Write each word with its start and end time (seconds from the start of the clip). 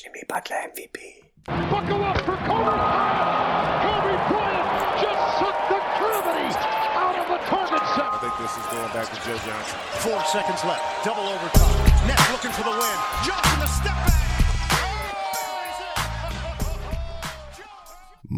Jimmy 0.00 0.22
Butler 0.28 0.58
MVP. 0.70 1.26
Buckle 1.44 2.04
up 2.04 2.18
for 2.18 2.38
Kobe 2.46 2.70
Bryant. 2.70 3.82
Kobe 3.82 4.14
Bryant 4.30 5.02
just 5.02 5.22
sucked 5.42 5.66
the 5.74 5.80
gravity 5.98 6.54
out 6.94 7.18
of 7.18 7.26
the 7.26 7.38
target 7.50 7.82
set. 7.98 8.06
I 8.06 8.18
think 8.22 8.34
this 8.38 8.54
is 8.54 8.66
going 8.70 8.92
back 8.94 9.10
to 9.10 9.18
Joe 9.26 9.34
Johnson. 9.42 9.78
Four 9.98 10.22
seconds 10.30 10.62
left. 10.62 11.04
Double 11.04 11.26
overtime. 11.26 12.06
Nets 12.06 12.30
looking 12.30 12.52
for 12.52 12.62
the 12.62 12.78
win. 12.78 12.98
Johnson 13.26 13.58
the 13.58 13.66
step 13.66 13.96
back. 14.06 14.37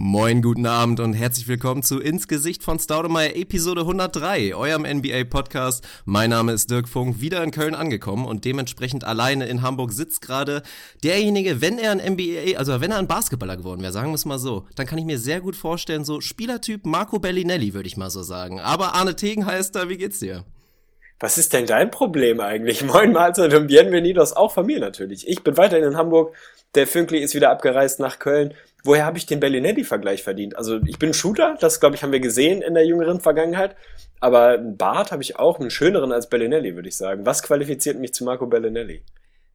Moin, 0.03 0.41
guten 0.41 0.65
Abend 0.65 0.99
und 0.99 1.13
herzlich 1.13 1.47
willkommen 1.47 1.83
zu 1.83 2.01
Ins 2.01 2.27
Gesicht 2.27 2.63
von 2.63 2.79
Staudemeyer 2.79 3.37
Episode 3.37 3.83
103, 3.83 4.55
eurem 4.55 4.87
NBA-Podcast. 4.87 5.87
Mein 6.07 6.31
Name 6.31 6.53
ist 6.53 6.71
Dirk 6.71 6.89
Funk, 6.89 7.21
wieder 7.21 7.45
in 7.45 7.51
Köln 7.51 7.75
angekommen 7.75 8.25
und 8.25 8.47
dementsprechend 8.47 9.05
alleine 9.05 9.47
in 9.47 9.61
Hamburg 9.61 9.93
sitzt 9.93 10.23
gerade 10.23 10.63
derjenige, 11.05 11.61
wenn 11.61 11.79
er 11.79 11.91
ein 11.91 11.99
NBA, 11.99 12.57
also 12.57 12.81
wenn 12.81 12.93
er 12.93 12.97
ein 12.97 13.09
Basketballer 13.09 13.59
geworden 13.59 13.83
wäre, 13.83 13.93
sagen 13.93 14.09
wir 14.09 14.15
es 14.15 14.25
mal 14.25 14.39
so, 14.39 14.65
dann 14.75 14.87
kann 14.87 14.97
ich 14.97 15.05
mir 15.05 15.19
sehr 15.19 15.43
gut 15.43 15.55
vorstellen, 15.55 16.07
so 16.07 16.23
Spielertyp 16.23 16.87
Marco 16.87 17.19
Bellinelli, 17.19 17.75
würde 17.75 17.87
ich 17.87 17.99
mal 17.99 18.09
so 18.09 18.23
sagen. 18.23 18.59
Aber 18.59 18.95
Arne 18.95 19.17
Tegen 19.17 19.45
heißt 19.45 19.77
da, 19.77 19.91
wie 19.91 19.99
geht's 19.99 20.21
dir? 20.21 20.47
Was 21.19 21.37
ist 21.37 21.53
denn 21.53 21.67
dein 21.67 21.91
Problem 21.91 22.41
eigentlich? 22.41 22.83
Moin 22.87 23.13
Mahlzeit 23.13 23.53
und 23.53 23.67
bienvenidos, 23.67 24.33
auch 24.33 24.53
von 24.53 24.65
mir 24.65 24.81
natürlich. 24.81 25.29
Ich 25.29 25.45
bin 25.45 25.59
weiterhin 25.59 25.85
in 25.85 25.99
Hamburg, 25.99 26.35
der 26.75 26.87
Fünkli 26.87 27.19
ist 27.19 27.35
wieder 27.35 27.51
abgereist 27.51 28.01
nach 28.01 28.19
Köln 28.19 28.55
woher 28.85 29.05
habe 29.05 29.19
ich 29.19 29.27
den 29.27 29.41
Bellinelli-Vergleich 29.41 30.23
verdient? 30.23 30.57
Also 30.57 30.81
ich 30.87 30.99
bin 30.99 31.15
Shooter, 31.15 31.57
das 31.61 31.81
glaube 31.81 31.97
ich 31.97 32.03
haben 32.03 32.13
wir 32.13 32.21
gesehen 32.21 32.63
in 32.63 32.75
der 32.75 32.87
jüngeren 32.87 33.21
Vergangenheit, 33.21 33.77
aber 34.21 34.51
einen 34.51 34.77
Bart 34.77 35.13
habe 35.13 35.23
ich 35.23 35.39
auch, 35.39 35.59
einen 35.59 35.71
schöneren 35.71 36.13
als 36.13 36.29
Bellinelli, 36.29 36.75
würde 36.75 36.89
ich 36.89 36.97
sagen. 36.97 37.27
Was 37.27 37.43
qualifiziert 37.43 37.99
mich 37.99 38.13
zu 38.13 38.25
Marco 38.25 38.47
Bellinelli? 38.47 39.03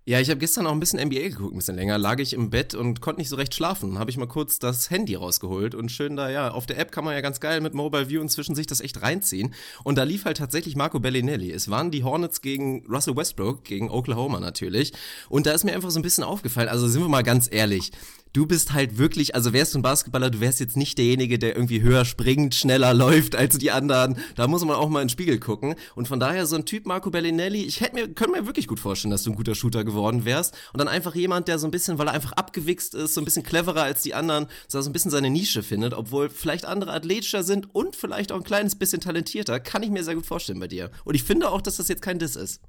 Ja, 0.08 0.20
ich 0.20 0.30
habe 0.30 0.40
gestern 0.40 0.68
auch 0.68 0.72
ein 0.72 0.80
bisschen 0.80 1.04
NBA 1.04 1.30
geguckt, 1.30 1.56
ein 1.56 1.58
bisschen 1.58 1.78
länger. 1.78 1.98
Lag 1.98 2.20
ich 2.20 2.34
im 2.34 2.52
Bett 2.52 2.76
und 2.76 3.02
konnte 3.02 3.20
nicht 3.20 3.30
so 3.30 3.38
recht 3.38 3.56
schlafen. 3.56 3.98
Habe 3.98 4.12
ich 4.12 4.18
mal 4.18 4.28
kurz 4.28 4.60
das 4.60 4.92
Handy 4.92 5.16
rausgeholt 5.16 5.74
und 5.74 5.92
schön 5.92 6.16
da, 6.16 6.30
ja, 6.30 6.52
auf 6.52 6.68
der 6.68 6.78
App 6.78 6.92
kann 6.92 7.06
man 7.06 7.16
ja 7.16 7.22
ganz 7.22 7.40
geil 7.40 7.60
mit 7.60 7.74
Mobile 7.74 8.08
View 8.08 8.22
inzwischen 8.22 8.54
sich 8.54 8.68
das 8.68 8.82
echt 8.82 9.02
reinziehen. 9.02 9.56
Und 9.84 9.98
da 9.98 10.04
lief 10.04 10.26
halt 10.26 10.38
tatsächlich 10.38 10.76
Marco 10.76 11.00
Bellinelli. 11.00 11.52
Es 11.52 11.72
waren 11.72 11.90
die 11.90 12.04
Hornets 12.04 12.42
gegen 12.42 12.86
Russell 12.86 13.16
Westbrook, 13.16 13.64
gegen 13.64 13.90
Oklahoma 13.90 14.40
natürlich. 14.40 14.94
Und 15.28 15.48
da 15.48 15.54
ist 15.54 15.64
mir 15.64 15.74
einfach 15.74 15.90
so 15.90 15.98
ein 15.98 16.04
bisschen 16.04 16.24
aufgefallen, 16.24 16.70
also 16.70 16.88
sind 16.88 17.02
wir 17.02 17.10
mal 17.10 17.24
ganz 17.24 17.52
ehrlich, 17.52 17.92
du 18.36 18.46
bist 18.46 18.74
halt 18.74 18.98
wirklich, 18.98 19.34
also 19.34 19.54
wärst 19.54 19.74
du 19.74 19.80
ein 19.80 19.82
Basketballer, 19.82 20.30
du 20.30 20.42
wärst 20.42 20.60
jetzt 20.60 20.76
nicht 20.76 20.98
derjenige, 20.98 21.40
der 21.40 21.56
irgendwie 21.56 21.82
höher 21.82 22.04
springt, 22.04 22.54
schneller 22.54 22.94
läuft 22.94 23.36
als 23.36 23.58
die 23.58 23.72
anderen. 23.72 24.18
Da 24.36 24.48
muss 24.48 24.66
man 24.66 24.76
auch 24.76 24.90
mal 24.90 25.02
in 25.02 25.06
den 25.06 25.10
Spiegel 25.10 25.40
gucken. 25.40 25.76
Und 25.96 26.08
von 26.08 26.20
daher 26.20 26.46
so 26.46 26.58
ein 26.58 26.66
Typ 26.66 26.86
Marco 26.86 27.10
Bellinelli, 27.10 27.64
ich 27.64 27.80
hätte 27.80 27.96
mir, 27.96 28.14
könnte 28.14 28.40
mir 28.40 28.46
wirklich 28.46 28.68
gut 28.68 28.80
vorstellen, 28.80 29.12
dass 29.12 29.24
du 29.24 29.32
ein 29.32 29.36
guter 29.36 29.56
Shooter 29.56 29.86
geworden 29.86 30.26
wärst. 30.26 30.54
Und 30.74 30.80
dann 30.80 30.90
einfach 30.90 31.16
jemand, 31.16 31.48
der 31.48 31.60
so 31.60 31.68
ein 31.68 31.72
bisschen, 31.72 31.98
weil 31.98 32.08
er 32.08 32.14
einfach 32.14 32.34
abgewichst 32.34 32.94
ist, 32.94 33.14
so 33.14 33.22
ein 33.22 33.26
bisschen 33.26 33.44
cleverer 33.44 33.84
als 33.84 34.02
die 34.02 34.14
anderen, 34.14 34.48
so 34.68 34.80
ein 34.80 34.92
bisschen 34.92 35.12
seine 35.12 35.30
Nische 35.30 35.64
findet, 35.64 35.94
obwohl 35.94 36.30
vielleicht 36.30 36.66
andere 36.66 36.92
athletischer 36.92 37.44
sind 37.44 37.74
und 37.74 37.96
vielleicht 37.96 38.34
auch 38.34 38.38
ein 38.38 38.44
kleines 38.44 38.76
bisschen 38.76 39.00
talentierter, 39.00 39.62
kann 39.62 39.84
ich 39.84 39.92
mir 39.92 40.04
sehr 40.04 40.16
gut 40.16 40.26
vorstellen 40.26 40.60
bei 40.60 40.68
dir. 40.68 40.92
Und 41.06 41.16
ich 41.16 41.24
finde 41.24 41.50
auch, 41.50 41.62
dass 41.62 41.78
das 41.78 41.88
jetzt 41.88 42.02
kein 42.02 42.20
Diss 42.20 42.36
ist. 42.36 42.60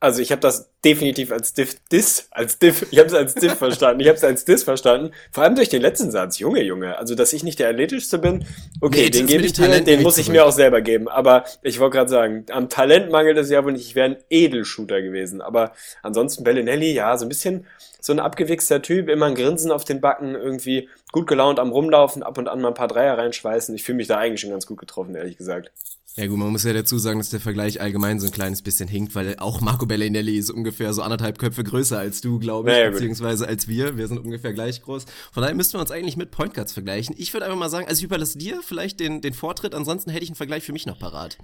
Also 0.00 0.22
ich 0.22 0.32
habe 0.32 0.40
das 0.40 0.70
definitiv 0.82 1.30
als 1.30 1.52
Diff, 1.52 1.76
Diss, 1.92 2.28
als 2.30 2.58
Diff, 2.58 2.86
ich 2.90 2.98
habe 2.98 3.08
es 3.08 3.14
als 3.14 3.34
Diff 3.34 3.54
verstanden. 3.54 4.00
Ich 4.00 4.08
habe 4.08 4.16
es 4.16 4.24
als 4.24 4.46
Diss 4.46 4.62
verstanden. 4.62 5.12
Vor 5.30 5.44
allem 5.44 5.54
durch 5.54 5.68
den 5.68 5.82
letzten 5.82 6.10
Satz, 6.10 6.38
Junge, 6.38 6.62
Junge. 6.62 6.96
Also 6.96 7.14
dass 7.14 7.34
ich 7.34 7.42
nicht 7.42 7.58
der 7.58 7.68
athletischste 7.68 8.18
bin, 8.18 8.46
okay, 8.80 9.02
nee, 9.02 9.10
den 9.10 9.26
gebe 9.26 9.44
ich 9.44 9.52
dir, 9.52 9.66
Talent 9.66 9.86
den 9.86 10.02
muss 10.02 10.16
ich 10.16 10.30
mir 10.30 10.46
auch 10.46 10.52
selber 10.52 10.80
geben. 10.80 11.08
Aber 11.08 11.44
ich 11.62 11.80
wollte 11.80 11.98
gerade 11.98 12.10
sagen, 12.10 12.46
am 12.50 12.70
Talent 12.70 13.10
mangelt 13.10 13.36
es 13.36 13.50
ja 13.50 13.62
wohl 13.62 13.72
nicht. 13.72 13.86
Ich 13.86 13.94
wäre 13.94 14.06
ein 14.06 14.16
Edelshooter 14.30 15.02
gewesen. 15.02 15.42
Aber 15.42 15.72
ansonsten 16.02 16.44
Bellinelli, 16.44 16.92
ja, 16.92 17.16
so 17.18 17.26
ein 17.26 17.28
bisschen 17.28 17.66
so 18.00 18.14
ein 18.14 18.20
abgewichster 18.20 18.80
Typ, 18.80 19.10
immer 19.10 19.26
ein 19.26 19.34
Grinsen 19.34 19.70
auf 19.70 19.84
den 19.84 20.00
Backen, 20.00 20.34
irgendwie 20.34 20.88
gut 21.12 21.26
gelaunt 21.26 21.58
am 21.58 21.70
rumlaufen, 21.70 22.22
ab 22.22 22.38
und 22.38 22.48
an 22.48 22.62
mal 22.62 22.68
ein 22.68 22.74
paar 22.74 22.88
Dreier 22.88 23.18
reinschweißen. 23.18 23.74
Ich 23.74 23.84
fühle 23.84 23.96
mich 23.96 24.06
da 24.06 24.16
eigentlich 24.16 24.40
schon 24.40 24.50
ganz 24.50 24.66
gut 24.66 24.78
getroffen, 24.78 25.14
ehrlich 25.14 25.36
gesagt. 25.36 25.70
Ja 26.16 26.26
gut, 26.26 26.38
man 26.38 26.48
muss 26.48 26.64
ja 26.64 26.72
dazu 26.72 26.98
sagen, 26.98 27.18
dass 27.18 27.30
der 27.30 27.38
Vergleich 27.38 27.80
allgemein 27.80 28.18
so 28.18 28.26
ein 28.26 28.32
kleines 28.32 28.62
bisschen 28.62 28.88
hinkt, 28.88 29.14
weil 29.14 29.36
auch 29.38 29.60
Marco 29.60 29.86
Bellinelli 29.86 30.36
ist 30.36 30.50
ungefähr 30.50 30.92
so 30.92 31.02
anderthalb 31.02 31.38
Köpfe 31.38 31.62
größer 31.62 31.98
als 31.98 32.20
du, 32.20 32.40
glaube 32.40 32.70
ich, 32.70 32.76
naja, 32.76 32.90
beziehungsweise 32.90 33.46
als 33.46 33.68
wir. 33.68 33.96
Wir 33.96 34.08
sind 34.08 34.18
ungefähr 34.18 34.52
gleich 34.52 34.82
groß. 34.82 35.06
Von 35.32 35.42
daher 35.42 35.54
müssten 35.54 35.74
wir 35.74 35.80
uns 35.80 35.92
eigentlich 35.92 36.16
mit 36.16 36.32
Point 36.32 36.54
Guards 36.54 36.72
vergleichen. 36.72 37.14
Ich 37.16 37.32
würde 37.32 37.46
einfach 37.46 37.58
mal 37.58 37.70
sagen, 37.70 37.86
also 37.86 38.00
ich 38.00 38.04
überlasse 38.04 38.38
dir 38.38 38.60
vielleicht 38.62 38.98
den, 38.98 39.20
den 39.20 39.34
Vortritt, 39.34 39.74
ansonsten 39.74 40.10
hätte 40.10 40.24
ich 40.24 40.30
einen 40.30 40.36
Vergleich 40.36 40.64
für 40.64 40.72
mich 40.72 40.84
noch 40.84 40.98
parat. 40.98 41.38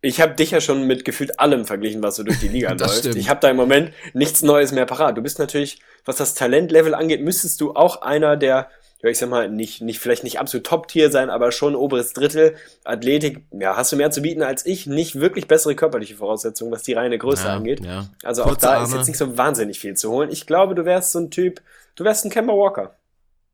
Ich 0.00 0.20
habe 0.20 0.34
dich 0.34 0.52
ja 0.52 0.60
schon 0.60 0.86
mit 0.86 1.04
gefühlt 1.04 1.40
allem 1.40 1.64
verglichen, 1.64 2.02
was 2.02 2.16
so 2.16 2.22
durch 2.22 2.38
die 2.38 2.48
Liga 2.48 2.72
läuft. 2.78 2.98
Stimmt. 2.98 3.16
Ich 3.16 3.28
habe 3.28 3.40
da 3.40 3.48
im 3.48 3.56
Moment 3.56 3.92
nichts 4.12 4.42
Neues 4.42 4.72
mehr 4.72 4.86
parat. 4.86 5.16
Du 5.16 5.22
bist 5.22 5.38
natürlich, 5.38 5.80
was 6.04 6.16
das 6.16 6.34
Talentlevel 6.34 6.94
angeht, 6.94 7.22
müsstest 7.22 7.60
du 7.60 7.74
auch 7.74 8.02
einer 8.02 8.36
der 8.36 8.70
ja, 9.00 9.10
ich 9.10 9.18
sag 9.18 9.28
mal, 9.28 9.48
nicht, 9.48 9.80
nicht, 9.80 10.00
vielleicht 10.00 10.24
nicht 10.24 10.40
absolut 10.40 10.66
Top-Tier 10.66 11.10
sein, 11.12 11.30
aber 11.30 11.52
schon 11.52 11.76
oberes 11.76 12.12
Drittel. 12.14 12.56
Athletik, 12.84 13.44
ja, 13.52 13.76
hast 13.76 13.92
du 13.92 13.96
mehr 13.96 14.10
zu 14.10 14.22
bieten 14.22 14.42
als 14.42 14.66
ich. 14.66 14.86
Nicht 14.86 15.20
wirklich 15.20 15.46
bessere 15.46 15.76
körperliche 15.76 16.16
Voraussetzungen, 16.16 16.72
was 16.72 16.82
die 16.82 16.94
reine 16.94 17.16
Größe 17.16 17.46
ja, 17.46 17.54
angeht. 17.54 17.84
Ja. 17.84 18.08
Also 18.24 18.42
Kurze 18.42 18.56
auch 18.56 18.60
da 18.60 18.74
Arme. 18.74 18.86
ist 18.86 18.94
jetzt 18.94 19.06
nicht 19.06 19.18
so 19.18 19.38
wahnsinnig 19.38 19.78
viel 19.78 19.94
zu 19.94 20.10
holen. 20.10 20.30
Ich 20.32 20.46
glaube, 20.46 20.74
du 20.74 20.84
wärst 20.84 21.12
so 21.12 21.20
ein 21.20 21.30
Typ, 21.30 21.60
du 21.94 22.04
wärst 22.04 22.24
ein 22.24 22.30
Kemba 22.30 22.54
Walker. 22.54 22.94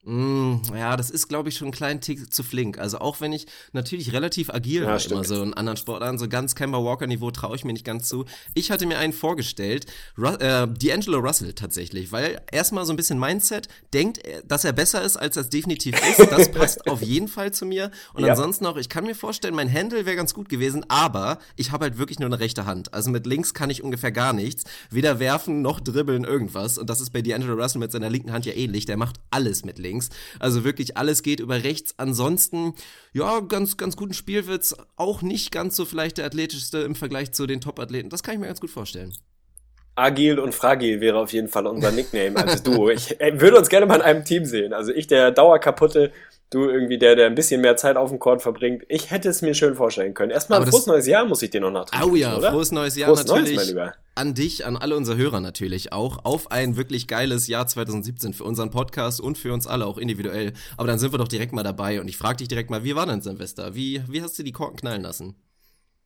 Mm, 0.07 0.57
ja, 0.75 0.97
das 0.99 1.09
ist, 1.09 1.29
glaube 1.29 1.49
ich, 1.49 1.57
schon 1.57 1.69
ein 1.69 1.73
kleinen 1.73 2.01
Tick 2.03 2.31
zu 2.33 2.43
flink. 2.43 2.79
Also 2.79 2.99
auch 2.99 3.23
wenn 3.23 3.33
ich 3.33 3.47
natürlich 3.73 4.13
relativ 4.13 4.51
agil 4.51 4.83
ja, 4.83 4.89
war, 4.89 4.99
stimmt. 4.99 5.13
immer 5.13 5.25
so 5.25 5.43
in 5.43 5.55
anderen 5.55 5.79
Sportarten, 5.79 6.19
so 6.19 6.29
ganz 6.29 6.55
Kemba 6.55 6.79
Walker-Niveau 6.79 7.31
traue 7.31 7.57
ich 7.57 7.65
mir 7.65 7.73
nicht 7.73 7.87
ganz 7.87 8.09
zu. 8.09 8.27
Ich 8.53 8.71
hatte 8.71 8.85
mir 8.87 8.99
einen 8.99 9.15
vorgestellt, 9.15 9.87
Ru 10.19 10.27
äh, 10.27 10.67
D'Angelo 10.67 11.19
Russell 11.21 11.55
tatsächlich, 11.55 12.13
weil 12.13 12.43
erstmal 12.53 12.85
so 12.85 12.93
ein 12.93 12.97
bisschen 12.97 13.19
Mindset, 13.19 13.69
denkt, 13.95 14.21
dass 14.47 14.65
er 14.65 14.73
besser 14.75 15.03
ist, 15.03 15.17
als 15.17 15.39
er 15.39 15.45
definitiv 15.45 15.95
ist. 16.07 16.31
Das 16.31 16.53
passt 16.53 16.87
auf 16.91 17.01
jeden 17.01 17.29
Fall 17.29 17.53
zu 17.53 17.65
mir. 17.65 17.91
Und 18.13 18.25
ja. 18.25 18.33
ansonsten 18.33 18.67
auch, 18.67 18.77
ich 18.77 18.91
kann 18.91 19.05
mir 19.05 19.15
vorstellen, 19.15 19.55
mein 19.55 19.73
Handle 19.73 20.05
wäre 20.05 20.17
ganz 20.17 20.35
gut 20.35 20.51
gewesen, 20.51 20.85
aber 20.89 21.39
ich 21.57 21.73
habe 21.73 21.85
halt 21.85 21.97
wirklich 21.97 22.19
nur 22.19 22.27
eine 22.27 22.41
rechte 22.41 22.67
Hand. 22.67 22.93
Also 22.93 23.11
mit 23.11 23.27
links 23.27 23.55
kann 23.55 23.71
ich 23.71 23.83
ungefähr 23.83 24.13
gar 24.13 24.35
nichts. 24.35 24.65
Weder 24.91 25.19
werfen 25.19 25.63
noch 25.63 25.81
dribbeln 25.81 26.25
irgendwas. 26.25 26.77
Und 26.77 26.91
das 26.91 27.01
ist 27.01 27.11
bei 27.11 27.21
D'Angelo 27.21 27.55
Russell 27.55 27.81
mit 27.81 27.91
seiner 27.91 28.11
linken 28.11 28.33
Hand 28.33 28.45
ja 28.45 28.53
ähnlich. 28.53 28.85
Der 28.85 28.99
macht 28.99 29.17
alles 29.31 29.65
mit 29.65 29.79
links 29.79 29.94
links. 29.95 30.11
Also 30.39 30.65
wirklich 30.65 30.97
alles 30.97 31.23
geht 31.23 31.41
über 31.41 31.63
rechts. 31.63 31.95
Ansonsten, 31.97 32.75
ja, 33.13 33.41
ganz, 33.41 33.77
ganz 33.77 33.97
guten 33.97 34.15
Spielwitz. 34.15 34.75
Auch 34.97 35.23
nicht 35.23 35.51
ganz 35.51 35.77
so 35.77 35.85
vielleicht 35.85 36.19
der 36.19 36.27
athletischste 36.27 36.79
im 36.79 36.95
Vergleich 36.95 37.33
zu 37.33 37.47
den 37.47 37.61
Top-Athleten. 37.61 38.11
Das 38.11 38.23
kann 38.23 38.35
ich 38.35 38.41
mir 38.41 38.47
ganz 38.47 38.61
gut 38.61 38.71
vorstellen. 38.71 39.15
Agil 39.97 40.39
und 40.39 40.55
Fragil 40.55 41.01
wäre 41.01 41.19
auf 41.19 41.33
jeden 41.33 41.49
Fall 41.49 41.67
unser 41.67 41.93
Nickname 41.93 42.37
als 42.37 42.63
Duo. 42.63 42.91
Ich 42.91 43.21
äh, 43.21 43.41
würde 43.41 43.59
uns 43.59 43.69
gerne 43.69 43.87
mal 43.87 43.97
in 43.97 44.03
einem 44.03 44.25
Team 44.25 44.45
sehen. 44.45 44.73
Also 44.73 44.93
ich, 44.93 45.07
der 45.07 45.31
dauerkaputte, 45.31 46.11
du 46.51 46.69
irgendwie 46.69 46.99
der, 46.99 47.17
der 47.17 47.27
ein 47.27 47.35
bisschen 47.35 47.61
mehr 47.61 47.77
Zeit 47.77 47.97
auf 47.97 48.11
dem 48.11 48.19
Court 48.19 48.43
verbringt. 48.43 48.85
Ich 48.89 49.11
hätte 49.11 49.29
es 49.29 49.43
mir 49.43 49.55
schön 49.55 49.75
vorstellen 49.75 50.15
können. 50.15 50.31
Erstmal 50.31 50.63
ein 50.63 50.69
frohes 50.69 50.87
neues 50.87 51.07
Jahr 51.07 51.25
muss 51.25 51.43
ich 51.43 51.51
dir 51.51 51.61
noch 51.61 51.71
nachträgen. 51.71 52.11
Oh 52.11 52.15
ja, 52.15 52.37
oder? 52.37 52.51
frohes 52.51 52.73
neues 52.73 52.97
Jahr 52.97 53.09
frohes 53.09 53.27
natürlich. 53.27 53.57
Neues, 53.57 53.67
mein 53.67 53.69
Lieber. 53.69 53.95
An 54.17 54.35
dich, 54.35 54.65
an 54.65 54.77
alle 54.77 54.97
unsere 54.97 55.17
Hörer 55.17 55.41
natürlich 55.41 55.93
auch. 55.93 56.25
Auf 56.25 56.51
ein 56.51 56.77
wirklich 56.77 57.09
geiles 57.09 57.49
Jahr 57.49 57.67
2017 57.67 58.33
für 58.33 58.45
unseren 58.45 58.71
Podcast 58.71 59.21
und 59.21 59.37
für 59.39 59.53
uns 59.53 59.67
alle 59.67 59.87
auch 59.87 59.99
individuell. 59.99 60.53
Aber 60.77 60.87
dann 60.87 60.99
sind 60.99 61.13
wir 61.13 61.19
doch 61.19 61.29
direkt 61.29 61.53
mal 61.53 61.65
dabei 61.65 62.01
und 62.01 62.09
ich 62.09 62.17
frage 62.17 62.39
dich 62.39 62.49
direkt 62.49 62.71
mal, 62.71 62.85
wie 62.85 62.95
war 62.95 63.07
denn 63.07 63.21
Silvester? 63.21 63.75
Wie, 63.75 64.03
wie 64.09 64.23
hast 64.23 64.39
du 64.39 64.43
die 64.43 64.53
Korken 64.53 64.77
knallen 64.77 65.03
lassen? 65.03 65.35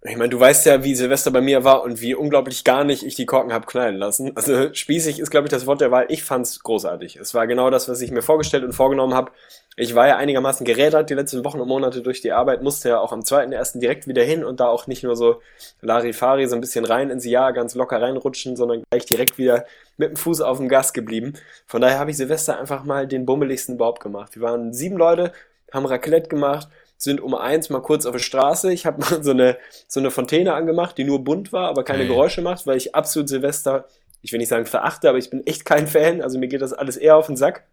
Ich 0.04 0.16
meine, 0.16 0.28
du 0.28 0.38
weißt 0.38 0.64
ja, 0.66 0.84
wie 0.84 0.94
Silvester 0.94 1.32
bei 1.32 1.40
mir 1.40 1.64
war 1.64 1.82
und 1.82 2.00
wie 2.00 2.14
unglaublich 2.14 2.62
gar 2.62 2.84
nicht 2.84 3.02
ich 3.02 3.16
die 3.16 3.26
Korken 3.26 3.52
hab 3.52 3.66
knallen 3.66 3.96
lassen. 3.96 4.30
Also 4.36 4.72
spießig 4.72 5.18
ist, 5.18 5.30
glaube 5.30 5.48
ich, 5.48 5.50
das 5.50 5.66
Wort 5.66 5.80
der 5.80 5.90
Wahl. 5.90 6.06
Ich 6.08 6.22
fand's 6.22 6.62
großartig. 6.62 7.16
Es 7.16 7.34
war 7.34 7.48
genau 7.48 7.68
das, 7.68 7.88
was 7.88 8.00
ich 8.00 8.12
mir 8.12 8.22
vorgestellt 8.22 8.62
und 8.62 8.74
vorgenommen 8.74 9.14
habe. 9.14 9.32
Ich 9.76 9.96
war 9.96 10.06
ja 10.06 10.16
einigermaßen 10.16 10.64
gerädert 10.64 11.10
die 11.10 11.14
letzten 11.14 11.44
Wochen 11.44 11.60
und 11.60 11.66
Monate 11.66 12.00
durch 12.00 12.20
die 12.20 12.30
Arbeit, 12.30 12.62
musste 12.62 12.90
ja 12.90 13.00
auch 13.00 13.12
am 13.12 13.24
zweiten 13.24 13.50
ersten 13.50 13.80
direkt 13.80 14.06
wieder 14.06 14.22
hin 14.22 14.44
und 14.44 14.60
da 14.60 14.68
auch 14.68 14.86
nicht 14.86 15.02
nur 15.02 15.16
so 15.16 15.40
Larifari 15.80 16.46
so 16.46 16.54
ein 16.54 16.60
bisschen 16.60 16.84
rein 16.84 17.10
ins 17.10 17.24
Jahr 17.24 17.52
ganz 17.52 17.74
locker 17.74 18.00
reinrutschen, 18.00 18.54
sondern 18.54 18.84
gleich 18.90 19.04
direkt 19.04 19.36
wieder 19.36 19.66
mit 19.96 20.10
dem 20.10 20.16
Fuß 20.16 20.42
auf 20.42 20.58
dem 20.58 20.68
Gas 20.68 20.92
geblieben. 20.92 21.32
Von 21.66 21.80
daher 21.80 21.98
habe 21.98 22.12
ich 22.12 22.16
Silvester 22.16 22.58
einfach 22.58 22.84
mal 22.84 23.08
den 23.08 23.26
bummeligsten 23.26 23.74
überhaupt 23.74 24.02
gemacht. 24.02 24.36
Wir 24.36 24.42
waren 24.42 24.72
sieben 24.72 24.96
Leute, 24.96 25.32
haben 25.72 25.86
Raclette 25.86 26.28
gemacht, 26.28 26.68
sind 26.98 27.20
um 27.20 27.34
eins 27.34 27.70
mal 27.70 27.80
kurz 27.80 28.04
auf 28.04 28.12
der 28.12 28.18
Straße. 28.18 28.72
Ich 28.72 28.84
habe 28.84 29.00
mal 29.10 29.22
so 29.22 29.30
eine, 29.30 29.56
so 29.86 30.00
eine 30.00 30.10
Fontäne 30.10 30.52
angemacht, 30.52 30.98
die 30.98 31.04
nur 31.04 31.24
bunt 31.24 31.52
war, 31.52 31.68
aber 31.68 31.84
keine 31.84 32.00
hey. 32.00 32.08
Geräusche 32.08 32.42
macht, 32.42 32.66
weil 32.66 32.76
ich 32.76 32.94
absolut 32.94 33.28
Silvester, 33.28 33.86
ich 34.20 34.32
will 34.32 34.38
nicht 34.38 34.48
sagen 34.48 34.66
verachte, 34.66 35.08
aber 35.08 35.18
ich 35.18 35.30
bin 35.30 35.46
echt 35.46 35.64
kein 35.64 35.86
Fan. 35.86 36.20
Also 36.20 36.38
mir 36.38 36.48
geht 36.48 36.60
das 36.60 36.74
alles 36.74 36.96
eher 36.96 37.16
auf 37.16 37.28
den 37.28 37.36
Sack. 37.36 37.64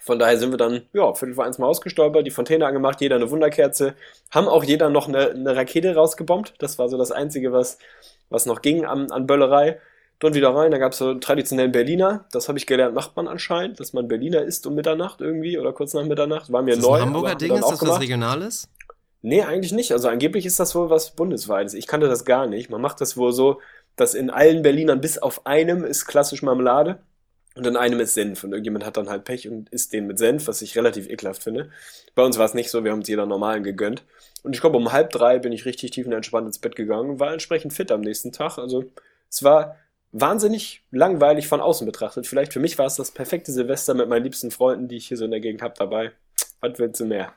Von 0.00 0.18
daher 0.18 0.36
sind 0.36 0.50
wir 0.50 0.56
dann, 0.56 0.82
ja, 0.92 1.14
Viertel 1.14 1.34
vor 1.34 1.44
eins 1.44 1.58
mal 1.58 1.68
ausgestolpert, 1.68 2.26
die 2.26 2.32
Fontäne 2.32 2.66
angemacht, 2.66 3.00
jeder 3.00 3.14
eine 3.14 3.30
Wunderkerze, 3.30 3.94
haben 4.32 4.48
auch 4.48 4.64
jeder 4.64 4.90
noch 4.90 5.06
eine, 5.06 5.30
eine 5.30 5.54
Rakete 5.54 5.94
rausgebombt. 5.94 6.54
Das 6.58 6.76
war 6.80 6.88
so 6.88 6.98
das 6.98 7.12
Einzige, 7.12 7.52
was, 7.52 7.78
was 8.28 8.46
noch 8.46 8.62
ging 8.62 8.84
an, 8.84 9.12
an 9.12 9.28
Böllerei. 9.28 9.78
Dann 10.22 10.34
wieder 10.34 10.54
rein, 10.54 10.70
da 10.70 10.78
gab 10.78 10.92
es 10.92 10.98
so 10.98 11.14
traditionellen 11.14 11.72
Berliner. 11.72 12.26
Das 12.30 12.46
habe 12.46 12.56
ich 12.56 12.66
gelernt, 12.68 12.94
macht 12.94 13.16
man 13.16 13.26
anscheinend, 13.26 13.80
dass 13.80 13.92
man 13.92 14.06
Berliner 14.06 14.42
isst 14.42 14.64
um 14.68 14.76
Mitternacht 14.76 15.20
irgendwie 15.20 15.58
oder 15.58 15.72
kurz 15.72 15.94
nach 15.94 16.04
Mitternacht. 16.04 16.52
War 16.52 16.62
mir 16.62 16.74
ist 16.74 16.76
das 16.78 16.86
neu. 16.86 16.94
Ein 16.94 17.06
Hamburger 17.06 17.34
Ding, 17.34 17.52
ist 17.52 17.68
das 17.68 17.80
gemacht. 17.80 17.96
was 17.96 18.00
Regionales? 18.02 18.68
Nee, 19.22 19.42
eigentlich 19.42 19.72
nicht. 19.72 19.90
Also 19.90 20.08
angeblich 20.08 20.46
ist 20.46 20.60
das 20.60 20.76
wohl 20.76 20.90
was 20.90 21.16
bundesweites. 21.16 21.74
Ich 21.74 21.88
kannte 21.88 22.06
das 22.06 22.24
gar 22.24 22.46
nicht. 22.46 22.70
Man 22.70 22.80
macht 22.80 23.00
das 23.00 23.16
wohl 23.16 23.32
so, 23.32 23.60
dass 23.96 24.14
in 24.14 24.30
allen 24.30 24.62
Berlinern 24.62 25.00
bis 25.00 25.18
auf 25.18 25.44
einem 25.44 25.82
ist 25.82 26.06
klassisch 26.06 26.42
Marmelade. 26.42 27.00
und 27.54 27.66
dann 27.66 27.76
eine 27.76 27.96
mit 27.96 28.08
Senf. 28.08 28.44
Und 28.44 28.52
irgendjemand 28.52 28.86
hat 28.86 28.96
dann 28.96 29.08
halt 29.08 29.24
Pech 29.24 29.48
und 29.48 29.68
isst 29.70 29.92
den 29.92 30.06
mit 30.06 30.18
Senf, 30.18 30.46
was 30.46 30.62
ich 30.62 30.76
relativ 30.76 31.08
ekelhaft 31.08 31.42
finde. 31.42 31.70
Bei 32.14 32.22
uns 32.22 32.38
war 32.38 32.46
es 32.46 32.54
nicht 32.54 32.70
so, 32.70 32.84
wir 32.84 32.92
haben 32.92 33.00
uns 33.00 33.08
jeder 33.08 33.26
normalen 33.26 33.62
gegönnt. 33.62 34.04
Und 34.42 34.54
ich 34.54 34.60
glaube, 34.60 34.76
um 34.76 34.92
halb 34.92 35.10
drei 35.10 35.38
bin 35.38 35.52
ich 35.52 35.64
richtig 35.64 35.90
tiefenentspannt 35.90 36.46
ins 36.46 36.58
Bett 36.58 36.76
gegangen 36.76 37.10
und 37.10 37.20
war 37.20 37.32
entsprechend 37.32 37.72
fit 37.72 37.92
am 37.92 38.00
nächsten 38.00 38.32
Tag. 38.32 38.58
Also 38.58 38.84
es 39.28 39.42
war 39.42 39.76
wahnsinnig 40.12 40.82
langweilig 40.90 41.48
von 41.48 41.60
außen 41.60 41.86
betrachtet. 41.86 42.26
Vielleicht 42.26 42.52
für 42.52 42.60
mich 42.60 42.78
war 42.78 42.86
es 42.86 42.96
das 42.96 43.10
perfekte 43.10 43.50
Silvester 43.50 43.94
mit 43.94 44.08
meinen 44.08 44.24
liebsten 44.24 44.50
Freunden, 44.50 44.88
die 44.88 44.96
ich 44.96 45.08
hier 45.08 45.16
so 45.16 45.24
in 45.24 45.30
der 45.30 45.40
Gegend 45.40 45.62
habe, 45.62 45.74
dabei. 45.76 46.12
Was 46.60 46.78
willst 46.78 47.00
du 47.00 47.06
mehr? 47.06 47.32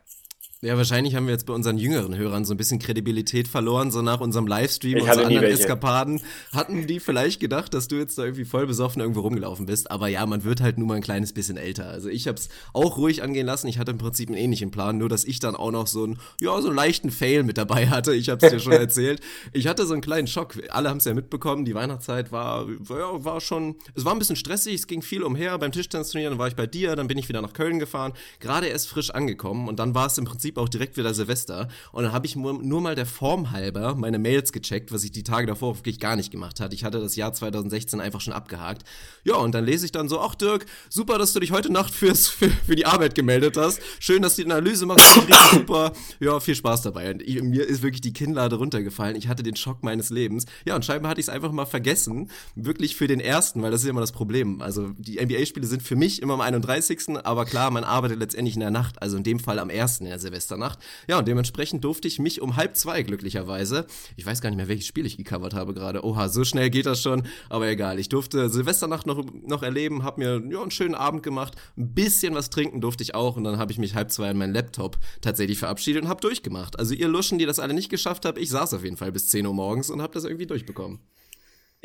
Ja, 0.66 0.78
wahrscheinlich 0.78 1.14
haben 1.14 1.28
wir 1.28 1.34
jetzt 1.34 1.46
bei 1.46 1.54
unseren 1.54 1.78
jüngeren 1.78 2.18
Hörern 2.18 2.44
so 2.44 2.52
ein 2.56 2.58
bisschen 2.58 2.80
Kredibilität 2.80 3.48
verloren, 3.48 3.92
so 3.92 4.02
nach 4.02 4.20
unserem 4.20 4.48
Livestream, 4.48 5.00
und 5.00 5.06
so 5.06 5.22
anderen 5.22 5.42
welche. 5.42 5.60
Eskapaden. 5.62 6.24
Hatten 6.54 6.88
die 6.88 7.00
vielleicht 7.00 7.40
gedacht, 7.40 7.76
dass 7.76 7.88
du 7.88 7.98
jetzt 7.98 8.18
da 8.18 8.24
irgendwie 8.24 8.46
voll 8.46 8.66
besoffen 8.66 9.00
irgendwo 9.00 9.20
rumgelaufen 9.20 9.68
bist. 9.68 9.92
Aber 9.92 10.08
ja, 10.08 10.26
man 10.26 10.44
wird 10.44 10.62
halt 10.62 10.80
nur 10.80 10.88
mal 10.88 10.96
ein 10.96 11.04
kleines 11.04 11.34
bisschen 11.34 11.58
älter. 11.58 11.88
Also 11.88 12.10
ich 12.10 12.28
hab's 12.28 12.50
auch 12.74 12.98
ruhig 12.98 13.22
angehen 13.22 13.46
lassen. 13.46 13.68
Ich 13.68 13.78
hatte 13.78 13.92
im 13.92 14.00
Prinzip 14.00 14.28
einen 14.30 14.40
ähnlichen 14.40 14.72
Plan, 14.72 14.98
nur 14.98 15.08
dass 15.08 15.24
ich 15.24 15.40
dann 15.40 15.56
auch 15.56 15.70
noch 15.70 15.86
so 15.86 16.04
einen, 16.04 16.18
ja, 16.42 16.60
so 16.60 16.70
einen 16.70 16.76
leichten 16.76 17.12
Fail 17.12 17.44
mit 17.44 17.60
dabei 17.60 17.88
hatte. 17.90 18.16
Ich 18.16 18.30
hab's 18.30 18.50
dir 18.50 18.60
schon 18.60 18.74
erzählt. 18.74 19.22
Ich 19.54 19.68
hatte 19.68 19.86
so 19.86 19.94
einen 19.94 20.02
kleinen 20.02 20.26
Schock. 20.26 20.56
Alle 20.70 20.90
haben's 20.90 21.06
ja 21.06 21.14
mitbekommen. 21.14 21.66
Die 21.66 21.76
Weihnachtszeit 21.76 22.32
war, 22.32 22.66
war, 22.80 23.24
war 23.24 23.40
schon, 23.40 23.76
es 23.94 24.04
war 24.04 24.14
ein 24.14 24.20
bisschen 24.20 24.36
stressig. 24.36 24.74
Es 24.74 24.88
ging 24.88 25.04
viel 25.04 25.22
umher. 25.22 25.60
Beim 25.60 25.72
Tischtennisturnier, 25.72 26.32
dann 26.32 26.40
war 26.40 26.48
ich 26.48 26.56
bei 26.56 26.66
dir, 26.66 26.96
dann 26.96 27.08
bin 27.08 27.20
ich 27.20 27.30
wieder 27.30 27.44
nach 27.44 27.54
Köln 27.54 27.78
gefahren. 27.78 28.14
Gerade 28.40 28.66
erst 28.66 28.88
frisch 28.88 29.12
angekommen 29.12 29.68
und 29.68 29.78
dann 29.78 29.94
war 29.94 30.08
es 30.08 30.18
im 30.18 30.26
Prinzip 30.26 30.55
auch 30.58 30.70
direkt 30.70 30.98
wieder 30.98 31.14
Silvester. 31.14 31.68
Und 31.92 32.04
dann 32.04 32.14
habe 32.14 32.26
ich 32.26 32.36
nur, 32.36 32.62
nur 32.62 32.82
mal 32.82 32.96
der 32.96 33.06
Form 33.06 33.52
halber 33.52 33.96
meine 33.96 34.20
Mails 34.20 34.52
gecheckt, 34.52 34.92
was 34.92 35.04
ich 35.04 35.12
die 35.12 35.24
Tage 35.24 35.48
davor 35.48 35.78
wirklich 35.78 36.00
gar 36.00 36.16
nicht 36.16 36.32
gemacht 36.32 36.60
hatte. 36.60 36.76
Ich 36.76 36.84
hatte 36.84 37.00
das 37.00 37.16
Jahr 37.16 37.34
2016 37.34 38.00
einfach 38.00 38.22
schon 38.22 38.34
abgehakt. 38.34 38.84
Ja, 39.24 39.36
und 39.36 39.54
dann 39.54 39.66
lese 39.66 39.86
ich 39.86 39.92
dann 39.92 40.10
so, 40.10 40.20
ach 40.20 40.36
Dirk, 40.36 40.66
super, 40.90 41.18
dass 41.18 41.34
du 41.34 41.40
dich 41.40 41.52
heute 41.52 41.72
Nacht 41.72 41.94
fürs, 41.94 42.28
für, 42.36 42.50
für 42.50 42.76
die 42.76 42.86
Arbeit 42.86 43.16
gemeldet 43.16 43.58
hast. 43.58 43.80
Schön, 44.00 44.22
dass 44.22 44.36
du 44.36 44.44
die 44.44 44.52
Analyse 44.52 44.86
machst, 44.86 45.06
super. 45.52 45.94
Ja, 46.20 46.40
viel 46.40 46.56
Spaß 46.56 46.82
dabei. 46.84 47.12
Und 47.12 47.22
ich, 47.22 47.42
mir 47.42 47.66
ist 47.66 47.82
wirklich 47.82 48.02
die 48.02 48.14
Kinnlade 48.14 48.56
runtergefallen. 48.56 49.16
Ich 49.16 49.28
hatte 49.28 49.44
den 49.44 49.56
Schock 49.56 49.84
meines 49.84 50.10
Lebens. 50.10 50.46
Ja, 50.66 50.76
und 50.76 50.86
scheinbar 50.86 51.12
hatte 51.12 51.20
ich 51.20 51.28
es 51.28 51.30
einfach 51.30 51.52
mal 51.52 51.66
vergessen. 51.66 52.30
Wirklich 52.56 52.96
für 52.96 53.08
den 53.08 53.20
ersten, 53.20 53.62
weil 53.62 53.72
das 53.72 53.84
ist 53.84 53.90
immer 53.90 54.02
das 54.02 54.12
Problem. 54.12 54.62
Also 54.62 54.90
die 54.98 55.24
NBA-Spiele 55.24 55.68
sind 55.68 55.84
für 55.84 55.96
mich 55.96 56.22
immer 56.22 56.36
am 56.36 56.42
31. 56.42 57.18
Aber 57.24 57.46
klar, 57.46 57.72
man 57.72 57.84
arbeitet 57.84 58.20
letztendlich 58.20 58.56
in 58.56 58.62
der 58.62 58.72
Nacht. 58.72 59.02
Also 59.02 59.18
in 59.18 59.24
dem 59.24 59.40
Fall 59.40 59.60
am 59.60 59.70
1. 59.70 60.00
in 60.00 60.06
der 60.06 60.20
Silvesternacht. 60.36 60.80
Ja, 61.08 61.20
und 61.20 61.28
dementsprechend 61.28 61.84
durfte 61.84 62.08
ich 62.08 62.20
mich 62.20 62.42
um 62.42 62.56
halb 62.56 62.76
zwei 62.76 63.02
glücklicherweise, 63.04 63.88
ich 64.16 64.26
weiß 64.26 64.42
gar 64.42 64.50
nicht 64.50 64.58
mehr, 64.58 64.68
welches 64.68 64.86
Spiel 64.86 65.06
ich 65.06 65.18
gecovert 65.18 65.54
habe 65.54 65.74
gerade. 65.74 66.04
Oha, 66.04 66.30
so 66.30 66.44
schnell 66.44 66.70
geht 66.70 66.86
das 66.86 67.02
schon. 67.02 67.24
Aber 67.50 67.68
egal, 67.68 68.00
ich 68.00 68.10
durfte 68.10 68.50
Silvesternacht 68.50 69.08
noch, 69.08 69.26
noch 69.46 69.64
erleben, 69.64 70.04
habe 70.04 70.22
mir 70.22 70.52
ja, 70.52 70.62
einen 70.62 70.72
schönen 70.72 70.96
Abend 70.96 71.24
gemacht. 71.24 71.56
Ein 71.78 71.94
bisschen 71.94 72.36
was 72.36 72.50
trinken 72.50 72.82
durfte 72.82 73.04
ich 73.04 73.16
auch. 73.16 73.38
Und 73.38 73.44
dann 73.46 73.58
habe 73.58 73.72
ich 73.72 73.78
mich 73.78 73.96
halb 73.96 74.12
zwei 74.12 74.30
an 74.30 74.38
meinen 74.38 74.54
Laptop 74.54 74.98
tatsächlich 75.22 75.58
verabschiedet 75.60 76.04
und 76.04 76.10
habe 76.10 76.22
durchgemacht. 76.22 76.78
Also 76.78 76.94
ihr 76.94 77.08
Luschen, 77.08 77.40
die 77.40 77.46
das 77.46 77.60
alle 77.60 77.74
nicht 77.74 77.90
geschafft 77.90 78.26
habt, 78.26 78.38
ich 78.38 78.50
saß 78.50 78.74
auf 78.74 78.84
jeden 78.84 78.98
Fall 78.98 79.12
bis 79.12 79.28
10 79.30 79.46
Uhr 79.46 79.54
morgens 79.54 79.90
und 79.90 80.02
habe 80.02 80.14
das 80.14 80.26
irgendwie 80.26 80.48
durchbekommen. 80.48 81.00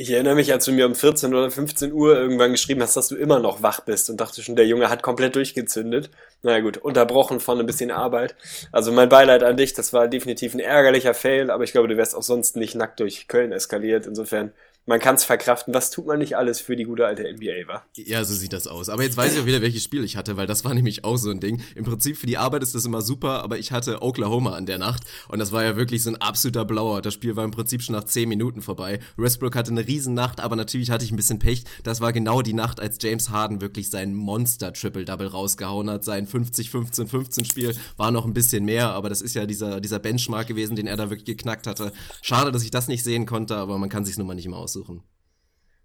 Ich 0.00 0.11
erinnere 0.11 0.35
mich, 0.35 0.50
als 0.50 0.64
du 0.64 0.73
mir 0.73 0.87
um 0.87 0.94
14 0.94 1.35
oder 1.35 1.50
15 1.50 1.93
Uhr 1.93 2.17
irgendwann 2.17 2.52
geschrieben 2.52 2.81
hast, 2.81 2.97
dass 2.97 3.08
du 3.08 3.17
immer 3.17 3.38
noch 3.38 3.62
wach 3.62 3.81
bist 3.81 4.08
und 4.08 4.19
dachte 4.19 4.43
schon, 4.43 4.56
der 4.56 4.67
Junge 4.67 4.88
hat 4.88 5.02
komplett 5.02 5.37
durchgezündet. 5.37 6.08
Naja 6.43 6.61
gut, 6.61 6.79
unterbrochen 6.79 7.38
von 7.38 7.61
ein 7.61 7.67
bisschen 7.67 7.91
Arbeit. 7.91 8.35
Also 8.73 8.93
mein 8.93 9.11
Beileid 9.11 9.43
an 9.43 9.58
dich, 9.58 9.75
das 9.75 9.93
war 9.93 10.08
definitiv 10.08 10.55
ein 10.55 10.61
ärgerlicher 10.61 11.12
Fail, 11.12 11.50
aber 11.50 11.64
ich 11.64 11.73
glaube, 11.73 11.88
du 11.88 11.99
wärst 11.99 12.14
auch 12.14 12.23
sonst 12.23 12.56
nicht 12.56 12.75
nackt 12.75 12.99
durch 12.99 13.29
Köln 13.29 13.52
eskaliert. 13.52 14.06
Insofern, 14.06 14.52
man 14.90 14.98
kann 14.98 15.14
es 15.14 15.22
verkraften. 15.22 15.72
Was 15.72 15.92
tut 15.92 16.06
man 16.06 16.19
nicht 16.19 16.37
alles 16.37 16.60
für 16.60 16.75
die 16.75 16.82
gute 16.82 17.06
alte 17.06 17.22
NBA, 17.22 17.69
wa? 17.69 17.84
Ja, 17.94 18.25
so 18.25 18.34
sieht 18.34 18.52
das 18.52 18.66
aus. 18.66 18.88
Aber 18.88 19.04
jetzt 19.04 19.16
weiß 19.16 19.34
ich 19.34 19.40
auch 19.40 19.46
wieder, 19.46 19.62
welches 19.62 19.84
Spiel 19.84 20.02
ich 20.02 20.16
hatte, 20.16 20.37
weil 20.37 20.48
das 20.48 20.64
war 20.64 20.75
nämlich 20.75 21.04
auch 21.04 21.16
so 21.16 21.31
ein 21.31 21.38
Ding. 21.38 21.62
Im 21.76 21.84
Prinzip 21.84 22.16
für 22.16 22.26
die 22.26 22.37
Arbeit 22.37 22.64
ist 22.64 22.75
das 22.75 22.84
immer 22.84 23.00
super, 23.00 23.44
aber 23.44 23.56
ich 23.56 23.70
hatte 23.70 24.02
Oklahoma 24.02 24.54
an 24.54 24.66
der 24.66 24.78
Nacht 24.78 25.04
und 25.28 25.38
das 25.38 25.52
war 25.52 25.62
ja 25.62 25.76
wirklich 25.76 26.02
so 26.02 26.10
ein 26.10 26.16
absoluter 26.16 26.64
Blauer. 26.64 27.02
Das 27.02 27.14
Spiel 27.14 27.37
war 27.37 27.44
im 27.44 27.52
Prinzip 27.52 27.82
schon 27.82 27.94
nach 27.94 28.02
10 28.02 28.28
Minuten 28.28 28.62
vorbei. 28.62 28.98
Westbrook 29.16 29.54
hatte 29.54 29.70
eine 29.70 29.87
Riesennacht, 29.87 30.40
aber 30.40 30.56
natürlich 30.56 30.90
hatte 30.90 31.04
ich 31.04 31.12
ein 31.12 31.16
bisschen 31.16 31.38
Pech. 31.38 31.62
Das 31.84 32.00
war 32.00 32.12
genau 32.12 32.42
die 32.42 32.54
Nacht, 32.54 32.81
als 32.81 32.98
James 33.00 33.31
Harden 33.31 33.60
wirklich 33.60 33.90
sein 33.90 34.12
Monster-Triple-Double 34.12 35.28
rausgehauen 35.28 35.88
hat. 35.88 36.02
Sein 36.02 36.26
50-15-15-Spiel 36.26 37.76
war 37.96 38.10
noch 38.10 38.25
ein 38.25 38.34
bisschen 38.34 38.64
mehr, 38.64 38.90
aber 38.90 39.08
das 39.08 39.22
ist 39.22 39.34
ja 39.34 39.46
dieser, 39.46 39.81
dieser 39.81 40.00
Benchmark 40.00 40.48
gewesen, 40.48 40.75
den 40.75 40.88
er 40.88 40.96
da 40.96 41.10
wirklich 41.10 41.26
geknackt 41.26 41.69
hatte. 41.69 41.92
Schade, 42.22 42.50
dass 42.50 42.64
ich 42.64 42.72
das 42.72 42.88
nicht 42.88 43.04
sehen 43.04 43.25
konnte, 43.25 43.54
aber 43.54 43.78
man 43.78 43.88
kann 43.88 44.04
sich's 44.04 44.19
nun 44.19 44.26
mal 44.26 44.34
nicht 44.34 44.48
mehr 44.48 44.58
aussuchen. 44.58 44.80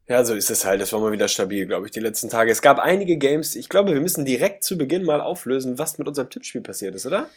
Ja, 0.07 0.23
so 0.23 0.35
ist 0.35 0.51
es 0.51 0.65
halt. 0.65 0.81
Das 0.81 0.93
war 0.93 0.99
mal 0.99 1.11
wieder 1.11 1.27
stabil, 1.27 1.65
glaube 1.65 1.87
ich, 1.87 1.91
die 1.91 1.99
letzten 1.99 2.29
Tage. 2.29 2.51
Es 2.51 2.61
gab 2.61 2.79
einige 2.79 3.17
Games. 3.17 3.55
Ich 3.55 3.69
glaube, 3.69 3.93
wir 3.93 4.01
müssen 4.01 4.23
direkt 4.23 4.63
zu 4.63 4.77
Beginn 4.77 5.03
mal 5.03 5.19
auflösen, 5.19 5.79
was 5.79 5.97
mit 5.97 6.07
unserem 6.07 6.29
Tippspiel 6.29 6.61
passiert 6.61 6.93
ist, 6.93 7.05
oder? 7.07 7.29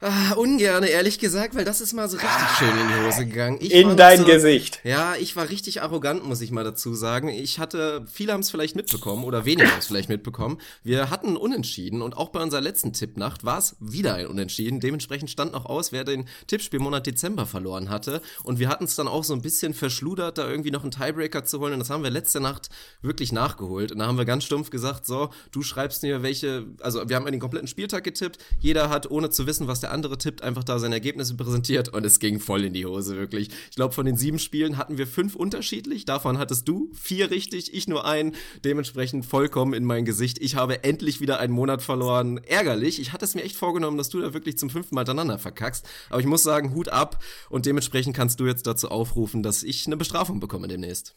Ah, 0.00 0.34
ungerne, 0.34 0.86
ehrlich 0.86 1.18
gesagt, 1.18 1.56
weil 1.56 1.64
das 1.64 1.80
ist 1.80 1.92
mal 1.92 2.08
so 2.08 2.18
richtig 2.18 2.48
schön 2.56 2.68
in 2.68 2.86
die 2.86 3.04
Hose 3.04 3.26
gegangen. 3.26 3.58
Ich 3.60 3.72
In 3.72 3.96
dein 3.96 4.20
so, 4.20 4.26
Gesicht. 4.26 4.78
Ja, 4.84 5.16
ich 5.16 5.34
war 5.34 5.48
richtig 5.48 5.82
arrogant, 5.82 6.24
muss 6.24 6.40
ich 6.40 6.52
mal 6.52 6.62
dazu 6.62 6.94
sagen. 6.94 7.28
Ich 7.28 7.58
hatte, 7.58 8.04
viele 8.08 8.32
haben 8.32 8.42
es 8.42 8.48
vielleicht 8.48 8.76
mitbekommen 8.76 9.24
oder 9.24 9.44
wenige 9.44 9.68
haben 9.68 9.80
es 9.80 9.88
vielleicht 9.88 10.08
mitbekommen. 10.08 10.58
Wir 10.84 11.10
hatten 11.10 11.36
Unentschieden 11.36 12.00
und 12.00 12.16
auch 12.16 12.28
bei 12.28 12.40
unserer 12.40 12.60
letzten 12.60 12.92
Tippnacht 12.92 13.44
war 13.44 13.58
es 13.58 13.74
wieder 13.80 14.14
ein 14.14 14.28
Unentschieden. 14.28 14.78
Dementsprechend 14.78 15.30
stand 15.30 15.50
noch 15.50 15.66
aus, 15.66 15.90
wer 15.90 16.04
den 16.04 16.28
Tippspielmonat 16.46 17.04
Dezember 17.04 17.44
verloren 17.44 17.90
hatte. 17.90 18.22
Und 18.44 18.60
wir 18.60 18.68
hatten 18.68 18.84
es 18.84 18.94
dann 18.94 19.08
auch 19.08 19.24
so 19.24 19.34
ein 19.34 19.42
bisschen 19.42 19.74
verschludert, 19.74 20.38
da 20.38 20.48
irgendwie 20.48 20.70
noch 20.70 20.82
einen 20.82 20.92
Tiebreaker 20.92 21.44
zu 21.44 21.58
holen. 21.58 21.72
Und 21.72 21.80
das 21.80 21.90
haben 21.90 22.04
wir 22.04 22.10
letzte 22.10 22.38
Nacht 22.38 22.68
wirklich 23.02 23.32
nachgeholt. 23.32 23.90
Und 23.90 23.98
da 23.98 24.06
haben 24.06 24.16
wir 24.16 24.26
ganz 24.26 24.44
stumpf 24.44 24.70
gesagt, 24.70 25.06
so, 25.06 25.30
du 25.50 25.62
schreibst 25.62 26.04
mir 26.04 26.22
welche, 26.22 26.66
also 26.82 27.08
wir 27.08 27.16
haben 27.16 27.26
den 27.26 27.40
kompletten 27.40 27.66
Spieltag 27.66 28.04
getippt. 28.04 28.38
Jeder 28.60 28.90
hat, 28.90 29.10
ohne 29.10 29.30
zu 29.30 29.48
wissen, 29.48 29.66
was 29.66 29.80
der 29.80 29.87
andere 29.90 30.18
tippt, 30.18 30.42
einfach 30.42 30.64
da 30.64 30.78
seine 30.78 30.96
Ergebnisse 30.96 31.36
präsentiert 31.36 31.88
und 31.88 32.04
es 32.04 32.18
ging 32.18 32.40
voll 32.40 32.64
in 32.64 32.72
die 32.72 32.86
Hose, 32.86 33.16
wirklich. 33.16 33.48
Ich 33.70 33.76
glaube, 33.76 33.94
von 33.94 34.06
den 34.06 34.16
sieben 34.16 34.38
Spielen 34.38 34.76
hatten 34.76 34.98
wir 34.98 35.06
fünf 35.06 35.34
unterschiedlich. 35.34 36.04
Davon 36.04 36.38
hattest 36.38 36.68
du 36.68 36.90
vier 36.94 37.30
richtig, 37.30 37.74
ich 37.74 37.88
nur 37.88 38.06
einen. 38.06 38.34
Dementsprechend 38.64 39.26
vollkommen 39.26 39.74
in 39.74 39.84
mein 39.84 40.04
Gesicht. 40.04 40.38
Ich 40.40 40.56
habe 40.56 40.84
endlich 40.84 41.20
wieder 41.20 41.38
einen 41.40 41.52
Monat 41.52 41.82
verloren. 41.82 42.38
Ärgerlich. 42.38 43.00
Ich 43.00 43.12
hatte 43.12 43.24
es 43.24 43.34
mir 43.34 43.42
echt 43.42 43.56
vorgenommen, 43.56 43.98
dass 43.98 44.08
du 44.08 44.20
da 44.20 44.34
wirklich 44.34 44.58
zum 44.58 44.70
fünften 44.70 44.94
Mal 44.94 45.02
hintereinander 45.02 45.38
verkackst. 45.38 45.86
Aber 46.10 46.20
ich 46.20 46.26
muss 46.26 46.42
sagen, 46.42 46.74
Hut 46.74 46.88
ab. 46.88 47.22
Und 47.50 47.66
dementsprechend 47.66 48.16
kannst 48.16 48.40
du 48.40 48.46
jetzt 48.46 48.66
dazu 48.66 48.90
aufrufen, 48.90 49.42
dass 49.42 49.62
ich 49.62 49.86
eine 49.86 49.96
Bestrafung 49.96 50.40
bekomme 50.40 50.68
demnächst. 50.68 51.14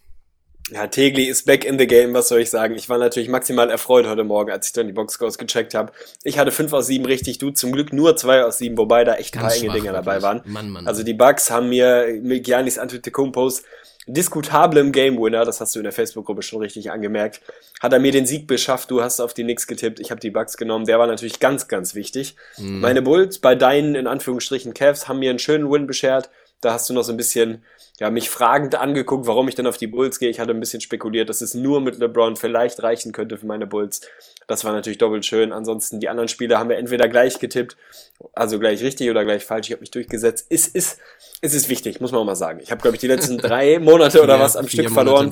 Ja, 0.70 0.88
Tegli 0.88 1.26
ist 1.26 1.46
back 1.46 1.66
in 1.66 1.78
the 1.78 1.88
game, 1.88 2.14
was 2.14 2.30
soll 2.30 2.40
ich 2.40 2.50
sagen? 2.50 2.76
Ich 2.76 2.88
war 2.88 2.98
natürlich 2.98 3.28
maximal 3.28 3.70
erfreut 3.70 4.06
heute 4.08 4.24
Morgen, 4.24 4.52
als 4.52 4.68
ich 4.68 4.74
dann 4.74 4.88
die 4.88 4.94
Boxscores 4.94 5.38
gecheckt 5.38 5.74
habe. 5.74 5.92
Ich 6.24 6.38
hatte 6.38 6.52
fünf 6.52 6.72
aus 6.72 6.88
sieben 6.88 7.06
richtig, 7.06 7.40
du 7.40 7.50
zum 7.52 7.72
Glück 7.72 7.92
nur 7.92 8.16
zwei 8.16 8.44
aus 8.44 8.58
sieben, 8.60 8.78
wobei 8.78 9.04
da 9.04 9.16
echt 9.16 9.36
ein 9.36 9.42
paar 9.42 9.54
enge 9.54 9.74
Dinger 9.74 9.92
dabei 9.92 10.22
waren. 10.22 10.42
Mann, 10.46 10.70
Mann, 10.70 10.88
Also 10.88 11.04
die 11.04 11.14
Bugs 11.14 11.52
haben 11.52 11.70
mir 11.70 12.20
mit 12.22 12.46
Giannis 12.46 12.78
Antetokounmpos 12.78 13.64
diskutablem 14.08 14.92
Game 14.92 15.22
Winner, 15.22 15.46
das 15.46 15.62
hast 15.62 15.76
du 15.76 15.80
in 15.80 15.84
der 15.84 15.94
Facebook-Gruppe 15.94 16.42
schon 16.42 16.60
richtig 16.60 16.92
angemerkt, 16.92 17.42
hat 17.80 17.94
er 17.94 18.00
mir 18.00 18.12
den 18.12 18.26
Sieg 18.26 18.48
beschafft. 18.48 18.90
Du 18.90 19.02
hast 19.02 19.20
auf 19.20 19.34
die 19.34 19.44
Knicks 19.44 19.68
getippt, 19.68 20.00
ich 20.00 20.12
habe 20.12 20.20
die 20.20 20.32
Bugs 20.32 20.58
genommen. 20.58 20.86
Der 20.86 21.00
war 21.00 21.08
natürlich 21.08 21.40
ganz, 21.40 21.68
ganz 21.68 21.94
wichtig. 21.96 22.36
Mhm. 22.58 22.80
Meine 22.80 23.02
Bulls 23.02 23.40
bei 23.40 23.56
deinen 23.56 23.96
in 23.96 24.08
Anführungsstrichen 24.08 24.74
Cavs 24.74 25.08
haben 25.08 25.20
mir 25.20 25.30
einen 25.30 25.40
schönen 25.40 25.70
Win 25.72 25.88
beschert. 25.88 26.30
Da 26.62 26.74
hast 26.74 26.90
du 26.90 26.94
noch 26.94 27.04
so 27.04 27.12
ein 27.12 27.18
bisschen 27.18 27.64
ja, 28.02 28.10
mich 28.10 28.32
fragend 28.32 28.74
angeguckt, 28.74 29.28
warum 29.28 29.48
ich 29.48 29.54
denn 29.54 29.68
auf 29.68 29.78
die 29.78 29.86
Bulls 29.86 30.18
gehe. 30.18 30.32
Ich 30.32 30.40
hatte 30.40 30.50
ein 30.50 30.60
bisschen 30.60 30.82
spekuliert, 30.82 31.30
dass 31.30 31.42
es 31.42 31.54
nur 31.54 31.82
mit 31.82 32.00
LeBron 32.00 32.36
vielleicht 32.36 32.82
reichen 32.82 33.12
könnte 33.12 33.38
für 33.38 33.46
meine 33.46 33.68
Bulls. 33.68 34.02
Das 34.52 34.64
war 34.66 34.74
natürlich 34.74 34.98
doppelt 34.98 35.26
schön. 35.26 35.52
Ansonsten 35.52 36.00
die 36.00 36.10
anderen 36.10 36.28
Spiele 36.28 36.60
haben 36.60 36.70
wir 36.70 36.78
entweder 36.78 37.08
gleich 37.08 37.40
getippt, 37.40 37.78
also 38.34 38.60
gleich 38.60 38.84
richtig 38.84 39.10
oder 39.10 39.24
gleich 39.26 39.44
falsch. 39.46 39.68
Ich 39.68 39.72
habe 39.74 39.82
mich 39.82 39.92
durchgesetzt. 39.92 40.46
Es 40.50 40.68
ist, 40.68 41.00
es 41.42 41.54
ist 41.54 41.70
wichtig, 41.70 42.00
muss 42.02 42.12
man 42.12 42.22
auch 42.22 42.26
mal 42.26 42.36
sagen. 42.36 42.60
Ich 42.62 42.70
habe, 42.72 42.82
glaube 42.82 42.96
ich, 42.96 43.02
die 43.02 43.08
letzten 43.08 43.38
drei 43.40 43.80
Monate 43.80 44.22
oder 44.22 44.36
Vier- 44.36 44.44
was 44.44 44.58
am 44.58 44.68
Stück 44.68 44.90
Monate 44.92 44.94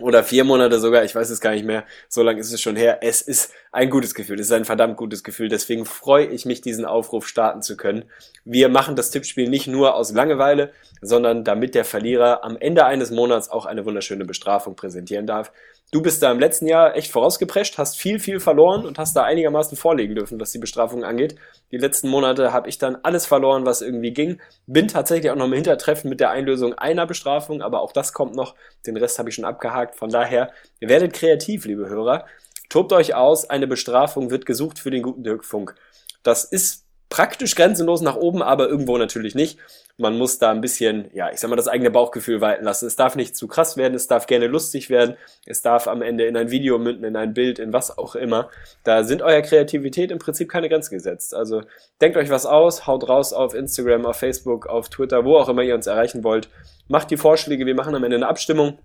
oder 0.00 0.22
vier 0.22 0.44
Monate 0.44 0.78
sogar, 0.78 1.02
ich 1.04 1.14
weiß 1.14 1.30
es 1.30 1.40
gar 1.40 1.52
nicht 1.52 1.64
mehr, 1.64 1.84
so 2.08 2.22
lange 2.22 2.38
ist 2.40 2.52
es 2.52 2.60
schon 2.60 2.76
her. 2.76 2.98
Es 3.02 3.20
ist 3.22 3.52
ein 3.72 3.90
gutes 3.90 4.14
Gefühl, 4.14 4.38
es 4.38 4.46
ist 4.46 4.52
ein 4.52 4.64
verdammt 4.64 4.96
gutes 4.96 5.24
Gefühl, 5.24 5.48
deswegen 5.48 5.84
freue 5.86 6.26
ich 6.26 6.44
mich, 6.44 6.60
diesen 6.60 6.84
Aufruf 6.84 7.26
starten 7.26 7.62
zu 7.62 7.76
können. 7.76 8.04
Wir 8.44 8.68
machen 8.68 8.94
das 8.96 9.10
Tippspiel 9.10 9.48
nicht 9.48 9.66
nur 9.66 9.94
aus 9.94 10.12
Langeweile, 10.12 10.72
sondern 11.02 11.44
damit 11.44 11.74
der 11.74 11.84
Verlierer 11.84 12.44
am 12.44 12.56
Ende 12.56 12.84
eines 12.84 13.10
Monats 13.10 13.48
auch 13.48 13.66
eine 13.66 13.84
wunderschöne 13.86 14.24
Bestrafung 14.24 14.76
präsentieren 14.76 15.26
darf. 15.26 15.50
Du 15.92 16.02
bist 16.02 16.22
da 16.22 16.30
im 16.30 16.38
letzten 16.38 16.68
Jahr 16.68 16.94
echt 16.94 17.10
vorausgeprescht, 17.10 17.76
hast 17.76 17.98
viel, 17.98 18.20
viel 18.20 18.38
verloren 18.38 18.86
und 18.86 18.96
hast 18.96 19.16
da 19.16 19.24
einigermaßen 19.24 19.76
vorlegen 19.76 20.14
dürfen, 20.14 20.38
was 20.38 20.52
die 20.52 20.58
Bestrafung 20.58 21.02
angeht. 21.02 21.34
Die 21.72 21.78
letzten 21.78 22.08
Monate 22.08 22.52
habe 22.52 22.68
ich 22.68 22.78
dann 22.78 22.98
alles 23.02 23.26
verloren, 23.26 23.66
was 23.66 23.82
irgendwie 23.82 24.12
ging. 24.12 24.40
Bin 24.68 24.86
tatsächlich 24.86 25.32
auch 25.32 25.36
noch 25.36 25.46
im 25.46 25.52
Hintertreffen 25.52 26.08
mit 26.08 26.20
der 26.20 26.30
Einlösung 26.30 26.74
einer 26.74 27.06
Bestrafung, 27.06 27.60
aber 27.60 27.80
auch 27.80 27.90
das 27.92 28.12
kommt 28.12 28.36
noch. 28.36 28.54
Den 28.86 28.96
Rest 28.96 29.18
habe 29.18 29.30
ich 29.30 29.34
schon 29.34 29.44
abgehakt. 29.44 29.96
Von 29.96 30.10
daher, 30.10 30.52
ihr 30.78 30.88
werdet 30.88 31.12
kreativ, 31.12 31.64
liebe 31.64 31.88
Hörer. 31.88 32.24
Tobt 32.68 32.92
euch 32.92 33.16
aus, 33.16 33.50
eine 33.50 33.66
Bestrafung 33.66 34.30
wird 34.30 34.46
gesucht 34.46 34.78
für 34.78 34.92
den 34.92 35.02
guten 35.02 35.24
Dirk 35.24 35.44
Funk. 35.44 35.74
Das 36.22 36.44
ist 36.44 36.79
praktisch 37.10 37.56
grenzenlos 37.56 38.00
nach 38.00 38.16
oben, 38.16 38.40
aber 38.40 38.68
irgendwo 38.68 38.96
natürlich 38.96 39.34
nicht. 39.34 39.58
Man 39.98 40.16
muss 40.16 40.38
da 40.38 40.50
ein 40.52 40.62
bisschen, 40.62 41.10
ja, 41.12 41.30
ich 41.30 41.40
sag 41.40 41.50
mal, 41.50 41.56
das 41.56 41.68
eigene 41.68 41.90
Bauchgefühl 41.90 42.40
walten 42.40 42.64
lassen. 42.64 42.86
Es 42.86 42.96
darf 42.96 43.16
nicht 43.16 43.36
zu 43.36 43.48
krass 43.48 43.76
werden, 43.76 43.94
es 43.94 44.06
darf 44.06 44.26
gerne 44.26 44.46
lustig 44.46 44.88
werden, 44.88 45.16
es 45.44 45.60
darf 45.60 45.88
am 45.88 46.00
Ende 46.00 46.24
in 46.24 46.36
ein 46.36 46.50
Video 46.50 46.78
münden, 46.78 47.04
in 47.04 47.16
ein 47.16 47.34
Bild, 47.34 47.58
in 47.58 47.72
was 47.72 47.98
auch 47.98 48.14
immer. 48.14 48.48
Da 48.84 49.02
sind 49.04 49.20
eurer 49.20 49.42
Kreativität 49.42 50.10
im 50.12 50.18
Prinzip 50.18 50.48
keine 50.48 50.68
Grenzen 50.68 50.94
gesetzt. 50.94 51.34
Also 51.34 51.62
denkt 52.00 52.16
euch 52.16 52.30
was 52.30 52.46
aus, 52.46 52.86
haut 52.86 53.08
raus 53.08 53.32
auf 53.32 53.54
Instagram, 53.54 54.06
auf 54.06 54.16
Facebook, 54.16 54.66
auf 54.68 54.88
Twitter, 54.88 55.24
wo 55.24 55.36
auch 55.36 55.48
immer 55.48 55.62
ihr 55.62 55.74
uns 55.74 55.88
erreichen 55.88 56.24
wollt. 56.24 56.48
Macht 56.88 57.10
die 57.10 57.16
Vorschläge, 57.16 57.66
wir 57.66 57.74
machen 57.74 57.94
am 57.94 58.04
Ende 58.04 58.16
eine 58.16 58.28
Abstimmung, 58.28 58.78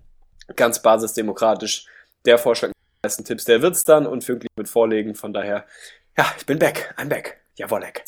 ganz 0.56 0.82
basisdemokratisch. 0.82 1.86
Der 2.26 2.38
Vorschlag 2.38 2.68
mit 2.68 2.76
den 2.76 3.06
meisten 3.06 3.24
Tipps, 3.24 3.44
der 3.44 3.62
wird's 3.62 3.84
dann 3.84 4.04
und 4.04 4.24
füglich 4.24 4.50
mit 4.56 4.68
vorlegen. 4.68 5.14
Von 5.14 5.32
daher, 5.32 5.64
ja, 6.18 6.26
ich 6.36 6.44
bin 6.44 6.58
back, 6.58 6.92
I'm 6.98 7.08
back. 7.08 7.45
Jawollek. 7.58 8.04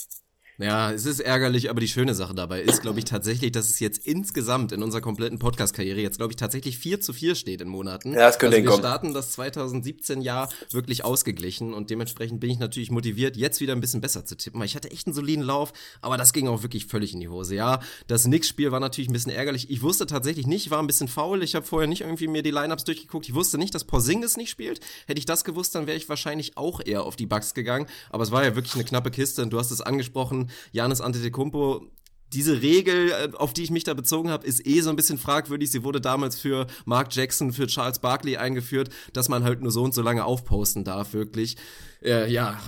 Ja, 0.61 0.91
es 0.91 1.07
ist 1.07 1.21
ärgerlich, 1.21 1.71
aber 1.71 1.81
die 1.81 1.87
schöne 1.87 2.17
Sache 2.17 2.35
dabei 2.35 2.61
ist, 2.61 2.83
glaube 2.83 2.99
ich, 2.99 3.05
tatsächlich, 3.05 3.53
dass 3.53 3.69
es 3.69 3.79
jetzt 3.79 4.05
insgesamt 4.05 4.73
in 4.73 4.83
unserer 4.83 5.01
kompletten 5.01 5.39
Podcast-Karriere 5.39 6.01
jetzt, 6.01 6.17
glaube 6.17 6.33
ich, 6.33 6.37
tatsächlich 6.37 6.79
4 6.79 7.01
zu 7.01 7.13
4 7.13 7.37
steht 7.37 7.61
in 7.61 7.69
Monaten. 7.69 8.13
Ja, 8.13 8.27
das 8.27 8.41
könnte 8.41 8.57
also 8.57 8.65
wir 8.65 8.71
hinkommen. 8.73 8.81
starten 8.81 9.15
das 9.15 9.31
2017 9.33 10.21
Jahr 10.21 10.49
wirklich 10.73 11.05
ausgeglichen 11.05 11.75
und 11.75 11.91
dementsprechend 11.91 12.41
bin 12.41 12.51
ich 12.51 12.59
natürlich 12.59 12.91
motiviert, 12.91 13.37
jetzt 13.37 13.61
wieder 13.61 13.73
ein 13.73 13.81
bisschen 13.81 14.01
besser 14.01 14.25
zu 14.25 14.37
tippen, 14.37 14.59
weil 14.59 14.67
ich 14.67 14.75
hatte 14.75 14.91
echt 14.91 15.07
einen 15.07 15.15
soliden 15.15 15.45
Lauf, 15.45 15.73
aber 16.01 16.17
das 16.17 16.33
ging 16.33 16.49
auch 16.49 16.65
wirklich 16.65 16.87
völlig 16.87 17.15
in 17.15 17.21
die 17.21 17.29
Hose. 17.29 17.55
Ja, 17.55 17.79
das 18.09 18.27
Nix-Spiel 18.27 18.73
war 18.73 18.81
natürlich 18.81 19.09
ein 19.09 19.13
bisschen 19.13 19.31
ärgerlich. 19.31 19.71
Ich 19.71 19.83
wusste 19.83 20.07
tatsächlich 20.07 20.49
nicht, 20.49 20.67
ich 20.67 20.71
war 20.73 20.81
ein 20.81 20.89
bisschen 20.89 21.07
faul. 21.07 21.45
Ich 21.45 21.55
habe 21.55 21.67
vorher 21.67 21.87
nicht 21.87 22.01
irgendwie 22.01 22.27
mir 22.27 22.43
die 22.43 22.51
Lineups 22.51 22.83
durchgeguckt. 22.83 23.29
Ich 23.29 23.35
wusste 23.37 23.59
nicht, 23.59 23.77
dass 23.77 23.85
Porzingis 23.85 24.37
nicht 24.37 24.51
spielt. 24.51 24.81
Hätte 25.07 25.21
ich 25.21 25.27
das 25.27 25.45
gewusst, 25.45 25.77
dann 25.77 25.87
wäre 25.87 25.97
ich 25.97 26.09
wahrscheinlich 26.09 26.57
auch 26.57 26.81
eher 26.85 27.05
auf 27.05 27.15
die 27.15 27.27
Bugs 27.27 27.55
gegangen. 27.55 27.87
Aber 28.11 28.25
es 28.25 28.33
war 28.33 28.43
ja 28.43 28.57
wirklich 28.57 28.75
eine 28.75 28.83
knappe 28.83 29.13
Kiste 29.13 29.43
und 29.43 29.51
du 29.51 29.59
hast 29.61 29.71
es 29.71 29.81
angesprochen, 29.81 30.48
Janis 30.73 31.01
Antetokounmpo 31.01 31.49
Antetokounmpo, 31.49 31.91
diese 32.33 32.61
Regel, 32.61 33.11
äh, 33.11 33.31
auf 33.37 33.55
die 33.55 33.63
ich 33.63 33.71
mich 33.71 33.85
da 33.85 33.95
bezogen 33.95 34.31
habe, 34.31 34.47
ist 34.47 34.67
eh 34.67 34.81
so 34.83 34.91
ein 34.91 34.97
bisschen 34.97 35.17
fragwürdig. 35.17 35.71
Sie 35.71 35.83
wurde 35.83 36.01
damals 36.01 36.39
für 36.39 36.67
Mark 36.85 37.15
Jackson, 37.15 37.53
für 37.53 37.67
Charles 37.67 38.01
Barkley 38.01 38.37
eingeführt, 38.37 38.91
dass 39.15 39.31
man 39.31 39.45
halt 39.45 39.63
nur 39.63 39.73
so 39.73 39.83
und 39.83 39.95
so 39.95 40.03
lange 40.03 40.25
aufposten 40.25 40.85
darf, 40.85 41.15
wirklich. 41.15 41.57
Äh, 42.03 42.31
ja, 42.31 42.61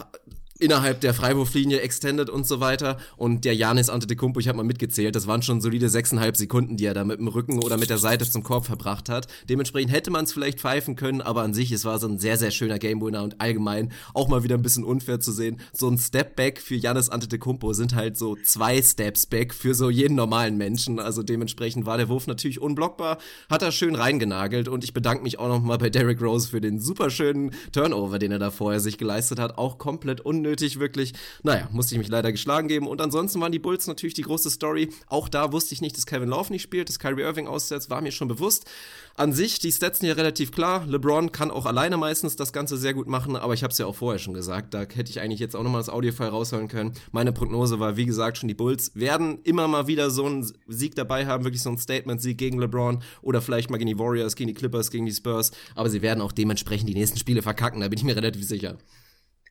innerhalb 0.60 1.00
der 1.00 1.14
Freiwurflinie 1.14 1.80
extended 1.80 2.30
und 2.30 2.46
so 2.46 2.60
weiter. 2.60 2.98
Und 3.16 3.44
der 3.44 3.54
Janis 3.54 3.88
Antetokounmpo, 3.88 4.40
ich 4.40 4.48
habe 4.48 4.58
mal 4.58 4.64
mitgezählt, 4.64 5.16
das 5.16 5.26
waren 5.26 5.42
schon 5.42 5.60
solide 5.60 5.88
sechseinhalb 5.88 6.36
Sekunden, 6.36 6.76
die 6.76 6.84
er 6.84 6.94
da 6.94 7.04
mit 7.04 7.18
dem 7.18 7.28
Rücken 7.28 7.62
oder 7.62 7.76
mit 7.76 7.90
der 7.90 7.98
Seite 7.98 8.28
zum 8.28 8.42
Korb 8.42 8.66
verbracht 8.66 9.08
hat. 9.08 9.26
Dementsprechend 9.48 9.92
hätte 9.92 10.10
man 10.10 10.24
es 10.24 10.32
vielleicht 10.32 10.60
pfeifen 10.60 10.96
können, 10.96 11.22
aber 11.22 11.42
an 11.42 11.54
sich, 11.54 11.72
es 11.72 11.84
war 11.84 11.98
so 11.98 12.06
ein 12.06 12.18
sehr, 12.18 12.36
sehr 12.36 12.50
schöner 12.50 12.78
Gamewinner 12.78 13.22
und 13.22 13.40
allgemein 13.40 13.92
auch 14.14 14.28
mal 14.28 14.42
wieder 14.44 14.56
ein 14.56 14.62
bisschen 14.62 14.84
unfair 14.84 15.18
zu 15.18 15.32
sehen. 15.32 15.60
So 15.72 15.88
ein 15.88 15.98
Stepback 15.98 16.60
für 16.60 16.76
Janis 16.76 17.08
Antetokounmpo 17.08 17.72
sind 17.72 17.94
halt 17.94 18.16
so 18.16 18.36
zwei 18.44 18.82
Steps 18.82 19.26
back 19.26 19.54
für 19.54 19.74
so 19.74 19.90
jeden 19.90 20.14
normalen 20.14 20.56
Menschen. 20.56 21.00
Also 21.00 21.22
dementsprechend 21.22 21.86
war 21.86 21.96
der 21.96 22.08
Wurf 22.08 22.26
natürlich 22.26 22.60
unblockbar, 22.60 23.18
hat 23.48 23.62
er 23.62 23.72
schön 23.72 23.94
reingenagelt 23.94 24.68
und 24.68 24.84
ich 24.84 24.92
bedanke 24.92 25.22
mich 25.22 25.38
auch 25.38 25.48
nochmal 25.48 25.78
bei 25.78 25.90
Derrick 25.90 26.20
Rose 26.20 26.48
für 26.48 26.60
den 26.60 26.80
super 26.80 27.10
schönen 27.10 27.52
Turnover, 27.72 28.18
den 28.18 28.32
er 28.32 28.38
da 28.38 28.50
vorher 28.50 28.80
sich 28.80 28.98
geleistet 28.98 29.38
hat. 29.38 29.56
Auch 29.56 29.78
komplett 29.78 30.20
unnötig 30.20 30.49
unnötig, 30.50 30.80
wirklich. 30.80 31.12
Naja, 31.42 31.68
musste 31.70 31.94
ich 31.94 31.98
mich 31.98 32.08
leider 32.08 32.32
geschlagen 32.32 32.66
geben. 32.66 32.88
Und 32.88 33.00
ansonsten 33.00 33.40
waren 33.40 33.52
die 33.52 33.58
Bulls 33.58 33.86
natürlich 33.86 34.14
die 34.14 34.22
große 34.22 34.50
Story. 34.50 34.90
Auch 35.06 35.28
da 35.28 35.52
wusste 35.52 35.74
ich 35.74 35.80
nicht, 35.80 35.96
dass 35.96 36.06
Kevin 36.06 36.28
Love 36.28 36.52
nicht 36.52 36.62
spielt, 36.62 36.88
dass 36.88 36.98
Kyrie 36.98 37.22
Irving 37.22 37.46
aussetzt, 37.46 37.88
war 37.88 38.00
mir 38.00 38.10
schon 38.10 38.28
bewusst. 38.28 38.68
An 39.16 39.32
sich, 39.32 39.58
die 39.58 39.70
Stats 39.70 40.00
sind 40.00 40.08
ja 40.08 40.14
relativ 40.14 40.50
klar. 40.50 40.86
LeBron 40.86 41.30
kann 41.30 41.50
auch 41.50 41.66
alleine 41.66 41.96
meistens 41.96 42.36
das 42.36 42.52
Ganze 42.52 42.76
sehr 42.76 42.94
gut 42.94 43.06
machen, 43.06 43.36
aber 43.36 43.54
ich 43.54 43.62
habe 43.62 43.70
es 43.70 43.78
ja 43.78 43.86
auch 43.86 43.94
vorher 43.94 44.18
schon 44.18 44.34
gesagt. 44.34 44.74
Da 44.74 44.80
hätte 44.80 45.10
ich 45.10 45.20
eigentlich 45.20 45.40
jetzt 45.40 45.54
auch 45.54 45.62
nochmal 45.62 45.80
das 45.80 45.88
Audiofile 45.88 46.30
rausholen 46.30 46.68
können. 46.68 46.94
Meine 47.12 47.32
Prognose 47.32 47.78
war, 47.78 47.96
wie 47.96 48.06
gesagt, 48.06 48.38
schon 48.38 48.48
die 48.48 48.54
Bulls 48.54 48.92
werden 48.94 49.38
immer 49.44 49.68
mal 49.68 49.86
wieder 49.86 50.10
so 50.10 50.24
einen 50.24 50.50
Sieg 50.66 50.94
dabei 50.94 51.26
haben, 51.26 51.44
wirklich 51.44 51.62
so 51.62 51.68
einen 51.68 51.78
Statement-Sieg 51.78 52.38
gegen 52.38 52.58
LeBron 52.58 53.02
oder 53.22 53.40
vielleicht 53.40 53.70
mal 53.70 53.76
gegen 53.76 53.90
die 53.90 53.98
Warriors, 53.98 54.36
gegen 54.36 54.48
die 54.48 54.54
Clippers, 54.54 54.90
gegen 54.90 55.06
die 55.06 55.12
Spurs. 55.12 55.52
Aber 55.74 55.90
sie 55.90 56.02
werden 56.02 56.22
auch 56.22 56.32
dementsprechend 56.32 56.88
die 56.88 56.94
nächsten 56.94 57.18
Spiele 57.18 57.42
verkacken, 57.42 57.80
da 57.80 57.88
bin 57.88 57.98
ich 57.98 58.04
mir 58.04 58.16
relativ 58.16 58.46
sicher. 58.46 58.78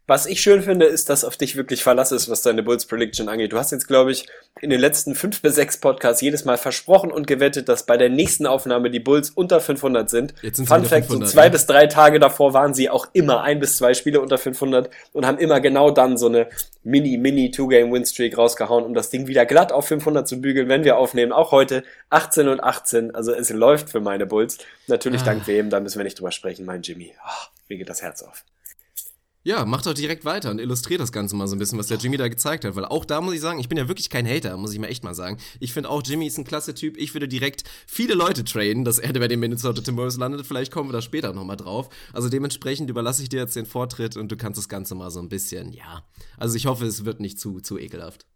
Was 0.09 0.25
ich 0.25 0.41
schön 0.41 0.63
finde, 0.63 0.87
ist, 0.87 1.07
dass 1.09 1.23
auf 1.23 1.37
dich 1.37 1.55
wirklich 1.55 1.83
Verlass 1.83 2.11
ist, 2.11 2.31
was 2.31 2.41
deine 2.41 2.63
Bulls 2.63 2.87
Prediction 2.87 3.29
angeht. 3.29 3.53
Du 3.53 3.59
hast 3.59 3.71
jetzt, 3.71 3.87
glaube 3.87 4.11
ich, 4.11 4.25
in 4.59 4.71
den 4.71 4.79
letzten 4.79 5.13
fünf 5.13 5.39
bis 5.43 5.53
sechs 5.53 5.77
Podcasts 5.77 6.19
jedes 6.19 6.45
Mal 6.45 6.57
versprochen 6.57 7.11
und 7.11 7.27
gewettet, 7.27 7.69
dass 7.69 7.85
bei 7.85 7.95
der 7.95 8.09
nächsten 8.09 8.47
Aufnahme 8.47 8.89
die 8.89 8.99
Bulls 8.99 9.29
unter 9.29 9.61
500 9.61 10.09
sind. 10.09 10.33
Jetzt 10.41 10.57
sind 10.57 10.65
Fun 10.65 10.83
Fact, 10.83 11.05
500, 11.05 11.27
so 11.27 11.33
zwei 11.35 11.43
ja. 11.43 11.49
bis 11.49 11.67
drei 11.67 11.85
Tage 11.85 12.19
davor 12.19 12.55
waren 12.55 12.73
sie 12.73 12.89
auch 12.89 13.05
immer 13.13 13.43
ein 13.43 13.59
bis 13.59 13.77
zwei 13.77 13.93
Spiele 13.93 14.19
unter 14.19 14.39
500 14.39 14.89
und 15.13 15.27
haben 15.27 15.37
immer 15.37 15.61
genau 15.61 15.91
dann 15.91 16.17
so 16.17 16.25
eine 16.25 16.47
Mini-Mini-Two-Game-Win-Streak 16.83 18.35
rausgehauen, 18.35 18.85
um 18.85 18.95
das 18.95 19.11
Ding 19.11 19.27
wieder 19.27 19.45
glatt 19.45 19.71
auf 19.71 19.85
500 19.85 20.27
zu 20.27 20.41
bügeln, 20.41 20.69
wenn 20.69 20.83
wir 20.83 20.97
aufnehmen. 20.97 21.31
Auch 21.31 21.51
heute 21.51 21.83
18 22.09 22.47
und 22.47 22.63
18. 22.63 23.13
Also 23.13 23.31
es 23.31 23.51
läuft 23.51 23.91
für 23.91 23.99
meine 23.99 24.25
Bulls. 24.25 24.57
Natürlich 24.87 25.21
Ah. 25.21 25.25
dank 25.25 25.45
wem, 25.45 25.69
da 25.69 25.79
müssen 25.79 25.99
wir 25.99 26.03
nicht 26.03 26.17
drüber 26.17 26.31
sprechen, 26.31 26.65
mein 26.65 26.81
Jimmy. 26.81 27.13
Ah, 27.23 27.47
mir 27.67 27.77
geht 27.77 27.89
das 27.89 28.01
Herz 28.01 28.23
auf. 28.23 28.43
Ja, 29.49 29.65
mach 29.65 29.81
doch 29.81 29.95
direkt 29.95 30.25
weiter 30.25 30.51
und 30.51 30.59
illustriert 30.59 31.01
das 31.01 31.11
Ganze 31.11 31.35
mal 31.35 31.47
so 31.47 31.55
ein 31.55 31.57
bisschen, 31.57 31.79
was 31.79 31.87
der 31.87 31.97
Jimmy 31.97 32.17
da 32.17 32.27
gezeigt 32.27 32.65
hat. 32.65 32.75
Weil 32.75 32.85
auch 32.85 33.03
da 33.03 33.19
muss 33.19 33.33
ich 33.33 33.41
sagen, 33.41 33.57
ich 33.57 33.67
bin 33.67 33.79
ja 33.79 33.87
wirklich 33.87 34.11
kein 34.11 34.27
Hater, 34.27 34.55
muss 34.57 34.73
ich 34.73 34.77
mal 34.77 34.89
echt 34.89 35.03
mal 35.03 35.15
sagen. 35.15 35.37
Ich 35.59 35.73
finde 35.73 35.89
auch, 35.89 36.03
Jimmy 36.05 36.27
ist 36.27 36.37
ein 36.37 36.43
klasse 36.43 36.75
Typ. 36.75 36.95
Ich 36.97 37.15
würde 37.15 37.27
direkt 37.27 37.63
viele 37.87 38.13
Leute 38.13 38.43
traden, 38.43 38.85
dass 38.85 38.99
er 38.99 39.11
bei 39.13 39.27
den 39.27 39.39
Minnesota 39.39 39.81
Timberwolves 39.81 40.17
landet. 40.17 40.45
Vielleicht 40.45 40.71
kommen 40.71 40.89
wir 40.89 40.93
da 40.93 41.01
später 41.01 41.33
nochmal 41.33 41.57
drauf. 41.57 41.89
Also 42.13 42.29
dementsprechend 42.29 42.91
überlasse 42.91 43.23
ich 43.23 43.29
dir 43.29 43.39
jetzt 43.39 43.55
den 43.55 43.65
Vortritt 43.65 44.17
und 44.17 44.31
du 44.31 44.37
kannst 44.37 44.59
das 44.59 44.69
Ganze 44.69 44.93
mal 44.93 45.09
so 45.09 45.19
ein 45.19 45.29
bisschen, 45.29 45.73
ja. 45.73 46.03
Also 46.37 46.55
ich 46.55 46.67
hoffe, 46.67 46.85
es 46.85 47.03
wird 47.03 47.19
nicht 47.19 47.39
zu, 47.39 47.59
zu 47.59 47.79
ekelhaft. 47.79 48.27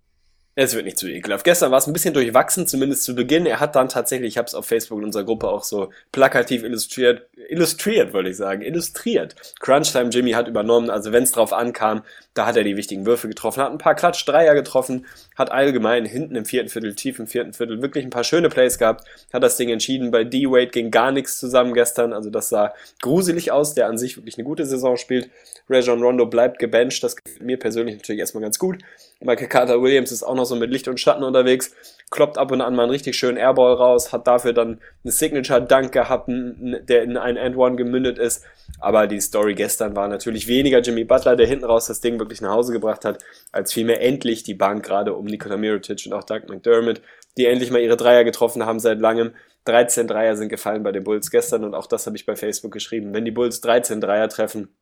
Es 0.56 0.76
wird 0.76 0.86
nicht 0.86 1.00
zu 1.00 1.08
ekelhaft. 1.08 1.46
Gestern 1.46 1.72
war 1.72 1.80
es 1.80 1.88
ein 1.88 1.94
bisschen 1.94 2.14
durchwachsen, 2.14 2.68
zumindest 2.68 3.06
zu 3.06 3.16
Beginn. 3.16 3.48
Er 3.48 3.60
hat 3.60 3.76
dann 3.76 3.90
tatsächlich, 3.90 4.34
ich 4.34 4.38
habe 4.38 4.46
es 4.46 4.54
auf 4.54 4.68
Facebook 4.68 5.00
in 5.00 5.06
unserer 5.06 5.24
Gruppe 5.24 5.48
auch 5.48 5.64
so 5.64 5.92
plakativ 6.12 6.64
illustriert, 6.64 7.28
illustriert 7.50 8.14
wollte 8.14 8.30
ich 8.30 8.38
sagen, 8.38 8.62
illustriert. 8.62 9.36
Crunchtime 9.60 10.12
Jimmy 10.12 10.34
hat 10.34 10.48
übernommen, 10.48 10.92
also 10.92 11.12
wenn 11.12 11.24
es 11.24 11.32
drauf 11.32 11.54
ankam, 11.54 12.04
da 12.36 12.46
hat 12.46 12.56
er 12.56 12.64
die 12.64 12.78
wichtigen 12.78 13.08
Würfe 13.08 13.28
getroffen, 13.28 13.64
hat 13.64 13.72
ein 13.72 13.80
paar 13.80 13.96
Klatsch-Dreier 13.96 14.54
getroffen, 14.54 15.08
hat 15.36 15.52
allgemein 15.52 16.06
hinten 16.06 16.36
im 16.36 16.46
vierten 16.46 16.70
Viertel, 16.70 16.94
tief 16.94 17.18
im 17.18 17.26
vierten 17.26 17.54
Viertel 17.54 17.82
wirklich 17.82 18.06
ein 18.06 18.12
paar 18.12 18.24
schöne 18.24 18.50
Plays 18.50 18.78
gehabt, 18.78 19.08
hat 19.34 19.42
das 19.42 19.58
Ding 19.58 19.70
entschieden. 19.70 20.12
Bei 20.12 20.24
D-Wade 20.24 20.68
ging 20.68 20.92
gar 20.92 21.12
nichts 21.12 21.40
zusammen 21.40 21.74
gestern, 21.74 22.14
also 22.14 22.30
das 22.30 22.50
sah 22.50 22.76
gruselig 23.02 23.52
aus, 23.52 23.74
der 23.74 23.88
an 23.88 23.98
sich 23.98 24.18
wirklich 24.18 24.38
eine 24.38 24.46
gute 24.46 24.68
Saison 24.68 24.98
spielt. 24.98 25.32
Rajon 25.68 26.04
Rondo 26.04 26.28
bleibt 26.28 26.60
gebencht, 26.60 27.04
das 27.04 27.16
gefällt 27.16 27.42
mir 27.42 27.58
persönlich 27.58 27.96
natürlich 27.96 28.20
erstmal 28.20 28.44
ganz 28.44 28.60
gut. 28.60 28.78
Michael 29.20 29.48
Carter 29.48 29.82
Williams 29.82 30.12
ist 30.12 30.24
auch 30.24 30.36
noch 30.36 30.46
so 30.46 30.56
mit 30.56 30.70
Licht 30.70 30.88
und 30.88 31.00
Schatten 31.00 31.24
unterwegs, 31.24 31.74
kloppt 32.12 32.38
ab 32.38 32.52
und 32.52 32.62
an 32.62 32.76
mal 32.76 32.84
einen 32.84 32.92
richtig 32.92 33.16
schönen 33.16 33.38
Airball 33.38 33.74
raus, 33.74 34.12
hat 34.12 34.28
dafür 34.28 34.54
dann 34.54 34.80
eine 35.04 35.12
Signature-Dunk 35.12 35.92
gehabt, 35.92 36.30
der 36.30 37.04
in 37.04 37.18
ein 37.18 37.38
And-One 37.38 37.76
gemündet 37.76 38.20
ist. 38.20 38.44
Aber 38.80 39.08
die 39.08 39.22
Story 39.22 39.56
gestern 39.56 39.96
war 39.96 40.08
natürlich 40.08 40.48
weniger 40.48 40.80
Jimmy 40.80 41.06
Butler, 41.06 41.36
der 41.36 41.48
hinten 41.48 41.66
raus 41.66 41.88
das 41.88 42.02
Ding 42.02 42.20
wirklich 42.20 42.42
nach 42.42 42.52
Hause 42.52 42.74
gebracht 42.74 43.06
hat, 43.06 43.24
als 43.52 43.74
vielmehr 43.74 44.02
endlich 44.02 44.44
die 44.44 44.54
Bank 44.54 44.84
gerade 44.84 45.14
um 45.14 45.26
Nikola 45.26 45.58
Mirotic 45.58 46.06
und 46.06 46.14
auch 46.14 46.24
Doug 46.24 46.42
McDermott, 46.50 47.02
die 47.38 47.46
endlich 47.46 47.72
mal 47.72 47.82
ihre 47.82 47.98
Dreier 47.98 48.24
getroffen 48.24 48.66
haben 48.66 48.80
seit 48.80 49.00
langem. 49.00 49.32
13 49.66 50.08
Dreier 50.08 50.36
sind 50.36 50.50
gefallen 50.50 50.84
bei 50.84 50.92
den 50.92 51.04
Bulls 51.04 51.32
gestern 51.32 51.64
und 51.64 51.74
auch 51.74 51.88
das 51.88 52.06
habe 52.06 52.18
ich 52.18 52.26
bei 52.26 52.36
Facebook 52.36 52.72
geschrieben. 52.72 53.14
Wenn 53.14 53.26
die 53.26 53.32
Bulls 53.32 53.62
13 53.62 54.02
Dreier 54.02 54.28
treffen, 54.28 54.76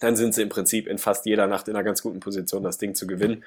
dann 0.00 0.16
sind 0.16 0.34
sie 0.34 0.42
im 0.42 0.48
Prinzip 0.48 0.86
in 0.86 0.98
fast 0.98 1.26
jeder 1.26 1.46
Nacht 1.46 1.68
in 1.68 1.74
einer 1.74 1.84
ganz 1.84 2.02
guten 2.02 2.20
Position, 2.20 2.62
das 2.62 2.78
Ding 2.78 2.94
zu 2.94 3.06
gewinnen. 3.06 3.44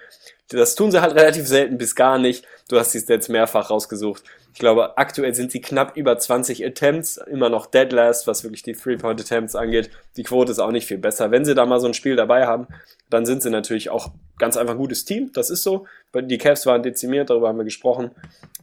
Das 0.50 0.76
tun 0.76 0.92
sie 0.92 1.02
halt 1.02 1.16
relativ 1.16 1.48
selten 1.48 1.78
bis 1.78 1.96
gar 1.96 2.18
nicht. 2.18 2.46
Du 2.70 2.78
hast 2.78 2.94
die 2.94 3.00
Stats 3.00 3.30
mehrfach 3.30 3.70
rausgesucht. 3.70 4.24
Ich 4.54 4.60
glaube, 4.60 4.98
aktuell 4.98 5.34
sind 5.36 5.52
sie 5.52 5.62
knapp 5.62 5.96
über 5.96 6.18
20 6.18 6.66
Attempts, 6.66 7.18
immer 7.18 7.50
noch 7.50 7.68
dead 7.68 7.92
last, 7.92 8.26
was 8.26 8.44
wirklich 8.44 8.64
die 8.64 8.74
Three-Point-Attempts 8.74 9.56
angeht. 9.56 9.92
Die 10.18 10.24
Quote 10.24 10.52
ist 10.52 10.60
auch 10.60 10.72
nicht 10.72 10.88
viel 10.88 10.98
besser. 10.98 11.32
Wenn 11.32 11.46
sie 11.46 11.54
da 11.54 11.66
mal 11.66 11.80
so 11.80 11.88
ein 11.88 11.94
Spiel 11.94 12.16
dabei 12.16 12.48
haben, 12.48 12.68
dann 13.10 13.26
sind 13.26 13.44
sie 13.44 13.52
natürlich 13.52 13.90
auch 13.90 14.12
ganz 14.38 14.58
einfach 14.58 14.74
ein 14.74 14.80
gutes 14.80 15.06
Team. 15.06 15.32
Das 15.34 15.50
ist 15.50 15.64
so. 15.64 15.86
Die 16.16 16.38
Cavs 16.38 16.66
waren 16.66 16.82
dezimiert, 16.82 17.30
darüber 17.30 17.50
haben 17.50 17.58
wir 17.58 17.66
gesprochen. 17.66 18.12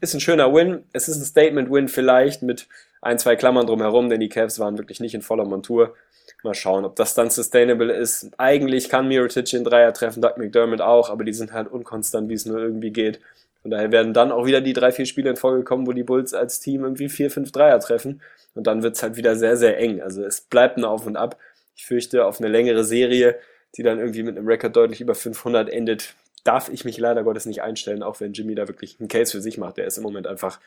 Ist 0.01 0.15
ein 0.15 0.21
schöner 0.21 0.53
Win. 0.53 0.83
Es 0.93 1.09
ist 1.09 1.19
ein 1.19 1.25
Statement-Win 1.25 1.89
vielleicht 1.89 2.43
mit 2.43 2.67
ein, 3.01 3.19
zwei 3.19 3.37
Klammern 3.37 3.67
drumherum, 3.67 4.09
denn 4.09 4.21
die 4.21 4.29
Cavs 4.29 4.59
waren 4.59 4.79
wirklich 4.79 5.01
nicht 5.01 5.15
in 5.15 5.23
voller 5.23 5.45
Montur. 5.45 5.95
Mal 6.43 6.55
schauen, 6.55 6.85
ob 6.85 6.97
das 6.97 7.15
dann 7.15 7.31
sustainable 7.31 7.93
ist. 7.93 8.31
Eigentlich 8.39 8.89
kann 8.89 9.09
Mirotic 9.09 9.47
den 9.47 9.65
Dreier 9.65 9.93
treffen, 9.93 10.23
Doug 10.23 10.37
McDermott 10.37 10.81
auch, 10.81 11.11
aber 11.11 11.25
die 11.25 11.33
sind 11.33 11.53
halt 11.53 11.71
unkonstant, 11.71 12.29
wie 12.29 12.35
es 12.35 12.47
nur 12.47 12.59
irgendwie 12.59 12.91
geht. 12.91 13.21
Von 13.63 13.73
daher 13.73 13.91
werden 13.91 14.15
dann 14.15 14.31
auch 14.31 14.47
wieder 14.47 14.61
die 14.61 14.75
drei, 14.75 14.93
vier 14.93 15.07
Spiele 15.07 15.31
in 15.31 15.37
Folge 15.37 15.65
kommen, 15.65 15.89
wo 15.89 15.93
die 15.93 16.05
Bulls 16.05 16.35
als 16.35 16.61
Team 16.61 16.85
irgendwie 16.85 17.09
vier, 17.09 17.33
fünf 17.33 17.51
Dreier 17.51 17.81
treffen. 17.81 18.23
Und 18.55 18.69
dann 18.69 18.85
wird's 18.85 19.03
halt 19.03 19.17
wieder 19.17 19.35
sehr, 19.35 19.57
sehr 19.57 19.79
eng. 19.79 20.01
Also 20.01 20.25
es 20.25 20.41
bleibt 20.41 20.77
ein 20.77 20.85
Auf 20.85 21.05
und 21.05 21.17
Ab. 21.17 21.37
Ich 21.75 21.85
fürchte, 21.85 22.27
auf 22.27 22.39
eine 22.39 22.49
längere 22.49 22.85
Serie, 22.85 23.37
die 23.77 23.83
dann 23.83 23.99
irgendwie 23.99 24.23
mit 24.23 24.37
einem 24.37 24.47
Rekord 24.47 24.77
deutlich 24.77 25.01
über 25.01 25.17
500 25.17 25.69
endet, 25.69 26.15
darf 26.45 26.69
ich 26.69 26.85
mich 26.85 26.97
leider 26.97 27.25
Gottes 27.25 27.45
nicht 27.47 27.63
einstellen, 27.63 28.03
auch 28.03 28.21
wenn 28.21 28.33
Jimmy 28.33 28.55
da 28.55 28.69
wirklich 28.69 28.99
einen 29.01 29.09
Case 29.09 29.33
für 29.33 29.41
sich 29.41 29.59
macht. 29.59 29.79
Der 29.79 29.87
ist 29.87 29.97
im 29.97 30.05
Moment 30.05 30.27
einfach 30.27 30.61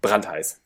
brandheiß. 0.00 0.60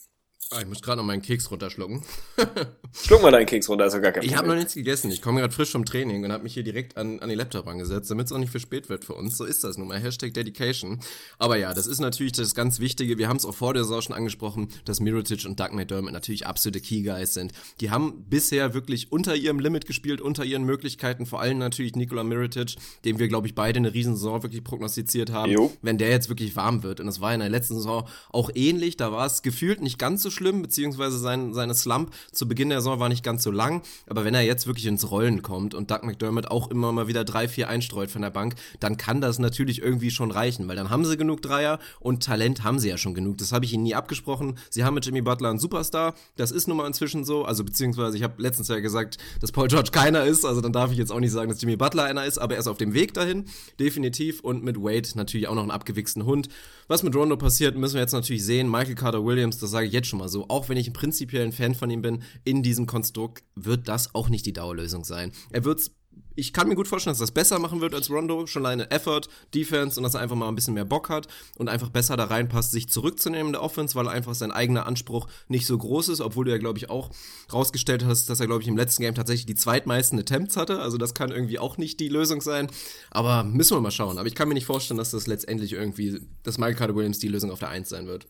Ah, 0.53 0.63
ich 0.63 0.67
muss 0.67 0.83
gerade 0.83 0.97
noch 0.99 1.05
meinen 1.05 1.23
Keks 1.23 1.49
runterschlucken. 1.53 2.03
Schluck 2.93 3.23
mal 3.23 3.31
deinen 3.31 3.47
Keks 3.47 3.69
runter, 3.69 3.87
ist 3.87 3.93
doch 3.95 4.03
gar 4.03 4.11
kein 4.11 4.25
Ich 4.25 4.31
habe 4.31 4.39
Problem. 4.39 4.57
noch 4.57 4.59
nichts 4.59 4.75
gegessen. 4.75 5.09
Ich 5.13 5.23
komme 5.23 5.39
gerade 5.39 5.55
frisch 5.55 5.71
vom 5.71 5.85
Training 5.85 6.25
und 6.25 6.33
habe 6.33 6.43
mich 6.43 6.55
hier 6.55 6.65
direkt 6.65 6.97
an, 6.97 7.21
an 7.21 7.29
die 7.29 7.37
Laptop 7.37 7.69
angesetzt, 7.69 8.11
damit 8.11 8.27
es 8.27 8.33
auch 8.33 8.39
nicht 8.39 8.51
für 8.51 8.59
spät 8.59 8.89
wird 8.89 9.05
für 9.05 9.15
uns. 9.15 9.37
So 9.37 9.45
ist 9.45 9.63
das 9.63 9.79
nun 9.79 9.87
mal. 9.87 10.01
Hashtag 10.01 10.35
Dedication. 10.35 10.99
Aber 11.39 11.57
ja, 11.57 11.73
das 11.73 11.87
ist 11.87 12.01
natürlich 12.01 12.33
das 12.33 12.57
ganz 12.57 12.81
Wichtige. 12.81 13.17
Wir 13.17 13.29
haben 13.29 13.37
es 13.37 13.45
auch 13.45 13.55
vor 13.55 13.75
der 13.75 13.85
Saison 13.85 14.03
schon 14.03 14.17
angesprochen, 14.17 14.71
dass 14.87 14.99
Mirotic 14.99 15.45
und 15.47 15.61
Doug 15.61 15.69
McDermott 15.71 16.13
natürlich 16.13 16.49
absolute 16.49 16.81
Key 16.81 17.03
Guys 17.03 17.33
sind. 17.35 17.53
Die 17.81 17.93
haben 17.93 18.25
bisher 18.29 18.75
wirklich 18.75 19.13
unter 19.13 19.37
ihrem 19.37 19.61
Limit 19.61 19.87
gespielt, 19.87 20.21
unter 20.21 20.45
ihren 20.45 20.65
Möglichkeiten. 20.65 21.27
Vor 21.27 21.41
allem 21.41 21.59
natürlich 21.59 21.95
Nikola 21.95 22.25
Mirotic, 22.25 22.75
dem 23.05 23.21
wir, 23.21 23.29
glaube 23.29 23.47
ich, 23.47 23.55
beide 23.55 23.79
eine 23.79 23.95
Riesensaison 23.95 24.43
wirklich 24.43 24.65
prognostiziert 24.65 25.31
haben. 25.31 25.53
Jo. 25.53 25.73
Wenn 25.81 25.97
der 25.97 26.09
jetzt 26.11 26.29
wirklich 26.29 26.57
warm 26.57 26.83
wird. 26.83 26.99
Und 26.99 27.07
das 27.07 27.21
war 27.21 27.33
in 27.33 27.39
der 27.39 27.51
letzten 27.51 27.77
Saison 27.77 28.09
auch 28.31 28.51
ähnlich. 28.57 28.97
Da 28.97 29.13
war 29.13 29.27
es 29.27 29.43
gefühlt 29.43 29.81
nicht 29.81 30.01
ganz 30.01 30.25
so 30.25 30.31
schlimm, 30.31 30.40
beziehungsweise 30.41 31.19
sein, 31.19 31.55
seine 31.55 31.75
Slump 31.75 32.13
zu 32.33 32.49
Beginn 32.49 32.71
der 32.71 32.81
Saison 32.81 33.01
war 33.01 33.09
nicht 33.09 33.23
ganz 33.23 33.43
so 33.43 33.51
lang. 33.51 33.83
Aber 34.07 34.25
wenn 34.25 34.35
er 34.35 34.43
jetzt 34.43 34.67
wirklich 34.67 34.87
ins 34.87 35.11
Rollen 35.11 35.43
kommt 35.43 35.75
und 35.75 35.91
Doug 35.91 36.03
McDermott 36.03 36.51
auch 36.51 36.71
immer 36.71 36.93
mal 36.93 37.09
wieder 37.09 37.25
drei, 37.25 37.49
vier 37.49 37.69
einstreut 37.69 38.11
von 38.11 38.23
der 38.23 38.31
Bank, 38.31 38.55
dann 38.81 38.97
kann 38.97 39.21
das 39.21 39.39
natürlich 39.39 39.83
irgendwie 39.83 40.11
schon 40.11 40.31
reichen, 40.31 40.69
weil 40.69 40.77
dann 40.77 40.91
haben 40.91 41.05
sie 41.05 41.17
genug 41.17 41.43
Dreier 41.43 41.79
und 42.01 42.25
Talent 42.25 42.65
haben 42.65 42.79
sie 42.79 42.89
ja 42.89 42.99
schon 42.99 43.15
genug. 43.15 43.39
Das 43.39 43.53
habe 43.53 43.65
ich 43.65 43.73
ihnen 43.73 43.85
nie 43.85 43.95
abgesprochen. 43.95 44.59
Sie 44.71 44.85
haben 44.85 44.95
mit 44.95 45.07
Jimmy 45.07 45.21
Butler 45.21 45.51
einen 45.51 45.59
Superstar. 45.59 46.15
Das 46.37 46.51
ist 46.51 46.69
nun 46.69 46.77
mal 46.77 46.87
inzwischen 46.87 47.25
so. 47.25 47.45
Also 47.45 47.65
beziehungsweise 47.65 48.17
ich 48.17 48.23
habe 48.23 48.41
letztens 48.43 48.69
ja 48.69 48.81
gesagt, 48.81 49.19
dass 49.41 49.53
Paul 49.53 49.69
George 49.69 49.91
keiner 49.93 50.25
ist. 50.25 50.45
Also 50.45 50.61
dann 50.61 50.73
darf 50.73 50.93
ich 50.93 50.99
jetzt 50.99 51.13
auch 51.13 51.21
nicht 51.21 51.33
sagen, 51.33 51.51
dass 51.51 51.61
Jimmy 51.61 51.77
Butler 51.77 52.05
einer 52.05 52.25
ist, 52.25 52.39
aber 52.39 52.55
er 52.55 52.61
ist 52.61 52.67
auf 52.67 52.79
dem 52.79 52.95
Weg 52.95 53.15
dahin. 53.15 53.45
Definitiv. 53.79 54.41
Und 54.41 54.65
mit 54.65 54.77
Wade 54.77 55.09
natürlich 55.15 55.49
auch 55.49 55.55
noch 55.55 55.63
einen 55.63 55.71
abgewichsten 55.71 56.25
Hund. 56.25 56.49
Was 56.91 57.05
mit 57.05 57.15
Rondo 57.15 57.37
passiert, 57.37 57.77
müssen 57.77 57.95
wir 57.95 58.01
jetzt 58.01 58.11
natürlich 58.11 58.45
sehen. 58.45 58.69
Michael 58.69 58.97
Carter 58.97 59.25
Williams, 59.25 59.59
das 59.59 59.71
sage 59.71 59.87
ich 59.87 59.93
jetzt 59.93 60.09
schon 60.09 60.19
mal 60.19 60.29
so, 60.29 60.49
auch 60.49 60.69
wenn 60.69 60.77
ich 60.77 60.89
ein 60.89 60.93
prinzipiell 60.93 61.45
ein 61.45 61.53
Fan 61.53 61.77
von 61.77 61.89
ihm 61.89 62.03
bin, 62.03 62.25
in 62.43 62.65
diesem 62.65 62.87
Konstrukt 62.87 63.45
wird 63.55 63.87
das 63.87 64.13
auch 64.13 64.29
nicht 64.29 64.45
die 64.45 64.53
Dauerlösung 64.53 65.05
sein. 65.05 65.31
Er 65.53 65.65
wird's 65.65 65.93
ich 66.41 66.53
kann 66.53 66.69
mir 66.69 66.75
gut 66.75 66.89
vorstellen, 66.89 67.13
dass 67.13 67.19
das 67.19 67.33
besser 67.33 67.59
machen 67.59 67.81
wird 67.81 67.95
als 67.95 68.09
Rondo. 68.09 68.47
Schon 68.47 68.65
alleine 68.65 68.91
Effort, 68.91 69.23
Defense 69.55 69.99
und 69.99 70.05
dass 70.05 70.15
er 70.15 70.21
einfach 70.21 70.37
mal 70.37 70.49
ein 70.49 70.55
bisschen 70.55 70.75
mehr 70.75 70.85
Bock 70.85 71.09
hat 71.09 71.29
und 71.59 71.69
einfach 71.69 71.91
besser 71.91 72.17
da 72.17 72.25
reinpasst, 72.25 72.73
sich 72.73 72.89
zurückzunehmen 72.89 73.49
in 73.49 73.53
der 73.53 73.63
Offense, 73.63 73.95
weil 73.95 74.09
einfach 74.09 74.35
sein 74.35 74.51
eigener 74.51 74.87
Anspruch 74.87 75.29
nicht 75.49 75.67
so 75.67 75.77
groß 75.77 76.09
ist, 76.09 76.21
obwohl 76.21 76.47
du 76.47 76.51
ja, 76.53 76.59
glaube 76.59 76.79
ich, 76.79 76.89
auch 76.89 77.11
rausgestellt 77.53 78.05
hast, 78.05 78.31
dass 78.31 78.41
er, 78.41 78.47
glaube 78.47 78.63
ich, 78.63 78.69
im 78.69 78.77
letzten 78.77 79.03
Game 79.03 79.15
tatsächlich 79.15 79.47
die 79.47 79.55
zweitmeisten 79.55 80.19
Attempts 80.19 80.57
hatte. 80.57 80.81
Also 80.81 80.97
das 80.97 81.15
kann 81.15 81.31
irgendwie 81.31 81.59
auch 81.59 81.77
nicht 81.77 82.01
die 82.01 82.09
Lösung 82.09 82.41
sein. 82.41 82.69
Aber 83.11 83.45
müssen 83.45 83.77
wir 83.77 83.81
mal 83.81 83.91
schauen. 83.91 84.19
Aber 84.19 84.29
ich 84.29 84.35
kann 84.35 84.49
mir 84.49 84.55
nicht 84.55 84.67
vorstellen, 84.67 84.99
dass 84.99 85.11
das 85.11 85.27
letztendlich 85.27 85.73
irgendwie, 85.73 86.21
dass 86.43 86.59
Michael 86.59 86.77
Carter 86.77 86.97
Williams 86.97 87.19
die 87.19 87.29
Lösung 87.29 87.51
auf 87.51 87.59
der 87.59 87.69
Eins 87.69 87.91
sein 87.91 88.07
wird. 88.07 88.27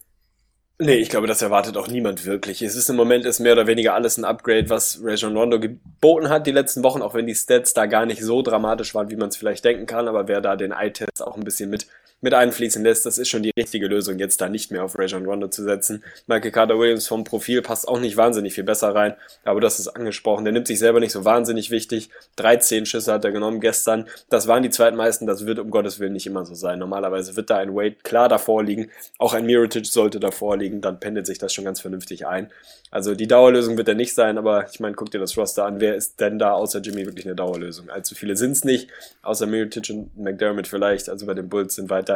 Nee, 0.82 0.94
ich 0.94 1.10
glaube, 1.10 1.26
das 1.26 1.42
erwartet 1.42 1.76
auch 1.76 1.88
niemand 1.88 2.24
wirklich. 2.24 2.62
Es 2.62 2.74
ist 2.74 2.88
im 2.88 2.96
Moment 2.96 3.26
ist 3.26 3.38
mehr 3.38 3.52
oder 3.52 3.66
weniger 3.66 3.92
alles 3.92 4.16
ein 4.16 4.24
Upgrade, 4.24 4.70
was 4.70 4.98
Rajon 5.02 5.36
Rondo 5.36 5.60
geboten 5.60 6.30
hat 6.30 6.46
die 6.46 6.52
letzten 6.52 6.82
Wochen, 6.82 7.02
auch 7.02 7.12
wenn 7.12 7.26
die 7.26 7.34
Stats 7.34 7.74
da 7.74 7.84
gar 7.84 8.06
nicht 8.06 8.22
so 8.22 8.40
dramatisch 8.40 8.94
waren, 8.94 9.10
wie 9.10 9.16
man 9.16 9.28
es 9.28 9.36
vielleicht 9.36 9.62
denken 9.62 9.84
kann. 9.84 10.08
Aber 10.08 10.26
wer 10.26 10.40
da 10.40 10.56
den 10.56 10.72
Eye-Test 10.72 11.22
auch 11.22 11.36
ein 11.36 11.44
bisschen 11.44 11.68
mit 11.68 11.86
mit 12.20 12.34
einfließen 12.34 12.82
lässt, 12.82 13.06
das 13.06 13.18
ist 13.18 13.28
schon 13.28 13.42
die 13.42 13.52
richtige 13.56 13.86
Lösung, 13.86 14.18
jetzt 14.18 14.40
da 14.40 14.48
nicht 14.48 14.70
mehr 14.70 14.84
auf 14.84 14.98
Rajon 14.98 15.24
Rondo 15.24 15.48
zu 15.48 15.62
setzen. 15.62 16.04
Michael 16.26 16.50
Carter 16.50 16.78
Williams 16.78 17.06
vom 17.06 17.24
Profil 17.24 17.62
passt 17.62 17.88
auch 17.88 17.98
nicht 17.98 18.16
wahnsinnig 18.16 18.54
viel 18.54 18.64
besser 18.64 18.94
rein, 18.94 19.14
aber 19.44 19.60
das 19.60 19.78
ist 19.78 19.88
angesprochen. 19.88 20.44
Der 20.44 20.52
nimmt 20.52 20.66
sich 20.66 20.78
selber 20.78 21.00
nicht 21.00 21.12
so 21.12 21.24
wahnsinnig 21.24 21.70
wichtig. 21.70 22.10
13 22.36 22.86
Schüsse 22.86 23.12
hat 23.12 23.24
er 23.24 23.32
genommen 23.32 23.60
gestern. 23.60 24.06
Das 24.28 24.46
waren 24.48 24.62
die 24.62 24.70
zweitmeisten, 24.70 25.26
das 25.26 25.46
wird 25.46 25.58
um 25.58 25.70
Gottes 25.70 25.98
Willen 25.98 26.12
nicht 26.12 26.26
immer 26.26 26.44
so 26.44 26.54
sein. 26.54 26.78
Normalerweise 26.78 27.36
wird 27.36 27.50
da 27.50 27.56
ein 27.56 27.74
Wade 27.74 27.96
klar 28.02 28.28
davor 28.28 28.62
liegen, 28.62 28.90
auch 29.18 29.34
ein 29.34 29.46
Mirotic 29.46 29.86
sollte 29.86 30.20
davor 30.20 30.56
liegen, 30.56 30.80
dann 30.80 31.00
pendelt 31.00 31.26
sich 31.26 31.38
das 31.38 31.54
schon 31.54 31.64
ganz 31.64 31.80
vernünftig 31.80 32.26
ein. 32.26 32.50
Also 32.90 33.14
die 33.14 33.28
Dauerlösung 33.28 33.76
wird 33.76 33.88
er 33.88 33.94
nicht 33.94 34.14
sein, 34.14 34.36
aber 34.36 34.66
ich 34.70 34.80
meine, 34.80 34.96
guck 34.96 35.12
dir 35.12 35.20
das 35.20 35.36
Roster 35.36 35.64
an, 35.64 35.78
wer 35.80 35.94
ist 35.94 36.20
denn 36.20 36.40
da 36.40 36.52
außer 36.52 36.80
Jimmy 36.80 37.06
wirklich 37.06 37.24
eine 37.24 37.36
Dauerlösung? 37.36 37.88
Allzu 37.88 38.16
viele 38.16 38.36
sind's 38.36 38.64
nicht, 38.64 38.90
außer 39.22 39.46
Mirotic 39.46 39.90
und 39.90 40.18
McDermott 40.18 40.66
vielleicht, 40.66 41.08
also 41.08 41.24
bei 41.26 41.34
den 41.34 41.48
Bulls 41.48 41.76
sind 41.76 41.88
weiter 41.88 42.09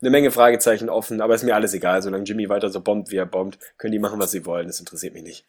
eine 0.00 0.10
Menge 0.10 0.30
Fragezeichen 0.30 0.88
offen, 0.90 1.20
aber 1.20 1.34
ist 1.34 1.44
mir 1.44 1.54
alles 1.54 1.74
egal. 1.74 2.02
Solange 2.02 2.24
Jimmy 2.24 2.48
weiter 2.48 2.68
so 2.68 2.80
bombt, 2.80 3.10
wie 3.10 3.16
er 3.16 3.26
bombt, 3.26 3.58
können 3.78 3.92
die 3.92 3.98
machen, 3.98 4.20
was 4.20 4.30
sie 4.30 4.44
wollen. 4.46 4.66
Das 4.66 4.80
interessiert 4.80 5.14
mich 5.14 5.22
nicht. 5.22 5.46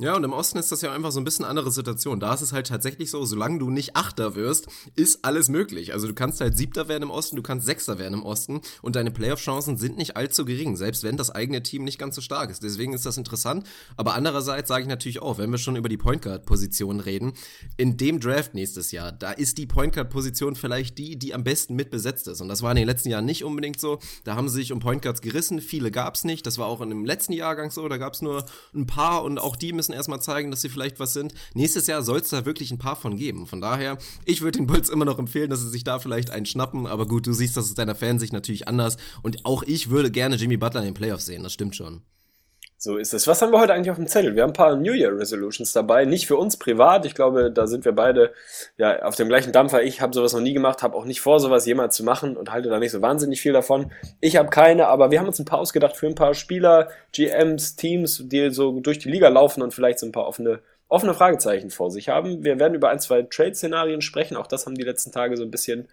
Ja, 0.00 0.16
und 0.16 0.24
im 0.24 0.32
Osten 0.32 0.56
ist 0.56 0.72
das 0.72 0.80
ja 0.80 0.94
einfach 0.94 1.12
so 1.12 1.20
ein 1.20 1.24
bisschen 1.24 1.44
andere 1.44 1.70
Situation. 1.70 2.20
Da 2.20 2.32
ist 2.32 2.40
es 2.40 2.54
halt 2.54 2.68
tatsächlich 2.68 3.10
so, 3.10 3.22
solange 3.26 3.58
du 3.58 3.68
nicht 3.68 3.96
Achter 3.96 4.34
wirst, 4.34 4.66
ist 4.96 5.26
alles 5.26 5.50
möglich. 5.50 5.92
Also 5.92 6.06
du 6.06 6.14
kannst 6.14 6.40
halt 6.40 6.56
Siebter 6.56 6.88
werden 6.88 7.02
im 7.02 7.10
Osten, 7.10 7.36
du 7.36 7.42
kannst 7.42 7.66
Sechster 7.66 7.98
werden 7.98 8.14
im 8.14 8.22
Osten 8.22 8.62
und 8.80 8.96
deine 8.96 9.10
Playoff-Chancen 9.10 9.76
sind 9.76 9.98
nicht 9.98 10.16
allzu 10.16 10.46
gering, 10.46 10.76
selbst 10.76 11.02
wenn 11.02 11.18
das 11.18 11.28
eigene 11.28 11.62
Team 11.62 11.84
nicht 11.84 11.98
ganz 11.98 12.14
so 12.14 12.22
stark 12.22 12.48
ist. 12.50 12.62
Deswegen 12.62 12.94
ist 12.94 13.04
das 13.04 13.18
interessant. 13.18 13.66
Aber 13.98 14.14
andererseits 14.14 14.68
sage 14.68 14.84
ich 14.84 14.88
natürlich 14.88 15.20
auch, 15.20 15.36
wenn 15.36 15.50
wir 15.50 15.58
schon 15.58 15.76
über 15.76 15.90
die 15.90 15.98
Point 15.98 16.22
Guard-Position 16.22 17.00
reden, 17.00 17.34
in 17.76 17.98
dem 17.98 18.20
Draft 18.20 18.54
nächstes 18.54 18.92
Jahr, 18.92 19.12
da 19.12 19.32
ist 19.32 19.58
die 19.58 19.66
Point 19.66 19.92
Guard-Position 19.94 20.56
vielleicht 20.56 20.96
die, 20.96 21.18
die 21.18 21.34
am 21.34 21.44
besten 21.44 21.74
mitbesetzt 21.76 22.26
ist. 22.26 22.40
Und 22.40 22.48
das 22.48 22.62
war 22.62 22.70
in 22.70 22.78
den 22.78 22.86
letzten 22.86 23.10
Jahren 23.10 23.26
nicht 23.26 23.44
unbedingt 23.44 23.78
so. 23.78 23.98
Da 24.24 24.34
haben 24.34 24.48
sie 24.48 24.60
sich 24.60 24.72
um 24.72 24.80
Point 24.80 25.02
Guards 25.02 25.20
gerissen, 25.20 25.60
viele 25.60 25.90
gab's 25.90 26.24
nicht. 26.24 26.46
Das 26.46 26.56
war 26.56 26.68
auch 26.68 26.80
in 26.80 26.88
dem 26.88 27.04
letzten 27.04 27.34
Jahrgang 27.34 27.70
so, 27.70 27.86
da 27.86 27.98
gab's 27.98 28.22
nur 28.22 28.46
ein 28.74 28.86
paar 28.86 29.24
und 29.24 29.38
auch 29.38 29.56
die 29.56 29.74
müssen 29.74 29.89
erstmal 29.92 30.20
zeigen, 30.20 30.50
dass 30.50 30.60
sie 30.60 30.68
vielleicht 30.68 31.00
was 31.00 31.12
sind. 31.12 31.34
Nächstes 31.54 31.86
Jahr 31.86 32.02
soll 32.02 32.18
es 32.18 32.28
da 32.28 32.44
wirklich 32.44 32.70
ein 32.70 32.78
paar 32.78 32.96
von 32.96 33.16
geben. 33.16 33.46
Von 33.46 33.60
daher, 33.60 33.98
ich 34.24 34.40
würde 34.40 34.58
den 34.58 34.66
Bulls 34.66 34.88
immer 34.88 35.04
noch 35.04 35.18
empfehlen, 35.18 35.50
dass 35.50 35.60
sie 35.60 35.68
sich 35.70 35.84
da 35.84 35.98
vielleicht 35.98 36.30
einen 36.30 36.46
schnappen. 36.46 36.86
Aber 36.86 37.06
gut, 37.06 37.26
du 37.26 37.32
siehst 37.32 37.56
das 37.56 37.66
aus 37.66 37.74
deiner 37.74 37.94
Fansicht 37.94 38.32
natürlich 38.32 38.68
anders. 38.68 38.96
Und 39.22 39.44
auch 39.44 39.62
ich 39.62 39.90
würde 39.90 40.10
gerne 40.10 40.36
Jimmy 40.36 40.56
Butler 40.56 40.80
in 40.80 40.86
den 40.86 40.94
Playoffs 40.94 41.26
sehen, 41.26 41.42
das 41.42 41.52
stimmt 41.52 41.76
schon. 41.76 42.02
So 42.82 42.96
ist 42.96 43.12
es. 43.12 43.26
Was 43.26 43.42
haben 43.42 43.52
wir 43.52 43.60
heute 43.60 43.74
eigentlich 43.74 43.90
auf 43.90 43.98
dem 43.98 44.06
Zettel? 44.06 44.34
Wir 44.34 44.42
haben 44.42 44.50
ein 44.50 44.54
paar 44.54 44.74
New 44.74 44.94
Year 44.94 45.14
Resolutions 45.14 45.74
dabei. 45.74 46.06
Nicht 46.06 46.26
für 46.26 46.38
uns 46.38 46.56
privat. 46.56 47.04
Ich 47.04 47.14
glaube, 47.14 47.52
da 47.52 47.66
sind 47.66 47.84
wir 47.84 47.92
beide 47.92 48.32
ja 48.78 49.02
auf 49.02 49.16
dem 49.16 49.28
gleichen 49.28 49.52
Dampfer. 49.52 49.82
Ich 49.82 50.00
habe 50.00 50.14
sowas 50.14 50.32
noch 50.32 50.40
nie 50.40 50.54
gemacht, 50.54 50.82
habe 50.82 50.96
auch 50.96 51.04
nicht 51.04 51.20
vor, 51.20 51.40
sowas 51.40 51.66
jemals 51.66 51.94
zu 51.94 52.04
machen 52.04 52.38
und 52.38 52.50
halte 52.50 52.70
da 52.70 52.78
nicht 52.78 52.92
so 52.92 53.02
wahnsinnig 53.02 53.42
viel 53.42 53.52
davon. 53.52 53.92
Ich 54.20 54.38
habe 54.38 54.48
keine, 54.48 54.86
aber 54.86 55.10
wir 55.10 55.18
haben 55.18 55.26
uns 55.26 55.38
ein 55.38 55.44
paar 55.44 55.58
ausgedacht 55.58 55.94
für 55.94 56.06
ein 56.06 56.14
paar 56.14 56.32
Spieler, 56.32 56.88
GMs, 57.12 57.76
Teams, 57.76 58.22
die 58.24 58.48
so 58.48 58.80
durch 58.80 58.98
die 58.98 59.10
Liga 59.10 59.28
laufen 59.28 59.62
und 59.62 59.74
vielleicht 59.74 59.98
so 59.98 60.06
ein 60.06 60.12
paar 60.12 60.26
offene 60.26 60.60
offene 60.88 61.14
Fragezeichen 61.14 61.70
vor 61.70 61.90
sich 61.90 62.08
haben. 62.08 62.44
Wir 62.44 62.58
werden 62.58 62.74
über 62.74 62.90
ein, 62.90 62.98
zwei 62.98 63.22
Trade-Szenarien 63.22 64.00
sprechen. 64.00 64.36
Auch 64.36 64.48
das 64.48 64.66
haben 64.66 64.74
die 64.74 64.82
letzten 64.82 65.12
Tage 65.12 65.36
so 65.36 65.44
ein 65.44 65.50
bisschen, 65.50 65.86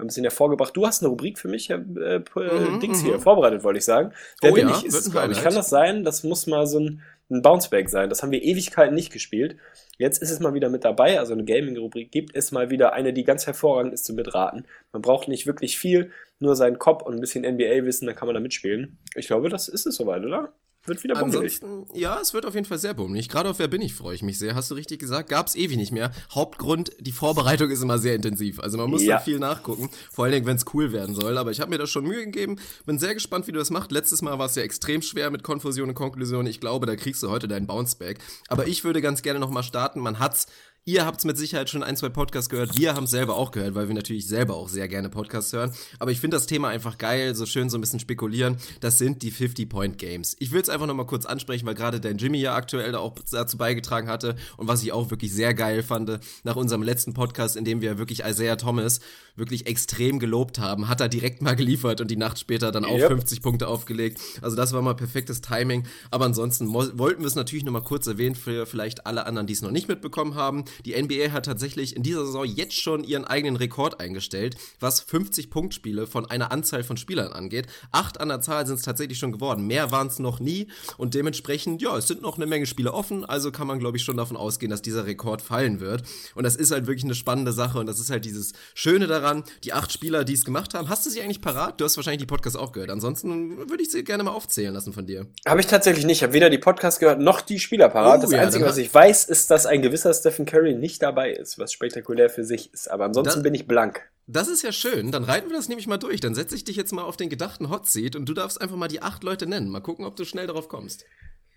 ein 0.00 0.06
bisschen 0.06 0.24
hervorgebracht. 0.24 0.76
Du 0.76 0.86
hast 0.86 1.02
eine 1.02 1.08
Rubrik 1.08 1.38
für 1.38 1.48
mich, 1.48 1.68
Herr 1.68 1.78
äh, 1.78 2.18
mhm, 2.18 2.80
Dings 2.80 3.02
hier, 3.02 3.18
vorbereitet, 3.18 3.64
wollte 3.64 3.78
ich 3.78 3.84
sagen. 3.84 4.12
Der 4.42 4.52
oh 4.52 4.54
bin 4.54 4.68
ich, 4.68 4.84
ist, 4.84 5.10
glaube 5.10 5.32
ich, 5.32 5.42
kann 5.42 5.54
das 5.54 5.70
sein? 5.70 6.04
Das 6.04 6.24
muss 6.24 6.46
mal 6.46 6.66
so 6.66 6.78
ein, 6.78 7.02
ein 7.30 7.42
Bounceback 7.42 7.88
sein. 7.88 8.08
Das 8.08 8.22
haben 8.22 8.32
wir 8.32 8.42
Ewigkeiten 8.42 8.94
nicht 8.94 9.12
gespielt. 9.12 9.56
Jetzt 9.98 10.22
ist 10.22 10.30
es 10.30 10.40
mal 10.40 10.54
wieder 10.54 10.70
mit 10.70 10.84
dabei. 10.84 11.18
Also 11.18 11.34
eine 11.34 11.44
Gaming-Rubrik 11.44 12.10
gibt 12.10 12.34
es 12.34 12.52
mal 12.52 12.70
wieder 12.70 12.92
eine, 12.92 13.12
die 13.12 13.24
ganz 13.24 13.46
hervorragend 13.46 13.92
ist 13.92 14.04
zu 14.04 14.14
mitraten. 14.14 14.66
Man 14.92 15.02
braucht 15.02 15.28
nicht 15.28 15.46
wirklich 15.46 15.78
viel, 15.78 16.10
nur 16.38 16.56
seinen 16.56 16.78
Kopf 16.78 17.02
und 17.02 17.14
ein 17.14 17.20
bisschen 17.20 17.44
NBA-Wissen, 17.44 18.06
dann 18.06 18.16
kann 18.16 18.26
man 18.26 18.34
da 18.34 18.40
mitspielen. 18.40 18.98
Ich 19.14 19.26
glaube, 19.26 19.50
das 19.50 19.68
ist 19.68 19.86
es 19.86 19.96
soweit, 19.96 20.24
oder? 20.24 20.54
Wird 20.86 21.04
wieder 21.04 21.14
bummelig. 21.14 21.60
Ansonsten, 21.62 21.98
ja, 21.98 22.18
es 22.20 22.32
wird 22.32 22.46
auf 22.46 22.54
jeden 22.54 22.66
Fall 22.66 22.78
sehr 22.78 22.94
bummelig. 22.94 23.28
Gerade 23.28 23.50
auf 23.50 23.58
Wer 23.58 23.68
bin 23.68 23.82
ich 23.82 23.94
freue 23.94 24.14
ich 24.14 24.22
mich 24.22 24.38
sehr. 24.38 24.54
Hast 24.54 24.70
du 24.70 24.74
richtig 24.74 24.98
gesagt? 24.98 25.28
Gab's 25.28 25.54
ewig 25.54 25.76
nicht 25.76 25.92
mehr. 25.92 26.10
Hauptgrund, 26.34 26.90
die 26.98 27.12
Vorbereitung 27.12 27.70
ist 27.70 27.82
immer 27.82 27.98
sehr 27.98 28.14
intensiv. 28.14 28.60
Also 28.60 28.78
man 28.78 28.88
muss 28.88 29.02
Ja. 29.02 29.16
da 29.16 29.22
viel 29.22 29.38
nachgucken. 29.38 29.90
Vor 30.10 30.24
allen 30.24 30.32
Dingen, 30.32 30.46
wenn 30.46 30.56
es 30.56 30.64
cool 30.72 30.90
werden 30.92 31.14
soll. 31.14 31.36
Aber 31.36 31.50
ich 31.50 31.60
habe 31.60 31.70
mir 31.70 31.76
da 31.76 31.86
schon 31.86 32.04
Mühe 32.04 32.24
gegeben. 32.24 32.56
Bin 32.86 32.98
sehr 32.98 33.12
gespannt, 33.12 33.46
wie 33.46 33.52
du 33.52 33.58
das 33.58 33.68
machst. 33.68 33.92
Letztes 33.92 34.22
Mal 34.22 34.38
war 34.38 34.46
es 34.46 34.54
ja 34.54 34.62
extrem 34.62 35.02
schwer 35.02 35.30
mit 35.30 35.42
Konfusion 35.42 35.90
und 35.90 35.94
Konklusion. 35.94 36.46
Ich 36.46 36.60
glaube, 36.60 36.86
da 36.86 36.96
kriegst 36.96 37.22
du 37.22 37.28
heute 37.30 37.46
deinen 37.46 37.66
Bounceback. 37.66 38.18
Aber 38.48 38.66
ich 38.66 38.82
würde 38.82 39.02
ganz 39.02 39.20
gerne 39.20 39.38
nochmal 39.38 39.62
starten. 39.62 40.00
Man 40.00 40.18
hat's 40.18 40.46
Ihr 40.86 41.04
habt's 41.04 41.24
mit 41.26 41.36
Sicherheit 41.36 41.68
schon 41.68 41.82
ein, 41.82 41.94
zwei 41.96 42.08
Podcasts 42.08 42.48
gehört. 42.48 42.76
Wir 42.76 42.94
haben 42.94 43.04
es 43.04 43.10
selber 43.10 43.36
auch 43.36 43.50
gehört, 43.50 43.74
weil 43.74 43.88
wir 43.88 43.94
natürlich 43.94 44.26
selber 44.26 44.56
auch 44.56 44.70
sehr 44.70 44.88
gerne 44.88 45.10
Podcasts 45.10 45.52
hören. 45.52 45.72
Aber 45.98 46.10
ich 46.10 46.20
finde 46.20 46.38
das 46.38 46.46
Thema 46.46 46.68
einfach 46.68 46.96
geil, 46.96 47.34
so 47.34 47.44
schön 47.44 47.68
so 47.68 47.76
ein 47.76 47.82
bisschen 47.82 48.00
spekulieren. 48.00 48.56
Das 48.80 48.96
sind 48.96 49.22
die 49.22 49.30
50-Point-Games. 49.30 50.36
Ich 50.38 50.52
will 50.52 50.60
es 50.62 50.70
einfach 50.70 50.86
nochmal 50.86 51.04
kurz 51.06 51.26
ansprechen, 51.26 51.66
weil 51.66 51.74
gerade 51.74 52.00
dein 52.00 52.16
Jimmy 52.16 52.38
ja 52.40 52.54
aktuell 52.54 52.92
da 52.92 52.98
auch 52.98 53.14
dazu 53.30 53.58
beigetragen 53.58 54.08
hatte. 54.08 54.36
Und 54.56 54.68
was 54.68 54.82
ich 54.82 54.90
auch 54.92 55.10
wirklich 55.10 55.34
sehr 55.34 55.52
geil 55.52 55.82
fand, 55.82 56.18
nach 56.44 56.56
unserem 56.56 56.82
letzten 56.82 57.12
Podcast, 57.12 57.56
in 57.56 57.66
dem 57.66 57.82
wir 57.82 57.98
wirklich 57.98 58.24
Isaiah 58.24 58.56
Thomas 58.56 59.00
wirklich 59.36 59.66
extrem 59.66 60.18
gelobt 60.18 60.58
haben, 60.58 60.88
hat 60.88 61.02
er 61.02 61.10
direkt 61.10 61.42
mal 61.42 61.54
geliefert 61.56 62.00
und 62.00 62.10
die 62.10 62.16
Nacht 62.16 62.38
später 62.38 62.72
dann 62.72 62.86
auch 62.86 62.98
Yep. 62.98 63.08
50 63.08 63.42
Punkte 63.42 63.68
aufgelegt. 63.68 64.18
Also 64.40 64.56
das 64.56 64.72
war 64.72 64.80
mal 64.80 64.94
perfektes 64.94 65.42
Timing. 65.42 65.84
Aber 66.10 66.24
ansonsten 66.24 66.72
wollten 66.72 67.20
wir 67.20 67.26
es 67.26 67.34
natürlich 67.34 67.64
nochmal 67.64 67.82
kurz 67.84 68.06
erwähnen 68.06 68.34
für 68.34 68.64
vielleicht 68.64 69.06
alle 69.06 69.26
anderen, 69.26 69.46
die 69.46 69.52
es 69.52 69.62
noch 69.62 69.70
nicht 69.70 69.86
mitbekommen 69.86 70.34
haben. 70.34 70.64
Die 70.84 71.00
NBA 71.00 71.32
hat 71.32 71.46
tatsächlich 71.46 71.96
in 71.96 72.02
dieser 72.02 72.26
Saison 72.26 72.44
jetzt 72.44 72.80
schon 72.80 73.04
ihren 73.04 73.24
eigenen 73.24 73.56
Rekord 73.56 74.00
eingestellt, 74.00 74.56
was 74.78 75.06
50-Punkt-Spiele 75.06 76.06
von 76.06 76.30
einer 76.30 76.52
Anzahl 76.52 76.82
von 76.82 76.96
Spielern 76.96 77.32
angeht. 77.32 77.66
Acht 77.92 78.20
an 78.20 78.28
der 78.28 78.40
Zahl 78.40 78.66
sind 78.66 78.76
es 78.76 78.82
tatsächlich 78.82 79.18
schon 79.18 79.32
geworden. 79.32 79.66
Mehr 79.66 79.90
waren 79.90 80.06
es 80.06 80.18
noch 80.18 80.40
nie 80.40 80.68
und 80.96 81.14
dementsprechend, 81.14 81.82
ja, 81.82 81.96
es 81.96 82.06
sind 82.06 82.22
noch 82.22 82.36
eine 82.36 82.46
Menge 82.46 82.66
Spiele 82.66 82.92
offen, 82.92 83.24
also 83.24 83.50
kann 83.50 83.66
man, 83.66 83.78
glaube 83.78 83.96
ich, 83.96 84.04
schon 84.04 84.16
davon 84.16 84.36
ausgehen, 84.36 84.70
dass 84.70 84.82
dieser 84.82 85.06
Rekord 85.06 85.42
fallen 85.42 85.80
wird. 85.80 86.02
Und 86.34 86.44
das 86.44 86.56
ist 86.56 86.70
halt 86.70 86.86
wirklich 86.86 87.04
eine 87.04 87.14
spannende 87.14 87.52
Sache 87.52 87.78
und 87.78 87.86
das 87.86 88.00
ist 88.00 88.10
halt 88.10 88.24
dieses 88.24 88.52
Schöne 88.74 89.06
daran, 89.06 89.44
die 89.64 89.72
acht 89.72 89.92
Spieler, 89.92 90.24
die 90.24 90.34
es 90.34 90.44
gemacht 90.44 90.74
haben. 90.74 90.88
Hast 90.88 91.06
du 91.06 91.10
sie 91.10 91.22
eigentlich 91.22 91.40
parat? 91.40 91.80
Du 91.80 91.84
hast 91.84 91.96
wahrscheinlich 91.96 92.20
die 92.20 92.26
Podcasts 92.26 92.58
auch 92.58 92.72
gehört. 92.72 92.90
Ansonsten 92.90 93.56
würde 93.68 93.82
ich 93.82 93.90
sie 93.90 94.04
gerne 94.04 94.22
mal 94.22 94.32
aufzählen 94.32 94.74
lassen 94.74 94.92
von 94.92 95.06
dir. 95.06 95.26
Habe 95.46 95.60
ich 95.60 95.66
tatsächlich 95.66 96.04
nicht. 96.04 96.18
Ich 96.18 96.22
habe 96.22 96.34
weder 96.34 96.50
die 96.50 96.58
Podcasts 96.58 97.00
gehört 97.00 97.18
noch 97.18 97.40
die 97.40 97.58
Spieler 97.58 97.88
parat. 97.88 98.18
Oh, 98.18 98.22
das 98.22 98.30
ja, 98.30 98.42
Einzige, 98.42 98.66
was 98.66 98.76
ich 98.76 98.92
weiß, 98.92 99.24
ist, 99.24 99.50
dass 99.50 99.64
ein 99.64 99.80
gewisser 99.80 100.12
Stephen 100.12 100.44
Curry 100.44 100.59
nicht 100.62 101.02
dabei 101.02 101.32
ist, 101.32 101.58
was 101.58 101.72
spektakulär 101.72 102.30
für 102.30 102.44
sich 102.44 102.72
ist. 102.72 102.90
Aber 102.90 103.04
ansonsten 103.04 103.40
Da- 103.40 103.42
bin 103.42 103.54
ich 103.54 103.66
blank. 103.66 104.02
Das 104.26 104.46
ist 104.46 104.62
ja 104.62 104.70
schön. 104.70 105.10
Dann 105.10 105.24
reiten 105.24 105.50
wir 105.50 105.56
das 105.56 105.68
nämlich 105.68 105.88
mal 105.88 105.96
durch. 105.98 106.20
Dann 106.20 106.36
setze 106.36 106.54
ich 106.54 106.62
dich 106.64 106.76
jetzt 106.76 106.92
mal 106.92 107.02
auf 107.02 107.16
den 107.16 107.28
gedachten 107.28 107.68
Hot 107.68 107.88
Seat 107.88 108.14
und 108.14 108.28
du 108.28 108.32
darfst 108.34 108.60
einfach 108.60 108.76
mal 108.76 108.86
die 108.86 109.02
acht 109.02 109.24
Leute 109.24 109.46
nennen. 109.46 109.68
Mal 109.68 109.80
gucken, 109.80 110.04
ob 110.04 110.14
du 110.14 110.24
schnell 110.24 110.46
darauf 110.46 110.68
kommst. 110.68 111.04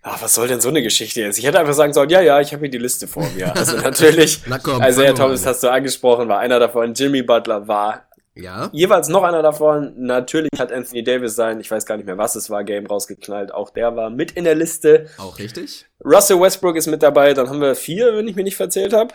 Ach, 0.02 0.20
was 0.20 0.34
soll 0.34 0.48
denn 0.48 0.60
so 0.60 0.68
eine 0.70 0.82
Geschichte 0.82 1.20
jetzt? 1.20 1.38
Ich 1.38 1.46
hätte 1.46 1.58
einfach 1.60 1.72
sagen 1.72 1.92
sollen, 1.92 2.10
ja, 2.10 2.20
ja, 2.20 2.40
ich 2.40 2.52
habe 2.52 2.60
hier 2.62 2.70
die 2.70 2.78
Liste 2.78 3.06
vor 3.06 3.26
mir. 3.36 3.54
Also 3.56 3.76
natürlich, 3.80 4.40
Na 4.46 4.58
komm, 4.58 4.82
also 4.82 5.02
Herr 5.02 5.14
Thomas 5.14 5.42
an. 5.44 5.48
hast 5.50 5.62
du 5.62 5.68
angesprochen, 5.70 6.28
war 6.28 6.40
einer 6.40 6.58
davon. 6.58 6.92
Jimmy 6.94 7.22
Butler 7.22 7.66
war 7.68 8.06
Ja? 8.36 8.68
jeweils 8.72 9.08
noch 9.08 9.22
einer 9.22 9.42
davon. 9.42 9.94
Natürlich 9.96 10.50
hat 10.58 10.72
Anthony 10.72 11.04
Davis 11.04 11.36
sein, 11.36 11.60
ich 11.60 11.70
weiß 11.70 11.86
gar 11.86 11.96
nicht 11.96 12.06
mehr, 12.06 12.18
was 12.18 12.34
es 12.34 12.50
war, 12.50 12.64
Game 12.64 12.86
rausgeknallt. 12.86 13.54
Auch 13.54 13.70
der 13.70 13.94
war 13.96 14.10
mit 14.10 14.32
in 14.32 14.44
der 14.44 14.54
Liste. 14.54 15.06
Auch 15.18 15.38
richtig? 15.38 15.86
Russell 16.04 16.40
Westbrook 16.40 16.76
ist 16.76 16.86
mit 16.86 17.02
dabei. 17.02 17.32
Dann 17.34 17.48
haben 17.48 17.60
wir 17.60 17.74
vier, 17.74 18.16
wenn 18.16 18.26
ich 18.26 18.36
mir 18.36 18.44
nicht 18.44 18.56
verzählt 18.56 18.92
habe. 18.92 19.14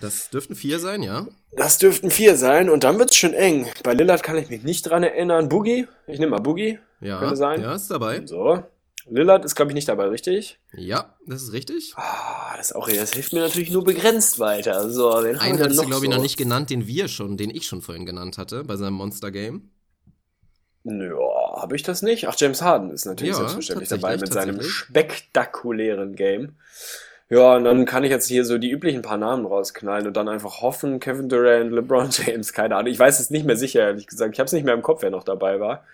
Das 0.00 0.30
dürften 0.30 0.54
vier 0.54 0.78
sein, 0.78 1.02
ja? 1.02 1.26
Das 1.52 1.78
dürften 1.78 2.10
vier 2.10 2.36
sein 2.36 2.70
und 2.70 2.84
dann 2.84 2.98
wird's 2.98 3.16
schon 3.16 3.34
eng. 3.34 3.66
Bei 3.82 3.92
Lillard 3.92 4.22
kann 4.22 4.38
ich 4.38 4.48
mich 4.48 4.62
nicht 4.62 4.82
dran 4.82 5.02
erinnern. 5.02 5.48
Boogie? 5.48 5.88
Ich 6.06 6.18
nehme 6.20 6.30
mal 6.30 6.40
Boogie. 6.40 6.78
Ja. 7.00 7.18
Könnte 7.18 7.36
sein. 7.36 7.60
Ja, 7.60 7.74
ist 7.74 7.90
dabei. 7.90 8.22
So. 8.24 8.62
Lillard 9.10 9.44
ist, 9.44 9.54
glaube 9.54 9.72
ich, 9.72 9.74
nicht 9.74 9.88
dabei, 9.88 10.06
richtig? 10.06 10.60
Ja, 10.72 11.16
das 11.26 11.42
ist 11.42 11.52
richtig. 11.52 11.92
Ah, 11.96 12.56
das 12.56 12.72
auch, 12.72 12.88
das 12.88 13.12
hilft 13.12 13.32
mir 13.32 13.40
natürlich 13.40 13.70
nur 13.70 13.84
begrenzt 13.84 14.38
weiter. 14.38 14.88
So, 14.90 15.12
haben 15.14 15.26
Einen 15.38 15.58
hast 15.58 15.78
du, 15.78 15.86
glaube 15.86 16.06
ich, 16.06 16.10
so? 16.10 16.16
noch 16.16 16.22
nicht 16.22 16.36
genannt, 16.36 16.70
den 16.70 16.86
wir 16.86 17.08
schon, 17.08 17.36
den 17.36 17.50
ich 17.50 17.66
schon 17.66 17.82
vorhin 17.82 18.06
genannt 18.06 18.38
hatte, 18.38 18.64
bei 18.64 18.76
seinem 18.76 18.94
Monster 18.94 19.30
Game. 19.30 19.70
Ja, 20.84 21.60
habe 21.60 21.76
ich 21.76 21.82
das 21.82 22.02
nicht? 22.02 22.26
Ach, 22.28 22.34
James 22.38 22.62
Harden 22.62 22.90
ist 22.90 23.04
natürlich 23.04 23.32
Ja, 23.32 23.38
selbstverständlich 23.38 23.88
dabei 23.90 24.16
mit 24.16 24.32
seinem 24.32 24.62
spektakulären 24.62 26.14
Game. 26.14 26.56
Ja, 27.28 27.54
und 27.56 27.64
dann 27.64 27.84
kann 27.84 28.02
ich 28.02 28.10
jetzt 28.10 28.26
hier 28.26 28.44
so 28.44 28.58
die 28.58 28.70
üblichen 28.70 29.02
paar 29.02 29.18
Namen 29.18 29.46
rausknallen 29.46 30.06
und 30.06 30.16
dann 30.16 30.28
einfach 30.28 30.62
hoffen, 30.62 30.98
Kevin 30.98 31.28
Durant, 31.28 31.70
LeBron 31.70 32.10
James, 32.26 32.52
keine 32.52 32.76
Ahnung. 32.76 32.90
Ich 32.92 32.98
weiß 32.98 33.20
es 33.20 33.30
nicht 33.30 33.46
mehr 33.46 33.56
sicher, 33.56 33.80
ehrlich 33.82 34.06
gesagt. 34.06 34.34
Ich 34.34 34.40
habe 34.40 34.46
es 34.46 34.52
nicht 34.52 34.64
mehr 34.64 34.74
im 34.74 34.82
Kopf, 34.82 35.02
wer 35.02 35.10
noch 35.10 35.22
dabei 35.22 35.60
war. 35.60 35.84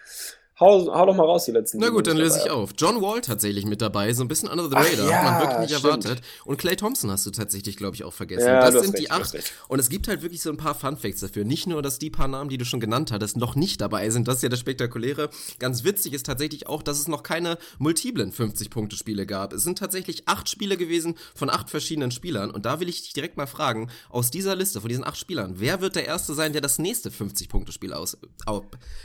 Hau, 0.59 0.87
hau 0.87 1.05
doch 1.05 1.15
mal 1.15 1.25
raus, 1.25 1.45
die 1.45 1.51
letzten. 1.51 1.79
Na 1.79 1.91
gut, 1.91 2.07
dann 2.07 2.17
löse 2.17 2.41
ich 2.43 2.51
auf. 2.51 2.71
John 2.79 3.03
Wall 3.03 3.21
tatsächlich 3.21 3.67
mit 3.67 3.83
dabei, 3.83 4.15
so 4.15 4.25
ein 4.25 4.29
bisschen 4.29 4.49
under 4.49 4.65
the 4.71 4.75
Ach 4.75 4.91
radar, 4.91 5.11
ja, 5.11 5.17
hat 5.17 5.25
man 5.25 5.41
wirklich 5.43 5.59
nicht 5.71 5.79
stimmt. 5.79 6.05
erwartet. 6.07 6.25
Und 6.47 6.57
Clay 6.57 6.77
Thompson 6.77 7.11
hast 7.11 7.27
du 7.27 7.31
tatsächlich, 7.31 7.77
glaube 7.77 7.95
ich, 7.95 8.05
auch 8.05 8.13
vergessen. 8.15 8.47
Ja, 8.47 8.71
das 8.71 8.83
sind 8.83 8.95
recht, 8.95 9.03
die 9.03 9.11
acht. 9.11 9.37
Und 9.69 9.81
es 9.81 9.91
gibt 9.91 10.09
halt 10.09 10.23
wirklich 10.23 10.41
so 10.41 10.49
ein 10.49 10.57
paar 10.57 10.75
Funfacts 10.75 11.21
dafür. 11.21 11.45
Nicht 11.45 11.67
nur, 11.67 11.83
dass 11.83 11.99
die 11.99 12.09
paar 12.09 12.27
Namen, 12.27 12.49
die 12.49 12.57
du 12.57 12.65
schon 12.65 12.81
genannt 12.81 13.13
hattest, 13.13 13.37
noch 13.37 13.55
nicht 13.55 13.83
dabei 13.83 14.09
sind. 14.09 14.29
Das 14.29 14.37
ist 14.37 14.43
ja 14.45 14.49
das 14.49 14.59
Spektakuläre. 14.61 15.29
Ganz 15.59 15.85
witzig 15.85 16.15
ist 16.15 16.25
tatsächlich 16.25 16.67
auch, 16.67 16.83
dass 16.83 16.99
es 17.01 17.07
noch 17.07 17.23
keine 17.23 17.59
multiplen 17.79 18.33
50-Punkte-Spiele 18.33 19.27
gab. 19.27 19.53
Es 19.53 19.63
sind 19.63 19.77
tatsächlich 19.77 20.27
acht 20.27 20.49
Spiele 20.49 20.79
gewesen 20.79 21.17
von 21.35 21.51
acht 21.51 21.69
verschiedenen 21.69 22.11
Spielern. 22.13 22.51
Und 22.51 22.65
da 22.65 22.81
will 22.81 22.89
ich 22.89 23.03
dich 23.03 23.13
direkt 23.13 23.37
mal 23.37 23.47
fragen, 23.47 23.91
aus 24.09 24.31
dieser 24.31 24.57
Liste, 24.57 24.81
von 24.81 24.89
diesen 24.89 25.05
acht 25.05 25.19
Spielern, 25.19 25.57
wer 25.57 25.83
wird 25.83 25.97
der 25.97 26.07
Erste 26.07 26.33
sein, 26.33 26.55
der 26.55 26.63
das 26.63 26.79
nächste 26.79 27.11
50-Punkte-Spiel 27.11 27.93
aus, 27.93 28.17
au, 28.47 28.63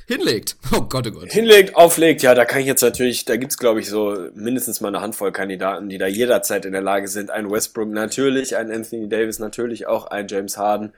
hinlegt? 0.08 0.56
Oh 0.74 0.84
Gott, 0.84 1.06
oh 1.06 1.12
Gott. 1.12 1.32
Hinlegt, 1.42 1.76
auflegt, 1.76 2.22
ja, 2.22 2.36
da 2.36 2.46
kann 2.46 2.62
ich 2.62 2.68
jetzt 2.68 2.84
natürlich, 2.84 3.26
da 3.26 3.36
gibt's 3.36 3.58
glaube 3.58 3.80
ich 3.80 3.90
so 3.90 4.30
mindestens 4.36 4.80
mal 4.80 4.90
eine 4.90 5.02
Handvoll 5.02 5.32
Kandidaten, 5.32 5.90
die 5.90 5.98
da 5.98 6.06
jederzeit 6.06 6.66
in 6.66 6.72
der 6.72 6.84
Lage 6.84 7.08
sind. 7.08 7.32
Ein 7.32 7.50
Westbrook 7.50 7.90
natürlich, 7.90 8.56
ein 8.58 8.72
Anthony 8.72 9.10
Davis 9.10 9.40
natürlich, 9.40 9.88
auch 9.88 10.06
ein 10.06 10.28
James 10.28 10.58
Harden. 10.58 10.94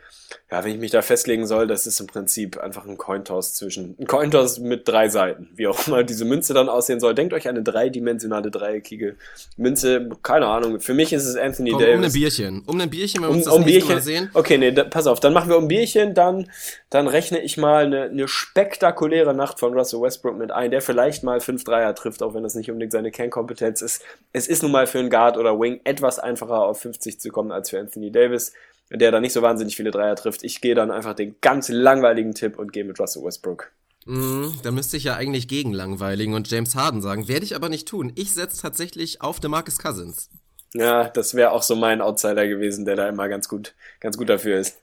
Ja, 0.52 0.63
wenn 0.63 0.72
ich 0.72 0.80
mich 0.80 0.91
da 0.91 1.02
festlegen 1.02 1.48
soll, 1.48 1.67
das 1.67 1.88
ist 1.88 2.00
im 2.00 2.08
Prinzip 2.08 2.58
einfach 2.58 2.86
ein 2.86 2.98
Cointoss 2.98 3.54
zwischen, 3.54 3.96
ein 4.00 4.08
Cointoss 4.08 4.60
mit 4.60 4.88
drei 4.88 5.10
Seiten, 5.10 5.50
wie 5.56 5.67
auch 5.67 5.88
immer 5.88 6.04
diese 6.04 6.26
Münze 6.26 6.54
dann 6.54 6.69
aussehen 6.69 7.00
soll. 7.00 7.15
Denkt 7.15 7.34
euch 7.34 7.48
eine 7.48 7.63
dreidimensionale, 7.63 8.52
dreieckige 8.52 9.15
Münze, 9.58 10.10
keine 10.22 10.48
Ahnung. 10.48 10.80
Für 10.80 10.93
mich 10.93 11.13
ist 11.13 11.26
es 11.26 11.36
Anthony 11.36 11.72
Komm, 11.72 11.82
um 11.82 11.88
ein 11.89 12.02
Davis. 12.02 12.13
Bierchen. 12.13 12.63
Um 12.65 12.80
ein 12.80 12.89
Bierchen, 12.89 13.22
wenn 13.22 13.30
wir 13.30 13.32
Um, 13.32 13.36
uns 13.38 13.46
das 13.46 13.54
um 13.54 13.65
Bierchen. 13.65 13.89
Mal 13.89 14.02
sehen. 14.02 14.30
Okay, 14.34 14.58
nee, 14.58 14.72
da, 14.72 14.84
pass 14.84 15.08
auf, 15.08 15.19
dann 15.19 15.34
machen 15.34 15.50
wir 15.50 15.58
um 15.58 15.67
Bierchen, 15.67 16.13
dann, 16.13 16.50
dann 16.89 17.08
rechne 17.08 17.41
ich 17.41 17.58
mal 17.58 17.86
eine, 17.86 18.04
eine 18.04 18.28
spektakuläre 18.28 19.34
Nacht 19.34 19.60
von 19.60 19.74
Russell 19.74 20.02
Westbrook 20.02 20.38
mit 20.38 20.52
ein, 20.52 20.72
der 20.72 20.82
vielleicht 20.82 21.24
mal 21.24 21.39
fünf 21.39 21.63
Dreier 21.63 21.96
trifft, 21.96 22.24
auch 22.24 22.34
wenn 22.34 22.43
das 22.43 22.56
nicht 22.56 22.69
unbedingt 22.69 22.91
seine 22.91 23.12
Kernkompetenz 23.12 23.82
ist. 23.82 24.04
Es 24.32 24.48
ist 24.48 24.63
nun 24.63 24.72
mal 24.72 24.88
für 24.88 25.00
einen 25.00 25.10
Guard 25.10 25.38
oder 25.38 25.60
Wing 25.60 25.82
etwas 25.84 26.19
einfacher 26.19 26.63
auf 26.63 26.80
50 26.82 27.19
zu 27.19 27.30
kommen 27.30 27.52
als 27.52 27.69
für 27.69 27.80
Anthony 27.80 28.12
Davis, 28.12 28.54
der 28.89 29.12
da 29.12 29.19
nicht 29.19 29.34
so 29.34 29.41
wahnsinnig 29.41 29.76
viele 29.76 29.91
Dreier 29.91 30.15
trifft. 30.15 30.43
Ich 30.43 30.62
gehe 30.62 30.76
dann 30.76 30.91
einfach 30.91 31.13
den 31.13 31.36
ganz 31.41 31.69
langweiligen 31.69 32.34
Tipp 32.34 32.60
und 32.60 32.74
gehe 32.74 32.84
mit 32.84 33.00
Russell 33.00 33.24
Westbrook. 33.24 33.72
Mm, 34.06 34.48
da 34.63 34.72
müsste 34.72 34.98
ich 34.98 35.06
ja 35.06 35.15
eigentlich 35.15 35.48
gegen 35.48 35.72
Langweiligen 35.72 36.34
und 36.34 36.50
James 36.50 36.76
Harden 36.76 37.02
sagen. 37.02 37.28
Werde 37.28 37.46
ich 37.46 37.56
aber 37.56 37.69
nicht 37.69 37.88
tun. 37.88 38.12
Ich 38.15 38.34
setze 38.34 38.62
tatsächlich 38.62 39.22
auf 39.22 39.39
DeMarcus 39.39 39.80
Cousins. 39.80 40.30
Ja, 40.74 41.08
das 41.08 41.36
wäre 41.36 41.52
auch 41.52 41.62
so 41.62 41.76
mein 41.76 42.02
Outsider 42.02 42.48
gewesen, 42.48 42.86
der 42.86 42.96
da 42.96 43.08
immer 43.08 43.30
ganz 43.30 43.48
gut, 43.48 43.76
ganz 44.00 44.17
gut 44.17 44.30
dafür 44.30 44.60
ist. 44.60 44.83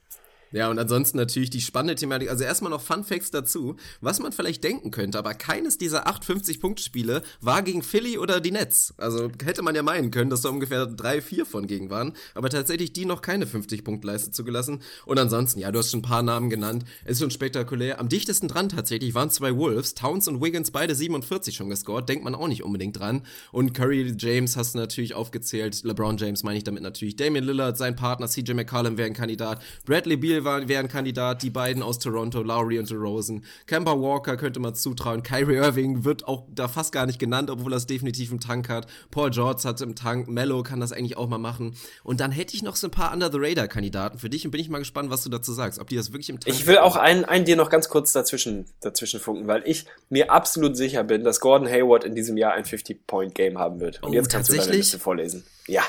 Ja, 0.51 0.69
und 0.69 0.79
ansonsten 0.79 1.17
natürlich 1.17 1.49
die 1.49 1.61
spannende 1.61 1.95
Thematik. 1.95 2.29
Also 2.29 2.43
erstmal 2.43 2.71
noch 2.71 2.81
Fun 2.81 3.03
Facts 3.03 3.31
dazu, 3.31 3.77
was 4.01 4.19
man 4.19 4.33
vielleicht 4.33 4.63
denken 4.63 4.91
könnte, 4.91 5.17
aber 5.17 5.33
keines 5.33 5.77
dieser 5.77 6.07
8 6.07 6.23
50-Punkt-Spiele 6.23 7.23
war 7.39 7.61
gegen 7.61 7.81
Philly 7.83 8.17
oder 8.17 8.41
die 8.41 8.51
Nets. 8.51 8.93
Also 8.97 9.31
hätte 9.43 9.61
man 9.61 9.75
ja 9.75 9.83
meinen 9.83 10.11
können, 10.11 10.29
dass 10.29 10.41
da 10.41 10.49
ungefähr 10.49 10.85
drei, 10.85 11.21
vier 11.21 11.45
von 11.45 11.67
gegen 11.67 11.89
waren, 11.89 12.13
aber 12.35 12.49
tatsächlich 12.49 12.91
die 12.91 13.05
noch 13.05 13.21
keine 13.21 13.45
50-Punkt-Leiste 13.45 14.31
zugelassen. 14.31 14.81
Und 15.05 15.19
ansonsten, 15.19 15.59
ja, 15.59 15.71
du 15.71 15.79
hast 15.79 15.91
schon 15.91 16.01
ein 16.01 16.03
paar 16.03 16.23
Namen 16.23 16.49
genannt, 16.49 16.83
ist 17.05 17.19
schon 17.19 17.31
spektakulär. 17.31 17.99
Am 17.99 18.09
dichtesten 18.09 18.49
dran 18.49 18.67
tatsächlich 18.67 19.13
waren 19.13 19.29
zwei 19.29 19.55
Wolves, 19.55 19.95
Towns 19.95 20.27
und 20.27 20.41
Wiggins, 20.41 20.71
beide 20.71 20.95
47 20.95 21.55
schon 21.55 21.69
gescored, 21.69 22.09
denkt 22.09 22.25
man 22.25 22.35
auch 22.35 22.47
nicht 22.47 22.63
unbedingt 22.63 22.99
dran. 22.99 23.23
Und 23.53 23.73
Curry 23.73 24.13
James 24.17 24.57
hast 24.57 24.73
du 24.73 24.79
natürlich 24.79 25.13
aufgezählt, 25.13 25.83
LeBron 25.83 26.17
James 26.17 26.43
meine 26.43 26.57
ich 26.57 26.65
damit 26.65 26.83
natürlich, 26.83 27.15
Damian 27.15 27.45
Lillard, 27.45 27.77
sein 27.77 27.95
Partner, 27.95 28.27
CJ 28.27 28.53
McCollum 28.53 28.97
wäre 28.97 29.07
ein 29.07 29.13
Kandidat, 29.13 29.61
Bradley 29.85 30.17
Beal 30.17 30.40
war, 30.43 30.67
wäre 30.67 30.81
ein 30.81 30.87
Kandidat, 30.87 31.43
die 31.43 31.49
beiden 31.49 31.83
aus 31.83 31.99
Toronto, 31.99 32.41
Lowry 32.41 32.79
und 32.79 32.89
DeRozan, 32.89 33.43
Kemba 33.67 33.91
Walker 33.99 34.37
könnte 34.37 34.59
man 34.59 34.75
zutrauen, 34.75 35.23
Kyrie 35.23 35.55
Irving 35.55 36.05
wird 36.05 36.27
auch 36.27 36.43
da 36.49 36.67
fast 36.67 36.91
gar 36.91 37.05
nicht 37.05 37.19
genannt, 37.19 37.49
obwohl 37.49 37.73
er 37.73 37.77
es 37.77 37.87
definitiv 37.87 38.31
im 38.31 38.39
Tank 38.39 38.69
hat, 38.69 38.87
Paul 39.11 39.29
George 39.29 39.61
hat 39.63 39.75
es 39.75 39.81
im 39.81 39.95
Tank, 39.95 40.27
Mello 40.27 40.63
kann 40.63 40.79
das 40.79 40.91
eigentlich 40.91 41.17
auch 41.17 41.27
mal 41.27 41.37
machen 41.37 41.75
und 42.03 42.19
dann 42.19 42.31
hätte 42.31 42.55
ich 42.55 42.63
noch 42.63 42.75
so 42.75 42.87
ein 42.87 42.91
paar 42.91 43.13
Under-the-Radar-Kandidaten 43.13 44.19
für 44.19 44.29
dich 44.29 44.45
und 44.45 44.51
bin 44.51 44.61
ich 44.61 44.69
mal 44.69 44.79
gespannt, 44.79 45.09
was 45.09 45.23
du 45.23 45.29
dazu 45.29 45.53
sagst, 45.53 45.79
ob 45.79 45.87
die 45.87 45.95
das 45.95 46.11
wirklich 46.11 46.29
im 46.29 46.39
Tank 46.39 46.55
Ich 46.55 46.67
will 46.67 46.77
auch 46.77 46.95
einen, 46.95 47.25
einen 47.25 47.45
dir 47.45 47.55
noch 47.55 47.69
ganz 47.69 47.89
kurz 47.89 48.11
dazwischen, 48.11 48.65
dazwischen 48.81 49.19
funken, 49.19 49.47
weil 49.47 49.63
ich 49.65 49.85
mir 50.09 50.31
absolut 50.31 50.75
sicher 50.77 51.03
bin, 51.03 51.23
dass 51.23 51.39
Gordon 51.39 51.67
Hayward 51.67 52.03
in 52.03 52.15
diesem 52.15 52.37
Jahr 52.37 52.53
ein 52.53 52.65
50-Point-Game 52.65 53.57
haben 53.57 53.79
wird. 53.79 54.01
Und 54.03 54.09
Oh, 54.09 54.13
jetzt 54.13 54.29
kannst 54.29 54.51
du 54.51 54.57
deine? 54.57 54.71
Liste 54.71 54.99
vorlesen. 54.99 55.45
Ja. 55.67 55.83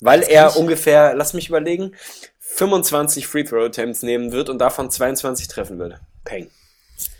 Weil 0.00 0.22
er 0.22 0.56
ungefähr, 0.56 1.14
lass 1.14 1.32
mich 1.32 1.48
überlegen, 1.48 1.92
25 2.56 3.26
Free-Throw-Attempts 3.26 4.02
nehmen 4.02 4.32
wird 4.32 4.48
und 4.48 4.58
davon 4.58 4.90
22 4.90 5.46
treffen 5.48 5.78
wird. 5.78 6.00
Peng. 6.24 6.48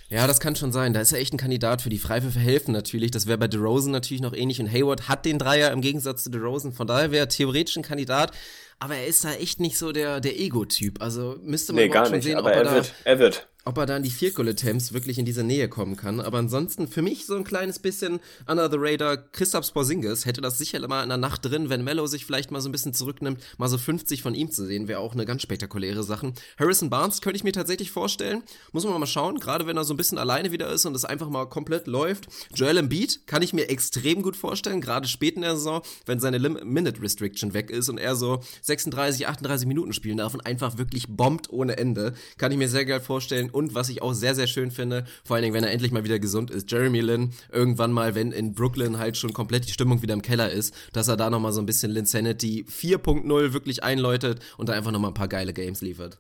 Ja, 0.09 0.27
das 0.27 0.41
kann 0.41 0.57
schon 0.57 0.73
sein. 0.73 0.95
Da 0.95 1.01
ist 1.01 1.13
er 1.13 1.19
echt 1.19 1.35
ein 1.35 1.37
Kandidat 1.37 1.83
für 1.83 1.91
die 1.91 1.99
Freiwürfe 1.99 2.39
helfen 2.39 2.73
natürlich. 2.73 3.11
Das 3.11 3.27
wäre 3.27 3.37
bei 3.37 3.47
DeRozan 3.49 3.91
natürlich 3.91 4.23
noch 4.23 4.33
ähnlich. 4.33 4.61
Und 4.61 4.73
Hayward 4.73 5.09
hat 5.09 5.27
den 5.27 5.39
Dreier 5.39 5.73
im 5.73 5.83
Gegensatz 5.83 6.23
zu 6.25 6.31
DeRozan. 6.31 6.73
Von 6.73 6.87
daher 6.87 7.11
wäre 7.11 7.25
er 7.25 7.29
theoretisch 7.29 7.77
ein 7.77 7.83
Kandidat. 7.83 8.31
Aber 8.79 8.95
er 8.95 9.07
ist 9.07 9.25
da 9.25 9.35
echt 9.35 9.61
nicht 9.61 9.77
so 9.77 9.93
der, 9.93 10.21
der 10.21 10.39
Ego-Typ. 10.41 11.03
Also 11.03 11.37
müsste 11.43 11.73
man 11.75 11.83
Nee, 11.83 11.89
gar 11.91 12.07
schon 12.07 12.15
nicht. 12.17 12.25
sehen, 12.25 12.39
Aber 12.39 12.49
ob 12.49 12.55
er, 12.55 12.59
er 12.61 12.65
da, 12.65 12.75
wird, 12.75 12.95
er 13.05 13.19
wird. 13.19 13.49
Ob 13.67 13.79
er 13.79 13.87
da 13.87 13.97
in 13.97 14.05
die 14.05 14.11
Field-Goal-Attempts 14.11 14.93
wirklich 14.93 15.19
in 15.19 15.25
diese 15.25 15.43
Nähe 15.43 15.69
kommen 15.69 15.97
kann. 15.97 16.21
Aber 16.21 16.39
ansonsten 16.39 16.87
für 16.87 17.03
mich 17.03 17.27
so 17.27 17.35
ein 17.35 17.43
kleines 17.43 17.81
bisschen 17.81 18.21
under 18.47 18.71
the 18.71 18.77
radar. 18.79 19.17
Christoph 19.17 19.73
Porzingis 19.75 20.25
hätte 20.25 20.41
das 20.41 20.57
sicher 20.57 20.87
mal 20.87 21.03
in 21.03 21.09
der 21.09 21.19
Nacht 21.19 21.45
drin, 21.45 21.69
wenn 21.69 21.83
Mello 21.83 22.07
sich 22.07 22.25
vielleicht 22.25 22.53
mal 22.53 22.61
so 22.61 22.69
ein 22.69 22.73
bisschen 22.73 22.95
zurücknimmt, 22.95 23.43
mal 23.59 23.69
so 23.69 23.77
50 23.77 24.23
von 24.23 24.37
ihm 24.37 24.53
zu 24.53 24.65
sehen, 24.65 24.87
wäre 24.87 25.01
auch 25.01 25.15
eine 25.15 25.27
ganz 25.27 25.43
spektakuläre 25.43 26.05
Sache. 26.05 26.33
Harrison 26.59 26.91
Barnes 26.91 27.21
könnte 27.21 27.37
ich 27.37 27.43
mir 27.43 27.53
tatsächlich 27.53 27.91
vorstellen. 27.91 28.45
Muss 28.71 28.85
man 28.85 29.01
mal 29.01 29.07
schauen, 29.07 29.41
gerade 29.41 29.67
wenn 29.67 29.77
er 29.77 29.85
so 29.85 29.95
ein 29.95 29.97
bisschen 29.97 30.19
alleine 30.19 30.53
wieder 30.53 30.71
ist 30.71 30.87
und 30.87 30.95
es 30.95 31.05
einfach 31.05 31.29
mal 31.29 31.47
komplett 31.47 31.89
läuft. 31.89 32.29
Joel 32.55 32.77
Embiid 32.77 33.27
kann 33.27 33.43
ich 33.43 33.53
mir 33.53 33.69
extrem 33.69 34.23
gut 34.23 34.37
vorstellen, 34.37 34.81
gerade 34.81 35.09
spät 35.09 35.35
in 35.35 35.43
der 35.43 35.57
Saison, 35.57 35.83
wenn 36.05 36.21
seine 36.21 36.39
Minute 36.39 37.03
Restriction 37.03 37.53
weg 37.53 37.71
ist 37.71 37.89
und 37.89 37.99
er 37.99 38.15
so 38.15 38.41
36, 38.63 39.27
38 39.27 39.67
Minuten 39.67 39.93
spielen 39.93 40.19
darf 40.19 40.35
und 40.35 40.47
einfach 40.47 40.79
wirklich 40.79 41.09
bombt 41.09 41.51
ohne 41.51 41.79
Ende. 41.79 42.15
Kann 42.39 42.53
ich 42.53 42.59
mir 42.59 42.69
sehr 42.69 42.85
geil 42.85 43.01
vorstellen. 43.01 43.51
Und 43.57 43.75
was 43.75 43.89
ich 43.89 44.03
auch 44.03 44.13
sehr, 44.13 44.35
sehr 44.35 44.47
schön 44.47 44.71
finde, 44.71 45.07
vor 45.25 45.35
allen 45.35 45.43
Dingen, 45.43 45.55
wenn 45.55 45.65
er 45.65 45.73
endlich 45.73 45.91
mal 45.91 46.05
wieder 46.05 46.19
gesund 46.19 46.51
ist, 46.51 46.71
Jeremy 46.71 47.01
Lin, 47.01 47.31
irgendwann 47.51 47.91
mal, 47.91 48.15
wenn 48.15 48.31
in 48.31 48.53
Brooklyn 48.53 48.99
halt 48.99 49.17
schon 49.17 49.33
komplett 49.33 49.67
die 49.67 49.73
Stimmung 49.73 50.03
wieder 50.03 50.13
im 50.13 50.21
Keller 50.21 50.51
ist, 50.51 50.75
dass 50.93 51.09
er 51.09 51.17
da 51.17 51.31
nochmal 51.31 51.55
so 51.55 51.61
ein 51.61 51.67
bisschen 51.67 51.91
Linsanity 51.91 52.67
4.0 52.69 53.55
wirklich 53.55 53.83
einläutet 53.83 54.41
und 54.59 54.69
da 54.69 54.75
einfach 54.75 54.93
nochmal 54.93 55.13
ein 55.13 55.15
paar 55.15 55.29
geile 55.29 55.55
Games 55.55 55.81
liefert. 55.81 56.19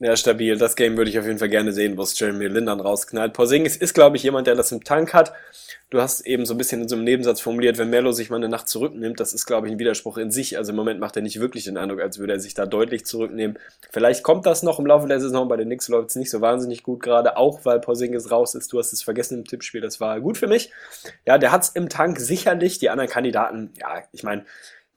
Ja, 0.00 0.14
stabil. 0.16 0.56
Das 0.56 0.76
Game 0.76 0.96
würde 0.96 1.10
ich 1.10 1.18
auf 1.18 1.26
jeden 1.26 1.40
Fall 1.40 1.48
gerne 1.48 1.72
sehen, 1.72 1.96
wo 1.96 2.02
es 2.02 2.16
Jeremy 2.16 2.46
Lin 2.46 2.66
dann 2.66 2.78
rausknallt. 2.78 3.32
Porzingis 3.32 3.76
ist, 3.76 3.94
glaube 3.94 4.16
ich, 4.16 4.22
jemand, 4.22 4.46
der 4.46 4.54
das 4.54 4.70
im 4.70 4.84
Tank 4.84 5.12
hat. 5.12 5.32
Du 5.90 6.00
hast 6.00 6.20
eben 6.20 6.46
so 6.46 6.54
ein 6.54 6.58
bisschen 6.58 6.82
in 6.82 6.88
so 6.88 6.94
einem 6.94 7.04
Nebensatz 7.04 7.40
formuliert, 7.40 7.78
wenn 7.78 7.90
Melo 7.90 8.12
sich 8.12 8.30
mal 8.30 8.36
eine 8.36 8.48
Nacht 8.48 8.68
zurücknimmt, 8.68 9.18
das 9.18 9.32
ist, 9.32 9.46
glaube 9.46 9.66
ich, 9.66 9.72
ein 9.72 9.78
Widerspruch 9.80 10.18
in 10.18 10.30
sich. 10.30 10.56
Also 10.56 10.70
im 10.70 10.76
Moment 10.76 11.00
macht 11.00 11.16
er 11.16 11.22
nicht 11.22 11.40
wirklich 11.40 11.64
den 11.64 11.76
Eindruck, 11.76 12.00
als 12.00 12.20
würde 12.20 12.34
er 12.34 12.40
sich 12.40 12.54
da 12.54 12.64
deutlich 12.64 13.06
zurücknehmen. 13.06 13.58
Vielleicht 13.90 14.22
kommt 14.22 14.46
das 14.46 14.62
noch 14.62 14.78
im 14.78 14.86
Laufe 14.86 15.08
der 15.08 15.18
Saison. 15.18 15.48
Bei 15.48 15.56
den 15.56 15.66
Knicks 15.66 15.88
läuft 15.88 16.10
es 16.10 16.16
nicht 16.16 16.30
so 16.30 16.40
wahnsinnig 16.40 16.84
gut 16.84 17.02
gerade, 17.02 17.36
auch 17.36 17.64
weil 17.64 17.80
Porzingis 17.80 18.30
raus 18.30 18.54
ist. 18.54 18.72
Du 18.72 18.78
hast 18.78 18.92
es 18.92 19.02
vergessen 19.02 19.38
im 19.38 19.44
Tippspiel, 19.46 19.80
das 19.80 19.98
war 19.98 20.20
gut 20.20 20.38
für 20.38 20.46
mich. 20.46 20.70
Ja, 21.26 21.38
der 21.38 21.50
hat's 21.50 21.70
im 21.70 21.88
Tank 21.88 22.20
sicherlich. 22.20 22.78
Die 22.78 22.90
anderen 22.90 23.10
Kandidaten, 23.10 23.72
ja, 23.80 24.04
ich 24.12 24.22
meine, 24.22 24.44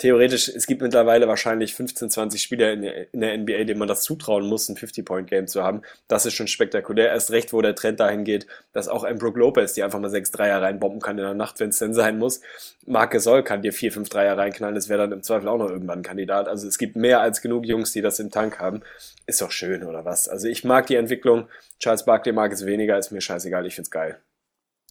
theoretisch, 0.02 0.50
es 0.50 0.66
gibt 0.66 0.82
mittlerweile 0.82 1.28
wahrscheinlich 1.28 1.76
15, 1.76 2.10
20 2.10 2.42
Spieler 2.42 2.74
in 2.74 2.82
der, 2.82 3.14
in 3.14 3.22
der 3.22 3.38
NBA, 3.38 3.66
denen 3.66 3.78
man 3.78 3.88
das 3.88 4.02
zutrauen 4.02 4.48
muss, 4.48 4.68
ein 4.68 4.76
50-Point-Game 4.76 5.48
zu 5.48 5.64
haben. 5.64 5.84
Das 6.08 6.26
ist 6.26 6.34
schon 6.34 6.48
spektakulär. 6.48 7.10
Erst 7.10 7.30
recht, 7.30 7.54
wo 7.54 7.62
der 7.62 7.76
Trend 7.76 8.00
dahin 8.00 8.24
geht, 8.24 8.48
dass 8.74 8.88
auch 8.88 9.04
ein 9.04 9.20
Brook 9.20 9.38
Lopez, 9.38 9.74
die 9.74 9.84
einfach 9.84 10.00
mal 10.00 10.10
sechs 10.10 10.32
Dreier 10.32 10.60
reinbomben 10.60 11.02
kann 11.02 11.20
in 11.20 11.24
der 11.24 11.36
Nacht, 11.36 11.60
wenn 11.60 11.70
es 11.70 11.78
denn 11.78 11.94
sein 11.94 12.18
muss. 12.18 12.42
Marc 12.88 13.12
Gasol 13.12 13.44
kann 13.44 13.62
dir 13.62 13.74
vier, 13.74 13.92
fünf 13.92 14.10
Dreier 14.10 14.38
reinknallen, 14.38 14.74
das 14.74 14.90
wäre 14.90 15.02
dann 15.02 15.12
im 15.12 15.22
Zweifel 15.22 15.48
auch 15.48 15.60
noch 15.60 15.70
irgendwann 15.70 16.00
ein 16.00 16.04
Kandidat. 16.04 16.48
Also 16.48 16.68
es 16.68 16.80
gibt 16.80 16.96
mehr 16.96 17.22
als 17.22 17.42
genug 17.42 17.66
Jungs, 17.68 17.92
die 17.92 18.02
das 18.02 18.20
im 18.20 18.32
Tank 18.32 18.60
haben. 18.60 18.82
Ist 19.28 19.42
doch 19.42 19.52
schön, 19.52 19.84
oder 19.84 20.04
was? 20.04 20.28
Also 20.28 20.48
ich 20.48 20.64
mag 20.64 20.88
die 20.88 20.96
Entwicklung. 20.96 21.48
Charles 21.80 22.06
Barkley 22.06 22.34
mag 22.34 22.52
es 22.52 22.66
weniger, 22.66 22.98
ist 22.98 23.12
mir 23.12 23.22
scheißegal, 23.22 23.68
ich 23.68 23.76
find's 23.76 23.92
geil. 23.92 24.18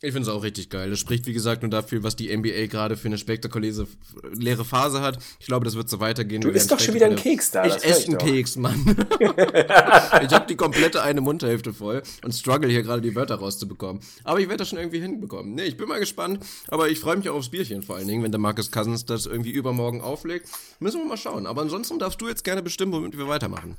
Ich 0.02 0.14
finde 0.14 0.30
es 0.30 0.34
auch 0.34 0.42
richtig 0.42 0.70
geil. 0.70 0.88
Das 0.88 0.98
spricht, 0.98 1.26
wie 1.26 1.34
gesagt, 1.34 1.60
nur 1.60 1.70
dafür, 1.70 2.02
was 2.02 2.16
die 2.16 2.34
NBA 2.34 2.68
gerade 2.68 2.96
für 2.96 3.08
eine 3.08 3.18
spektakuläre 3.18 3.86
leere 4.32 4.64
Phase 4.64 5.02
hat. 5.02 5.18
Ich 5.38 5.46
glaube, 5.46 5.66
das 5.66 5.74
wird 5.74 5.90
so 5.90 6.00
weitergehen. 6.00 6.40
Du 6.40 6.48
isst 6.48 6.72
doch 6.72 6.80
schon 6.80 6.94
wieder 6.94 7.04
einen 7.04 7.16
Keks 7.16 7.50
da. 7.50 7.66
Ich 7.66 7.84
esse 7.84 8.08
einen 8.08 8.16
Keks, 8.16 8.56
Mann. 8.56 8.96
ich 9.20 10.32
habe 10.32 10.46
die 10.48 10.56
komplette 10.56 11.02
eine 11.02 11.20
Mundhälfte 11.20 11.74
voll 11.74 12.02
und 12.24 12.32
struggle 12.32 12.70
hier 12.70 12.82
gerade 12.82 13.02
die 13.02 13.14
Wörter 13.14 13.34
rauszubekommen. 13.34 14.02
Aber 14.24 14.40
ich 14.40 14.48
werde 14.48 14.58
das 14.58 14.70
schon 14.70 14.78
irgendwie 14.78 15.00
hinbekommen. 15.00 15.54
Nee, 15.54 15.64
ich 15.64 15.76
bin 15.76 15.86
mal 15.86 16.00
gespannt. 16.00 16.42
Aber 16.68 16.88
ich 16.88 16.98
freue 16.98 17.18
mich 17.18 17.28
auch 17.28 17.36
aufs 17.36 17.50
Bierchen 17.50 17.82
vor 17.82 17.96
allen 17.96 18.08
Dingen, 18.08 18.22
wenn 18.22 18.32
der 18.32 18.40
Marcus 18.40 18.70
Cousins 18.70 19.04
das 19.04 19.26
irgendwie 19.26 19.50
übermorgen 19.50 20.00
auflegt. 20.00 20.48
Müssen 20.78 21.02
wir 21.02 21.08
mal 21.08 21.18
schauen. 21.18 21.46
Aber 21.46 21.60
ansonsten 21.60 21.98
darfst 21.98 22.22
du 22.22 22.28
jetzt 22.28 22.44
gerne 22.44 22.62
bestimmen, 22.62 22.92
womit 22.92 23.18
wir 23.18 23.28
weitermachen. 23.28 23.76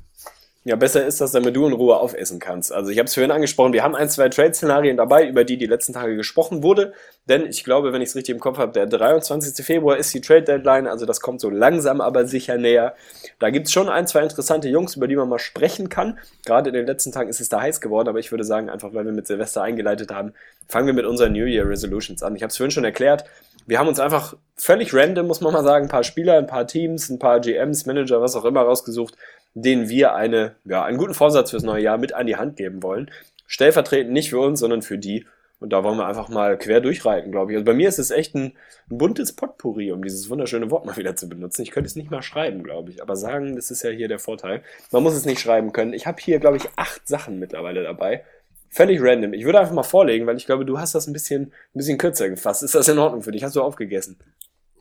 Ja, 0.64 0.76
besser 0.76 1.04
ist 1.04 1.20
das, 1.20 1.32
damit 1.32 1.56
du 1.56 1.66
in 1.66 1.72
Ruhe 1.72 1.96
aufessen 1.96 2.38
kannst. 2.38 2.72
Also 2.72 2.92
ich 2.92 2.98
habe 2.98 3.06
es 3.06 3.14
vorhin 3.14 3.32
angesprochen, 3.32 3.72
wir 3.72 3.82
haben 3.82 3.96
ein, 3.96 4.08
zwei 4.08 4.28
Trade-Szenarien 4.28 4.96
dabei, 4.96 5.26
über 5.26 5.42
die 5.42 5.58
die 5.58 5.66
letzten 5.66 5.92
Tage 5.92 6.14
gesprochen 6.14 6.62
wurde. 6.62 6.92
Denn 7.28 7.46
ich 7.46 7.64
glaube, 7.64 7.92
wenn 7.92 8.00
ich 8.00 8.10
es 8.10 8.14
richtig 8.14 8.36
im 8.36 8.40
Kopf 8.40 8.58
habe, 8.58 8.70
der 8.70 8.86
23. 8.86 9.66
Februar 9.66 9.96
ist 9.96 10.14
die 10.14 10.20
Trade-Deadline, 10.20 10.86
also 10.86 11.04
das 11.04 11.20
kommt 11.20 11.40
so 11.40 11.50
langsam, 11.50 12.00
aber 12.00 12.26
sicher 12.26 12.58
näher. 12.58 12.94
Da 13.40 13.50
gibt's 13.50 13.72
schon 13.72 13.88
ein, 13.88 14.06
zwei 14.06 14.22
interessante 14.22 14.68
Jungs, 14.68 14.94
über 14.94 15.08
die 15.08 15.16
man 15.16 15.28
mal 15.28 15.40
sprechen 15.40 15.88
kann. 15.88 16.20
Gerade 16.44 16.68
in 16.70 16.74
den 16.74 16.86
letzten 16.86 17.10
Tagen 17.10 17.28
ist 17.28 17.40
es 17.40 17.48
da 17.48 17.60
heiß 17.60 17.80
geworden, 17.80 18.08
aber 18.08 18.20
ich 18.20 18.30
würde 18.30 18.44
sagen, 18.44 18.70
einfach 18.70 18.94
weil 18.94 19.04
wir 19.04 19.12
mit 19.12 19.26
Silvester 19.26 19.62
eingeleitet 19.62 20.12
haben, 20.12 20.32
fangen 20.68 20.86
wir 20.86 20.94
mit 20.94 21.06
unseren 21.06 21.32
New 21.32 21.46
Year 21.46 21.68
Resolutions 21.68 22.22
an. 22.22 22.36
Ich 22.36 22.42
habe 22.44 22.50
es 22.50 22.56
vorhin 22.56 22.70
schon 22.70 22.84
erklärt, 22.84 23.24
wir 23.66 23.78
haben 23.78 23.88
uns 23.88 24.00
einfach 24.00 24.36
völlig 24.56 24.94
random, 24.94 25.26
muss 25.26 25.40
man 25.40 25.52
mal 25.52 25.64
sagen, 25.64 25.86
ein 25.86 25.90
paar 25.90 26.04
Spieler, 26.04 26.38
ein 26.38 26.46
paar 26.46 26.66
Teams, 26.66 27.08
ein 27.08 27.18
paar 27.18 27.40
GMs, 27.40 27.86
Manager, 27.86 28.20
was 28.20 28.36
auch 28.36 28.44
immer 28.44 28.62
rausgesucht, 28.62 29.16
den 29.54 29.88
wir 29.88 30.14
eine, 30.14 30.56
ja, 30.64 30.84
einen 30.84 30.98
guten 30.98 31.14
Vorsatz 31.14 31.50
fürs 31.50 31.62
neue 31.62 31.82
Jahr 31.82 31.98
mit 31.98 32.14
an 32.14 32.26
die 32.26 32.36
Hand 32.36 32.56
geben 32.56 32.82
wollen. 32.82 33.10
Stellvertretend 33.46 34.12
nicht 34.12 34.30
für 34.30 34.40
uns, 34.40 34.60
sondern 34.60 34.82
für 34.82 34.98
die. 34.98 35.26
Und 35.62 35.72
da 35.72 35.84
wollen 35.84 35.96
wir 35.96 36.06
einfach 36.06 36.28
mal 36.28 36.58
quer 36.58 36.80
durchreiten, 36.80 37.30
glaube 37.30 37.52
ich. 37.52 37.56
Also 37.56 37.64
bei 37.64 37.74
mir 37.74 37.88
ist 37.88 38.00
es 38.00 38.10
echt 38.10 38.34
ein, 38.34 38.54
ein, 38.90 38.98
buntes 38.98 39.32
Potpourri, 39.32 39.92
um 39.92 40.02
dieses 40.02 40.28
wunderschöne 40.28 40.72
Wort 40.72 40.86
mal 40.86 40.96
wieder 40.96 41.14
zu 41.14 41.28
benutzen. 41.28 41.62
Ich 41.62 41.70
könnte 41.70 41.86
es 41.86 41.94
nicht 41.94 42.10
mal 42.10 42.22
schreiben, 42.22 42.64
glaube 42.64 42.90
ich. 42.90 43.00
Aber 43.00 43.14
sagen, 43.14 43.54
das 43.54 43.70
ist 43.70 43.82
ja 43.84 43.90
hier 43.90 44.08
der 44.08 44.18
Vorteil. 44.18 44.62
Man 44.90 45.04
muss 45.04 45.14
es 45.14 45.24
nicht 45.24 45.38
schreiben 45.38 45.72
können. 45.72 45.92
Ich 45.92 46.04
habe 46.06 46.20
hier, 46.20 46.40
glaube 46.40 46.56
ich, 46.56 46.68
acht 46.74 47.06
Sachen 47.06 47.38
mittlerweile 47.38 47.84
dabei. 47.84 48.24
Völlig 48.70 49.00
random. 49.00 49.34
Ich 49.34 49.44
würde 49.44 49.60
einfach 49.60 49.74
mal 49.74 49.84
vorlegen, 49.84 50.26
weil 50.26 50.36
ich 50.36 50.46
glaube, 50.46 50.64
du 50.64 50.80
hast 50.80 50.96
das 50.96 51.06
ein 51.06 51.12
bisschen, 51.12 51.42
ein 51.42 51.78
bisschen 51.78 51.98
kürzer 51.98 52.28
gefasst. 52.28 52.64
Ist 52.64 52.74
das 52.74 52.88
in 52.88 52.98
Ordnung 52.98 53.22
für 53.22 53.30
dich? 53.30 53.44
Hast 53.44 53.54
du 53.54 53.62
aufgegessen? 53.62 54.18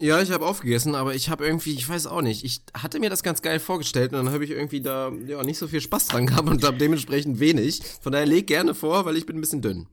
Ja, 0.02 0.20
ich 0.20 0.32
habe 0.32 0.48
aufgegessen, 0.48 0.96
aber 0.96 1.14
ich 1.14 1.30
habe 1.30 1.46
irgendwie, 1.46 1.76
ich 1.76 1.88
weiß 1.88 2.08
auch 2.08 2.24
nicht, 2.24 2.44
ich 2.44 2.64
hatte 2.74 3.00
mir 3.00 3.12
das 3.12 3.22
ganz 3.22 3.44
geil 3.44 3.60
vorgestellt 3.60 4.12
und 4.12 4.26
dann 4.26 4.34
habe 4.34 4.44
ich 4.44 4.50
irgendwie 4.50 4.82
da 4.82 5.12
ja 5.28 5.44
nicht 5.44 5.60
so 5.60 5.68
viel 5.68 5.80
Spaß 5.80 6.08
dran 6.08 6.26
gehabt 6.26 6.50
und 6.50 6.64
habe 6.64 6.78
dementsprechend 6.78 7.40
wenig. 7.40 7.84
Von 8.02 8.12
daher 8.12 8.26
leg 8.26 8.48
gerne 8.48 8.74
vor, 8.74 9.06
weil 9.06 9.16
ich 9.16 9.28
bin 9.28 9.38
ein 9.38 9.42
bisschen 9.42 9.62
dünn. 9.62 9.86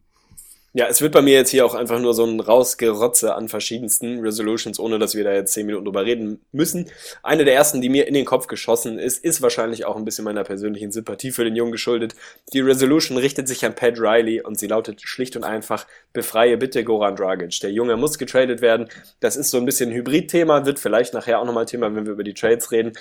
Ja, 0.74 0.86
es 0.86 1.00
wird 1.00 1.12
bei 1.12 1.22
mir 1.22 1.32
jetzt 1.32 1.48
hier 1.48 1.64
auch 1.64 1.74
einfach 1.74 1.98
nur 1.98 2.12
so 2.12 2.26
ein 2.26 2.40
Rausgerotze 2.40 3.34
an 3.34 3.48
verschiedensten 3.48 4.20
Resolutions, 4.20 4.78
ohne 4.78 4.98
dass 4.98 5.14
wir 5.14 5.24
da 5.24 5.32
jetzt 5.32 5.54
zehn 5.54 5.64
Minuten 5.64 5.86
drüber 5.86 6.04
reden 6.04 6.40
müssen. 6.52 6.90
Eine 7.22 7.46
der 7.46 7.54
ersten, 7.54 7.80
die 7.80 7.88
mir 7.88 8.06
in 8.06 8.12
den 8.12 8.26
Kopf 8.26 8.48
geschossen 8.48 8.98
ist, 8.98 9.24
ist 9.24 9.40
wahrscheinlich 9.40 9.86
auch 9.86 9.96
ein 9.96 10.04
bisschen 10.04 10.26
meiner 10.26 10.44
persönlichen 10.44 10.92
Sympathie 10.92 11.30
für 11.30 11.44
den 11.44 11.56
Jungen 11.56 11.72
geschuldet. 11.72 12.14
Die 12.52 12.60
Resolution 12.60 13.16
richtet 13.16 13.48
sich 13.48 13.64
an 13.64 13.74
Pat 13.74 13.98
Riley 13.98 14.42
und 14.42 14.58
sie 14.58 14.66
lautet 14.66 15.00
schlicht 15.00 15.36
und 15.36 15.44
einfach, 15.44 15.86
befreie 16.12 16.58
bitte 16.58 16.84
Goran 16.84 17.16
Dragic. 17.16 17.58
Der 17.60 17.72
Junge 17.72 17.96
muss 17.96 18.18
getradet 18.18 18.60
werden. 18.60 18.90
Das 19.20 19.36
ist 19.36 19.50
so 19.50 19.56
ein 19.56 19.64
bisschen 19.64 19.88
ein 19.90 19.96
Hybrid-Thema, 19.96 20.66
wird 20.66 20.78
vielleicht 20.78 21.14
nachher 21.14 21.40
auch 21.40 21.46
nochmal 21.46 21.64
Thema, 21.64 21.94
wenn 21.94 22.04
wir 22.04 22.12
über 22.12 22.24
die 22.24 22.34
Trades 22.34 22.72
reden 22.72 22.92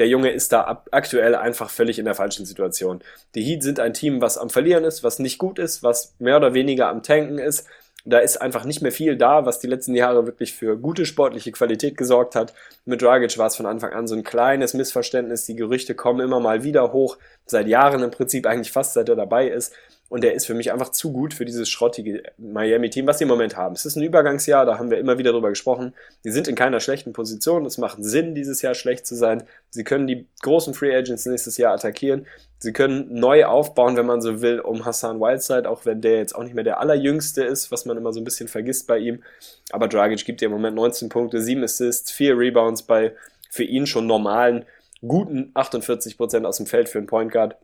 der 0.00 0.08
Junge 0.08 0.30
ist 0.30 0.50
da 0.50 0.82
aktuell 0.92 1.34
einfach 1.34 1.68
völlig 1.68 1.98
in 1.98 2.06
der 2.06 2.14
falschen 2.14 2.46
Situation. 2.46 3.02
Die 3.34 3.42
Heat 3.42 3.62
sind 3.62 3.78
ein 3.78 3.92
Team, 3.92 4.22
was 4.22 4.38
am 4.38 4.48
Verlieren 4.48 4.84
ist, 4.84 5.04
was 5.04 5.18
nicht 5.18 5.36
gut 5.36 5.58
ist, 5.58 5.82
was 5.82 6.14
mehr 6.18 6.38
oder 6.38 6.54
weniger 6.54 6.88
am 6.88 7.02
Tanken 7.02 7.36
ist. 7.36 7.66
Da 8.06 8.18
ist 8.18 8.40
einfach 8.40 8.64
nicht 8.64 8.80
mehr 8.80 8.92
viel 8.92 9.18
da, 9.18 9.44
was 9.44 9.58
die 9.58 9.66
letzten 9.66 9.94
Jahre 9.94 10.24
wirklich 10.24 10.54
für 10.54 10.78
gute 10.78 11.04
sportliche 11.04 11.52
Qualität 11.52 11.98
gesorgt 11.98 12.34
hat. 12.34 12.54
Mit 12.86 13.02
Dragic 13.02 13.36
war 13.36 13.48
es 13.48 13.56
von 13.56 13.66
Anfang 13.66 13.92
an 13.92 14.06
so 14.06 14.14
ein 14.14 14.24
kleines 14.24 14.72
Missverständnis. 14.72 15.44
Die 15.44 15.54
Gerüchte 15.54 15.94
kommen 15.94 16.20
immer 16.20 16.40
mal 16.40 16.64
wieder 16.64 16.94
hoch. 16.94 17.18
Seit 17.44 17.68
Jahren 17.68 18.02
im 18.02 18.10
Prinzip 18.10 18.46
eigentlich 18.46 18.72
fast 18.72 18.94
seit 18.94 19.10
er 19.10 19.16
dabei 19.16 19.48
ist. 19.48 19.74
Und 20.10 20.24
er 20.24 20.34
ist 20.34 20.44
für 20.44 20.54
mich 20.54 20.72
einfach 20.72 20.88
zu 20.88 21.12
gut 21.12 21.32
für 21.32 21.44
dieses 21.44 21.70
schrottige 21.70 22.24
Miami-Team, 22.36 23.06
was 23.06 23.18
sie 23.18 23.24
im 23.24 23.28
Moment 23.28 23.56
haben. 23.56 23.76
Es 23.76 23.86
ist 23.86 23.94
ein 23.94 24.02
Übergangsjahr, 24.02 24.66
da 24.66 24.76
haben 24.76 24.90
wir 24.90 24.98
immer 24.98 25.18
wieder 25.18 25.30
drüber 25.30 25.50
gesprochen. 25.50 25.94
Die 26.24 26.32
sind 26.32 26.48
in 26.48 26.56
keiner 26.56 26.80
schlechten 26.80 27.12
Position. 27.12 27.64
Es 27.64 27.78
macht 27.78 28.02
Sinn, 28.02 28.34
dieses 28.34 28.60
Jahr 28.60 28.74
schlecht 28.74 29.06
zu 29.06 29.14
sein. 29.14 29.44
Sie 29.70 29.84
können 29.84 30.08
die 30.08 30.26
großen 30.42 30.74
Free 30.74 30.96
Agents 30.96 31.26
nächstes 31.26 31.58
Jahr 31.58 31.72
attackieren. 31.72 32.26
Sie 32.58 32.72
können 32.72 33.14
neu 33.14 33.44
aufbauen, 33.44 33.96
wenn 33.96 34.04
man 34.04 34.20
so 34.20 34.42
will, 34.42 34.58
um 34.58 34.84
Hassan 34.84 35.20
Whiteside, 35.20 35.70
auch 35.70 35.86
wenn 35.86 36.00
der 36.00 36.16
jetzt 36.16 36.34
auch 36.34 36.42
nicht 36.42 36.56
mehr 36.56 36.64
der 36.64 36.80
allerjüngste 36.80 37.44
ist, 37.44 37.70
was 37.70 37.84
man 37.84 37.96
immer 37.96 38.12
so 38.12 38.20
ein 38.20 38.24
bisschen 38.24 38.48
vergisst 38.48 38.88
bei 38.88 38.98
ihm. 38.98 39.22
Aber 39.70 39.86
Dragic 39.86 40.24
gibt 40.24 40.40
dir 40.40 40.46
im 40.46 40.52
Moment 40.52 40.74
19 40.74 41.08
Punkte, 41.08 41.40
7 41.40 41.62
Assists, 41.62 42.10
4 42.10 42.36
Rebounds 42.36 42.82
bei 42.82 43.14
für 43.48 43.64
ihn 43.64 43.86
schon 43.86 44.08
normalen, 44.08 44.64
guten 45.06 45.52
48% 45.54 46.44
aus 46.44 46.56
dem 46.56 46.66
Feld 46.66 46.88
für 46.88 46.98
einen 46.98 47.06
Point 47.06 47.30
Guard 47.30 47.56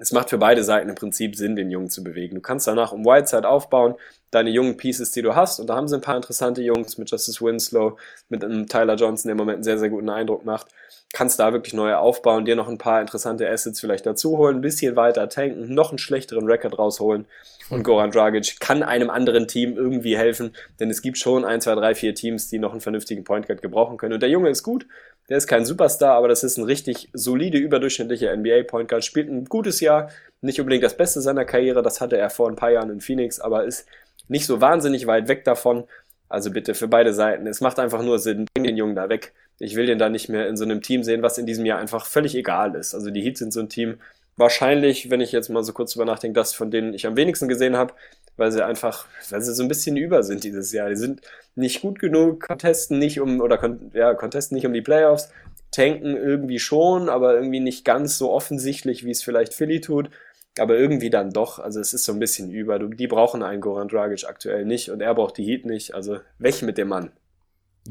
es 0.00 0.12
macht 0.12 0.30
für 0.30 0.38
beide 0.38 0.64
Seiten 0.64 0.88
im 0.88 0.94
Prinzip 0.94 1.36
Sinn, 1.36 1.56
den 1.56 1.70
Jungen 1.70 1.90
zu 1.90 2.02
bewegen. 2.02 2.36
Du 2.36 2.40
kannst 2.40 2.66
danach 2.66 2.92
um 2.92 3.04
Whiteside 3.04 3.46
aufbauen, 3.46 3.94
deine 4.30 4.48
jungen 4.48 4.76
Pieces, 4.78 5.10
die 5.10 5.20
du 5.20 5.34
hast, 5.36 5.60
und 5.60 5.66
da 5.68 5.76
haben 5.76 5.88
sie 5.88 5.94
ein 5.94 6.00
paar 6.00 6.16
interessante 6.16 6.62
Jungs 6.62 6.96
mit 6.96 7.10
Justice 7.10 7.44
Winslow, 7.44 7.98
mit 8.30 8.42
einem 8.42 8.66
Tyler 8.66 8.94
Johnson, 8.94 9.28
der 9.28 9.32
im 9.32 9.38
Moment 9.38 9.56
einen 9.56 9.64
sehr, 9.64 9.78
sehr 9.78 9.90
guten 9.90 10.08
Eindruck 10.08 10.44
macht. 10.44 10.68
Kannst 11.12 11.40
da 11.40 11.52
wirklich 11.52 11.74
neue 11.74 11.98
aufbauen, 11.98 12.44
dir 12.44 12.54
noch 12.54 12.68
ein 12.68 12.78
paar 12.78 13.00
interessante 13.00 13.48
Assets 13.48 13.80
vielleicht 13.80 14.06
dazu 14.06 14.38
holen, 14.38 14.58
ein 14.58 14.60
bisschen 14.60 14.94
weiter 14.94 15.28
tanken, 15.28 15.74
noch 15.74 15.90
einen 15.90 15.98
schlechteren 15.98 16.46
Record 16.46 16.78
rausholen. 16.78 17.26
Und 17.68 17.84
Goran 17.84 18.10
Dragic 18.10 18.58
kann 18.60 18.82
einem 18.82 19.10
anderen 19.10 19.48
Team 19.48 19.76
irgendwie 19.76 20.16
helfen, 20.16 20.54
denn 20.78 20.90
es 20.90 21.02
gibt 21.02 21.18
schon 21.18 21.44
ein, 21.44 21.60
zwei, 21.60 21.74
drei, 21.74 21.94
vier 21.94 22.14
Teams, 22.14 22.48
die 22.48 22.58
noch 22.58 22.72
einen 22.72 22.80
vernünftigen 22.80 23.24
Point 23.24 23.46
Guard 23.46 23.62
gebrauchen 23.62 23.96
können. 23.96 24.14
Und 24.14 24.22
der 24.22 24.28
Junge 24.28 24.50
ist 24.50 24.62
gut, 24.62 24.86
der 25.28 25.36
ist 25.36 25.46
kein 25.46 25.64
Superstar, 25.64 26.14
aber 26.14 26.26
das 26.28 26.42
ist 26.42 26.58
ein 26.58 26.64
richtig 26.64 27.10
solide, 27.12 27.58
überdurchschnittlicher 27.58 28.36
NBA-Point 28.36 28.88
Guard. 28.88 29.04
Spielt 29.04 29.28
ein 29.28 29.44
gutes 29.44 29.80
Jahr, 29.80 30.10
nicht 30.40 30.60
unbedingt 30.60 30.82
das 30.82 30.96
Beste 30.96 31.20
seiner 31.20 31.44
Karriere, 31.44 31.82
das 31.82 32.00
hatte 32.00 32.18
er 32.18 32.30
vor 32.30 32.48
ein 32.48 32.56
paar 32.56 32.70
Jahren 32.72 32.90
in 32.90 33.00
Phoenix, 33.00 33.38
aber 33.38 33.64
ist 33.64 33.86
nicht 34.26 34.46
so 34.46 34.60
wahnsinnig 34.60 35.06
weit 35.06 35.28
weg 35.28 35.44
davon. 35.44 35.84
Also 36.28 36.52
bitte 36.52 36.74
für 36.74 36.88
beide 36.88 37.12
Seiten. 37.12 37.46
Es 37.46 37.60
macht 37.60 37.78
einfach 37.78 38.02
nur 38.02 38.18
Sinn, 38.18 38.46
bring 38.54 38.64
den 38.64 38.76
Jungen 38.76 38.94
da 38.94 39.08
weg. 39.08 39.32
Ich 39.60 39.76
will 39.76 39.86
den 39.86 39.98
da 39.98 40.08
nicht 40.08 40.28
mehr 40.28 40.48
in 40.48 40.56
so 40.56 40.64
einem 40.64 40.82
Team 40.82 41.04
sehen, 41.04 41.22
was 41.22 41.38
in 41.38 41.46
diesem 41.46 41.66
Jahr 41.66 41.78
einfach 41.78 42.06
völlig 42.06 42.34
egal 42.34 42.74
ist. 42.74 42.94
Also 42.94 43.10
die 43.10 43.20
Heat 43.20 43.38
sind 43.38 43.52
so 43.52 43.60
ein 43.60 43.68
Team, 43.68 43.98
wahrscheinlich, 44.36 45.10
wenn 45.10 45.20
ich 45.20 45.30
jetzt 45.30 45.50
mal 45.50 45.62
so 45.62 45.72
kurz 45.72 45.92
drüber 45.92 46.06
nachdenke, 46.06 46.34
das 46.34 46.54
von 46.54 46.70
denen 46.70 46.94
ich 46.94 47.06
am 47.06 47.16
wenigsten 47.16 47.46
gesehen 47.46 47.76
habe, 47.76 47.94
weil 48.36 48.50
sie 48.50 48.64
einfach, 48.64 49.06
weil 49.28 49.42
sie 49.42 49.54
so 49.54 49.62
ein 49.62 49.68
bisschen 49.68 49.96
über 49.96 50.22
sind 50.22 50.42
dieses 50.42 50.72
Jahr. 50.72 50.88
Die 50.88 50.96
sind 50.96 51.20
nicht 51.54 51.82
gut 51.82 51.98
genug, 51.98 52.40
contesten 52.40 52.98
nicht 52.98 53.20
um, 53.20 53.40
oder 53.40 53.78
ja, 53.92 54.14
contesten 54.14 54.54
nicht 54.54 54.66
um 54.66 54.72
die 54.72 54.80
Playoffs, 54.80 55.30
tanken 55.70 56.16
irgendwie 56.16 56.58
schon, 56.58 57.08
aber 57.08 57.34
irgendwie 57.34 57.60
nicht 57.60 57.84
ganz 57.84 58.18
so 58.18 58.32
offensichtlich, 58.32 59.04
wie 59.04 59.10
es 59.10 59.22
vielleicht 59.22 59.54
Philly 59.54 59.80
tut. 59.80 60.10
Aber 60.58 60.76
irgendwie 60.76 61.10
dann 61.10 61.30
doch, 61.30 61.60
also 61.60 61.78
es 61.78 61.94
ist 61.94 62.04
so 62.04 62.12
ein 62.12 62.18
bisschen 62.18 62.50
über. 62.50 62.78
Die 62.80 63.06
brauchen 63.06 63.42
einen 63.42 63.60
Goran 63.60 63.88
Dragic 63.88 64.24
aktuell 64.26 64.64
nicht 64.64 64.90
und 64.90 65.00
er 65.00 65.14
braucht 65.14 65.36
die 65.36 65.44
Heat 65.44 65.64
nicht. 65.64 65.94
Also 65.94 66.18
weg 66.38 66.62
mit 66.62 66.76
dem 66.76 66.88
Mann. 66.88 67.12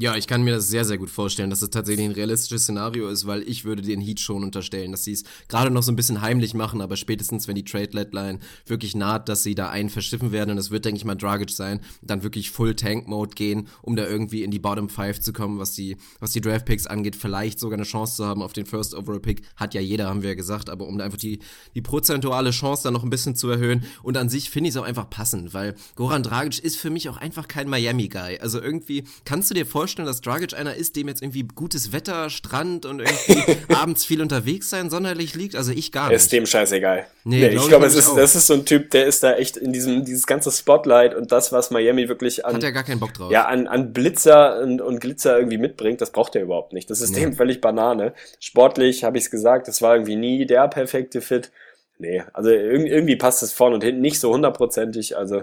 Ja, 0.02 0.16
ich 0.16 0.26
kann 0.26 0.42
mir 0.42 0.52
das 0.52 0.68
sehr, 0.68 0.86
sehr 0.86 0.96
gut 0.96 1.10
vorstellen, 1.10 1.50
dass 1.50 1.60
es 1.60 1.68
tatsächlich 1.68 2.06
ein 2.06 2.12
realistisches 2.12 2.62
Szenario 2.62 3.10
ist, 3.10 3.26
weil 3.26 3.46
ich 3.46 3.66
würde 3.66 3.82
den 3.82 4.00
Heat 4.00 4.18
schon 4.18 4.42
unterstellen, 4.42 4.92
dass 4.92 5.04
sie 5.04 5.12
es 5.12 5.24
gerade 5.46 5.70
noch 5.70 5.82
so 5.82 5.92
ein 5.92 5.96
bisschen 5.96 6.22
heimlich 6.22 6.54
machen, 6.54 6.80
aber 6.80 6.96
spätestens, 6.96 7.48
wenn 7.48 7.54
die 7.54 7.66
Trade-Deadline 7.66 8.38
wirklich 8.64 8.94
naht, 8.94 9.28
dass 9.28 9.42
sie 9.42 9.54
da 9.54 9.68
einen 9.68 9.90
verschiffen 9.90 10.32
werden 10.32 10.52
und 10.52 10.56
es 10.56 10.70
wird, 10.70 10.86
denke 10.86 10.96
ich 10.96 11.04
mal, 11.04 11.16
Dragic 11.16 11.50
sein, 11.50 11.80
dann 12.00 12.22
wirklich 12.22 12.50
Full-Tank-Mode 12.50 13.34
gehen, 13.34 13.68
um 13.82 13.94
da 13.94 14.06
irgendwie 14.06 14.42
in 14.42 14.50
die 14.50 14.58
Bottom 14.58 14.88
5 14.88 15.20
zu 15.20 15.34
kommen, 15.34 15.58
was 15.58 15.74
die, 15.74 15.98
was 16.18 16.32
die 16.32 16.40
Draft-Picks 16.40 16.86
angeht, 16.86 17.14
vielleicht 17.14 17.60
sogar 17.60 17.76
eine 17.76 17.86
Chance 17.86 18.16
zu 18.16 18.24
haben 18.24 18.40
auf 18.40 18.54
den 18.54 18.64
First-Overall-Pick, 18.64 19.42
hat 19.56 19.74
ja 19.74 19.82
jeder, 19.82 20.08
haben 20.08 20.22
wir 20.22 20.30
ja 20.30 20.34
gesagt, 20.34 20.70
aber 20.70 20.86
um 20.86 20.96
da 20.96 21.04
einfach 21.04 21.18
die, 21.18 21.40
die 21.74 21.82
prozentuale 21.82 22.52
Chance 22.52 22.84
dann 22.84 22.94
noch 22.94 23.04
ein 23.04 23.10
bisschen 23.10 23.36
zu 23.36 23.50
erhöhen. 23.50 23.84
Und 24.02 24.16
an 24.16 24.30
sich 24.30 24.48
finde 24.48 24.68
ich 24.68 24.74
es 24.76 24.80
auch 24.80 24.86
einfach 24.86 25.10
passend, 25.10 25.52
weil 25.52 25.74
Goran 25.94 26.22
Dragic 26.22 26.64
ist 26.64 26.78
für 26.78 26.88
mich 26.88 27.10
auch 27.10 27.18
einfach 27.18 27.48
kein 27.48 27.68
Miami-Guy. 27.68 28.38
Also 28.38 28.62
irgendwie, 28.62 29.04
kannst 29.26 29.50
du 29.50 29.54
dir 29.54 29.66
vorstellen, 29.66 29.89
vorstellen, 29.90 30.06
dass 30.06 30.20
Dragic 30.20 30.56
einer 30.56 30.74
ist, 30.74 30.96
dem 30.96 31.08
jetzt 31.08 31.22
irgendwie 31.22 31.42
gutes 31.42 31.92
Wetter, 31.92 32.30
Strand 32.30 32.86
und 32.86 33.00
irgendwie 33.00 33.56
abends 33.74 34.04
viel 34.04 34.22
unterwegs 34.22 34.70
sein 34.70 34.88
sonderlich 34.88 35.34
liegt? 35.34 35.56
Also 35.56 35.72
ich 35.72 35.90
gar 35.92 36.08
nicht. 36.08 36.16
Ist 36.16 36.32
dem 36.32 36.46
scheißegal. 36.46 37.06
Nee, 37.24 37.40
nee 37.40 37.56
ich 37.56 37.68
glaube, 37.68 37.86
es 37.86 37.94
ist, 37.94 38.14
das 38.16 38.36
ist 38.36 38.46
so 38.46 38.54
ein 38.54 38.64
Typ, 38.64 38.90
der 38.90 39.06
ist 39.06 39.22
da 39.22 39.34
echt 39.34 39.56
in 39.56 39.72
diesem, 39.72 40.04
dieses 40.04 40.26
ganze 40.26 40.50
Spotlight 40.50 41.14
und 41.14 41.32
das, 41.32 41.52
was 41.52 41.70
Miami 41.70 42.08
wirklich 42.08 42.46
an. 42.46 42.54
Hat 42.54 42.62
er 42.62 42.72
gar 42.72 42.84
keinen 42.84 43.00
Bock 43.00 43.12
drauf. 43.14 43.32
Ja, 43.32 43.46
an, 43.46 43.66
an 43.66 43.92
Blitzer 43.92 44.60
und, 44.60 44.80
und 44.80 45.00
Glitzer 45.00 45.36
irgendwie 45.36 45.58
mitbringt, 45.58 46.00
das 46.00 46.12
braucht 46.12 46.36
er 46.36 46.42
überhaupt 46.42 46.72
nicht. 46.72 46.88
Das 46.88 47.00
ist 47.00 47.10
nee. 47.10 47.20
dem 47.20 47.34
völlig 47.34 47.60
Banane. 47.60 48.14
Sportlich, 48.38 49.04
habe 49.04 49.18
ich 49.18 49.24
es 49.24 49.30
gesagt, 49.30 49.68
das 49.68 49.82
war 49.82 49.94
irgendwie 49.94 50.16
nie 50.16 50.46
der 50.46 50.68
perfekte 50.68 51.20
Fit. 51.20 51.50
Nee, 51.98 52.22
also 52.32 52.48
irgendwie 52.48 53.16
passt 53.16 53.42
es 53.42 53.52
vorne 53.52 53.74
und 53.74 53.84
hinten 53.84 54.00
nicht 54.00 54.20
so 54.20 54.32
hundertprozentig. 54.32 55.18
Also 55.18 55.42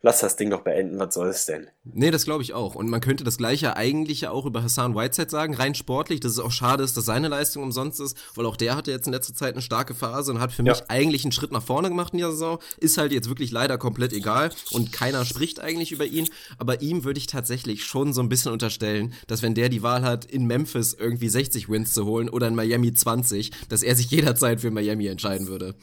lass 0.00 0.20
das 0.20 0.36
Ding 0.36 0.50
doch 0.50 0.62
beenden, 0.62 0.98
was 0.98 1.14
soll 1.14 1.28
es 1.28 1.46
denn? 1.46 1.68
Nee, 1.84 2.10
das 2.10 2.24
glaube 2.24 2.42
ich 2.42 2.54
auch. 2.54 2.74
Und 2.74 2.88
man 2.88 3.00
könnte 3.00 3.24
das 3.24 3.38
gleiche 3.38 3.76
eigentlich 3.76 4.22
ja 4.22 4.30
auch 4.30 4.46
über 4.46 4.62
Hassan 4.62 4.94
Whiteside 4.94 5.30
sagen, 5.30 5.54
rein 5.54 5.74
sportlich, 5.74 6.20
dass 6.20 6.32
es 6.32 6.38
auch 6.38 6.52
schade 6.52 6.84
ist, 6.84 6.96
dass 6.96 7.06
seine 7.06 7.28
Leistung 7.28 7.62
umsonst 7.62 8.00
ist, 8.00 8.16
weil 8.34 8.46
auch 8.46 8.56
der 8.56 8.76
hatte 8.76 8.90
jetzt 8.90 9.06
in 9.06 9.12
letzter 9.12 9.34
Zeit 9.34 9.54
eine 9.54 9.62
starke 9.62 9.94
Phase 9.94 10.32
und 10.32 10.40
hat 10.40 10.52
für 10.52 10.62
ja. 10.62 10.72
mich 10.72 10.82
eigentlich 10.88 11.24
einen 11.24 11.32
Schritt 11.32 11.52
nach 11.52 11.62
vorne 11.62 11.88
gemacht 11.88 12.12
in 12.12 12.20
der 12.20 12.30
Saison. 12.30 12.58
Ist 12.78 12.98
halt 12.98 13.12
jetzt 13.12 13.28
wirklich 13.28 13.50
leider 13.50 13.78
komplett 13.78 14.12
egal 14.12 14.50
und 14.70 14.92
keiner 14.92 15.24
spricht 15.24 15.60
eigentlich 15.60 15.92
über 15.92 16.06
ihn. 16.06 16.28
Aber 16.58 16.80
ihm 16.80 17.04
würde 17.04 17.18
ich 17.18 17.26
tatsächlich 17.26 17.84
schon 17.84 18.12
so 18.12 18.20
ein 18.20 18.28
bisschen 18.28 18.52
unterstellen, 18.52 19.14
dass 19.26 19.42
wenn 19.42 19.54
der 19.54 19.68
die 19.68 19.82
Wahl 19.82 20.02
hat, 20.02 20.24
in 20.24 20.46
Memphis 20.46 20.94
irgendwie 20.94 21.28
60 21.28 21.68
Wins 21.68 21.94
zu 21.94 22.04
holen 22.04 22.28
oder 22.28 22.48
in 22.48 22.54
Miami 22.54 22.92
20, 22.92 23.50
dass 23.68 23.82
er 23.82 23.96
sich 23.96 24.10
jederzeit 24.10 24.60
für 24.60 24.70
Miami 24.70 25.06
entscheiden 25.06 25.48
würde. 25.48 25.74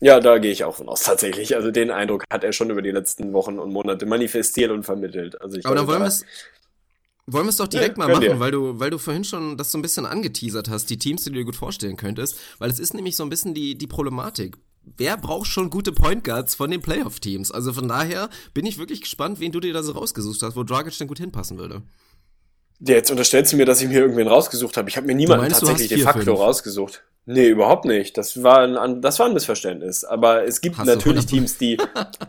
Ja, 0.00 0.20
da 0.20 0.38
gehe 0.38 0.52
ich 0.52 0.64
auch 0.64 0.76
von 0.76 0.88
aus, 0.88 1.02
tatsächlich. 1.02 1.56
Also 1.56 1.70
den 1.70 1.90
Eindruck 1.90 2.24
hat 2.30 2.44
er 2.44 2.52
schon 2.52 2.70
über 2.70 2.82
die 2.82 2.90
letzten 2.90 3.32
Wochen 3.32 3.58
und 3.58 3.72
Monate 3.72 4.06
manifestiert 4.06 4.70
und 4.70 4.84
vermittelt. 4.84 5.40
Also 5.40 5.58
ich 5.58 5.66
Aber 5.66 5.74
dann 5.74 5.86
wollen 5.86 6.00
wir 6.00 6.06
es 6.06 6.24
wollen 7.30 7.44
wir 7.44 7.50
es 7.50 7.58
doch 7.58 7.68
direkt 7.68 7.98
ja, 7.98 8.06
mal 8.06 8.14
machen, 8.14 8.40
weil 8.40 8.50
du, 8.52 8.80
weil 8.80 8.88
du 8.88 8.96
vorhin 8.96 9.22
schon 9.22 9.58
das 9.58 9.70
so 9.70 9.76
ein 9.76 9.82
bisschen 9.82 10.06
angeteasert 10.06 10.70
hast, 10.70 10.88
die 10.88 10.96
Teams, 10.96 11.24
die 11.24 11.30
du 11.30 11.36
dir 11.36 11.44
gut 11.44 11.56
vorstellen 11.56 11.98
könntest, 11.98 12.38
weil 12.58 12.70
es 12.70 12.78
ist 12.78 12.94
nämlich 12.94 13.16
so 13.16 13.22
ein 13.22 13.28
bisschen 13.28 13.52
die, 13.52 13.76
die 13.76 13.86
Problematik. 13.86 14.56
Wer 14.96 15.18
braucht 15.18 15.46
schon 15.46 15.68
gute 15.68 15.92
Point 15.92 16.24
Guards 16.24 16.54
von 16.54 16.70
den 16.70 16.80
Playoff-Teams? 16.80 17.52
Also 17.52 17.74
von 17.74 17.86
daher 17.86 18.30
bin 18.54 18.64
ich 18.64 18.78
wirklich 18.78 19.02
gespannt, 19.02 19.40
wen 19.40 19.52
du 19.52 19.60
dir 19.60 19.74
da 19.74 19.82
so 19.82 19.92
rausgesucht 19.92 20.40
hast, 20.42 20.56
wo 20.56 20.62
Dragic 20.64 20.96
denn 20.96 21.08
gut 21.08 21.18
hinpassen 21.18 21.58
würde. 21.58 21.82
Ja, 22.80 22.94
jetzt 22.94 23.10
unterstellst 23.10 23.52
du 23.52 23.56
mir, 23.56 23.66
dass 23.66 23.82
ich 23.82 23.88
mir 23.88 23.98
irgendwen 23.98 24.28
rausgesucht 24.28 24.76
habe. 24.76 24.88
Ich 24.88 24.96
habe 24.96 25.06
mir 25.06 25.14
niemanden 25.14 25.46
meinst, 25.46 25.60
tatsächlich 25.60 25.88
de 25.88 25.98
facto 25.98 26.22
fünf. 26.22 26.38
rausgesucht. 26.38 27.02
Nee, 27.26 27.48
überhaupt 27.48 27.84
nicht. 27.84 28.16
Das 28.16 28.42
war 28.42 28.60
ein, 28.60 29.02
das 29.02 29.18
war 29.18 29.26
ein 29.26 29.34
Missverständnis. 29.34 30.04
Aber 30.04 30.44
es 30.44 30.60
gibt 30.60 30.78
Hast 30.78 30.86
natürlich 30.86 31.26
Teams, 31.26 31.58
die, 31.58 31.76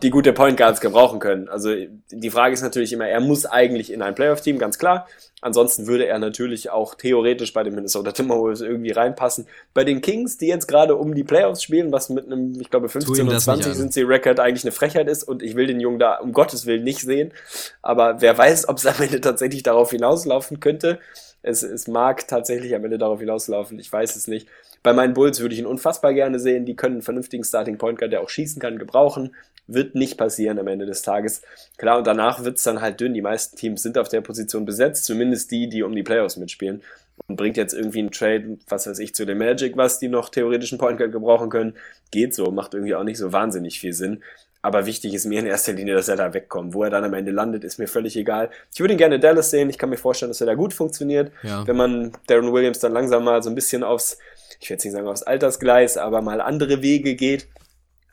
die 0.02 0.10
gute 0.10 0.32
Point 0.32 0.58
Guards 0.58 0.80
gebrauchen 0.80 1.20
können. 1.20 1.48
Also 1.48 1.74
die 2.10 2.30
Frage 2.30 2.52
ist 2.52 2.62
natürlich 2.62 2.92
immer, 2.92 3.06
er 3.08 3.20
muss 3.20 3.46
eigentlich 3.46 3.92
in 3.92 4.02
ein 4.02 4.14
Playoff-Team, 4.14 4.58
ganz 4.58 4.78
klar. 4.78 5.06
Ansonsten 5.42 5.86
würde 5.86 6.06
er 6.06 6.18
natürlich 6.18 6.70
auch 6.70 6.94
theoretisch 6.94 7.52
bei 7.52 7.62
den 7.62 7.74
Minnesota 7.74 8.12
Timberwolves 8.12 8.60
irgendwie 8.60 8.90
reinpassen. 8.90 9.46
Bei 9.72 9.84
den 9.84 10.00
Kings, 10.02 10.36
die 10.36 10.46
jetzt 10.46 10.68
gerade 10.68 10.96
um 10.96 11.14
die 11.14 11.24
Playoffs 11.24 11.62
spielen, 11.62 11.92
was 11.92 12.10
mit 12.10 12.26
einem, 12.26 12.60
ich 12.60 12.70
glaube 12.70 12.88
15 12.88 13.28
und 13.28 13.40
20 13.40 13.74
sind 13.74 13.92
sie 13.92 14.02
Record 14.02 14.38
eigentlich 14.38 14.64
eine 14.64 14.72
Frechheit 14.72 15.08
ist 15.08 15.24
und 15.24 15.42
ich 15.42 15.56
will 15.56 15.66
den 15.66 15.80
Jungen 15.80 15.98
da 15.98 16.16
um 16.16 16.32
Gottes 16.32 16.66
Willen 16.66 16.84
nicht 16.84 17.00
sehen. 17.00 17.32
Aber 17.80 18.20
wer 18.20 18.36
weiß, 18.36 18.68
ob 18.68 18.78
es 18.78 18.86
am 18.86 19.00
Ende 19.00 19.20
tatsächlich 19.20 19.62
darauf 19.62 19.90
hinauslaufen 19.90 20.60
könnte. 20.60 20.98
Es, 21.42 21.62
es 21.62 21.88
mag 21.88 22.28
tatsächlich 22.28 22.74
am 22.74 22.84
Ende 22.84 22.98
darauf 22.98 23.20
hinauslaufen, 23.20 23.78
ich 23.78 23.90
weiß 23.90 24.16
es 24.16 24.26
nicht. 24.26 24.46
Bei 24.82 24.92
meinen 24.92 25.14
Bulls 25.14 25.40
würde 25.40 25.54
ich 25.54 25.60
ihn 25.60 25.66
unfassbar 25.66 26.14
gerne 26.14 26.38
sehen. 26.38 26.64
Die 26.64 26.76
können 26.76 26.96
einen 26.96 27.02
vernünftigen 27.02 27.44
Starting 27.44 27.78
Point 27.78 27.98
Guard, 27.98 28.12
der 28.12 28.22
auch 28.22 28.30
schießen 28.30 28.60
kann, 28.60 28.78
gebrauchen. 28.78 29.34
Wird 29.66 29.94
nicht 29.94 30.16
passieren 30.16 30.58
am 30.58 30.66
Ende 30.66 30.86
des 30.86 31.02
Tages. 31.02 31.42
Klar, 31.76 31.98
und 31.98 32.06
danach 32.06 32.44
wird's 32.44 32.62
dann 32.62 32.80
halt 32.80 33.00
dünn. 33.00 33.14
Die 33.14 33.22
meisten 33.22 33.56
Teams 33.56 33.82
sind 33.82 33.98
auf 33.98 34.08
der 34.08 34.20
Position 34.20 34.64
besetzt, 34.64 35.04
zumindest 35.04 35.50
die, 35.50 35.68
die 35.68 35.82
um 35.82 35.94
die 35.94 36.02
Playoffs 36.02 36.36
mitspielen. 36.36 36.82
Und 37.26 37.36
bringt 37.36 37.58
jetzt 37.58 37.74
irgendwie 37.74 37.98
einen 37.98 38.10
Trade, 38.10 38.58
was 38.68 38.86
weiß 38.86 38.98
ich, 38.98 39.14
zu 39.14 39.26
dem 39.26 39.38
Magic, 39.38 39.76
was 39.76 39.98
die 39.98 40.08
noch 40.08 40.30
theoretischen 40.30 40.78
Point 40.78 40.96
Guard 40.98 41.12
gebrauchen 41.12 41.50
können. 41.50 41.74
Geht 42.10 42.34
so, 42.34 42.50
macht 42.50 42.72
irgendwie 42.72 42.94
auch 42.94 43.04
nicht 43.04 43.18
so 43.18 43.32
wahnsinnig 43.32 43.78
viel 43.78 43.92
Sinn. 43.92 44.22
Aber 44.62 44.84
wichtig 44.84 45.14
ist 45.14 45.24
mir 45.24 45.40
in 45.40 45.46
erster 45.46 45.72
Linie, 45.72 45.94
dass 45.94 46.08
er 46.08 46.16
da 46.16 46.34
wegkommt. 46.34 46.74
Wo 46.74 46.84
er 46.84 46.90
dann 46.90 47.04
am 47.04 47.14
Ende 47.14 47.30
landet, 47.30 47.64
ist 47.64 47.78
mir 47.78 47.88
völlig 47.88 48.16
egal. 48.16 48.50
Ich 48.72 48.80
würde 48.80 48.92
ihn 48.92 48.98
gerne 48.98 49.18
Dallas 49.18 49.50
sehen. 49.50 49.70
Ich 49.70 49.78
kann 49.78 49.88
mir 49.88 49.96
vorstellen, 49.96 50.30
dass 50.30 50.40
er 50.40 50.46
da 50.46 50.54
gut 50.54 50.74
funktioniert. 50.74 51.32
Ja. 51.42 51.66
Wenn 51.66 51.76
man 51.76 52.12
Darren 52.26 52.52
Williams 52.52 52.78
dann 52.78 52.92
langsam 52.92 53.24
mal 53.24 53.42
so 53.42 53.48
ein 53.48 53.54
bisschen 53.54 53.82
aufs 53.82 54.18
ich 54.60 54.68
werde 54.68 54.74
jetzt 54.74 54.84
nicht 54.84 54.92
sagen 54.92 55.08
aufs 55.08 55.22
Altersgleis, 55.22 55.96
aber 55.96 56.20
mal 56.20 56.40
andere 56.40 56.82
Wege 56.82 57.14
geht, 57.14 57.48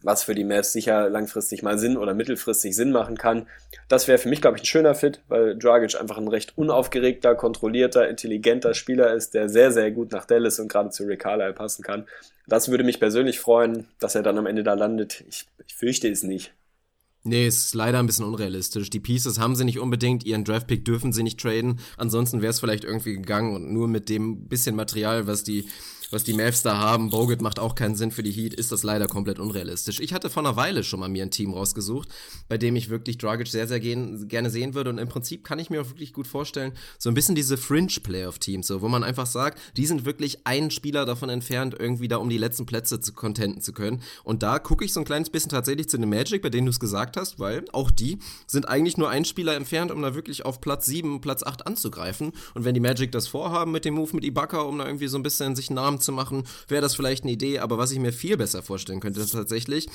was 0.02 0.24
für 0.24 0.34
die 0.34 0.46
Mavs 0.46 0.72
sicher 0.72 1.10
langfristig 1.10 1.62
mal 1.62 1.78
Sinn 1.78 1.98
oder 1.98 2.14
mittelfristig 2.14 2.76
Sinn 2.76 2.92
machen 2.92 3.18
kann. 3.18 3.48
Das 3.90 4.08
wäre 4.08 4.18
für 4.18 4.30
mich, 4.30 4.42
glaube 4.42 4.58
ich, 4.58 4.64
ein 4.64 4.68
schöner 4.68 4.96
Fit, 4.96 5.22
weil 5.28 5.58
Dragic 5.58 6.00
einfach 6.00 6.18
ein 6.18 6.28
recht 6.28 6.58
unaufgeregter, 6.58 7.36
kontrollierter, 7.36 8.08
intelligenter 8.08 8.74
Spieler 8.74 9.14
ist, 9.14 9.34
der 9.34 9.50
sehr, 9.50 9.72
sehr 9.72 9.92
gut 9.92 10.12
nach 10.14 10.26
Dallas 10.26 10.60
und 10.60 10.70
gerade 10.70 10.90
zu 10.90 11.04
Rick 11.04 11.20
Carlisle 11.20 11.54
passen 11.54 11.84
kann. 11.84 12.08
Das 12.48 12.70
würde 12.70 12.86
mich 12.86 13.00
persönlich 13.00 13.40
freuen, 13.40 13.88
dass 14.00 14.16
er 14.16 14.24
dann 14.24 14.38
am 14.38 14.46
Ende 14.46 14.64
da 14.64 14.74
landet. 14.74 15.26
Ich, 15.28 15.48
ich 15.66 15.76
fürchte 15.76 16.10
es 16.10 16.24
nicht. 16.24 16.54
Nee, 17.24 17.46
ist 17.46 17.76
leider 17.76 18.00
ein 18.00 18.06
bisschen 18.06 18.26
unrealistisch. 18.26 18.90
Die 18.90 19.02
Pieces 19.02 19.38
haben 19.38 19.58
sie 19.58 19.66
nicht 19.66 19.80
unbedingt, 19.80 20.24
ihren 20.24 20.46
Draftpick 20.46 20.86
dürfen 20.86 21.12
sie 21.12 21.24
nicht 21.24 21.42
traden. 21.42 21.80
Ansonsten 21.98 22.42
wäre 22.42 22.52
es 22.52 22.62
vielleicht 22.62 22.86
irgendwie 22.86 23.16
gegangen 23.16 23.54
und 23.54 23.74
nur 23.74 23.90
mit 23.90 24.08
dem 24.08 24.48
bisschen 24.48 24.78
Material, 24.78 25.28
was 25.28 25.44
die 25.44 25.68
was 26.12 26.24
die 26.24 26.34
Mavs 26.34 26.62
da 26.62 26.78
haben. 26.78 27.10
Bogut 27.10 27.41
macht 27.41 27.60
auch 27.60 27.76
keinen 27.76 27.96
Sinn 27.96 28.12
für 28.12 28.24
die 28.24 28.32
Heat, 28.32 28.54
ist 28.54 28.72
das 28.72 28.84
leider 28.84 29.08
komplett 29.08 29.39
unrealistisch. 29.39 30.00
Ich 30.00 30.13
hatte 30.13 30.30
vor 30.30 30.43
einer 30.43 30.56
Weile 30.56 30.84
schon 30.84 31.00
mal 31.00 31.10
mir 31.10 31.24
ein 31.24 31.32
Team 31.32 31.54
rausgesucht, 31.54 32.10
bei 32.48 32.58
dem 32.58 32.76
ich 32.76 32.89
wirklich 32.89 33.17
Dragic 33.17 33.48
sehr, 33.48 33.67
sehr 33.67 33.80
gehen, 33.80 34.28
gerne 34.28 34.50
sehen 34.50 34.74
würde. 34.74 34.89
Und 34.89 34.98
im 34.98 35.08
Prinzip 35.08 35.43
kann 35.43 35.60
ich 35.60 35.70
mir 35.70 35.82
auch 35.82 35.89
wirklich 35.89 36.13
gut 36.13 36.28
vorstellen, 36.28 36.74
so 36.98 37.10
ein 37.10 37.13
bisschen 37.13 37.36
diese 37.36 37.58
Fringe-Playoff-Teams, 37.58 38.67
so, 38.67 38.82
wo 38.82 38.88
man 38.88 39.04
einfach 39.04 39.26
sagt, 39.26 39.60
die 39.76 39.86
sind 39.86 40.06
wirklich 40.06 40.46
einen 40.46 40.72
Spieler 40.72 41.06
davon 41.06 41.30
entfernt, 41.30 41.76
irgendwie 41.78 42.08
da 42.08 42.17
um 42.17 42.30
die 42.30 42.38
letzten 42.38 42.65
Plätze 42.65 43.00
zu 43.00 43.13
contenten 43.13 43.62
zu 43.62 43.74
können. 43.74 44.02
Und 44.24 44.43
da 44.43 44.60
gucke 44.60 44.86
ich 44.86 44.93
so 44.93 45.00
ein 45.02 45.06
kleines 45.06 45.30
bisschen 45.30 45.50
tatsächlich 45.50 45.89
zu 45.89 45.98
den 45.98 46.10
Magic, 46.10 46.41
bei 46.41 46.50
denen 46.50 46.65
du 46.65 46.72
es 46.72 46.80
gesagt 46.80 47.17
hast, 47.17 47.39
weil 47.39 47.65
auch 47.74 47.91
die 47.91 48.20
sind 48.46 48.67
eigentlich 48.67 48.98
nur 48.98 49.10
ein 49.10 49.26
Spieler 49.26 49.56
entfernt, 49.56 49.91
um 49.91 50.02
da 50.02 50.15
wirklich 50.15 50.46
auf 50.46 50.62
Platz 50.62 50.86
7, 50.86 51.22
Platz 51.22 51.43
8 51.43 51.67
anzugreifen. 51.67 52.32
Und 52.54 52.65
wenn 52.65 52.74
die 52.74 52.80
Magic 52.80 53.12
das 53.12 53.28
vorhaben 53.28 53.72
mit 53.72 53.86
dem 53.86 53.96
Move 53.96 54.15
mit 54.15 54.24
Ibaka, 54.24 54.62
um 54.62 54.78
da 54.78 54.86
irgendwie 54.86 55.08
so 55.08 55.17
ein 55.17 55.24
bisschen 55.24 55.56
sich 55.56 55.70
einen 55.70 55.76
Namen 55.76 55.97
zu 56.00 56.12
machen, 56.12 56.44
wäre 56.68 56.82
das 56.82 56.96
vielleicht 56.96 57.24
eine 57.24 57.34
Idee. 57.34 57.60
Aber 57.60 57.78
was 57.78 57.92
ich 57.92 58.00
mir 58.00 58.14
viel 58.14 58.38
besser 58.38 58.64
vorstellen 58.64 59.00
könnte 59.00 59.26
tatsächlich, 59.28 59.88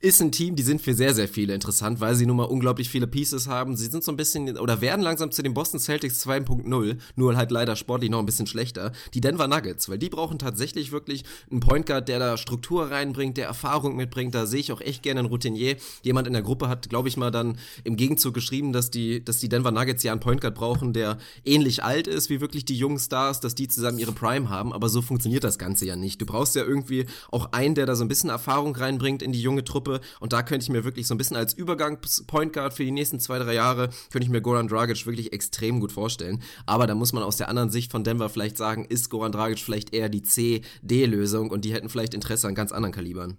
ist 0.00 0.20
ein 0.20 0.32
Team, 0.32 0.56
die 0.56 0.62
sind 0.62 0.80
für 0.80 0.94
sehr, 0.94 1.14
sehr 1.14 1.28
viele 1.28 1.54
interessant, 1.54 2.00
weil 2.00 2.14
sie 2.14 2.26
nun 2.26 2.36
mal 2.36 2.44
unglaublich 2.44 2.88
viele 2.88 3.06
Pieces 3.06 3.46
haben. 3.46 3.76
Sie 3.76 3.86
sind 3.86 4.04
so 4.04 4.12
ein 4.12 4.16
bisschen 4.16 4.58
oder 4.58 4.80
werden 4.80 5.02
langsam 5.02 5.30
zu 5.30 5.42
den 5.42 5.54
Boston 5.54 5.80
Celtics 5.80 6.26
2.0, 6.26 6.98
nur 7.16 7.36
halt 7.36 7.50
leider 7.50 7.76
sportlich 7.76 8.10
noch 8.10 8.18
ein 8.18 8.26
bisschen 8.26 8.46
schlechter. 8.46 8.92
Die 9.14 9.20
Denver 9.20 9.48
Nuggets, 9.48 9.88
weil 9.88 9.98
die 9.98 10.08
brauchen 10.08 10.38
tatsächlich 10.38 10.92
wirklich 10.92 11.24
einen 11.50 11.60
Point 11.60 11.86
Guard, 11.86 12.08
der 12.08 12.18
da 12.18 12.36
Struktur 12.36 12.90
reinbringt, 12.90 13.36
der 13.36 13.46
Erfahrung 13.46 13.96
mitbringt. 13.96 14.34
Da 14.34 14.46
sehe 14.46 14.60
ich 14.60 14.72
auch 14.72 14.80
echt 14.80 15.02
gerne 15.02 15.20
einen 15.20 15.28
Routinier. 15.28 15.76
Jemand 16.02 16.26
in 16.26 16.32
der 16.32 16.42
Gruppe 16.42 16.68
hat, 16.68 16.88
glaube 16.88 17.08
ich 17.08 17.16
mal, 17.16 17.30
dann 17.30 17.58
im 17.84 17.96
Gegenzug 17.96 18.34
geschrieben, 18.34 18.72
dass 18.72 18.90
die, 18.90 19.24
dass 19.24 19.38
die 19.38 19.48
Denver 19.48 19.70
Nuggets 19.70 20.02
ja 20.02 20.12
einen 20.12 20.20
Point 20.20 20.40
Guard 20.40 20.54
brauchen, 20.54 20.92
der 20.92 21.18
ähnlich 21.44 21.82
alt 21.82 22.06
ist 22.06 22.30
wie 22.30 22.40
wirklich 22.40 22.64
die 22.64 22.76
jungen 22.76 22.98
Stars, 22.98 23.40
dass 23.40 23.54
die 23.54 23.68
zusammen 23.68 23.98
ihre 23.98 24.12
Prime 24.12 24.48
haben. 24.48 24.72
Aber 24.72 24.88
so 24.88 25.02
funktioniert 25.02 25.44
das 25.44 25.49
das 25.50 25.58
Ganze 25.58 25.84
ja 25.84 25.96
nicht. 25.96 26.20
Du 26.20 26.26
brauchst 26.26 26.54
ja 26.54 26.62
irgendwie 26.62 27.06
auch 27.30 27.52
einen, 27.52 27.74
der 27.74 27.86
da 27.86 27.94
so 27.94 28.04
ein 28.04 28.08
bisschen 28.08 28.30
Erfahrung 28.30 28.74
reinbringt 28.74 29.22
in 29.22 29.32
die 29.32 29.42
junge 29.42 29.64
Truppe. 29.64 30.00
Und 30.20 30.32
da 30.32 30.42
könnte 30.42 30.64
ich 30.64 30.70
mir 30.70 30.84
wirklich 30.84 31.06
so 31.06 31.14
ein 31.14 31.18
bisschen 31.18 31.36
als 31.36 31.52
Übergang-Point 31.52 32.52
Guard 32.52 32.74
für 32.74 32.84
die 32.84 32.90
nächsten 32.90 33.20
zwei, 33.20 33.38
drei 33.38 33.54
Jahre, 33.54 33.90
könnte 34.10 34.24
ich 34.24 34.30
mir 34.30 34.40
Goran 34.40 34.68
Dragic 34.68 35.06
wirklich 35.06 35.32
extrem 35.32 35.80
gut 35.80 35.92
vorstellen. 35.92 36.42
Aber 36.66 36.86
da 36.86 36.94
muss 36.94 37.12
man 37.12 37.22
aus 37.22 37.36
der 37.36 37.48
anderen 37.48 37.70
Sicht 37.70 37.90
von 37.90 38.04
Denver 38.04 38.28
vielleicht 38.28 38.56
sagen, 38.56 38.84
ist 38.84 39.10
Goran 39.10 39.32
Dragic 39.32 39.58
vielleicht 39.58 39.92
eher 39.92 40.08
die 40.08 40.22
C-D-Lösung 40.22 41.50
und 41.50 41.64
die 41.64 41.72
hätten 41.72 41.88
vielleicht 41.88 42.14
Interesse 42.14 42.48
an 42.48 42.54
ganz 42.54 42.72
anderen 42.72 42.94
Kalibern. 42.94 43.38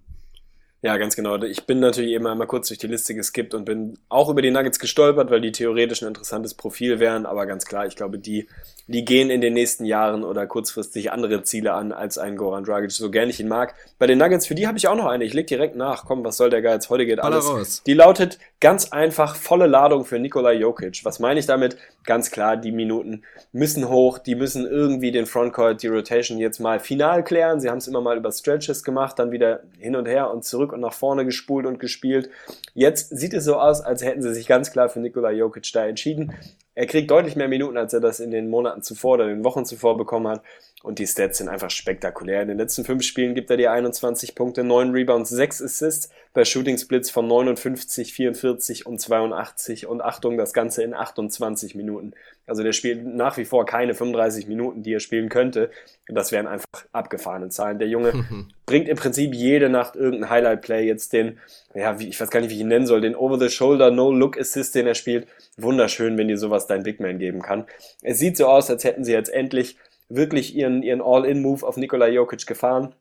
Ja, 0.83 0.97
ganz 0.97 1.15
genau. 1.15 1.39
Ich 1.43 1.67
bin 1.67 1.79
natürlich 1.79 2.11
eben 2.11 2.25
einmal 2.25 2.47
kurz 2.47 2.69
durch 2.69 2.79
die 2.79 2.87
Liste 2.87 3.13
geskippt 3.13 3.53
und 3.53 3.65
bin 3.65 3.99
auch 4.09 4.29
über 4.29 4.41
die 4.41 4.49
Nuggets 4.49 4.79
gestolpert, 4.79 5.29
weil 5.29 5.39
die 5.39 5.51
theoretisch 5.51 6.01
ein 6.01 6.07
interessantes 6.07 6.55
Profil 6.55 6.99
wären. 6.99 7.27
Aber 7.27 7.45
ganz 7.45 7.65
klar, 7.65 7.85
ich 7.85 7.95
glaube, 7.95 8.17
die, 8.17 8.47
die 8.91 9.05
gehen 9.05 9.29
in 9.29 9.41
den 9.41 9.53
nächsten 9.53 9.85
Jahren 9.85 10.23
oder 10.23 10.45
kurzfristig 10.45 11.11
andere 11.11 11.43
Ziele 11.43 11.73
an 11.73 11.91
als 11.91 12.17
ein 12.17 12.35
Goran 12.35 12.63
Dragic, 12.63 12.91
so 12.91 13.09
gern 13.09 13.29
ich 13.29 13.39
ihn 13.39 13.47
mag. 13.47 13.73
Bei 13.97 14.07
den 14.07 14.17
Nuggets, 14.17 14.45
für 14.45 14.55
die 14.55 14.67
habe 14.67 14.77
ich 14.77 14.87
auch 14.87 14.95
noch 14.95 15.05
eine. 15.05 15.23
Ich 15.23 15.33
leg 15.33 15.47
direkt 15.47 15.75
nach. 15.75 16.05
Komm, 16.05 16.23
was 16.23 16.37
soll 16.37 16.49
der 16.49 16.61
Geiz? 16.61 16.89
Heute 16.89 17.05
geht 17.05 17.19
alles. 17.19 17.47
raus. 17.47 17.81
Die 17.85 17.93
lautet 17.93 18.37
ganz 18.59 18.91
einfach 18.91 19.35
volle 19.35 19.67
Ladung 19.67 20.05
für 20.05 20.19
Nikola 20.19 20.51
Jokic. 20.51 21.03
Was 21.03 21.19
meine 21.19 21.39
ich 21.39 21.45
damit? 21.45 21.77
Ganz 22.03 22.31
klar, 22.31 22.57
die 22.57 22.71
Minuten 22.71 23.23
müssen 23.51 23.89
hoch. 23.89 24.19
Die 24.19 24.35
müssen 24.35 24.65
irgendwie 24.65 25.11
den 25.11 25.25
Frontcourt, 25.25 25.81
die 25.81 25.87
Rotation 25.87 26.37
jetzt 26.37 26.59
mal 26.59 26.79
final 26.79 27.23
klären. 27.23 27.59
Sie 27.59 27.69
haben 27.69 27.79
es 27.79 27.87
immer 27.87 28.01
mal 28.01 28.17
über 28.17 28.31
Stretches 28.31 28.83
gemacht, 28.83 29.17
dann 29.19 29.31
wieder 29.31 29.61
hin 29.79 29.95
und 29.95 30.07
her 30.07 30.31
und 30.31 30.43
zurück 30.43 30.73
und 30.73 30.81
nach 30.81 30.93
vorne 30.93 31.25
gespult 31.25 31.65
und 31.65 31.79
gespielt. 31.79 32.29
Jetzt 32.73 33.09
sieht 33.17 33.33
es 33.33 33.43
so 33.43 33.55
aus, 33.55 33.81
als 33.81 34.03
hätten 34.03 34.21
sie 34.21 34.33
sich 34.33 34.47
ganz 34.47 34.71
klar 34.71 34.89
für 34.89 34.99
Nikola 34.99 35.31
Jokic 35.31 35.71
da 35.73 35.85
entschieden. 35.85 36.33
Er 36.73 36.85
kriegt 36.85 37.11
deutlich 37.11 37.35
mehr 37.35 37.49
Minuten, 37.49 37.77
als 37.77 37.93
er 37.93 37.99
das 37.99 38.19
in 38.19 38.31
den 38.31 38.49
Monaten 38.49 38.81
zuvor 38.81 39.15
oder 39.15 39.27
den 39.27 39.43
Wochen 39.43 39.65
zuvor 39.65 39.97
bekommen 39.97 40.27
hat. 40.27 40.41
Und 40.83 40.97
die 40.97 41.05
Stats 41.05 41.37
sind 41.37 41.47
einfach 41.47 41.69
spektakulär. 41.69 42.41
In 42.41 42.47
den 42.47 42.57
letzten 42.57 42.83
fünf 42.83 43.03
Spielen 43.03 43.35
gibt 43.35 43.51
er 43.51 43.57
dir 43.57 43.71
21 43.71 44.33
Punkte, 44.33 44.63
9 44.63 44.91
Rebounds, 44.91 45.29
6 45.29 45.61
Assists 45.61 46.09
bei 46.33 46.43
Shooting 46.43 46.77
Splits 46.77 47.11
von 47.11 47.27
59, 47.27 48.13
44 48.13 48.85
und 48.87 48.99
82. 48.99 49.85
Und 49.85 50.01
Achtung, 50.01 50.37
das 50.37 50.53
Ganze 50.53 50.83
in 50.83 50.93
28 50.93 51.75
Minuten. 51.75 52.13
Also 52.47 52.63
der 52.63 52.73
spielt 52.73 53.05
nach 53.05 53.37
wie 53.37 53.45
vor 53.45 53.65
keine 53.65 53.93
35 53.93 54.47
Minuten, 54.47 54.81
die 54.81 54.93
er 54.93 54.99
spielen 54.99 55.29
könnte. 55.29 55.69
Das 56.07 56.31
wären 56.31 56.47
einfach 56.47 56.65
abgefahrene 56.91 57.49
Zahlen. 57.49 57.77
Der 57.77 57.87
Junge 57.87 58.25
bringt 58.65 58.89
im 58.89 58.97
Prinzip 58.97 59.35
jede 59.35 59.69
Nacht 59.69 59.95
irgendein 59.95 60.31
Highlight-Play. 60.31 60.87
Jetzt 60.87 61.13
den, 61.13 61.37
ja, 61.75 61.99
wie, 61.99 62.07
ich 62.07 62.19
weiß 62.19 62.31
gar 62.31 62.39
nicht, 62.39 62.49
wie 62.49 62.55
ich 62.55 62.61
ihn 62.61 62.69
nennen 62.69 62.87
soll, 62.87 63.01
den 63.01 63.15
Over-the-Shoulder 63.15 63.91
No-Look-Assist, 63.91 64.73
den 64.73 64.87
er 64.87 64.95
spielt. 64.95 65.27
Wunderschön, 65.57 66.17
wenn 66.17 66.27
dir 66.27 66.37
sowas 66.37 66.65
dein 66.65 66.83
Big 66.83 66.99
Man 66.99 67.19
geben 67.19 67.41
kann. 67.43 67.65
Es 68.01 68.17
sieht 68.17 68.35
so 68.35 68.47
aus, 68.47 68.69
als 68.71 68.83
hätten 68.83 69.03
sie 69.03 69.13
jetzt 69.13 69.31
endlich 69.31 69.77
wirklich 70.15 70.55
ihren, 70.55 70.83
ihren 70.83 71.01
All-In-Move 71.01 71.65
auf 71.65 71.77
Nikola 71.77 72.07
Jokic 72.07 72.45
gefahren. 72.45 72.95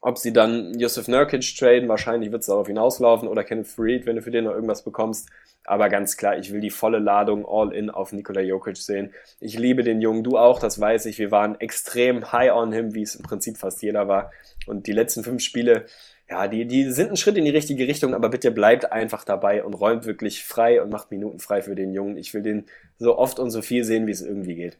Ob 0.00 0.18
sie 0.18 0.32
dann 0.32 0.78
Josef 0.78 1.06
Nurkic 1.06 1.42
traden, 1.56 1.88
wahrscheinlich 1.88 2.32
wird 2.32 2.40
es 2.40 2.48
darauf 2.48 2.66
hinauslaufen, 2.66 3.28
oder 3.28 3.44
Kenneth 3.44 3.68
Freed, 3.68 4.06
wenn 4.06 4.16
du 4.16 4.22
für 4.22 4.30
den 4.30 4.44
noch 4.44 4.54
irgendwas 4.54 4.82
bekommst. 4.82 5.28
Aber 5.64 5.88
ganz 5.88 6.16
klar, 6.16 6.36
ich 6.38 6.52
will 6.52 6.60
die 6.60 6.70
volle 6.70 6.98
Ladung 6.98 7.46
All-In 7.46 7.88
auf 7.88 8.12
Nikola 8.12 8.40
Jokic 8.40 8.78
sehen. 8.78 9.12
Ich 9.38 9.56
liebe 9.56 9.84
den 9.84 10.00
Jungen, 10.00 10.24
du 10.24 10.36
auch, 10.36 10.58
das 10.58 10.80
weiß 10.80 11.06
ich. 11.06 11.18
Wir 11.18 11.30
waren 11.30 11.60
extrem 11.60 12.32
high 12.32 12.52
on 12.52 12.72
him, 12.72 12.94
wie 12.94 13.02
es 13.02 13.14
im 13.14 13.22
Prinzip 13.22 13.58
fast 13.58 13.80
jeder 13.82 14.08
war. 14.08 14.32
Und 14.66 14.88
die 14.88 14.92
letzten 14.92 15.22
fünf 15.22 15.40
Spiele, 15.40 15.86
ja, 16.28 16.48
die, 16.48 16.66
die 16.66 16.90
sind 16.90 17.10
ein 17.10 17.16
Schritt 17.16 17.36
in 17.36 17.44
die 17.44 17.50
richtige 17.50 17.86
Richtung, 17.86 18.14
aber 18.14 18.28
bitte 18.28 18.50
bleibt 18.50 18.90
einfach 18.90 19.24
dabei 19.24 19.62
und 19.62 19.74
räumt 19.74 20.04
wirklich 20.04 20.44
frei 20.44 20.82
und 20.82 20.90
macht 20.90 21.12
Minuten 21.12 21.38
frei 21.38 21.62
für 21.62 21.76
den 21.76 21.92
Jungen. 21.92 22.16
Ich 22.16 22.34
will 22.34 22.42
den 22.42 22.64
so 22.98 23.16
oft 23.16 23.38
und 23.38 23.50
so 23.50 23.62
viel 23.62 23.84
sehen, 23.84 24.08
wie 24.08 24.12
es 24.12 24.22
irgendwie 24.22 24.56
geht. 24.56 24.78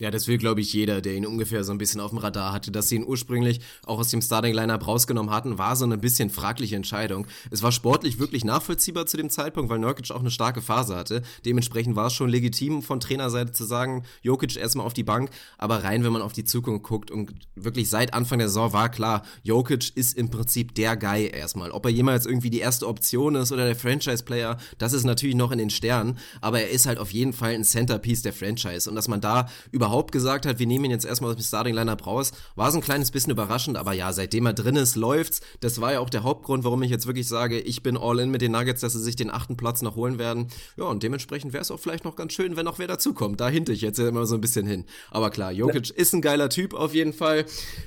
Ja, 0.00 0.10
das 0.10 0.26
will, 0.26 0.38
glaube 0.38 0.60
ich, 0.60 0.72
jeder, 0.72 1.00
der 1.00 1.14
ihn 1.14 1.24
ungefähr 1.24 1.62
so 1.62 1.70
ein 1.70 1.78
bisschen 1.78 2.00
auf 2.00 2.10
dem 2.10 2.18
Radar 2.18 2.52
hatte. 2.52 2.72
Dass 2.72 2.88
sie 2.88 2.96
ihn 2.96 3.04
ursprünglich 3.06 3.60
auch 3.86 4.00
aus 4.00 4.10
dem 4.10 4.20
Starting-Lineup 4.22 4.84
rausgenommen 4.84 5.32
hatten, 5.32 5.56
war 5.56 5.76
so 5.76 5.84
eine 5.84 5.96
bisschen 5.96 6.30
fragliche 6.30 6.74
Entscheidung. 6.74 7.28
Es 7.52 7.62
war 7.62 7.70
sportlich 7.70 8.18
wirklich 8.18 8.44
nachvollziehbar 8.44 9.06
zu 9.06 9.16
dem 9.16 9.30
Zeitpunkt, 9.30 9.70
weil 9.70 9.78
Nurkic 9.78 10.10
auch 10.10 10.18
eine 10.18 10.32
starke 10.32 10.62
Phase 10.62 10.96
hatte. 10.96 11.22
Dementsprechend 11.44 11.94
war 11.94 12.08
es 12.08 12.12
schon 12.12 12.28
legitim 12.28 12.82
von 12.82 12.98
Trainerseite 12.98 13.52
zu 13.52 13.62
sagen, 13.62 14.04
Jokic 14.22 14.56
erstmal 14.56 14.84
auf 14.84 14.94
die 14.94 15.04
Bank. 15.04 15.30
Aber 15.58 15.84
rein, 15.84 16.02
wenn 16.02 16.12
man 16.12 16.22
auf 16.22 16.32
die 16.32 16.44
Zukunft 16.44 16.82
guckt 16.82 17.12
und 17.12 17.32
wirklich 17.54 17.88
seit 17.88 18.14
Anfang 18.14 18.40
der 18.40 18.48
Saison 18.48 18.72
war 18.72 18.88
klar, 18.88 19.22
Jokic 19.44 19.96
ist 19.96 20.18
im 20.18 20.28
Prinzip 20.28 20.74
der 20.74 20.96
Guy 20.96 21.28
erstmal. 21.28 21.70
Ob 21.70 21.84
er 21.84 21.92
jemals 21.92 22.26
irgendwie 22.26 22.50
die 22.50 22.58
erste 22.58 22.88
Option 22.88 23.36
ist 23.36 23.52
oder 23.52 23.64
der 23.64 23.76
Franchise-Player, 23.76 24.58
das 24.78 24.92
ist 24.92 25.04
natürlich 25.04 25.36
noch 25.36 25.52
in 25.52 25.58
den 25.58 25.70
Sternen. 25.70 26.18
Aber 26.40 26.60
er 26.60 26.70
ist 26.70 26.86
halt 26.86 26.98
auf 26.98 27.12
jeden 27.12 27.32
Fall 27.32 27.54
ein 27.54 27.62
Centerpiece 27.62 28.22
der 28.22 28.32
Franchise. 28.32 28.90
Und 28.90 28.96
dass 28.96 29.06
man 29.06 29.20
da 29.20 29.48
über 29.70 29.84
überhaupt 29.94 30.10
gesagt 30.10 30.44
hat, 30.44 30.58
wir 30.58 30.66
nehmen 30.66 30.86
ihn 30.86 30.90
jetzt 30.90 31.04
erstmal 31.04 31.30
aus 31.30 31.36
dem 31.36 31.44
Starting 31.44 31.72
Lineup 31.72 32.04
raus, 32.04 32.32
war 32.56 32.68
so 32.72 32.78
ein 32.78 32.82
kleines 32.82 33.12
bisschen 33.12 33.30
überraschend, 33.30 33.76
aber 33.76 33.92
ja, 33.92 34.12
seitdem 34.12 34.44
er 34.46 34.52
drin 34.52 34.74
ist, 34.74 34.96
läuft's. 34.96 35.40
Das 35.60 35.80
war 35.80 35.92
ja 35.92 36.00
auch 36.00 36.10
der 36.10 36.24
Hauptgrund, 36.24 36.64
warum 36.64 36.82
ich 36.82 36.90
jetzt 36.90 37.06
wirklich 37.06 37.28
sage, 37.28 37.60
ich 37.60 37.84
bin 37.84 37.96
all 37.96 38.18
in 38.18 38.30
mit 38.30 38.42
den 38.42 38.50
Nuggets, 38.50 38.80
dass 38.80 38.94
sie 38.94 39.02
sich 39.02 39.14
den 39.14 39.30
achten 39.30 39.56
Platz 39.56 39.82
noch 39.82 39.94
holen 39.94 40.18
werden. 40.18 40.48
Ja, 40.76 40.86
und 40.86 41.04
dementsprechend 41.04 41.52
wäre 41.52 41.62
es 41.62 41.70
auch 41.70 41.78
vielleicht 41.78 42.04
noch 42.04 42.16
ganz 42.16 42.32
schön, 42.32 42.56
wenn 42.56 42.64
noch 42.64 42.80
wer 42.80 42.88
dazukommt. 42.88 43.40
Da 43.40 43.48
hinte 43.48 43.70
ich 43.72 43.82
jetzt 43.82 44.00
immer 44.00 44.26
so 44.26 44.34
ein 44.34 44.40
bisschen 44.40 44.66
hin. 44.66 44.84
Aber 45.12 45.30
klar, 45.30 45.52
Jokic 45.52 45.90
ja. 45.90 45.94
ist 45.94 46.12
ein 46.12 46.22
geiler 46.22 46.48
Typ 46.48 46.74
auf 46.74 46.92
jeden 46.92 47.12
Fall. 47.12 47.44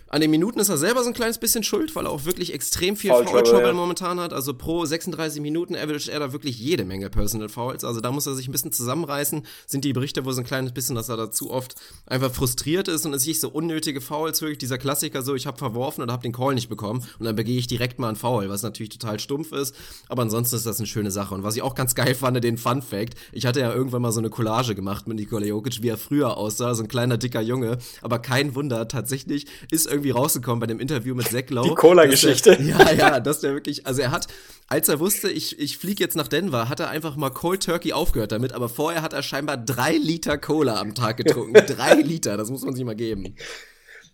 An 0.07 0.21
den 0.21 0.31
Minuten 0.31 0.59
ist 0.59 0.69
er 0.69 0.77
selber 0.77 1.03
so 1.03 1.09
ein 1.09 1.13
kleines 1.13 1.39
bisschen 1.39 1.63
schuld, 1.63 1.93
weil 1.97 2.05
er 2.05 2.11
auch 2.11 2.23
wirklich 2.23 2.53
extrem 2.53 2.95
viel 2.95 3.11
Foul, 3.11 3.25
Trouble 3.25 3.67
ja. 3.67 3.73
momentan 3.73 4.21
hat. 4.21 4.31
Also 4.31 4.53
pro 4.53 4.85
36 4.85 5.41
Minuten 5.41 5.75
average 5.75 6.09
er 6.09 6.21
da 6.21 6.31
wirklich 6.31 6.57
jede 6.57 6.85
Menge 6.85 7.09
Personal 7.09 7.49
Fouls. 7.49 7.83
Also 7.83 7.99
da 7.99 8.13
muss 8.13 8.27
er 8.27 8.35
sich 8.35 8.47
ein 8.47 8.53
bisschen 8.53 8.71
zusammenreißen. 8.71 9.45
Sind 9.65 9.83
die 9.83 9.91
Berichte 9.91 10.23
wohl 10.23 10.33
so 10.33 10.41
ein 10.41 10.47
kleines 10.47 10.71
bisschen, 10.71 10.95
dass 10.95 11.09
er 11.09 11.17
dazu 11.17 11.51
oft 11.51 11.75
einfach 12.07 12.31
frustriert 12.31 12.87
ist 12.87 13.05
und 13.05 13.13
es 13.13 13.23
sich 13.23 13.39
so 13.39 13.49
unnötige 13.49 14.01
Fouls, 14.01 14.41
wirklich 14.41 14.57
dieser 14.57 14.77
Klassiker 14.77 15.21
so, 15.21 15.35
ich 15.35 15.45
habe 15.45 15.57
verworfen 15.57 16.01
und 16.01 16.11
habe 16.11 16.23
den 16.23 16.31
Call 16.31 16.55
nicht 16.55 16.69
bekommen 16.69 17.03
und 17.19 17.25
dann 17.25 17.35
begehe 17.35 17.57
ich 17.57 17.67
direkt 17.67 17.99
mal 17.99 18.07
einen 18.07 18.15
Foul, 18.15 18.49
was 18.49 18.63
natürlich 18.63 18.89
total 18.89 19.19
stumpf 19.19 19.51
ist, 19.51 19.75
aber 20.07 20.21
ansonsten 20.21 20.55
ist 20.55 20.65
das 20.65 20.77
eine 20.77 20.87
schöne 20.87 21.11
Sache 21.11 21.35
und 21.35 21.43
was 21.43 21.55
ich 21.55 21.61
auch 21.61 21.75
ganz 21.75 21.95
geil 21.95 22.15
fand, 22.15 22.41
den 22.43 22.57
Fun 22.57 22.81
Fact, 22.81 23.15
ich 23.31 23.45
hatte 23.45 23.59
ja 23.59 23.73
irgendwann 23.73 24.01
mal 24.01 24.11
so 24.11 24.19
eine 24.19 24.29
Collage 24.29 24.75
gemacht 24.75 25.07
mit 25.07 25.17
Nikola 25.17 25.45
Jokic, 25.45 25.81
wie 25.81 25.89
er 25.89 25.97
früher 25.97 26.37
aussah, 26.37 26.75
so 26.75 26.83
ein 26.83 26.87
kleiner 26.87 27.17
dicker 27.17 27.41
Junge, 27.41 27.77
aber 28.01 28.19
kein 28.19 28.55
Wunder, 28.55 28.87
tatsächlich 28.87 29.47
ist 29.71 29.87
irgendwie 29.87 30.11
rausgekommen 30.11 30.59
bei 30.59 30.67
dem 30.67 30.79
Interview 30.79 31.15
mit 31.15 31.27
Zach 31.27 31.49
Lowe. 31.49 31.69
Die 31.69 31.75
Cola-Geschichte. 31.75 32.57
Ja, 32.67 32.91
ja, 32.91 33.19
dass 33.19 33.39
der 33.39 33.53
wirklich, 33.53 33.85
also 33.87 34.01
er 34.01 34.11
hat, 34.11 34.27
als 34.67 34.89
er 34.89 34.99
wusste, 34.99 35.29
ich, 35.29 35.57
ich 35.59 35.77
fliege 35.77 36.03
jetzt 36.03 36.17
nach 36.17 36.27
Denver, 36.27 36.67
hat 36.67 36.81
er 36.81 36.89
einfach 36.89 37.15
mal 37.15 37.29
Cold 37.29 37.63
Turkey 37.63 37.93
aufgehört 37.93 38.33
damit, 38.33 38.51
aber 38.51 38.67
vorher 38.67 39.01
hat 39.01 39.13
er 39.13 39.23
scheinbar 39.23 39.55
drei 39.55 39.93
Liter 39.95 40.37
Cola 40.37 40.79
am 40.81 40.93
Tag 40.93 41.17
getrunken. 41.17 41.53
drei 41.77 41.93
Liter, 41.93 42.37
das 42.37 42.49
muss 42.49 42.63
man 42.65 42.75
sich 42.75 42.85
mal 42.85 42.95
geben. 42.95 43.35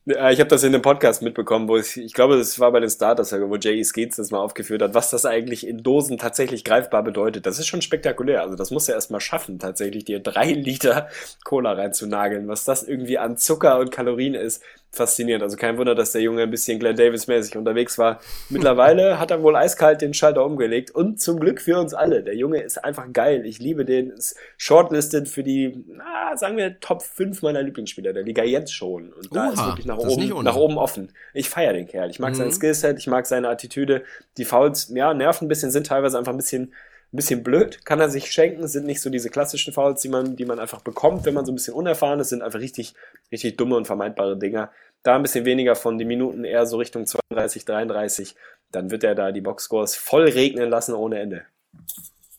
Ich 0.06 0.40
habe 0.40 0.48
das 0.48 0.64
in 0.64 0.74
einem 0.74 0.82
Podcast 0.82 1.22
mitbekommen, 1.22 1.70
wo 1.70 1.78
ich, 1.78 1.96
ich 1.96 2.14
glaube, 2.14 2.38
das 2.38 2.60
war 2.60 2.74
bei 2.74 2.82
den 2.82 2.90
Starters, 2.90 3.32
wo 3.32 3.56
Jay 3.56 3.82
Skates 3.82 4.18
das 4.18 4.32
mal 4.32 4.40
aufgeführt 4.40 4.82
hat, 4.82 4.94
was 4.94 5.10
das 5.10 5.26
eigentlich 5.26 5.66
in 5.66 5.82
Dosen 5.82 6.18
tatsächlich 6.18 6.66
greifbar 6.66 7.04
bedeutet. 7.04 7.46
Das 7.46 7.58
ist 7.58 7.68
schon 7.68 7.82
spektakulär. 7.82 8.42
Also 8.42 8.58
das 8.58 8.70
muss 8.70 8.90
er 8.90 8.96
erstmal 8.96 9.22
schaffen, 9.22 9.60
tatsächlich 9.60 10.04
dir 10.04 10.20
drei 10.20 10.52
Liter 10.52 11.08
Cola 11.46 11.72
reinzunageln. 11.72 12.50
Was 12.50 12.66
das 12.66 12.84
irgendwie 12.84 13.18
an 13.18 13.38
Zucker 13.38 13.80
und 13.80 13.92
Kalorien 13.92 14.34
ist, 14.34 14.62
faszinierend. 14.94 15.44
Also 15.44 15.58
kein 15.58 15.78
Wunder, 15.78 15.96
dass 15.96 16.12
der 16.12 16.22
Junge 16.22 16.44
ein 16.44 16.52
bisschen 16.52 16.80
Glenn 16.80 16.96
Davis-mäßig 16.96 17.58
unterwegs 17.58 17.98
war. 17.98 18.20
Mittlerweile 18.50 19.20
hat 19.20 19.32
er 19.32 19.42
wohl 19.42 19.56
eiskalt 19.56 20.02
den 20.02 20.14
Schalter 20.14 20.46
umgelegt 20.46 20.92
und 20.92 21.20
zum 21.20 21.40
Glück 21.40 21.62
für 21.62 21.80
uns 21.80 21.96
alle. 21.96 22.24
Der 22.24 22.36
Junge 22.36 22.62
ist 22.62 22.78
einfach 22.78 23.12
geil. 23.12 23.46
Ich 23.46 23.60
liebe 23.60 23.86
den. 23.86 24.12
Ist 24.12 24.38
shortlisted 24.58 25.28
für 25.28 25.42
die, 25.42 25.84
na, 25.88 26.38
sagen 26.38 26.58
wir, 26.58 26.80
Top 26.80 27.02
5 27.02 27.42
meiner 27.42 27.64
Lieblingsspieler 27.64 28.14
der 28.14 28.24
Liga 28.24 28.44
jetzt 28.44 28.74
schon. 28.74 29.12
Und 29.12 29.36
da 29.36 29.48
Oha, 29.48 29.54
ist 29.54 29.66
wirklich 29.66 29.86
nach 29.88 29.98
oben, 29.98 30.44
nach 30.44 30.56
oben 30.56 30.78
offen. 30.78 31.12
Ich 31.34 31.50
feiere 31.50 31.74
den 31.74 31.88
Kerl. 31.88 32.12
Ich 32.12 32.20
mag 32.20 32.34
mhm. 32.34 32.38
sein 32.38 32.52
Skillset, 32.52 33.00
ich 33.00 33.08
mag 33.08 33.26
seine 33.26 33.50
Attitüde. 33.50 34.04
Die 34.38 34.46
Fouls, 34.46 34.92
ja, 34.94 35.14
nerven 35.16 35.46
ein 35.46 35.48
bisschen, 35.48 35.72
sind 35.72 35.88
teilweise 35.88 36.20
einfach 36.20 36.34
ein 36.34 36.38
bisschen 36.38 36.72
ein 37.14 37.18
bisschen 37.18 37.44
blöd, 37.44 37.86
kann 37.86 38.00
er 38.00 38.10
sich 38.10 38.32
schenken, 38.32 38.68
sind 38.68 38.88
nicht 38.88 39.02
so 39.02 39.12
diese 39.12 39.30
klassischen 39.30 39.72
Fouls, 39.72 40.02
die 40.02 40.10
man, 40.10 40.36
die 40.36 40.46
man 40.46 40.60
einfach 40.60 40.82
bekommt, 40.82 41.26
wenn 41.26 41.36
man 41.36 41.46
so 41.46 41.52
ein 41.52 41.56
bisschen 41.56 41.76
unerfahren 41.76 42.20
ist, 42.20 42.30
sind 42.30 42.42
einfach 42.42 42.60
richtig, 42.60 42.96
richtig 43.32 43.56
dumme 43.56 43.76
und 43.78 43.86
vermeidbare 43.86 44.38
Dinger. 44.38 44.72
Da 45.04 45.16
ein 45.16 45.22
bisschen 45.22 45.46
weniger 45.46 45.76
von 45.76 46.00
die 46.00 46.06
Minuten 46.06 46.44
eher 46.44 46.66
so 46.66 46.78
Richtung 46.78 47.06
32, 47.06 47.66
33, 47.66 48.36
dann 48.72 48.90
wird 48.90 49.04
er 49.04 49.14
da 49.14 49.32
die 49.32 49.42
Boxscores 49.42 49.96
voll 49.96 50.24
regnen 50.24 50.70
lassen 50.70 50.96
ohne 50.96 51.20
Ende. 51.20 51.44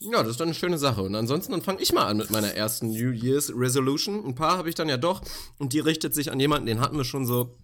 Ja, 0.01 0.23
das 0.23 0.33
ist 0.33 0.41
dann 0.41 0.49
eine 0.49 0.55
schöne 0.55 0.77
Sache. 0.77 1.03
Und 1.03 1.15
ansonsten, 1.15 1.53
dann 1.53 1.63
fange 1.63 1.81
ich 1.81 1.93
mal 1.93 2.07
an 2.07 2.17
mit 2.17 2.31
meiner 2.31 2.53
ersten 2.53 2.89
New 2.89 3.11
Year's 3.11 3.53
Resolution. 3.55 4.25
Ein 4.27 4.35
paar 4.35 4.59
habe 4.59 4.69
ich 4.69 4.75
dann 4.75 4.89
ja 4.89 4.97
doch. 4.97 5.23
Und 5.59 5.73
die 5.73 5.81
richtet 5.81 6.15
sich 6.15 6.31
an 6.31 6.41
jemanden, 6.41 6.67
den 6.67 6.81
hatten 6.81 6.97
wir 6.97 7.05
schon 7.05 7.27
so 7.27 7.57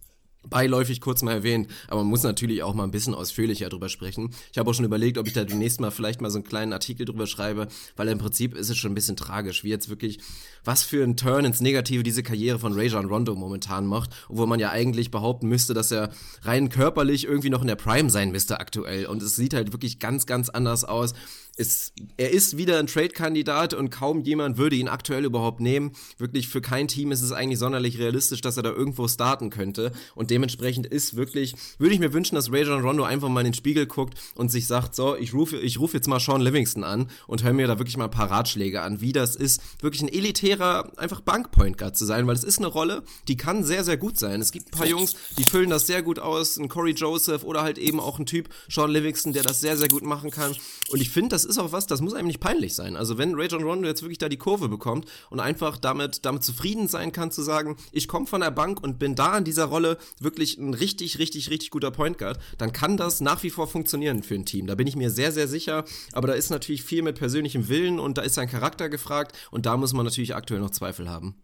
beiläufig 0.49 1.01
kurz 1.01 1.23
mal 1.23 1.33
erwähnt, 1.33 1.69
aber 1.89 2.01
man 2.01 2.11
muss 2.11 2.23
natürlich 2.23 2.63
auch 2.63 2.75
mal 2.75 2.85
ein 2.85 2.91
bisschen 2.91 3.15
ausführlicher 3.15 3.69
drüber 3.69 3.89
sprechen. 3.89 4.31
Ich 4.53 4.59
habe 4.59 4.71
auch 4.71 4.75
schon 4.75 4.85
überlegt, 4.85 5.19
ob 5.19 5.27
ich 5.27 5.33
da 5.33 5.45
demnächst 5.45 5.81
mal 5.81 5.91
vielleicht 5.91 6.21
mal 6.21 6.31
so 6.31 6.39
einen 6.39 6.47
kleinen 6.47 6.73
Artikel 6.73 7.05
drüber 7.05 7.27
schreibe, 7.27 7.69
weil 7.97 8.09
im 8.09 8.19
Prinzip 8.19 8.55
ist 8.55 8.71
es 8.71 8.77
schon 8.79 8.93
ein 8.93 8.95
bisschen 8.95 9.17
tragisch, 9.17 9.65
wie 9.65 9.69
jetzt 9.69 9.91
wirklich, 9.91 10.19
was 10.65 10.83
für 10.83 11.05
ein 11.05 11.17
Turn 11.17 11.45
ins 11.45 11.61
Negative 11.61 12.03
diese 12.03 12.23
Karriere 12.23 12.59
von 12.59 12.73
Rajon 12.73 13.07
Rondo 13.07 13.35
momentan 13.35 13.87
macht, 13.87 14.11
obwohl 14.29 14.47
man 14.47 14.61
ja 14.61 14.71
eigentlich 14.71 15.11
behaupten 15.11 15.49
müsste, 15.49 15.75
dass 15.75 15.91
er 15.91 16.11
rein 16.43 16.71
körperlich 16.71 17.25
irgendwie 17.25 17.51
noch 17.51 17.61
in 17.63 17.69
der 17.69 17.77
Prime 17.77 18.11
sein 18.11 18.33
müsste 18.33 18.61
aktuell 18.61 19.07
und 19.07 19.23
es 19.23 19.37
sieht 19.37 19.55
halt 19.55 19.73
wirklich 19.73 19.99
ganz, 19.99 20.27
ganz 20.27 20.49
anders 20.49 20.85
aus 20.85 21.15
ist, 21.61 21.93
er 22.17 22.31
ist 22.31 22.57
wieder 22.57 22.79
ein 22.79 22.87
Trade-Kandidat 22.87 23.75
und 23.75 23.91
kaum 23.91 24.23
jemand 24.23 24.57
würde 24.57 24.77
ihn 24.77 24.89
aktuell 24.89 25.27
überhaupt 25.27 25.61
nehmen. 25.61 25.93
Wirklich 26.17 26.49
für 26.49 26.63
kein 26.63 26.89
Team 26.89 27.13
ist 27.13 27.21
es 27.21 27.33
eigentlich 27.33 27.59
sonderlich 27.59 27.99
realistisch, 27.99 28.41
dass 28.41 28.57
er 28.57 28.63
da 28.63 28.71
irgendwo 28.71 29.07
starten 29.07 29.51
könnte. 29.51 29.93
Und 30.15 30.31
dementsprechend 30.31 30.87
ist 30.87 31.17
wirklich, 31.17 31.55
würde 31.79 31.95
ich 31.95 32.01
mir 32.01 32.15
wünschen, 32.15 32.35
dass 32.35 32.51
Rajon 32.51 32.83
Rondo 32.83 33.05
einfach 33.05 33.29
mal 33.29 33.41
in 33.41 33.49
den 33.49 33.55
Spiegel 33.55 33.87
guckt 33.87 34.19
und 34.35 34.51
sich 34.51 34.67
sagt, 34.67 34.95
so, 34.95 35.17
ich 35.17 35.35
rufe, 35.35 35.59
ich 35.59 35.79
rufe 35.79 35.97
jetzt 35.99 36.09
mal 36.09 36.19
Sean 36.19 36.41
Livingston 36.41 36.83
an 36.83 37.11
und 37.27 37.45
höre 37.45 37.53
mir 37.53 37.67
da 37.67 37.79
wirklich 37.79 37.99
mal 37.99 38.05
ein 38.05 38.11
paar 38.11 38.31
Ratschläge 38.31 38.81
an, 38.81 39.03
wie 39.03 39.13
das 39.13 39.37
ist, 39.37 39.61
wirklich 39.83 40.01
ein 40.01 40.09
elitärer, 40.09 40.91
einfach 40.97 41.21
Bankpoint 41.21 41.77
Guard 41.77 41.97
zu 41.97 42.07
sein, 42.07 42.27
weil 42.27 42.37
es 42.37 42.45
ist 42.45 42.59
eine 42.59 42.69
Rolle, 42.69 43.03
die 43.29 43.37
kann 43.37 43.65
sehr, 43.65 43.85
sehr 43.85 43.99
gut 43.99 44.19
sein. 44.19 44.41
Es 44.41 44.51
gibt 44.51 44.69
ein 44.69 44.79
paar 44.79 44.87
Jungs, 44.87 45.15
die 45.37 45.45
füllen 45.45 45.69
das 45.69 45.87
sehr 45.87 46.03
gut 46.03 46.19
aus, 46.19 46.57
ein 46.57 46.71
Corey 46.71 46.93
Joseph 46.93 47.45
oder 47.45 47.63
halt 47.63 47.77
eben 47.77 48.01
auch 48.01 48.19
ein 48.19 48.25
Typ, 48.25 48.49
Sean 48.71 48.91
Livingston, 48.91 49.35
der 49.35 49.43
das 49.43 49.61
sehr, 49.61 49.77
sehr 49.77 49.89
gut 49.89 50.05
machen 50.05 50.31
kann. 50.31 50.57
Und 50.91 51.03
ich 51.03 51.11
finde, 51.11 51.29
das 51.29 51.50
ist 51.51 51.59
auch 51.59 51.73
was, 51.73 51.87
das 51.87 52.01
muss 52.01 52.15
einem 52.15 52.29
nicht 52.29 52.41
peinlich 52.41 52.75
sein. 52.75 52.97
Also 52.97 53.19
wenn 53.19 53.35
Rajon 53.35 53.63
Rondo 53.63 53.89
jetzt 53.89 54.03
wirklich 54.03 54.19
da 54.19 54.29
die 54.29 54.39
Kurve 54.39 54.69
bekommt 54.69 55.07
und 55.29 55.41
einfach 55.41 55.77
damit, 55.77 56.25
damit 56.25 56.45
zufrieden 56.45 56.89
sein 56.89 57.13
kann, 57.13 57.31
zu 57.31 57.43
sagen, 57.43 57.77
ich 57.93 58.09
komme 58.09 58.27
von 58.27 58.41
der 58.41 58.51
Bank 58.51 58.83
und 58.83 58.99
bin 58.99 59.15
da 59.15 59.39
in 59.39 59.45
dieser 59.45 59.67
Rolle 59.67 59.99
wirklich 60.21 60.59
ein 60.59 60.75
richtig, 60.75 61.19
richtig, 61.19 61.51
richtig 61.51 61.71
guter 61.71 61.91
Point 61.91 62.19
Guard, 62.19 62.39
dann 62.59 62.73
kann 62.73 62.97
das 62.97 63.21
nach 63.21 63.43
wie 63.43 63.51
vor 63.51 63.67
funktionieren 63.67 64.23
für 64.23 64.35
ein 64.35 64.47
Team. 64.47 64.67
Da 64.67 64.75
bin 64.75 64.87
ich 64.87 64.97
mir 64.97 65.11
sehr, 65.11 65.33
sehr 65.33 65.49
sicher. 65.49 65.85
Aber 66.13 66.29
da 66.29 66.35
ist 66.35 66.51
natürlich 66.51 66.83
viel 66.83 67.03
mit 67.03 67.19
persönlichem 67.19 67.69
Willen 67.69 67.99
und 67.99 68.19
da 68.19 68.23
ist 68.23 68.35
sein 68.35 68.49
Charakter 68.49 68.89
gefragt 68.89 69.37
und 69.51 69.67
da 69.67 69.77
muss 69.77 69.93
man 69.93 70.05
natürlich 70.05 70.35
aktuell 70.35 70.61
noch 70.61 70.71
Zweifel 70.71 71.09
haben. 71.09 71.35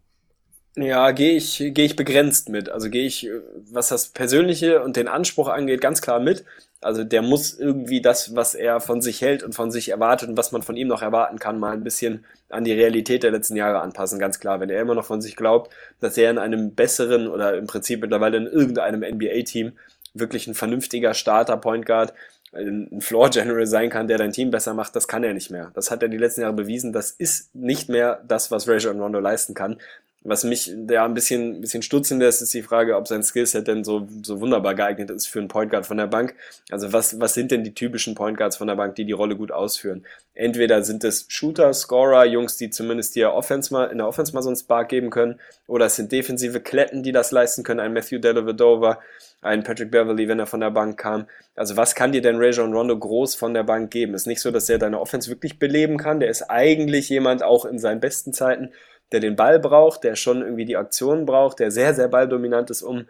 Ja, 0.79 1.09
gehe 1.09 1.35
ich, 1.35 1.57
gehe 1.57 1.85
ich 1.85 1.95
begrenzt 1.95 2.49
mit. 2.49 2.69
Also 2.69 2.91
gehe 2.91 3.07
ich, 3.07 3.27
was 3.71 3.87
das 3.87 4.09
Persönliche 4.09 4.83
und 4.83 4.95
den 4.95 5.07
Anspruch 5.07 5.47
angeht, 5.47 5.81
ganz 5.81 6.01
klar 6.01 6.19
mit. 6.19 6.45
Also 6.81 7.03
der 7.03 7.23
muss 7.23 7.57
irgendwie 7.57 7.99
das, 7.99 8.35
was 8.35 8.53
er 8.53 8.79
von 8.79 9.01
sich 9.01 9.21
hält 9.21 9.41
und 9.41 9.55
von 9.55 9.71
sich 9.71 9.89
erwartet 9.89 10.29
und 10.29 10.37
was 10.37 10.51
man 10.51 10.61
von 10.61 10.77
ihm 10.77 10.87
noch 10.87 11.01
erwarten 11.01 11.39
kann, 11.39 11.59
mal 11.59 11.73
ein 11.73 11.83
bisschen 11.83 12.25
an 12.49 12.63
die 12.63 12.73
Realität 12.73 13.23
der 13.23 13.31
letzten 13.31 13.55
Jahre 13.55 13.81
anpassen. 13.81 14.19
Ganz 14.19 14.39
klar, 14.39 14.59
wenn 14.59 14.69
er 14.69 14.79
immer 14.79 14.93
noch 14.93 15.05
von 15.05 15.19
sich 15.19 15.35
glaubt, 15.35 15.73
dass 15.99 16.15
er 16.15 16.29
in 16.29 16.37
einem 16.37 16.75
besseren 16.75 17.27
oder 17.27 17.57
im 17.57 17.65
Prinzip 17.65 18.01
mittlerweile 18.01 18.37
in 18.37 18.45
irgendeinem 18.45 19.01
NBA-Team 19.01 19.71
wirklich 20.13 20.45
ein 20.45 20.53
vernünftiger 20.53 21.15
Starter 21.15 21.57
Point 21.57 21.87
Guard, 21.87 22.13
ein 22.53 23.01
Floor 23.01 23.31
General 23.31 23.65
sein 23.65 23.89
kann, 23.89 24.07
der 24.07 24.19
dein 24.19 24.31
Team 24.31 24.51
besser 24.51 24.75
macht, 24.75 24.95
das 24.95 25.07
kann 25.07 25.23
er 25.23 25.33
nicht 25.33 25.49
mehr. 25.49 25.71
Das 25.73 25.89
hat 25.89 26.03
er 26.03 26.09
die 26.09 26.17
letzten 26.17 26.41
Jahre 26.41 26.53
bewiesen. 26.53 26.93
Das 26.93 27.09
ist 27.09 27.53
nicht 27.55 27.89
mehr 27.89 28.21
das, 28.27 28.51
was 28.51 28.67
Rajon 28.67 29.01
Rondo 29.01 29.19
leisten 29.19 29.55
kann. 29.55 29.77
Was 30.23 30.43
mich 30.43 30.73
da 30.75 31.05
ein 31.05 31.13
bisschen, 31.13 31.57
ein 31.57 31.61
bisschen 31.61 31.83
stutzen 31.83 32.19
lässt, 32.19 32.41
ist 32.41 32.53
die 32.53 32.63
Frage, 32.63 32.97
ob 32.97 33.07
sein 33.07 33.23
Skillset 33.23 33.67
denn 33.67 33.83
so, 33.83 34.07
so 34.23 34.41
wunderbar 34.41 34.75
geeignet 34.75 35.09
ist 35.09 35.27
für 35.27 35.39
einen 35.39 35.47
Point 35.47 35.71
Guard 35.71 35.85
von 35.85 35.97
der 35.97 36.07
Bank. 36.07 36.35
Also 36.69 36.91
was, 36.91 37.19
was 37.19 37.33
sind 37.33 37.51
denn 37.51 37.63
die 37.63 37.73
typischen 37.73 38.13
Point 38.13 38.37
Guards 38.37 38.57
von 38.57 38.67
der 38.67 38.75
Bank, 38.75 38.95
die 38.95 39.05
die 39.05 39.13
Rolle 39.13 39.37
gut 39.37 39.51
ausführen? 39.51 40.05
Entweder 40.33 40.83
sind 40.83 41.03
es 41.03 41.25
Shooter, 41.29 41.73
Scorer, 41.73 42.25
Jungs, 42.25 42.57
die 42.57 42.69
zumindest 42.69 43.15
dir 43.15 43.31
Offense 43.31 43.73
mal, 43.73 43.85
in 43.85 43.99
der 43.99 44.07
Offense 44.07 44.33
mal 44.33 44.41
so 44.41 44.49
einen 44.49 44.57
Spark 44.57 44.89
geben 44.89 45.11
können, 45.11 45.39
oder 45.65 45.85
es 45.85 45.95
sind 45.95 46.11
defensive 46.11 46.59
Kletten, 46.59 47.03
die 47.03 47.11
das 47.11 47.31
leisten 47.31 47.63
können, 47.63 47.79
ein 47.79 47.93
Matthew 47.93 48.19
Dellavedova, 48.19 48.99
ein 49.41 49.63
Patrick 49.63 49.91
Beverly, 49.91 50.27
wenn 50.27 50.39
er 50.39 50.47
von 50.47 50.59
der 50.59 50.71
Bank 50.71 50.99
kam. 50.99 51.27
Also 51.55 51.77
was 51.77 51.95
kann 51.95 52.11
dir 52.11 52.21
denn 52.21 52.37
Rajon 52.37 52.73
Rondo 52.73 52.97
groß 52.97 53.35
von 53.35 53.53
der 53.53 53.63
Bank 53.63 53.91
geben? 53.91 54.13
Ist 54.13 54.27
nicht 54.27 54.41
so, 54.41 54.51
dass 54.51 54.69
er 54.69 54.77
deine 54.77 54.99
Offense 54.99 55.29
wirklich 55.29 55.59
beleben 55.59 55.97
kann. 55.97 56.19
Der 56.19 56.29
ist 56.29 56.49
eigentlich 56.49 57.09
jemand 57.09 57.43
auch 57.43 57.65
in 57.65 57.79
seinen 57.79 57.99
besten 57.99 58.33
Zeiten, 58.33 58.71
der 59.11 59.19
den 59.19 59.35
Ball 59.35 59.59
braucht, 59.59 60.03
der 60.03 60.15
schon 60.15 60.41
irgendwie 60.41 60.65
die 60.65 60.77
Aktion 60.77 61.25
braucht, 61.25 61.59
der 61.59 61.71
sehr, 61.71 61.93
sehr 61.93 62.07
balldominant 62.07 62.69
ist, 62.69 62.81
um, 62.81 63.05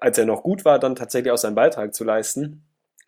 als 0.00 0.18
er 0.18 0.26
noch 0.26 0.42
gut 0.42 0.64
war, 0.64 0.78
dann 0.78 0.96
tatsächlich 0.96 1.32
auch 1.32 1.38
seinen 1.38 1.54
Beitrag 1.54 1.94
zu 1.94 2.04
leisten. 2.04 2.62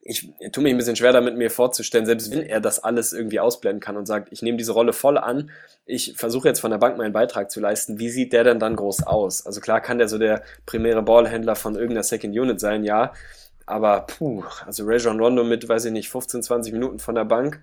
Ich 0.04 0.32
tue 0.50 0.64
mich 0.64 0.72
ein 0.72 0.78
bisschen 0.78 0.96
schwer 0.96 1.12
damit, 1.12 1.36
mir 1.36 1.48
vorzustellen, 1.48 2.06
selbst 2.06 2.32
wenn 2.32 2.42
er 2.42 2.60
das 2.60 2.82
alles 2.82 3.12
irgendwie 3.12 3.38
ausblenden 3.38 3.80
kann 3.80 3.96
und 3.96 4.06
sagt, 4.06 4.32
ich 4.32 4.42
nehme 4.42 4.58
diese 4.58 4.72
Rolle 4.72 4.92
voll 4.92 5.16
an, 5.16 5.52
ich 5.86 6.14
versuche 6.16 6.48
jetzt 6.48 6.58
von 6.58 6.72
der 6.72 6.78
Bank 6.78 6.96
meinen 6.98 7.12
Beitrag 7.12 7.52
zu 7.52 7.60
leisten, 7.60 8.00
wie 8.00 8.08
sieht 8.10 8.32
der 8.32 8.42
denn 8.42 8.58
dann 8.58 8.74
groß 8.74 9.04
aus? 9.06 9.46
Also 9.46 9.60
klar 9.60 9.80
kann 9.80 9.98
der 9.98 10.08
so 10.08 10.18
der 10.18 10.42
primäre 10.66 11.02
Ballhändler 11.02 11.54
von 11.54 11.74
irgendeiner 11.76 12.02
Second 12.02 12.36
Unit 12.36 12.58
sein, 12.58 12.82
ja, 12.82 13.12
aber 13.64 14.00
puh, 14.00 14.42
also 14.66 14.84
Rajon 14.84 15.20
Rondo 15.20 15.44
mit, 15.44 15.68
weiß 15.68 15.84
ich 15.84 15.92
nicht, 15.92 16.08
15, 16.08 16.42
20 16.42 16.72
Minuten 16.72 16.98
von 16.98 17.14
der 17.14 17.24
Bank, 17.24 17.60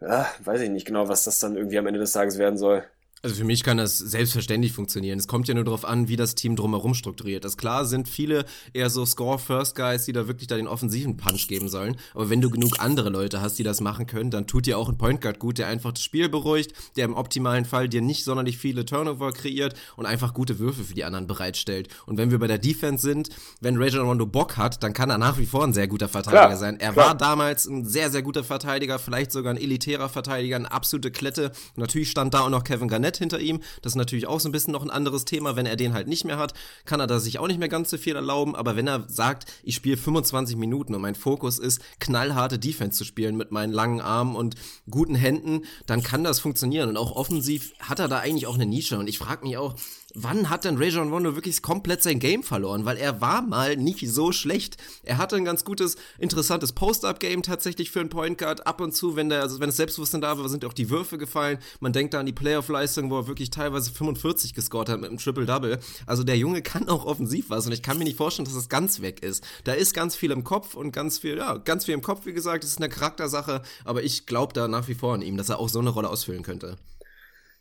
ja, 0.00 0.28
weiß 0.44 0.60
ich 0.60 0.70
nicht 0.70 0.86
genau, 0.86 1.08
was 1.08 1.24
das 1.24 1.40
dann 1.40 1.56
irgendwie 1.56 1.78
am 1.78 1.86
Ende 1.88 2.00
des 2.00 2.12
Tages 2.12 2.38
werden 2.38 2.56
soll. 2.56 2.84
Also 3.24 3.36
für 3.36 3.44
mich 3.44 3.62
kann 3.62 3.78
das 3.78 3.96
selbstverständlich 3.96 4.72
funktionieren. 4.72 5.18
Es 5.18 5.26
kommt 5.26 5.48
ja 5.48 5.54
nur 5.54 5.64
darauf 5.64 5.86
an, 5.86 6.08
wie 6.08 6.16
das 6.16 6.34
Team 6.34 6.56
drumherum 6.56 6.92
strukturiert 6.92 7.46
ist. 7.46 7.56
Klar 7.56 7.86
sind 7.86 8.06
viele 8.06 8.44
eher 8.74 8.90
so 8.90 9.06
Score-First-Guys, 9.06 10.04
die 10.04 10.12
da 10.12 10.28
wirklich 10.28 10.46
da 10.46 10.56
den 10.56 10.66
offensiven 10.66 11.16
Punch 11.16 11.48
geben 11.48 11.70
sollen. 11.70 11.96
Aber 12.12 12.28
wenn 12.28 12.42
du 12.42 12.50
genug 12.50 12.80
andere 12.80 13.08
Leute 13.08 13.40
hast, 13.40 13.58
die 13.58 13.62
das 13.62 13.80
machen 13.80 14.06
können, 14.06 14.30
dann 14.30 14.46
tut 14.46 14.66
dir 14.66 14.76
auch 14.76 14.90
ein 14.90 14.98
Point 14.98 15.22
Guard 15.22 15.38
gut, 15.38 15.56
der 15.56 15.68
einfach 15.68 15.92
das 15.92 16.02
Spiel 16.02 16.28
beruhigt, 16.28 16.74
der 16.96 17.06
im 17.06 17.14
optimalen 17.14 17.64
Fall 17.64 17.88
dir 17.88 18.02
nicht 18.02 18.24
sonderlich 18.24 18.58
viele 18.58 18.84
Turnover 18.84 19.32
kreiert 19.32 19.74
und 19.96 20.04
einfach 20.04 20.34
gute 20.34 20.58
Würfe 20.58 20.84
für 20.84 20.92
die 20.92 21.04
anderen 21.04 21.26
bereitstellt. 21.26 21.88
Und 22.04 22.18
wenn 22.18 22.30
wir 22.30 22.38
bei 22.38 22.46
der 22.46 22.58
Defense 22.58 23.06
sind, 23.06 23.30
wenn 23.62 23.78
Rajon 23.78 24.06
Rondo 24.06 24.26
Bock 24.26 24.58
hat, 24.58 24.82
dann 24.82 24.92
kann 24.92 25.08
er 25.08 25.16
nach 25.16 25.38
wie 25.38 25.46
vor 25.46 25.64
ein 25.64 25.72
sehr 25.72 25.88
guter 25.88 26.08
Verteidiger 26.08 26.48
klar, 26.48 26.56
sein. 26.58 26.78
Er 26.78 26.92
klar. 26.92 27.06
war 27.06 27.14
damals 27.14 27.64
ein 27.64 27.86
sehr, 27.86 28.10
sehr 28.10 28.20
guter 28.20 28.44
Verteidiger, 28.44 28.98
vielleicht 28.98 29.32
sogar 29.32 29.54
ein 29.54 29.58
elitärer 29.58 30.10
Verteidiger, 30.10 30.56
eine 30.56 30.70
absolute 30.70 31.10
Klette. 31.10 31.52
Und 31.74 31.78
natürlich 31.78 32.10
stand 32.10 32.34
da 32.34 32.40
auch 32.40 32.50
noch 32.50 32.64
Kevin 32.64 32.88
Garnett 32.88 33.13
hinter 33.18 33.40
ihm. 33.40 33.60
Das 33.82 33.92
ist 33.92 33.96
natürlich 33.96 34.26
auch 34.26 34.40
so 34.40 34.48
ein 34.48 34.52
bisschen 34.52 34.72
noch 34.72 34.82
ein 34.82 34.90
anderes 34.90 35.24
Thema. 35.24 35.56
Wenn 35.56 35.66
er 35.66 35.76
den 35.76 35.92
halt 35.94 36.08
nicht 36.08 36.24
mehr 36.24 36.38
hat, 36.38 36.54
kann 36.84 37.00
er 37.00 37.06
da 37.06 37.18
sich 37.20 37.38
auch 37.38 37.46
nicht 37.46 37.58
mehr 37.58 37.68
ganz 37.68 37.90
so 37.90 37.98
viel 37.98 38.16
erlauben. 38.16 38.54
Aber 38.54 38.76
wenn 38.76 38.86
er 38.86 39.04
sagt, 39.08 39.50
ich 39.62 39.74
spiele 39.74 39.96
25 39.96 40.56
Minuten 40.56 40.94
und 40.94 41.02
mein 41.02 41.14
Fokus 41.14 41.58
ist, 41.58 41.80
knallharte 42.00 42.58
Defense 42.58 42.98
zu 42.98 43.04
spielen 43.04 43.36
mit 43.36 43.50
meinen 43.50 43.72
langen 43.72 44.00
Armen 44.00 44.36
und 44.36 44.56
guten 44.90 45.14
Händen, 45.14 45.62
dann 45.86 46.02
kann 46.02 46.24
das 46.24 46.40
funktionieren. 46.40 46.88
Und 46.88 46.96
auch 46.96 47.12
offensiv 47.12 47.72
hat 47.80 47.98
er 47.98 48.08
da 48.08 48.18
eigentlich 48.18 48.46
auch 48.46 48.54
eine 48.54 48.66
Nische. 48.66 48.98
Und 48.98 49.08
ich 49.08 49.18
frage 49.18 49.46
mich 49.46 49.56
auch, 49.56 49.74
wann 50.14 50.48
hat 50.48 50.64
denn 50.64 50.78
Rajon 50.78 51.12
Rondo 51.12 51.34
wirklich 51.34 51.60
komplett 51.60 52.02
sein 52.02 52.18
Game 52.18 52.42
verloren? 52.42 52.84
Weil 52.84 52.96
er 52.96 53.20
war 53.20 53.42
mal 53.42 53.76
nicht 53.76 54.08
so 54.08 54.32
schlecht. 54.32 54.76
Er 55.02 55.18
hatte 55.18 55.36
ein 55.36 55.44
ganz 55.44 55.64
gutes, 55.64 55.96
interessantes 56.18 56.72
Post-Up-Game 56.72 57.42
tatsächlich 57.42 57.90
für 57.90 58.00
einen 58.00 58.08
Point 58.08 58.38
Guard. 58.38 58.66
Ab 58.66 58.80
und 58.80 58.94
zu, 58.94 59.16
wenn 59.16 59.28
der, 59.28 59.42
also 59.42 59.60
wenn 59.60 59.68
das 59.68 59.76
Selbstbewusstsein 59.76 60.20
da 60.20 60.38
war, 60.38 60.48
sind 60.48 60.64
auch 60.64 60.72
die 60.72 60.88
Würfe 60.88 61.18
gefallen. 61.18 61.58
Man 61.80 61.92
denkt 61.92 62.14
da 62.14 62.20
an 62.20 62.26
die 62.26 62.32
Playoff-Leistung, 62.32 63.10
wo 63.10 63.18
er 63.18 63.26
wirklich 63.26 63.50
teilweise 63.50 63.90
45 63.90 64.54
gescored 64.54 64.88
hat 64.88 65.00
mit 65.00 65.10
einem 65.10 65.18
Triple-Double. 65.18 65.80
Also 66.06 66.22
der 66.22 66.38
Junge 66.38 66.62
kann 66.62 66.88
auch 66.88 67.04
offensiv 67.04 67.50
was 67.50 67.66
und 67.66 67.72
ich 67.72 67.82
kann 67.82 67.98
mir 67.98 68.04
nicht 68.04 68.16
vorstellen, 68.16 68.46
dass 68.46 68.54
das 68.54 68.68
ganz 68.68 69.00
weg 69.00 69.22
ist. 69.22 69.44
Da 69.64 69.72
ist 69.72 69.94
ganz 69.94 70.14
viel 70.14 70.30
im 70.30 70.44
Kopf 70.44 70.74
und 70.74 70.92
ganz 70.92 71.18
viel, 71.18 71.36
ja, 71.36 71.56
ganz 71.56 71.86
viel 71.86 71.94
im 71.94 72.02
Kopf, 72.02 72.26
wie 72.26 72.32
gesagt. 72.32 72.64
Das 72.64 72.70
ist 72.70 72.78
eine 72.78 72.88
Charaktersache, 72.88 73.62
aber 73.84 74.02
ich 74.02 74.26
glaube 74.26 74.52
da 74.52 74.68
nach 74.68 74.88
wie 74.88 74.94
vor 74.94 75.14
an 75.14 75.22
ihm, 75.22 75.36
dass 75.36 75.48
er 75.48 75.58
auch 75.58 75.68
so 75.68 75.80
eine 75.80 75.90
Rolle 75.90 76.08
ausfüllen 76.08 76.42
könnte. 76.42 76.76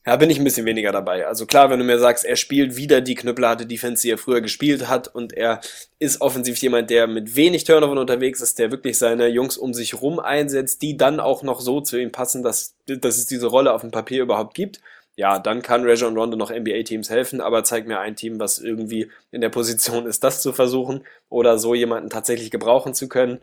Ja, 0.05 0.17
bin 0.17 0.29
ich 0.29 0.37
ein 0.37 0.43
bisschen 0.43 0.65
weniger 0.65 0.91
dabei. 0.91 1.25
Also 1.25 1.45
klar, 1.45 1.69
wenn 1.69 1.79
du 1.79 1.85
mir 1.85 1.97
sagst, 1.97 2.25
er 2.25 2.35
spielt 2.35 2.75
wieder 2.75 2.99
die 2.99 3.15
knüppelharte 3.15 3.65
Defense, 3.65 4.01
die 4.01 4.11
er 4.11 4.17
früher 4.17 4.41
gespielt 4.41 4.89
hat 4.89 5.07
und 5.07 5.31
er 5.31 5.61
ist 5.97 6.19
offensiv 6.19 6.57
jemand, 6.57 6.89
der 6.89 7.07
mit 7.07 7.37
wenig 7.37 7.63
Turnover 7.63 7.99
unterwegs 7.99 8.41
ist, 8.41 8.59
der 8.59 8.69
wirklich 8.69 8.97
seine 8.97 9.27
Jungs 9.27 9.55
um 9.57 9.73
sich 9.73 10.01
rum 10.01 10.19
einsetzt, 10.19 10.81
die 10.81 10.97
dann 10.97 11.21
auch 11.21 11.41
noch 11.41 11.61
so 11.61 11.79
zu 11.79 11.97
ihm 11.97 12.11
passen, 12.11 12.43
dass, 12.43 12.75
dass 12.85 13.17
es 13.17 13.27
diese 13.27 13.47
Rolle 13.47 13.71
auf 13.73 13.79
dem 13.79 13.91
Papier 13.91 14.23
überhaupt 14.23 14.55
gibt 14.55 14.81
ja, 15.15 15.37
dann 15.37 15.61
kann 15.61 15.85
Rajon 15.85 16.17
Rondo 16.17 16.35
noch 16.35 16.49
NBA-Teams 16.49 17.09
helfen, 17.11 17.39
aber 17.39 17.63
zeig 17.63 17.85
mir 17.85 17.99
ein 17.99 18.15
Team, 18.15 18.39
was 18.39 18.57
irgendwie 18.57 19.11
in 19.31 19.41
der 19.41 19.49
Position 19.49 20.07
ist, 20.07 20.23
das 20.23 20.41
zu 20.41 20.53
versuchen 20.53 21.05
oder 21.29 21.59
so 21.59 21.75
jemanden 21.75 22.09
tatsächlich 22.09 22.49
gebrauchen 22.49 22.95
zu 22.95 23.07
können. 23.07 23.39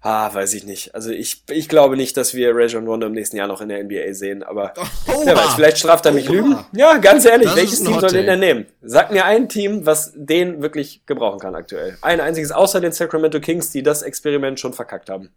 Ah, 0.00 0.32
weiß 0.32 0.54
ich 0.54 0.64
nicht. 0.64 0.94
Also 0.94 1.10
ich, 1.10 1.42
ich 1.50 1.68
glaube 1.68 1.98
nicht, 1.98 2.16
dass 2.16 2.32
wir 2.32 2.54
Rajon 2.54 2.86
Rondo 2.86 3.06
im 3.06 3.12
nächsten 3.12 3.36
Jahr 3.36 3.48
noch 3.48 3.60
in 3.60 3.68
der 3.68 3.84
NBA 3.84 4.14
sehen, 4.14 4.42
aber 4.42 4.72
oh, 4.78 5.22
wer 5.24 5.36
weiß, 5.36 5.54
vielleicht 5.56 5.78
straft 5.78 6.06
er 6.06 6.12
mich 6.12 6.30
oh, 6.30 6.32
Lügen. 6.32 6.58
Ja, 6.72 6.96
ganz 6.96 7.26
ehrlich, 7.26 7.48
das 7.48 7.56
welches 7.56 7.82
Team 7.84 8.00
soll 8.00 8.10
den 8.10 8.26
er 8.26 8.36
nehmen? 8.36 8.66
Sag 8.80 9.12
mir 9.12 9.26
ein 9.26 9.50
Team, 9.50 9.84
was 9.84 10.12
den 10.16 10.62
wirklich 10.62 11.04
gebrauchen 11.04 11.38
kann 11.38 11.54
aktuell. 11.54 11.98
Ein 12.00 12.20
einziges, 12.20 12.50
außer 12.50 12.80
den 12.80 12.92
Sacramento 12.92 13.40
Kings, 13.40 13.70
die 13.70 13.82
das 13.82 14.00
Experiment 14.00 14.58
schon 14.58 14.72
verkackt 14.72 15.10
haben. 15.10 15.30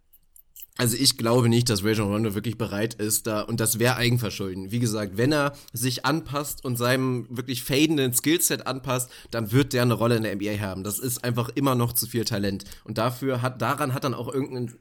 Also 0.76 0.96
ich 0.96 1.16
glaube 1.16 1.48
nicht, 1.48 1.70
dass 1.70 1.84
Rajon 1.84 2.10
Rondo 2.10 2.34
wirklich 2.34 2.58
bereit 2.58 2.94
ist 2.94 3.28
da 3.28 3.42
und 3.42 3.60
das 3.60 3.78
wäre 3.78 3.94
Eigenverschulden. 3.96 4.72
Wie 4.72 4.80
gesagt, 4.80 5.16
wenn 5.16 5.32
er 5.32 5.52
sich 5.72 6.04
anpasst 6.04 6.64
und 6.64 6.76
seinem 6.76 7.28
wirklich 7.30 7.62
fadenden 7.62 8.12
Skillset 8.12 8.66
anpasst, 8.66 9.08
dann 9.30 9.52
wird 9.52 9.72
der 9.72 9.82
eine 9.82 9.94
Rolle 9.94 10.16
in 10.16 10.24
der 10.24 10.34
NBA 10.34 10.58
haben. 10.58 10.82
Das 10.82 10.98
ist 10.98 11.22
einfach 11.22 11.48
immer 11.50 11.76
noch 11.76 11.92
zu 11.92 12.08
viel 12.08 12.24
Talent 12.24 12.64
und 12.82 12.98
dafür 12.98 13.40
hat 13.40 13.62
daran 13.62 13.94
hat 13.94 14.02
dann 14.02 14.14
auch 14.14 14.32
irgendein 14.32 14.74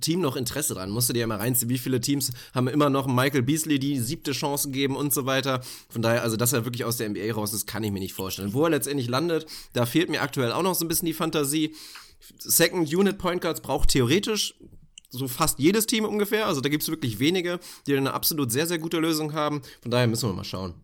Team 0.00 0.20
noch 0.20 0.36
Interesse 0.36 0.74
dran. 0.74 0.90
Musst 0.90 1.08
du 1.08 1.12
dir 1.12 1.20
ja 1.20 1.26
mal 1.26 1.38
reinziehen, 1.38 1.68
wie 1.68 1.78
viele 1.78 2.00
Teams 2.00 2.30
haben 2.54 2.68
immer 2.68 2.88
noch 2.88 3.08
Michael 3.08 3.42
Beasley 3.42 3.80
die 3.80 3.98
siebte 3.98 4.32
Chance 4.32 4.70
geben 4.70 4.94
und 4.94 5.12
so 5.12 5.26
weiter. 5.26 5.62
Von 5.88 6.00
daher, 6.00 6.22
also 6.22 6.36
dass 6.36 6.52
er 6.52 6.64
wirklich 6.64 6.84
aus 6.84 6.96
der 6.96 7.08
NBA 7.08 7.32
raus 7.32 7.52
ist, 7.52 7.66
kann 7.66 7.82
ich 7.82 7.90
mir 7.90 7.98
nicht 7.98 8.14
vorstellen. 8.14 8.52
Wo 8.52 8.64
er 8.64 8.70
letztendlich 8.70 9.08
landet, 9.08 9.46
da 9.72 9.84
fehlt 9.84 10.10
mir 10.10 10.22
aktuell 10.22 10.52
auch 10.52 10.62
noch 10.62 10.76
so 10.76 10.84
ein 10.84 10.88
bisschen 10.88 11.06
die 11.06 11.12
Fantasie. 11.12 11.74
Second 12.38 12.94
Unit 12.94 13.18
Point 13.18 13.42
Guards 13.42 13.60
braucht 13.60 13.90
theoretisch 13.90 14.54
so 15.18 15.28
fast 15.28 15.58
jedes 15.58 15.86
Team 15.86 16.04
ungefähr. 16.04 16.46
Also 16.46 16.60
da 16.60 16.68
gibt 16.68 16.82
es 16.82 16.88
wirklich 16.88 17.18
wenige, 17.18 17.60
die 17.86 17.96
eine 17.96 18.12
absolut 18.12 18.52
sehr, 18.52 18.66
sehr 18.66 18.78
gute 18.78 18.98
Lösung 18.98 19.32
haben. 19.32 19.62
Von 19.82 19.90
daher 19.90 20.06
müssen 20.06 20.28
wir 20.28 20.34
mal 20.34 20.44
schauen. 20.44 20.74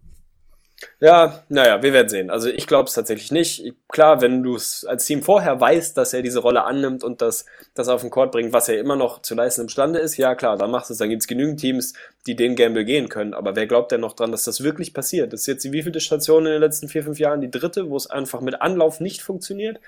Ja, 0.99 1.45
naja, 1.49 1.83
wir 1.83 1.93
werden 1.93 2.09
sehen. 2.09 2.31
Also 2.31 2.49
ich 2.49 2.66
glaube 2.66 2.89
es 2.89 2.95
tatsächlich 2.95 3.31
nicht. 3.31 3.74
Klar, 3.89 4.20
wenn 4.20 4.43
du 4.43 4.55
es 4.55 4.85
als 4.85 5.05
Team 5.05 5.22
vorher 5.22 5.61
weißt, 5.61 5.97
dass 5.97 6.12
er 6.12 6.22
diese 6.22 6.41
Rolle 6.41 6.64
annimmt 6.64 7.05
und 7.05 7.20
das, 7.20 7.45
das 7.74 7.89
auf 7.89 8.01
den 8.01 8.11
Court 8.11 8.33
bringt, 8.33 8.53
was 8.53 8.68
er 8.68 8.78
immer 8.78 8.97
noch 8.97 9.20
zu 9.22 9.35
leisten 9.35 9.62
imstande 9.62 9.99
ist, 9.99 10.16
ja 10.16 10.35
klar, 10.35 10.57
dann 10.57 10.70
machst 10.70 10.89
du 10.91 10.93
es. 10.93 10.99
Dann 10.99 11.11
gibt 11.11 11.22
es 11.22 11.28
genügend 11.28 11.61
Teams, 11.61 11.93
die 12.26 12.35
den 12.35 12.57
Gamble 12.57 12.85
gehen 12.85 13.09
können. 13.09 13.35
Aber 13.35 13.57
wer 13.57 13.66
glaubt 13.66 13.93
denn 13.93 14.01
noch 14.01 14.14
dran, 14.14 14.33
dass 14.33 14.45
das 14.45 14.62
wirklich 14.62 14.95
passiert? 14.95 15.33
Das 15.33 15.41
ist 15.41 15.47
jetzt 15.47 15.64
die 15.64 15.72
wievielte 15.72 16.01
Station 16.01 16.47
in 16.47 16.53
den 16.53 16.61
letzten 16.61 16.89
vier, 16.89 17.03
fünf 17.03 17.18
Jahren? 17.18 17.41
Die 17.41 17.51
dritte, 17.51 17.91
wo 17.91 17.97
es 17.97 18.09
einfach 18.09 18.41
mit 18.41 18.62
Anlauf 18.62 19.01
nicht 19.01 19.22
funktioniert? 19.22 19.81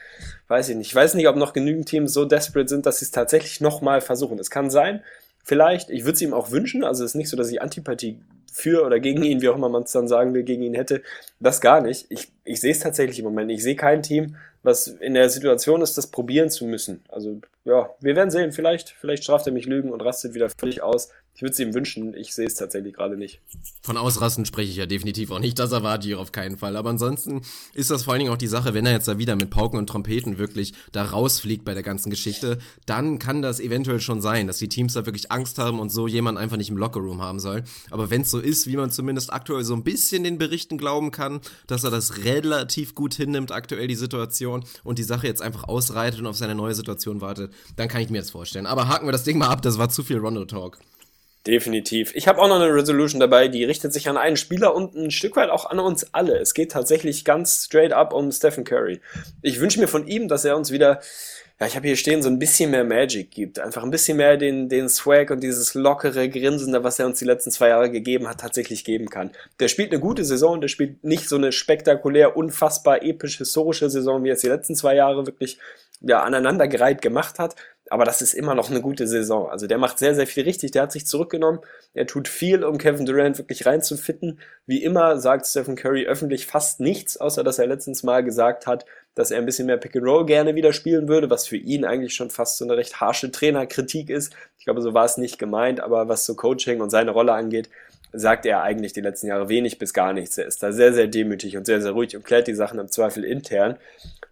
Weiß 0.49 0.69
ich 0.69 0.77
nicht. 0.77 0.89
Ich 0.89 0.95
weiß 0.95 1.15
nicht, 1.15 1.29
ob 1.29 1.37
noch 1.37 1.53
genügend 1.55 1.89
Teams 1.89 2.13
so 2.13 2.25
desperate 2.27 2.69
sind, 2.69 2.85
dass 2.85 2.99
sie 2.99 3.07
es 3.07 3.11
tatsächlich 3.11 3.61
nochmal 3.61 4.03
versuchen. 4.03 4.39
Es 4.39 4.51
kann 4.51 4.71
sein, 4.71 5.03
vielleicht. 5.43 5.89
Ich 5.91 6.05
würde 6.05 6.15
es 6.15 6.23
ihm 6.23 6.35
auch 6.35 6.51
wünschen. 6.51 6.85
Also 6.85 7.05
es 7.05 7.13
ist 7.13 7.17
nicht 7.17 7.31
so, 7.31 7.37
dass 7.37 7.51
ich 7.51 7.63
Antipathie 7.63 8.19
für 8.53 8.85
oder 8.85 9.01
gegen 9.01 9.23
ihn, 9.25 9.41
wie 9.41 9.49
auch 9.49 9.57
immer 9.57 9.71
man 9.71 9.85
es 9.85 9.93
dann 9.93 10.07
sagen 10.07 10.35
will, 10.35 10.43
gegen 10.43 10.63
ihn 10.63 10.75
hätte. 10.75 11.03
Das 11.41 11.61
gar 11.61 11.81
nicht. 11.81 12.07
Ich, 12.11 12.31
ich 12.45 12.61
sehe 12.61 12.73
es 12.73 12.81
tatsächlich 12.81 13.19
im 13.19 13.25
Moment. 13.25 13.51
Ich 13.51 13.63
sehe 13.63 13.77
kein 13.77 14.03
Team, 14.03 14.37
was 14.63 14.87
in 14.87 15.15
der 15.15 15.29
Situation 15.29 15.83
ist, 15.83 15.99
das 15.99 16.09
probieren 16.09 16.51
zu 16.51 16.67
müssen. 16.67 17.03
Also 17.09 17.41
ja, 17.65 17.91
wir 18.01 18.17
werden 18.17 18.31
sehen. 18.31 18.53
Vielleicht, 18.53 18.91
vielleicht 18.91 19.25
straft 19.25 19.47
er 19.47 19.53
mich 19.53 19.67
Lügen 19.67 19.93
und 19.93 20.01
rastet 20.01 20.35
wieder 20.35 20.51
völlig 20.51 20.83
aus. 20.83 21.11
Ich 21.35 21.41
würde 21.41 21.53
es 21.55 21.61
ihm 21.61 21.73
wünschen, 21.73 22.15
ich 22.15 22.35
sehe 22.35 22.47
es 22.47 22.57
tatsächlich 22.57 22.93
gerade 22.93 23.17
nicht. 23.17 23.41
Von 23.81 23.97
Ausrasten 23.97 24.45
spreche 24.45 24.71
ich 24.71 24.77
ja 24.77 24.85
definitiv 24.85 25.31
auch 25.31 25.39
nicht, 25.39 25.59
das 25.59 25.73
erwarte 25.73 26.07
ich 26.07 26.15
auf 26.15 26.31
keinen 26.31 26.59
Fall. 26.59 26.77
Aber 26.77 26.91
ansonsten 26.91 27.41
ist 27.73 27.91
das 27.91 28.05
vor 28.05 28.13
allen 28.13 28.21
Dingen 28.21 28.33
auch 28.33 28.37
die 28.39 28.49
Sache, 28.49 28.75
wenn 28.75 28.85
er 28.85 28.93
jetzt 28.93 29.09
da 29.09 29.17
wieder 29.17 29.35
mit 29.35 29.49
Pauken 29.49 29.79
und 29.79 29.87
Trompeten 29.87 30.37
wirklich 30.37 30.75
da 30.93 31.05
rausfliegt 31.05 31.65
bei 31.65 31.73
der 31.73 31.83
ganzen 31.83 32.11
Geschichte, 32.11 32.59
dann 32.85 33.19
kann 33.19 33.41
das 33.41 33.61
eventuell 33.61 34.01
schon 34.01 34.21
sein, 34.21 34.47
dass 34.47 34.59
die 34.59 34.69
Teams 34.69 34.93
da 34.93 35.07
wirklich 35.07 35.33
Angst 35.33 35.57
haben 35.57 35.81
und 35.81 35.89
so 35.89 36.07
jemand 36.07 36.37
einfach 36.37 36.59
nicht 36.59 36.69
im 36.69 36.77
Lockerroom 36.77 37.23
haben 37.23 37.41
soll. 37.41 37.65
Aber 37.91 38.11
wenn 38.11 38.23
es 38.23 38.31
so 38.31 38.39
ist, 38.39 38.67
wie 38.67 38.77
man 38.77 38.91
zumindest 38.91 39.33
aktuell 39.33 39.65
so 39.65 39.75
ein 39.75 39.85
bisschen 39.85 40.25
den 40.25 40.37
Berichten 40.37 40.77
glauben 40.77 41.13
kann, 41.13 41.41
dass 41.67 41.83
er 41.83 41.91
das 41.91 42.25
relativ 42.25 42.95
gut 42.95 43.15
hinnimmt, 43.15 43.53
aktuell 43.53 43.89
die 43.89 43.95
Situation 43.95 44.52
und 44.85 44.99
die 44.99 45.03
Sache 45.03 45.27
jetzt 45.27 45.43
einfach 45.43 45.65
ausreitet 45.65 46.21
und 46.21 46.27
auf 46.27 46.37
seine 46.37 46.55
neue 46.55 46.75
Situation 46.75 47.21
wartet, 47.21 47.53
dann 47.77 47.89
kann 47.89 48.01
ich 48.01 48.11
mir 48.11 48.19
das 48.19 48.31
vorstellen. 48.31 48.67
Aber 48.67 48.89
haken 48.89 49.07
wir 49.07 49.13
das 49.13 49.25
Ding 49.25 49.39
mal 49.39 49.49
ab, 49.49 49.63
das 49.63 49.79
war 49.79 49.89
zu 49.89 50.03
viel 50.03 50.19
Rondo-Talk. 50.19 50.79
Definitiv. 51.47 52.15
Ich 52.15 52.29
habe 52.29 52.41
auch 52.41 52.47
noch 52.47 52.61
eine 52.61 52.73
Resolution 52.73 53.19
dabei, 53.19 53.49
die 53.49 53.65
richtet 53.65 53.93
sich 53.93 54.09
an 54.09 54.17
einen 54.17 54.37
Spieler 54.37 54.77
und 54.77 54.95
ein 54.95 55.11
Stück 55.11 55.35
weit 55.35 55.51
auch 55.51 55.69
an 55.69 55.81
uns 55.81 56.15
alle. 56.15 56.39
Es 56.39 56.55
geht 56.55 56.71
tatsächlich 56.71 57.25
ganz 57.25 57.65
straight 57.65 57.93
up 57.93 58.13
um 58.13 58.31
Stephen 58.31 58.63
Curry. 58.63 59.01
Ich 59.43 59.59
wünsche 59.59 59.81
mir 59.81 59.89
von 59.89 60.07
ihm, 60.07 60.29
dass 60.29 60.45
er 60.45 60.57
uns 60.57 60.71
wieder, 60.71 61.01
ja, 61.63 61.69
ich 61.69 61.77
habe 61.77 61.87
hier 61.87 61.95
stehen, 61.95 62.23
so 62.23 62.29
ein 62.29 62.41
bisschen 62.41 62.73
mehr 62.73 62.83
Magic 62.83 63.31
gibt. 63.31 63.61
Einfach 63.61 63.85
ein 63.85 63.93
bisschen 63.93 64.17
mehr 64.17 64.37
den, 64.37 64.69
den 64.69 64.89
Swag 64.89 65.31
und 65.31 65.45
dieses 65.45 65.75
lockere 65.75 66.29
Grinsen, 66.29 66.75
was 66.83 66.99
er 66.99 67.07
uns 67.07 67.21
die 67.21 67.25
letzten 67.25 67.53
zwei 67.53 67.69
Jahre 67.69 67.89
gegeben 67.89 68.27
hat, 68.27 68.41
tatsächlich 68.41 68.85
geben 68.85 69.09
kann. 69.09 69.31
Der 69.61 69.69
spielt 69.69 69.93
eine 69.93 70.01
gute 70.01 70.25
Saison, 70.25 70.61
der 70.61 70.67
spielt 70.67 71.05
nicht 71.05 71.29
so 71.29 71.37
eine 71.37 71.53
spektakulär, 71.53 72.37
unfassbar 72.37 73.05
episch 73.05 73.39
historische 73.39 73.89
Saison, 73.91 74.25
wie 74.25 74.31
er 74.31 74.35
es 74.35 74.41
die 74.41 74.49
letzten 74.49 74.75
zwei 74.75 74.97
Jahre 74.97 75.25
wirklich 75.25 75.57
ja, 76.01 76.25
aneinandergereiht 76.25 77.01
gemacht 77.01 77.39
hat 77.39 77.55
aber 77.93 78.07
das 78.07 78.23
ist 78.23 78.33
immer 78.33 78.55
noch 78.55 78.71
eine 78.71 78.81
gute 78.81 79.07
Saison. 79.07 79.51
Also 79.51 79.67
der 79.67 79.77
macht 79.77 79.99
sehr, 79.99 80.15
sehr 80.15 80.27
viel 80.27 80.45
richtig. 80.45 80.71
Der 80.71 80.81
hat 80.81 80.93
sich 80.93 81.07
zurückgenommen. 81.07 81.61
Er 81.93 82.07
tut 82.07 82.27
viel, 82.27 82.65
um 82.65 82.79
Kevin 82.79 83.05
Durant 83.05 83.37
wirklich 83.37 83.67
reinzufitten. 83.67 84.41
Wie 84.65 84.83
immer 84.83 85.19
sagt 85.19 85.47
Stephen 85.47 85.77
Curry 85.77 86.07
öffentlich 86.07 86.47
fast 86.47 86.81
nichts, 86.81 87.19
außer 87.19 87.45
dass 87.45 87.59
er 87.59 87.67
letztens 87.67 88.03
mal 88.03 88.25
gesagt 88.25 88.67
hat, 88.67 88.87
dass 89.15 89.31
er 89.31 89.39
ein 89.39 89.47
bisschen 89.47 89.67
mehr 89.67 89.77
Pick 89.77 89.97
and 89.97 90.07
Roll 90.07 90.27
gerne 90.27 90.55
wieder 90.55 90.73
spielen 90.73 91.09
würde, 91.09 91.31
was 91.31 91.47
für 91.47 91.57
ihn 91.57 91.85
eigentlich 91.85 92.15
schon 92.15 92.31
fast 92.31 92.59
so 92.59 92.65
eine 92.65 92.77
recht 92.77 93.01
harsche 93.01 93.31
Trainerkritik 93.31 94.11
ist. 94.11 94.35
Ich 94.59 94.65
glaube, 94.65 94.81
so 94.81 94.95
war 94.95 95.05
es 95.05 95.19
nicht 95.19 95.39
gemeint, 95.39 95.81
aber 95.81 96.09
was 96.09 96.25
so 96.25 96.35
Coaching 96.35 96.81
und 96.81 96.91
seine 96.91 97.11
Rolle 97.11 97.33
angeht, 97.33 97.69
sagt 98.13 98.47
er 98.47 98.63
eigentlich 98.63 98.93
die 98.93 99.01
letzten 99.01 99.29
Jahre 99.29 99.49
wenig 99.49 99.79
bis 99.79 99.95
gar 99.95 100.13
nichts. 100.13 100.37
Er 100.39 100.47
ist 100.47 100.63
da 100.63 100.73
sehr, 100.73 100.93
sehr 100.93 101.07
demütig 101.07 101.57
und 101.57 101.67
sehr, 101.67 101.81
sehr 101.81 101.93
ruhig 101.93 102.15
und 102.17 102.25
klärt 102.25 102.47
die 102.47 102.55
Sachen 102.55 102.79
im 102.79 102.89
Zweifel 102.89 103.25
intern. 103.25 103.79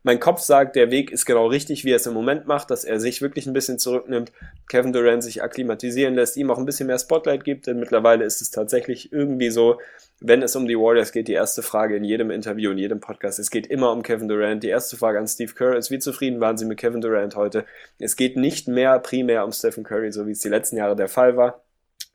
Mein 0.03 0.19
Kopf 0.19 0.41
sagt, 0.41 0.77
der 0.77 0.91
Weg 0.91 1.11
ist 1.11 1.27
genau 1.27 1.47
richtig, 1.47 1.85
wie 1.85 1.91
er 1.91 1.97
es 1.97 2.07
im 2.07 2.15
Moment 2.15 2.47
macht, 2.47 2.71
dass 2.71 2.85
er 2.85 3.01
sich 3.01 3.21
wirklich 3.21 3.47
ein 3.47 3.53
bisschen 3.53 3.79
zurücknimmt, 3.79 4.33
Kevin 4.69 4.95
Durant 4.95 5.23
sich 5.23 5.43
akklimatisieren 5.43 6.15
lässt, 6.15 6.39
ihm 6.39 6.51
auch 6.51 6.59
ein 6.59 6.65
bisschen 6.65 6.87
mehr 6.87 6.99
Spotlight 6.99 7.45
gibt, 7.45 7.67
denn 7.67 7.79
mittlerweile 7.79 8.25
ist 8.25 8.41
es 8.41 8.51
tatsächlich 8.51 9.13
irgendwie 9.13 9.51
so, 9.51 9.79
wenn 10.21 10.43
es 10.43 10.57
um 10.57 10.67
die 10.67 10.77
Warriors 10.77 11.13
geht, 11.13 11.29
die 11.29 11.35
erste 11.35 11.63
Frage 11.63 11.97
in 11.97 12.05
jedem 12.05 12.31
Interview, 12.31 12.71
in 12.71 12.79
jedem 12.79 13.01
Podcast, 13.01 13.39
es 13.39 13.51
geht 13.51 13.67
immer 13.67 13.93
um 13.93 14.03
Kevin 14.03 14.29
Durant. 14.29 14.63
Die 14.63 14.69
erste 14.69 14.97
Frage 14.97 15.19
an 15.19 15.27
Steve 15.27 15.53
Kerr 15.53 15.77
ist, 15.77 15.91
wie 15.91 15.99
zufrieden 15.99 16.41
waren 16.41 16.57
Sie 16.57 16.65
mit 16.65 16.79
Kevin 16.79 17.01
Durant 17.03 17.37
heute? 17.37 17.67
Es 17.99 18.17
geht 18.17 18.37
nicht 18.37 18.69
mehr 18.69 18.99
primär 19.01 19.45
um 19.45 19.53
Stephen 19.53 19.85
Curry, 19.85 20.13
so 20.13 20.27
wie 20.27 20.33
es 20.33 20.41
die 20.41 20.49
letzten 20.49 20.77
Jahre 20.77 20.97
der 20.97 21.09
Fall 21.09 21.37
war 21.37 21.63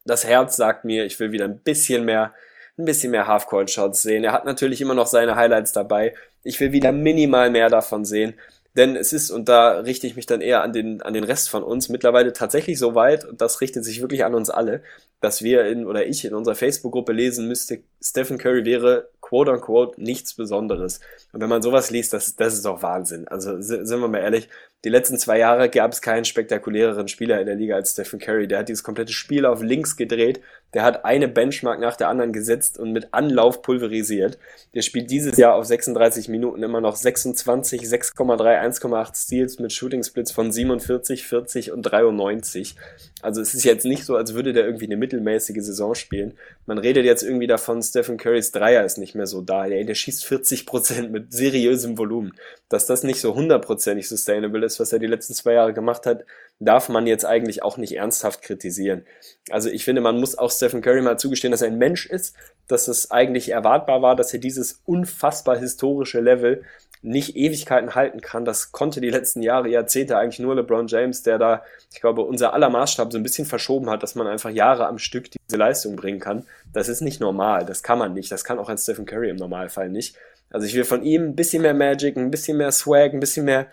das 0.06 0.24
Herz 0.26 0.56
sagt 0.56 0.86
mir, 0.86 1.06
ich 1.06 1.20
will 1.20 1.32
wieder 1.32 1.46
ein 1.46 1.60
bisschen 1.60 2.06
mehr, 2.06 2.34
ein 2.78 2.86
bisschen 2.86 3.12
mehr 3.12 3.28
Half-Court-Shots 3.28 4.02
sehen. 4.02 4.24
Er 4.24 4.34
hat 4.34 4.46
natürlich 4.46 4.82
immer 4.82 4.94
noch 4.94 5.08
seine 5.08 5.36
Highlights 5.36 5.72
dabei. 5.72 6.14
Ich 6.44 6.60
will 6.60 6.72
wieder 6.72 6.92
minimal 6.92 7.50
mehr 7.50 7.70
davon 7.70 8.06
sehen. 8.06 8.36
Denn 8.76 8.98
es 8.98 9.14
ist, 9.14 9.32
und 9.32 9.48
da 9.48 9.80
richte 9.80 10.06
ich 10.06 10.18
mich 10.18 10.26
dann 10.26 10.42
eher 10.42 10.62
an 10.62 10.74
den, 10.74 11.02
an 11.02 11.14
den 11.14 11.24
Rest 11.24 11.50
von 11.50 11.64
uns, 11.64 11.88
mittlerweile 11.88 12.34
tatsächlich 12.34 12.78
so 12.78 12.94
weit, 12.94 13.24
und 13.24 13.40
das 13.40 13.62
richtet 13.62 13.86
sich 13.86 14.02
wirklich 14.02 14.26
an 14.26 14.36
uns 14.36 14.50
alle, 14.50 14.84
dass 15.22 15.42
wir 15.42 15.66
in, 15.66 15.86
oder 15.86 16.06
ich 16.06 16.26
in 16.26 16.34
unserer 16.34 16.56
Facebook-Gruppe 16.56 17.14
lesen 17.14 17.48
müsste, 17.48 17.80
Stephen 18.04 18.38
Curry 18.38 18.66
wäre 18.66 19.10
quote 19.36 19.52
unquote 19.52 20.02
nichts 20.02 20.34
Besonderes. 20.34 21.02
Und 21.34 21.42
wenn 21.42 21.50
man 21.50 21.62
sowas 21.62 21.92
liest, 21.92 22.14
das, 22.14 22.38
das 22.38 22.54
ist 22.54 22.66
doch 22.66 22.82
Wahnsinn. 22.82 23.28
Also 23.28 23.60
sind 23.60 24.00
wir 24.00 24.08
mal 24.08 24.20
ehrlich, 24.20 24.48
die 24.86 24.90
letzten 24.90 25.18
zwei 25.18 25.40
Jahre 25.40 25.68
gab 25.68 25.94
es 25.94 26.02
keinen 26.02 26.26
spektakuläreren 26.26 27.08
Spieler 27.08 27.40
in 27.40 27.48
der 27.48 27.56
Liga 27.56 27.74
als 27.74 27.94
Stephen 27.94 28.20
Curry. 28.20 28.48
Der 28.48 28.60
hat 28.60 28.70
dieses 28.70 28.84
komplette 28.84 29.14
Spiel 29.14 29.48
auf 29.48 29.64
links 29.64 29.98
gedreht. 29.98 30.42
Der 30.76 30.84
hat 30.84 31.06
eine 31.06 31.28
Benchmark 31.28 31.80
nach 31.80 31.98
der 31.98 32.08
anderen 32.08 32.34
gesetzt 32.34 32.78
und 32.78 32.92
mit 32.92 33.12
Anlauf 33.12 33.64
pulverisiert. 33.64 34.38
Der 34.76 34.84
spielt 34.84 35.10
dieses 35.10 35.38
Jahr 35.38 35.56
auf 35.56 35.66
36 35.66 36.30
Minuten 36.30 36.62
immer 36.62 36.82
noch 36.82 36.96
26, 36.98 37.82
6,3, 37.82 38.62
1,8 38.62 39.16
Steals 39.16 39.58
mit 39.58 39.74
Shooting 39.74 40.04
Splits 40.04 40.32
von 40.32 40.52
47, 40.52 41.26
40 41.26 41.72
und 41.72 41.82
93. 41.82 42.76
Also 43.24 43.42
es 43.42 43.56
ist 43.56 43.64
jetzt 43.64 43.86
nicht 43.86 44.06
so, 44.06 44.16
als 44.16 44.36
würde 44.36 44.54
der 44.54 44.66
irgendwie 44.66 44.86
eine 44.86 44.98
mittelmäßige 44.98 45.64
Saison 45.64 45.96
spielen. 45.96 46.38
Man 46.68 46.78
redet 46.78 47.06
jetzt 47.06 47.24
irgendwie 47.24 47.48
davon, 47.48 47.82
Stephen 47.82 48.18
Currys 48.18 48.52
Dreier 48.52 48.86
ist 48.86 49.00
nicht 49.00 49.16
mehr 49.16 49.25
so 49.28 49.42
da. 49.42 49.68
Der, 49.68 49.84
der 49.84 49.96
schießt 49.96 50.26
40 50.26 50.66
Prozent 50.66 51.12
mit 51.12 51.34
seriösem 51.34 51.98
Volumen. 51.98 52.34
Dass 52.70 52.86
das 52.86 53.04
nicht 53.04 53.20
so 53.20 53.36
hundertprozentig 53.36 54.08
sustainable 54.08 54.66
ist, 54.66 54.80
was 54.80 54.94
er 54.94 55.00
die 55.00 55.08
letzten 55.08 55.34
zwei 55.34 55.54
Jahre 55.54 55.74
gemacht 55.74 56.06
hat, 56.06 56.26
darf 56.60 56.90
man 56.90 57.08
jetzt 57.08 57.26
eigentlich 57.26 57.64
auch 57.64 57.78
nicht 57.78 57.96
ernsthaft 57.96 58.42
kritisieren. 58.42 59.06
Also 59.50 59.70
ich 59.70 59.84
finde, 59.84 60.02
man 60.02 60.20
muss 60.20 60.38
auch 60.38 60.52
Stephen 60.52 60.82
Curry 60.82 61.02
mal 61.02 61.20
zugestehen, 61.20 61.52
dass 61.52 61.62
er 61.62 61.68
ein 61.68 61.78
Mensch 61.78 62.06
ist, 62.06 62.36
dass 62.68 62.88
es 62.88 63.12
eigentlich 63.12 63.50
erwartbar 63.50 64.02
war, 64.02 64.16
dass 64.16 64.34
er 64.34 64.40
dieses 64.40 64.82
unfassbar 64.86 65.58
historische 65.58 66.22
Level 66.22 66.64
nicht 67.06 67.36
Ewigkeiten 67.36 67.94
halten 67.94 68.20
kann. 68.20 68.46
Das 68.46 68.72
konnte 68.72 69.00
die 69.00 69.12
letzten 69.12 69.44
Jahre, 69.44 69.70
Jahrzehnte 69.70 70.18
eigentlich 70.18 70.40
nur 70.40 70.56
LeBron 70.56 70.88
James, 70.88 71.22
der 71.22 71.38
da, 71.38 71.64
ich 71.94 72.02
glaube, 72.02 72.24
unser 72.24 72.54
aller 72.54 72.70
Maßstab 72.70 73.12
so 73.12 73.20
ein 73.20 73.24
bisschen 73.24 73.46
verschoben 73.46 73.90
hat, 73.90 74.02
dass 74.02 74.16
man 74.16 74.26
einfach 74.26 74.50
Jahre 74.50 74.88
am 74.88 74.98
Stück 74.98 75.30
diese 75.30 75.58
Leistung 75.58 75.96
bringen 75.96 76.20
kann. 76.20 76.46
Das 76.74 76.90
ist 76.90 77.02
nicht 77.02 77.22
normal. 77.22 77.66
Das 77.66 77.84
kann 77.84 78.00
man 78.00 78.14
nicht. 78.14 78.32
Das 78.32 78.44
kann 78.44 78.58
auch 78.58 78.70
ein 78.70 78.78
Stephen 78.78 79.06
Curry 79.06 79.30
im 79.30 79.36
Normalfall 79.36 79.90
nicht. 79.90 80.16
Also 80.50 80.66
ich 80.66 80.74
will 80.74 80.84
von 80.84 81.04
ihm 81.04 81.24
ein 81.24 81.36
bisschen 81.36 81.62
mehr 81.62 81.74
Magic, 81.76 82.18
ein 82.18 82.32
bisschen 82.32 82.58
mehr 82.58 82.72
Swag, 82.72 83.14
ein 83.14 83.20
bisschen 83.20 83.46
mehr 83.46 83.68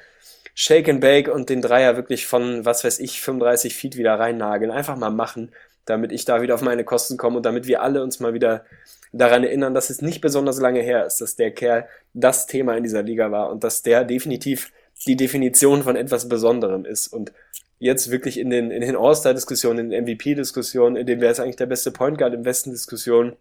Shake 0.55 0.91
and 0.91 1.01
Bake 1.01 1.33
und 1.33 1.49
den 1.49 1.63
Dreier 1.63 1.97
wirklich 1.97 2.27
von, 2.27 2.67
was 2.67 2.85
weiß 2.85 2.99
ich, 2.99 3.23
35 3.23 3.75
Feet 3.75 3.97
wieder 3.97 4.19
reinnageln. 4.19 4.71
Einfach 4.71 4.97
mal 4.97 5.11
machen, 5.11 5.53
damit 5.87 6.13
ich 6.13 6.27
da 6.27 6.43
wieder 6.43 6.55
auf 6.55 6.63
meine 6.63 6.85
Kosten 6.85 7.17
komme 7.17 7.39
und 7.39 7.47
damit 7.47 7.67
wir 7.67 7.83
alle 7.83 8.03
uns 8.03 8.21
mal 8.21 8.35
wieder 8.35 8.67
daran 9.13 9.45
erinnern, 9.45 9.75
dass 9.75 9.91
es 9.91 10.03
nicht 10.03 10.21
besonders 10.21 10.59
lange 10.59 10.81
her 10.81 11.07
ist, 11.07 11.21
dass 11.21 11.37
der 11.37 11.51
Kerl 11.51 11.87
das 12.15 12.47
Thema 12.47 12.77
in 12.77 12.83
dieser 12.83 13.03
Liga 13.03 13.31
war 13.31 13.51
und 13.51 13.63
dass 13.63 13.83
der 13.83 14.05
definitiv 14.05 14.73
die 15.07 15.17
Definition 15.17 15.83
von 15.83 15.97
etwas 15.97 16.29
Besonderem 16.29 16.85
ist 16.85 17.09
und 17.09 17.33
jetzt 17.79 18.11
wirklich 18.11 18.39
in 18.39 18.51
den, 18.51 18.71
in 18.71 18.81
den 18.81 18.97
All-Star-Diskussionen, 18.97 19.91
in 19.91 19.91
den 19.91 20.05
MVP-Diskussionen, 20.05 20.97
in 20.97 21.07
dem 21.07 21.21
wer 21.21 21.33
ist 21.33 21.41
eigentlich 21.41 21.57
der 21.57 21.67
beste 21.67 21.91
Point 21.91 22.17
Guard 22.17 22.33
im 22.33 22.45
Westen-Diskussion, 22.45 23.37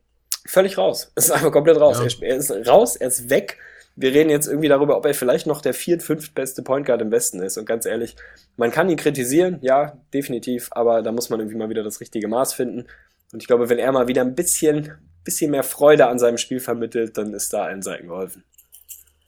völlig 0.46 0.78
raus. 0.78 1.12
Es 1.16 1.26
ist 1.26 1.32
einfach 1.32 1.52
komplett 1.52 1.80
raus. 1.80 2.00
Ja. 2.00 2.28
Er, 2.28 2.38
ist 2.38 2.52
raus, 2.68 2.96
er 2.96 3.08
ist 3.08 3.30
weg. 3.30 3.58
Wir 3.96 4.14
reden 4.14 4.30
jetzt 4.30 4.48
irgendwie 4.48 4.70
darüber, 4.70 4.98
ob 4.98 5.06
er 5.06 5.14
vielleicht 5.14 5.46
noch 5.46 5.62
der 5.62 5.76
viert, 5.76 6.02
fünft 6.02 6.34
beste 6.34 6.64
Point 6.64 6.88
Guard 6.88 7.02
im 7.02 7.12
Westen 7.12 7.40
ist. 7.42 7.58
Und 7.58 7.66
ganz 7.66 7.86
ehrlich, 7.86 8.16
man 8.58 8.72
kann 8.72 8.90
ihn 8.90 8.98
kritisieren, 8.98 9.60
ja, 9.62 9.98
definitiv, 10.14 10.70
aber 10.72 11.04
da 11.04 11.12
muss 11.12 11.30
man 11.30 11.40
irgendwie 11.40 11.58
mal 11.58 11.70
wieder 11.70 11.84
das 11.84 12.00
richtige 12.00 12.28
Maß 12.28 12.54
finden. 12.54 12.88
Und 13.32 13.44
ich 13.44 13.48
glaube, 13.48 13.70
wenn 13.70 13.80
er 13.80 13.92
mal 13.92 14.08
wieder 14.08 14.22
ein 14.22 14.34
bisschen, 14.34 14.94
bisschen 15.24 15.52
mehr 15.52 15.64
Freude 15.64 16.08
an 16.08 16.20
seinem 16.20 16.38
Spiel 16.38 16.60
vermittelt, 16.60 17.18
dann 17.18 17.34
ist 17.34 17.54
da 17.54 17.64
allen 17.64 17.82
Seiten 17.82 18.08
geholfen. 18.08 18.44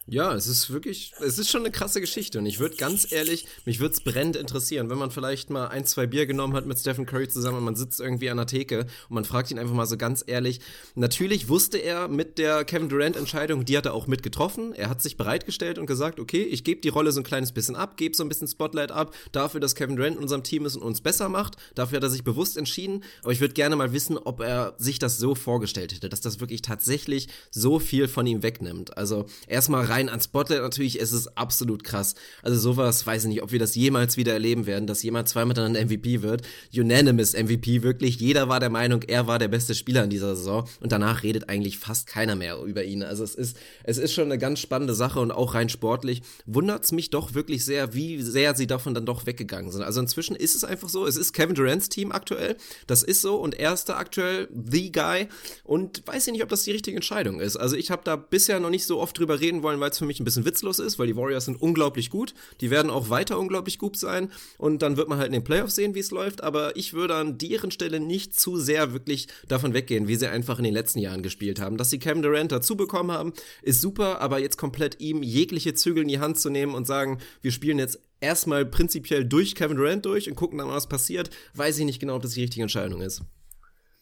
Ja, 0.06 0.34
es 0.36 0.48
ist 0.48 0.70
wirklich, 0.70 1.14
es 1.22 1.40
ist 1.40 1.50
schon 1.50 1.62
eine 1.62 1.72
krasse 1.72 2.02
Geschichte 2.02 2.38
und 2.38 2.46
ich 2.46 2.60
würde 2.60 2.76
ganz 2.76 3.10
ehrlich, 3.10 3.48
mich 3.64 3.80
würde 3.80 3.94
es 3.94 4.02
brennend 4.02 4.36
interessieren, 4.36 4.90
wenn 4.90 4.98
man 4.98 5.12
vielleicht 5.12 5.50
mal 5.50 5.68
ein, 5.68 5.86
zwei 5.86 6.08
Bier 6.08 6.26
genommen 6.26 6.56
hat 6.56 6.66
mit 6.66 6.78
Stephen 6.78 7.06
Curry 7.06 7.30
zusammen 7.30 7.60
und 7.60 7.64
man 7.64 7.78
sitzt 7.78 8.02
irgendwie 8.02 8.30
an 8.30 8.36
der 8.36 8.46
Theke 8.46 8.80
und 9.08 9.16
man 9.16 9.24
fragt 9.24 9.50
ihn 9.50 9.60
einfach 9.60 9.74
mal 9.74 9.86
so 9.86 9.96
ganz 9.96 10.22
ehrlich. 10.28 10.60
Natürlich 10.96 11.48
wusste 11.48 11.78
er 11.78 12.10
mit 12.10 12.38
der 12.38 12.66
Kevin 12.66 12.90
Durant 12.90 13.16
Entscheidung, 13.16 13.64
die 13.64 13.78
hat 13.78 13.86
er 13.86 13.94
auch 13.94 14.06
mit 14.06 14.24
getroffen. 14.24 14.74
Er 14.74 14.90
hat 14.90 15.02
sich 15.02 15.16
bereitgestellt 15.16 15.80
und 15.80 15.86
gesagt, 15.86 16.20
okay, 16.20 16.44
ich 16.44 16.66
gebe 16.66 16.82
die 16.82 16.90
Rolle 16.90 17.14
so 17.14 17.22
ein 17.22 17.24
kleines 17.24 17.54
bisschen 17.54 17.78
ab, 17.78 17.96
gebe 17.96 18.14
so 18.14 18.24
ein 18.24 18.30
bisschen 18.30 18.50
Spotlight 18.50 18.92
ab, 18.92 19.16
dafür, 19.32 19.62
dass 19.62 19.74
Kevin 19.74 19.96
Durant 19.96 20.18
in 20.18 20.22
unserem 20.22 20.44
Team 20.44 20.66
ist 20.66 20.76
und 20.76 20.84
uns 20.84 21.00
besser 21.00 21.30
macht. 21.30 21.56
Dafür 21.76 21.96
hat 21.96 22.04
er 22.04 22.10
sich 22.10 22.26
bewusst 22.26 22.58
entschieden. 22.58 23.06
Aber 23.22 23.32
ich 23.32 23.40
würde 23.40 23.54
gerne 23.54 23.78
mal 23.78 23.94
wissen, 23.94 24.18
ob 24.18 24.42
er 24.42 24.76
sich 24.78 25.00
das 25.00 25.18
so 25.18 25.34
vorgestellt 25.34 25.94
hätte, 25.94 26.10
dass 26.10 26.20
das 26.20 26.42
wirklich 26.42 26.62
tatsächlich 26.62 27.30
so 27.52 27.80
viel 27.80 28.10
von 28.10 28.28
ihm 28.28 28.44
wegnimmt. 28.44 28.98
Also 28.98 29.28
erstmal 29.48 29.93
rein 29.94 30.10
an 30.10 30.20
Spotlight 30.20 30.62
natürlich, 30.62 31.00
es 31.00 31.12
ist 31.12 31.38
absolut 31.38 31.84
krass. 31.84 32.16
Also 32.42 32.58
sowas, 32.58 33.06
weiß 33.06 33.24
ich 33.24 33.30
nicht, 33.30 33.44
ob 33.44 33.52
wir 33.52 33.60
das 33.60 33.76
jemals 33.76 34.18
wieder 34.18 34.34
erleben 34.34 34.66
werden, 34.66 34.88
dass 34.88 35.04
jemand 35.04 35.30
zweimal 35.30 35.50
miteinander 35.50 35.86
MVP 35.86 36.22
wird. 36.22 36.42
Unanimous 36.76 37.34
MVP, 37.34 37.84
wirklich. 37.84 38.20
Jeder 38.20 38.50
war 38.50 38.60
der 38.60 38.70
Meinung, 38.70 39.04
er 39.04 39.28
war 39.28 39.40
der 39.40 39.48
beste 39.48 39.76
Spieler 39.76 40.04
in 40.04 40.10
dieser 40.10 40.36
Saison. 40.36 40.68
Und 40.80 40.92
danach 40.92 41.24
redet 41.24 41.50
eigentlich 41.50 41.78
fast 41.78 42.08
keiner 42.08 42.36
mehr 42.36 42.58
über 42.64 42.84
ihn. 42.84 43.04
Also 43.04 43.24
es 43.24 43.36
ist, 43.36 43.58
es 43.84 43.98
ist 43.98 44.14
schon 44.14 44.26
eine 44.26 44.38
ganz 44.38 44.60
spannende 44.60 44.96
Sache 44.96 45.20
und 45.20 45.32
auch 45.32 45.54
rein 45.54 45.70
sportlich 45.70 46.22
wundert 46.46 46.84
es 46.84 46.92
mich 46.92 47.10
doch 47.10 47.34
wirklich 47.34 47.64
sehr, 47.64 47.94
wie 47.94 48.22
sehr 48.22 48.56
sie 48.56 48.68
davon 48.68 48.94
dann 48.94 49.06
doch 49.06 49.26
weggegangen 49.26 49.72
sind. 49.72 49.84
Also 49.84 50.00
inzwischen 50.00 50.36
ist 50.36 50.56
es 50.56 50.64
einfach 50.64 50.90
so, 50.90 51.06
es 51.06 51.18
ist 51.18 51.34
Kevin 51.34 51.56
Durant's 51.56 51.90
Team 51.90 52.12
aktuell. 52.12 52.58
Das 52.88 53.04
ist 53.04 53.22
so 53.22 53.36
und 53.36 53.60
er 53.60 53.74
ist 53.74 53.86
da 53.90 53.98
aktuell 53.98 54.48
the 54.54 54.92
guy. 54.92 55.28
Und 55.64 56.06
weiß 56.08 56.28
ich 56.28 56.34
nicht, 56.34 56.44
ob 56.44 56.50
das 56.50 56.64
die 56.64 56.72
richtige 56.72 56.96
Entscheidung 56.96 57.40
ist. 57.40 57.58
Also 57.58 57.76
ich 57.76 57.92
habe 57.92 58.02
da 58.04 58.16
bisher 58.16 58.60
noch 58.60 58.70
nicht 58.70 58.86
so 58.86 59.00
oft 59.00 59.18
drüber 59.18 59.40
reden 59.40 59.62
wollen, 59.62 59.80
weil 59.84 59.92
es 59.92 59.98
für 59.98 60.06
mich 60.06 60.22
ein 60.22 60.24
bisschen 60.24 60.46
witzlos 60.46 60.80
ist, 60.80 60.98
weil 60.98 61.08
die 61.08 61.18
Warriors 61.18 61.46
sind 61.46 61.62
unglaublich 61.62 62.10
gut. 62.10 62.34
Die 62.62 62.72
werden 62.72 62.90
auch 62.90 63.10
weiter 63.10 63.38
unglaublich 63.38 63.78
gut 63.78 63.98
sein. 63.98 64.32
Und 64.58 64.82
dann 64.82 64.96
wird 64.96 65.10
man 65.10 65.18
halt 65.18 65.28
in 65.28 65.34
den 65.34 65.44
Playoffs 65.44 65.76
sehen, 65.76 65.94
wie 65.94 66.00
es 66.00 66.10
läuft. 66.10 66.42
Aber 66.42 66.78
ich 66.78 66.94
würde 66.94 67.16
an 67.16 67.38
deren 67.38 67.70
Stelle 67.70 68.00
nicht 68.00 68.40
zu 68.40 68.58
sehr 68.58 68.94
wirklich 68.94 69.28
davon 69.50 69.74
weggehen, 69.74 70.08
wie 70.08 70.16
sie 70.16 70.30
einfach 70.30 70.58
in 70.58 70.64
den 70.64 70.74
letzten 70.74 71.00
Jahren 71.00 71.22
gespielt 71.22 71.60
haben. 71.60 71.78
Dass 71.78 71.90
sie 71.90 72.00
Cam 72.00 72.22
Durant 72.22 72.54
dazu 72.54 72.78
bekommen 72.78 73.12
haben, 73.12 73.34
ist 73.62 73.82
super. 73.82 74.22
Aber 74.22 74.40
jetzt 74.40 74.58
komplett 74.58 75.02
ihm 75.02 75.22
jegliche 75.22 75.74
Zügel 75.74 76.04
in 76.04 76.08
die 76.08 76.20
Hand 76.20 76.40
zu 76.40 76.50
nehmen 76.50 76.74
und 76.76 76.88
sagen, 76.88 77.20
wir 77.42 77.52
spielen 77.52 77.78
jetzt 77.78 78.00
erstmal 78.22 78.66
prinzipiell 78.66 79.26
durch 79.26 79.54
Kevin 79.54 79.76
Durant 79.76 80.06
durch 80.06 80.30
und 80.30 80.36
gucken 80.36 80.60
dann, 80.60 80.70
was 80.70 80.88
passiert, 80.88 81.30
weiß 81.56 81.78
ich 81.80 81.86
nicht 81.86 82.00
genau, 82.00 82.16
ob 82.16 82.22
das 82.22 82.32
die 82.32 82.42
richtige 82.42 82.64
Entscheidung 82.64 83.02
ist. 83.02 83.22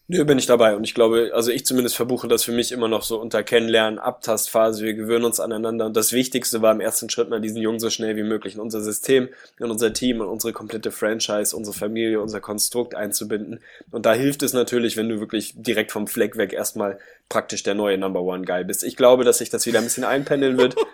Nö, 0.07 0.25
bin 0.25 0.37
ich 0.37 0.45
dabei. 0.45 0.75
Und 0.75 0.83
ich 0.83 0.93
glaube, 0.93 1.31
also 1.33 1.51
ich 1.51 1.65
zumindest 1.65 1.95
verbuche 1.95 2.27
das 2.27 2.43
für 2.43 2.51
mich 2.51 2.73
immer 2.73 2.89
noch 2.89 3.03
so 3.03 3.19
unter 3.21 3.43
Kennenlernen, 3.43 3.97
Abtastphase. 3.97 4.83
Wir 4.83 4.93
gewöhnen 4.93 5.23
uns 5.23 5.39
aneinander. 5.39 5.85
Und 5.85 5.95
das 5.95 6.11
Wichtigste 6.11 6.61
war 6.61 6.73
im 6.73 6.81
ersten 6.81 7.09
Schritt 7.09 7.29
mal 7.29 7.39
diesen 7.39 7.61
Jungen 7.61 7.79
so 7.79 7.89
schnell 7.89 8.17
wie 8.17 8.23
möglich 8.23 8.55
in 8.55 8.59
unser 8.59 8.81
System, 8.81 9.29
in 9.57 9.71
unser 9.71 9.93
Team, 9.93 10.17
in 10.17 10.27
unsere 10.27 10.51
komplette 10.51 10.91
Franchise, 10.91 11.55
unsere 11.55 11.77
Familie, 11.77 12.19
unser 12.19 12.41
Konstrukt 12.41 12.93
einzubinden. 12.93 13.61
Und 13.91 14.05
da 14.05 14.13
hilft 14.13 14.43
es 14.43 14.51
natürlich, 14.51 14.97
wenn 14.97 15.07
du 15.07 15.21
wirklich 15.21 15.53
direkt 15.55 15.93
vom 15.93 16.07
Fleck 16.07 16.35
weg 16.35 16.51
erstmal 16.51 16.99
praktisch 17.31 17.63
der 17.63 17.75
neue 17.75 17.97
Number 17.97 18.21
One 18.21 18.43
Guy 18.43 18.65
bist. 18.65 18.83
Ich 18.83 18.97
glaube, 18.97 19.23
dass 19.23 19.37
sich 19.37 19.49
das 19.49 19.65
wieder 19.65 19.79
ein 19.79 19.85
bisschen 19.85 20.03
einpendeln 20.03 20.57
wird. 20.57 20.75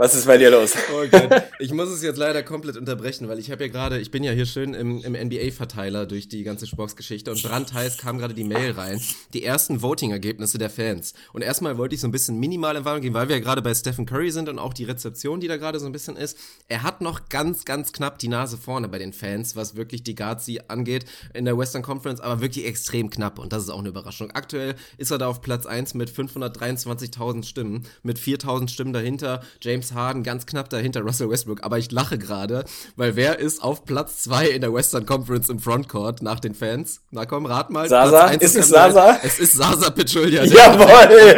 Oh 0.00 0.04
Was 0.04 0.14
ist 0.14 0.26
bei 0.26 0.38
dir 0.38 0.50
los? 0.50 0.74
Oh 0.92 1.04
Gott. 1.10 1.42
Ich 1.58 1.72
muss 1.72 1.88
es 1.88 2.02
jetzt 2.02 2.18
leider 2.18 2.44
komplett 2.44 2.76
unterbrechen, 2.76 3.28
weil 3.28 3.40
ich 3.40 3.50
habe 3.50 3.64
ja 3.64 3.68
gerade, 3.68 3.98
ich 3.98 4.12
bin 4.12 4.22
ja 4.22 4.30
hier 4.30 4.46
schön 4.46 4.72
im, 4.74 5.02
im 5.02 5.14
NBA-Verteiler 5.14 6.06
durch 6.06 6.28
die 6.28 6.44
ganze 6.44 6.68
Sportsgeschichte 6.68 7.32
und 7.32 7.42
brandheiß 7.42 7.98
kam 7.98 8.18
gerade 8.18 8.32
die 8.32 8.44
Mail 8.44 8.72
rein. 8.72 9.00
Die 9.34 9.42
ersten 9.42 9.82
Voting-Ergebnisse 9.82 10.56
der 10.58 10.70
Fans. 10.70 11.14
Und 11.32 11.42
erstmal 11.42 11.78
wollte 11.78 11.96
ich 11.96 12.00
so 12.00 12.06
ein 12.06 12.12
bisschen 12.12 12.38
minimal 12.38 12.76
in 12.76 12.84
Warnung 12.84 13.02
gehen, 13.02 13.14
weil 13.14 13.28
wir 13.28 13.36
ja 13.36 13.42
gerade 13.42 13.60
bei 13.60 13.74
Stephen 13.74 14.06
Curry 14.06 14.30
sind 14.30 14.48
und 14.48 14.60
auch 14.60 14.72
die 14.72 14.84
Rezeption, 14.84 15.40
die 15.40 15.48
da 15.48 15.56
gerade 15.56 15.80
so 15.80 15.86
ein 15.86 15.92
bisschen 15.92 16.16
ist. 16.16 16.38
Er 16.68 16.84
hat 16.84 17.00
noch 17.00 17.28
ganz, 17.28 17.64
ganz 17.64 17.92
knapp 17.92 18.20
die 18.20 18.28
Nase 18.28 18.56
vorne 18.56 18.88
bei 18.88 18.98
den 18.98 19.12
Fans, 19.12 19.56
was 19.56 19.74
wirklich 19.74 20.04
die 20.04 20.14
Guards 20.14 20.48
angeht 20.68 21.06
in 21.34 21.44
der 21.44 21.58
Western 21.58 21.82
Conference, 21.82 22.20
aber 22.20 22.40
wirklich 22.40 22.66
extrem 22.66 23.10
knapp 23.10 23.40
und 23.40 23.52
das 23.52 23.64
ist 23.64 23.70
auch 23.70 23.80
eine 23.80 23.88
Überraschung. 23.88 24.30
Aktuell 24.30 24.76
ist 24.96 25.10
er 25.10 25.18
da 25.18 25.26
auf 25.26 25.40
Platz 25.40 25.66
1 25.66 25.77
mit 25.94 26.10
523.000 26.10 27.44
Stimmen, 27.44 27.84
mit 28.02 28.18
4.000 28.18 28.68
Stimmen 28.68 28.92
dahinter, 28.92 29.42
James 29.60 29.92
Harden 29.94 30.22
ganz 30.22 30.46
knapp 30.46 30.68
dahinter, 30.70 31.00
Russell 31.02 31.30
Westbrook, 31.30 31.62
aber 31.62 31.78
ich 31.78 31.90
lache 31.90 32.18
gerade, 32.18 32.64
weil 32.96 33.16
wer 33.16 33.38
ist 33.38 33.62
auf 33.62 33.84
Platz 33.84 34.22
2 34.24 34.48
in 34.48 34.60
der 34.60 34.72
Western 34.72 35.06
Conference 35.06 35.48
im 35.48 35.58
Frontcourt 35.58 36.22
nach 36.22 36.40
den 36.40 36.54
Fans? 36.54 37.00
Na 37.10 37.26
komm, 37.26 37.46
rat 37.46 37.70
mal. 37.70 37.88
Sasa? 37.88 38.28
Ist 38.28 38.56
es 38.56 38.68
Sasa? 38.68 39.18
Es 39.22 39.38
ist 39.38 39.54
Sasa 39.54 39.90
Pachulia. 39.90 40.44
Jawohl! 40.44 41.36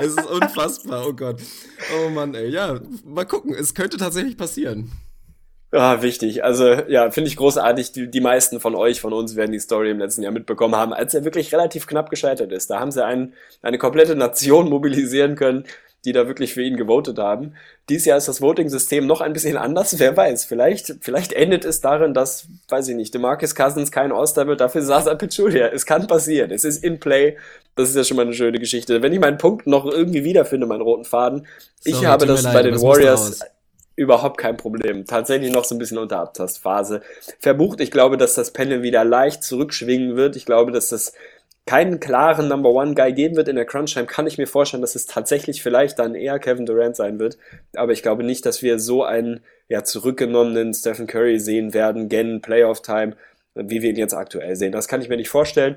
es 0.00 0.12
ist 0.12 0.26
unfassbar, 0.26 1.06
oh 1.06 1.12
Gott. 1.12 1.40
Oh 1.96 2.10
Mann, 2.10 2.34
ey, 2.34 2.48
ja, 2.48 2.80
mal 3.04 3.26
gucken, 3.26 3.54
es 3.54 3.74
könnte 3.74 3.96
tatsächlich 3.96 4.36
passieren. 4.36 4.92
Ah, 5.70 6.00
wichtig. 6.00 6.44
Also 6.44 6.72
ja, 6.88 7.10
finde 7.10 7.28
ich 7.28 7.36
großartig. 7.36 7.92
Die, 7.92 8.10
die 8.10 8.20
meisten 8.20 8.58
von 8.58 8.74
euch, 8.74 9.00
von 9.02 9.12
uns 9.12 9.36
werden 9.36 9.52
die 9.52 9.58
Story 9.58 9.90
im 9.90 9.98
letzten 9.98 10.22
Jahr 10.22 10.32
mitbekommen 10.32 10.74
haben, 10.74 10.94
als 10.94 11.12
er 11.12 11.24
wirklich 11.24 11.52
relativ 11.52 11.86
knapp 11.86 12.08
gescheitert 12.08 12.52
ist. 12.52 12.70
Da 12.70 12.80
haben 12.80 12.90
sie 12.90 13.04
einen, 13.04 13.34
eine 13.60 13.76
komplette 13.76 14.16
Nation 14.16 14.68
mobilisieren 14.70 15.36
können, 15.36 15.64
die 16.06 16.12
da 16.12 16.26
wirklich 16.26 16.54
für 16.54 16.62
ihn 16.62 16.78
gewotet 16.78 17.18
haben. 17.18 17.54
Dieses 17.90 18.06
Jahr 18.06 18.16
ist 18.16 18.28
das 18.28 18.40
Voting-System 18.40 19.06
noch 19.06 19.20
ein 19.20 19.34
bisschen 19.34 19.58
anders. 19.58 19.98
Wer 19.98 20.16
weiß, 20.16 20.46
vielleicht, 20.46 20.94
vielleicht 21.02 21.34
endet 21.34 21.66
es 21.66 21.82
darin, 21.82 22.14
dass, 22.14 22.46
weiß 22.68 22.88
ich 22.88 22.96
nicht, 22.96 23.12
DeMarcus 23.12 23.54
Cousins 23.54 23.90
kein 23.90 24.10
All-Star 24.10 24.46
wird, 24.46 24.62
dafür 24.62 24.80
Sasa 24.80 25.14
Pachulia. 25.16 25.66
Es 25.68 25.84
kann 25.84 26.06
passieren. 26.06 26.50
Es 26.50 26.64
ist 26.64 26.82
in 26.82 26.98
Play. 26.98 27.36
Das 27.74 27.90
ist 27.90 27.96
ja 27.96 28.04
schon 28.04 28.16
mal 28.16 28.22
eine 28.22 28.32
schöne 28.32 28.58
Geschichte. 28.58 29.02
Wenn 29.02 29.12
ich 29.12 29.20
meinen 29.20 29.38
Punkt 29.38 29.66
noch 29.66 29.84
irgendwie 29.84 30.24
wiederfinde, 30.24 30.66
meinen 30.66 30.80
roten 30.80 31.04
Faden, 31.04 31.46
ich 31.84 31.94
Sorry, 31.94 32.06
habe 32.06 32.26
das 32.26 32.42
leid, 32.42 32.54
bei 32.54 32.62
den 32.62 32.80
Warriors. 32.80 33.40
Überhaupt 33.98 34.38
kein 34.38 34.56
Problem. 34.56 35.04
Tatsächlich 35.04 35.52
noch 35.52 35.64
so 35.64 35.74
ein 35.74 35.78
bisschen 35.78 35.98
unter 35.98 36.20
Abtastphase 36.20 37.02
verbucht. 37.40 37.80
Ich 37.80 37.90
glaube, 37.90 38.16
dass 38.16 38.34
das 38.34 38.52
Panel 38.52 38.82
wieder 38.82 39.04
leicht 39.04 39.42
zurückschwingen 39.42 40.16
wird. 40.16 40.36
Ich 40.36 40.46
glaube, 40.46 40.72
dass 40.72 40.88
das 40.88 41.12
keinen 41.66 42.00
klaren 42.00 42.48
Number 42.48 42.70
One 42.70 42.94
Guy 42.94 43.12
geben 43.12 43.36
wird 43.36 43.48
in 43.48 43.56
der 43.56 43.66
Crunch 43.66 43.92
Time, 43.92 44.06
kann 44.06 44.26
ich 44.26 44.38
mir 44.38 44.46
vorstellen, 44.46 44.80
dass 44.80 44.94
es 44.94 45.04
tatsächlich 45.04 45.62
vielleicht 45.62 45.98
dann 45.98 46.14
eher 46.14 46.38
Kevin 46.38 46.64
Durant 46.64 46.96
sein 46.96 47.18
wird. 47.18 47.36
Aber 47.74 47.92
ich 47.92 48.02
glaube 48.02 48.22
nicht, 48.22 48.46
dass 48.46 48.62
wir 48.62 48.78
so 48.78 49.04
einen 49.04 49.40
ja, 49.68 49.84
zurückgenommenen 49.84 50.72
Stephen 50.72 51.06
Curry 51.06 51.38
sehen 51.38 51.74
werden, 51.74 52.08
gen 52.08 52.40
Playoff 52.40 52.80
Time, 52.80 53.16
wie 53.54 53.82
wir 53.82 53.90
ihn 53.90 53.96
jetzt 53.96 54.14
aktuell 54.14 54.56
sehen. 54.56 54.72
Das 54.72 54.88
kann 54.88 55.02
ich 55.02 55.10
mir 55.10 55.18
nicht 55.18 55.28
vorstellen. 55.28 55.76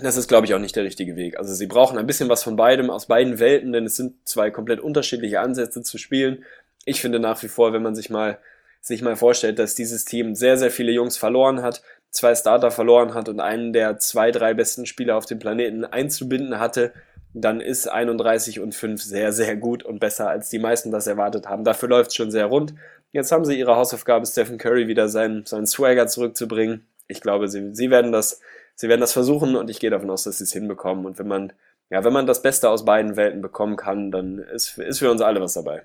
Das 0.00 0.16
ist, 0.16 0.28
glaube 0.28 0.46
ich, 0.46 0.54
auch 0.54 0.60
nicht 0.60 0.76
der 0.76 0.84
richtige 0.84 1.16
Weg. 1.16 1.36
Also 1.36 1.52
sie 1.52 1.66
brauchen 1.66 1.98
ein 1.98 2.06
bisschen 2.06 2.28
was 2.28 2.44
von 2.44 2.54
beidem, 2.54 2.88
aus 2.88 3.06
beiden 3.06 3.40
Welten, 3.40 3.72
denn 3.72 3.86
es 3.86 3.96
sind 3.96 4.14
zwei 4.24 4.52
komplett 4.52 4.78
unterschiedliche 4.78 5.40
Ansätze 5.40 5.82
zu 5.82 5.98
spielen. 5.98 6.44
Ich 6.84 7.00
finde 7.00 7.20
nach 7.20 7.42
wie 7.42 7.48
vor, 7.48 7.72
wenn 7.72 7.82
man 7.82 7.94
sich 7.94 8.10
mal, 8.10 8.38
sich 8.80 9.02
mal 9.02 9.16
vorstellt, 9.16 9.58
dass 9.58 9.74
dieses 9.74 10.04
Team 10.04 10.34
sehr, 10.34 10.56
sehr 10.56 10.70
viele 10.70 10.92
Jungs 10.92 11.16
verloren 11.16 11.62
hat, 11.62 11.82
zwei 12.10 12.34
Starter 12.34 12.70
verloren 12.70 13.14
hat 13.14 13.28
und 13.28 13.40
einen 13.40 13.72
der 13.72 13.98
zwei, 13.98 14.30
drei 14.30 14.54
besten 14.54 14.86
Spieler 14.86 15.16
auf 15.16 15.26
dem 15.26 15.38
Planeten 15.38 15.84
einzubinden 15.84 16.58
hatte, 16.58 16.92
dann 17.34 17.60
ist 17.60 17.88
31 17.88 18.60
und 18.60 18.74
5 18.74 19.02
sehr, 19.02 19.32
sehr 19.32 19.56
gut 19.56 19.82
und 19.82 20.00
besser, 20.00 20.28
als 20.28 20.48
die 20.48 20.58
meisten 20.58 20.90
das 20.90 21.06
erwartet 21.06 21.46
haben. 21.48 21.64
Dafür 21.64 21.88
läuft 21.88 22.10
es 22.10 22.16
schon 22.16 22.30
sehr 22.30 22.46
rund. 22.46 22.74
Jetzt 23.12 23.32
haben 23.32 23.44
sie 23.44 23.58
ihre 23.58 23.76
Hausaufgabe, 23.76 24.26
Stephen 24.26 24.58
Curry 24.58 24.88
wieder 24.88 25.08
seinen, 25.08 25.46
seinen 25.46 25.66
Swagger 25.66 26.06
zurückzubringen. 26.06 26.86
Ich 27.06 27.20
glaube, 27.20 27.48
sie, 27.48 27.74
sie 27.74 27.90
werden 27.90 28.12
das, 28.12 28.40
sie 28.74 28.88
werden 28.88 29.00
das 29.00 29.12
versuchen 29.12 29.56
und 29.56 29.70
ich 29.70 29.80
gehe 29.80 29.90
davon 29.90 30.10
aus, 30.10 30.24
dass 30.24 30.38
sie 30.38 30.44
es 30.44 30.52
hinbekommen. 30.52 31.06
Und 31.06 31.18
wenn 31.18 31.28
man, 31.28 31.52
ja, 31.90 32.04
wenn 32.04 32.12
man 32.12 32.26
das 32.26 32.42
Beste 32.42 32.68
aus 32.70 32.84
beiden 32.84 33.16
Welten 33.16 33.40
bekommen 33.40 33.76
kann, 33.76 34.10
dann 34.10 34.38
ist, 34.38 34.78
ist 34.78 34.98
für 34.98 35.10
uns 35.10 35.22
alle 35.22 35.40
was 35.40 35.54
dabei. 35.54 35.82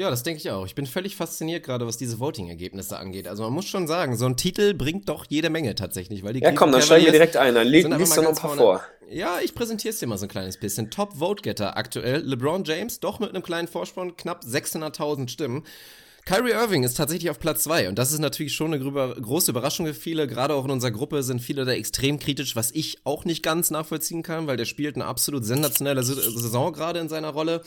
Ja, 0.00 0.08
das 0.08 0.22
denke 0.22 0.38
ich 0.40 0.50
auch. 0.50 0.64
Ich 0.64 0.74
bin 0.74 0.86
völlig 0.86 1.14
fasziniert 1.14 1.62
gerade, 1.62 1.86
was 1.86 1.98
diese 1.98 2.18
Voting-Ergebnisse 2.20 2.98
angeht. 2.98 3.28
Also 3.28 3.42
man 3.42 3.52
muss 3.52 3.66
schon 3.66 3.86
sagen, 3.86 4.16
so 4.16 4.24
ein 4.24 4.34
Titel 4.38 4.72
bringt 4.72 5.10
doch 5.10 5.26
jede 5.28 5.50
Menge 5.50 5.74
tatsächlich, 5.74 6.24
weil 6.24 6.32
die 6.32 6.40
Ja, 6.40 6.52
komm, 6.52 6.72
dann 6.72 6.80
steigen 6.80 7.04
wir 7.04 7.12
direkt 7.12 7.36
ein. 7.36 7.54
Dann 7.54 7.66
liest 7.66 7.86
mal 7.86 7.98
doch 7.98 8.16
noch 8.16 8.16
ein 8.16 8.34
paar 8.34 8.34
vorne. 8.34 8.60
vor. 8.62 8.84
Ja, 9.10 9.40
ich 9.44 9.54
präsentiere 9.54 9.92
es 9.92 9.98
dir 9.98 10.06
mal 10.06 10.16
so 10.16 10.24
ein 10.24 10.30
kleines 10.30 10.56
bisschen. 10.56 10.90
Top 10.90 11.18
Vote-Getter 11.18 11.76
aktuell. 11.76 12.22
LeBron 12.22 12.64
James, 12.64 13.00
doch 13.00 13.18
mit 13.18 13.28
einem 13.28 13.42
kleinen 13.42 13.68
Vorsprung, 13.68 14.16
knapp 14.16 14.42
600.000 14.42 15.28
Stimmen. 15.28 15.64
Kyrie 16.26 16.52
Irving 16.52 16.84
ist 16.84 16.94
tatsächlich 16.94 17.30
auf 17.30 17.38
Platz 17.38 17.64
2 17.64 17.88
und 17.88 17.98
das 17.98 18.12
ist 18.12 18.20
natürlich 18.20 18.54
schon 18.54 18.72
eine 18.72 18.82
große 18.82 19.50
Überraschung 19.50 19.86
für 19.86 19.94
viele. 19.94 20.26
Gerade 20.26 20.54
auch 20.54 20.64
in 20.64 20.70
unserer 20.70 20.90
Gruppe 20.90 21.22
sind 21.22 21.40
viele 21.40 21.64
da 21.64 21.72
extrem 21.72 22.18
kritisch, 22.18 22.54
was 22.56 22.70
ich 22.70 22.98
auch 23.04 23.24
nicht 23.24 23.42
ganz 23.42 23.70
nachvollziehen 23.70 24.22
kann, 24.22 24.46
weil 24.46 24.56
der 24.56 24.66
spielt 24.66 24.96
eine 24.96 25.06
absolut 25.06 25.44
sensationelle 25.44 26.02
Saison 26.02 26.72
gerade 26.72 27.00
in 27.00 27.08
seiner 27.08 27.30
Rolle. 27.30 27.62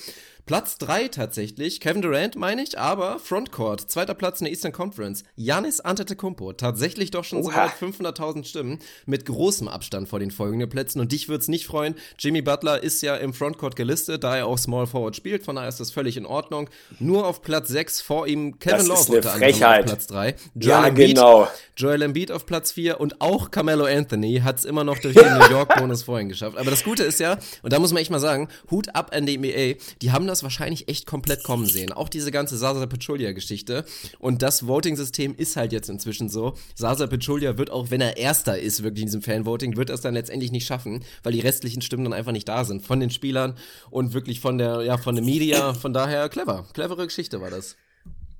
Platz 0.46 0.78
3 0.80 1.08
tatsächlich, 1.08 1.80
Kevin 1.80 2.02
Durant 2.02 2.36
meine 2.36 2.64
ich, 2.64 2.78
aber 2.78 3.18
Frontcourt, 3.18 3.90
zweiter 3.90 4.14
Platz 4.14 4.42
in 4.42 4.46
der 4.46 4.52
Eastern 4.52 4.74
Conference. 4.74 5.24
Janis 5.38 5.80
Antetokounmpo, 5.80 6.52
tatsächlich 6.52 7.12
doch 7.12 7.24
schon 7.24 7.40
Oha. 7.46 7.70
soweit 7.80 7.94
500.000 7.94 8.44
Stimmen, 8.44 8.80
mit 9.06 9.26
großem 9.26 9.70
Abstand 9.70 10.10
vor 10.10 10.20
den 10.20 10.32
folgenden 10.32 10.68
Plätzen. 10.70 11.00
Und 11.00 11.14
dich 11.14 11.30
wird's 11.30 11.48
nicht 11.48 11.66
freuen, 11.66 11.96
Jimmy 12.20 12.42
Butler 12.42 12.84
ist 12.84 13.02
ja 13.02 13.16
im 13.16 13.34
Frontcourt 13.34 13.78
gelistet, 13.78 14.26
da 14.26 14.36
er 14.36 14.48
auch 14.48 14.58
Small 14.58 14.86
Forward 14.86 15.16
spielt, 15.16 15.46
von 15.46 15.56
daher 15.56 15.70
ist 15.70 15.80
das 15.80 15.92
völlig 15.92 16.18
in 16.18 16.26
Ordnung. 16.26 16.70
Nur 17.00 17.26
auf 17.26 17.42
Platz 17.42 17.70
6 17.70 18.02
vor 18.02 18.28
ihm 18.28 18.60
Kevin 18.60 18.80
Das 18.80 18.88
Love 18.88 19.00
ist 19.00 19.08
eine 19.08 19.16
unter 19.20 19.34
anderem 19.34 19.54
Frechheit. 19.54 19.80
auf 19.80 19.86
Platz 19.86 20.08
3. 20.08 20.36
Ja, 20.56 20.90
genau. 20.90 21.48
Joel 21.78 22.02
Embiid 22.02 22.34
auf 22.34 22.46
Platz 22.46 22.74
4 22.74 23.00
und 23.00 23.22
auch 23.22 23.50
Carmelo 23.50 23.86
Anthony 23.86 24.42
hat 24.44 24.60
es 24.60 24.66
immer 24.66 24.84
noch 24.84 25.00
durch 25.00 25.16
den 25.16 25.34
New 25.38 25.50
York 25.50 25.74
Bonus 25.78 26.04
vorhin 26.04 26.28
geschafft. 26.28 26.58
Aber 26.58 26.70
das 26.70 26.84
Gute 26.84 27.04
ist 27.04 27.22
ja, 27.22 27.38
und 27.62 27.72
da 27.72 27.80
muss 27.80 27.94
man 27.94 28.02
echt 28.02 28.12
mal 28.12 28.20
sagen, 28.20 28.50
Hut 28.70 28.94
ab 28.94 29.12
an 29.16 29.26
die 29.26 29.38
NBA, 29.38 29.82
die 30.02 30.12
haben 30.12 30.28
das 30.28 30.33
das 30.34 30.44
wahrscheinlich 30.44 30.90
echt 30.90 31.06
komplett 31.06 31.44
kommen 31.44 31.66
sehen. 31.66 31.92
Auch 31.92 32.10
diese 32.10 32.32
ganze 32.32 32.58
Sasa 32.58 32.86
Pachulia-Geschichte. 32.86 33.86
Und 34.20 34.42
das 34.42 34.68
Voting-System 34.68 35.36
ist 35.36 35.56
halt 35.56 35.72
jetzt 35.72 35.90
inzwischen 35.90 36.28
so. 36.28 36.56
Sasa 36.76 37.08
Pachulia 37.08 37.58
wird 37.58 37.70
auch, 37.70 37.92
wenn 37.92 38.02
er 38.02 38.18
Erster 38.18 38.60
ist, 38.60 38.84
wirklich 38.84 39.04
in 39.04 39.08
diesem 39.08 39.22
Fan-Voting, 39.22 39.78
wird 39.78 39.90
er 39.90 39.96
es 39.96 40.02
dann 40.02 40.16
letztendlich 40.16 40.52
nicht 40.52 40.68
schaffen, 40.68 41.06
weil 41.22 41.34
die 41.34 41.40
restlichen 41.40 41.82
Stimmen 41.82 42.04
dann 42.04 42.14
einfach 42.14 42.32
nicht 42.32 42.50
da 42.50 42.66
sind. 42.66 42.86
Von 42.86 43.00
den 43.00 43.12
Spielern 43.12 43.56
und 43.92 44.14
wirklich 44.14 44.42
von 44.42 44.58
der, 44.58 44.82
ja, 44.82 44.98
von 44.98 45.16
der 45.16 45.24
Media. 45.24 45.74
Von 45.74 45.94
daher 45.94 46.28
clever. 46.30 46.66
Clevere 46.74 47.06
Geschichte 47.06 47.40
war 47.40 47.50
das. 47.50 47.76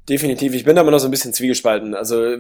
Definitiv. 0.10 0.54
Ich 0.54 0.66
bin 0.66 0.76
da 0.76 0.82
immer 0.82 0.92
noch 0.92 1.00
so 1.00 1.08
ein 1.08 1.12
bisschen 1.12 1.34
zwiegespalten. 1.34 1.96
Also 1.96 2.36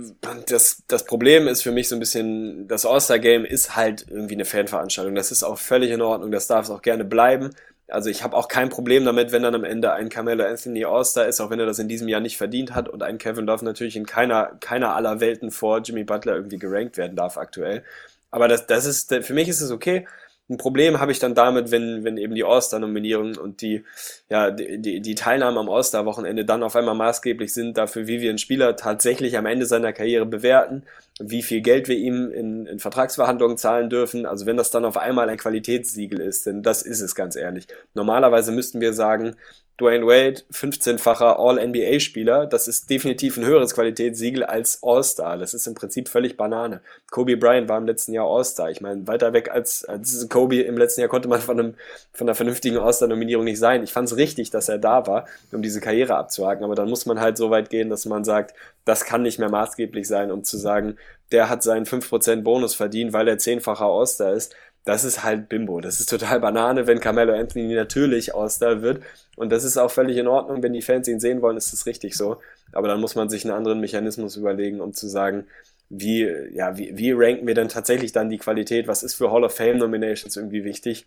das, 0.47 0.83
das 0.87 1.05
Problem 1.05 1.47
ist 1.47 1.61
für 1.61 1.71
mich 1.71 1.87
so 1.87 1.95
ein 1.95 1.99
bisschen, 1.99 2.67
das 2.67 2.85
All-Star-Game 2.85 3.45
ist 3.45 3.77
halt 3.77 4.05
irgendwie 4.09 4.33
eine 4.33 4.43
Fanveranstaltung. 4.43 5.15
Das 5.15 5.31
ist 5.31 5.43
auch 5.43 5.57
völlig 5.57 5.91
in 5.91 6.01
Ordnung. 6.01 6.31
Das 6.31 6.47
darf 6.47 6.65
es 6.65 6.71
auch 6.71 6.81
gerne 6.81 7.05
bleiben. 7.05 7.51
Also 7.87 8.09
ich 8.09 8.23
habe 8.23 8.35
auch 8.35 8.47
kein 8.47 8.69
Problem 8.69 9.05
damit, 9.05 9.31
wenn 9.31 9.43
dann 9.43 9.55
am 9.55 9.63
Ende 9.63 9.91
ein 9.93 10.09
Carmelo 10.09 10.45
Anthony 10.45 10.85
All-Star 10.85 11.27
ist, 11.27 11.41
auch 11.41 11.49
wenn 11.49 11.59
er 11.59 11.65
das 11.65 11.79
in 11.79 11.87
diesem 11.89 12.07
Jahr 12.07 12.21
nicht 12.21 12.37
verdient 12.37 12.73
hat 12.73 12.89
und 12.89 13.03
ein 13.03 13.17
Kevin 13.17 13.45
Love 13.45 13.65
natürlich 13.65 13.95
in 13.95 14.05
keiner, 14.05 14.57
keiner 14.61 14.95
aller 14.95 15.19
Welten 15.19 15.51
vor 15.51 15.79
Jimmy 15.81 16.03
Butler 16.03 16.35
irgendwie 16.35 16.59
gerankt 16.59 16.97
werden 16.97 17.15
darf 17.15 17.37
aktuell. 17.37 17.83
Aber 18.31 18.47
das, 18.47 18.65
das 18.67 18.85
ist, 18.85 19.13
für 19.13 19.33
mich 19.33 19.49
ist 19.49 19.61
es 19.61 19.69
okay. 19.71 20.07
Ein 20.49 20.57
Problem 20.57 20.99
habe 20.99 21.13
ich 21.13 21.19
dann 21.19 21.35
damit, 21.35 21.71
wenn, 21.71 22.03
wenn 22.03 22.17
eben 22.17 22.35
die 22.35 22.43
All-Star-Nominierungen 22.43 23.37
und 23.37 23.61
die, 23.61 23.85
ja, 24.29 24.51
die, 24.51 24.77
die, 24.77 24.99
die 24.99 25.15
Teilnahme 25.15 25.61
am 25.61 25.69
All-Star-Wochenende 25.69 26.43
dann 26.43 26.63
auf 26.63 26.75
einmal 26.75 26.95
maßgeblich 26.95 27.53
sind 27.53 27.77
dafür, 27.77 28.07
wie 28.07 28.19
wir 28.19 28.29
einen 28.29 28.37
Spieler 28.37 28.75
tatsächlich 28.75 29.37
am 29.37 29.45
Ende 29.45 29.65
seiner 29.65 29.93
Karriere 29.93 30.25
bewerten, 30.25 30.83
wie 31.19 31.43
viel 31.43 31.61
Geld 31.61 31.87
wir 31.87 31.95
ihm 31.95 32.29
in, 32.29 32.65
in 32.65 32.79
Vertragsverhandlungen 32.79 33.57
zahlen 33.57 33.89
dürfen. 33.89 34.25
Also 34.25 34.45
wenn 34.45 34.57
das 34.57 34.69
dann 34.69 34.83
auf 34.83 34.97
einmal 34.97 35.29
ein 35.29 35.37
Qualitätssiegel 35.37 36.19
ist, 36.19 36.45
denn 36.45 36.61
das 36.61 36.81
ist 36.81 36.99
es 36.99 37.15
ganz 37.15 37.37
ehrlich. 37.37 37.67
Normalerweise 37.93 38.51
müssten 38.51 38.81
wir 38.81 38.93
sagen, 38.93 39.37
Dwayne 39.81 40.05
Wade, 40.05 40.43
15-facher 40.51 41.39
All-NBA-Spieler, 41.39 42.45
das 42.45 42.67
ist 42.67 42.91
definitiv 42.91 43.37
ein 43.37 43.45
höheres 43.45 43.73
Qualitätssiegel 43.73 44.43
als 44.43 44.79
All-Star. 44.83 45.37
Das 45.37 45.55
ist 45.55 45.65
im 45.65 45.73
Prinzip 45.73 46.09
völlig 46.09 46.37
Banane. 46.37 46.81
Kobe 47.09 47.37
Bryant 47.37 47.67
war 47.67 47.79
im 47.79 47.87
letzten 47.87 48.13
Jahr 48.13 48.27
All-Star. 48.27 48.69
Ich 48.69 48.81
meine, 48.81 49.07
weiter 49.07 49.33
weg 49.33 49.49
als, 49.49 49.83
als 49.83 50.29
Kobe 50.29 50.61
im 50.61 50.77
letzten 50.77 51.01
Jahr 51.01 51.09
konnte 51.09 51.27
man 51.27 51.41
von, 51.41 51.59
einem, 51.59 51.73
von 52.11 52.27
einer 52.27 52.35
vernünftigen 52.35 52.77
All-Star-Nominierung 52.77 53.45
nicht 53.45 53.57
sein. 53.57 53.83
Ich 53.83 53.91
fand 53.91 54.09
es 54.09 54.15
richtig, 54.15 54.51
dass 54.51 54.69
er 54.69 54.77
da 54.77 55.07
war, 55.07 55.25
um 55.51 55.63
diese 55.63 55.81
Karriere 55.81 56.17
abzuhaken. 56.17 56.63
Aber 56.63 56.75
dann 56.75 56.89
muss 56.89 57.07
man 57.07 57.19
halt 57.19 57.37
so 57.37 57.49
weit 57.49 57.71
gehen, 57.71 57.89
dass 57.89 58.05
man 58.05 58.23
sagt, 58.23 58.53
das 58.85 59.05
kann 59.05 59.23
nicht 59.23 59.39
mehr 59.39 59.49
maßgeblich 59.49 60.07
sein, 60.07 60.29
um 60.31 60.43
zu 60.43 60.57
sagen, 60.57 60.97
der 61.31 61.49
hat 61.49 61.63
seinen 61.63 61.87
5% 61.87 62.43
Bonus 62.43 62.75
verdient, 62.75 63.11
weil 63.11 63.27
er 63.27 63.39
zehnfacher 63.39 63.85
All-Star 63.85 64.33
ist 64.33 64.55
das 64.85 65.05
ist 65.05 65.23
halt 65.23 65.47
Bimbo. 65.47 65.79
Das 65.79 65.99
ist 65.99 66.09
total 66.09 66.39
Banane, 66.41 66.87
wenn 66.87 66.99
Carmelo 66.99 67.33
Anthony 67.33 67.73
natürlich 67.73 68.35
All-Star 68.35 68.81
wird. 68.81 69.01
Und 69.35 69.49
das 69.51 69.63
ist 69.63 69.77
auch 69.77 69.91
völlig 69.91 70.17
in 70.17 70.27
Ordnung. 70.27 70.61
Wenn 70.61 70.73
die 70.73 70.81
Fans 70.81 71.07
ihn 71.07 71.19
sehen 71.19 71.41
wollen, 71.41 71.57
ist 71.57 71.71
das 71.71 71.85
richtig 71.85 72.15
so. 72.15 72.37
Aber 72.73 72.87
dann 72.87 72.99
muss 72.99 73.15
man 73.15 73.29
sich 73.29 73.45
einen 73.45 73.53
anderen 73.53 73.79
Mechanismus 73.79 74.35
überlegen, 74.35 74.81
um 74.81 74.93
zu 74.93 75.07
sagen, 75.07 75.45
wie, 75.89 76.27
ja, 76.53 76.77
wie, 76.77 76.97
wie 76.97 77.11
ranken 77.11 77.47
wir 77.47 77.55
denn 77.55 77.69
tatsächlich 77.69 78.11
dann 78.11 78.29
die 78.29 78.39
Qualität? 78.39 78.87
Was 78.87 79.03
ist 79.03 79.13
für 79.13 79.31
Hall 79.31 79.43
of 79.43 79.55
Fame 79.55 79.77
Nominations 79.77 80.35
irgendwie 80.35 80.65
wichtig? 80.65 81.05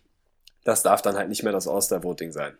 Das 0.63 0.81
darf 0.81 1.01
dann 1.01 1.15
halt 1.15 1.29
nicht 1.29 1.43
mehr 1.43 1.53
das 1.53 1.67
All-Star-Voting 1.67 2.31
sein. 2.31 2.53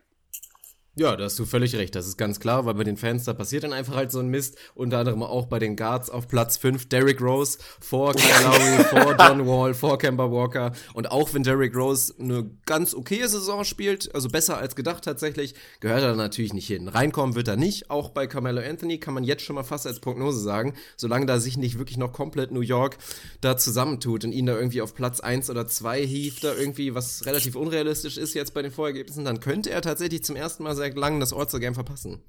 Ja, 1.00 1.16
da 1.16 1.26
hast 1.26 1.38
du 1.38 1.46
völlig 1.46 1.76
recht. 1.76 1.94
Das 1.94 2.08
ist 2.08 2.18
ganz 2.18 2.40
klar, 2.40 2.66
weil 2.66 2.74
bei 2.74 2.84
den 2.84 2.98
Fans 2.98 3.24
da 3.24 3.34
passiert 3.34 3.64
dann 3.64 3.72
einfach 3.72 3.94
halt 3.94 4.12
so 4.12 4.18
ein 4.18 4.30
Mist. 4.30 4.58
Unter 4.74 4.98
anderem 4.98 5.22
auch 5.22 5.46
bei 5.46 5.60
den 5.60 5.76
Guards 5.76 6.10
auf 6.10 6.28
Platz 6.28 6.58
5 6.58 6.90
Derrick 6.90 7.22
Rose 7.22 7.60
vor 7.80 8.16
Kyle 8.16 8.44
Lowry, 8.44 8.84
vor 8.86 9.16
John 9.20 9.46
Wall, 9.46 9.76
vor 9.76 10.00
Kemba 10.00 10.32
Walker. 10.32 10.72
Und 10.96 11.12
auch 11.12 11.36
wenn 11.36 11.44
Derrick 11.44 11.76
Rose 11.76 12.16
eine 12.20 12.50
ganz 12.66 12.96
okaye 12.96 13.28
Saison 13.28 13.64
spielt, 13.64 14.16
also 14.16 14.28
besser 14.28 14.58
als 14.58 14.76
gedacht 14.76 15.04
tatsächlich, 15.04 15.54
gehört 15.82 16.02
er 16.02 16.16
natürlich 16.16 16.56
nicht 16.56 16.66
hin. 16.66 16.88
Reinkommen 16.88 17.36
wird 17.36 17.48
er 17.48 17.58
nicht. 17.58 17.92
Auch 17.92 18.10
bei 18.10 18.26
Carmelo 18.26 18.62
Anthony 18.68 19.00
kann 19.00 19.14
man 19.14 19.24
jetzt 19.24 19.44
schon 19.44 19.56
mal 19.56 19.62
fast 19.62 19.86
als 19.86 20.00
Prognose 20.00 20.40
sagen, 20.40 20.74
solange 20.96 21.28
da 21.28 21.40
sich 21.40 21.58
nicht 21.58 21.78
wirklich 21.78 21.98
noch 21.98 22.12
komplett 22.12 22.52
New 22.52 22.62
York 22.62 22.98
da 23.42 23.56
zusammentut 23.56 24.26
und 24.26 24.32
ihn 24.32 24.48
da 24.48 24.58
irgendwie 24.58 24.82
auf 24.82 24.96
Platz 24.96 25.20
1 25.20 25.52
oder 25.52 25.68
2 25.68 26.04
hieft, 26.04 26.44
da 26.44 26.56
irgendwie, 26.56 26.96
was 26.96 27.24
relativ 27.28 27.56
unrealistisch 27.56 28.18
ist 28.18 28.34
jetzt 28.34 28.56
bei 28.56 28.64
den 28.64 28.72
Vorergebnissen, 28.72 29.26
dann 29.26 29.40
könnte 29.40 29.70
er 29.70 29.84
tatsächlich 29.84 30.24
zum 30.24 30.36
ersten 30.36 30.64
Mal 30.64 30.76
sehr 30.76 30.87
lang 30.96 31.20
das 31.20 31.34
All-Star-Game 31.34 31.74
verpassen. 31.76 32.24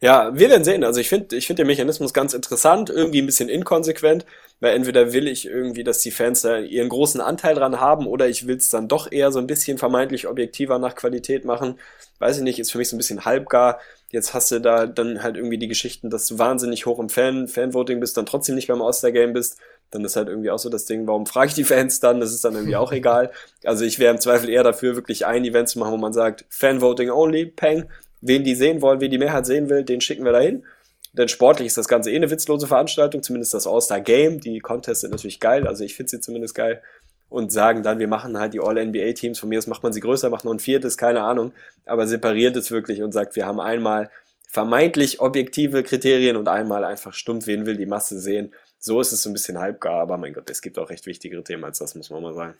Ja, 0.00 0.34
wir 0.34 0.50
werden 0.50 0.64
sehen. 0.64 0.84
Also 0.84 1.00
ich 1.00 1.08
finde 1.08 1.36
ich 1.36 1.46
finde 1.46 1.62
den 1.62 1.68
Mechanismus 1.68 2.12
ganz 2.12 2.34
interessant, 2.34 2.90
irgendwie 2.90 3.22
ein 3.22 3.26
bisschen 3.26 3.48
inkonsequent, 3.48 4.26
weil 4.60 4.74
entweder 4.74 5.12
will 5.12 5.28
ich 5.28 5.46
irgendwie, 5.46 5.84
dass 5.84 6.00
die 6.00 6.10
Fans 6.10 6.42
da 6.42 6.58
ihren 6.58 6.88
großen 6.88 7.20
Anteil 7.20 7.54
dran 7.54 7.80
haben 7.80 8.06
oder 8.06 8.28
ich 8.28 8.46
will 8.46 8.56
es 8.56 8.70
dann 8.70 8.88
doch 8.88 9.10
eher 9.10 9.32
so 9.32 9.38
ein 9.38 9.46
bisschen 9.46 9.78
vermeintlich 9.78 10.26
objektiver 10.26 10.78
nach 10.78 10.94
Qualität 10.94 11.44
machen. 11.44 11.78
Weiß 12.18 12.36
ich 12.36 12.42
nicht, 12.42 12.58
ist 12.58 12.72
für 12.72 12.78
mich 12.78 12.88
so 12.88 12.96
ein 12.96 12.98
bisschen 12.98 13.24
halbgar. 13.24 13.80
Jetzt 14.10 14.34
hast 14.34 14.50
du 14.50 14.60
da 14.60 14.86
dann 14.86 15.22
halt 15.22 15.36
irgendwie 15.36 15.58
die 15.58 15.68
Geschichten, 15.68 16.10
dass 16.10 16.26
du 16.26 16.38
wahnsinnig 16.38 16.86
hoch 16.86 16.98
im 16.98 17.08
Fan, 17.08 17.48
Fanvoting 17.48 18.00
bist, 18.00 18.16
dann 18.16 18.26
trotzdem 18.26 18.54
nicht 18.54 18.68
beim 18.68 18.82
All-Star-Game 18.82 19.32
bist. 19.32 19.58
Dann 19.94 20.04
ist 20.04 20.16
halt 20.16 20.28
irgendwie 20.28 20.50
auch 20.50 20.58
so 20.58 20.68
das 20.68 20.86
Ding, 20.86 21.06
warum 21.06 21.24
frage 21.24 21.48
ich 21.48 21.54
die 21.54 21.62
Fans 21.62 22.00
dann? 22.00 22.18
Das 22.18 22.32
ist 22.32 22.44
dann 22.44 22.54
irgendwie 22.54 22.74
auch 22.74 22.90
egal. 22.90 23.30
Also 23.62 23.84
ich 23.84 24.00
wäre 24.00 24.12
im 24.12 24.20
Zweifel 24.20 24.48
eher 24.48 24.64
dafür, 24.64 24.96
wirklich 24.96 25.24
ein 25.24 25.44
Event 25.44 25.68
zu 25.68 25.78
machen, 25.78 25.92
wo 25.92 25.96
man 25.96 26.12
sagt, 26.12 26.44
Fanvoting 26.48 27.10
only, 27.10 27.46
peng. 27.46 27.84
Wen 28.20 28.42
die 28.42 28.56
sehen 28.56 28.82
wollen, 28.82 29.00
wen 29.00 29.10
die 29.12 29.18
Mehrheit 29.18 29.46
sehen 29.46 29.68
will, 29.68 29.84
den 29.84 30.00
schicken 30.00 30.24
wir 30.24 30.32
dahin. 30.32 30.64
Denn 31.12 31.28
sportlich 31.28 31.68
ist 31.68 31.78
das 31.78 31.86
Ganze 31.86 32.10
eh 32.10 32.16
eine 32.16 32.28
witzlose 32.28 32.66
Veranstaltung, 32.66 33.22
zumindest 33.22 33.54
das 33.54 33.68
All-Star-Game. 33.68 34.40
Die 34.40 34.58
Contests 34.58 35.02
sind 35.02 35.12
natürlich 35.12 35.38
geil, 35.38 35.68
also 35.68 35.84
ich 35.84 35.94
finde 35.94 36.10
sie 36.10 36.20
zumindest 36.20 36.56
geil. 36.56 36.82
Und 37.28 37.52
sagen 37.52 37.84
dann, 37.84 38.00
wir 38.00 38.08
machen 38.08 38.36
halt 38.38 38.52
die 38.52 38.60
All-NBA-Teams, 38.60 39.38
von 39.38 39.48
mir 39.48 39.58
aus 39.58 39.68
macht 39.68 39.84
man 39.84 39.92
sie 39.92 40.00
größer, 40.00 40.28
macht 40.28 40.44
noch 40.44 40.52
ein 40.52 40.58
viertes, 40.58 40.96
keine 40.96 41.22
Ahnung, 41.22 41.52
aber 41.86 42.08
separiert 42.08 42.56
es 42.56 42.72
wirklich 42.72 43.02
und 43.02 43.12
sagt, 43.12 43.36
wir 43.36 43.46
haben 43.46 43.60
einmal 43.60 44.10
vermeintlich 44.48 45.20
objektive 45.20 45.82
Kriterien 45.82 46.36
und 46.36 46.48
einmal 46.48 46.84
einfach 46.84 47.12
stumpf, 47.12 47.46
wen 47.46 47.66
will 47.66 47.76
die 47.76 47.86
Masse 47.86 48.18
sehen. 48.18 48.52
So 48.86 49.00
ist 49.00 49.12
es 49.12 49.22
so 49.22 49.30
ein 49.30 49.32
bisschen 49.32 49.58
halbgar, 49.58 50.02
aber 50.02 50.18
mein 50.18 50.34
Gott, 50.34 50.50
es 50.50 50.60
gibt 50.60 50.78
auch 50.78 50.90
recht 50.90 51.06
wichtigere 51.06 51.42
Themen 51.42 51.64
als 51.64 51.78
das, 51.78 51.94
muss 51.94 52.10
man 52.10 52.22
mal 52.22 52.34
sagen. 52.34 52.54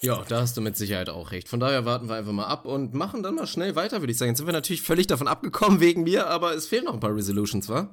Ja, 0.00 0.24
da 0.26 0.40
hast 0.40 0.56
du 0.56 0.62
mit 0.62 0.78
Sicherheit 0.78 1.10
auch 1.10 1.30
recht. 1.30 1.46
Von 1.46 1.60
daher 1.60 1.84
warten 1.84 2.08
wir 2.08 2.14
einfach 2.14 2.32
mal 2.32 2.46
ab 2.46 2.64
und 2.64 2.94
machen 2.94 3.22
dann 3.22 3.34
mal 3.34 3.46
schnell 3.46 3.76
weiter, 3.76 4.00
würde 4.00 4.12
ich 4.12 4.16
sagen. 4.16 4.30
Jetzt 4.30 4.38
sind 4.38 4.46
wir 4.46 4.54
natürlich 4.54 4.80
völlig 4.80 5.08
davon 5.08 5.28
abgekommen 5.28 5.78
wegen 5.80 6.04
mir, 6.04 6.28
aber 6.28 6.54
es 6.54 6.68
fehlen 6.68 6.84
noch 6.84 6.94
ein 6.94 7.00
paar 7.00 7.14
Resolutions, 7.14 7.68
wa? 7.68 7.90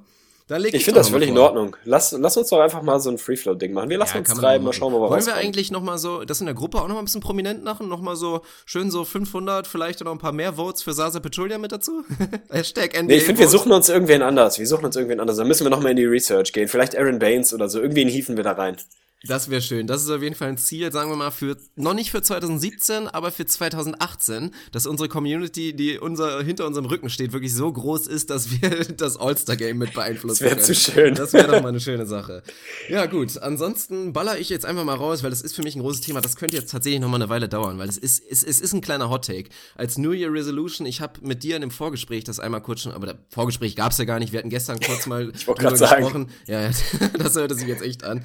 Da 0.50 0.56
leg 0.56 0.74
ich 0.74 0.84
finde 0.84 0.98
das 0.98 1.10
völlig 1.10 1.28
vor. 1.28 1.36
in 1.36 1.40
Ordnung. 1.40 1.76
Lass, 1.84 2.10
lass 2.10 2.36
uns 2.36 2.48
doch 2.48 2.58
einfach 2.58 2.82
mal 2.82 2.98
so 2.98 3.08
ein 3.08 3.18
Free-Flow-Ding 3.18 3.72
machen. 3.72 3.88
Wir 3.88 3.98
lassen 3.98 4.14
ja, 4.14 4.18
uns 4.18 4.34
treiben, 4.34 4.64
mal 4.64 4.72
schauen, 4.72 4.92
wo 4.92 5.00
wir 5.00 5.08
Wollen 5.08 5.24
wir 5.24 5.36
eigentlich 5.36 5.70
noch 5.70 5.80
mal 5.80 5.96
so, 5.96 6.24
das 6.24 6.40
in 6.40 6.46
der 6.46 6.56
Gruppe 6.56 6.78
auch 6.78 6.88
noch 6.88 6.94
mal 6.94 7.02
ein 7.02 7.04
bisschen 7.04 7.20
prominent 7.20 7.62
machen? 7.62 7.88
Noch 7.88 8.00
mal 8.00 8.16
so 8.16 8.42
schön 8.66 8.90
so 8.90 9.04
500, 9.04 9.68
vielleicht 9.68 10.00
noch 10.00 10.10
ein 10.10 10.18
paar 10.18 10.32
mehr 10.32 10.54
Votes 10.54 10.82
für 10.82 10.92
Sasa 10.92 11.20
Petulia 11.20 11.56
mit 11.58 11.70
dazu? 11.70 12.02
Hashtag 12.50 12.94
NBA 12.94 13.02
Nee, 13.02 13.14
ich 13.18 13.22
finde, 13.22 13.42
wir 13.42 13.48
suchen 13.48 13.70
uns 13.70 13.88
irgendwen 13.88 14.22
anders. 14.22 14.58
Wir 14.58 14.66
suchen 14.66 14.86
uns 14.86 14.96
irgendwen 14.96 15.20
anders. 15.20 15.36
Da 15.36 15.44
müssen 15.44 15.64
wir 15.64 15.70
noch 15.70 15.82
mal 15.82 15.90
in 15.90 15.96
die 15.96 16.04
Research 16.04 16.52
gehen. 16.52 16.66
Vielleicht 16.66 16.98
Aaron 16.98 17.20
Baines 17.20 17.54
oder 17.54 17.68
so. 17.68 17.80
Irgendwen 17.80 18.08
hieven 18.08 18.36
wir 18.36 18.42
da 18.42 18.50
rein. 18.50 18.76
Das 19.22 19.50
wäre 19.50 19.60
schön. 19.60 19.86
Das 19.86 20.02
ist 20.02 20.08
auf 20.08 20.22
jeden 20.22 20.34
Fall 20.34 20.48
ein 20.48 20.56
Ziel, 20.56 20.90
sagen 20.92 21.10
wir 21.10 21.16
mal, 21.16 21.30
für 21.30 21.58
noch 21.76 21.92
nicht 21.92 22.10
für 22.10 22.22
2017, 22.22 23.06
aber 23.06 23.30
für 23.30 23.44
2018, 23.44 24.54
dass 24.72 24.86
unsere 24.86 25.10
Community, 25.10 25.76
die 25.76 25.98
unser, 25.98 26.42
hinter 26.42 26.66
unserem 26.66 26.86
Rücken 26.86 27.10
steht, 27.10 27.34
wirklich 27.34 27.52
so 27.54 27.70
groß 27.70 28.06
ist, 28.06 28.30
dass 28.30 28.50
wir 28.50 28.84
das 28.96 29.18
All-Star-Game 29.18 29.76
mit 29.76 29.92
beeinflussen 29.92 30.44
das 30.44 30.48
können. 30.48 30.58
Das 30.58 30.68
wäre 30.68 30.78
zu 30.78 30.92
schön. 30.92 31.14
Das 31.14 31.32
wäre 31.34 31.48
doch 31.48 31.62
mal 31.62 31.68
eine 31.68 31.80
schöne 31.80 32.06
Sache. 32.06 32.42
Ja, 32.88 33.04
gut. 33.04 33.36
Ansonsten 33.36 34.14
baller 34.14 34.38
ich 34.38 34.48
jetzt 34.48 34.64
einfach 34.64 34.84
mal 34.84 34.96
raus, 34.96 35.22
weil 35.22 35.28
das 35.28 35.42
ist 35.42 35.54
für 35.54 35.62
mich 35.62 35.76
ein 35.76 35.82
großes 35.82 36.00
Thema. 36.00 36.22
Das 36.22 36.36
könnte 36.36 36.56
jetzt 36.56 36.70
tatsächlich 36.70 37.02
noch 37.02 37.08
mal 37.08 37.16
eine 37.16 37.28
Weile 37.28 37.50
dauern, 37.50 37.78
weil 37.78 37.90
es 37.90 37.98
ist, 37.98 38.24
es, 38.26 38.42
es 38.42 38.58
ist 38.58 38.72
ein 38.72 38.80
kleiner 38.80 39.10
Hot-Take. 39.10 39.50
Als 39.74 39.98
New 39.98 40.12
Year 40.12 40.32
Resolution, 40.32 40.86
ich 40.86 41.02
habe 41.02 41.20
mit 41.20 41.42
dir 41.42 41.56
in 41.56 41.60
dem 41.60 41.70
Vorgespräch 41.70 42.24
das 42.24 42.40
einmal 42.40 42.62
kurz 42.62 42.80
schon, 42.80 42.92
aber 42.92 43.06
das 43.06 43.16
Vorgespräch 43.28 43.76
gab's 43.76 43.98
ja 43.98 44.06
gar 44.06 44.18
nicht. 44.18 44.32
Wir 44.32 44.38
hatten 44.38 44.50
gestern 44.50 44.80
kurz 44.80 45.04
mal 45.04 45.30
ich 45.34 45.44
drüber 45.44 45.72
gesprochen. 45.72 46.30
Ja, 46.46 46.70
das 47.18 47.34
hörte 47.34 47.54
sich 47.54 47.68
jetzt 47.68 47.82
echt 47.82 48.02
an. 48.02 48.24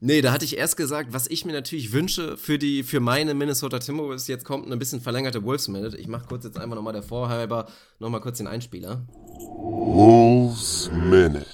Nee, 0.00 0.20
da 0.20 0.32
hatte 0.32 0.44
ich 0.44 0.58
erst 0.58 0.76
gesagt, 0.76 1.12
was 1.12 1.26
ich 1.26 1.46
mir 1.46 1.52
natürlich 1.52 1.92
wünsche 1.92 2.36
für 2.36 2.58
die, 2.58 2.82
für 2.82 3.00
meine 3.00 3.32
Minnesota 3.32 3.78
Timberwolves. 3.78 4.28
Jetzt 4.28 4.44
kommt 4.44 4.70
ein 4.70 4.78
bisschen 4.78 5.00
verlängerte 5.00 5.42
Wolves 5.42 5.68
Minute. 5.68 5.96
Ich 5.96 6.06
mache 6.06 6.26
kurz 6.26 6.44
jetzt 6.44 6.58
einfach 6.58 6.76
nochmal 6.76 6.92
der 6.92 7.02
Vorhalber, 7.02 7.66
nochmal 7.98 8.20
kurz 8.20 8.38
den 8.38 8.46
Einspieler. 8.46 9.06
Wolves 9.38 10.90
Minute. 10.92 11.46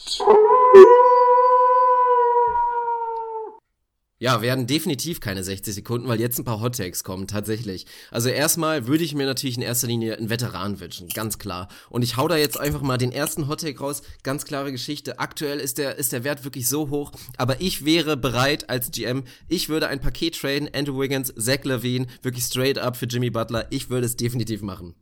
Ja, 4.22 4.40
werden 4.40 4.68
definitiv 4.68 5.18
keine 5.18 5.42
60 5.42 5.74
Sekunden, 5.74 6.06
weil 6.06 6.20
jetzt 6.20 6.38
ein 6.38 6.44
paar 6.44 6.60
Hot 6.60 6.76
Takes 6.76 7.02
kommen, 7.02 7.26
tatsächlich. 7.26 7.86
Also 8.12 8.28
erstmal 8.28 8.86
würde 8.86 9.02
ich 9.02 9.16
mir 9.16 9.26
natürlich 9.26 9.56
in 9.56 9.62
erster 9.62 9.88
Linie 9.88 10.16
einen 10.16 10.30
Veteran 10.30 10.78
wünschen, 10.78 11.08
ganz 11.08 11.40
klar. 11.40 11.66
Und 11.90 12.02
ich 12.02 12.16
hau 12.16 12.28
da 12.28 12.36
jetzt 12.36 12.56
einfach 12.56 12.82
mal 12.82 12.98
den 12.98 13.10
ersten 13.10 13.48
Hot 13.48 13.62
Take 13.62 13.80
raus, 13.80 14.02
ganz 14.22 14.44
klare 14.44 14.70
Geschichte. 14.70 15.18
Aktuell 15.18 15.58
ist 15.58 15.76
der, 15.76 15.96
ist 15.96 16.12
der 16.12 16.22
Wert 16.22 16.44
wirklich 16.44 16.68
so 16.68 16.88
hoch, 16.88 17.10
aber 17.36 17.60
ich 17.60 17.84
wäre 17.84 18.16
bereit 18.16 18.70
als 18.70 18.92
GM, 18.92 19.24
ich 19.48 19.68
würde 19.68 19.88
ein 19.88 20.00
Paket 20.00 20.40
traden, 20.40 20.70
Andrew 20.72 21.00
Wiggins, 21.00 21.34
Zach 21.36 21.64
Levine, 21.64 22.06
wirklich 22.22 22.44
straight 22.44 22.78
up 22.78 22.96
für 22.96 23.06
Jimmy 23.06 23.30
Butler. 23.30 23.66
Ich 23.70 23.90
würde 23.90 24.06
es 24.06 24.14
definitiv 24.14 24.62
machen. 24.62 24.94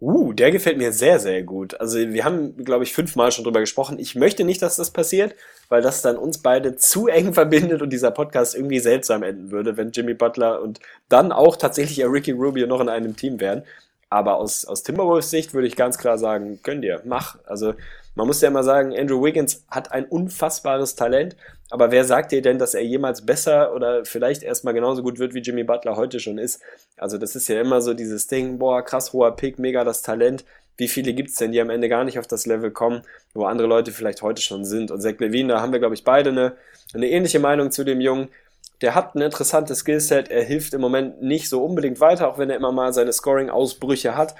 Uh, 0.00 0.32
der 0.32 0.50
gefällt 0.50 0.78
mir 0.78 0.92
sehr, 0.92 1.18
sehr 1.18 1.42
gut. 1.42 1.78
Also 1.78 1.98
wir 1.98 2.24
haben, 2.24 2.64
glaube 2.64 2.84
ich, 2.84 2.94
fünfmal 2.94 3.32
schon 3.32 3.44
drüber 3.44 3.60
gesprochen. 3.60 3.98
Ich 3.98 4.14
möchte 4.14 4.44
nicht, 4.44 4.62
dass 4.62 4.76
das 4.76 4.90
passiert, 4.92 5.34
weil 5.68 5.82
das 5.82 6.00
dann 6.00 6.16
uns 6.16 6.38
beide 6.38 6.76
zu 6.76 7.06
eng 7.08 7.34
verbindet 7.34 7.82
und 7.82 7.90
dieser 7.90 8.10
Podcast 8.10 8.54
irgendwie 8.54 8.78
seltsam 8.78 9.22
enden 9.22 9.50
würde, 9.50 9.76
wenn 9.76 9.90
Jimmy 9.90 10.14
Butler 10.14 10.62
und 10.62 10.80
dann 11.10 11.32
auch 11.32 11.56
tatsächlich 11.56 12.02
Ricky 12.06 12.30
Rubio 12.30 12.66
noch 12.66 12.80
in 12.80 12.88
einem 12.88 13.14
Team 13.14 13.40
wären. 13.40 13.62
Aber 14.08 14.36
aus, 14.36 14.64
aus 14.64 14.82
Timberwolves 14.82 15.30
Sicht 15.30 15.52
würde 15.52 15.68
ich 15.68 15.76
ganz 15.76 15.98
klar 15.98 16.16
sagen, 16.16 16.60
gönn 16.62 16.80
dir, 16.80 17.02
mach. 17.04 17.36
Also 17.44 17.74
man 18.20 18.26
muss 18.26 18.42
ja 18.42 18.48
immer 18.48 18.62
sagen, 18.62 18.94
Andrew 18.94 19.24
Wiggins 19.24 19.64
hat 19.70 19.92
ein 19.92 20.04
unfassbares 20.04 20.94
Talent, 20.94 21.36
aber 21.70 21.90
wer 21.90 22.04
sagt 22.04 22.32
dir 22.32 22.42
denn, 22.42 22.58
dass 22.58 22.74
er 22.74 22.82
jemals 22.82 23.24
besser 23.24 23.74
oder 23.74 24.04
vielleicht 24.04 24.42
erstmal 24.42 24.74
genauso 24.74 25.02
gut 25.02 25.18
wird, 25.18 25.32
wie 25.32 25.38
Jimmy 25.38 25.64
Butler 25.64 25.96
heute 25.96 26.20
schon 26.20 26.36
ist? 26.36 26.60
Also 26.98 27.16
das 27.16 27.34
ist 27.34 27.48
ja 27.48 27.58
immer 27.58 27.80
so 27.80 27.94
dieses 27.94 28.26
Ding, 28.26 28.58
boah, 28.58 28.82
krass 28.82 29.14
hoher 29.14 29.34
Pick, 29.36 29.58
mega 29.58 29.84
das 29.84 30.02
Talent. 30.02 30.44
Wie 30.76 30.88
viele 30.88 31.14
gibt's 31.14 31.36
denn, 31.36 31.52
die 31.52 31.62
am 31.62 31.70
Ende 31.70 31.88
gar 31.88 32.04
nicht 32.04 32.18
auf 32.18 32.26
das 32.26 32.44
Level 32.44 32.70
kommen, 32.70 33.00
wo 33.32 33.46
andere 33.46 33.66
Leute 33.66 33.90
vielleicht 33.90 34.20
heute 34.20 34.42
schon 34.42 34.66
sind? 34.66 34.90
Und 34.90 35.00
Zach 35.00 35.18
Levine, 35.18 35.54
da 35.54 35.62
haben 35.62 35.72
wir, 35.72 35.78
glaube 35.78 35.94
ich, 35.94 36.04
beide 36.04 36.28
eine, 36.28 36.56
eine 36.92 37.08
ähnliche 37.08 37.38
Meinung 37.38 37.70
zu 37.70 37.84
dem 37.84 38.02
Jungen 38.02 38.28
der 38.80 38.94
hat 38.94 39.14
ein 39.14 39.20
interessantes 39.20 39.80
Skillset, 39.80 40.30
er 40.30 40.42
hilft 40.42 40.72
im 40.72 40.80
Moment 40.80 41.22
nicht 41.22 41.48
so 41.48 41.62
unbedingt 41.62 42.00
weiter, 42.00 42.28
auch 42.28 42.38
wenn 42.38 42.50
er 42.50 42.56
immer 42.56 42.72
mal 42.72 42.92
seine 42.92 43.12
Scoring-Ausbrüche 43.12 44.16
hat. 44.16 44.34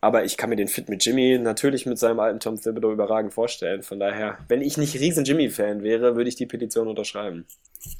Aber 0.00 0.24
ich 0.24 0.36
kann 0.36 0.48
mir 0.48 0.56
den 0.56 0.68
Fit 0.68 0.88
mit 0.88 1.04
Jimmy 1.04 1.38
natürlich 1.38 1.84
mit 1.84 1.98
seinem 1.98 2.20
alten 2.20 2.40
Tom 2.40 2.58
Thibodeau 2.58 2.92
überragend 2.92 3.34
vorstellen. 3.34 3.82
Von 3.82 4.00
daher, 4.00 4.38
wenn 4.48 4.62
ich 4.62 4.78
nicht 4.78 4.94
riesen 4.94 5.24
Jimmy-Fan 5.24 5.82
wäre, 5.82 6.16
würde 6.16 6.28
ich 6.28 6.36
die 6.36 6.46
Petition 6.46 6.88
unterschreiben. 6.88 7.44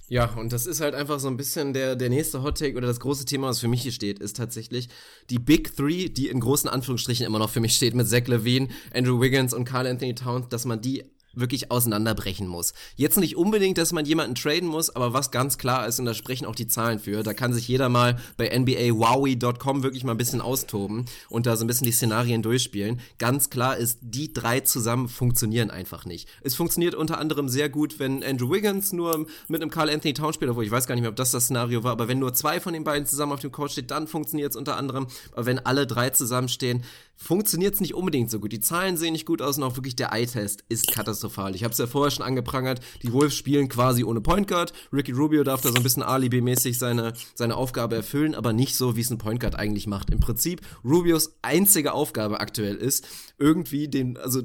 Ja, 0.08 0.34
und 0.34 0.52
das 0.52 0.66
ist 0.66 0.80
halt 0.80 0.94
einfach 0.94 1.20
so 1.20 1.28
ein 1.28 1.36
bisschen 1.36 1.72
der, 1.72 1.96
der 1.96 2.08
nächste 2.08 2.42
Hot 2.42 2.58
Take 2.58 2.76
oder 2.76 2.86
das 2.86 3.00
große 3.00 3.24
Thema, 3.24 3.48
was 3.48 3.60
für 3.60 3.68
mich 3.68 3.82
hier 3.82 3.92
steht, 3.92 4.18
ist 4.18 4.36
tatsächlich 4.36 4.88
die 5.30 5.38
Big 5.38 5.76
Three, 5.76 6.08
die 6.08 6.28
in 6.28 6.40
großen 6.40 6.68
Anführungsstrichen 6.68 7.26
immer 7.26 7.38
noch 7.38 7.50
für 7.50 7.60
mich 7.60 7.76
steht, 7.76 7.94
mit 7.94 8.08
Zach 8.08 8.26
Levine, 8.26 8.68
Andrew 8.94 9.20
Wiggins 9.20 9.54
und 9.54 9.64
Carl 9.64 9.86
Anthony 9.86 10.14
Towns, 10.14 10.48
dass 10.48 10.64
man 10.64 10.80
die 10.80 11.04
wirklich 11.32 11.70
auseinanderbrechen 11.70 12.46
muss. 12.46 12.72
Jetzt 12.96 13.18
nicht 13.18 13.36
unbedingt, 13.36 13.78
dass 13.78 13.92
man 13.92 14.04
jemanden 14.04 14.34
traden 14.34 14.68
muss, 14.68 14.90
aber 14.90 15.12
was 15.12 15.30
ganz 15.30 15.58
klar 15.58 15.86
ist, 15.86 15.98
und 15.98 16.06
da 16.06 16.14
sprechen 16.14 16.46
auch 16.46 16.54
die 16.54 16.66
Zahlen 16.66 16.98
für, 16.98 17.22
da 17.22 17.34
kann 17.34 17.52
sich 17.52 17.68
jeder 17.68 17.88
mal 17.88 18.18
bei 18.36 18.48
NBAWowie.com 18.48 19.82
wirklich 19.82 20.04
mal 20.04 20.12
ein 20.12 20.18
bisschen 20.18 20.40
austoben 20.40 21.06
und 21.28 21.46
da 21.46 21.56
so 21.56 21.64
ein 21.64 21.66
bisschen 21.66 21.84
die 21.84 21.92
Szenarien 21.92 22.42
durchspielen. 22.42 23.00
Ganz 23.18 23.50
klar 23.50 23.76
ist, 23.76 23.98
die 24.02 24.32
drei 24.32 24.60
zusammen 24.60 25.08
funktionieren 25.08 25.70
einfach 25.70 26.04
nicht. 26.04 26.28
Es 26.42 26.54
funktioniert 26.54 26.94
unter 26.94 27.18
anderem 27.18 27.48
sehr 27.48 27.68
gut, 27.68 27.98
wenn 27.98 28.24
Andrew 28.24 28.50
Wiggins 28.50 28.92
nur 28.92 29.26
mit 29.48 29.62
einem 29.62 29.70
Carl 29.70 29.90
Anthony 29.90 30.14
Town 30.14 30.32
spielt, 30.32 30.50
obwohl 30.50 30.64
ich 30.64 30.70
weiß 30.70 30.86
gar 30.86 30.94
nicht 30.94 31.02
mehr, 31.02 31.10
ob 31.10 31.16
das 31.16 31.30
das 31.30 31.44
Szenario 31.44 31.84
war, 31.84 31.92
aber 31.92 32.08
wenn 32.08 32.18
nur 32.18 32.34
zwei 32.34 32.60
von 32.60 32.72
den 32.72 32.84
beiden 32.84 33.06
zusammen 33.06 33.32
auf 33.32 33.40
dem 33.40 33.52
Court 33.52 33.72
steht, 33.72 33.90
dann 33.90 34.06
funktioniert 34.06 34.50
es 34.50 34.56
unter 34.56 34.76
anderem. 34.76 35.06
Aber 35.32 35.46
wenn 35.46 35.58
alle 35.58 35.86
drei 35.86 36.10
zusammenstehen, 36.10 36.84
funktioniert 37.16 37.74
es 37.74 37.80
nicht 37.80 37.94
unbedingt 37.94 38.30
so 38.30 38.40
gut. 38.40 38.52
Die 38.52 38.60
Zahlen 38.60 38.96
sehen 38.96 39.12
nicht 39.12 39.26
gut 39.26 39.42
aus 39.42 39.58
und 39.58 39.64
auch 39.64 39.76
wirklich 39.76 39.94
der 39.94 40.12
Eye-Test 40.12 40.64
ist 40.68 40.90
katastrophal. 40.90 41.19
Ich 41.54 41.64
habe 41.64 41.72
es 41.72 41.78
ja 41.78 41.86
vorher 41.86 42.10
schon 42.10 42.24
angeprangert, 42.24 42.80
die 43.02 43.12
Wolves 43.12 43.36
spielen 43.36 43.68
quasi 43.68 44.04
ohne 44.04 44.20
Point 44.20 44.48
Guard. 44.48 44.72
Ricky 44.92 45.12
Rubio 45.12 45.44
darf 45.44 45.60
da 45.60 45.70
so 45.70 45.76
ein 45.76 45.82
bisschen 45.82 46.02
Alibi-mäßig 46.02 46.78
seine, 46.78 47.12
seine 47.34 47.56
Aufgabe 47.56 47.96
erfüllen, 47.96 48.34
aber 48.34 48.52
nicht 48.52 48.76
so, 48.76 48.96
wie 48.96 49.00
es 49.00 49.10
ein 49.10 49.18
Point 49.18 49.40
Guard 49.40 49.56
eigentlich 49.56 49.86
macht. 49.86 50.10
Im 50.10 50.20
Prinzip 50.20 50.60
Rubios 50.84 51.34
einzige 51.42 51.92
Aufgabe 51.92 52.40
aktuell 52.40 52.76
ist, 52.76 53.06
irgendwie 53.38 53.88
den, 53.88 54.16
also 54.16 54.42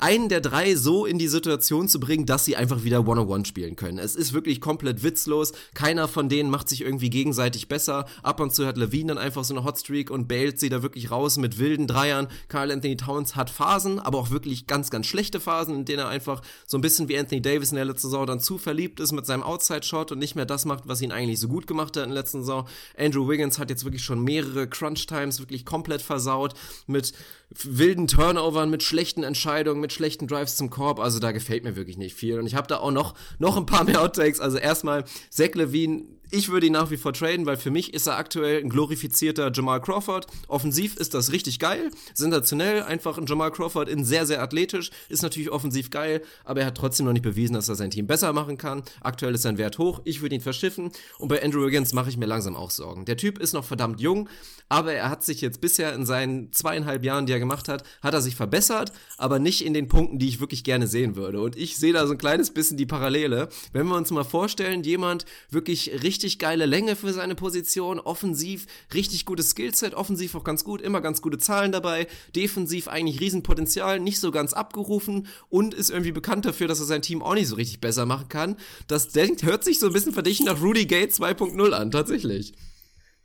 einen 0.00 0.28
der 0.28 0.40
drei 0.40 0.74
so 0.74 1.06
in 1.06 1.18
die 1.18 1.28
Situation 1.28 1.88
zu 1.88 1.98
bringen, 1.98 2.26
dass 2.26 2.44
sie 2.44 2.56
einfach 2.56 2.84
wieder 2.84 3.06
One-on-One 3.06 3.46
spielen 3.46 3.74
können. 3.74 3.98
Es 3.98 4.14
ist 4.14 4.32
wirklich 4.32 4.60
komplett 4.60 5.02
witzlos. 5.02 5.52
Keiner 5.74 6.08
von 6.08 6.28
denen 6.28 6.50
macht 6.50 6.68
sich 6.68 6.82
irgendwie 6.82 7.10
gegenseitig 7.10 7.68
besser. 7.68 8.06
Ab 8.22 8.40
und 8.40 8.54
zu 8.54 8.66
hat 8.66 8.76
Levine 8.76 9.14
dann 9.14 9.18
einfach 9.18 9.44
so 9.44 9.54
eine 9.54 9.64
Hotstreak 9.64 10.10
und 10.10 10.28
bailt 10.28 10.60
sie 10.60 10.68
da 10.68 10.82
wirklich 10.82 11.10
raus 11.10 11.38
mit 11.38 11.58
wilden 11.58 11.86
Dreiern. 11.86 12.28
Carl 12.48 12.70
Anthony 12.70 12.96
Towns 12.96 13.34
hat 13.34 13.50
Phasen, 13.50 13.98
aber 13.98 14.18
auch 14.18 14.30
wirklich 14.30 14.66
ganz, 14.66 14.90
ganz 14.90 15.06
schlechte 15.06 15.40
Phasen, 15.40 15.74
in 15.74 15.84
denen 15.84 16.00
er 16.00 16.08
einfach 16.08 16.42
so 16.66 16.76
ein 16.76 16.82
bisschen 16.82 17.08
wie 17.08 17.18
Anthony 17.18 17.40
Davis 17.40 17.70
in 17.70 17.76
der 17.76 17.86
letzten 17.86 18.08
Saison 18.08 18.26
dann 18.26 18.40
zu 18.40 18.58
verliebt 18.58 19.00
ist 19.00 19.12
mit 19.12 19.26
seinem 19.26 19.42
Outside-Shot 19.42 20.12
und 20.12 20.18
nicht 20.18 20.34
mehr 20.34 20.46
das 20.46 20.64
macht, 20.64 20.86
was 20.86 21.00
ihn 21.00 21.12
eigentlich 21.12 21.40
so 21.40 21.48
gut 21.48 21.66
gemacht 21.66 21.96
hat 21.96 22.04
in 22.04 22.10
der 22.10 22.22
letzten 22.22 22.40
Saison. 22.40 22.68
Andrew 22.98 23.28
Wiggins 23.28 23.58
hat 23.58 23.70
jetzt 23.70 23.84
wirklich 23.84 24.02
schon 24.02 24.22
mehrere 24.22 24.68
Crunch-Times 24.68 25.40
wirklich 25.40 25.64
komplett 25.64 26.02
versaut 26.02 26.54
mit 26.86 27.12
wilden 27.50 28.06
Turnovern, 28.06 28.70
mit 28.70 28.82
schlechten 28.82 29.22
Entscheidungen, 29.22 29.77
mit 29.80 29.92
schlechten 29.92 30.26
Drives 30.26 30.56
zum 30.56 30.70
Korb. 30.70 31.00
Also 31.00 31.18
da 31.18 31.32
gefällt 31.32 31.64
mir 31.64 31.76
wirklich 31.76 31.96
nicht 31.96 32.14
viel. 32.14 32.38
Und 32.38 32.46
ich 32.46 32.54
habe 32.54 32.66
da 32.66 32.78
auch 32.78 32.90
noch, 32.90 33.14
noch 33.38 33.56
ein 33.56 33.66
paar 33.66 33.84
mehr 33.84 34.02
Outtakes. 34.02 34.40
Also 34.40 34.58
erstmal 34.58 35.04
Zach 35.30 35.54
Levine 35.54 36.04
ich 36.30 36.50
würde 36.50 36.66
ihn 36.66 36.72
nach 36.72 36.90
wie 36.90 36.96
vor 36.96 37.12
traden, 37.12 37.46
weil 37.46 37.56
für 37.56 37.70
mich 37.70 37.94
ist 37.94 38.06
er 38.06 38.18
aktuell 38.18 38.62
ein 38.62 38.68
glorifizierter 38.68 39.50
Jamal 39.52 39.80
Crawford. 39.80 40.26
Offensiv 40.46 40.96
ist 40.96 41.14
das 41.14 41.32
richtig 41.32 41.58
geil, 41.58 41.90
sensationell, 42.12 42.82
einfach 42.82 43.16
ein 43.16 43.26
Jamal 43.26 43.50
Crawford 43.50 43.88
in 43.88 44.04
sehr, 44.04 44.26
sehr 44.26 44.42
athletisch, 44.42 44.90
ist 45.08 45.22
natürlich 45.22 45.50
offensiv 45.50 45.90
geil, 45.90 46.22
aber 46.44 46.60
er 46.60 46.66
hat 46.66 46.76
trotzdem 46.76 47.06
noch 47.06 47.12
nicht 47.12 47.22
bewiesen, 47.22 47.54
dass 47.54 47.68
er 47.68 47.76
sein 47.76 47.90
Team 47.90 48.06
besser 48.06 48.32
machen 48.32 48.58
kann. 48.58 48.82
Aktuell 49.00 49.34
ist 49.34 49.42
sein 49.42 49.58
Wert 49.58 49.78
hoch, 49.78 50.02
ich 50.04 50.20
würde 50.20 50.34
ihn 50.34 50.40
verschiffen 50.40 50.90
und 51.18 51.28
bei 51.28 51.42
Andrew 51.42 51.64
Wiggins 51.64 51.94
mache 51.94 52.10
ich 52.10 52.18
mir 52.18 52.26
langsam 52.26 52.56
auch 52.56 52.70
Sorgen. 52.70 53.06
Der 53.06 53.16
Typ 53.16 53.38
ist 53.38 53.54
noch 53.54 53.64
verdammt 53.64 54.00
jung, 54.00 54.28
aber 54.68 54.92
er 54.92 55.08
hat 55.08 55.24
sich 55.24 55.40
jetzt 55.40 55.60
bisher 55.60 55.94
in 55.94 56.04
seinen 56.04 56.52
zweieinhalb 56.52 57.04
Jahren, 57.04 57.24
die 57.24 57.32
er 57.32 57.38
gemacht 57.38 57.68
hat, 57.68 57.84
hat 58.02 58.12
er 58.12 58.20
sich 58.20 58.36
verbessert, 58.36 58.92
aber 59.16 59.38
nicht 59.38 59.64
in 59.68 59.74
den 59.74 59.86
Punkten, 59.86 60.18
die 60.18 60.28
ich 60.28 60.40
wirklich 60.40 60.64
gerne 60.64 60.86
sehen 60.86 61.14
würde. 61.14 61.40
Und 61.40 61.54
ich 61.54 61.76
sehe 61.76 61.92
da 61.92 62.06
so 62.06 62.12
ein 62.12 62.18
kleines 62.18 62.50
bisschen 62.50 62.78
die 62.78 62.86
Parallele. 62.86 63.50
Wenn 63.72 63.86
wir 63.86 63.96
uns 63.96 64.10
mal 64.10 64.24
vorstellen, 64.24 64.82
jemand 64.82 65.26
wirklich 65.50 66.02
richtig 66.02 66.38
geile 66.38 66.64
Länge 66.64 66.96
für 66.96 67.12
seine 67.12 67.34
Position, 67.34 68.00
offensiv 68.00 68.66
richtig 68.94 69.26
gutes 69.26 69.50
Skillset, 69.50 69.92
offensiv 69.92 70.34
auch 70.34 70.42
ganz 70.42 70.64
gut, 70.64 70.80
immer 70.80 71.02
ganz 71.02 71.20
gute 71.20 71.36
Zahlen 71.36 71.70
dabei, 71.70 72.06
defensiv 72.34 72.88
eigentlich 72.88 73.20
Riesenpotenzial, 73.20 74.00
nicht 74.00 74.20
so 74.20 74.30
ganz 74.30 74.54
abgerufen 74.54 75.26
und 75.50 75.74
ist 75.74 75.90
irgendwie 75.90 76.12
bekannt 76.12 76.46
dafür, 76.46 76.66
dass 76.66 76.80
er 76.80 76.86
sein 76.86 77.02
Team 77.02 77.22
auch 77.22 77.34
nicht 77.34 77.48
so 77.48 77.56
richtig 77.56 77.80
besser 77.80 78.06
machen 78.06 78.30
kann. 78.30 78.56
Das 78.86 79.08
denkt, 79.08 79.42
hört 79.42 79.64
sich 79.64 79.78
so 79.78 79.88
ein 79.88 79.92
bisschen 79.92 80.14
verdächtig 80.14 80.46
nach 80.46 80.62
Rudy 80.62 80.86
Gay 80.86 81.04
2.0 81.04 81.70
an, 81.72 81.90
tatsächlich. 81.90 82.54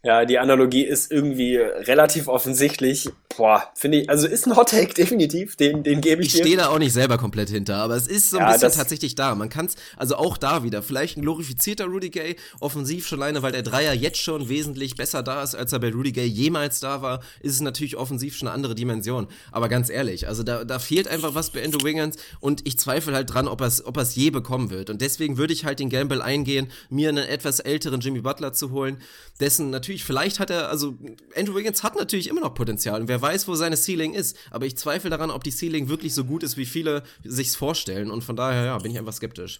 Ja, 0.05 0.25
die 0.25 0.37
Analogie 0.37 0.83
ist 0.83 1.13
irgendwie 1.13 1.55
relativ 1.55 2.27
offensichtlich. 2.27 3.09
Boah, 3.37 3.71
finde 3.73 4.01
ich, 4.01 4.09
also 4.09 4.27
ist 4.27 4.45
ein 4.45 4.55
Hot 4.55 4.69
Take 4.69 4.93
definitiv, 4.97 5.55
den, 5.55 5.81
den 5.81 6.01
gebe 6.01 6.21
ich, 6.21 6.27
ich 6.27 6.33
dir. 6.33 6.39
Ich 6.39 6.45
stehe 6.45 6.57
da 6.57 6.67
auch 6.67 6.77
nicht 6.77 6.91
selber 6.91 7.17
komplett 7.17 7.49
hinter, 7.49 7.77
aber 7.77 7.95
es 7.95 8.07
ist 8.07 8.29
so 8.29 8.37
ein 8.37 8.45
ja, 8.45 8.51
bisschen 8.51 8.73
tatsächlich 8.73 9.15
da. 9.15 9.33
Man 9.33 9.47
kann 9.47 9.67
es, 9.67 9.75
also 9.95 10.17
auch 10.17 10.37
da 10.37 10.63
wieder, 10.63 10.83
vielleicht 10.83 11.17
ein 11.17 11.21
glorifizierter 11.21 11.85
Rudy 11.85 12.09
Gay, 12.09 12.35
offensiv 12.59 13.07
schon 13.07 13.21
alleine, 13.21 13.41
weil 13.41 13.53
der 13.53 13.63
Dreier 13.63 13.93
jetzt 13.93 14.19
schon 14.19 14.49
wesentlich 14.49 14.95
besser 14.95 15.23
da 15.23 15.41
ist, 15.41 15.55
als 15.55 15.71
er 15.71 15.79
bei 15.79 15.89
Rudy 15.89 16.11
Gay 16.11 16.27
jemals 16.27 16.81
da 16.81 17.01
war, 17.01 17.21
ist 17.39 17.53
es 17.53 17.61
natürlich 17.61 17.95
offensiv 17.95 18.35
schon 18.35 18.49
eine 18.49 18.55
andere 18.55 18.75
Dimension. 18.75 19.27
Aber 19.53 19.69
ganz 19.69 19.89
ehrlich, 19.89 20.27
also 20.27 20.43
da, 20.43 20.65
da 20.65 20.79
fehlt 20.79 21.07
einfach 21.07 21.33
was 21.33 21.49
bei 21.51 21.63
Andrew 21.63 21.83
Wiggins 21.83 22.17
und 22.41 22.67
ich 22.67 22.77
zweifle 22.77 23.15
halt 23.15 23.33
dran, 23.33 23.47
ob 23.47 23.61
er 23.61 23.67
es 23.67 23.85
ob 23.85 23.95
er's 23.95 24.15
je 24.15 24.31
bekommen 24.31 24.69
wird. 24.69 24.89
Und 24.89 25.01
deswegen 25.01 25.37
würde 25.37 25.53
ich 25.53 25.63
halt 25.63 25.79
den 25.79 25.89
Gamble 25.89 26.21
eingehen, 26.21 26.67
mir 26.89 27.07
einen 27.09 27.25
etwas 27.25 27.61
älteren 27.61 28.01
Jimmy 28.01 28.19
Butler 28.19 28.51
zu 28.51 28.71
holen, 28.71 28.97
dessen 29.39 29.69
natürlich, 29.69 29.92
vielleicht 29.97 30.39
hat 30.39 30.49
er, 30.49 30.69
also 30.69 30.95
Andrew 31.35 31.55
Wiggins 31.55 31.83
hat 31.83 31.95
natürlich 31.95 32.29
immer 32.29 32.41
noch 32.41 32.53
Potenzial 32.53 33.01
und 33.01 33.07
wer 33.07 33.21
weiß, 33.21 33.47
wo 33.47 33.55
seine 33.55 33.75
Ceiling 33.75 34.13
ist, 34.13 34.37
aber 34.49 34.65
ich 34.65 34.77
zweifle 34.77 35.09
daran, 35.09 35.29
ob 35.29 35.43
die 35.43 35.51
Ceiling 35.51 35.89
wirklich 35.89 36.13
so 36.13 36.23
gut 36.23 36.43
ist, 36.43 36.57
wie 36.57 36.65
viele 36.65 37.03
sich's 37.23 37.55
vorstellen 37.55 38.09
und 38.09 38.23
von 38.23 38.35
daher, 38.35 38.65
ja, 38.65 38.77
bin 38.77 38.91
ich 38.91 38.97
einfach 38.97 39.13
skeptisch. 39.13 39.59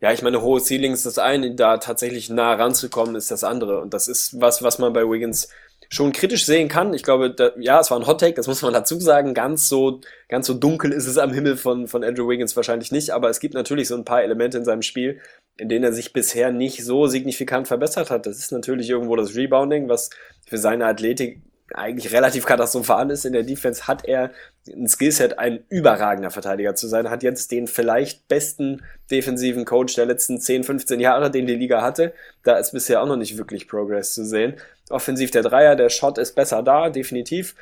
Ja, 0.00 0.12
ich 0.12 0.22
meine, 0.22 0.42
hohe 0.42 0.60
Ceilings 0.60 0.98
ist 0.98 1.06
das 1.06 1.18
eine, 1.18 1.54
da 1.54 1.78
tatsächlich 1.78 2.28
nah 2.28 2.54
ranzukommen 2.54 3.14
ist 3.14 3.30
das 3.30 3.44
andere 3.44 3.80
und 3.80 3.94
das 3.94 4.08
ist 4.08 4.40
was, 4.40 4.62
was 4.62 4.80
man 4.80 4.92
bei 4.92 5.08
Wiggins 5.08 5.48
schon 5.92 6.12
kritisch 6.12 6.46
sehen 6.46 6.68
kann. 6.68 6.94
Ich 6.94 7.02
glaube, 7.02 7.30
da, 7.30 7.50
ja, 7.58 7.78
es 7.78 7.90
war 7.90 8.00
ein 8.00 8.06
Hot 8.06 8.18
Take, 8.20 8.34
das 8.34 8.46
muss 8.46 8.62
man 8.62 8.72
dazu 8.72 8.98
sagen. 8.98 9.34
Ganz 9.34 9.68
so, 9.68 10.00
ganz 10.28 10.46
so 10.46 10.54
dunkel 10.54 10.90
ist 10.90 11.06
es 11.06 11.18
am 11.18 11.34
Himmel 11.34 11.58
von, 11.58 11.86
von 11.86 12.02
Andrew 12.02 12.28
Wiggins 12.28 12.56
wahrscheinlich 12.56 12.92
nicht, 12.92 13.10
aber 13.10 13.28
es 13.28 13.40
gibt 13.40 13.52
natürlich 13.52 13.88
so 13.88 13.94
ein 13.94 14.06
paar 14.06 14.22
Elemente 14.22 14.56
in 14.56 14.64
seinem 14.64 14.80
Spiel, 14.80 15.20
in 15.56 15.68
denen 15.68 15.84
er 15.84 15.92
sich 15.92 16.12
bisher 16.12 16.50
nicht 16.50 16.84
so 16.84 17.06
signifikant 17.06 17.68
verbessert 17.68 18.10
hat. 18.10 18.26
Das 18.26 18.38
ist 18.38 18.52
natürlich 18.52 18.88
irgendwo 18.88 19.16
das 19.16 19.34
Rebounding, 19.34 19.88
was 19.88 20.10
für 20.46 20.58
seine 20.58 20.86
Athletik 20.86 21.40
eigentlich 21.74 22.12
relativ 22.12 22.44
katastrophal 22.44 23.10
ist. 23.10 23.24
In 23.24 23.32
der 23.32 23.42
Defense 23.42 23.86
hat 23.86 24.04
er 24.04 24.30
ein 24.68 24.88
Skillset, 24.88 25.38
ein 25.38 25.64
überragender 25.68 26.30
Verteidiger 26.30 26.74
zu 26.74 26.86
sein, 26.86 27.10
hat 27.10 27.22
jetzt 27.22 27.50
den 27.50 27.66
vielleicht 27.66 28.28
besten 28.28 28.82
defensiven 29.10 29.64
Coach 29.64 29.94
der 29.94 30.06
letzten 30.06 30.40
10, 30.40 30.64
15 30.64 31.00
Jahre, 31.00 31.30
den 31.30 31.46
die 31.46 31.56
Liga 31.56 31.82
hatte. 31.82 32.12
Da 32.44 32.56
ist 32.58 32.72
bisher 32.72 33.02
auch 33.02 33.06
noch 33.06 33.16
nicht 33.16 33.36
wirklich 33.36 33.68
Progress 33.68 34.14
zu 34.14 34.24
sehen. 34.24 34.54
Offensiv 34.90 35.30
der 35.30 35.42
Dreier, 35.42 35.74
der 35.74 35.88
Shot 35.88 36.18
ist 36.18 36.34
besser 36.34 36.62
da, 36.62 36.90
definitiv. 36.90 37.54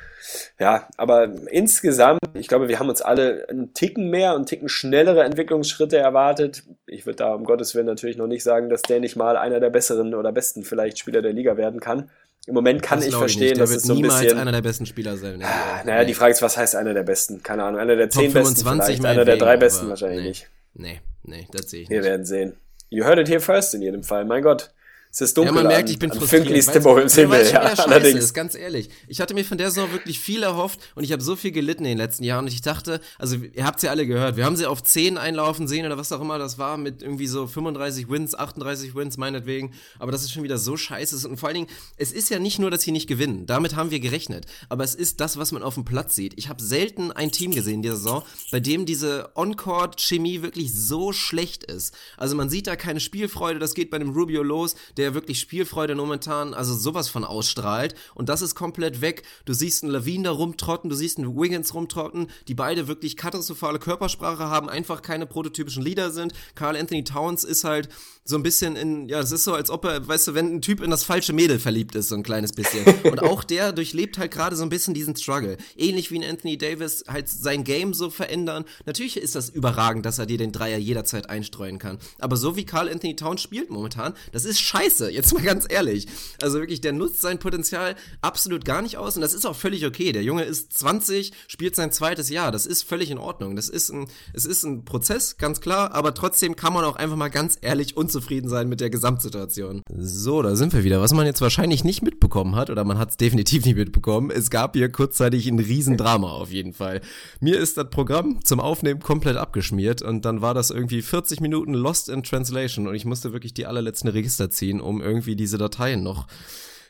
Ja, 0.59 0.87
aber 0.97 1.29
insgesamt, 1.49 2.19
ich 2.33 2.47
glaube, 2.47 2.67
wir 2.67 2.79
haben 2.79 2.89
uns 2.89 3.01
alle 3.01 3.47
einen 3.49 3.73
Ticken 3.73 4.09
mehr 4.09 4.35
und 4.35 4.47
Ticken 4.47 4.69
schnellere 4.69 5.23
Entwicklungsschritte 5.23 5.97
erwartet. 5.97 6.63
Ich 6.87 7.05
würde 7.05 7.17
da 7.17 7.33
um 7.33 7.45
Gottes 7.45 7.73
Willen 7.73 7.85
natürlich 7.85 8.17
noch 8.17 8.27
nicht 8.27 8.43
sagen, 8.43 8.69
dass 8.69 8.81
der 8.81 8.99
nicht 8.99 9.15
mal 9.15 9.37
einer 9.37 9.59
der 9.59 9.69
besseren 9.69 10.13
oder 10.13 10.31
besten 10.31 10.63
vielleicht 10.63 10.99
Spieler 10.99 11.21
der 11.21 11.33
Liga 11.33 11.57
werden 11.57 11.79
kann. 11.79 12.09
Im 12.47 12.55
Moment 12.55 12.81
kann 12.81 12.99
das 12.99 13.07
ich 13.07 13.15
verstehen, 13.15 13.57
dass 13.57 13.69
es 13.69 13.83
so 13.83 13.93
ein 13.93 14.01
bisschen 14.01 14.37
einer 14.37 14.51
der 14.51 14.61
besten 14.61 14.85
Spieler 14.87 15.15
sein. 15.15 15.43
Ah, 15.43 15.83
naja, 15.85 16.03
die 16.05 16.15
Frage 16.15 16.31
ist, 16.31 16.41
was 16.41 16.57
heißt 16.57 16.75
einer 16.75 16.93
der 16.93 17.03
besten? 17.03 17.43
Keine 17.43 17.63
Ahnung, 17.63 17.79
einer 17.79 17.95
der 17.95 18.09
Top 18.09 18.23
zehn 18.23 18.33
besten 18.33 18.67
vielleicht, 18.67 19.05
einer 19.05 19.25
der 19.25 19.37
drei 19.37 19.57
besten 19.57 19.89
wahrscheinlich 19.89 20.21
nee, 20.21 20.27
nicht. 20.27 20.49
Nee, 20.73 21.01
nee, 21.23 21.47
das 21.51 21.69
sehe 21.69 21.83
ich 21.83 21.89
nicht. 21.89 21.95
Wir 21.95 22.03
werden 22.03 22.25
sehen. 22.25 22.55
You 22.89 23.05
heard 23.05 23.19
it 23.19 23.29
here 23.29 23.39
first 23.39 23.75
in 23.75 23.81
jedem 23.83 24.03
Fall, 24.03 24.25
mein 24.25 24.41
Gott. 24.41 24.71
Es 25.13 25.19
ist 25.19 25.37
dunkel. 25.37 25.53
Ja, 25.53 25.61
man 25.61 25.67
merkt, 25.67 25.89
an, 25.89 25.93
ich 25.93 25.99
bin 25.99 26.09
frustriert. 26.09 26.45
Fünklis 26.45 26.67
Timberwolves 26.67 27.15
ja, 27.17 27.23
Himmel, 27.23 27.41
es 27.41 27.51
ja, 27.51 27.59
allerdings. 27.59 28.19
ist, 28.19 28.33
ganz 28.33 28.55
ehrlich. 28.55 28.89
Ich 29.09 29.19
hatte 29.19 29.33
mir 29.33 29.43
von 29.43 29.57
der 29.57 29.69
Saison 29.69 29.91
wirklich 29.91 30.19
viel 30.19 30.41
erhofft 30.41 30.79
und 30.95 31.03
ich 31.03 31.11
habe 31.11 31.21
so 31.21 31.35
viel 31.35 31.51
gelitten 31.51 31.83
in 31.83 31.89
den 31.89 31.97
letzten 31.97 32.23
Jahren 32.23 32.45
und 32.45 32.53
ich 32.53 32.61
dachte, 32.61 33.01
also 33.19 33.35
ihr 33.35 33.65
habt 33.65 33.81
sie 33.81 33.87
ja 33.87 33.91
alle 33.91 34.07
gehört, 34.07 34.37
wir 34.37 34.45
haben 34.45 34.55
sie 34.55 34.65
auf 34.65 34.81
10 34.81 35.17
einlaufen 35.17 35.67
sehen 35.67 35.85
oder 35.85 35.97
was 35.97 36.13
auch 36.13 36.21
immer 36.21 36.39
das 36.39 36.57
war 36.57 36.77
mit 36.77 37.01
irgendwie 37.01 37.27
so 37.27 37.45
35 37.45 38.09
Wins, 38.09 38.35
38 38.35 38.95
Wins 38.95 39.17
meinetwegen, 39.17 39.73
aber 39.99 40.13
das 40.13 40.23
ist 40.23 40.31
schon 40.31 40.43
wieder 40.43 40.57
so 40.57 40.77
scheiße 40.77 41.27
und 41.27 41.37
vor 41.37 41.49
allen 41.49 41.55
Dingen, 41.55 41.69
es 41.97 42.13
ist 42.13 42.29
ja 42.29 42.39
nicht 42.39 42.59
nur, 42.59 42.71
dass 42.71 42.83
sie 42.83 42.93
nicht 42.93 43.07
gewinnen, 43.07 43.45
damit 43.45 43.75
haben 43.75 43.91
wir 43.91 43.99
gerechnet, 43.99 44.45
aber 44.69 44.85
es 44.85 44.95
ist 44.95 45.19
das, 45.19 45.37
was 45.37 45.51
man 45.51 45.61
auf 45.61 45.73
dem 45.73 45.83
Platz 45.83 46.15
sieht. 46.15 46.33
Ich 46.37 46.47
habe 46.47 46.63
selten 46.63 47.11
ein 47.11 47.31
Team 47.31 47.51
gesehen 47.51 47.75
in 47.75 47.81
dieser 47.81 47.97
Saison, 47.97 48.23
bei 48.51 48.61
dem 48.61 48.85
diese 48.85 49.29
On-Court-Chemie 49.35 50.41
wirklich 50.41 50.73
so 50.73 51.11
schlecht 51.11 51.65
ist. 51.65 51.93
Also 52.15 52.35
man 52.35 52.49
sieht 52.49 52.67
da 52.67 52.77
keine 52.77 53.01
Spielfreude, 53.01 53.59
das 53.59 53.73
geht 53.73 53.89
bei 53.89 53.99
dem 53.99 54.11
Rubio 54.11 54.41
los, 54.41 54.75
der 54.97 55.00
wirklich 55.13 55.39
Spielfreude 55.39 55.95
momentan, 55.95 56.53
also 56.53 56.73
sowas 56.73 57.09
von 57.09 57.23
ausstrahlt 57.23 57.95
und 58.15 58.29
das 58.29 58.41
ist 58.41 58.55
komplett 58.55 59.01
weg. 59.01 59.23
Du 59.45 59.53
siehst 59.53 59.83
einen 59.83 59.91
Levine 59.91 60.25
da 60.25 60.31
rumtrotten, 60.31 60.89
du 60.89 60.95
siehst 60.95 61.17
einen 61.17 61.35
Wiggins 61.35 61.73
rumtrotten, 61.73 62.27
die 62.47 62.53
beide 62.53 62.87
wirklich 62.87 63.17
katastrophale 63.17 63.79
Körpersprache 63.79 64.43
haben, 64.43 64.69
einfach 64.69 65.01
keine 65.01 65.25
prototypischen 65.25 65.83
Leader 65.83 66.11
sind. 66.11 66.33
Carl 66.55 66.75
Anthony 66.75 67.03
Towns 67.03 67.43
ist 67.43 67.63
halt 67.63 67.89
so 68.23 68.35
ein 68.35 68.43
bisschen 68.43 68.75
in, 68.75 69.09
ja, 69.09 69.19
es 69.19 69.31
ist 69.31 69.43
so, 69.43 69.53
als 69.53 69.69
ob 69.69 69.83
er, 69.85 70.07
weißt 70.07 70.27
du, 70.27 70.33
wenn 70.35 70.55
ein 70.55 70.61
Typ 70.61 70.81
in 70.81 70.91
das 70.91 71.03
falsche 71.03 71.33
Mädel 71.33 71.59
verliebt 71.59 71.95
ist, 71.95 72.09
so 72.09 72.15
ein 72.15 72.23
kleines 72.23 72.53
bisschen. 72.53 72.85
Und 73.03 73.21
auch 73.21 73.43
der 73.43 73.73
durchlebt 73.73 74.17
halt 74.17 74.31
gerade 74.31 74.55
so 74.55 74.63
ein 74.63 74.69
bisschen 74.69 74.93
diesen 74.93 75.15
Struggle. 75.15 75.57
Ähnlich 75.75 76.11
wie 76.11 76.19
ein 76.19 76.29
Anthony 76.29 76.57
Davis 76.57 77.03
halt 77.07 77.29
sein 77.29 77.63
Game 77.63 77.93
so 77.93 78.09
verändern. 78.09 78.65
Natürlich 78.85 79.17
ist 79.17 79.35
das 79.35 79.49
überragend, 79.49 80.05
dass 80.05 80.19
er 80.19 80.27
dir 80.27 80.37
den 80.37 80.51
Dreier 80.51 80.77
jederzeit 80.77 81.29
einstreuen 81.29 81.79
kann. 81.79 81.97
Aber 82.19 82.37
so 82.37 82.55
wie 82.55 82.65
Carl 82.65 82.89
Anthony 82.89 83.15
Towns 83.15 83.41
spielt 83.41 83.71
momentan, 83.71 84.13
das 84.31 84.45
ist 84.45 84.59
scheiße. 84.59 85.09
Jetzt 85.11 85.33
mal 85.33 85.43
ganz 85.43 85.65
ehrlich. 85.67 86.07
Also 86.41 86.59
wirklich, 86.59 86.81
der 86.81 86.93
nutzt 86.93 87.21
sein 87.21 87.39
Potenzial 87.39 87.95
absolut 88.21 88.65
gar 88.65 88.83
nicht 88.83 88.97
aus 88.97 89.15
und 89.15 89.21
das 89.21 89.33
ist 89.33 89.45
auch 89.45 89.55
völlig 89.55 89.85
okay. 89.85 90.11
Der 90.11 90.23
Junge 90.23 90.43
ist 90.43 90.77
20, 90.77 91.31
spielt 91.47 91.75
sein 91.75 91.91
zweites 91.91 92.29
Jahr. 92.29 92.51
Das 92.51 92.67
ist 92.67 92.83
völlig 92.83 93.09
in 93.09 93.17
Ordnung. 93.17 93.55
Das 93.55 93.67
ist 93.67 93.89
ein, 93.89 94.07
es 94.33 94.45
ist 94.45 94.63
ein 94.63 94.85
Prozess, 94.85 95.37
ganz 95.37 95.59
klar, 95.59 95.93
aber 95.93 96.13
trotzdem 96.13 96.55
kann 96.55 96.73
man 96.73 96.85
auch 96.85 96.95
einfach 96.95 97.17
mal 97.17 97.29
ganz 97.29 97.57
ehrlich 97.61 97.97
unzufrieden 98.11 98.49
sein 98.49 98.67
mit 98.67 98.81
der 98.81 98.89
Gesamtsituation. 98.89 99.83
So, 99.95 100.41
da 100.41 100.57
sind 100.57 100.73
wir 100.73 100.83
wieder. 100.83 100.99
Was 100.99 101.13
man 101.13 101.25
jetzt 101.25 101.39
wahrscheinlich 101.39 101.85
nicht 101.85 102.01
mitbekommen 102.01 102.57
hat, 102.57 102.69
oder 102.69 102.83
man 102.83 102.97
hat 102.97 103.11
es 103.11 103.17
definitiv 103.17 103.65
nicht 103.65 103.77
mitbekommen, 103.77 104.31
es 104.31 104.49
gab 104.49 104.75
hier 104.75 104.91
kurzzeitig 104.91 105.47
ein 105.47 105.59
Riesendrama 105.59 106.29
auf 106.29 106.51
jeden 106.51 106.73
Fall. 106.73 106.99
Mir 107.39 107.57
ist 107.57 107.77
das 107.77 107.89
Programm 107.89 108.43
zum 108.43 108.59
Aufnehmen 108.59 108.99
komplett 108.99 109.37
abgeschmiert 109.37 110.01
und 110.01 110.25
dann 110.25 110.41
war 110.41 110.53
das 110.53 110.71
irgendwie 110.71 111.01
40 111.01 111.39
Minuten 111.39 111.73
Lost 111.73 112.09
in 112.09 112.23
Translation 112.23 112.87
und 112.87 112.95
ich 112.95 113.05
musste 113.05 113.31
wirklich 113.31 113.53
die 113.53 113.65
allerletzten 113.65 114.09
Register 114.09 114.49
ziehen, 114.49 114.81
um 114.81 115.01
irgendwie 115.01 115.37
diese 115.37 115.57
Dateien 115.57 116.03
noch 116.03 116.27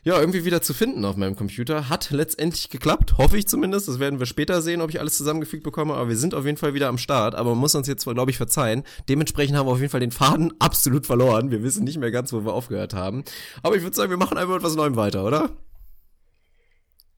ja, 0.04 0.18
irgendwie 0.18 0.44
wieder 0.44 0.60
zu 0.62 0.74
finden 0.74 1.04
auf 1.04 1.16
meinem 1.16 1.36
Computer. 1.36 1.88
Hat 1.88 2.10
letztendlich 2.10 2.70
geklappt, 2.70 3.18
hoffe 3.18 3.38
ich 3.38 3.46
zumindest. 3.46 3.86
Das 3.86 4.00
werden 4.00 4.18
wir 4.18 4.26
später 4.26 4.60
sehen, 4.60 4.80
ob 4.80 4.90
ich 4.90 4.98
alles 4.98 5.16
zusammengefügt 5.16 5.62
bekomme. 5.62 5.94
Aber 5.94 6.08
wir 6.08 6.16
sind 6.16 6.34
auf 6.34 6.44
jeden 6.44 6.56
Fall 6.56 6.74
wieder 6.74 6.88
am 6.88 6.98
Start. 6.98 7.36
Aber 7.36 7.50
man 7.50 7.58
muss 7.58 7.76
uns 7.76 7.86
jetzt, 7.86 8.04
glaube 8.04 8.30
ich, 8.32 8.36
verzeihen. 8.36 8.82
Dementsprechend 9.08 9.56
haben 9.56 9.68
wir 9.68 9.72
auf 9.72 9.78
jeden 9.78 9.90
Fall 9.92 10.00
den 10.00 10.10
Faden 10.10 10.54
absolut 10.58 11.06
verloren. 11.06 11.52
Wir 11.52 11.62
wissen 11.62 11.84
nicht 11.84 11.98
mehr 11.98 12.10
ganz, 12.10 12.32
wo 12.32 12.44
wir 12.44 12.52
aufgehört 12.52 12.94
haben. 12.94 13.22
Aber 13.62 13.76
ich 13.76 13.82
würde 13.82 13.94
sagen, 13.94 14.10
wir 14.10 14.16
machen 14.16 14.38
einfach 14.38 14.56
etwas 14.56 14.74
Neuem 14.74 14.96
weiter, 14.96 15.24
oder? 15.24 15.50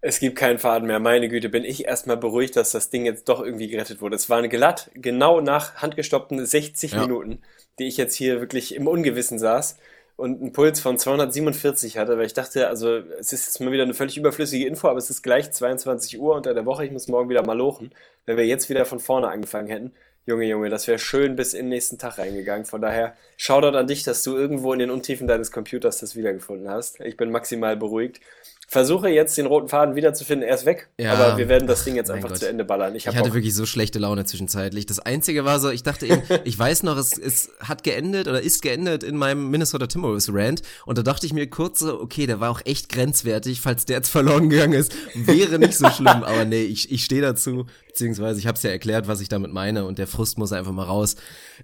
Es 0.02 0.18
gibt 0.20 0.36
keinen 0.36 0.58
Faden 0.58 0.86
mehr. 0.86 1.00
Meine 1.00 1.30
Güte, 1.30 1.48
bin 1.48 1.64
ich 1.64 1.86
erstmal 1.86 2.18
beruhigt, 2.18 2.56
dass 2.56 2.70
das 2.72 2.90
Ding 2.90 3.06
jetzt 3.06 3.30
doch 3.30 3.40
irgendwie 3.40 3.68
gerettet 3.68 4.02
wurde. 4.02 4.16
Es 4.16 4.28
waren 4.28 4.50
glatt, 4.50 4.90
genau 4.92 5.40
nach 5.40 5.76
handgestoppten 5.76 6.44
60 6.44 6.92
Ja. 6.92 7.00
Minuten, 7.00 7.38
die 7.78 7.84
ich 7.84 7.96
jetzt 7.96 8.14
hier 8.14 8.40
wirklich 8.40 8.74
im 8.74 8.86
Ungewissen 8.86 9.38
saß 9.38 9.78
und 10.16 10.40
einen 10.40 10.52
Puls 10.52 10.80
von 10.80 10.98
247 10.98 11.98
hatte, 11.98 12.16
weil 12.16 12.26
ich 12.26 12.34
dachte, 12.34 12.68
also 12.68 12.98
es 13.18 13.32
ist 13.32 13.46
jetzt 13.46 13.60
mal 13.60 13.72
wieder 13.72 13.82
eine 13.82 13.94
völlig 13.94 14.16
überflüssige 14.16 14.66
Info, 14.66 14.88
aber 14.88 14.98
es 14.98 15.10
ist 15.10 15.22
gleich 15.22 15.50
22 15.50 16.20
Uhr 16.20 16.36
unter 16.36 16.54
der 16.54 16.66
Woche. 16.66 16.84
Ich 16.84 16.92
muss 16.92 17.08
morgen 17.08 17.28
wieder 17.28 17.44
mal 17.44 17.56
lochen. 17.56 17.92
Wenn 18.24 18.36
wir 18.36 18.46
jetzt 18.46 18.68
wieder 18.68 18.84
von 18.84 19.00
vorne 19.00 19.28
angefangen 19.28 19.68
hätten, 19.68 19.92
Junge, 20.26 20.46
Junge, 20.46 20.70
das 20.70 20.86
wäre 20.86 20.98
schön 20.98 21.36
bis 21.36 21.52
in 21.52 21.66
den 21.66 21.68
nächsten 21.68 21.98
Tag 21.98 22.16
reingegangen. 22.16 22.64
Von 22.64 22.80
daher, 22.80 23.14
Shoutout 23.36 23.76
an 23.76 23.86
dich, 23.86 24.04
dass 24.04 24.22
du 24.22 24.34
irgendwo 24.34 24.72
in 24.72 24.78
den 24.78 24.90
Untiefen 24.90 25.26
deines 25.26 25.52
Computers 25.52 25.98
das 25.98 26.16
wiedergefunden 26.16 26.70
hast. 26.70 27.00
Ich 27.00 27.18
bin 27.18 27.30
maximal 27.30 27.76
beruhigt. 27.76 28.20
Versuche 28.68 29.08
jetzt 29.08 29.36
den 29.38 29.46
roten 29.46 29.68
Faden 29.68 29.94
wiederzufinden. 29.94 30.48
Er 30.48 30.54
ist 30.54 30.64
weg, 30.66 30.88
Ja. 30.98 31.12
aber 31.14 31.36
wir 31.38 31.48
werden 31.48 31.66
das 31.68 31.84
Ding 31.84 31.96
jetzt 31.96 32.10
einfach 32.10 32.30
Gott. 32.30 32.38
zu 32.38 32.48
Ende 32.48 32.64
ballern. 32.64 32.94
Ich, 32.94 33.04
Ich 33.04 33.08
hatte 33.08 33.24
Bock. 33.28 33.34
wirklich 33.34 33.54
so 33.54 33.66
schlechte 33.66 33.98
Laune 33.98 34.24
zwischenzeitlich. 34.24 34.86
Das 34.86 34.98
Einzige 35.00 35.44
war 35.44 35.60
so, 35.60 35.70
ich 35.70 35.82
dachte 35.82 36.06
eben, 36.06 36.22
ich 36.44 36.58
weiß 36.58 36.82
noch, 36.82 36.96
es, 36.96 37.16
es 37.18 37.50
hat 37.60 37.82
geendet 37.84 38.26
oder 38.28 38.40
ist 38.40 38.62
geendet 38.62 39.02
in 39.02 39.16
meinem 39.16 39.50
Minnesota 39.50 39.86
Timberwolves 39.86 40.30
Rant 40.32 40.62
und 40.86 40.98
da 40.98 41.02
dachte 41.02 41.26
ich 41.26 41.32
mir 41.32 41.48
kurz 41.48 41.78
so, 41.80 42.00
okay, 42.00 42.26
der 42.26 42.40
war 42.40 42.50
auch 42.50 42.60
echt 42.64 42.88
grenzwertig, 42.88 43.60
falls 43.60 43.84
der 43.84 43.96
jetzt 43.96 44.08
verloren 44.08 44.48
gegangen 44.50 44.72
ist, 44.74 44.92
wäre 45.14 45.58
nicht 45.58 45.74
so 45.74 45.88
schlimm, 45.90 46.06
aber 46.24 46.44
nee, 46.44 46.62
ich, 46.62 46.90
ich 46.90 47.04
stehe 47.04 47.22
dazu, 47.22 47.66
beziehungsweise 47.94 48.40
ich 48.40 48.48
habe 48.48 48.56
es 48.56 48.62
ja 48.64 48.70
erklärt, 48.70 49.06
was 49.06 49.20
ich 49.20 49.28
damit 49.28 49.52
meine 49.52 49.84
und 49.84 49.98
der 49.98 50.08
Frust 50.08 50.36
muss 50.36 50.52
einfach 50.52 50.72
mal 50.72 50.82
raus. 50.82 51.14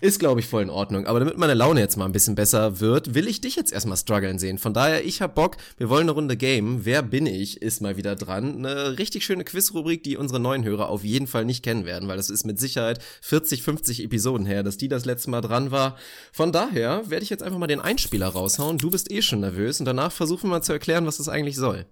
Ist, 0.00 0.20
glaube 0.20 0.38
ich, 0.38 0.46
voll 0.46 0.62
in 0.62 0.70
Ordnung. 0.70 1.06
Aber 1.06 1.18
damit 1.18 1.36
meine 1.36 1.54
Laune 1.54 1.80
jetzt 1.80 1.96
mal 1.96 2.04
ein 2.04 2.12
bisschen 2.12 2.36
besser 2.36 2.78
wird, 2.78 3.14
will 3.14 3.26
ich 3.26 3.40
dich 3.40 3.56
jetzt 3.56 3.72
erstmal 3.72 3.96
strugglen 3.96 4.38
sehen. 4.38 4.58
Von 4.58 4.72
daher, 4.72 5.04
ich 5.04 5.22
hab 5.22 5.34
Bock, 5.34 5.56
wir 5.76 5.88
wollen 5.88 6.02
eine 6.02 6.12
Runde 6.12 6.36
Game. 6.36 6.84
Wer 6.84 7.02
bin 7.02 7.26
ich, 7.26 7.60
ist 7.60 7.82
mal 7.82 7.96
wieder 7.96 8.14
dran. 8.14 8.64
Eine 8.64 8.96
richtig 8.96 9.24
schöne 9.24 9.42
Quizrubrik, 9.42 10.04
die 10.04 10.16
unsere 10.16 10.38
neuen 10.38 10.62
Hörer 10.62 10.88
auf 10.88 11.02
jeden 11.02 11.26
Fall 11.26 11.44
nicht 11.44 11.64
kennen 11.64 11.84
werden, 11.84 12.08
weil 12.08 12.16
das 12.16 12.30
ist 12.30 12.46
mit 12.46 12.60
Sicherheit 12.60 13.00
40, 13.22 13.64
50 13.64 14.04
Episoden 14.04 14.46
her, 14.46 14.62
dass 14.62 14.76
die 14.76 14.88
das 14.88 15.04
letzte 15.04 15.30
Mal 15.30 15.40
dran 15.40 15.72
war. 15.72 15.96
Von 16.32 16.52
daher 16.52 17.10
werde 17.10 17.24
ich 17.24 17.30
jetzt 17.30 17.42
einfach 17.42 17.58
mal 17.58 17.66
den 17.66 17.80
Einspieler 17.80 18.28
raushauen. 18.28 18.78
Du 18.78 18.88
bist 18.88 19.10
eh 19.10 19.20
schon 19.20 19.40
nervös 19.40 19.80
und 19.80 19.86
danach 19.86 20.12
versuchen 20.12 20.44
wir 20.44 20.50
mal 20.50 20.62
zu 20.62 20.72
erklären, 20.72 21.06
was 21.06 21.16
das 21.16 21.28
eigentlich 21.28 21.56
soll. 21.56 21.86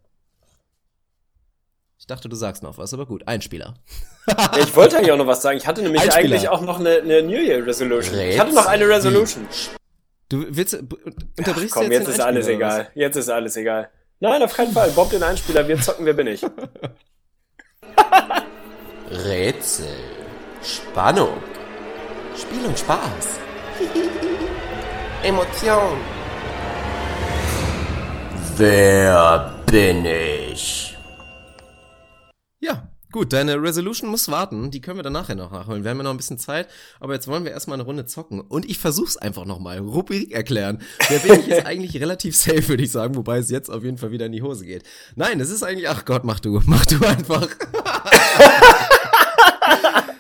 Dachte, 2.09 2.29
du 2.31 2.37
sagst 2.37 2.63
noch 2.63 2.79
was, 2.79 2.95
aber 2.95 3.05
gut, 3.05 3.29
Einspieler. 3.29 3.75
Ja, 4.27 4.51
ich 4.59 4.75
wollte 4.75 4.97
eigentlich 4.97 5.13
auch 5.13 5.19
noch 5.19 5.27
was 5.27 5.43
sagen. 5.43 5.59
Ich 5.59 5.67
hatte 5.67 5.83
nämlich 5.83 6.01
Einspieler. 6.03 6.37
eigentlich 6.37 6.49
auch 6.49 6.63
noch 6.63 6.81
eine, 6.81 6.97
eine 6.97 7.23
New 7.23 7.37
Year 7.39 7.67
Resolution. 7.67 8.19
Ich 8.19 8.41
hatte 8.41 8.55
noch 8.55 8.65
eine 8.65 8.89
Resolution. 8.89 9.47
Du 10.31 10.47
willst, 10.49 10.73
äh, 10.73 10.83
unterbrichst 11.37 11.75
Komm, 11.75 11.87
du 11.87 11.93
jetzt 11.93 12.07
den 12.07 12.15
ist 12.15 12.21
alles 12.21 12.49
egal. 12.49 12.89
Jetzt 12.95 13.17
ist 13.17 13.29
alles 13.29 13.57
egal. 13.57 13.91
Nein, 14.21 14.43
auf 14.43 14.55
keinen 14.55 14.73
Fall. 14.73 14.91
Bob 14.93 15.11
den 15.11 15.23
Einspieler, 15.23 15.69
wir 15.69 15.79
zocken, 15.81 16.07
wer 16.07 16.15
bin 16.15 16.29
ich? 16.29 16.43
Rätsel, 19.11 19.87
Spannung, 20.63 21.37
Spiel 22.37 22.65
und 22.67 22.79
Spaß, 22.79 23.39
Emotion. 25.23 25.99
Wer 28.57 29.55
bin 29.67 30.07
ich? 30.07 30.88
Gut, 33.19 33.33
deine 33.33 33.61
Resolution 33.61 34.11
muss 34.11 34.31
warten. 34.31 34.71
Die 34.71 34.81
können 34.81 34.97
wir 34.97 35.03
dann 35.03 35.15
nachher 35.15 35.35
noch 35.35 35.51
nachholen. 35.51 35.83
Wir 35.83 35.91
haben 35.91 35.97
ja 35.97 36.05
noch 36.05 36.13
ein 36.13 36.17
bisschen 36.19 36.39
Zeit, 36.39 36.69
aber 37.01 37.15
jetzt 37.15 37.27
wollen 37.27 37.43
wir 37.45 37.51
erstmal 37.51 37.75
eine 37.75 37.83
Runde 37.83 38.07
zocken. 38.07 38.41
Und 38.41 38.65
ich 38.71 38.79
versuch's 38.79 39.17
einfach 39.17 39.45
nochmal. 39.45 39.79
Rubrik 39.79 40.31
erklären. 40.31 40.81
Wer 41.09 41.19
bin 41.19 41.41
ich 41.41 41.49
jetzt 41.49 41.67
eigentlich 41.67 42.01
relativ 42.01 42.37
safe, 42.37 42.69
würde 42.69 42.85
ich 42.85 42.93
sagen, 42.93 43.17
wobei 43.17 43.39
es 43.39 43.51
jetzt 43.51 43.71
auf 43.71 43.83
jeden 43.83 43.99
Fall 43.99 44.13
wieder 44.13 44.27
in 44.27 44.33
die 44.33 44.43
Hose 44.43 44.65
geht. 44.65 44.85
Nein, 45.17 45.41
es 45.41 45.51
ist 45.51 45.65
eigentlich, 45.65 45.89
ach 45.89 46.05
Gott, 46.05 46.23
mach 46.23 46.39
du, 46.39 46.63
mach 46.67 46.87
du 46.87 47.05
einfach. 47.05 47.49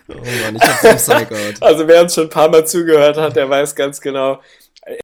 oh 0.09 0.15
Mann, 0.15 0.57
ich 0.57 0.63
hab 0.63 0.99
so 0.99 1.15
Psychout. 1.15 1.55
Also 1.61 1.87
wer 1.87 2.03
uns 2.03 2.15
schon 2.17 2.25
ein 2.25 2.31
paar 2.31 2.49
Mal 2.49 2.67
zugehört 2.67 3.17
hat, 3.17 3.37
der 3.37 3.49
weiß 3.49 3.77
ganz 3.77 4.01
genau. 4.01 4.41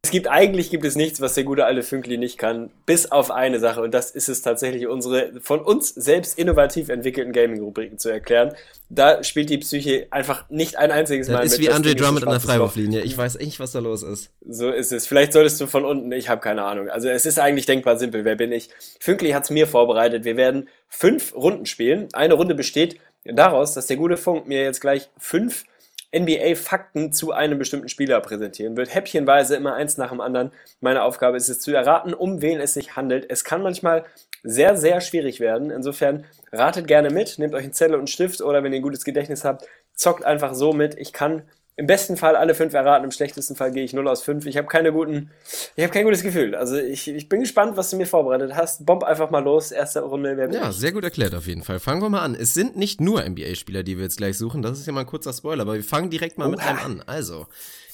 Es 0.03 0.11
gibt 0.11 0.27
eigentlich 0.27 0.69
gibt 0.69 0.85
es 0.85 0.95
nichts, 0.95 1.21
was 1.21 1.35
der 1.35 1.43
gute 1.43 1.65
alte 1.65 1.83
Fünkli 1.83 2.17
nicht 2.17 2.37
kann, 2.37 2.71
bis 2.85 3.11
auf 3.11 3.31
eine 3.31 3.59
Sache 3.59 3.81
und 3.81 3.93
das 3.93 4.11
ist 4.11 4.29
es 4.29 4.41
tatsächlich 4.41 4.87
unsere 4.87 5.33
von 5.41 5.59
uns 5.59 5.89
selbst 5.89 6.39
innovativ 6.39 6.89
entwickelten 6.89 7.33
Gaming-Rubriken 7.33 7.97
zu 7.99 8.09
erklären. 8.09 8.53
Da 8.89 9.23
spielt 9.23 9.49
die 9.49 9.57
Psyche 9.57 10.07
einfach 10.11 10.49
nicht 10.49 10.77
ein 10.77 10.91
einziges 10.91 11.27
Mal 11.27 11.43
Das 11.43 11.45
ist 11.45 11.51
mit. 11.53 11.61
wie 11.61 11.65
Das 11.67 11.75
Andre 11.75 11.95
Drummond 11.95 12.23
in 12.23 12.29
der. 12.29 12.39
Freiwurflinie. 12.39 13.01
Ich 13.01 13.17
weiß 13.17 13.35
echt, 13.37 13.59
was 13.59 13.71
da 13.71 13.79
los 13.79 14.03
ist. 14.03 14.29
So 14.47 14.69
ist 14.71 14.91
es. 14.91 15.07
Vielleicht 15.07 15.33
solltest 15.33 15.59
du 15.59 15.67
von 15.67 15.85
unten, 15.85 16.11
ich 16.11 16.29
habe 16.29 16.41
keine 16.41 16.63
Ahnung. 16.63 16.89
Also 16.89 17.09
es 17.09 17.25
ist 17.25 17.39
eigentlich 17.39 17.65
denkbar 17.65 17.97
simpel. 17.97 18.25
Wer 18.25 18.35
bin 18.35 18.51
ich? 18.51 18.69
Fünkli 18.99 19.31
hat's 19.31 19.49
mir 19.49 19.67
vorbereitet. 19.67 20.23
Wir 20.23 20.37
werden 20.37 20.69
fünf 20.87 21.35
Runden 21.35 21.65
spielen. 21.65 22.07
Eine 22.13 22.35
Runde 22.35 22.53
besteht 22.55 22.99
daraus, 23.23 23.73
dass 23.73 23.87
der 23.87 23.97
gute 23.97 24.17
Funk 24.17 24.47
mir 24.47 24.61
jetzt 24.63 24.81
gleich 24.81 25.09
fünf 25.17 25.65
NBA-Fakten 26.13 27.11
zu 27.11 27.31
einem 27.31 27.57
bestimmten 27.57 27.89
Spieler 27.89 28.19
präsentieren 28.21 28.77
wird. 28.77 28.93
Häppchenweise 28.93 29.55
immer 29.55 29.75
eins 29.75 29.97
nach 29.97 30.09
dem 30.09 30.21
anderen. 30.21 30.51
Meine 30.81 31.03
Aufgabe 31.03 31.37
ist 31.37 31.49
es 31.49 31.59
zu 31.59 31.73
erraten, 31.73 32.13
um 32.13 32.41
wen 32.41 32.59
es 32.59 32.73
sich 32.73 32.95
handelt. 32.95 33.25
Es 33.29 33.43
kann 33.43 33.61
manchmal 33.61 34.05
sehr, 34.43 34.77
sehr 34.77 35.01
schwierig 35.01 35.39
werden. 35.39 35.71
Insofern 35.71 36.25
ratet 36.51 36.87
gerne 36.87 37.09
mit, 37.09 37.39
nehmt 37.39 37.53
euch 37.53 37.63
einen 37.63 37.73
Zettel 37.73 37.95
und 37.95 38.01
einen 38.01 38.07
Stift 38.07 38.41
oder 38.41 38.63
wenn 38.63 38.73
ihr 38.73 38.79
ein 38.79 38.83
gutes 38.83 39.05
Gedächtnis 39.05 39.43
habt, 39.43 39.65
zockt 39.93 40.23
einfach 40.25 40.53
so 40.53 40.73
mit. 40.73 40.95
Ich 40.97 41.13
kann 41.13 41.43
im 41.77 41.87
besten 41.87 42.15
Fall 42.15 42.37
alle 42.37 42.55
fünf 42.55 42.73
erraten, 42.73 43.03
im 43.03 43.11
schlechtesten 43.11 43.55
Fall 43.55 43.71
gehe 43.71 43.83
ich 43.83 43.91
0 43.91 44.07
aus 44.07 44.23
5. 44.23 44.45
Ich 44.45 44.55
habe 44.55 44.67
keine 44.67 44.93
guten 44.93 45.31
Ich 45.75 45.83
habe 45.83 45.91
kein 45.93 46.05
gutes 46.05 46.23
Gefühl. 46.23 46.55
Also 46.55 46.77
ich, 46.77 47.09
ich 47.09 47.27
bin 47.27 47.41
gespannt, 47.41 47.75
was 47.75 47.89
du 47.89 47.97
mir 47.97 48.05
vorbereitet 48.07 48.55
hast. 48.55 48.85
Bomb 48.85 49.03
einfach 49.03 49.29
mal 49.29 49.43
los. 49.43 49.71
Erste 49.71 49.99
Runde. 50.01 50.37
Wer 50.37 50.49
Ja, 50.53 50.69
ich? 50.69 50.75
sehr 50.77 50.93
gut 50.93 51.03
erklärt 51.03 51.35
auf 51.35 51.47
jeden 51.47 51.63
Fall. 51.63 51.79
Fangen 51.81 52.01
wir 52.01 52.09
mal 52.09 52.21
an. 52.21 52.33
Es 52.33 52.53
sind 52.53 52.77
nicht 52.77 53.01
nur 53.01 53.21
NBA-Spieler, 53.27 53.83
die 53.83 53.97
wir 53.97 54.03
jetzt 54.05 54.15
gleich 54.17 54.37
suchen. 54.37 54.61
Das 54.61 54.79
ist 54.79 54.85
ja 54.85 54.93
mal 54.93 55.01
ein 55.01 55.05
kurzer 55.05 55.33
Spoiler, 55.33 55.63
aber 55.63 55.73
wir 55.73 55.83
fangen 55.83 56.09
direkt 56.09 56.37
mal 56.37 56.47
mit 56.47 56.59
Oha. 56.59 56.69
einem 56.69 56.79
an. 56.79 57.03
Also, 57.07 57.47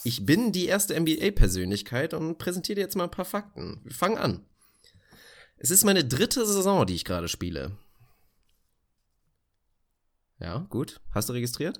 ich 0.03 0.27
bin 0.27 0.51
die 0.51 0.67
erste 0.67 0.99
NBA-Persönlichkeit 0.99 2.13
und 2.13 2.37
präsentiere 2.37 2.75
dir 2.75 2.81
jetzt 2.81 2.95
mal 2.95 3.05
ein 3.05 3.11
paar 3.11 3.25
Fakten. 3.25 3.81
Wir 3.83 3.95
fangen 3.95 4.17
an. 4.19 4.45
Es 5.57 5.71
ist 5.71 5.83
meine 5.85 6.05
dritte 6.05 6.45
Saison, 6.45 6.85
die 6.85 6.95
ich 6.95 7.05
gerade 7.05 7.27
spiele. 7.27 7.71
Ja, 10.39 10.65
gut. 10.69 11.01
Hast 11.13 11.29
du 11.29 11.33
registriert? 11.33 11.79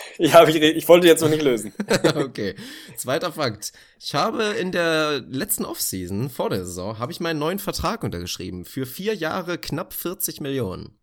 Ja, 0.18 0.46
ich, 0.48 0.56
ich 0.56 0.88
wollte 0.88 1.06
jetzt 1.06 1.20
noch 1.20 1.28
nicht 1.28 1.42
lösen. 1.42 1.72
okay. 2.16 2.54
Zweiter 2.96 3.32
Fakt. 3.32 3.72
Ich 4.00 4.14
habe 4.14 4.44
in 4.44 4.72
der 4.72 5.20
letzten 5.20 5.64
Offseason, 5.64 6.28
vor 6.30 6.50
der 6.50 6.64
Saison, 6.64 6.98
habe 6.98 7.12
ich 7.12 7.20
meinen 7.20 7.38
neuen 7.38 7.58
Vertrag 7.58 8.02
untergeschrieben. 8.02 8.64
Für 8.64 8.84
vier 8.86 9.14
Jahre 9.14 9.58
knapp 9.58 9.92
40 9.92 10.40
Millionen. 10.40 10.98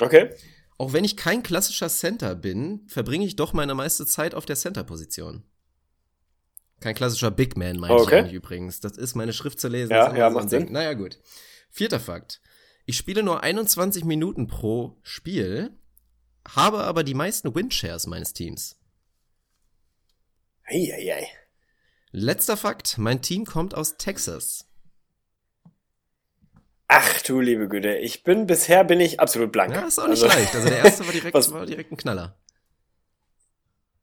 Okay. 0.00 0.30
Auch 0.76 0.92
wenn 0.92 1.04
ich 1.04 1.16
kein 1.16 1.42
klassischer 1.42 1.88
Center 1.88 2.34
bin, 2.34 2.82
verbringe 2.88 3.24
ich 3.24 3.36
doch 3.36 3.52
meine 3.52 3.74
meiste 3.74 4.06
Zeit 4.06 4.34
auf 4.34 4.44
der 4.44 4.56
Center-Position. 4.56 5.44
Kein 6.80 6.94
klassischer 6.94 7.30
Big 7.30 7.56
Man, 7.56 7.78
meine 7.78 7.94
Okay. 7.94 8.04
ich 8.04 8.12
eigentlich 8.18 8.34
übrigens. 8.34 8.80
Das 8.80 8.96
ist 8.98 9.14
meine 9.14 9.32
Schrift 9.32 9.60
zu 9.60 9.68
lesen. 9.68 9.92
Ja, 9.92 10.14
ja, 10.14 10.28
macht. 10.30 10.50
Sinn. 10.50 10.72
Naja, 10.72 10.92
gut. 10.94 11.18
Vierter 11.70 12.00
Fakt. 12.00 12.40
Ich 12.84 12.96
spiele 12.96 13.22
nur 13.22 13.42
21 13.42 14.04
Minuten 14.04 14.46
pro 14.46 14.98
Spiel, 15.02 15.70
habe 16.48 16.84
aber 16.84 17.04
die 17.04 17.14
meisten 17.14 17.54
Windshares 17.54 18.06
meines 18.06 18.32
Teams. 18.32 18.76
Eieiei. 20.66 21.28
Letzter 22.10 22.56
Fakt. 22.56 22.96
Mein 22.98 23.22
Team 23.22 23.44
kommt 23.44 23.74
aus 23.74 23.96
Texas. 23.96 24.66
Ach 26.86 27.22
du 27.22 27.40
liebe 27.40 27.68
Güte. 27.68 27.96
Ich 27.96 28.22
bin, 28.24 28.46
bisher 28.46 28.84
bin 28.84 29.00
ich 29.00 29.18
absolut 29.20 29.50
blank. 29.52 29.74
Ja, 29.74 29.82
ist 29.86 29.98
auch 29.98 30.06
nicht 30.06 30.22
Also, 30.22 30.26
leicht. 30.38 30.54
Also 30.54 30.68
der 30.68 30.78
erste 30.78 31.04
war 31.06 31.12
direkt, 31.12 31.34
Was- 31.34 31.52
war 31.52 31.66
direkt 31.66 31.90
ein 31.92 31.96
Knaller. 31.96 32.36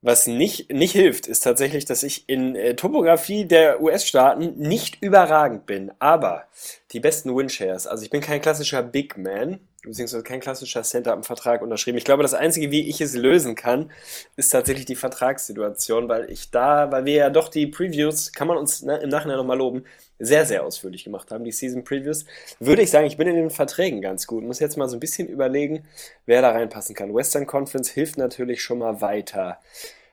Was 0.03 0.25
nicht, 0.25 0.71
nicht 0.73 0.93
hilft, 0.93 1.27
ist 1.27 1.41
tatsächlich, 1.41 1.85
dass 1.85 2.01
ich 2.01 2.27
in 2.27 2.55
äh, 2.55 2.75
Topografie 2.75 3.45
der 3.45 3.81
US-Staaten 3.83 4.57
nicht 4.57 4.97
überragend 5.03 5.67
bin. 5.67 5.91
Aber 5.99 6.47
die 6.91 6.99
besten 6.99 7.35
Windshares, 7.35 7.85
also 7.85 8.03
ich 8.03 8.09
bin 8.09 8.19
kein 8.19 8.41
klassischer 8.41 8.81
Big 8.81 9.15
Man, 9.19 9.59
beziehungsweise 9.84 10.23
kein 10.23 10.39
klassischer 10.39 10.84
Center 10.84 11.13
am 11.13 11.23
Vertrag 11.23 11.61
unterschrieben. 11.61 11.97
Ich 11.97 12.05
glaube, 12.05 12.23
das 12.23 12.34
Einzige, 12.34 12.71
wie 12.71 12.88
ich 12.88 13.01
es 13.01 13.15
lösen 13.15 13.55
kann, 13.55 13.91
ist 14.36 14.49
tatsächlich 14.49 14.86
die 14.86 14.95
Vertragssituation, 14.95 16.07
weil 16.07 16.29
ich 16.29 16.51
da, 16.51 16.91
weil 16.91 17.05
wir 17.05 17.15
ja 17.15 17.29
doch 17.29 17.49
die 17.49 17.67
Previews, 17.67 18.32
kann 18.32 18.47
man 18.47 18.57
uns 18.57 18.84
ne, 18.84 18.97
im 18.97 19.10
Nachhinein 19.10 19.38
nochmal 19.38 19.57
loben, 19.57 19.84
sehr, 20.19 20.45
sehr 20.45 20.64
ausführlich 20.64 21.03
gemacht 21.03 21.31
haben, 21.31 21.43
die 21.43 21.51
Season 21.51 21.84
Previews, 21.84 22.26
würde 22.60 22.84
ich 22.84 22.91
sagen, 22.91 23.07
ich 23.07 23.18
bin 23.18 23.27
in 23.27 23.35
den 23.35 23.49
Verträgen 23.49 24.01
ganz 24.01 24.27
gut. 24.27 24.43
Muss 24.43 24.60
jetzt 24.60 24.77
mal 24.77 24.88
so 24.88 24.97
ein 24.97 24.99
bisschen 24.99 25.27
überlegen, 25.27 25.84
wer 26.27 26.41
da 26.41 26.51
reinpassen 26.51 26.93
kann. 26.95 27.14
Western 27.14 27.47
Conference 27.47 27.89
hilft 27.89 28.18
natürlich 28.18 28.61
schon 28.61 28.80
mal 28.80 29.01
weiter. 29.01 29.60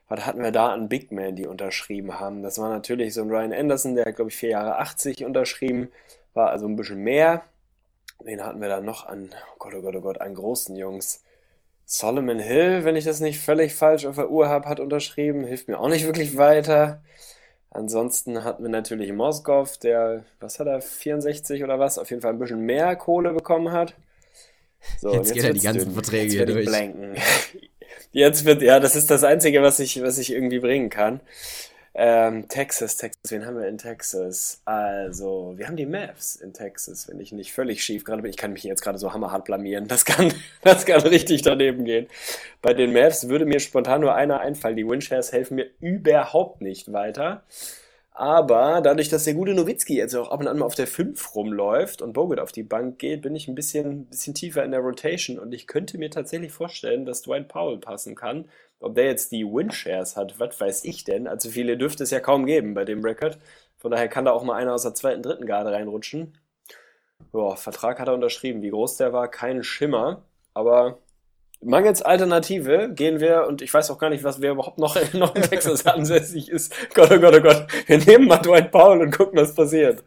Was 0.08 0.24
hatten 0.24 0.42
wir 0.42 0.52
da 0.52 0.68
an 0.68 0.88
Big 0.88 1.12
Man, 1.12 1.36
die 1.36 1.46
unterschrieben 1.46 2.18
haben? 2.18 2.42
Das 2.42 2.58
war 2.58 2.70
natürlich 2.70 3.12
so 3.12 3.20
ein 3.20 3.28
Ryan 3.28 3.52
Anderson, 3.52 3.94
der 3.94 4.10
glaube 4.12 4.30
ich, 4.30 4.36
vier 4.36 4.50
Jahre 4.50 4.78
80 4.78 5.26
unterschrieben, 5.26 5.90
war 6.32 6.50
also 6.50 6.66
ein 6.66 6.76
bisschen 6.76 7.02
mehr. 7.02 7.44
Wen 8.22 8.44
hatten 8.44 8.60
wir 8.60 8.68
da 8.68 8.80
noch 8.80 9.06
an, 9.06 9.30
oh 9.52 9.56
Gott, 9.58 9.74
oh 9.74 9.82
Gott, 9.82 9.96
oh 9.96 10.00
Gott, 10.00 10.20
an 10.20 10.34
großen 10.34 10.76
Jungs? 10.76 11.22
Solomon 11.90 12.38
Hill, 12.38 12.84
wenn 12.84 12.96
ich 12.96 13.04
das 13.04 13.20
nicht 13.20 13.40
völlig 13.40 13.74
falsch 13.74 14.04
auf 14.04 14.16
der 14.16 14.30
Uhr 14.30 14.48
habe, 14.48 14.68
hat 14.68 14.78
unterschrieben, 14.78 15.44
hilft 15.44 15.68
mir 15.68 15.78
auch 15.80 15.88
nicht 15.88 16.04
wirklich 16.04 16.36
weiter. 16.36 17.00
Ansonsten 17.70 18.44
hatten 18.44 18.62
wir 18.62 18.70
natürlich 18.70 19.12
Moskov, 19.12 19.78
der, 19.78 20.24
was 20.40 20.58
hat 20.58 20.66
er, 20.66 20.82
64 20.82 21.64
oder 21.64 21.78
was, 21.78 21.98
auf 21.98 22.10
jeden 22.10 22.20
Fall 22.20 22.32
ein 22.32 22.38
bisschen 22.38 22.60
mehr 22.60 22.94
Kohle 22.96 23.32
bekommen 23.32 23.72
hat. 23.72 23.94
So, 25.00 25.12
Jetzt 25.12 25.28
und 25.28 25.34
geht 25.34 25.44
er 25.44 25.52
die 25.52 25.60
ganzen 25.60 25.84
dünn. 25.86 25.94
Verträge 25.94 26.24
Jetzt 26.24 26.32
hier 26.34 26.46
durch. 26.46 26.66
Blanken. 26.66 27.16
Jetzt 28.12 28.44
wird, 28.44 28.62
ja, 28.62 28.80
das 28.80 28.96
ist 28.96 29.10
das 29.10 29.24
Einzige, 29.24 29.62
was 29.62 29.80
ich, 29.80 30.02
was 30.02 30.18
ich 30.18 30.32
irgendwie 30.32 30.60
bringen 30.60 30.90
kann. 30.90 31.20
Ähm, 32.00 32.46
Texas, 32.48 32.96
Texas, 32.96 33.32
wen 33.32 33.44
haben 33.44 33.58
wir 33.58 33.66
in 33.66 33.76
Texas? 33.76 34.62
Also, 34.64 35.54
wir 35.56 35.66
haben 35.66 35.74
die 35.74 35.84
Mavs 35.84 36.36
in 36.36 36.52
Texas, 36.52 37.08
wenn 37.08 37.18
ich 37.18 37.32
nicht 37.32 37.52
völlig 37.52 37.82
schief 37.82 38.04
gerade 38.04 38.22
bin. 38.22 38.30
Ich 38.30 38.36
kann 38.36 38.52
mich 38.52 38.62
jetzt 38.62 38.82
gerade 38.82 38.98
so 38.98 39.12
hammerhart 39.12 39.44
blamieren. 39.44 39.88
Das 39.88 40.04
kann, 40.04 40.32
das 40.62 40.86
kann 40.86 41.00
richtig 41.00 41.42
daneben 41.42 41.84
gehen. 41.84 42.06
Bei 42.62 42.72
den 42.72 42.92
Mavs 42.92 43.28
würde 43.28 43.46
mir 43.46 43.58
spontan 43.58 44.00
nur 44.00 44.14
einer 44.14 44.38
einfallen. 44.38 44.76
Die 44.76 44.86
Windshares 44.86 45.32
helfen 45.32 45.56
mir 45.56 45.70
überhaupt 45.80 46.60
nicht 46.60 46.92
weiter. 46.92 47.42
Aber 48.12 48.80
dadurch, 48.80 49.08
dass 49.08 49.24
der 49.24 49.34
gute 49.34 49.54
Nowitzki 49.54 49.96
jetzt 49.96 50.14
auch 50.14 50.30
ab 50.30 50.38
und 50.38 50.46
an 50.46 50.58
mal 50.58 50.66
auf 50.66 50.76
der 50.76 50.86
5 50.86 51.34
rumläuft 51.34 52.00
und 52.00 52.12
Bogut 52.12 52.38
auf 52.38 52.52
die 52.52 52.64
Bank 52.64 53.00
geht, 53.00 53.22
bin 53.22 53.34
ich 53.34 53.48
ein 53.48 53.54
bisschen, 53.56 54.06
bisschen 54.06 54.34
tiefer 54.34 54.64
in 54.64 54.70
der 54.70 54.80
Rotation 54.80 55.38
und 55.38 55.52
ich 55.52 55.66
könnte 55.66 55.98
mir 55.98 56.10
tatsächlich 56.10 56.52
vorstellen, 56.52 57.06
dass 57.06 57.22
Dwight 57.22 57.48
Powell 57.48 57.78
passen 57.78 58.14
kann. 58.14 58.46
Ob 58.80 58.94
der 58.94 59.06
jetzt 59.06 59.32
die 59.32 59.44
Windshares 59.44 60.16
hat, 60.16 60.38
was 60.38 60.60
weiß 60.60 60.84
ich 60.84 61.04
denn? 61.04 61.26
Also 61.26 61.50
viele 61.50 61.76
dürfte 61.76 62.04
es 62.04 62.10
ja 62.10 62.20
kaum 62.20 62.46
geben 62.46 62.74
bei 62.74 62.84
dem 62.84 63.04
Record. 63.04 63.38
Von 63.76 63.90
daher 63.90 64.08
kann 64.08 64.24
da 64.24 64.32
auch 64.32 64.44
mal 64.44 64.54
einer 64.56 64.74
aus 64.74 64.82
der 64.82 64.94
zweiten, 64.94 65.22
dritten 65.22 65.46
Garde 65.46 65.72
reinrutschen. 65.72 66.36
Boah, 67.32 67.56
Vertrag 67.56 67.98
hat 67.98 68.08
er 68.08 68.14
unterschrieben. 68.14 68.62
Wie 68.62 68.70
groß 68.70 68.96
der 68.96 69.12
war, 69.12 69.28
kein 69.28 69.62
Schimmer. 69.64 70.22
Aber 70.54 70.98
mangels 71.60 72.02
Alternative 72.02 72.90
gehen 72.92 73.20
wir, 73.20 73.46
und 73.46 73.62
ich 73.62 73.72
weiß 73.72 73.90
auch 73.90 73.98
gar 73.98 74.10
nicht, 74.10 74.24
was 74.24 74.40
wer 74.40 74.52
überhaupt 74.52 74.78
noch, 74.78 74.96
noch 75.12 75.34
in 75.34 75.42
Texas 75.42 75.86
ansässig 75.86 76.48
ist. 76.48 76.72
Gott, 76.94 77.10
oh 77.12 77.18
Gott, 77.18 77.34
oh 77.36 77.40
Gott. 77.40 77.66
Wir 77.86 77.98
nehmen 77.98 78.28
mal 78.28 78.38
Dwight 78.38 78.70
Powell 78.70 79.00
und 79.00 79.16
gucken, 79.16 79.38
was 79.38 79.54
passiert. 79.54 80.04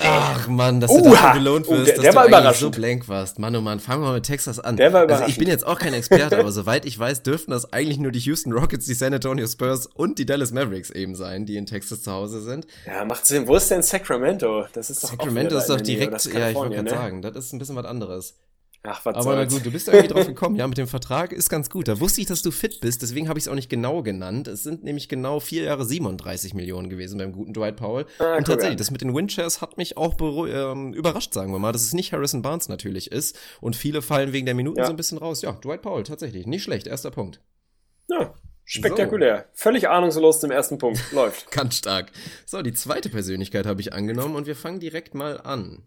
Ach 0.00 0.48
Mann, 0.48 0.80
dass 0.80 0.90
du 0.90 0.98
Oha! 0.98 1.10
dafür 1.10 1.32
belohnt 1.40 1.66
Oh, 1.68 1.72
wirst, 1.72 1.88
der- 1.88 1.94
dass 1.96 2.02
der 2.02 2.12
du 2.12 2.16
war 2.16 2.24
eigentlich 2.44 2.56
so 2.58 2.70
blank 2.70 3.08
warst. 3.08 3.38
Mann, 3.38 3.54
oh 3.54 3.60
Mann, 3.60 3.80
fangen 3.80 4.02
wir 4.02 4.08
mal 4.08 4.14
mit 4.14 4.24
Texas 4.24 4.58
an. 4.58 4.76
Der 4.76 4.92
war 4.92 5.08
also 5.08 5.24
ich 5.26 5.36
bin 5.38 5.48
jetzt 5.48 5.66
auch 5.66 5.78
kein 5.78 5.92
Experte, 5.94 6.38
aber 6.38 6.52
soweit 6.52 6.86
ich 6.86 6.98
weiß, 6.98 7.22
dürften 7.22 7.50
das 7.50 7.72
eigentlich 7.72 7.98
nur 7.98 8.10
die 8.10 8.18
Houston 8.20 8.52
Rockets, 8.52 8.86
die 8.86 8.94
San 8.94 9.12
Antonio 9.12 9.46
Spurs 9.46 9.86
und 9.86 10.18
die 10.18 10.26
Dallas 10.26 10.52
Mavericks 10.52 10.90
eben 10.90 11.14
sein, 11.14 11.44
die 11.46 11.56
in 11.56 11.66
Texas 11.66 12.02
zu 12.02 12.12
Hause 12.12 12.40
sind. 12.40 12.66
Ja, 12.86 13.04
macht 13.04 13.26
Sinn. 13.26 13.46
Wo 13.46 13.56
ist 13.56 13.70
denn 13.70 13.82
Sacramento? 13.82 14.64
Das 14.72 14.90
ist 14.90 15.04
doch 15.04 15.10
Sacramento 15.10 15.56
ist 15.58 15.68
doch 15.68 15.80
direkt, 15.80 16.24
ja, 16.26 16.48
ich 16.48 16.54
wollte 16.54 16.74
gerade 16.76 16.84
ne? 16.88 16.90
sagen, 16.90 17.22
das 17.22 17.36
ist 17.36 17.52
ein 17.52 17.58
bisschen 17.58 17.76
was 17.76 17.84
anderes. 17.86 18.34
Ach, 18.86 19.02
was 19.06 19.16
Aber 19.16 19.34
na 19.34 19.44
gut, 19.46 19.64
du 19.64 19.70
bist 19.70 19.88
irgendwie 19.88 20.08
drauf 20.08 20.26
gekommen. 20.28 20.56
Ja, 20.56 20.66
mit 20.68 20.76
dem 20.76 20.86
Vertrag 20.86 21.32
ist 21.32 21.48
ganz 21.48 21.70
gut. 21.70 21.88
Da 21.88 22.00
wusste 22.00 22.20
ich, 22.20 22.26
dass 22.26 22.42
du 22.42 22.50
fit 22.50 22.80
bist, 22.82 23.00
deswegen 23.00 23.30
habe 23.30 23.38
ich 23.38 23.46
es 23.46 23.48
auch 23.48 23.54
nicht 23.54 23.70
genau 23.70 24.02
genannt. 24.02 24.46
Es 24.46 24.62
sind 24.62 24.84
nämlich 24.84 25.08
genau 25.08 25.40
vier 25.40 25.62
Jahre 25.64 25.86
37 25.86 26.52
Millionen 26.52 26.90
gewesen 26.90 27.16
beim 27.18 27.32
guten 27.32 27.54
Dwight 27.54 27.76
Powell. 27.76 28.04
Ah, 28.18 28.36
Und 28.36 28.46
tatsächlich, 28.46 28.72
an. 28.72 28.76
das 28.76 28.90
mit 28.90 29.00
den 29.00 29.14
Windshares 29.14 29.62
hat 29.62 29.78
mich 29.78 29.96
auch 29.96 30.16
ähm, 30.20 30.92
überrascht, 30.92 31.32
sagen 31.32 31.50
wir 31.52 31.58
mal, 31.58 31.72
dass 31.72 31.82
es 31.82 31.94
nicht 31.94 32.12
Harrison 32.12 32.42
Barnes 32.42 32.68
natürlich 32.68 33.10
ist. 33.10 33.38
Und 33.62 33.74
viele 33.74 34.02
fallen 34.02 34.32
wegen 34.34 34.44
der 34.44 34.54
Minuten 34.54 34.78
Ja. 34.78 34.84
so 34.84 34.90
ein 34.92 34.96
bisschen 34.96 35.16
raus. 35.16 35.40
Ja, 35.40 35.52
Dwight 35.52 35.80
Powell, 35.80 36.02
tatsächlich. 36.02 36.46
Nicht 36.46 36.62
schlecht, 36.62 36.86
erster 36.86 37.10
Punkt. 37.10 37.40
Ja, 38.10 38.34
spektakulär. 38.66 39.46
Völlig 39.54 39.88
ahnungslos 39.88 40.40
zum 40.40 40.50
ersten 40.50 40.76
Punkt. 40.76 41.00
Läuft. 41.12 41.50
Ganz 41.50 41.76
stark. 41.78 42.12
So, 42.44 42.60
die 42.60 42.74
zweite 42.74 43.08
Persönlichkeit 43.08 43.64
habe 43.64 43.80
ich 43.80 43.94
angenommen 43.94 44.36
und 44.36 44.46
wir 44.46 44.56
fangen 44.56 44.78
direkt 44.80 45.14
mal 45.14 45.40
an. 45.40 45.84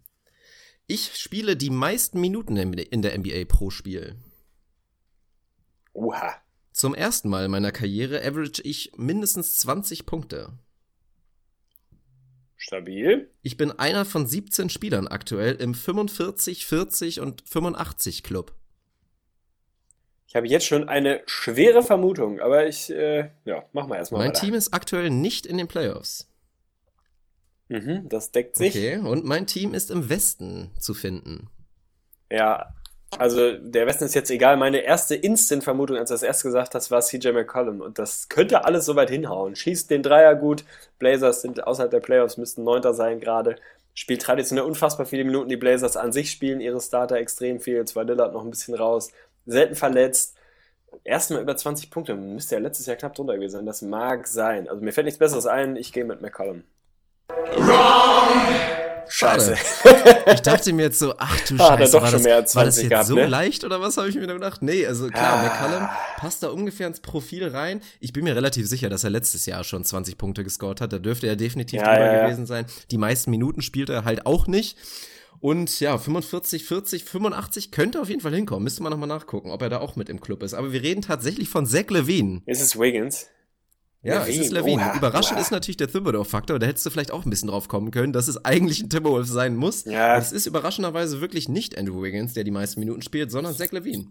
Ich 0.87 1.17
spiele 1.17 1.57
die 1.57 1.69
meisten 1.69 2.21
Minuten 2.21 2.55
in 2.55 3.01
der 3.01 3.17
NBA 3.17 3.43
pro 3.45 3.69
Spiel. 3.69 4.15
Oha. 5.91 6.35
Zum 6.71 6.95
ersten 6.95 7.27
Mal 7.27 7.45
in 7.45 7.51
meiner 7.51 7.73
Karriere 7.73 8.23
average 8.23 8.61
ich 8.61 8.93
mindestens 8.95 9.57
20 9.57 10.05
Punkte. 10.05 10.53
Stabil. 12.55 13.29
Ich 13.41 13.57
bin 13.57 13.71
einer 13.71 14.05
von 14.05 14.25
17 14.25 14.69
Spielern 14.69 15.07
aktuell 15.07 15.55
im 15.55 15.73
45, 15.73 16.65
40 16.65 17.19
und 17.19 17.43
85 17.47 18.23
Club. 18.23 18.53
Ich 20.27 20.35
habe 20.35 20.47
jetzt 20.47 20.65
schon 20.65 20.87
eine 20.87 21.21
schwere 21.25 21.83
Vermutung, 21.83 22.39
aber 22.39 22.67
ich, 22.67 22.89
äh, 22.89 23.29
ja, 23.45 23.65
machen 23.73 23.89
wir 23.89 23.97
erstmal 23.97 24.19
Mein 24.19 24.29
weiter. 24.29 24.41
Team 24.41 24.53
ist 24.53 24.73
aktuell 24.73 25.09
nicht 25.09 25.45
in 25.45 25.57
den 25.57 25.67
Playoffs. 25.67 26.26
Mhm, 27.69 28.07
das 28.09 28.31
deckt 28.31 28.55
sich. 28.55 28.75
Okay, 28.75 28.97
und 28.97 29.25
mein 29.25 29.45
Team 29.47 29.73
ist 29.73 29.91
im 29.91 30.09
Westen 30.09 30.71
zu 30.79 30.93
finden. 30.93 31.49
Ja, 32.31 32.73
also 33.17 33.53
der 33.53 33.87
Westen 33.87 34.03
ist 34.03 34.15
jetzt 34.15 34.31
egal. 34.31 34.57
Meine 34.57 34.79
erste 34.79 35.15
Instant-Vermutung, 35.15 35.97
als 35.97 36.09
du 36.09 36.13
das 36.13 36.23
erst 36.23 36.43
gesagt 36.43 36.75
hast, 36.75 36.91
war 36.91 37.01
CJ 37.01 37.29
McCollum. 37.29 37.81
Und 37.81 37.99
das 37.99 38.29
könnte 38.29 38.65
alles 38.65 38.85
soweit 38.85 39.09
hinhauen. 39.09 39.55
Schießt 39.55 39.89
den 39.89 40.03
Dreier 40.03 40.35
gut. 40.35 40.65
Blazers 40.99 41.41
sind 41.41 41.65
außerhalb 41.65 41.91
der 41.91 42.01
Playoffs, 42.01 42.37
müssten 42.37 42.63
Neunter 42.63 42.93
sein 42.93 43.19
gerade. 43.19 43.55
Spielt 43.93 44.21
traditionell 44.21 44.65
unfassbar 44.65 45.05
viele 45.05 45.23
Minuten. 45.23 45.49
Die 45.49 45.57
Blazers 45.57 45.97
an 45.97 46.11
sich 46.11 46.31
spielen 46.31 46.59
ihre 46.59 46.81
Starter 46.81 47.15
extrem 47.17 47.59
viel. 47.59 47.85
Zwar 47.85 48.03
Lillard 48.03 48.33
noch 48.33 48.43
ein 48.43 48.51
bisschen 48.51 48.75
raus. 48.75 49.11
Selten 49.45 49.75
verletzt. 49.75 50.35
Erstmal 51.03 51.41
über 51.41 51.55
20 51.55 51.89
Punkte. 51.89 52.13
Müsste 52.15 52.55
ja 52.55 52.61
letztes 52.61 52.85
Jahr 52.85 52.97
knapp 52.97 53.15
drunter 53.15 53.35
gewesen 53.35 53.53
sein. 53.53 53.65
Das 53.65 53.81
mag 53.81 54.27
sein. 54.27 54.67
Also 54.67 54.83
mir 54.83 54.91
fällt 54.91 55.05
nichts 55.05 55.19
Besseres 55.19 55.47
ein. 55.47 55.77
Ich 55.77 55.93
gehe 55.93 56.05
mit 56.05 56.21
McCollum. 56.21 56.63
Scheiße. 59.09 59.55
Ich 60.33 60.41
dachte 60.41 60.73
mir 60.73 60.83
jetzt 60.83 60.99
so, 60.99 61.13
ach 61.17 61.39
du 61.47 61.55
Ah, 61.59 61.77
Scheiße, 61.77 61.91
doch 61.93 62.01
war 62.01 62.07
schon 62.09 62.17
das, 62.19 62.23
mehr 62.23 62.35
als 62.35 62.55
war 62.55 62.65
das 62.65 62.75
20 62.75 62.83
jetzt 62.83 62.89
gehabt, 62.91 63.07
so 63.07 63.15
ne? 63.15 63.25
leicht 63.25 63.63
oder 63.63 63.81
was 63.81 63.97
habe 63.97 64.09
ich 64.09 64.15
mir 64.15 64.27
da 64.27 64.33
gedacht? 64.33 64.61
Nee, 64.61 64.85
also 64.85 65.07
klar, 65.07 65.39
Ah. 65.39 65.43
McCallum 65.43 65.89
passt 66.17 66.43
da 66.43 66.49
ungefähr 66.49 66.87
ins 66.87 66.99
Profil 66.99 67.47
rein. 67.47 67.81
Ich 68.01 68.11
bin 68.13 68.25
mir 68.25 68.35
relativ 68.35 68.67
sicher, 68.67 68.89
dass 68.89 69.03
er 69.05 69.09
letztes 69.09 69.45
Jahr 69.45 69.63
schon 69.63 69.83
20 69.85 70.17
Punkte 70.17 70.43
gescored 70.43 70.81
hat. 70.81 70.91
Da 70.93 70.99
dürfte 70.99 71.25
er 71.27 71.35
definitiv 71.37 71.79
Ja, 71.81 71.93
drüber 71.93 72.05
ja, 72.05 72.13
ja. 72.17 72.23
gewesen 72.25 72.45
sein. 72.45 72.65
Die 72.91 72.97
meisten 72.97 73.31
Minuten 73.31 73.61
spielt 73.61 73.89
er 73.89 74.03
halt 74.03 74.25
auch 74.25 74.45
nicht. 74.47 74.77
Und 75.39 75.79
ja, 75.79 75.97
45, 75.97 76.65
40, 76.65 77.03
85 77.05 77.71
könnte 77.71 78.01
auf 78.01 78.09
jeden 78.09 78.21
Fall 78.21 78.33
hinkommen. 78.33 78.63
Müsste 78.63 78.83
man 78.83 78.91
nochmal 78.91 79.07
nachgucken, 79.07 79.51
ob 79.51 79.61
er 79.61 79.69
da 79.69 79.77
auch 79.79 79.95
mit 79.95 80.09
im 80.09 80.19
Club 80.19 80.43
ist. 80.43 80.53
Aber 80.53 80.73
wir 80.73 80.81
reden 80.81 81.01
tatsächlich 81.03 81.47
von 81.47 81.65
Zach 81.65 81.89
Levine. 81.89 82.41
Ist 82.45 82.61
es 82.61 82.77
Wiggins? 82.77 83.27
Ja, 84.03 84.19
Levine, 84.19 84.39
es 84.39 84.45
ist 84.47 84.51
Levine. 84.53 84.81
oha, 84.83 84.95
Überraschend 84.95 85.33
oha. 85.37 85.41
ist 85.41 85.51
natürlich 85.51 85.77
der 85.77 85.87
Thibodeau-Faktor. 85.91 86.59
Da 86.59 86.67
hättest 86.67 86.85
du 86.85 86.89
vielleicht 86.91 87.11
auch 87.11 87.25
ein 87.25 87.29
bisschen 87.29 87.49
drauf 87.49 87.67
kommen 87.67 87.91
können, 87.91 88.13
dass 88.13 88.27
es 88.27 88.43
eigentlich 88.45 88.81
ein 88.81 88.89
Timberwolf 88.89 89.27
sein 89.27 89.55
muss. 89.55 89.85
Ja. 89.85 90.11
Aber 90.13 90.21
es 90.21 90.31
ist 90.31 90.45
überraschenderweise 90.45 91.19
wirklich 91.19 91.49
nicht 91.49 91.77
Andrew 91.77 92.01
Wiggins, 92.03 92.33
der 92.33 92.43
die 92.43 92.51
meisten 92.51 92.79
Minuten 92.79 93.01
spielt, 93.01 93.31
sondern 93.31 93.53
Zach 93.55 93.71
Levine. 93.71 94.07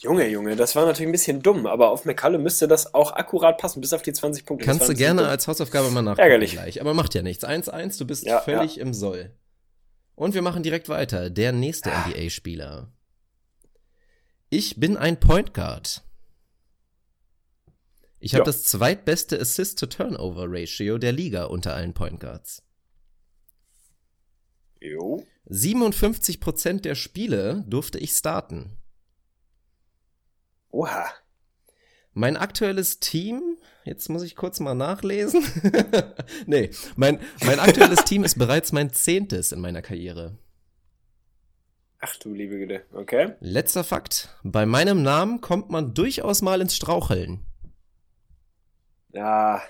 Junge, 0.00 0.26
Junge, 0.28 0.56
das 0.56 0.74
war 0.76 0.86
natürlich 0.86 1.08
ein 1.10 1.12
bisschen 1.12 1.42
dumm, 1.42 1.66
aber 1.66 1.90
auf 1.90 2.06
McCallum 2.06 2.42
müsste 2.42 2.66
das 2.66 2.94
auch 2.94 3.12
akkurat 3.12 3.58
passen, 3.58 3.82
bis 3.82 3.92
auf 3.92 4.00
die 4.00 4.14
20 4.14 4.46
Punkte. 4.46 4.64
Kannst 4.64 4.88
du 4.88 4.94
gerne 4.94 5.20
dumm. 5.20 5.30
als 5.30 5.46
Hausaufgabe 5.46 5.90
mal 5.90 6.00
nachgucken 6.00 6.22
Ärgerlich. 6.22 6.52
gleich. 6.52 6.80
Aber 6.80 6.94
macht 6.94 7.14
ja 7.14 7.20
nichts. 7.20 7.44
1-1, 7.44 7.98
du 7.98 8.06
bist 8.06 8.24
Ja, 8.24 8.40
völlig 8.40 8.78
im 8.80 8.94
Soll. 8.94 9.36
Und 10.14 10.32
wir 10.34 10.40
machen 10.40 10.62
direkt 10.62 10.88
weiter. 10.88 11.28
Der 11.28 11.52
nächste 11.52 11.92
Ah. 11.92 12.06
NBA-Spieler. 12.08 12.90
Ich 14.48 14.80
bin 14.80 14.96
ein 14.96 15.20
Point 15.20 15.52
Guard. 15.52 16.02
Ich 18.20 18.34
habe 18.34 18.42
Ja. 18.42 18.44
das 18.44 18.62
zweitbeste 18.64 19.40
Assist-to-Turnover-Ratio 19.40 20.98
der 20.98 21.12
Liga 21.12 21.44
unter 21.44 21.74
allen 21.74 21.94
Point 21.94 22.20
Guards. 22.20 22.62
Jo. 24.80 25.24
57% 25.48 26.80
der 26.84 26.94
Spiele 26.94 27.64
durfte 27.66 27.98
ich 27.98 28.12
starten. 28.12 28.76
Oha. 30.70 31.06
Mein 32.12 32.36
aktuelles 32.36 33.00
Team, 33.00 33.56
jetzt 33.84 34.08
muss 34.08 34.22
ich 34.22 34.36
kurz 34.36 34.60
mal 34.60 34.74
nachlesen. 34.74 35.42
nee, 36.46 36.70
mein, 36.96 37.20
mein 37.44 37.58
aktuelles 37.60 38.04
Team 38.04 38.24
ist 38.24 38.38
bereits 38.38 38.72
mein 38.72 38.92
zehntes 38.92 39.52
in 39.52 39.60
meiner 39.60 39.80
Karriere. 39.82 40.36
Ach 42.00 42.16
du 42.16 42.32
liebe 42.34 42.58
Güte. 42.58 42.82
Okay. 42.92 43.34
Letzter 43.40 43.84
Fakt. 43.84 44.34
Bei 44.42 44.66
meinem 44.66 45.02
Namen 45.02 45.40
kommt 45.40 45.70
man 45.70 45.94
durchaus 45.94 46.42
mal 46.42 46.60
ins 46.60 46.74
Straucheln. 46.74 47.46
Ja. 49.12 49.62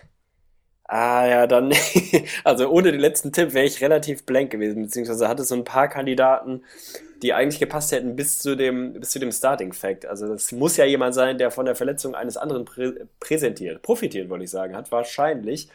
Ah 0.85 1.25
ja, 1.25 1.47
dann, 1.47 1.73
also 2.45 2.69
ohne 2.69 2.91
den 2.91 3.01
letzten 3.01 3.33
Tipp 3.33 3.55
wäre 3.55 3.65
ich 3.65 3.81
relativ 3.81 4.27
blank 4.27 4.51
gewesen, 4.51 4.83
beziehungsweise 4.83 5.29
hatte 5.29 5.45
so 5.45 5.55
ein 5.55 5.63
paar 5.63 5.87
Kandidaten, 5.87 6.65
die 7.23 7.33
eigentlich 7.33 7.61
gepasst 7.61 7.93
hätten 7.93 8.17
bis 8.17 8.41
zu 8.41 8.57
dem, 8.57 8.95
bis 8.95 9.11
zu 9.11 9.21
dem 9.21 9.31
Starting 9.31 9.73
Fact. 9.73 10.07
Also 10.07 10.27
das 10.27 10.51
muss 10.51 10.77
ja 10.77 10.85
jemand 10.85 11.15
sein, 11.15 11.39
der 11.39 11.53
von 11.53 11.67
der 11.67 11.77
Verletzung 11.77 12.17
eines 12.17 12.37
anderen 12.37 12.65
prä 12.65 12.93
präsentiert, 13.21 13.83
profitiert, 13.83 14.31
wollte 14.31 14.45
ich 14.45 14.51
sagen, 14.51 14.75
hat 14.75 14.91
wahrscheinlich. 14.91 15.69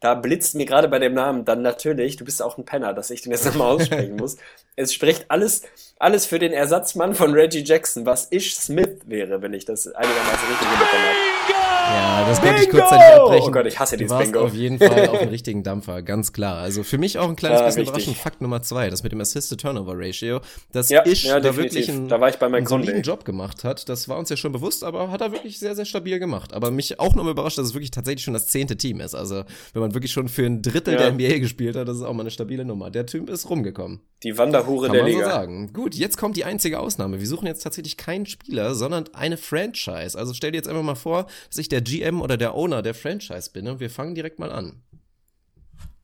Da 0.00 0.14
blitzt 0.14 0.54
mir 0.54 0.64
gerade 0.64 0.88
bei 0.88 0.98
dem 0.98 1.12
Namen 1.12 1.44
dann 1.44 1.60
natürlich, 1.60 2.16
du 2.16 2.24
bist 2.24 2.42
auch 2.42 2.56
ein 2.56 2.64
Penner, 2.64 2.94
dass 2.94 3.10
ich 3.10 3.20
den 3.20 3.32
jetzt 3.32 3.44
nochmal 3.44 3.74
aussprechen 3.74 4.16
muss. 4.18 4.38
Es 4.76 4.94
spricht 4.94 5.26
alles, 5.30 5.62
alles 5.98 6.24
für 6.24 6.38
den 6.38 6.52
Ersatzmann 6.52 7.14
von 7.14 7.34
Reggie 7.34 7.64
Jackson, 7.64 8.06
was 8.06 8.30
Ish 8.30 8.56
Smith 8.56 9.00
wäre, 9.04 9.42
wenn 9.42 9.52
ich 9.52 9.64
das 9.66 9.86
einigermaßen 9.88 10.48
richtig 10.48 10.68
hinbekommen 10.68 11.06
habe. 11.06 11.53
Ja, 11.92 12.24
das 12.26 12.42
wollte 12.42 12.62
ich 12.62 12.68
Bingo! 12.70 12.78
kurz 12.78 12.92
an 12.92 12.98
dich 12.98 13.14
abbrechen. 13.20 13.48
Oh 13.48 13.50
Gott, 13.50 13.66
ich 13.66 13.78
hasse 13.78 13.96
du 13.96 13.98
dieses 14.04 14.10
warst 14.16 14.32
Bingo. 14.32 14.44
auf 14.46 14.54
jeden 14.54 14.78
Fall 14.78 15.08
auf 15.08 15.18
dem 15.20 15.28
richtigen 15.28 15.62
Dampfer, 15.62 16.02
ganz 16.02 16.32
klar. 16.32 16.58
Also 16.58 16.82
für 16.82 16.98
mich 16.98 17.18
auch 17.18 17.28
ein 17.28 17.36
kleines 17.36 17.60
Ja, 17.60 17.66
bisschen 17.66 17.82
überraschend. 17.82 18.16
Fakt 18.16 18.40
Nummer 18.40 18.62
zwei, 18.62 18.90
das 18.90 19.02
mit 19.02 19.12
dem 19.12 19.20
Assist-to-Turnover-Ratio, 19.20 20.40
dass 20.72 20.88
Ja, 20.88 21.04
Ish 21.06 21.24
ja, 21.24 21.40
da 21.40 21.56
wirklich 21.56 21.90
einen, 21.90 22.08
Da 22.08 22.20
war 22.20 22.28
ich 22.28 22.36
bei 22.36 22.46
einen 22.46 22.66
soliden. 22.66 23.02
Job 23.02 23.24
gemacht 23.24 23.64
hat. 23.64 23.88
Das 23.88 24.08
war 24.08 24.18
uns 24.18 24.30
ja 24.30 24.36
schon 24.36 24.52
bewusst, 24.52 24.82
aber 24.84 25.10
hat 25.10 25.20
er 25.20 25.32
wirklich 25.32 25.58
sehr, 25.58 25.74
sehr 25.74 25.84
stabil 25.84 26.18
gemacht. 26.18 26.52
Aber 26.54 26.70
mich 26.70 26.98
auch 27.00 27.14
nochmal 27.14 27.32
überrascht, 27.32 27.58
dass 27.58 27.66
es 27.66 27.74
wirklich 27.74 27.90
tatsächlich 27.90 28.24
schon 28.24 28.34
das 28.34 28.46
zehnte 28.48 28.76
Team 28.76 29.00
ist. 29.00 29.14
Also 29.14 29.44
wenn 29.72 29.82
man 29.82 29.94
wirklich 29.94 30.12
schon 30.12 30.28
für 30.28 30.46
ein 30.46 30.62
Drittel 30.62 30.94
Ja. 30.94 31.00
der 31.00 31.12
NBA 31.12 31.38
gespielt 31.38 31.76
hat, 31.76 31.86
das 31.88 31.98
ist 31.98 32.02
auch 32.02 32.12
mal 32.12 32.22
eine 32.22 32.30
stabile 32.30 32.64
Nummer. 32.64 32.90
Der 32.90 33.06
Typ 33.06 33.28
ist 33.30 33.48
rumgekommen. 33.50 34.00
Die 34.22 34.38
Wanderhure 34.38 34.86
Kann 34.86 34.94
der 34.94 35.02
man 35.02 35.12
so 35.12 35.18
Liga. 35.18 35.30
sagen. 35.30 35.72
Gut, 35.74 35.94
jetzt 35.94 36.16
kommt 36.16 36.36
die 36.36 36.44
einzige 36.46 36.80
Ausnahme. 36.80 37.20
Wir 37.20 37.26
suchen 37.26 37.46
jetzt 37.46 37.62
tatsächlich 37.62 37.96
keinen 37.98 38.24
Spieler, 38.24 38.74
sondern 38.74 39.04
eine 39.12 39.36
Franchise. 39.36 40.18
Also 40.18 40.32
stell 40.32 40.52
dir 40.52 40.56
jetzt 40.56 40.68
einfach 40.68 40.82
mal 40.82 40.94
vor, 40.94 41.26
dass 41.50 41.58
ich 41.58 41.68
der 41.74 41.82
GM 41.82 42.22
oder 42.22 42.36
der 42.36 42.54
Owner 42.54 42.82
der 42.82 42.94
Franchise 42.94 43.50
bin 43.50 43.66
und 43.66 43.80
wir 43.80 43.90
fangen 43.90 44.14
direkt 44.14 44.38
mal 44.38 44.52
an. 44.52 44.80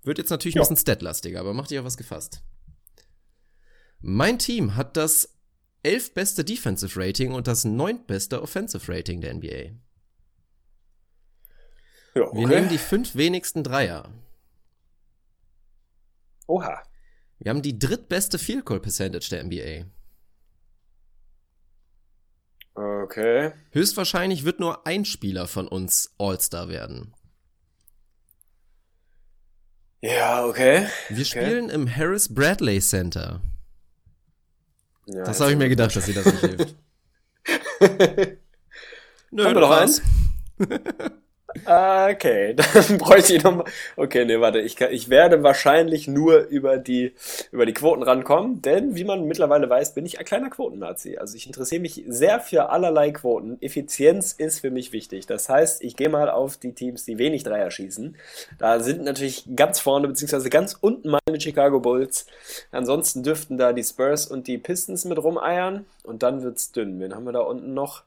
Wird 0.03 0.19
jetzt 0.19 0.31
natürlich 0.31 0.57
ein 0.57 0.59
Ja. 0.59 0.63
bisschen 0.63 0.77
statlastiger, 0.79 1.39
aber 1.39 1.55
macht 1.55 1.71
dich 1.71 1.79
auf 1.79 1.85
was 1.85 1.97
gefasst. 1.97 2.43
Mein 4.01 4.39
Team 4.41 4.75
hat 4.75 4.97
das 4.97 5.37
elfbeste 5.85 6.45
Defensive 6.45 6.99
Rating 7.01 7.33
und 7.33 7.47
das 7.47 7.65
neuntbeste 7.65 8.43
Offensive 8.43 8.93
Rating 8.93 9.21
der 9.21 9.33
NBA. 9.35 9.77
Ja, 12.15 12.15
Wir 12.15 12.25
okay. 12.27 12.47
nehmen 12.47 12.69
die 12.69 12.79
fünf 12.79 13.15
wenigsten 13.15 13.63
Dreier. 13.63 14.11
Oha. 16.49 16.83
Wir 17.39 17.51
haben 17.51 17.63
die 17.63 17.79
drittbeste 17.79 18.39
Field 18.41 18.65
Goal 18.65 18.81
Percentage 18.81 19.29
der 19.31 19.45
NBA. 19.45 19.87
Okay. 22.81 23.53
Höchstwahrscheinlich 23.73 24.45
wird 24.45 24.59
nur 24.59 24.87
ein 24.87 25.05
Spieler 25.05 25.47
von 25.47 25.69
uns 25.69 26.15
All-Star 26.19 26.69
werden. 26.69 27.13
Ja, 30.01 30.47
okay. 30.47 30.87
Wir 31.11 31.27
spielen 31.27 31.69
im 31.69 31.95
Harris 31.95 32.33
Bradley 32.35 32.81
Center. 32.81 33.43
Ja, 35.07 35.25
Das 35.25 35.41
habe 35.41 35.53
ich 35.53 35.59
mir 35.59 35.69
gedacht, 35.69 35.95
dass 35.95 36.07
sie 36.07 36.15
das 36.15 36.25
nicht 36.25 36.41
hilft. 36.41 36.77
Nö, 39.31 39.45
Haben 39.45 39.55
wir 39.55 39.61
noch 39.61 39.69
krass. 39.77 40.01
Okay, 41.65 42.55
dann 42.75 42.99
bräuchte 42.99 43.35
ich 43.35 43.43
nochmal. 43.43 43.65
Okay, 43.97 44.25
nee, 44.25 44.39
warte, 44.41 44.61
ich, 44.61 44.81
ich 44.81 45.09
werde 45.09 45.43
wahrscheinlich 45.43 46.07
nur 46.07 46.47
über 46.47 46.79
die, 46.79 47.13
über 47.51 47.67
die 47.67 47.73
Quoten 47.73 48.03
rankommen, 48.03 48.63
denn 48.63 48.95
wie 48.95 49.05
man 49.05 49.25
mittlerweile 49.27 49.69
weiß, 49.69 49.95
bin 49.95 50.07
ich 50.07 50.19
ein 50.19 50.25
kleiner 50.25 50.51
Quotennazi. 50.51 51.19
Also 51.19 51.37
ich 51.37 51.47
interessiere 51.47 51.83
mich 51.83 52.05
sehr 52.07 52.41
für 52.41 52.71
allerlei 52.71 53.11
Quoten. 53.11 53.59
Effizienz 53.61 54.33
ist 54.33 54.61
für 54.61 54.71
mich 54.71 54.93
wichtig. 54.93 55.27
Das 55.27 55.49
heißt, 55.49 55.83
ich 55.83 55.97
gehe 55.97 56.09
mal 56.09 56.31
auf 56.31 56.57
die 56.57 56.73
Teams, 56.73 57.05
die 57.05 57.19
wenig 57.19 57.43
Dreier 57.43 57.71
schießen. 57.71 58.17
Da 58.59 58.81
sind 58.81 59.03
natürlich 59.03 59.45
ganz 59.57 59.81
vorne, 59.81 60.07
beziehungsweise 60.09 60.51
ganz 60.51 60.77
unten 60.81 61.11
meine 61.11 61.41
Chicago 61.41 61.81
Bulls. 61.81 62.27
Ansonsten 62.71 63.23
dürften 63.23 63.59
da 63.59 63.73
die 63.73 63.85
Spurs 63.85 64.27
und 64.27 64.47
die 64.47 64.59
Pistons 64.59 65.05
mit 65.05 65.19
rumeiern 65.19 65.85
und 66.05 66.23
dann 66.23 66.43
wird's 66.43 66.71
dünn. 66.73 67.01
Wen 67.01 67.15
haben 67.15 67.25
wir 67.25 67.33
da 67.33 67.41
unten 67.41 67.75
noch? 67.75 68.05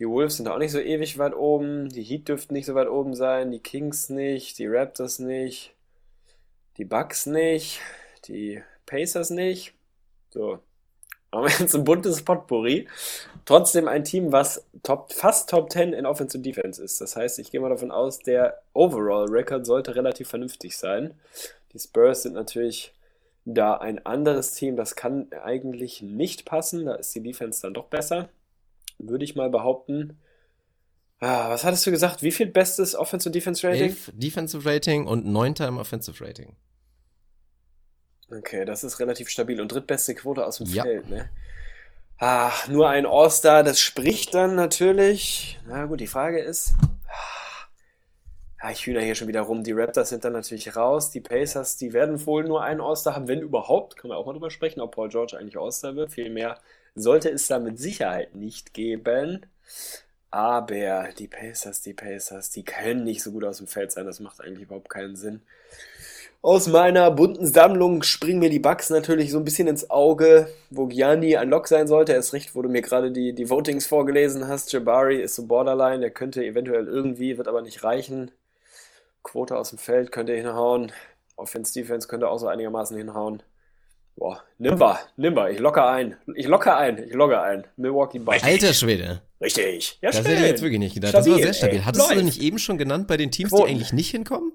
Die 0.00 0.08
Wolves 0.08 0.38
sind 0.38 0.48
auch 0.48 0.56
nicht 0.56 0.72
so 0.72 0.80
ewig 0.80 1.18
weit 1.18 1.36
oben. 1.36 1.90
Die 1.90 2.02
Heat 2.02 2.26
dürften 2.26 2.54
nicht 2.54 2.64
so 2.64 2.74
weit 2.74 2.88
oben 2.88 3.14
sein. 3.14 3.50
Die 3.50 3.58
Kings 3.58 4.08
nicht. 4.08 4.58
Die 4.58 4.66
Raptors 4.66 5.18
nicht. 5.18 5.74
Die 6.78 6.86
Bucks 6.86 7.26
nicht. 7.26 7.80
Die 8.26 8.62
Pacers 8.86 9.28
nicht. 9.28 9.74
So. 10.30 10.60
Haben 11.30 11.44
wir 11.44 11.50
jetzt 11.50 11.74
ein 11.74 11.84
buntes 11.84 12.22
Potpourri. 12.22 12.88
Trotzdem 13.44 13.88
ein 13.88 14.02
Team, 14.02 14.32
was 14.32 14.64
top, 14.82 15.12
fast 15.12 15.50
Top 15.50 15.70
10 15.70 15.92
in 15.92 16.06
Offense 16.06 16.38
und 16.38 16.44
Defense 16.44 16.82
ist. 16.82 17.02
Das 17.02 17.14
heißt, 17.14 17.38
ich 17.38 17.50
gehe 17.50 17.60
mal 17.60 17.68
davon 17.68 17.90
aus, 17.90 18.20
der 18.20 18.62
Overall 18.72 19.26
Record 19.28 19.66
sollte 19.66 19.94
relativ 19.94 20.28
vernünftig 20.28 20.78
sein. 20.78 21.12
Die 21.74 21.78
Spurs 21.78 22.22
sind 22.22 22.32
natürlich 22.32 22.94
da 23.44 23.74
ein 23.74 24.04
anderes 24.06 24.54
Team. 24.54 24.76
Das 24.76 24.96
kann 24.96 25.28
eigentlich 25.44 26.00
nicht 26.00 26.46
passen. 26.46 26.86
Da 26.86 26.94
ist 26.94 27.14
die 27.14 27.22
Defense 27.22 27.60
dann 27.60 27.74
doch 27.74 27.86
besser 27.86 28.30
würde 29.08 29.24
ich 29.24 29.36
mal 29.36 29.50
behaupten. 29.50 30.18
Ah, 31.20 31.50
was 31.50 31.64
hattest 31.64 31.86
du 31.86 31.90
gesagt? 31.90 32.22
Wie 32.22 32.32
viel 32.32 32.46
bestes 32.46 32.94
Offense 32.94 33.28
und 33.28 33.34
Defense 33.34 33.66
Rating? 33.66 33.82
Elf 33.82 34.10
Defensive 34.14 34.68
Rating 34.68 35.06
und 35.06 35.26
neunter 35.26 35.68
im 35.68 35.76
Offensive 35.78 36.24
Rating. 36.24 36.56
Okay, 38.30 38.64
das 38.64 38.84
ist 38.84 39.00
relativ 39.00 39.28
stabil 39.28 39.60
und 39.60 39.72
drittbeste 39.72 40.14
Quote 40.14 40.46
aus 40.46 40.58
dem 40.58 40.66
Ja. 40.68 40.84
Feld, 40.84 41.10
ne? 41.10 41.28
Ah, 42.18 42.52
nur 42.68 42.88
ein 42.88 43.06
All-Star, 43.06 43.62
das 43.62 43.80
spricht 43.80 44.34
dann 44.34 44.54
natürlich. 44.54 45.58
Na 45.66 45.86
gut, 45.86 46.00
die 46.00 46.06
Frage 46.06 46.38
ist. 46.40 46.74
Ah, 48.62 48.70
ich 48.70 48.86
hühner 48.86 49.00
hier 49.00 49.14
schon 49.14 49.26
wieder 49.26 49.40
rum. 49.40 49.64
Die 49.64 49.72
Raptors 49.72 50.10
sind 50.10 50.22
dann 50.24 50.34
natürlich 50.34 50.76
raus. 50.76 51.10
Die 51.10 51.22
Pacers, 51.22 51.78
die 51.78 51.94
werden 51.94 52.24
wohl 52.26 52.44
nur 52.44 52.62
einen 52.62 52.82
All-Star 52.82 53.14
haben, 53.16 53.26
wenn 53.26 53.40
überhaupt. 53.40 53.96
Können 53.96 54.12
wir 54.12 54.18
auch 54.18 54.26
mal 54.26 54.32
drüber 54.34 54.50
sprechen, 54.50 54.80
ob 54.80 54.94
Paul 54.94 55.08
George 55.08 55.36
eigentlich 55.38 55.58
All-Star 55.58 55.96
wird. 55.96 56.12
Vielmehr 56.12 56.58
sollte 56.94 57.30
es 57.30 57.46
da 57.46 57.58
mit 57.58 57.78
Sicherheit 57.78 58.34
nicht 58.34 58.74
geben. 58.74 59.46
Aber 60.30 61.08
die 61.18 61.26
Pacers, 61.26 61.82
die 61.82 61.94
Pacers, 61.94 62.50
die 62.50 62.64
können 62.64 63.04
nicht 63.04 63.22
so 63.22 63.32
gut 63.32 63.44
aus 63.44 63.58
dem 63.58 63.66
Feld 63.66 63.90
sein. 63.92 64.06
Das 64.06 64.20
macht 64.20 64.40
eigentlich 64.40 64.64
überhaupt 64.64 64.88
keinen 64.88 65.16
Sinn. 65.16 65.42
Aus 66.42 66.68
meiner 66.68 67.10
bunten 67.10 67.46
Sammlung 67.46 68.02
springen 68.02 68.38
mir 68.38 68.48
die 68.48 68.60
Bugs 68.60 68.88
natürlich 68.88 69.30
so 69.30 69.38
ein 69.38 69.44
bisschen 69.44 69.68
ins 69.68 69.90
Auge, 69.90 70.48
wo 70.70 70.86
Gianni 70.86 71.36
ein 71.36 71.50
Lock 71.50 71.68
sein 71.68 71.86
sollte. 71.86 72.12
Erst 72.12 72.32
recht, 72.32 72.54
wo 72.54 72.62
du 72.62 72.70
mir 72.70 72.80
gerade 72.80 73.12
die, 73.12 73.34
die 73.34 73.50
Votings 73.50 73.86
vorgelesen 73.86 74.48
hast. 74.48 74.72
Jabari 74.72 75.20
ist 75.20 75.34
so 75.34 75.46
borderline, 75.46 76.00
der 76.00 76.10
könnte 76.10 76.42
eventuell 76.42 76.86
irgendwie, 76.86 77.36
wird 77.36 77.48
aber 77.48 77.60
nicht 77.60 77.84
reichen. 77.84 78.30
Quote 79.22 79.56
aus 79.56 79.70
dem 79.70 79.78
Feld 79.78 80.12
könnte 80.12 80.32
hinhauen. 80.32 80.92
Offense, 81.36 81.74
Defense 81.74 82.08
könnte 82.08 82.28
auch 82.28 82.38
so 82.38 82.46
einigermaßen 82.46 82.96
hinhauen. 82.96 83.42
Boah, 84.16 84.42
nimm 84.58 84.78
wir, 84.78 84.98
nimm 85.16 85.34
wir. 85.34 85.50
Ich 85.50 85.58
locker 85.60 85.88
ein. 85.88 86.16
Ich 86.34 86.46
locker 86.46 86.76
ein. 86.76 86.98
Ich 87.08 87.14
logge 87.14 87.40
ein. 87.40 87.64
Milwaukee 87.76 88.18
Bucks. 88.18 88.42
Alter 88.42 88.74
Schwede. 88.74 89.22
Richtig. 89.40 89.98
Ja, 90.02 90.10
Das 90.10 90.16
schön. 90.18 90.26
hätte 90.26 90.42
ich 90.42 90.48
jetzt 90.48 90.62
wirklich 90.62 90.78
nicht 90.80 90.94
gedacht. 90.94 91.14
das 91.14 91.24
war 91.26 91.32
Stabil, 91.38 91.44
sehr 91.44 91.54
stabil. 91.54 91.76
ey. 91.78 91.82
Hattest 91.84 92.10
du 92.10 92.14
Läuft. 92.14 92.24
nicht 92.26 92.42
eben 92.42 92.58
schon 92.58 92.76
genannt 92.76 93.06
bei 93.08 93.16
den 93.16 93.30
Teams, 93.30 93.50
Quoten. 93.50 93.66
die 93.68 93.70
eigentlich 93.72 93.92
nicht 93.94 94.10
hinkommen? 94.10 94.52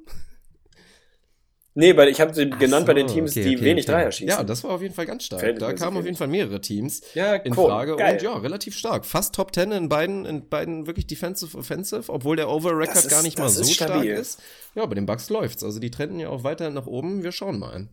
Nee, 1.78 1.98
weil 1.98 2.08
ich 2.08 2.22
habe 2.22 2.34
sie 2.34 2.50
genannt 2.50 2.84
Ach 2.84 2.88
bei 2.88 2.94
den 2.94 3.08
so, 3.10 3.16
Teams, 3.16 3.32
okay, 3.32 3.44
die 3.44 3.56
okay, 3.58 3.66
wenig 3.66 3.84
okay. 3.84 3.92
Dreier 3.98 4.12
schießen. 4.12 4.30
Ja, 4.30 4.44
das 4.44 4.64
war 4.64 4.72
auf 4.72 4.82
jeden 4.82 4.94
Fall 4.94 5.06
ganz 5.06 5.26
stark. 5.26 5.40
Da 5.40 5.46
Verhältnismäßig 5.46 5.80
kamen 5.84 5.98
auf 5.98 6.06
jeden 6.06 6.16
Fall 6.16 6.28
mehrere 6.30 6.62
Teams 6.62 7.02
Ja, 7.16 7.34
in 7.36 7.52
Quoten. 7.54 7.70
Frage 7.70 7.96
Geil. 7.98 8.14
und 8.14 8.22
ja, 8.22 8.38
relativ 8.38 8.78
stark. 8.78 9.06
Fast 9.06 9.36
Top 9.36 9.54
10 9.54 9.72
in 9.74 9.90
beiden, 9.90 10.26
in 10.26 10.48
beiden 10.48 10.88
wirklich 10.88 11.06
Defensive 11.08 11.58
Offensive, 11.58 12.10
obwohl 12.14 12.38
der 12.38 12.48
Over-Record 12.50 13.10
gar 13.10 13.24
nicht 13.24 13.38
mal 13.40 13.50
so 13.50 13.64
stark 13.66 13.90
stabil. 13.90 14.12
ist. 14.14 14.42
Ja, 14.76 14.86
bei 14.86 14.96
den 14.96 15.06
Bucks 15.06 15.30
läuft's. 15.30 15.66
Also 15.66 15.80
die 15.80 15.92
trenden 15.92 16.20
ja 16.20 16.30
auch 16.30 16.46
weiter 16.46 16.70
nach 16.70 16.86
oben. 16.86 17.24
Wir 17.24 17.34
schauen 17.34 17.60
mal. 17.60 17.90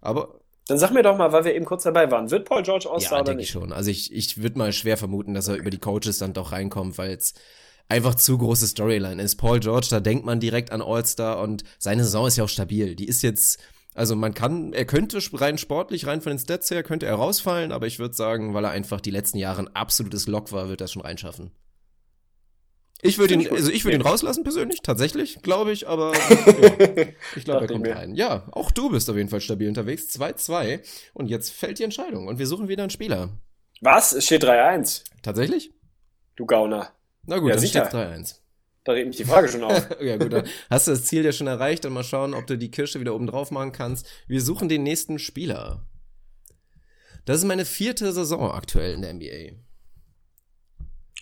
Aber 0.00 0.40
Dann 0.68 0.78
sag 0.78 0.90
mir 0.90 1.02
doch 1.02 1.16
mal, 1.16 1.32
weil 1.32 1.44
wir 1.44 1.54
eben 1.54 1.64
kurz 1.64 1.84
dabei 1.84 2.10
waren. 2.10 2.30
Wird 2.30 2.48
Paul 2.48 2.62
George 2.62 2.88
All-Star 2.90 3.18
ja, 3.18 3.20
oder 3.20 3.24
denke 3.24 3.42
ich 3.42 3.54
nicht? 3.54 3.62
schon. 3.62 3.72
Also 3.72 3.90
ich, 3.90 4.12
ich 4.12 4.42
würde 4.42 4.58
mal 4.58 4.72
schwer 4.72 4.96
vermuten, 4.96 5.32
dass 5.32 5.48
er 5.48 5.56
über 5.56 5.70
die 5.70 5.78
Coaches 5.78 6.18
dann 6.18 6.32
doch 6.32 6.50
reinkommt, 6.50 6.98
weil 6.98 7.12
es 7.12 7.34
einfach 7.88 8.16
zu 8.16 8.36
große 8.36 8.66
Storyline 8.66 9.22
ist. 9.22 9.36
Paul 9.36 9.60
George, 9.60 9.86
da 9.90 10.00
denkt 10.00 10.24
man 10.24 10.40
direkt 10.40 10.72
an 10.72 10.82
All-Star 10.82 11.40
und 11.40 11.62
seine 11.78 12.02
Saison 12.02 12.26
ist 12.26 12.36
ja 12.36 12.44
auch 12.44 12.48
stabil. 12.48 12.96
Die 12.96 13.06
ist 13.06 13.22
jetzt, 13.22 13.60
also 13.94 14.16
man 14.16 14.34
kann, 14.34 14.72
er 14.72 14.86
könnte 14.86 15.20
rein 15.34 15.56
sportlich, 15.56 16.08
rein 16.08 16.20
von 16.20 16.32
den 16.32 16.38
Stats 16.40 16.68
her, 16.70 16.82
könnte 16.82 17.06
er 17.06 17.14
rausfallen, 17.14 17.70
aber 17.70 17.86
ich 17.86 18.00
würde 18.00 18.14
sagen, 18.14 18.52
weil 18.52 18.64
er 18.64 18.70
einfach 18.70 19.00
die 19.00 19.12
letzten 19.12 19.38
Jahre 19.38 19.62
ein 19.62 19.76
absolutes 19.76 20.26
Lock 20.26 20.50
war, 20.50 20.68
wird 20.68 20.80
er 20.80 20.88
schon 20.88 21.02
reinschaffen. 21.02 21.52
Ich 23.02 23.18
würde 23.18 23.34
ihn, 23.34 23.48
also 23.52 23.70
ich 23.70 23.84
würde 23.84 23.96
ihn 23.96 24.02
rauslassen 24.02 24.42
persönlich, 24.42 24.80
tatsächlich, 24.82 25.42
glaube 25.42 25.70
ich, 25.72 25.86
aber 25.86 26.12
ja, 26.36 27.06
ich 27.36 27.44
glaube, 27.44 27.66
er 27.66 27.68
kommt 27.68 27.86
rein. 27.88 28.14
Ja, 28.14 28.46
auch 28.52 28.70
du 28.70 28.88
bist 28.90 29.08
auf 29.10 29.16
jeden 29.16 29.28
Fall 29.28 29.40
stabil 29.42 29.68
unterwegs, 29.68 30.08
2-2 30.18 30.80
und 31.12 31.26
jetzt 31.28 31.50
fällt 31.50 31.78
die 31.78 31.84
Entscheidung 31.84 32.26
und 32.26 32.38
wir 32.38 32.46
suchen 32.46 32.68
wieder 32.68 32.82
einen 32.82 32.90
Spieler. 32.90 33.28
Was? 33.82 34.12
Es 34.12 34.24
steht 34.24 34.44
3-1. 34.44 35.04
Tatsächlich? 35.22 35.70
Du 36.36 36.46
Gauner. 36.46 36.90
Na 37.26 37.38
gut, 37.38 37.50
Ja, 37.50 37.54
dann 37.56 37.60
sicher. 37.60 37.80
steht's 37.86 37.94
3-1. 37.94 38.36
Da 38.84 38.92
regt 38.92 39.08
mich 39.08 39.16
die 39.16 39.24
Frage 39.24 39.48
schon 39.48 39.64
auf. 39.64 39.88
Ja 40.00 40.16
gut, 40.16 40.32
dann 40.32 40.46
hast 40.70 40.86
du 40.86 40.92
das 40.92 41.04
Ziel 41.04 41.24
ja 41.24 41.32
schon 41.32 41.48
erreicht. 41.48 41.84
Dann 41.84 41.92
mal 41.92 42.04
schauen, 42.04 42.34
ob 42.34 42.46
du 42.46 42.56
die 42.56 42.70
Kirsche 42.70 43.00
wieder 43.00 43.14
oben 43.14 43.26
drauf 43.26 43.50
machen 43.50 43.72
kannst. 43.72 44.06
Wir 44.28 44.40
suchen 44.40 44.68
den 44.68 44.84
nächsten 44.84 45.18
Spieler. 45.18 45.84
Das 47.24 47.38
ist 47.38 47.44
meine 47.44 47.64
vierte 47.64 48.12
Saison 48.12 48.52
aktuell 48.52 48.94
in 48.94 49.02
der 49.02 49.12
NBA. 49.12 49.56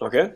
Okay. 0.01 0.35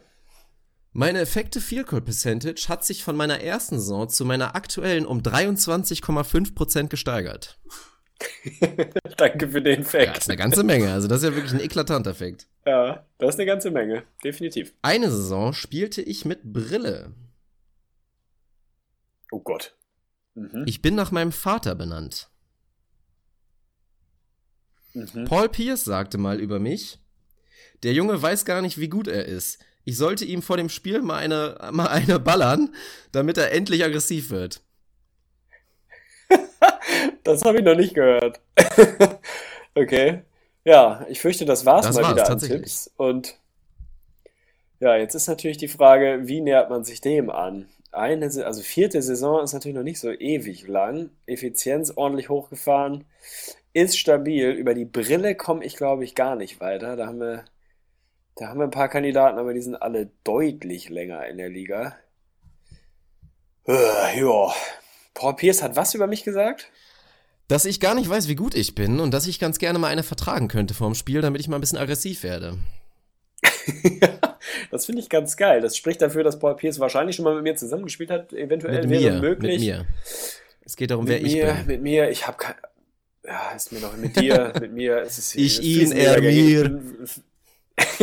Meine 0.92 1.20
Effekte 1.20 1.60
Field 1.60 1.86
Goal 1.86 2.00
Percentage 2.02 2.66
hat 2.68 2.84
sich 2.84 3.04
von 3.04 3.14
meiner 3.16 3.40
ersten 3.40 3.78
Saison 3.78 4.08
zu 4.08 4.24
meiner 4.24 4.54
aktuellen 4.56 5.06
um 5.06 5.20
23,5% 5.20 6.88
gesteigert. 6.88 7.58
Danke 9.16 9.48
für 9.48 9.62
den 9.62 9.82
Ja, 9.82 9.88
Fact. 9.88 10.18
ist 10.18 10.28
eine 10.28 10.36
ganze 10.38 10.64
Menge. 10.64 10.92
Also 10.92 11.06
das 11.06 11.18
ist 11.22 11.28
ja 11.28 11.34
wirklich 11.36 11.52
ein 11.52 11.60
eklatanter 11.60 12.10
Effekt. 12.10 12.48
Ja, 12.66 13.06
das 13.18 13.34
ist 13.34 13.38
eine 13.38 13.46
ganze 13.46 13.70
Menge. 13.70 14.02
Definitiv. 14.24 14.74
Eine 14.82 15.10
Saison 15.10 15.52
spielte 15.52 16.02
ich 16.02 16.24
mit 16.24 16.42
Brille. 16.52 17.14
Oh 19.30 19.40
Gott. 19.40 19.76
Mhm. 20.34 20.64
Ich 20.66 20.82
bin 20.82 20.94
nach 20.96 21.12
meinem 21.12 21.32
Vater 21.32 21.74
benannt. 21.74 22.28
Mhm. 24.94 25.26
Paul 25.26 25.48
Pierce 25.48 25.84
sagte 25.84 26.18
mal 26.18 26.40
über 26.40 26.58
mich, 26.58 26.98
der 27.84 27.92
Junge 27.92 28.20
weiß 28.20 28.44
gar 28.44 28.62
nicht, 28.62 28.78
wie 28.78 28.88
gut 28.88 29.06
er 29.06 29.26
ist. 29.26 29.58
Ich 29.88 29.96
sollte 29.96 30.26
ihm 30.26 30.42
vor 30.42 30.58
dem 30.58 30.68
Spiel 30.68 31.00
mal 31.00 31.16
eine, 31.16 31.56
mal 31.72 31.86
eine 31.86 32.18
ballern, 32.18 32.74
damit 33.10 33.38
er 33.38 33.52
endlich 33.52 33.82
aggressiv 33.82 34.28
wird. 34.28 34.60
Das 37.24 37.42
habe 37.44 37.58
ich 37.58 37.64
noch 37.64 37.74
nicht 37.74 37.94
gehört. 37.94 38.40
okay. 39.74 40.22
Ja, 40.64 41.06
ich 41.08 41.20
fürchte, 41.20 41.44
das 41.46 41.64
war's 41.64 41.86
Das 41.86 41.96
mal 41.96 42.02
war's, 42.02 42.12
wieder 42.12 42.30
an. 42.30 42.38
Tipps. 42.38 42.90
Und 42.96 43.38
ja, 44.80 44.96
jetzt 44.96 45.14
ist 45.14 45.26
natürlich 45.26 45.56
die 45.56 45.68
Frage, 45.68 46.20
wie 46.24 46.40
nähert 46.40 46.68
man 46.70 46.84
sich 46.84 47.00
dem 47.00 47.30
an? 47.30 47.68
Eine, 47.92 48.26
also 48.26 48.62
vierte 48.62 49.00
Saison 49.00 49.42
ist 49.42 49.52
natürlich 49.52 49.76
noch 49.76 49.82
nicht 49.82 50.00
so 50.00 50.10
ewig 50.10 50.68
lang. 50.68 51.10
Effizienz 51.26 51.92
ordentlich 51.96 52.28
hochgefahren, 52.28 53.04
ist 53.72 53.98
stabil. 53.98 54.50
Über 54.50 54.74
die 54.74 54.86
Brille 54.86 55.34
komme 55.34 55.64
ich, 55.64 55.76
glaube 55.76 56.04
ich, 56.04 56.14
gar 56.14 56.36
nicht 56.36 56.60
weiter. 56.60 56.96
Da 56.96 57.06
haben 57.06 57.20
wir, 57.20 57.44
da 58.38 58.48
haben 58.48 58.58
wir 58.60 58.64
ein 58.64 58.70
paar 58.70 58.88
Kandidaten, 58.88 59.38
aber 59.38 59.52
die 59.52 59.60
sind 59.60 59.74
alle 59.76 60.10
deutlich 60.24 60.88
länger 60.88 61.26
in 61.26 61.38
der 61.38 61.48
Liga. 61.48 61.96
Äh, 63.66 64.20
ja. 64.20 64.52
Paul 65.14 65.34
Pierce 65.36 65.62
hat 65.62 65.76
was 65.76 65.94
über 65.94 66.06
mich 66.06 66.22
gesagt? 66.24 66.70
Dass 67.48 67.64
ich 67.64 67.80
gar 67.80 67.94
nicht 67.94 68.08
weiß, 68.08 68.28
wie 68.28 68.36
gut 68.36 68.54
ich 68.54 68.74
bin 68.74 69.00
und 69.00 69.12
dass 69.12 69.26
ich 69.26 69.40
ganz 69.40 69.58
gerne 69.58 69.78
mal 69.78 69.88
eine 69.88 70.02
vertragen 70.02 70.48
könnte 70.48 70.74
vorm 70.74 70.94
Spiel, 70.94 71.20
damit 71.20 71.40
ich 71.40 71.48
mal 71.48 71.56
ein 71.56 71.60
bisschen 71.60 71.78
aggressiv 71.78 72.22
werde. 72.22 72.58
das 74.70 74.86
finde 74.86 75.02
ich 75.02 75.08
ganz 75.08 75.36
geil. 75.36 75.60
Das 75.60 75.76
spricht 75.76 76.00
dafür, 76.00 76.22
dass 76.22 76.38
Paul 76.38 76.56
Pierce 76.56 76.78
wahrscheinlich 76.78 77.16
schon 77.16 77.24
mal 77.24 77.34
mit 77.34 77.42
mir 77.42 77.56
zusammengespielt 77.56 78.10
hat. 78.10 78.32
Eventuell 78.32 78.86
Mit 78.86 78.90
wäre 78.90 79.14
mir, 79.14 79.20
möglich. 79.20 79.58
mit 79.58 79.60
mir. 79.60 79.86
Es 80.64 80.76
geht 80.76 80.90
darum, 80.90 81.06
Mit 81.06 81.14
wer 81.14 81.22
ich 81.26 81.34
mir, 81.34 81.54
bin. 81.54 81.66
mit 81.66 81.82
mir. 81.82 82.10
Ich 82.10 82.26
habe 82.26 82.36
kein. 82.36 82.54
Ja, 83.24 83.50
ist 83.56 83.72
mir 83.72 83.80
noch 83.80 83.96
mit 83.96 84.16
dir, 84.16 84.52
mit 84.60 84.72
mir. 84.72 84.98
Es 84.98 85.18
ist 85.18 85.34
Ich, 85.34 85.58
es 85.58 85.64
ihn, 85.64 85.92
er, 85.92 86.18
Übergänge. 86.18 86.80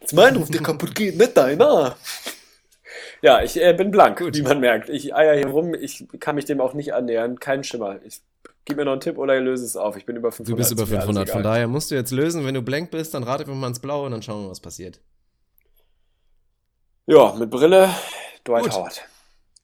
Jetzt 0.00 0.12
mein 0.14 0.36
Ruf, 0.36 0.50
der 0.50 0.62
kaputt 0.62 0.94
geht, 0.94 1.16
nicht 1.16 1.36
deiner. 1.36 1.96
Ja, 3.22 3.40
ich 3.42 3.60
äh, 3.60 3.72
bin 3.72 3.90
blank, 3.90 4.18
Gut. 4.18 4.36
wie 4.36 4.42
man 4.42 4.60
merkt. 4.60 4.88
Ich 4.88 5.14
eier 5.14 5.36
hier 5.36 5.46
rum, 5.46 5.74
ich 5.74 6.06
kann 6.18 6.34
mich 6.34 6.44
dem 6.44 6.60
auch 6.60 6.74
nicht 6.74 6.92
annähern. 6.92 7.38
Kein 7.38 7.62
Schimmer. 7.62 8.00
Ich, 8.04 8.20
gib 8.64 8.76
mir 8.76 8.84
noch 8.84 8.92
einen 8.92 9.00
Tipp 9.00 9.16
oder 9.16 9.38
löse 9.40 9.64
es 9.64 9.76
auf. 9.76 9.96
Ich 9.96 10.06
bin 10.06 10.16
über 10.16 10.32
500. 10.32 10.52
Du 10.52 10.56
bist 10.56 10.72
über 10.72 10.82
ist 10.82 10.90
mir 10.90 10.96
alles 10.96 11.06
500, 11.06 11.30
von 11.30 11.42
daher 11.42 11.68
musst 11.68 11.90
du 11.90 11.94
jetzt 11.94 12.10
lösen. 12.10 12.44
Wenn 12.44 12.54
du 12.54 12.62
blank 12.62 12.90
bist, 12.90 13.14
dann 13.14 13.22
rate 13.22 13.44
einfach 13.44 13.54
mal 13.54 13.68
ins 13.68 13.78
Blaue 13.78 14.06
und 14.06 14.12
dann 14.12 14.22
schauen 14.22 14.44
wir, 14.44 14.50
was 14.50 14.60
passiert. 14.60 15.00
Ja, 17.06 17.32
mit 17.34 17.50
Brille, 17.50 17.90
Dwight 18.46 18.64
Gut. 18.64 18.72
Howard. 18.72 19.02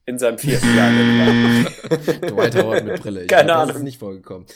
In 0.05 0.17
seinem 0.17 0.37
vierten 0.37 0.75
Jahr. 0.75 0.89
Dwight 2.29 2.55
Howard 2.55 2.85
mit 2.85 3.01
Brille. 3.01 3.21
Ich 3.23 3.27
Keine 3.27 3.45
glaub, 3.45 3.57
Das 3.57 3.63
Ahnung. 3.69 3.75
ist 3.75 3.83
nicht 3.83 3.99
vorgekommen. 3.99 4.47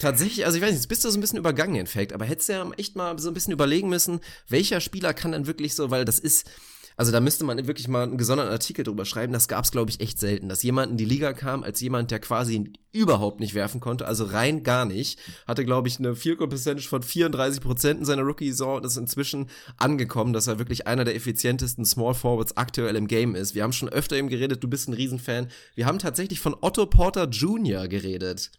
Tatsächlich, 0.00 0.46
also 0.46 0.56
ich 0.56 0.62
weiß 0.64 0.72
nicht, 0.72 0.88
bist 0.88 1.04
du 1.04 1.10
so 1.10 1.18
ein 1.18 1.20
bisschen 1.20 1.38
übergangen, 1.38 1.74
den 1.74 1.86
Fact, 1.86 2.14
aber 2.14 2.24
hättest 2.24 2.48
du 2.48 2.54
ja 2.54 2.70
echt 2.78 2.96
mal 2.96 3.18
so 3.18 3.28
ein 3.28 3.34
bisschen 3.34 3.52
überlegen 3.52 3.90
müssen, 3.90 4.20
welcher 4.48 4.80
Spieler 4.80 5.12
kann 5.12 5.32
dann 5.32 5.46
wirklich 5.46 5.74
so, 5.74 5.90
weil 5.90 6.06
das 6.06 6.18
ist, 6.18 6.50
also 6.96 7.12
da 7.12 7.20
müsste 7.20 7.44
man 7.44 7.66
wirklich 7.66 7.86
mal 7.86 8.04
einen 8.04 8.16
gesonderten 8.16 8.50
Artikel 8.50 8.82
drüber 8.82 9.04
schreiben, 9.04 9.34
das 9.34 9.46
gab's 9.46 9.72
glaube 9.72 9.90
ich 9.90 10.00
echt 10.00 10.18
selten, 10.18 10.48
dass 10.48 10.62
jemand 10.62 10.92
in 10.92 10.96
die 10.96 11.04
Liga 11.04 11.34
kam 11.34 11.62
als 11.62 11.82
jemand, 11.82 12.10
der 12.10 12.18
quasi 12.18 12.72
überhaupt 12.92 13.40
nicht 13.40 13.52
werfen 13.52 13.78
konnte, 13.78 14.06
also 14.06 14.24
rein 14.24 14.62
gar 14.62 14.86
nicht, 14.86 15.18
hatte 15.46 15.66
glaube 15.66 15.88
ich 15.88 15.98
eine 15.98 16.16
Field 16.16 16.38
Goal 16.38 16.48
Percentage 16.48 16.88
von 16.88 17.02
34% 17.02 17.90
in 17.90 18.06
seiner 18.06 18.22
Rookie-Saison 18.22 18.76
und 18.76 18.86
ist 18.86 18.96
inzwischen 18.96 19.50
angekommen, 19.76 20.32
dass 20.32 20.46
er 20.46 20.58
wirklich 20.58 20.86
einer 20.86 21.04
der 21.04 21.14
effizientesten 21.14 21.84
Small 21.84 22.14
Forwards 22.14 22.56
aktuell 22.56 22.96
im 22.96 23.06
Game 23.06 23.34
ist. 23.34 23.54
Wir 23.54 23.64
haben 23.64 23.74
schon 23.74 23.90
öfter 23.90 24.16
eben 24.16 24.30
geredet, 24.30 24.64
du 24.64 24.68
bist 24.68 24.88
ein 24.88 24.94
Riesenfan. 24.94 25.48
Wir 25.74 25.84
haben 25.84 25.98
tatsächlich 25.98 26.40
von 26.40 26.56
Otto 26.58 26.86
Porter 26.86 27.28
Jr. 27.28 27.86
geredet. 27.86 28.50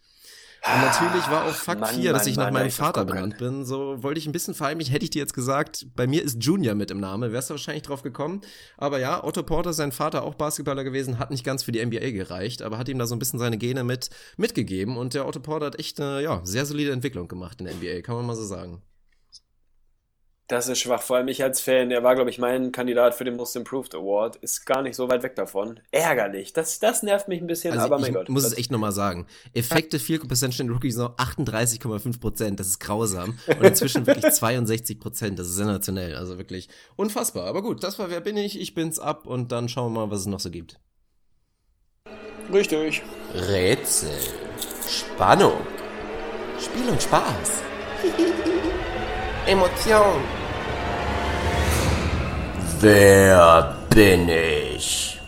Und 0.64 0.80
natürlich 0.80 1.28
war 1.28 1.44
auch 1.44 1.54
Fakt 1.54 1.80
Mann, 1.80 1.94
4, 1.94 2.12
dass 2.12 2.22
Mann, 2.22 2.30
ich 2.30 2.36
nach 2.36 2.44
Mann, 2.44 2.54
meinem 2.54 2.70
Vater 2.70 3.04
benannt 3.04 3.36
bin. 3.38 3.64
So 3.64 4.00
wollte 4.02 4.18
ich 4.20 4.26
ein 4.26 4.32
bisschen 4.32 4.54
verheimlichen, 4.54 4.92
hätte 4.92 5.04
ich 5.04 5.10
dir 5.10 5.18
jetzt 5.18 5.34
gesagt, 5.34 5.86
bei 5.96 6.06
mir 6.06 6.22
ist 6.22 6.42
Junior 6.42 6.76
mit 6.76 6.92
im 6.92 7.00
Namen, 7.00 7.32
wärst 7.32 7.50
du 7.50 7.54
wahrscheinlich 7.54 7.82
drauf 7.82 8.02
gekommen. 8.02 8.42
Aber 8.76 9.00
ja, 9.00 9.24
Otto 9.24 9.42
Porter, 9.42 9.72
sein 9.72 9.90
Vater 9.90 10.22
auch 10.22 10.34
Basketballer 10.34 10.84
gewesen, 10.84 11.18
hat 11.18 11.32
nicht 11.32 11.42
ganz 11.44 11.64
für 11.64 11.72
die 11.72 11.84
NBA 11.84 12.12
gereicht, 12.12 12.62
aber 12.62 12.78
hat 12.78 12.88
ihm 12.88 12.98
da 12.98 13.06
so 13.06 13.16
ein 13.16 13.18
bisschen 13.18 13.40
seine 13.40 13.58
Gene 13.58 13.82
mit 13.82 14.10
mitgegeben. 14.36 14.96
Und 14.96 15.14
der 15.14 15.26
Otto 15.26 15.40
Porter 15.40 15.66
hat 15.66 15.80
echt 15.80 16.00
eine 16.00 16.22
ja, 16.22 16.40
sehr 16.44 16.64
solide 16.64 16.92
Entwicklung 16.92 17.26
gemacht 17.26 17.60
in 17.60 17.66
der 17.66 17.74
NBA, 17.74 18.02
kann 18.02 18.14
man 18.14 18.26
mal 18.26 18.36
so 18.36 18.44
sagen. 18.44 18.82
Das 20.48 20.68
ist 20.68 20.80
schwach, 20.80 21.00
vor 21.00 21.16
allem 21.16 21.28
ich 21.28 21.42
als 21.42 21.60
Fan, 21.60 21.88
der 21.88 22.02
war, 22.02 22.14
glaube 22.14 22.28
ich, 22.28 22.38
mein 22.38 22.72
Kandidat 22.72 23.14
für 23.14 23.24
den 23.24 23.36
Most 23.36 23.56
Improved 23.56 23.94
Award, 23.94 24.36
ist 24.36 24.66
gar 24.66 24.82
nicht 24.82 24.96
so 24.96 25.08
weit 25.08 25.22
weg 25.22 25.34
davon. 25.34 25.80
Ärgerlich, 25.92 26.52
das, 26.52 26.78
das 26.78 27.02
nervt 27.02 27.28
mich 27.28 27.40
ein 27.40 27.46
bisschen, 27.46 27.72
Also 27.72 27.86
aber 27.86 27.96
ich 27.96 28.02
mein 28.02 28.12
Gott. 28.14 28.28
muss 28.28 28.42
das, 28.42 28.52
es 28.52 28.58
echt 28.58 28.70
nochmal 28.70 28.92
sagen. 28.92 29.26
Effekte 29.54 29.98
Field 29.98 30.20
Goal 30.20 30.28
Percentage 30.28 30.62
in 30.62 30.70
Rookie 30.70 30.90
Saison 30.90 31.14
38,5 31.16 32.20
Prozent, 32.20 32.60
das 32.60 32.66
ist 32.66 32.80
grausam. 32.80 33.38
Und 33.46 33.64
inzwischen 33.64 34.06
wirklich 34.06 34.30
62 34.32 34.98
Prozent, 34.98 35.38
das 35.38 35.46
ist 35.48 35.54
sensationell. 35.56 36.16
Also 36.16 36.36
wirklich 36.36 36.68
unfassbar. 36.96 37.46
Aber 37.46 37.62
gut, 37.62 37.82
das 37.82 37.98
war 37.98 38.10
Wer 38.10 38.20
bin 38.20 38.36
ich? 38.36 38.60
Ich 38.60 38.74
bin's 38.74 38.98
ab 38.98 39.26
und 39.26 39.52
dann 39.52 39.68
schauen 39.70 39.92
wir 39.94 40.00
mal, 40.06 40.10
was 40.10 40.20
es 40.20 40.26
noch 40.26 40.40
so 40.40 40.50
gibt. 40.50 40.78
Richtig. 42.52 43.00
Rätsel. 43.32 44.10
Spannung. 44.86 45.54
Spiel 46.60 46.90
und 46.90 47.00
Spaß. 47.00 47.62
Emotion. 49.46 50.20
Wer 52.80 53.76
bin 53.92 54.28
ich? 54.28 55.18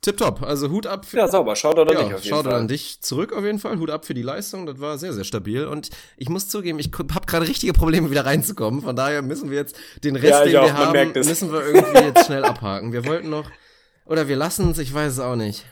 Tipptopp, 0.00 0.42
also 0.42 0.70
Hut 0.70 0.86
ab 0.86 1.04
für 1.04 1.18
Ja, 1.18 1.28
sauber, 1.28 1.54
schaut 1.54 1.78
oder 1.78 1.92
Ja, 1.92 2.02
nicht 2.04 2.14
auf 2.14 2.24
jeden 2.24 2.34
schaut 2.34 2.46
Fall. 2.46 2.54
an 2.54 2.66
dich 2.68 3.00
zurück 3.02 3.32
auf 3.32 3.44
jeden 3.44 3.58
Fall. 3.58 3.78
Hut 3.78 3.90
ab 3.90 4.04
für 4.04 4.14
die 4.14 4.22
Leistung, 4.22 4.66
das 4.66 4.80
war 4.80 4.98
sehr, 4.98 5.12
sehr 5.12 5.24
stabil. 5.24 5.66
Und 5.66 5.90
ich 6.16 6.28
muss 6.28 6.48
zugeben, 6.48 6.78
ich 6.78 6.90
habe 6.98 7.26
gerade 7.26 7.46
richtige 7.46 7.72
Probleme, 7.72 8.10
wieder 8.10 8.26
reinzukommen. 8.26 8.82
Von 8.82 8.96
daher 8.96 9.22
müssen 9.22 9.50
wir 9.50 9.58
jetzt 9.58 9.76
den 10.02 10.16
Rest, 10.16 10.30
Ja, 10.30 10.44
den 10.44 10.56
auch, 10.56 10.64
wir 10.66 10.72
man 10.72 10.96
haben, 10.96 11.12
müssen 11.12 11.52
wir 11.52 11.60
irgendwie 11.62 11.98
jetzt 12.04 12.26
schnell 12.26 12.44
abhaken. 12.44 12.92
Wir 12.92 13.04
wollten 13.06 13.28
noch, 13.30 13.48
oder 14.06 14.26
wir 14.28 14.36
lassen 14.36 14.70
es, 14.70 14.78
ich 14.78 14.92
weiß 14.92 15.12
es 15.14 15.20
auch 15.20 15.36
nicht. 15.36 15.64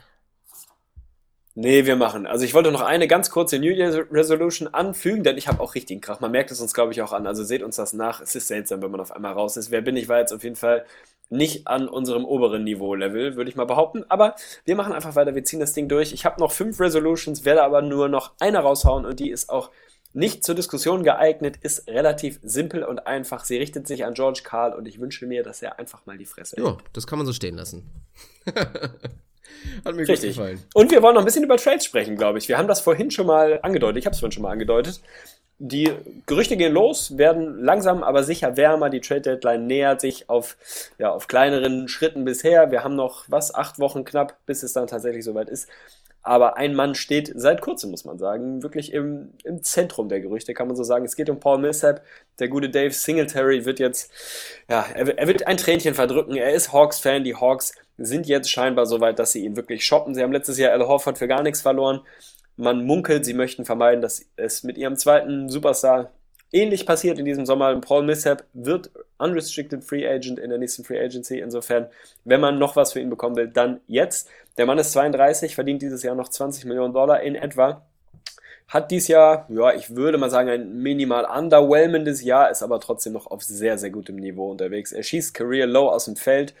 Nee, 1.59 1.87
wir 1.87 1.95
machen. 1.95 2.27
Also 2.27 2.45
ich 2.45 2.53
wollte 2.53 2.71
noch 2.71 2.83
eine 2.83 3.07
ganz 3.07 3.31
kurze 3.31 3.57
New 3.57 3.71
Year 3.71 4.05
Resolution 4.11 4.67
anfügen, 4.67 5.23
denn 5.23 5.37
ich 5.37 5.47
habe 5.47 5.59
auch 5.59 5.73
richtigen 5.73 6.01
Krach. 6.01 6.19
Man 6.19 6.29
merkt 6.29 6.51
es 6.51 6.61
uns, 6.61 6.71
glaube 6.71 6.91
ich, 6.91 7.01
auch 7.01 7.13
an. 7.13 7.25
Also 7.25 7.43
seht 7.43 7.63
uns 7.63 7.77
das 7.77 7.93
nach. 7.93 8.21
Es 8.21 8.35
ist 8.35 8.47
seltsam, 8.47 8.83
wenn 8.83 8.91
man 8.91 8.99
auf 8.99 9.11
einmal 9.11 9.33
raus 9.33 9.57
ist. 9.57 9.71
Wer 9.71 9.81
bin 9.81 9.97
ich, 9.97 10.07
war 10.07 10.19
jetzt 10.19 10.31
auf 10.31 10.43
jeden 10.43 10.55
Fall 10.55 10.85
nicht 11.29 11.65
an 11.65 11.89
unserem 11.89 12.25
oberen 12.25 12.63
Niveau-Level, 12.63 13.37
würde 13.37 13.49
ich 13.49 13.55
mal 13.55 13.65
behaupten. 13.65 14.05
Aber 14.07 14.35
wir 14.65 14.75
machen 14.75 14.93
einfach 14.93 15.15
weiter. 15.15 15.33
Wir 15.33 15.45
ziehen 15.45 15.59
das 15.59 15.73
Ding 15.73 15.89
durch. 15.89 16.13
Ich 16.13 16.25
habe 16.25 16.39
noch 16.39 16.51
fünf 16.51 16.79
Resolutions, 16.79 17.43
werde 17.43 17.63
aber 17.63 17.81
nur 17.81 18.07
noch 18.07 18.33
eine 18.39 18.59
raushauen 18.59 19.07
und 19.07 19.19
die 19.19 19.31
ist 19.31 19.49
auch 19.49 19.71
nicht 20.13 20.43
zur 20.43 20.53
Diskussion 20.53 21.01
geeignet, 21.01 21.57
ist 21.59 21.87
relativ 21.87 22.39
simpel 22.43 22.83
und 22.83 23.07
einfach. 23.07 23.45
Sie 23.45 23.57
richtet 23.57 23.87
sich 23.87 24.05
an 24.05 24.13
George 24.13 24.41
Carl 24.43 24.75
und 24.75 24.87
ich 24.87 24.99
wünsche 24.99 25.25
mir, 25.25 25.41
dass 25.41 25.63
er 25.63 25.79
einfach 25.79 26.05
mal 26.05 26.19
die 26.19 26.25
Fresse. 26.25 26.61
Ja, 26.61 26.77
das 26.93 27.07
kann 27.07 27.17
man 27.17 27.25
so 27.25 27.33
stehen 27.33 27.55
lassen. 27.55 27.89
Hat 29.85 29.95
mir 29.95 30.07
Richtig. 30.07 30.35
gut 30.35 30.45
gefallen. 30.45 30.63
Und 30.73 30.91
wir 30.91 31.01
wollen 31.01 31.15
noch 31.15 31.21
ein 31.21 31.25
bisschen 31.25 31.43
über 31.43 31.57
Trades 31.57 31.85
sprechen, 31.85 32.15
glaube 32.15 32.37
ich. 32.37 32.47
Wir 32.47 32.57
haben 32.57 32.67
das 32.67 32.81
vorhin 32.81 33.11
schon 33.11 33.27
mal 33.27 33.59
angedeutet. 33.61 33.97
Ich 33.97 34.05
habe 34.05 34.13
es 34.13 34.19
vorhin 34.19 34.31
schon 34.31 34.43
mal 34.43 34.51
angedeutet. 34.51 35.01
Die 35.59 35.91
Gerüchte 36.27 36.55
gehen 36.55 36.73
los, 36.73 37.17
werden 37.17 37.63
langsam 37.63 38.03
aber 38.03 38.23
sicher 38.23 38.57
wärmer. 38.57 38.91
Die 38.91 39.01
Trade 39.01 39.21
Deadline 39.21 39.65
nähert 39.65 40.01
sich 40.01 40.29
auf, 40.29 40.55
ja, 40.99 41.11
auf 41.11 41.27
kleineren 41.27 41.87
Schritten 41.87 42.25
bisher. 42.25 42.69
Wir 42.69 42.83
haben 42.83 42.95
noch, 42.95 43.25
was, 43.27 43.55
acht 43.55 43.79
Wochen 43.79 44.03
knapp, 44.03 44.37
bis 44.45 44.61
es 44.61 44.73
dann 44.73 44.85
tatsächlich 44.85 45.23
soweit 45.23 45.49
ist. 45.49 45.67
Aber 46.27 46.57
ein 46.57 46.75
Mann 46.75 46.93
steht 46.93 47.31
seit 47.35 47.61
kurzem, 47.61 47.89
muss 47.91 48.03
man 48.03 48.17
sagen, 48.17 48.61
wirklich 48.61 48.91
im, 48.91 49.33
im 49.45 49.63
Zentrum 49.63 50.09
der 50.09 50.19
Gerüchte, 50.19 50.53
kann 50.53 50.67
man 50.67 50.75
so 50.75 50.83
sagen. 50.83 51.05
Es 51.05 51.15
geht 51.15 51.29
um 51.29 51.39
Paul 51.39 51.57
Millsap. 51.59 52.01
Der 52.39 52.49
gute 52.49 52.69
Dave 52.69 52.91
Singletary 52.91 53.63
wird 53.63 53.79
jetzt, 53.79 54.11
ja, 54.69 54.85
er, 54.93 55.17
er 55.17 55.27
wird 55.27 55.47
ein 55.47 55.55
Tränchen 55.55 55.93
verdrücken. 55.93 56.35
Er 56.35 56.53
ist 56.53 56.73
Hawks-Fan. 56.73 57.23
Die 57.23 57.35
Hawks 57.35 57.71
sind 57.97 58.27
jetzt 58.27 58.51
scheinbar 58.51 58.85
so 58.85 58.99
weit, 58.99 59.19
dass 59.19 59.31
sie 59.31 59.45
ihn 59.45 59.55
wirklich 59.55 59.85
shoppen. 59.85 60.15
Sie 60.15 60.21
haben 60.21 60.33
letztes 60.33 60.57
Jahr 60.57 60.73
Al 60.73 60.85
Horford 60.85 61.17
für 61.17 61.29
gar 61.29 61.43
nichts 61.43 61.61
verloren. 61.61 62.01
Man 62.57 62.85
munkelt, 62.85 63.23
sie 63.23 63.33
möchten 63.33 63.63
vermeiden, 63.63 64.01
dass 64.01 64.25
es 64.35 64.63
mit 64.63 64.77
ihrem 64.77 64.97
zweiten 64.97 65.47
Superstar 65.47 66.11
ähnlich 66.51 66.85
passiert 66.85 67.19
in 67.19 67.25
diesem 67.25 67.45
Sommer. 67.45 67.79
Paul 67.79 68.03
Millsap 68.03 68.43
wird 68.53 68.91
unrestricted 69.19 69.83
Free 69.83 70.07
Agent 70.07 70.39
in 70.39 70.49
der 70.49 70.59
nächsten 70.59 70.83
Free 70.83 70.99
Agency. 70.99 71.39
Insofern, 71.39 71.87
wenn 72.23 72.41
man 72.41 72.59
noch 72.59 72.75
was 72.75 72.93
für 72.93 72.99
ihn 72.99 73.09
bekommen 73.09 73.35
will, 73.35 73.47
dann 73.47 73.81
jetzt. 73.87 74.29
Der 74.57 74.65
Mann 74.65 74.77
ist 74.77 74.91
32, 74.93 75.55
verdient 75.55 75.81
dieses 75.81 76.03
Jahr 76.03 76.15
noch 76.15 76.29
20 76.29 76.65
Millionen 76.65 76.93
Dollar 76.93 77.21
in 77.21 77.35
etwa. 77.35 77.85
Hat 78.67 78.91
dies 78.91 79.07
Jahr, 79.07 79.47
ja, 79.49 79.73
ich 79.73 79.95
würde 79.95 80.17
mal 80.17 80.29
sagen, 80.29 80.49
ein 80.49 80.81
minimal 80.81 81.25
underwhelmendes 81.25 82.21
Jahr, 82.21 82.51
ist 82.51 82.63
aber 82.63 82.81
trotzdem 82.81 83.13
noch 83.13 83.27
auf 83.27 83.41
sehr, 83.41 83.77
sehr 83.77 83.91
gutem 83.91 84.17
Niveau 84.17 84.51
unterwegs. 84.51 84.91
Er 84.91 85.03
schießt 85.03 85.33
Career 85.33 85.67
Low 85.67 85.87
aus 85.87 86.05
dem 86.05 86.17
Feld, 86.17 86.53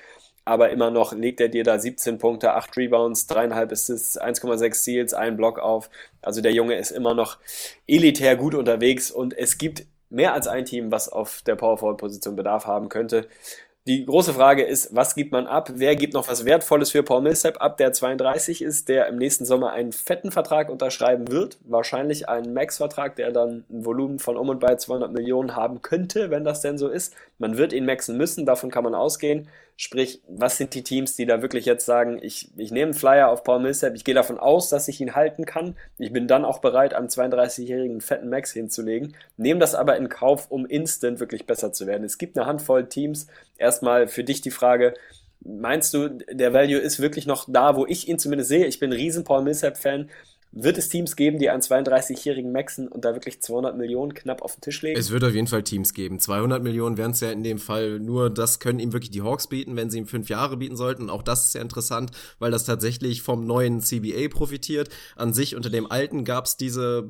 aber 0.45 0.69
immer 0.69 0.89
noch 0.89 1.11
legt 1.11 1.41
er 1.41 1.49
dir 1.49 1.65
da 1.65 1.77
17 1.77 2.17
Punkte, 2.17 2.53
8 2.53 2.77
Rebounds, 2.77 3.27
3,5 3.29 3.71
Assists, 3.73 4.21
1,6 4.21 4.81
Steals, 4.81 5.13
ein 5.13 5.35
Block 5.35 5.59
auf. 5.59 5.89
Also 6.21 6.39
der 6.39 6.53
Junge 6.53 6.75
ist 6.77 6.91
immer 6.91 7.13
noch 7.13 7.39
elitär 7.87 8.37
gut 8.37 8.55
unterwegs 8.55 9.11
und 9.11 9.37
es 9.37 9.57
gibt 9.57 9.85
mehr 10.09 10.33
als 10.33 10.47
ein 10.47 10.65
Team, 10.65 10.91
was 10.91 11.09
auf 11.09 11.41
der 11.41 11.55
Power 11.55 11.77
Forward 11.77 11.97
Position 11.97 12.35
Bedarf 12.35 12.65
haben 12.65 12.89
könnte. 12.89 13.27
Die 13.87 14.05
große 14.05 14.33
Frage 14.33 14.63
ist, 14.63 14.93
was 14.93 15.15
gibt 15.15 15.31
man 15.31 15.47
ab? 15.47 15.71
Wer 15.75 15.95
gibt 15.95 16.13
noch 16.13 16.27
was 16.27 16.43
Wertvolles 16.43 16.91
für 16.91 17.03
Paul 17.03 17.21
Millsap 17.21 17.61
ab, 17.61 17.77
der 17.77 17.93
32 17.93 18.61
ist, 18.61 18.89
der 18.89 19.07
im 19.07 19.15
nächsten 19.15 19.45
Sommer 19.45 19.71
einen 19.71 19.93
fetten 19.93 20.29
Vertrag 20.29 20.69
unterschreiben 20.69 21.31
wird? 21.31 21.57
Wahrscheinlich 21.63 22.27
einen 22.27 22.53
Max-Vertrag, 22.53 23.15
der 23.15 23.31
dann 23.31 23.63
ein 23.69 23.85
Volumen 23.85 24.19
von 24.19 24.35
um 24.35 24.49
und 24.49 24.59
bei 24.59 24.75
200 24.75 25.13
Millionen 25.13 25.55
haben 25.55 25.81
könnte, 25.81 26.29
wenn 26.29 26.43
das 26.43 26.59
denn 26.59 26.77
so 26.77 26.89
ist. 26.89 27.15
Man 27.37 27.55
wird 27.55 27.71
ihn 27.71 27.85
maxen 27.85 28.17
müssen, 28.17 28.45
davon 28.45 28.71
kann 28.71 28.83
man 28.83 28.93
ausgehen. 28.93 29.47
Sprich, 29.79 30.23
was 30.27 30.57
sind 30.57 30.73
die 30.73 30.81
Teams, 30.81 31.15
die 31.15 31.27
da 31.27 31.43
wirklich 31.43 31.65
jetzt 31.65 31.85
sagen, 31.85 32.17
ich, 32.19 32.49
ich 32.57 32.71
nehme 32.71 32.85
einen 32.85 32.93
Flyer 32.95 33.29
auf 33.29 33.43
Paul 33.43 33.59
Millsap, 33.59 33.93
ich 33.93 34.03
gehe 34.03 34.15
davon 34.15 34.39
aus, 34.39 34.69
dass 34.69 34.87
ich 34.87 34.99
ihn 34.99 35.13
halten 35.13 35.45
kann. 35.45 35.75
Ich 35.99 36.11
bin 36.11 36.27
dann 36.27 36.45
auch 36.45 36.57
bereit, 36.59 36.95
einem 36.95 37.09
32-jährigen 37.09 38.01
fetten 38.01 38.29
Max 38.29 38.51
hinzulegen, 38.51 39.15
nehme 39.37 39.59
das 39.59 39.75
aber 39.75 39.95
in 39.97 40.09
Kauf, 40.09 40.49
um 40.49 40.65
instant 40.65 41.19
wirklich 41.19 41.45
besser 41.45 41.73
zu 41.73 41.85
werden. 41.85 42.03
Es 42.03 42.17
gibt 42.17 42.37
eine 42.37 42.47
Handvoll 42.47 42.89
Teams. 42.89 43.27
Erstmal 43.59 44.07
für 44.07 44.23
dich 44.23 44.41
die 44.41 44.49
Frage, 44.49 44.95
meinst 45.41 45.93
du, 45.93 46.09
der 46.09 46.53
Value 46.53 46.79
ist 46.79 46.99
wirklich 46.99 47.27
noch 47.27 47.45
da, 47.47 47.75
wo 47.75 47.85
ich 47.85 48.07
ihn 48.07 48.17
zumindest 48.17 48.49
sehe? 48.49 48.65
Ich 48.65 48.79
bin 48.79 48.89
ein 48.89 48.97
riesen 48.97 49.23
Paul 49.23 49.43
Millsap-Fan. 49.43 50.09
Wird 50.51 50.77
es 50.77 50.89
Teams 50.89 51.15
geben, 51.15 51.39
die 51.39 51.49
einen 51.49 51.61
32-jährigen 51.61 52.51
maxen 52.51 52.87
und 52.87 53.05
da 53.05 53.13
wirklich 53.13 53.41
200 53.41 53.77
Millionen 53.77 54.13
knapp 54.13 54.41
auf 54.41 54.55
den 54.55 54.61
Tisch 54.61 54.81
legen? 54.81 54.99
Es 54.99 55.11
wird 55.11 55.23
auf 55.23 55.33
jeden 55.33 55.47
Fall 55.47 55.63
Teams 55.63 55.93
geben. 55.93 56.19
200 56.19 56.63
Millionen 56.63 56.97
wären 56.97 57.11
es 57.11 57.19
ja 57.19 57.31
in 57.31 57.43
dem 57.43 57.59
Fall 57.59 57.99
nur, 57.99 58.29
das 58.29 58.59
können 58.59 58.79
ihm 58.79 58.93
wirklich 58.93 59.11
die 59.11 59.21
Hawks 59.21 59.47
bieten, 59.47 59.75
wenn 59.75 59.89
sie 59.89 59.99
ihm 59.99 60.07
fünf 60.07 60.29
Jahre 60.29 60.57
bieten 60.57 60.77
sollten. 60.77 61.09
Auch 61.09 61.21
das 61.21 61.45
ist 61.45 61.55
ja 61.55 61.61
interessant, 61.61 62.11
weil 62.39 62.51
das 62.51 62.63
tatsächlich 62.63 63.21
vom 63.21 63.45
neuen 63.45 63.81
CBA 63.81 64.29
profitiert. 64.29 64.89
An 65.15 65.33
sich 65.33 65.55
unter 65.55 65.69
dem 65.69 65.91
alten 65.91 66.23
gab 66.23 66.45
es 66.45 66.57
diese 66.57 67.09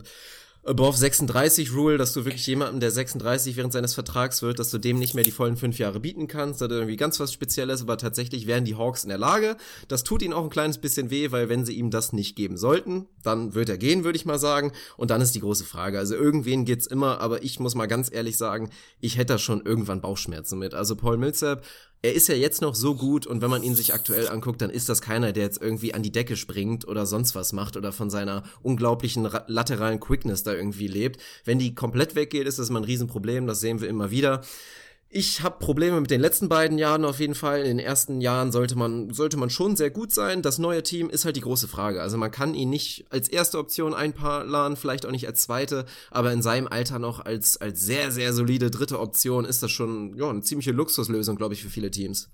Above 0.68 0.98
36 0.98 1.74
Rule, 1.74 1.98
dass 1.98 2.12
du 2.12 2.26
wirklich 2.26 2.46
jemandem, 2.46 2.82
der 2.82 2.92
36 2.92 3.56
während 3.56 3.72
seines 3.72 3.94
Vertrags 3.94 4.42
wird, 4.42 4.60
dass 4.60 4.70
du 4.70 4.78
dem 4.78 5.00
nicht 5.00 5.14
mehr 5.14 5.24
die 5.24 5.32
vollen 5.32 5.56
fünf 5.56 5.80
Jahre 5.80 6.02
bieten 6.02 6.28
kannst. 6.28 6.60
Das 6.60 6.68
ist 6.68 6.76
irgendwie 6.76 6.98
ganz 6.98 7.22
was 7.22 7.32
Spezielles, 7.32 7.82
aber 7.82 7.98
tatsächlich 7.98 8.48
wären 8.48 8.66
die 8.66 8.76
Hawks 8.76 9.04
in 9.04 9.10
der 9.10 9.18
Lage. 9.18 9.56
Das 9.88 10.04
tut 10.04 10.22
ihnen 10.22 10.34
auch 10.34 10.44
ein 10.44 10.50
kleines 10.50 10.78
bisschen 10.78 11.10
weh, 11.10 11.32
weil 11.32 11.48
wenn 11.48 11.66
sie 11.66 11.74
ihm 11.74 11.90
das 11.90 12.12
nicht 12.12 12.36
geben 12.36 12.58
sollten, 12.58 13.08
dann 13.24 13.56
wird 13.56 13.70
er 13.70 13.78
gehen, 13.78 14.04
würde 14.04 14.18
ich 14.18 14.26
mal 14.26 14.40
sagen. 14.40 14.74
Und 14.98 15.10
dann 15.10 15.22
ist 15.22 15.36
die 15.36 15.40
große 15.40 15.64
Frage. 15.64 16.00
Also 16.00 16.16
irgendwen 16.16 16.66
geht's 16.66 16.86
immer, 16.86 17.22
aber 17.22 17.44
ich 17.44 17.62
muss 17.62 17.74
mal 17.74 17.88
ganz 17.88 18.12
ehrlich 18.12 18.36
sagen, 18.36 18.70
ich 19.00 19.16
hätte 19.16 19.36
da 19.36 19.38
schon 19.40 19.66
irgendwann 19.66 20.02
Bauchschmerzen 20.02 20.60
mit. 20.60 20.74
Also 20.74 20.98
Paul 20.98 21.18
Millsap 21.18 21.64
er 22.02 22.14
ist 22.14 22.28
ja 22.28 22.36
jetzt 22.36 22.62
noch 22.62 22.76
so 22.76 22.96
gut 22.96 23.26
und 23.26 23.42
wenn 23.42 23.50
man 23.50 23.64
ihn 23.64 23.76
sich 23.76 23.94
aktuell 23.94 24.30
anguckt, 24.30 24.62
dann 24.62 24.70
ist 24.70 24.88
das 24.88 25.02
keiner, 25.02 25.32
der 25.32 25.44
jetzt 25.44 25.62
irgendwie 25.62 25.94
an 25.94 26.04
die 26.04 26.12
Decke 26.12 26.36
springt 26.36 26.88
oder 26.88 27.06
sonst 27.06 27.34
was 27.34 27.54
macht 27.54 27.76
oder 27.76 27.92
von 27.92 28.10
seiner 28.10 28.44
unglaublichen 28.62 29.28
lateralen 29.48 30.00
Quickness 30.00 30.44
da 30.44 30.54
irgendwie 30.54 30.88
lebt. 30.88 31.20
Wenn 31.44 31.60
die 31.60 31.74
komplett 31.74 32.16
weggeht, 32.16 32.48
ist 32.48 32.60
das 32.60 32.70
mal 32.70 32.80
ein 32.80 32.86
Riesenproblem, 32.86 33.48
das 33.48 33.60
sehen 33.60 33.82
wir 33.82 33.90
immer 33.90 34.12
wieder. 34.12 34.42
Ich 35.10 35.42
habe 35.42 35.58
Probleme 35.60 36.02
mit 36.02 36.12
den 36.12 36.20
letzten 36.20 36.50
beiden 36.50 36.78
Jahren 36.78 37.06
auf 37.06 37.22
jeden 37.22 37.36
Fall. 37.36 37.62
In 37.62 37.78
den 37.78 37.80
ersten 37.80 38.20
Jahren 38.20 38.52
sollte 38.52 38.78
man, 38.78 39.14
sollte 39.14 39.38
man 39.38 39.50
schon 39.50 39.78
sehr 39.78 39.90
gut 39.90 40.14
sein. 40.14 40.42
Das 40.42 40.58
neue 40.58 40.84
Team 40.84 41.10
ist 41.10 41.24
halt 41.24 41.38
die 41.38 41.42
große 41.42 41.70
Frage. 41.70 42.02
Also 42.02 42.18
man 42.18 42.30
kann 42.30 42.54
ihn 42.54 42.70
nicht 42.70 43.06
als 43.10 43.30
erste 43.30 43.58
Option 43.58 43.94
einplanen, 43.94 44.76
vielleicht 44.76 45.06
auch 45.06 45.12
nicht 45.12 45.26
als 45.26 45.42
zweite, 45.42 45.86
aber 46.12 46.34
in 46.34 46.42
seinem 46.42 46.68
Alter 46.68 47.00
noch 47.00 47.24
als, 47.24 47.56
als 47.56 47.80
sehr, 47.80 48.12
sehr 48.12 48.34
solide 48.34 48.70
dritte 48.70 49.00
Option 49.00 49.46
ist 49.46 49.64
das 49.64 49.72
schon 49.72 50.18
ja, 50.18 50.30
eine 50.30 50.42
ziemliche 50.42 50.72
Luxuslösung, 50.72 51.38
glaube 51.38 51.54
ich, 51.54 51.64
für 51.64 51.70
viele 51.70 51.90
Teams. 51.90 52.30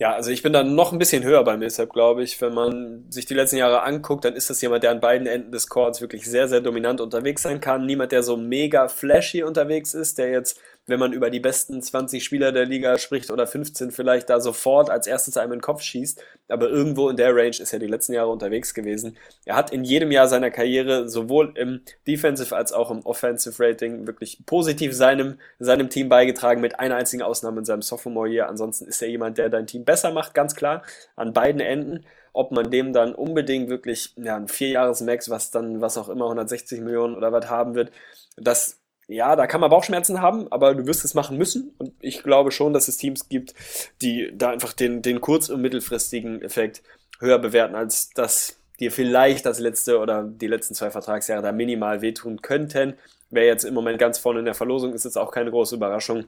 Ja, 0.00 0.14
also 0.14 0.30
ich 0.30 0.42
bin 0.42 0.54
da 0.54 0.62
noch 0.64 0.92
ein 0.92 0.98
bisschen 0.98 1.24
höher 1.24 1.44
beim 1.44 1.58
Millsap, 1.58 1.92
glaube 1.92 2.22
ich. 2.22 2.40
Wenn 2.40 2.54
man 2.54 3.04
sich 3.10 3.26
die 3.26 3.34
letzten 3.34 3.58
Jahre 3.58 3.82
anguckt, 3.82 4.24
dann 4.24 4.32
ist 4.34 4.48
das 4.48 4.62
jemand, 4.62 4.82
der 4.82 4.92
an 4.92 5.00
beiden 5.00 5.26
Enden 5.26 5.52
des 5.52 5.68
Courts 5.68 6.00
wirklich 6.00 6.24
sehr, 6.24 6.48
sehr 6.48 6.62
dominant 6.62 7.02
unterwegs 7.02 7.42
sein 7.42 7.60
kann. 7.60 7.84
Niemand, 7.84 8.10
der 8.10 8.22
so 8.22 8.38
mega 8.38 8.88
flashy 8.88 9.42
unterwegs 9.42 9.92
ist, 9.92 10.16
der 10.16 10.30
jetzt 10.30 10.58
wenn 10.90 11.00
man 11.00 11.12
über 11.12 11.30
die 11.30 11.40
besten 11.40 11.80
20 11.80 12.22
Spieler 12.22 12.52
der 12.52 12.66
Liga 12.66 12.98
spricht 12.98 13.30
oder 13.30 13.46
15 13.46 13.90
vielleicht 13.90 14.28
da 14.28 14.40
sofort 14.40 14.90
als 14.90 15.06
erstes 15.06 15.36
einem 15.36 15.52
in 15.52 15.58
den 15.58 15.62
Kopf 15.62 15.82
schießt. 15.82 16.22
Aber 16.48 16.68
irgendwo 16.68 17.08
in 17.08 17.16
der 17.16 17.34
Range 17.34 17.48
ist 17.48 17.72
er 17.72 17.78
die 17.78 17.86
letzten 17.86 18.12
Jahre 18.12 18.30
unterwegs 18.30 18.74
gewesen. 18.74 19.16
Er 19.44 19.56
hat 19.56 19.72
in 19.72 19.84
jedem 19.84 20.10
Jahr 20.10 20.28
seiner 20.28 20.50
Karriere 20.50 21.08
sowohl 21.08 21.52
im 21.56 21.80
Defensive 22.06 22.54
als 22.54 22.72
auch 22.72 22.90
im 22.90 23.00
Offensive 23.06 23.62
Rating 23.62 24.06
wirklich 24.06 24.42
positiv 24.46 24.92
seinem, 24.94 25.38
seinem 25.58 25.88
Team 25.88 26.08
beigetragen, 26.08 26.60
mit 26.60 26.78
einer 26.78 26.96
einzigen 26.96 27.22
Ausnahme 27.22 27.60
in 27.60 27.64
seinem 27.64 27.82
Sophomore-Year. 27.82 28.48
Ansonsten 28.48 28.86
ist 28.86 29.00
er 29.00 29.08
jemand, 29.08 29.38
der 29.38 29.48
dein 29.48 29.66
Team 29.66 29.84
besser 29.84 30.12
macht, 30.12 30.34
ganz 30.34 30.54
klar, 30.54 30.82
an 31.16 31.32
beiden 31.32 31.60
Enden 31.60 32.04
ob 32.32 32.52
man 32.52 32.70
dem 32.70 32.92
dann 32.92 33.14
unbedingt 33.14 33.68
wirklich 33.68 34.14
ja, 34.16 34.36
ein 34.36 34.48
Vierjahres-Max, 34.48 35.30
was 35.30 35.50
dann, 35.50 35.80
was 35.80 35.98
auch 35.98 36.08
immer, 36.08 36.26
160 36.26 36.80
Millionen 36.80 37.16
oder 37.16 37.32
was 37.32 37.48
haben 37.50 37.74
wird, 37.74 37.90
das 38.36 38.79
ja, 39.10 39.34
da 39.34 39.46
kann 39.46 39.60
man 39.60 39.70
Bauchschmerzen 39.70 40.20
haben, 40.20 40.50
aber 40.52 40.74
du 40.74 40.86
wirst 40.86 41.04
es 41.04 41.14
machen 41.14 41.36
müssen. 41.36 41.74
Und 41.78 41.92
ich 42.00 42.22
glaube 42.22 42.52
schon, 42.52 42.72
dass 42.72 42.86
es 42.86 42.96
Teams 42.96 43.28
gibt, 43.28 43.54
die 44.02 44.30
da 44.32 44.50
einfach 44.50 44.72
den, 44.72 45.02
den 45.02 45.20
kurz- 45.20 45.48
und 45.48 45.60
mittelfristigen 45.60 46.40
Effekt 46.42 46.82
höher 47.18 47.38
bewerten, 47.38 47.74
als 47.74 48.10
dass 48.10 48.56
dir 48.78 48.92
vielleicht 48.92 49.46
das 49.46 49.58
letzte 49.58 49.98
oder 49.98 50.22
die 50.24 50.46
letzten 50.46 50.74
zwei 50.74 50.90
Vertragsjahre 50.90 51.42
da 51.42 51.52
minimal 51.52 52.02
wehtun 52.02 52.40
könnten. 52.40 52.94
Wer 53.30 53.46
jetzt 53.46 53.64
im 53.64 53.74
Moment 53.74 53.98
ganz 53.98 54.18
vorne 54.18 54.38
in 54.38 54.44
der 54.44 54.54
Verlosung 54.54 54.94
ist, 54.94 55.04
ist 55.04 55.16
auch 55.16 55.32
keine 55.32 55.50
große 55.50 55.74
Überraschung, 55.74 56.24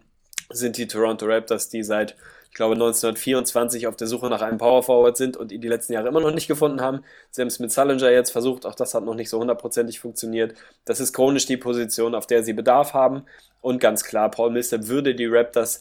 sind 0.50 0.76
die 0.76 0.88
Toronto 0.88 1.26
Raptors, 1.26 1.68
die 1.68 1.82
seit 1.82 2.16
ich 2.52 2.56
glaube 2.56 2.74
1924 2.74 3.86
auf 3.86 3.96
der 3.96 4.06
Suche 4.06 4.28
nach 4.28 4.42
einem 4.42 4.58
Power 4.58 4.82
Forward 4.82 5.16
sind 5.16 5.38
und 5.38 5.52
ihn 5.52 5.62
die 5.62 5.68
letzten 5.68 5.94
Jahre 5.94 6.08
immer 6.08 6.20
noch 6.20 6.34
nicht 6.34 6.48
gefunden 6.48 6.82
haben. 6.82 7.02
Sie 7.30 7.40
haben 7.40 7.48
es 7.48 7.58
mit 7.60 7.72
Salinger 7.72 8.10
jetzt 8.10 8.30
versucht, 8.30 8.66
auch 8.66 8.74
das 8.74 8.92
hat 8.92 9.06
noch 9.06 9.14
nicht 9.14 9.30
so 9.30 9.38
hundertprozentig 9.40 10.00
funktioniert. 10.00 10.54
Das 10.84 11.00
ist 11.00 11.14
chronisch 11.14 11.46
die 11.46 11.56
Position, 11.56 12.14
auf 12.14 12.26
der 12.26 12.42
sie 12.42 12.52
Bedarf 12.52 12.92
haben. 12.92 13.24
Und 13.62 13.78
ganz 13.78 14.04
klar, 14.04 14.30
Paul 14.30 14.50
Millsap 14.50 14.86
würde 14.88 15.14
die 15.14 15.24
Raptors 15.24 15.80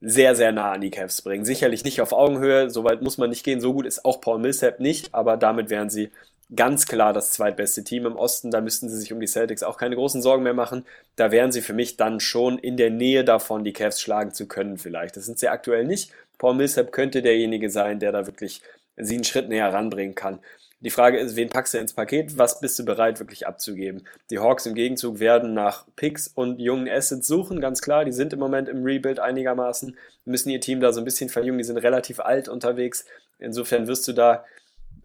sehr, 0.00 0.34
sehr 0.34 0.50
nah 0.50 0.72
an 0.72 0.80
die 0.80 0.90
Cavs 0.90 1.22
bringen. 1.22 1.44
Sicherlich 1.44 1.84
nicht 1.84 2.00
auf 2.00 2.12
Augenhöhe, 2.12 2.70
so 2.70 2.82
weit 2.82 3.02
muss 3.02 3.16
man 3.16 3.30
nicht 3.30 3.44
gehen. 3.44 3.60
So 3.60 3.72
gut 3.72 3.86
ist 3.86 4.04
auch 4.04 4.20
Paul 4.20 4.40
Millsap 4.40 4.80
nicht, 4.80 5.14
aber 5.14 5.36
damit 5.36 5.70
wären 5.70 5.90
sie 5.90 6.10
ganz 6.54 6.86
klar 6.86 7.12
das 7.12 7.32
zweitbeste 7.32 7.84
Team 7.84 8.06
im 8.06 8.16
Osten. 8.16 8.50
Da 8.50 8.60
müssten 8.60 8.88
sie 8.88 8.98
sich 8.98 9.12
um 9.12 9.20
die 9.20 9.26
Celtics 9.26 9.62
auch 9.62 9.76
keine 9.76 9.96
großen 9.96 10.22
Sorgen 10.22 10.42
mehr 10.42 10.54
machen. 10.54 10.84
Da 11.16 11.30
wären 11.30 11.52
sie 11.52 11.60
für 11.60 11.72
mich 11.72 11.96
dann 11.96 12.20
schon 12.20 12.58
in 12.58 12.76
der 12.76 12.90
Nähe 12.90 13.24
davon, 13.24 13.64
die 13.64 13.72
Cavs 13.72 14.00
schlagen 14.00 14.32
zu 14.32 14.46
können 14.46 14.78
vielleicht. 14.78 15.16
Das 15.16 15.26
sind 15.26 15.38
sie 15.38 15.48
aktuell 15.48 15.84
nicht. 15.84 16.12
Paul 16.38 16.54
Millsap 16.54 16.92
könnte 16.92 17.22
derjenige 17.22 17.70
sein, 17.70 18.00
der 18.00 18.12
da 18.12 18.26
wirklich 18.26 18.62
sie 18.96 19.14
einen 19.14 19.24
Schritt 19.24 19.48
näher 19.48 19.72
ranbringen 19.72 20.14
kann. 20.14 20.40
Die 20.82 20.90
Frage 20.90 21.18
ist, 21.18 21.36
wen 21.36 21.50
packst 21.50 21.74
du 21.74 21.78
ins 21.78 21.92
Paket? 21.92 22.38
Was 22.38 22.60
bist 22.60 22.78
du 22.78 22.86
bereit 22.86 23.18
wirklich 23.18 23.46
abzugeben? 23.46 24.06
Die 24.30 24.38
Hawks 24.38 24.64
im 24.64 24.74
Gegenzug 24.74 25.20
werden 25.20 25.52
nach 25.52 25.84
Picks 25.94 26.26
und 26.26 26.58
jungen 26.58 26.88
Assets 26.88 27.26
suchen, 27.26 27.60
ganz 27.60 27.82
klar. 27.82 28.06
Die 28.06 28.12
sind 28.12 28.32
im 28.32 28.38
Moment 28.38 28.66
im 28.66 28.82
Rebuild 28.82 29.20
einigermaßen, 29.20 29.94
müssen 30.24 30.48
ihr 30.48 30.60
Team 30.60 30.80
da 30.80 30.94
so 30.94 31.02
ein 31.02 31.04
bisschen 31.04 31.28
verjüngen. 31.28 31.58
Die 31.58 31.64
sind 31.64 31.76
relativ 31.76 32.18
alt 32.18 32.48
unterwegs. 32.48 33.04
Insofern 33.38 33.88
wirst 33.88 34.08
du 34.08 34.14
da 34.14 34.46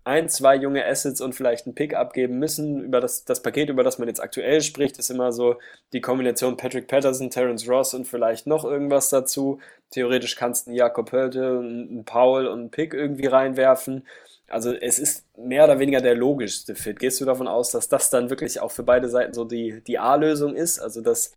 ein, 0.05 0.29
zwei 0.29 0.55
junge 0.55 0.85
Assets 0.85 1.19
und 1.19 1.33
vielleicht 1.33 1.65
einen 1.65 1.73
Pick 1.75 1.95
abgeben 1.95 2.37
müssen. 2.37 2.79
Über 2.83 3.01
das, 3.01 3.25
das 3.25 3.41
Paket, 3.41 3.69
über 3.69 3.83
das 3.83 3.97
man 3.97 4.07
jetzt 4.07 4.21
aktuell 4.21 4.61
spricht, 4.61 4.99
ist 4.99 5.09
immer 5.09 5.31
so 5.31 5.57
die 5.93 6.01
Kombination 6.01 6.57
Patrick 6.57 6.87
Patterson, 6.87 7.31
Terence 7.31 7.67
Ross 7.67 7.93
und 7.95 8.07
vielleicht 8.07 8.45
noch 8.45 8.63
irgendwas 8.63 9.09
dazu. 9.09 9.59
Theoretisch 9.89 10.35
kannst 10.35 10.67
du 10.67 10.69
einen 10.69 10.77
Jakob 10.77 11.11
Höllte, 11.11 11.57
einen 11.59 12.05
Paul 12.05 12.45
und 12.45 12.59
einen 12.59 12.71
Pick 12.71 12.93
irgendwie 12.93 13.25
reinwerfen. 13.25 14.05
Also 14.47 14.73
es 14.73 14.99
ist 14.99 15.25
mehr 15.37 15.63
oder 15.63 15.79
weniger 15.79 16.01
der 16.01 16.13
logischste 16.13 16.75
Fit. 16.75 16.99
Gehst 16.99 17.19
du 17.19 17.25
davon 17.25 17.47
aus, 17.47 17.71
dass 17.71 17.89
das 17.89 18.11
dann 18.11 18.29
wirklich 18.29 18.59
auch 18.59 18.71
für 18.71 18.83
beide 18.83 19.09
Seiten 19.09 19.33
so 19.33 19.43
die, 19.43 19.81
die 19.87 19.97
A-Lösung 19.97 20.55
ist? 20.55 20.77
Also 20.79 21.01
dass 21.01 21.31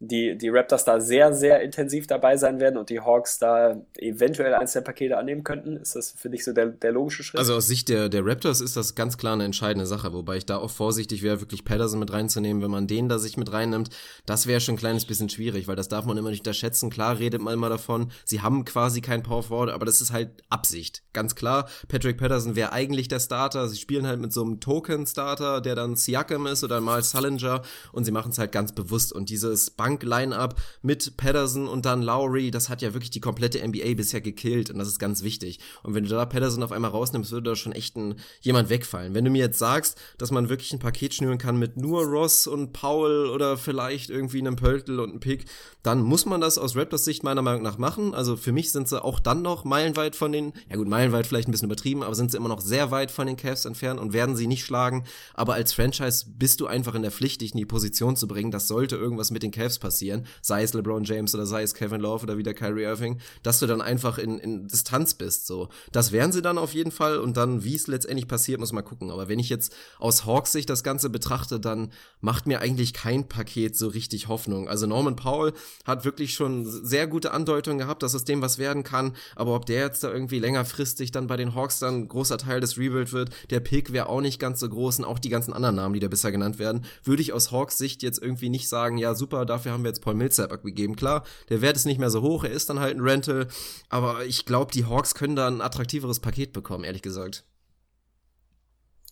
die, 0.00 0.38
die 0.38 0.48
Raptors 0.48 0.84
da 0.84 1.00
sehr, 1.00 1.34
sehr 1.34 1.60
intensiv 1.60 2.06
dabei 2.06 2.36
sein 2.36 2.60
werden 2.60 2.76
und 2.76 2.88
die 2.88 3.00
Hawks 3.00 3.38
da 3.38 3.80
eventuell 3.96 4.54
eins 4.54 4.72
der 4.72 4.82
Pakete 4.82 5.16
annehmen 5.16 5.42
könnten? 5.42 5.76
Ist 5.76 5.96
das 5.96 6.12
für 6.16 6.30
dich 6.30 6.44
so 6.44 6.52
der, 6.52 6.66
der 6.66 6.92
logische 6.92 7.22
Schritt? 7.24 7.38
Also 7.38 7.54
aus 7.54 7.66
Sicht 7.66 7.88
der, 7.88 8.08
der 8.08 8.24
Raptors 8.24 8.60
ist 8.60 8.76
das 8.76 8.94
ganz 8.94 9.18
klar 9.18 9.32
eine 9.32 9.44
entscheidende 9.44 9.86
Sache, 9.86 10.12
wobei 10.12 10.36
ich 10.36 10.46
da 10.46 10.58
auch 10.58 10.70
vorsichtig 10.70 11.22
wäre, 11.22 11.40
wirklich 11.40 11.64
Patterson 11.64 11.98
mit 11.98 12.12
reinzunehmen. 12.12 12.62
Wenn 12.62 12.70
man 12.70 12.86
den 12.86 13.08
da 13.08 13.18
sich 13.18 13.36
mit 13.36 13.52
reinnimmt, 13.52 13.90
das 14.26 14.46
wäre 14.46 14.60
schon 14.60 14.76
ein 14.76 14.78
kleines 14.78 15.04
bisschen 15.04 15.28
schwierig, 15.28 15.66
weil 15.66 15.76
das 15.76 15.88
darf 15.88 16.04
man 16.04 16.16
immer 16.16 16.30
nicht 16.30 16.40
unterschätzen. 16.40 16.90
Klar 16.90 17.18
redet 17.18 17.40
man 17.40 17.54
immer 17.54 17.68
davon, 17.68 18.12
sie 18.24 18.40
haben 18.40 18.64
quasi 18.64 19.00
kein 19.00 19.22
Power 19.22 19.42
Forward, 19.42 19.70
aber 19.70 19.84
das 19.84 20.00
ist 20.00 20.12
halt 20.12 20.42
Absicht. 20.48 21.02
Ganz 21.12 21.34
klar, 21.34 21.68
Patrick 21.88 22.18
Patterson 22.18 22.54
wäre 22.54 22.72
eigentlich 22.72 23.08
der 23.08 23.20
Starter. 23.20 23.68
Sie 23.68 23.76
spielen 23.76 24.06
halt 24.06 24.20
mit 24.20 24.32
so 24.32 24.42
einem 24.42 24.60
Token-Starter, 24.60 25.60
der 25.60 25.74
dann 25.74 25.96
Siakam 25.96 26.46
ist 26.46 26.62
oder 26.62 26.80
mal 26.80 27.02
Sullinger 27.02 27.62
und 27.92 28.04
sie 28.04 28.12
machen 28.12 28.30
es 28.30 28.38
halt 28.38 28.52
ganz 28.52 28.72
bewusst. 28.72 29.12
Und 29.12 29.30
dieses 29.30 29.70
Bank 29.70 29.87
Bank-Line-Up 29.88 30.60
mit 30.82 31.16
Patterson 31.16 31.66
und 31.66 31.86
dann 31.86 32.02
Lowry, 32.02 32.50
das 32.50 32.68
hat 32.68 32.82
ja 32.82 32.92
wirklich 32.92 33.10
die 33.10 33.20
komplette 33.20 33.66
NBA 33.66 33.94
bisher 33.94 34.20
gekillt 34.20 34.68
und 34.70 34.78
das 34.78 34.88
ist 34.88 34.98
ganz 34.98 35.22
wichtig. 35.22 35.60
Und 35.82 35.94
wenn 35.94 36.04
du 36.04 36.10
da 36.10 36.26
Patterson 36.26 36.62
auf 36.62 36.72
einmal 36.72 36.90
rausnimmst, 36.90 37.32
würde 37.32 37.50
da 37.50 37.56
schon 37.56 37.72
echt 37.72 37.96
ein, 37.96 38.16
jemand 38.42 38.68
wegfallen. 38.68 39.14
Wenn 39.14 39.24
du 39.24 39.30
mir 39.30 39.38
jetzt 39.38 39.58
sagst, 39.58 39.98
dass 40.18 40.30
man 40.30 40.50
wirklich 40.50 40.72
ein 40.72 40.78
Paket 40.78 41.14
schnüren 41.14 41.38
kann 41.38 41.58
mit 41.58 41.78
nur 41.78 42.04
Ross 42.04 42.46
und 42.46 42.72
Paul 42.72 43.30
oder 43.30 43.56
vielleicht 43.56 44.10
irgendwie 44.10 44.40
einem 44.40 44.56
Pöltl 44.56 45.00
und 45.00 45.10
einem 45.10 45.20
Pick, 45.20 45.46
dann 45.82 46.02
muss 46.02 46.26
man 46.26 46.40
das 46.40 46.58
aus 46.58 46.76
Raptors 46.76 47.04
Sicht 47.04 47.22
meiner 47.22 47.40
Meinung 47.40 47.62
nach 47.62 47.78
machen. 47.78 48.14
Also 48.14 48.36
für 48.36 48.52
mich 48.52 48.72
sind 48.72 48.88
sie 48.88 49.02
auch 49.02 49.20
dann 49.20 49.40
noch 49.40 49.64
meilenweit 49.64 50.16
von 50.16 50.32
den, 50.32 50.52
ja 50.68 50.76
gut, 50.76 50.88
meilenweit 50.88 51.26
vielleicht 51.26 51.48
ein 51.48 51.52
bisschen 51.52 51.68
übertrieben, 51.68 52.02
aber 52.02 52.14
sind 52.14 52.30
sie 52.30 52.36
immer 52.36 52.48
noch 52.48 52.60
sehr 52.60 52.90
weit 52.90 53.10
von 53.10 53.26
den 53.26 53.36
Cavs 53.36 53.64
entfernt 53.64 53.98
und 53.98 54.12
werden 54.12 54.36
sie 54.36 54.46
nicht 54.46 54.64
schlagen. 54.64 55.04
Aber 55.32 55.54
als 55.54 55.72
Franchise 55.72 56.26
bist 56.28 56.60
du 56.60 56.66
einfach 56.66 56.94
in 56.94 57.02
der 57.02 57.10
Pflicht, 57.10 57.40
dich 57.40 57.52
in 57.52 57.58
die 57.58 57.64
Position 57.64 58.16
zu 58.16 58.28
bringen. 58.28 58.50
Das 58.50 58.68
sollte 58.68 58.96
irgendwas 58.96 59.30
mit 59.30 59.42
den 59.42 59.50
Cavs 59.50 59.77
passieren, 59.78 60.26
sei 60.42 60.62
es 60.62 60.74
LeBron 60.74 61.04
James 61.04 61.34
oder 61.34 61.46
sei 61.46 61.62
es 61.62 61.74
Kevin 61.74 62.00
Love 62.00 62.24
oder 62.24 62.38
wieder 62.38 62.54
Kyrie 62.54 62.84
Irving, 62.84 63.20
dass 63.42 63.58
du 63.58 63.66
dann 63.66 63.80
einfach 63.80 64.18
in, 64.18 64.38
in 64.38 64.68
Distanz 64.68 65.14
bist. 65.14 65.46
So, 65.46 65.68
das 65.92 66.12
wären 66.12 66.32
sie 66.32 66.42
dann 66.42 66.58
auf 66.58 66.74
jeden 66.74 66.90
Fall 66.90 67.18
und 67.18 67.36
dann, 67.36 67.64
wie 67.64 67.74
es 67.74 67.86
letztendlich 67.86 68.28
passiert, 68.28 68.60
muss 68.60 68.72
man 68.72 68.84
gucken. 68.84 69.10
Aber 69.10 69.28
wenn 69.28 69.38
ich 69.38 69.48
jetzt 69.48 69.74
aus 69.98 70.26
Hawks 70.26 70.52
Sicht 70.52 70.70
das 70.70 70.82
Ganze 70.82 71.10
betrachte, 71.10 71.60
dann 71.60 71.92
macht 72.20 72.46
mir 72.46 72.60
eigentlich 72.60 72.92
kein 72.92 73.28
Paket 73.28 73.76
so 73.76 73.88
richtig 73.88 74.28
Hoffnung. 74.28 74.68
Also 74.68 74.86
Norman 74.86 75.16
Powell 75.16 75.52
hat 75.84 76.04
wirklich 76.04 76.34
schon 76.34 76.64
sehr 76.64 77.06
gute 77.06 77.32
Andeutungen 77.32 77.78
gehabt, 77.78 78.02
dass 78.02 78.14
es 78.14 78.24
dem 78.24 78.42
was 78.42 78.58
werden 78.58 78.82
kann. 78.82 79.14
Aber 79.36 79.54
ob 79.54 79.66
der 79.66 79.80
jetzt 79.80 80.04
da 80.04 80.12
irgendwie 80.12 80.38
längerfristig 80.38 81.10
dann 81.12 81.26
bei 81.26 81.36
den 81.36 81.54
Hawks 81.54 81.78
dann 81.78 81.94
ein 81.94 82.08
großer 82.08 82.38
Teil 82.38 82.60
des 82.60 82.78
Rebuild 82.78 83.12
wird, 83.12 83.30
der 83.50 83.60
Pick 83.60 83.92
wäre 83.92 84.08
auch 84.08 84.20
nicht 84.20 84.38
ganz 84.38 84.60
so 84.60 84.68
groß 84.68 85.00
und 85.00 85.04
auch 85.04 85.18
die 85.18 85.28
ganzen 85.28 85.52
anderen 85.52 85.76
Namen, 85.76 85.94
die 85.94 86.00
da 86.00 86.08
bisher 86.08 86.32
genannt 86.32 86.58
werden, 86.58 86.84
würde 87.04 87.22
ich 87.22 87.32
aus 87.32 87.52
Hawks 87.52 87.78
Sicht 87.78 88.02
jetzt 88.02 88.20
irgendwie 88.22 88.48
nicht 88.48 88.68
sagen, 88.68 88.98
ja 88.98 89.14
super, 89.14 89.46
dafür 89.46 89.67
haben 89.72 89.84
wir 89.84 89.90
jetzt 89.90 90.02
Paul 90.02 90.14
Millsap 90.14 90.52
abgegeben. 90.52 90.96
Klar, 90.96 91.24
der 91.48 91.62
Wert 91.62 91.76
ist 91.76 91.86
nicht 91.86 91.98
mehr 91.98 92.10
so 92.10 92.22
hoch, 92.22 92.44
er 92.44 92.50
ist 92.50 92.70
dann 92.70 92.80
halt 92.80 92.96
ein 92.96 93.00
Rental, 93.00 93.48
aber 93.88 94.24
ich 94.24 94.46
glaube, 94.46 94.72
die 94.72 94.86
Hawks 94.86 95.14
können 95.14 95.36
da 95.36 95.48
ein 95.48 95.60
attraktiveres 95.60 96.20
Paket 96.20 96.52
bekommen, 96.52 96.84
ehrlich 96.84 97.02
gesagt. 97.02 97.44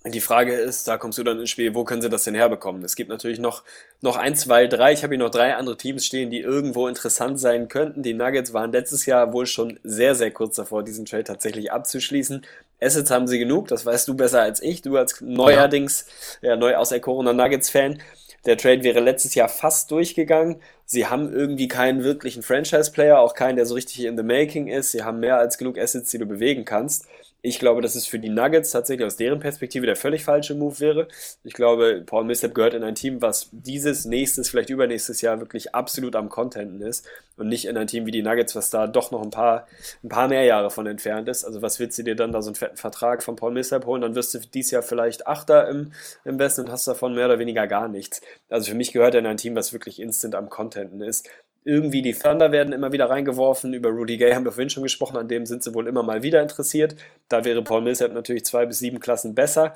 Die 0.08 0.20
Frage 0.20 0.54
ist, 0.54 0.86
da 0.86 0.98
kommst 0.98 1.18
du 1.18 1.24
dann 1.24 1.40
ins 1.40 1.50
Spiel, 1.50 1.74
wo 1.74 1.82
können 1.82 2.00
sie 2.00 2.08
das 2.08 2.22
denn 2.22 2.36
herbekommen? 2.36 2.84
Es 2.84 2.94
gibt 2.94 3.10
natürlich 3.10 3.40
noch, 3.40 3.64
noch 4.02 4.16
ein, 4.16 4.36
zwei, 4.36 4.68
drei, 4.68 4.92
ich 4.92 5.02
habe 5.02 5.14
hier 5.14 5.24
noch 5.24 5.32
drei 5.32 5.56
andere 5.56 5.76
Teams 5.76 6.06
stehen, 6.06 6.30
die 6.30 6.40
irgendwo 6.40 6.86
interessant 6.86 7.40
sein 7.40 7.66
könnten. 7.66 8.04
Die 8.04 8.14
Nuggets 8.14 8.52
waren 8.52 8.70
letztes 8.70 9.04
Jahr 9.06 9.32
wohl 9.32 9.46
schon 9.46 9.80
sehr, 9.82 10.14
sehr 10.14 10.30
kurz 10.30 10.56
davor, 10.56 10.84
diesen 10.84 11.06
Trade 11.06 11.24
tatsächlich 11.24 11.72
abzuschließen. 11.72 12.46
Assets 12.80 13.10
haben 13.10 13.26
sie 13.26 13.40
genug, 13.40 13.66
das 13.68 13.84
weißt 13.84 14.06
du 14.06 14.14
besser 14.14 14.42
als 14.42 14.62
ich, 14.62 14.82
du 14.82 14.96
als 14.96 15.20
neuerdings, 15.20 16.06
ja, 16.40 16.54
neu 16.54 16.76
auserkorener 16.76 17.32
Nuggets-Fan. 17.32 18.00
Der 18.46 18.56
Trade 18.56 18.84
wäre 18.84 19.00
letztes 19.00 19.34
Jahr 19.34 19.48
fast 19.48 19.90
durchgegangen. 19.90 20.56
Sie 20.84 21.06
haben 21.06 21.32
irgendwie 21.32 21.66
keinen 21.66 22.04
wirklichen 22.04 22.44
Franchise-Player, 22.44 23.18
auch 23.18 23.34
keinen, 23.34 23.56
der 23.56 23.66
so 23.66 23.74
richtig 23.74 24.04
in 24.04 24.16
the 24.16 24.22
making 24.22 24.68
ist. 24.68 24.92
Sie 24.92 25.02
haben 25.02 25.18
mehr 25.18 25.36
als 25.36 25.58
genug 25.58 25.76
Assets, 25.76 26.12
die 26.12 26.18
du 26.18 26.26
bewegen 26.26 26.64
kannst. 26.64 27.06
Ich 27.46 27.60
glaube, 27.60 27.80
dass 27.80 27.94
es 27.94 28.08
für 28.08 28.18
die 28.18 28.28
Nuggets 28.28 28.72
tatsächlich 28.72 29.06
aus 29.06 29.14
deren 29.14 29.38
Perspektive 29.38 29.86
der 29.86 29.94
völlig 29.94 30.24
falsche 30.24 30.56
Move 30.56 30.80
wäre. 30.80 31.06
Ich 31.44 31.52
glaube, 31.52 32.02
Paul 32.04 32.24
Millsap 32.24 32.56
gehört 32.56 32.74
in 32.74 32.82
ein 32.82 32.96
Team, 32.96 33.22
was 33.22 33.50
dieses, 33.52 34.04
nächstes, 34.04 34.48
vielleicht 34.48 34.68
übernächstes 34.68 35.20
Jahr 35.20 35.38
wirklich 35.38 35.72
absolut 35.72 36.16
am 36.16 36.28
Contenten 36.28 36.80
ist 36.80 37.06
und 37.36 37.46
nicht 37.46 37.66
in 37.66 37.76
ein 37.76 37.86
Team 37.86 38.04
wie 38.04 38.10
die 38.10 38.24
Nuggets, 38.24 38.56
was 38.56 38.70
da 38.70 38.88
doch 38.88 39.12
noch 39.12 39.22
ein 39.22 39.30
paar, 39.30 39.68
ein 40.02 40.08
paar 40.08 40.26
mehr 40.26 40.42
Jahre 40.42 40.70
von 40.70 40.88
entfernt 40.88 41.28
ist. 41.28 41.44
Also 41.44 41.62
was 41.62 41.78
willst 41.78 41.96
du 41.98 42.02
dir 42.02 42.16
dann 42.16 42.32
da 42.32 42.42
so 42.42 42.48
einen 42.48 42.56
fetten 42.56 42.78
Vertrag 42.78 43.22
von 43.22 43.36
Paul 43.36 43.52
Millsap 43.52 43.86
holen? 43.86 44.02
Dann 44.02 44.16
wirst 44.16 44.34
du 44.34 44.40
dieses 44.40 44.72
Jahr 44.72 44.82
vielleicht 44.82 45.28
Achter 45.28 45.68
im, 45.68 45.92
im 46.24 46.40
Westen 46.40 46.62
und 46.62 46.72
hast 46.72 46.88
davon 46.88 47.14
mehr 47.14 47.26
oder 47.26 47.38
weniger 47.38 47.68
gar 47.68 47.86
nichts. 47.86 48.22
Also 48.48 48.72
für 48.72 48.76
mich 48.76 48.90
gehört 48.90 49.14
er 49.14 49.20
in 49.20 49.26
ein 49.26 49.36
Team, 49.36 49.54
was 49.54 49.72
wirklich 49.72 50.00
instant 50.00 50.34
am 50.34 50.48
Contenten 50.48 51.00
ist 51.00 51.28
irgendwie 51.66 52.00
die 52.00 52.14
Thunder 52.14 52.52
werden 52.52 52.72
immer 52.72 52.92
wieder 52.92 53.10
reingeworfen. 53.10 53.74
Über 53.74 53.90
Rudy 53.90 54.16
Gay 54.16 54.32
haben 54.32 54.44
wir 54.44 54.52
vorhin 54.52 54.70
schon 54.70 54.84
gesprochen, 54.84 55.16
an 55.16 55.28
dem 55.28 55.46
sind 55.46 55.64
sie 55.64 55.74
wohl 55.74 55.88
immer 55.88 56.04
mal 56.04 56.22
wieder 56.22 56.40
interessiert. 56.40 56.94
Da 57.28 57.44
wäre 57.44 57.62
Paul 57.62 57.82
Millsap 57.82 58.12
natürlich 58.12 58.44
zwei 58.44 58.66
bis 58.66 58.78
sieben 58.78 59.00
Klassen 59.00 59.34
besser. 59.34 59.74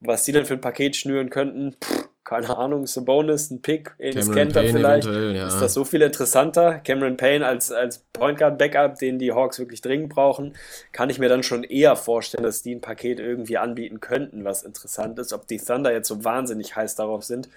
Was 0.00 0.24
die 0.24 0.32
dann 0.32 0.44
für 0.46 0.54
ein 0.54 0.60
Paket 0.60 0.96
schnüren 0.96 1.28
könnten, 1.28 1.76
pff, 1.82 2.08
keine 2.24 2.56
Ahnung, 2.56 2.86
so 2.86 3.04
Bonus, 3.04 3.50
ein 3.50 3.60
Pick, 3.60 3.94
Enes 3.98 4.30
Kenter 4.30 4.62
vielleicht. 4.62 5.06
Ja. 5.06 5.48
Ist 5.48 5.60
das 5.60 5.74
so 5.74 5.84
viel 5.84 6.00
interessanter? 6.00 6.78
Cameron 6.78 7.16
Payne 7.16 7.44
als, 7.44 7.72
als 7.72 8.04
Point 8.12 8.38
Guard 8.38 8.56
Backup, 8.56 8.98
den 8.98 9.18
die 9.18 9.32
Hawks 9.32 9.58
wirklich 9.58 9.80
dringend 9.80 10.10
brauchen, 10.10 10.54
kann 10.92 11.10
ich 11.10 11.18
mir 11.18 11.28
dann 11.28 11.42
schon 11.42 11.64
eher 11.64 11.96
vorstellen, 11.96 12.44
dass 12.44 12.62
die 12.62 12.74
ein 12.74 12.80
Paket 12.80 13.18
irgendwie 13.18 13.58
anbieten 13.58 14.00
könnten, 14.00 14.44
was 14.44 14.62
interessant 14.62 15.18
ist. 15.18 15.32
Ob 15.32 15.48
die 15.48 15.58
Thunder 15.58 15.92
jetzt 15.92 16.08
so 16.08 16.24
wahnsinnig 16.24 16.76
heiß 16.76 16.94
darauf 16.94 17.24
sind, 17.24 17.48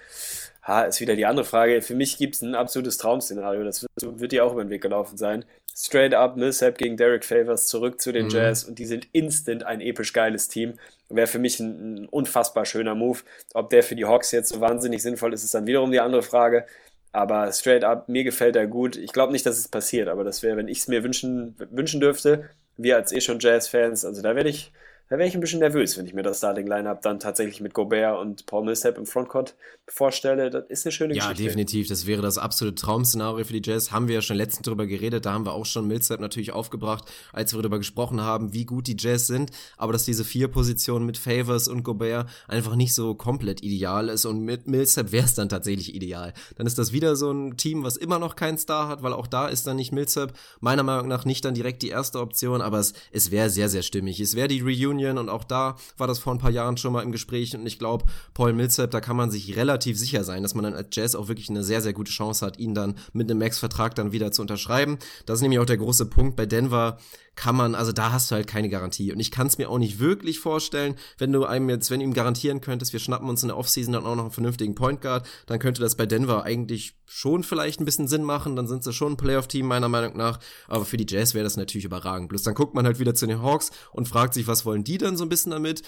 ha, 0.66 0.82
ist 0.82 1.00
wieder 1.00 1.16
die 1.16 1.26
andere 1.26 1.44
Frage. 1.44 1.82
Für 1.82 1.94
mich 1.94 2.16
gibt 2.18 2.36
es 2.36 2.42
ein 2.42 2.54
absolutes 2.54 2.98
Traum-Szenario. 2.98 3.64
Das 3.64 3.82
wird, 3.82 4.20
wird 4.20 4.32
dir 4.32 4.44
auch 4.44 4.52
über 4.52 4.64
den 4.64 4.70
Weg 4.70 4.82
gelaufen 4.82 5.16
sein. 5.16 5.44
Straight 5.76 6.14
up 6.14 6.36
Millsap 6.36 6.78
gegen 6.78 6.96
Derek 6.96 7.24
Favors 7.24 7.66
zurück 7.66 8.00
zu 8.00 8.12
den 8.12 8.26
mhm. 8.26 8.30
Jazz 8.30 8.64
und 8.64 8.78
die 8.78 8.86
sind 8.86 9.08
instant 9.12 9.64
ein 9.64 9.80
episch 9.80 10.12
geiles 10.12 10.48
Team. 10.48 10.74
Wäre 11.08 11.26
für 11.26 11.40
mich 11.40 11.58
ein, 11.60 11.94
ein, 11.94 12.08
unfassbar 12.08 12.64
schöner 12.64 12.94
Move. 12.94 13.20
Ob 13.54 13.70
der 13.70 13.82
für 13.82 13.96
die 13.96 14.04
Hawks 14.04 14.30
jetzt 14.30 14.50
so 14.50 14.60
wahnsinnig 14.60 15.02
sinnvoll 15.02 15.32
ist, 15.34 15.44
ist 15.44 15.54
dann 15.54 15.66
wiederum 15.66 15.90
die 15.90 16.00
andere 16.00 16.22
Frage. 16.22 16.64
Aber 17.12 17.52
straight 17.52 17.84
up, 17.84 18.08
mir 18.08 18.24
gefällt 18.24 18.56
er 18.56 18.66
gut. 18.66 18.96
Ich 18.96 19.12
glaube 19.12 19.32
nicht, 19.32 19.46
dass 19.46 19.58
es 19.58 19.68
passiert, 19.68 20.08
aber 20.08 20.24
das 20.24 20.42
wäre, 20.42 20.56
wenn 20.56 20.68
ich 20.68 20.78
es 20.78 20.88
mir 20.88 21.04
wünschen, 21.04 21.56
wünschen 21.70 22.00
dürfte, 22.00 22.48
wir 22.76 22.96
als 22.96 23.12
eh 23.12 23.20
schon 23.20 23.38
Jazz-Fans, 23.38 24.04
also 24.04 24.22
da 24.22 24.34
werde 24.34 24.48
ich, 24.48 24.72
da 25.10 25.18
wäre 25.18 25.28
ich 25.28 25.34
ein 25.34 25.40
bisschen 25.40 25.60
nervös, 25.60 25.98
wenn 25.98 26.06
ich 26.06 26.14
mir 26.14 26.22
das 26.22 26.38
Starting-Line-Up 26.38 27.02
dann 27.02 27.20
tatsächlich 27.20 27.60
mit 27.60 27.74
Gobert 27.74 28.18
und 28.18 28.46
Paul 28.46 28.64
Millsap 28.64 28.96
im 28.96 29.04
Frontcourt 29.04 29.54
vorstelle. 29.86 30.48
Das 30.48 30.64
ist 30.68 30.86
eine 30.86 30.92
schöne 30.92 31.14
ja, 31.14 31.22
Geschichte. 31.22 31.42
Ja, 31.42 31.48
definitiv. 31.48 31.88
Das 31.88 32.06
wäre 32.06 32.22
das 32.22 32.38
absolute 32.38 32.74
Traum-Szenario 32.76 33.44
für 33.44 33.52
die 33.52 33.60
Jazz. 33.62 33.92
Haben 33.92 34.08
wir 34.08 34.14
ja 34.14 34.22
schon 34.22 34.38
letztens 34.38 34.64
drüber 34.64 34.86
geredet. 34.86 35.26
Da 35.26 35.34
haben 35.34 35.44
wir 35.44 35.52
auch 35.52 35.66
schon 35.66 35.86
Millsap 35.86 36.20
natürlich 36.20 36.52
aufgebracht, 36.52 37.04
als 37.34 37.52
wir 37.52 37.60
darüber 37.60 37.76
gesprochen 37.76 38.22
haben, 38.22 38.54
wie 38.54 38.64
gut 38.64 38.86
die 38.86 38.96
Jazz 38.98 39.26
sind. 39.26 39.50
Aber 39.76 39.92
dass 39.92 40.06
diese 40.06 40.24
vier 40.24 40.48
Positionen 40.48 41.04
mit 41.04 41.18
Favors 41.18 41.68
und 41.68 41.82
Gobert 41.82 42.30
einfach 42.48 42.74
nicht 42.74 42.94
so 42.94 43.14
komplett 43.14 43.62
ideal 43.62 44.08
ist. 44.08 44.24
Und 44.24 44.40
mit 44.40 44.66
Millsap 44.68 45.12
wäre 45.12 45.26
es 45.26 45.34
dann 45.34 45.50
tatsächlich 45.50 45.94
ideal. 45.94 46.32
Dann 46.56 46.66
ist 46.66 46.78
das 46.78 46.92
wieder 46.92 47.14
so 47.14 47.30
ein 47.30 47.58
Team, 47.58 47.84
was 47.84 47.98
immer 47.98 48.18
noch 48.18 48.36
keinen 48.36 48.56
Star 48.56 48.88
hat, 48.88 49.02
weil 49.02 49.12
auch 49.12 49.26
da 49.26 49.48
ist 49.48 49.66
dann 49.66 49.76
nicht 49.76 49.92
Millsap 49.92 50.32
meiner 50.60 50.82
Meinung 50.82 51.08
nach 51.08 51.26
nicht 51.26 51.44
dann 51.44 51.52
direkt 51.52 51.82
die 51.82 51.90
erste 51.90 52.20
Option. 52.20 52.62
Aber 52.62 52.78
es, 52.78 52.94
es 53.12 53.30
wäre 53.30 53.50
sehr, 53.50 53.68
sehr 53.68 53.82
stimmig. 53.82 54.18
Es 54.18 54.34
wäre 54.34 54.48
die 54.48 54.60
Reunion 54.60 54.93
Union 54.94 55.18
und 55.18 55.28
auch 55.28 55.44
da 55.44 55.76
war 55.96 56.06
das 56.06 56.18
vor 56.18 56.32
ein 56.32 56.38
paar 56.38 56.50
Jahren 56.50 56.76
schon 56.76 56.92
mal 56.92 57.02
im 57.02 57.12
Gespräch 57.12 57.54
und 57.54 57.66
ich 57.66 57.78
glaube, 57.78 58.04
Paul 58.32 58.52
Millsap, 58.52 58.90
da 58.90 59.00
kann 59.00 59.16
man 59.16 59.30
sich 59.30 59.56
relativ 59.56 59.98
sicher 59.98 60.24
sein, 60.24 60.42
dass 60.42 60.54
man 60.54 60.64
dann 60.64 60.74
als 60.74 60.88
Jazz 60.92 61.14
auch 61.14 61.28
wirklich 61.28 61.50
eine 61.50 61.64
sehr, 61.64 61.80
sehr 61.80 61.92
gute 61.92 62.10
Chance 62.10 62.44
hat, 62.44 62.58
ihn 62.58 62.74
dann 62.74 62.96
mit 63.12 63.30
einem 63.30 63.40
Max-Vertrag 63.40 63.94
dann 63.94 64.12
wieder 64.12 64.32
zu 64.32 64.42
unterschreiben. 64.42 64.98
Das 65.26 65.38
ist 65.38 65.42
nämlich 65.42 65.58
auch 65.60 65.66
der 65.66 65.76
große 65.76 66.06
Punkt 66.06 66.36
bei 66.36 66.46
Denver 66.46 66.98
kann 67.36 67.56
man, 67.56 67.74
also 67.74 67.92
da 67.92 68.12
hast 68.12 68.30
du 68.30 68.36
halt 68.36 68.46
keine 68.46 68.68
Garantie. 68.68 69.12
Und 69.12 69.20
ich 69.20 69.30
kann 69.30 69.46
es 69.46 69.58
mir 69.58 69.70
auch 69.70 69.78
nicht 69.78 69.98
wirklich 69.98 70.40
vorstellen, 70.40 70.94
wenn 71.18 71.32
du 71.32 71.44
einem 71.44 71.68
jetzt, 71.68 71.90
wenn 71.90 72.00
du 72.00 72.06
ihm 72.06 72.14
garantieren 72.14 72.60
könntest, 72.60 72.92
wir 72.92 73.00
schnappen 73.00 73.28
uns 73.28 73.42
in 73.42 73.48
der 73.48 73.56
Offseason 73.56 73.92
dann 73.92 74.06
auch 74.06 74.14
noch 74.14 74.24
einen 74.24 74.32
vernünftigen 74.32 74.74
Point 74.74 75.00
Guard, 75.00 75.26
dann 75.46 75.58
könnte 75.58 75.80
das 75.80 75.96
bei 75.96 76.06
Denver 76.06 76.44
eigentlich 76.44 76.94
schon 77.06 77.44
vielleicht 77.44 77.80
ein 77.80 77.84
bisschen 77.84 78.08
Sinn 78.08 78.24
machen. 78.24 78.56
Dann 78.56 78.66
sind 78.66 78.82
sie 78.82 78.92
schon 78.92 79.12
ein 79.12 79.16
Playoff-Team, 79.16 79.66
meiner 79.66 79.88
Meinung 79.88 80.16
nach. 80.16 80.38
Aber 80.68 80.84
für 80.84 80.96
die 80.96 81.06
Jazz 81.08 81.34
wäre 81.34 81.44
das 81.44 81.56
natürlich 81.56 81.84
überragend. 81.84 82.28
Bloß 82.28 82.42
dann 82.42 82.54
guckt 82.54 82.74
man 82.74 82.86
halt 82.86 82.98
wieder 82.98 83.14
zu 83.14 83.26
den 83.26 83.42
Hawks 83.42 83.70
und 83.92 84.08
fragt 84.08 84.34
sich, 84.34 84.46
was 84.46 84.64
wollen 84.64 84.84
die 84.84 84.98
dann 84.98 85.16
so 85.16 85.24
ein 85.24 85.28
bisschen 85.28 85.52
damit. 85.52 85.82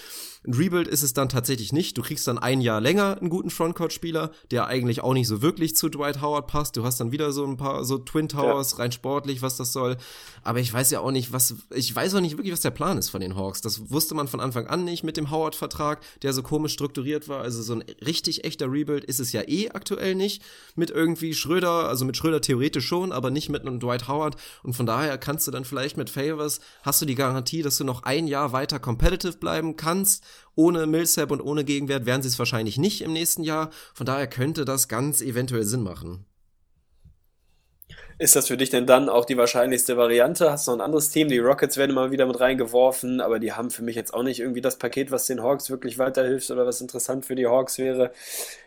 Ein 0.45 0.53
Rebuild 0.53 0.87
ist 0.87 1.03
es 1.03 1.13
dann 1.13 1.29
tatsächlich 1.29 1.73
nicht. 1.73 1.97
Du 1.97 2.01
kriegst 2.01 2.27
dann 2.27 2.37
ein 2.37 2.61
Jahr 2.61 2.81
länger 2.81 3.17
einen 3.19 3.29
guten 3.29 3.49
Frontcourt-Spieler, 3.49 4.31
der 4.51 4.67
eigentlich 4.67 5.01
auch 5.01 5.13
nicht 5.13 5.27
so 5.27 5.41
wirklich 5.41 5.75
zu 5.75 5.89
Dwight 5.89 6.21
Howard 6.21 6.47
passt. 6.47 6.77
Du 6.77 6.83
hast 6.83 6.99
dann 6.99 7.11
wieder 7.11 7.31
so 7.31 7.45
ein 7.45 7.57
paar 7.57 7.83
so 7.83 7.97
Twin 7.97 8.29
Towers, 8.29 8.71
ja. 8.71 8.77
rein 8.77 8.91
sportlich, 8.91 9.41
was 9.41 9.57
das 9.57 9.73
soll. 9.73 9.97
Aber 10.43 10.59
ich 10.59 10.71
weiß 10.71 10.91
ja 10.91 10.99
auch 10.99 11.11
nicht, 11.11 11.33
was, 11.33 11.36
ich 11.73 11.95
weiß 11.95 12.15
auch 12.15 12.19
nicht 12.19 12.37
wirklich, 12.37 12.53
was 12.53 12.61
der 12.61 12.71
Plan 12.71 12.97
ist 12.97 13.09
von 13.09 13.21
den 13.21 13.35
Hawks. 13.35 13.61
Das 13.61 13.89
wusste 13.89 14.15
man 14.15 14.27
von 14.27 14.39
Anfang 14.39 14.67
an 14.67 14.83
nicht 14.83 15.03
mit 15.03 15.17
dem 15.17 15.31
Howard-Vertrag, 15.31 16.01
der 16.21 16.33
so 16.33 16.43
komisch 16.43 16.73
strukturiert 16.73 17.27
war. 17.27 17.41
Also 17.41 17.61
so 17.61 17.73
ein 17.73 17.83
richtig 18.05 18.43
echter 18.45 18.71
Rebuild 18.71 19.03
ist 19.03 19.19
es 19.19 19.31
ja 19.31 19.41
eh 19.47 19.69
aktuell 19.69 20.15
nicht. 20.15 20.41
Mit 20.75 20.89
irgendwie 20.89 21.33
Schröder, 21.33 21.89
also 21.89 22.05
mit 22.05 22.17
Schröder 22.17 22.41
theoretisch 22.41 22.85
schon, 22.85 23.11
aber 23.11 23.31
nicht 23.31 23.49
mit 23.49 23.61
einem 23.61 23.79
Dwight 23.79 24.07
Howard. 24.07 24.35
Und 24.63 24.73
von 24.73 24.85
daher 24.85 25.17
kannst 25.17 25.47
du 25.47 25.51
dann 25.51 25.65
vielleicht 25.65 25.97
mit 25.97 26.09
Favors, 26.09 26.59
hast 26.83 27.01
du 27.01 27.05
die 27.05 27.15
Garantie, 27.15 27.61
dass 27.61 27.77
du 27.77 27.83
noch 27.83 28.03
ein 28.03 28.27
Jahr 28.27 28.51
weiter 28.51 28.79
competitive 28.79 29.37
bleiben 29.37 29.75
kannst 29.75 30.23
ohne 30.57 30.87
Millsap 30.87 31.31
und 31.31 31.39
ohne 31.39 31.63
Gegenwert 31.63 32.05
werden 32.05 32.23
sie 32.23 32.29
es 32.29 32.39
wahrscheinlich 32.39 32.77
nicht 32.77 33.01
im 33.01 33.13
nächsten 33.13 33.43
Jahr. 33.43 33.69
Von 33.93 34.07
daher 34.07 34.27
könnte 34.27 34.65
das 34.65 34.87
ganz 34.87 35.21
eventuell 35.21 35.63
Sinn 35.63 35.83
machen. 35.83 36.25
Ist 38.19 38.35
das 38.35 38.47
für 38.47 38.57
dich 38.57 38.71
denn 38.71 38.87
dann 38.87 39.09
auch 39.09 39.25
die 39.25 39.37
wahrscheinlichste 39.37 39.95
Variante? 39.95 40.51
Hast 40.51 40.67
du 40.67 40.71
noch 40.71 40.79
ein 40.79 40.81
anderes 40.81 41.09
Team? 41.09 41.27
Die 41.27 41.37
Rockets 41.37 41.77
werden 41.77 41.93
mal 41.93 42.09
wieder 42.09 42.25
mit 42.25 42.39
reingeworfen, 42.39 43.21
aber 43.21 43.37
die 43.37 43.53
haben 43.53 43.69
für 43.69 43.83
mich 43.83 43.95
jetzt 43.95 44.11
auch 44.11 44.23
nicht 44.23 44.39
irgendwie 44.39 44.61
das 44.61 44.77
Paket, 44.77 45.11
was 45.11 45.27
den 45.27 45.43
Hawks 45.43 45.69
wirklich 45.69 45.99
weiterhilft 45.99 46.49
oder 46.49 46.65
was 46.65 46.81
interessant 46.81 47.25
für 47.25 47.35
die 47.35 47.45
Hawks 47.45 47.77
wäre. 47.77 48.11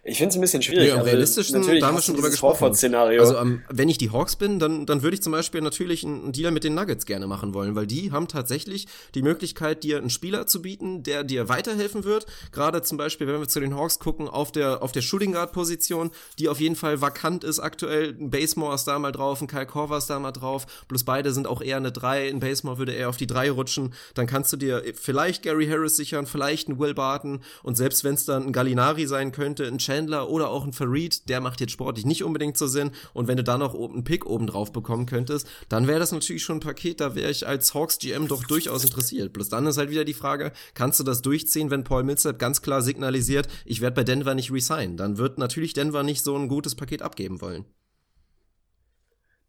Ich 0.05 0.19
finde 0.19 0.31
es 0.31 0.37
ein 0.37 0.41
bisschen 0.41 0.63
schwierig. 0.63 0.89
Ja, 0.89 0.99
am 0.99 1.03
realistischen, 1.03 1.59
natürlich 1.59 1.81
da 1.81 1.89
haben 1.89 1.97
wir 1.97 2.03
schon 2.03 2.15
drüber 2.15 2.31
gesprochen. 2.31 2.75
Szenario. 2.75 3.23
Also 3.23 3.41
um, 3.41 3.63
wenn 3.69 3.89
ich 3.89 3.99
die 3.99 4.13
Hawks 4.13 4.37
bin, 4.37 4.61
dann, 4.61 4.87
dann 4.87 5.03
würde 5.03 5.15
ich 5.15 5.23
zum 5.23 5.33
Beispiel 5.33 5.61
natürlich 5.63 6.05
einen 6.05 6.31
Deal 6.31 6.53
mit 6.53 6.63
den 6.63 6.75
Nuggets 6.75 7.05
gerne 7.05 7.27
machen 7.27 7.53
wollen, 7.53 7.75
weil 7.75 7.89
die 7.89 8.13
haben 8.13 8.29
tatsächlich 8.29 8.87
die 9.17 9.23
Möglichkeit, 9.23 9.83
dir 9.83 9.99
einen 9.99 10.11
Spieler 10.11 10.47
zu 10.47 10.63
bieten, 10.63 11.03
der 11.03 11.25
dir 11.25 11.49
weiterhelfen 11.49 12.05
wird. 12.05 12.27
Gerade 12.53 12.83
zum 12.83 12.99
Beispiel, 12.99 13.27
wenn 13.27 13.41
wir 13.41 13.49
zu 13.49 13.59
den 13.59 13.75
Hawks 13.75 13.99
gucken, 13.99 14.29
auf 14.29 14.53
der, 14.53 14.81
auf 14.83 14.93
der 14.93 15.03
Shooting 15.03 15.33
Guard 15.33 15.53
Position, 15.53 16.13
die 16.39 16.49
auf 16.49 16.61
jeden 16.61 16.77
Fall 16.77 17.01
vakant 17.01 17.43
ist 17.43 17.59
aktuell. 17.59 18.17
Ein 18.19 18.31
Basemore 18.31 18.77
ist 18.77 18.85
da 18.85 18.97
mal 18.99 19.11
drauf, 19.11 19.40
ein 19.41 19.47
Kyle 19.47 19.67
Korver 19.67 19.99
ist 19.99 20.11
da 20.11 20.19
mal 20.19 20.33
drauf. 20.33 20.67
Plus 20.89 21.05
beide 21.05 21.33
sind 21.33 21.47
auch 21.47 21.63
eher 21.63 21.77
eine 21.77 21.93
3. 21.93 22.29
Ein 22.29 22.41
Basemore 22.41 22.79
würde 22.79 22.93
eher 22.93 23.09
auf 23.09 23.17
die 23.17 23.27
3 23.27 23.51
rutschen. 23.51 23.95
Dann 24.15 24.27
kannst 24.27 24.53
du 24.53 24.57
dir 24.57 24.83
vielleicht 24.95 25.43
Gary 25.43 25.67
Harris 25.67 25.97
sichern, 25.97 26.27
vielleicht 26.27 26.69
einen 26.69 26.79
Will 26.79 26.95
Barton 26.95 27.41
und 27.63 27.77
selbst 27.77 28.05
wenn 28.05 28.15
es 28.15 28.25
dann 28.25 28.47
ein 28.47 28.53
Gallinari 28.53 29.07
sein 29.07 29.33
könnte, 29.33 29.67
ein 29.67 29.79
Chandler 29.79 30.29
oder 30.29 30.51
auch 30.51 30.65
ein 30.65 30.73
Farid, 30.73 31.29
der 31.29 31.41
macht 31.41 31.61
jetzt 31.61 31.73
sportlich 31.73 32.07
nicht 32.07 32.25
unbedingt 32.25 32.57
so 32.57 32.67
Sinn. 32.67 32.91
Und 33.13 33.29
wenn 33.29 33.37
du 33.37 33.45
da 33.45 33.59
noch 33.59 33.75
einen 33.75 34.05
Pick 34.05 34.27
oben 34.27 34.47
drauf 34.47 34.73
bekommen 34.73 35.07
könntest, 35.07 35.47
dann 35.69 35.87
wäre 35.87 35.99
das 35.99 36.13
natürlich 36.13 36.43
schon 36.43 36.59
ein 36.59 36.61
Paket, 36.61 37.01
da 37.01 37.15
wäre 37.15 37.31
ich 37.31 37.47
als 37.47 37.75
Hawks 37.75 37.99
GM 37.99 38.29
doch 38.29 38.45
durchaus 38.45 38.85
interessiert. 38.85 39.33
Plus 39.33 39.49
dann 39.49 39.67
ist 39.67 39.79
halt 39.79 39.91
wieder 39.91 40.05
die 40.05 40.15
Frage, 40.15 40.53
kannst 40.75 41.01
du 41.01 41.05
das 41.05 41.23
durchziehen, 41.23 41.71
wenn 41.71 41.85
Paul 41.85 42.05
Millsap 42.05 42.39
ganz 42.39 42.63
klar 42.63 42.83
signalisiert, 42.83 43.49
ich 43.65 43.81
werde 43.81 43.97
bei 43.97 44.05
Denver 44.05 44.35
nicht 44.35 44.53
resignen? 44.53 44.97
Dann 44.97 45.19
wird 45.19 45.39
natürlich 45.39 45.73
Denver 45.73 46.03
nicht 46.03 46.23
so 46.23 46.37
ein 46.37 46.49
gutes 46.49 46.75
Paket 46.75 47.03
abgeben 47.03 47.41
wollen. 47.41 47.65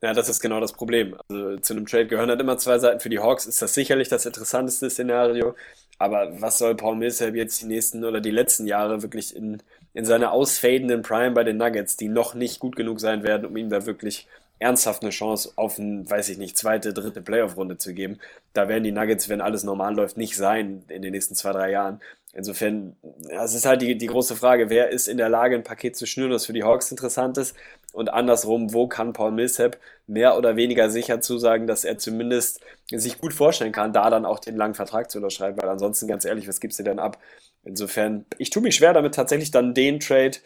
Ja, 0.03 0.13
das 0.13 0.29
ist 0.29 0.41
genau 0.41 0.59
das 0.59 0.73
Problem. 0.73 1.15
Also 1.29 1.57
zu 1.57 1.73
einem 1.73 1.85
Trade 1.85 2.07
gehören 2.07 2.29
halt 2.29 2.41
immer 2.41 2.57
zwei 2.57 2.79
Seiten. 2.79 2.99
Für 2.99 3.09
die 3.09 3.19
Hawks 3.19 3.45
ist 3.45 3.61
das 3.61 3.75
sicherlich 3.75 4.09
das 4.09 4.25
interessanteste 4.25 4.89
Szenario. 4.89 5.55
Aber 5.99 6.41
was 6.41 6.57
soll 6.57 6.75
Paul 6.75 6.95
Millsap 6.95 7.35
jetzt 7.35 7.61
die 7.61 7.67
nächsten 7.67 8.03
oder 8.03 8.19
die 8.19 8.31
letzten 8.31 8.65
Jahre 8.65 9.03
wirklich 9.03 9.35
in, 9.35 9.61
in 9.93 10.05
seiner 10.05 10.31
ausfadenden 10.31 11.03
Prime 11.03 11.31
bei 11.31 11.43
den 11.43 11.57
Nuggets, 11.57 11.97
die 11.97 12.07
noch 12.07 12.33
nicht 12.33 12.59
gut 12.59 12.75
genug 12.75 12.99
sein 12.99 13.21
werden, 13.21 13.45
um 13.45 13.55
ihm 13.55 13.69
da 13.69 13.85
wirklich 13.85 14.27
ernsthaft 14.57 15.03
eine 15.03 15.11
Chance 15.11 15.51
auf 15.55 15.77
ein, 15.77 16.09
weiß 16.09 16.29
ich 16.29 16.37
nicht, 16.39 16.57
zweite, 16.57 16.93
dritte 16.93 17.21
Playoff-Runde 17.21 17.77
zu 17.77 17.93
geben. 17.93 18.19
Da 18.53 18.67
werden 18.67 18.83
die 18.83 18.91
Nuggets, 18.91 19.29
wenn 19.29 19.41
alles 19.41 19.63
normal 19.63 19.95
läuft, 19.95 20.17
nicht 20.17 20.35
sein 20.35 20.83
in 20.87 21.01
den 21.03 21.11
nächsten 21.11 21.35
zwei, 21.35 21.51
drei 21.51 21.71
Jahren. 21.71 21.99
Insofern, 22.33 22.95
es 23.29 23.53
ist 23.53 23.65
halt 23.65 23.81
die, 23.81 23.97
die 23.97 24.07
große 24.07 24.35
Frage, 24.35 24.69
wer 24.69 24.89
ist 24.89 25.07
in 25.07 25.17
der 25.17 25.29
Lage, 25.29 25.55
ein 25.55 25.63
Paket 25.63 25.95
zu 25.97 26.05
schnüren, 26.05 26.31
das 26.31 26.45
für 26.45 26.53
die 26.53 26.63
Hawks 26.63 26.89
interessant 26.91 27.37
ist? 27.37 27.55
Und 27.91 28.13
andersrum, 28.13 28.73
wo 28.73 28.87
kann 28.87 29.13
Paul 29.13 29.31
Millsap 29.31 29.77
mehr 30.07 30.37
oder 30.37 30.55
weniger 30.55 30.89
sicher 30.89 31.19
zusagen, 31.21 31.67
dass 31.67 31.83
er 31.83 31.97
zumindest 31.97 32.61
sich 32.89 33.19
gut 33.19 33.33
vorstellen 33.33 33.73
kann, 33.73 33.93
da 33.93 34.09
dann 34.09 34.25
auch 34.25 34.39
den 34.39 34.55
langen 34.55 34.75
Vertrag 34.75 35.11
zu 35.11 35.17
unterschreiben? 35.17 35.61
Weil 35.61 35.69
ansonsten, 35.69 36.07
ganz 36.07 36.25
ehrlich, 36.25 36.47
was 36.47 36.59
gibst 36.59 36.79
du 36.79 36.83
denn 36.83 36.99
ab? 36.99 37.17
Insofern, 37.63 38.25
ich 38.37 38.49
tue 38.49 38.63
mich 38.63 38.75
schwer 38.75 38.93
damit, 38.93 39.15
tatsächlich 39.15 39.51
dann 39.51 39.73
den 39.73 39.99
Trade, 39.99 40.37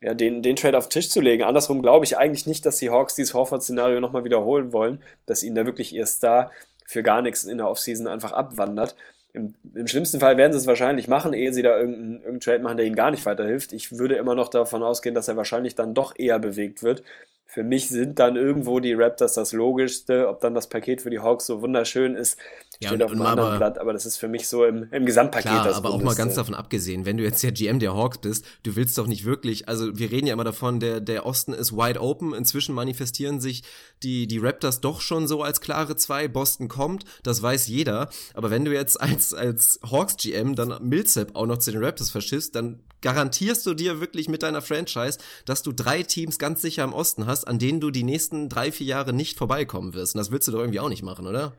ja, 0.00 0.14
den, 0.14 0.42
den 0.42 0.56
Trade 0.56 0.78
auf 0.78 0.88
den 0.88 0.90
Tisch 0.90 1.10
zu 1.10 1.20
legen. 1.20 1.42
Andersrum 1.42 1.82
glaube 1.82 2.04
ich 2.04 2.16
eigentlich 2.18 2.46
nicht, 2.46 2.64
dass 2.66 2.78
die 2.78 2.90
Hawks 2.90 3.14
dieses 3.14 3.34
Horford-Szenario 3.34 4.00
nochmal 4.00 4.24
wiederholen 4.24 4.72
wollen, 4.72 5.02
dass 5.26 5.42
ihnen 5.42 5.54
da 5.54 5.66
wirklich 5.66 5.94
ihr 5.94 6.06
Star 6.06 6.50
für 6.86 7.02
gar 7.02 7.22
nichts 7.22 7.44
in 7.44 7.58
der 7.58 7.68
Offseason 7.68 8.06
einfach 8.06 8.32
abwandert. 8.32 8.96
Im, 9.34 9.54
Im, 9.74 9.86
schlimmsten 9.86 10.20
Fall 10.20 10.36
werden 10.36 10.52
sie 10.52 10.58
es 10.58 10.66
wahrscheinlich 10.66 11.08
machen, 11.08 11.32
ehe 11.32 11.52
sie 11.52 11.62
da 11.62 11.78
irgendeinen, 11.78 12.12
irgendeinen 12.16 12.40
Trade 12.40 12.58
machen, 12.62 12.76
der 12.76 12.86
ihnen 12.86 12.96
gar 12.96 13.10
nicht 13.10 13.24
weiterhilft. 13.24 13.72
Ich 13.72 13.96
würde 13.98 14.16
immer 14.16 14.34
noch 14.34 14.48
davon 14.48 14.82
ausgehen, 14.82 15.14
dass 15.14 15.28
er 15.28 15.36
wahrscheinlich 15.36 15.74
dann 15.74 15.94
doch 15.94 16.14
eher 16.18 16.38
bewegt 16.38 16.82
wird. 16.82 17.02
Für 17.52 17.64
mich 17.64 17.90
sind 17.90 18.18
dann 18.18 18.36
irgendwo 18.36 18.80
die 18.80 18.94
Raptors 18.94 19.34
das 19.34 19.52
Logischste. 19.52 20.26
Ob 20.26 20.40
dann 20.40 20.54
das 20.54 20.70
Paket 20.70 21.02
für 21.02 21.10
die 21.10 21.18
Hawks 21.18 21.44
so 21.44 21.60
wunderschön 21.60 22.14
ist, 22.14 22.38
ja, 22.80 22.88
steht 22.88 23.02
auf 23.02 23.12
einem 23.12 23.20
anderen 23.20 23.50
aber, 23.50 23.58
Blatt, 23.58 23.78
aber 23.78 23.92
das 23.92 24.06
ist 24.06 24.16
für 24.16 24.26
mich 24.26 24.48
so 24.48 24.64
im, 24.64 24.88
im 24.90 25.04
Gesamtpaket 25.04 25.50
klar, 25.50 25.66
das 25.66 25.76
aber 25.76 25.90
auch 25.90 26.02
mal 26.02 26.14
ganz 26.14 26.34
davon 26.34 26.54
abgesehen, 26.54 27.04
wenn 27.04 27.18
du 27.18 27.24
jetzt 27.24 27.42
der 27.42 27.52
GM 27.52 27.78
der 27.78 27.94
Hawks 27.94 28.18
bist, 28.18 28.46
du 28.62 28.74
willst 28.74 28.96
doch 28.96 29.06
nicht 29.06 29.26
wirklich, 29.26 29.68
also 29.68 29.98
wir 29.98 30.10
reden 30.10 30.26
ja 30.26 30.32
immer 30.32 30.44
davon, 30.44 30.80
der, 30.80 31.00
der 31.00 31.26
Osten 31.26 31.52
ist 31.52 31.72
wide 31.72 32.00
open, 32.00 32.32
inzwischen 32.32 32.74
manifestieren 32.74 33.38
sich 33.38 33.64
die, 34.02 34.26
die 34.26 34.38
Raptors 34.38 34.80
doch 34.80 35.02
schon 35.02 35.28
so 35.28 35.42
als 35.42 35.60
klare 35.60 35.94
zwei, 35.94 36.28
Boston 36.28 36.68
kommt, 36.68 37.04
das 37.22 37.42
weiß 37.42 37.66
jeder, 37.66 38.08
aber 38.32 38.50
wenn 38.50 38.64
du 38.64 38.72
jetzt 38.72 38.98
als, 38.98 39.34
als 39.34 39.78
Hawks 39.88 40.16
GM 40.16 40.54
dann 40.54 40.74
Millsap 40.80 41.36
auch 41.36 41.46
noch 41.46 41.58
zu 41.58 41.70
den 41.70 41.84
Raptors 41.84 42.08
verschiffst, 42.08 42.54
dann 42.54 42.80
garantierst 43.02 43.66
du 43.66 43.74
dir 43.74 44.00
wirklich 44.00 44.28
mit 44.28 44.42
deiner 44.42 44.62
Franchise, 44.62 45.18
dass 45.44 45.62
du 45.62 45.72
drei 45.72 46.02
Teams 46.02 46.38
ganz 46.38 46.62
sicher 46.62 46.84
im 46.84 46.92
Osten 46.92 47.26
hast, 47.26 47.46
an 47.46 47.58
denen 47.58 47.80
du 47.80 47.90
die 47.90 48.04
nächsten 48.04 48.48
drei, 48.48 48.72
vier 48.72 48.86
Jahre 48.86 49.12
nicht 49.12 49.36
vorbeikommen 49.36 49.94
wirst. 49.94 50.14
Und 50.14 50.20
das 50.20 50.30
willst 50.30 50.48
du 50.48 50.52
doch 50.52 50.60
irgendwie 50.60 50.80
auch 50.80 50.88
nicht 50.88 51.02
machen, 51.02 51.26
oder? 51.26 51.52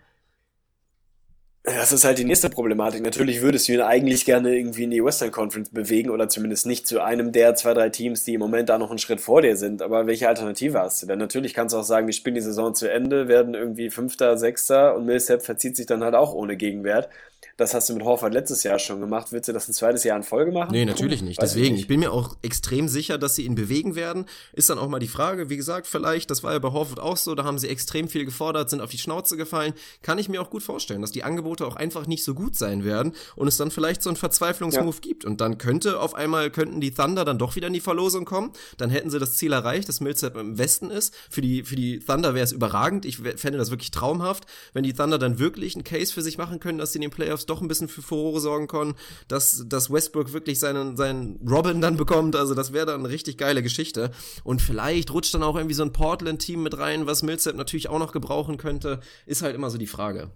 Das 1.65 1.93
ist 1.93 2.03
halt 2.03 2.17
die 2.17 2.25
nächste 2.25 2.49
Problematik. 2.49 3.01
Natürlich 3.03 3.41
würdest 3.41 3.69
du 3.69 3.73
ihn 3.73 3.79
eigentlich 3.79 4.25
gerne 4.25 4.53
irgendwie 4.53 4.83
in 4.83 4.91
die 4.91 5.01
Western 5.01 5.31
Conference 5.31 5.69
bewegen 5.69 6.09
oder 6.09 6.27
zumindest 6.27 6.65
nicht 6.65 6.85
zu 6.85 7.01
einem 7.01 7.31
der 7.31 7.55
zwei, 7.55 7.73
drei 7.73 7.87
Teams, 7.87 8.25
die 8.25 8.33
im 8.33 8.41
Moment 8.41 8.67
da 8.67 8.77
noch 8.77 8.89
einen 8.89 8.99
Schritt 8.99 9.21
vor 9.21 9.41
dir 9.41 9.55
sind. 9.55 9.81
Aber 9.81 10.05
welche 10.05 10.27
Alternative 10.27 10.77
hast 10.79 11.01
du 11.01 11.07
denn? 11.07 11.19
Natürlich 11.19 11.53
kannst 11.53 11.73
du 11.73 11.79
auch 11.79 11.83
sagen, 11.83 12.05
wir 12.05 12.13
spielen 12.13 12.35
die 12.35 12.41
Saison 12.41 12.75
zu 12.75 12.91
Ende, 12.91 13.29
werden 13.29 13.53
irgendwie 13.53 13.89
Fünfter, 13.89 14.37
Sechster 14.37 14.93
und 14.93 15.05
Millsap 15.05 15.41
verzieht 15.41 15.77
sich 15.77 15.85
dann 15.85 16.03
halt 16.03 16.15
auch 16.15 16.33
ohne 16.33 16.57
Gegenwert. 16.57 17.07
Das 17.55 17.75
hast 17.75 17.87
du 17.87 17.93
mit 17.93 18.03
Horford 18.03 18.33
letztes 18.33 18.63
Jahr 18.63 18.79
schon 18.79 18.99
gemacht. 18.99 19.31
Willst 19.31 19.47
du 19.47 19.53
das 19.53 19.67
ein 19.67 19.73
zweites 19.73 20.03
Jahr 20.03 20.17
in 20.17 20.23
Folge 20.23 20.51
machen? 20.51 20.71
Nee, 20.71 20.85
natürlich 20.85 21.21
nicht. 21.21 21.39
Weiß 21.39 21.51
Deswegen, 21.51 21.65
ich, 21.65 21.71
nicht. 21.73 21.81
ich 21.81 21.87
bin 21.87 21.99
mir 21.99 22.11
auch 22.11 22.35
extrem 22.41 22.87
sicher, 22.87 23.19
dass 23.19 23.35
sie 23.35 23.45
ihn 23.45 23.53
bewegen 23.53 23.95
werden. 23.95 24.25
Ist 24.53 24.71
dann 24.71 24.79
auch 24.79 24.87
mal 24.87 24.97
die 24.97 25.07
Frage, 25.07 25.51
wie 25.51 25.57
gesagt, 25.57 25.85
vielleicht, 25.85 26.31
das 26.31 26.41
war 26.41 26.53
ja 26.53 26.59
bei 26.59 26.71
Horford 26.71 26.99
auch 26.99 27.15
so, 27.15 27.35
da 27.35 27.43
haben 27.43 27.59
sie 27.59 27.69
extrem 27.69 28.07
viel 28.07 28.25
gefordert, 28.25 28.71
sind 28.71 28.81
auf 28.81 28.89
die 28.89 28.97
Schnauze 28.97 29.37
gefallen. 29.37 29.73
Kann 30.01 30.17
ich 30.17 30.29
mir 30.29 30.41
auch 30.41 30.49
gut 30.49 30.63
vorstellen, 30.63 31.01
dass 31.01 31.11
die 31.11 31.23
Angebote 31.23 31.67
auch 31.67 31.75
einfach 31.75 32.07
nicht 32.07 32.23
so 32.23 32.33
gut 32.33 32.55
sein 32.55 32.83
werden 32.83 33.13
und 33.35 33.47
es 33.47 33.57
dann 33.57 33.69
vielleicht 33.69 34.01
so 34.01 34.09
einen 34.09 34.17
Verzweiflungsmove 34.17 34.95
ja. 34.95 35.01
gibt. 35.01 35.23
Und 35.23 35.39
dann 35.39 35.59
könnte 35.59 35.99
auf 35.99 36.15
einmal, 36.15 36.49
könnten 36.49 36.81
die 36.81 36.91
Thunder 36.91 37.23
dann 37.23 37.37
doch 37.37 37.55
wieder 37.55 37.67
in 37.67 37.73
die 37.73 37.81
Verlosung 37.81 38.25
kommen. 38.25 38.51
Dann 38.77 38.89
hätten 38.89 39.11
sie 39.11 39.19
das 39.19 39.35
Ziel 39.35 39.53
erreicht, 39.53 39.87
dass 39.89 40.01
Millsap 40.01 40.37
im 40.37 40.57
Westen 40.57 40.89
ist. 40.89 41.13
Für 41.29 41.41
die, 41.41 41.63
für 41.63 41.75
die 41.75 41.99
Thunder 41.99 42.33
wäre 42.33 42.43
es 42.43 42.51
überragend. 42.51 43.05
Ich 43.05 43.17
fände 43.17 43.59
das 43.59 43.69
wirklich 43.69 43.91
traumhaft, 43.91 44.45
wenn 44.73 44.83
die 44.83 44.93
Thunder 44.93 45.19
dann 45.19 45.37
wirklich 45.37 45.75
einen 45.75 45.83
Case 45.83 46.11
für 46.11 46.23
sich 46.23 46.39
machen 46.39 46.59
können, 46.59 46.79
dass 46.79 46.93
sie 46.93 46.97
in 46.97 47.03
den 47.03 47.11
Playoffs 47.11 47.42
doch 47.45 47.61
ein 47.61 47.67
bisschen 47.67 47.87
für 47.87 48.01
Furore 48.01 48.39
sorgen 48.39 48.67
können, 48.67 48.95
dass, 49.27 49.65
dass 49.67 49.91
Westbrook 49.91 50.33
wirklich 50.33 50.59
seinen, 50.59 50.97
seinen 50.97 51.39
Robin 51.47 51.81
dann 51.81 51.97
bekommt. 51.97 52.35
Also 52.35 52.55
das 52.55 52.73
wäre 52.73 52.85
dann 52.85 53.01
eine 53.01 53.09
richtig 53.09 53.37
geile 53.37 53.63
Geschichte. 53.63 54.11
Und 54.43 54.61
vielleicht 54.61 55.13
rutscht 55.13 55.33
dann 55.33 55.43
auch 55.43 55.55
irgendwie 55.55 55.75
so 55.75 55.83
ein 55.83 55.93
Portland-Team 55.93 56.63
mit 56.63 56.77
rein, 56.77 57.07
was 57.07 57.23
Millsap 57.23 57.55
natürlich 57.55 57.89
auch 57.89 57.99
noch 57.99 58.11
gebrauchen 58.11 58.57
könnte. 58.57 58.99
Ist 59.25 59.41
halt 59.41 59.55
immer 59.55 59.69
so 59.69 59.77
die 59.77 59.87
Frage. 59.87 60.31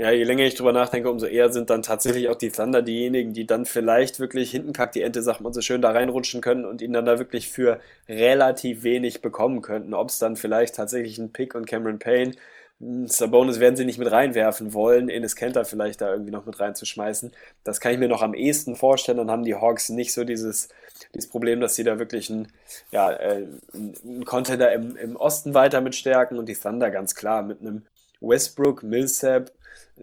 Ja, 0.00 0.10
je 0.10 0.24
länger 0.24 0.44
ich 0.44 0.54
drüber 0.54 0.72
nachdenke, 0.72 1.10
umso 1.10 1.26
eher 1.26 1.52
sind 1.52 1.68
dann 1.68 1.82
tatsächlich 1.82 2.30
auch 2.30 2.36
die 2.36 2.48
Thunder 2.48 2.80
diejenigen, 2.80 3.34
die 3.34 3.46
dann 3.46 3.66
vielleicht 3.66 4.18
wirklich 4.18 4.50
hinten 4.50 4.72
kackt 4.72 4.94
die 4.94 5.02
Ente, 5.02 5.20
sagt 5.20 5.42
man 5.42 5.52
so 5.52 5.60
schön, 5.60 5.82
da 5.82 5.90
reinrutschen 5.90 6.40
können 6.40 6.64
und 6.64 6.80
ihn 6.80 6.94
dann 6.94 7.04
da 7.04 7.18
wirklich 7.18 7.48
für 7.50 7.80
relativ 8.08 8.82
wenig 8.82 9.20
bekommen 9.20 9.60
könnten. 9.60 9.92
Ob 9.92 10.08
es 10.08 10.18
dann 10.18 10.36
vielleicht 10.36 10.76
tatsächlich 10.76 11.18
ein 11.18 11.32
Pick 11.32 11.54
und 11.54 11.66
Cameron 11.66 11.98
Payne 11.98 12.32
Sabonis 12.80 13.60
werden 13.60 13.76
sie 13.76 13.84
nicht 13.84 13.98
mit 13.98 14.10
reinwerfen 14.10 14.72
wollen, 14.72 15.10
Enes 15.10 15.36
Kenter 15.36 15.66
vielleicht 15.66 16.00
da 16.00 16.10
irgendwie 16.10 16.30
noch 16.30 16.46
mit 16.46 16.58
reinzuschmeißen. 16.60 17.30
Das 17.62 17.78
kann 17.78 17.92
ich 17.92 17.98
mir 17.98 18.08
noch 18.08 18.22
am 18.22 18.32
ehesten 18.32 18.74
vorstellen. 18.74 19.18
Dann 19.18 19.30
haben 19.30 19.44
die 19.44 19.54
Hawks 19.54 19.90
nicht 19.90 20.14
so 20.14 20.24
dieses, 20.24 20.70
dieses 21.14 21.28
Problem, 21.28 21.60
dass 21.60 21.74
sie 21.74 21.84
da 21.84 21.98
wirklich 21.98 22.30
einen, 22.30 22.48
ja, 22.90 23.12
äh, 23.12 23.46
einen 23.74 24.24
Contender 24.24 24.72
im, 24.72 24.96
im 24.96 25.16
Osten 25.16 25.52
weiter 25.52 25.82
mit 25.82 25.94
stärken 25.94 26.38
und 26.38 26.48
die 26.48 26.54
Thunder 26.54 26.90
ganz 26.90 27.14
klar 27.14 27.42
mit 27.42 27.60
einem 27.60 27.82
Westbrook, 28.22 28.82
Millsap, 28.82 29.52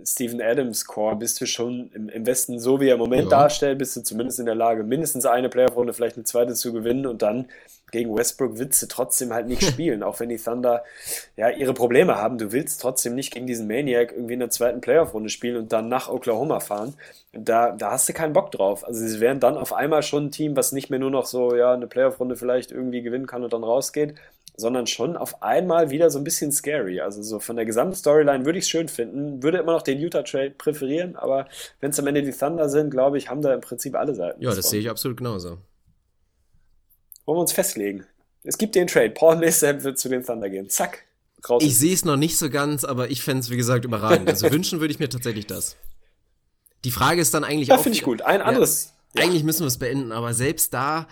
Steven 0.05 0.41
Adams 0.41 0.85
Core 0.85 1.15
bist 1.15 1.41
du 1.41 1.47
schon 1.47 1.89
im, 1.93 2.09
im 2.09 2.25
Westen 2.27 2.59
so 2.59 2.79
wie 2.79 2.89
er 2.89 2.93
im 2.93 2.99
Moment 2.99 3.23
ja. 3.23 3.29
darstellt, 3.29 3.79
bist 3.79 3.95
du 3.95 4.01
zumindest 4.01 4.39
in 4.39 4.45
der 4.45 4.53
Lage, 4.53 4.83
mindestens 4.83 5.25
eine 5.25 5.49
Playoff-Runde, 5.49 5.93
vielleicht 5.93 6.17
eine 6.17 6.25
zweite 6.25 6.53
zu 6.53 6.73
gewinnen 6.73 7.07
und 7.07 7.23
dann 7.23 7.47
gegen 7.91 8.15
Westbrook 8.15 8.57
willst 8.57 8.81
du 8.81 8.87
trotzdem 8.87 9.33
halt 9.33 9.47
nicht 9.47 9.63
spielen, 9.67 10.03
auch 10.03 10.19
wenn 10.19 10.29
die 10.29 10.37
Thunder 10.37 10.83
ja 11.35 11.49
ihre 11.49 11.73
Probleme 11.73 12.15
haben. 12.15 12.37
Du 12.37 12.51
willst 12.51 12.81
trotzdem 12.81 13.15
nicht 13.15 13.33
gegen 13.33 13.47
diesen 13.47 13.67
Maniac 13.67 14.11
irgendwie 14.11 14.33
in 14.33 14.39
der 14.39 14.49
zweiten 14.49 14.81
Playoff-Runde 14.81 15.29
spielen 15.29 15.57
und 15.57 15.71
dann 15.71 15.87
nach 15.87 16.09
Oklahoma 16.09 16.59
fahren. 16.59 16.95
Da, 17.33 17.71
da 17.71 17.91
hast 17.91 18.09
du 18.09 18.13
keinen 18.13 18.33
Bock 18.33 18.51
drauf. 18.51 18.85
Also 18.85 19.05
sie 19.05 19.19
wären 19.19 19.39
dann 19.39 19.57
auf 19.57 19.73
einmal 19.73 20.03
schon 20.03 20.25
ein 20.25 20.31
Team, 20.31 20.55
was 20.55 20.71
nicht 20.71 20.89
mehr 20.89 20.99
nur 20.99 21.11
noch 21.11 21.25
so, 21.25 21.55
ja, 21.55 21.73
eine 21.73 21.87
Playoff-Runde 21.87 22.35
vielleicht 22.35 22.71
irgendwie 22.71 23.01
gewinnen 23.01 23.27
kann 23.27 23.43
und 23.43 23.53
dann 23.53 23.63
rausgeht, 23.63 24.15
sondern 24.57 24.87
schon 24.87 25.15
auf 25.15 25.43
einmal 25.43 25.91
wieder 25.91 26.09
so 26.09 26.17
ein 26.17 26.23
bisschen 26.23 26.51
scary. 26.51 26.99
Also 26.99 27.21
so 27.21 27.39
von 27.39 27.55
der 27.55 27.65
gesamten 27.65 27.95
Storyline 27.95 28.43
würde 28.43 28.57
ich 28.57 28.65
es 28.65 28.69
schön 28.69 28.87
finden, 28.87 29.43
würde 29.43 29.59
immer 29.59 29.73
noch 29.73 29.83
den 29.83 29.99
Utah-Trade 29.99 30.51
präferieren, 30.51 31.15
aber 31.15 31.47
wenn 31.79 31.91
es 31.91 31.99
am 31.99 32.07
Ende 32.07 32.23
die 32.23 32.31
Thunder 32.31 32.67
sind, 32.67 32.89
glaube 32.89 33.17
ich, 33.17 33.29
haben 33.29 33.41
da 33.41 33.53
im 33.53 33.61
Prinzip 33.61 33.95
alle 33.95 34.15
Seiten. 34.15 34.41
Ja, 34.41 34.53
das 34.53 34.69
sehe 34.69 34.79
ich 34.79 34.89
absolut 34.89 35.17
genauso. 35.17 35.59
Wollen 37.27 37.37
wir 37.37 37.41
uns 37.41 37.51
festlegen? 37.51 38.05
Es 38.43 38.57
gibt 38.57 38.73
den 38.73 38.87
Trade. 38.87 39.09
Paul 39.09 39.35
Millsap 39.35 39.83
wird 39.83 39.99
zu 39.99 40.07
den 40.07 40.25
Thunder 40.25 40.49
gehen. 40.49 40.69
Zack. 40.69 41.03
Raus 41.47 41.61
ich 41.61 41.77
sehe 41.77 41.93
es 41.93 42.05
noch 42.05 42.15
nicht 42.15 42.37
so 42.37 42.49
ganz, 42.49 42.85
aber 42.85 43.09
ich 43.11 43.21
fände 43.21 43.41
es, 43.41 43.49
wie 43.49 43.57
gesagt, 43.57 43.83
überragend. 43.83 44.29
Also 44.29 44.49
wünschen 44.51 44.79
würde 44.79 44.93
ich 44.93 44.99
mir 44.99 45.09
tatsächlich 45.09 45.45
das. 45.45 45.75
Die 46.85 46.91
Frage 46.91 47.19
ist 47.19 47.33
dann 47.33 47.43
eigentlich 47.43 47.67
ja, 47.67 47.75
auch. 47.75 47.83
finde 47.83 47.97
ich 47.97 48.03
gut. 48.03 48.21
Ein 48.21 48.41
anderes. 48.41 48.93
Ja, 49.13 49.23
eigentlich 49.23 49.43
müssen 49.43 49.61
wir 49.61 49.67
es 49.67 49.77
beenden, 49.77 50.13
aber 50.13 50.33
selbst 50.33 50.73
da 50.73 51.07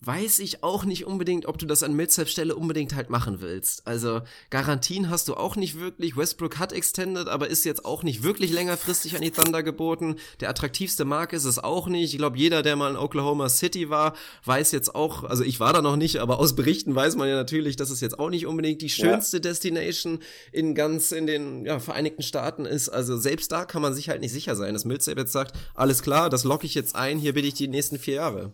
weiß 0.00 0.38
ich 0.38 0.62
auch 0.62 0.84
nicht 0.84 1.06
unbedingt, 1.06 1.46
ob 1.46 1.58
du 1.58 1.66
das 1.66 1.82
an 1.82 1.92
Millsap 1.92 2.28
Stelle 2.28 2.54
unbedingt 2.54 2.94
halt 2.94 3.10
machen 3.10 3.40
willst. 3.40 3.84
Also 3.84 4.20
Garantien 4.48 5.10
hast 5.10 5.26
du 5.26 5.34
auch 5.34 5.56
nicht 5.56 5.80
wirklich. 5.80 6.16
Westbrook 6.16 6.58
hat 6.58 6.72
extended, 6.72 7.26
aber 7.26 7.48
ist 7.48 7.64
jetzt 7.64 7.84
auch 7.84 8.04
nicht 8.04 8.22
wirklich 8.22 8.52
längerfristig 8.52 9.16
an 9.16 9.22
die 9.22 9.32
Thunder 9.32 9.64
geboten. 9.64 10.16
Der 10.38 10.50
attraktivste 10.50 11.04
Markt 11.04 11.32
ist 11.32 11.44
es 11.44 11.58
auch 11.58 11.88
nicht. 11.88 12.12
Ich 12.12 12.18
glaube, 12.18 12.38
jeder, 12.38 12.62
der 12.62 12.76
mal 12.76 12.90
in 12.90 12.96
Oklahoma 12.96 13.48
City 13.48 13.90
war, 13.90 14.14
weiß 14.44 14.70
jetzt 14.70 14.94
auch, 14.94 15.24
also 15.24 15.42
ich 15.42 15.58
war 15.58 15.72
da 15.72 15.82
noch 15.82 15.96
nicht, 15.96 16.18
aber 16.18 16.38
aus 16.38 16.54
Berichten 16.54 16.94
weiß 16.94 17.16
man 17.16 17.28
ja 17.28 17.34
natürlich, 17.34 17.74
dass 17.74 17.90
es 17.90 18.00
jetzt 18.00 18.20
auch 18.20 18.30
nicht 18.30 18.46
unbedingt 18.46 18.82
die 18.82 18.90
schönste 18.90 19.38
ja. 19.38 19.40
Destination 19.40 20.20
in 20.52 20.76
ganz 20.76 21.10
in 21.10 21.26
den 21.26 21.64
ja, 21.64 21.80
Vereinigten 21.80 22.22
Staaten 22.22 22.66
ist. 22.66 22.88
Also 22.88 23.16
selbst 23.16 23.50
da 23.50 23.64
kann 23.64 23.82
man 23.82 23.94
sich 23.94 24.08
halt 24.08 24.20
nicht 24.20 24.32
sicher 24.32 24.54
sein, 24.54 24.74
dass 24.74 24.84
Millsap 24.84 25.18
jetzt 25.18 25.32
sagt, 25.32 25.56
alles 25.74 26.02
klar, 26.02 26.30
das 26.30 26.44
locke 26.44 26.66
ich 26.66 26.74
jetzt 26.74 26.94
ein, 26.94 27.18
hier 27.18 27.34
bin 27.34 27.44
ich 27.44 27.54
die 27.54 27.66
nächsten 27.66 27.98
vier 27.98 28.14
Jahre. 28.14 28.52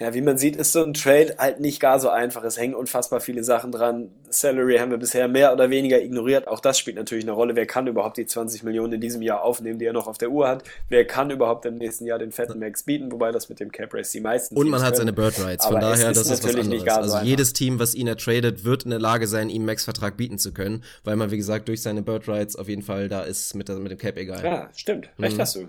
Ja, 0.00 0.14
wie 0.14 0.20
man 0.20 0.38
sieht, 0.38 0.54
ist 0.54 0.72
so 0.72 0.84
ein 0.84 0.94
Trade 0.94 1.34
halt 1.38 1.58
nicht 1.58 1.80
gar 1.80 1.98
so 1.98 2.08
einfach. 2.08 2.44
Es 2.44 2.56
hängen 2.56 2.76
unfassbar 2.76 3.18
viele 3.18 3.42
Sachen 3.42 3.72
dran. 3.72 4.12
Salary 4.30 4.78
haben 4.78 4.92
wir 4.92 4.98
bisher 4.98 5.26
mehr 5.26 5.52
oder 5.52 5.70
weniger 5.70 6.00
ignoriert. 6.00 6.46
Auch 6.46 6.60
das 6.60 6.78
spielt 6.78 6.96
natürlich 6.96 7.24
eine 7.24 7.32
Rolle. 7.32 7.56
Wer 7.56 7.66
kann 7.66 7.88
überhaupt 7.88 8.16
die 8.16 8.26
20 8.26 8.62
Millionen 8.62 8.92
in 8.92 9.00
diesem 9.00 9.22
Jahr 9.22 9.42
aufnehmen, 9.42 9.80
die 9.80 9.86
er 9.86 9.92
noch 9.92 10.06
auf 10.06 10.16
der 10.16 10.30
Uhr 10.30 10.46
hat? 10.46 10.62
Wer 10.88 11.04
kann 11.04 11.30
überhaupt 11.30 11.66
im 11.66 11.78
nächsten 11.78 12.06
Jahr 12.06 12.20
den 12.20 12.30
fetten 12.30 12.60
Max 12.60 12.84
bieten? 12.84 13.10
Wobei 13.10 13.32
das 13.32 13.48
mit 13.48 13.58
dem 13.58 13.72
Cap 13.72 13.92
Race 13.92 14.12
die 14.12 14.20
meisten. 14.20 14.56
Und 14.56 14.68
man 14.68 14.82
hat 14.82 14.96
seine 14.96 15.12
Bird 15.12 15.44
Rights. 15.44 15.66
Von 15.66 15.76
Aber 15.76 15.86
daher, 15.86 16.10
ist 16.10 16.16
das 16.16 16.30
ist 16.30 16.44
was 16.44 16.54
anderes. 16.54 16.88
also 16.88 17.18
so 17.18 17.24
jedes 17.24 17.52
Team, 17.52 17.80
was 17.80 17.96
ihn 17.96 18.06
ertradet, 18.06 18.64
wird 18.64 18.84
in 18.84 18.90
der 18.90 19.00
Lage 19.00 19.26
sein, 19.26 19.50
ihm 19.50 19.64
Max-Vertrag 19.64 20.16
bieten 20.16 20.38
zu 20.38 20.52
können, 20.52 20.84
weil 21.02 21.16
man, 21.16 21.32
wie 21.32 21.36
gesagt, 21.36 21.66
durch 21.66 21.82
seine 21.82 22.02
Bird 22.02 22.28
Rights 22.28 22.54
auf 22.54 22.68
jeden 22.68 22.82
Fall 22.82 23.08
da 23.08 23.22
ist 23.22 23.56
mit, 23.56 23.68
mit 23.68 23.90
dem 23.90 23.98
Cap 23.98 24.16
egal. 24.16 24.44
Ja, 24.44 24.70
stimmt. 24.76 25.10
Recht 25.18 25.36
mhm. 25.36 25.40
hast 25.40 25.56
du. 25.56 25.68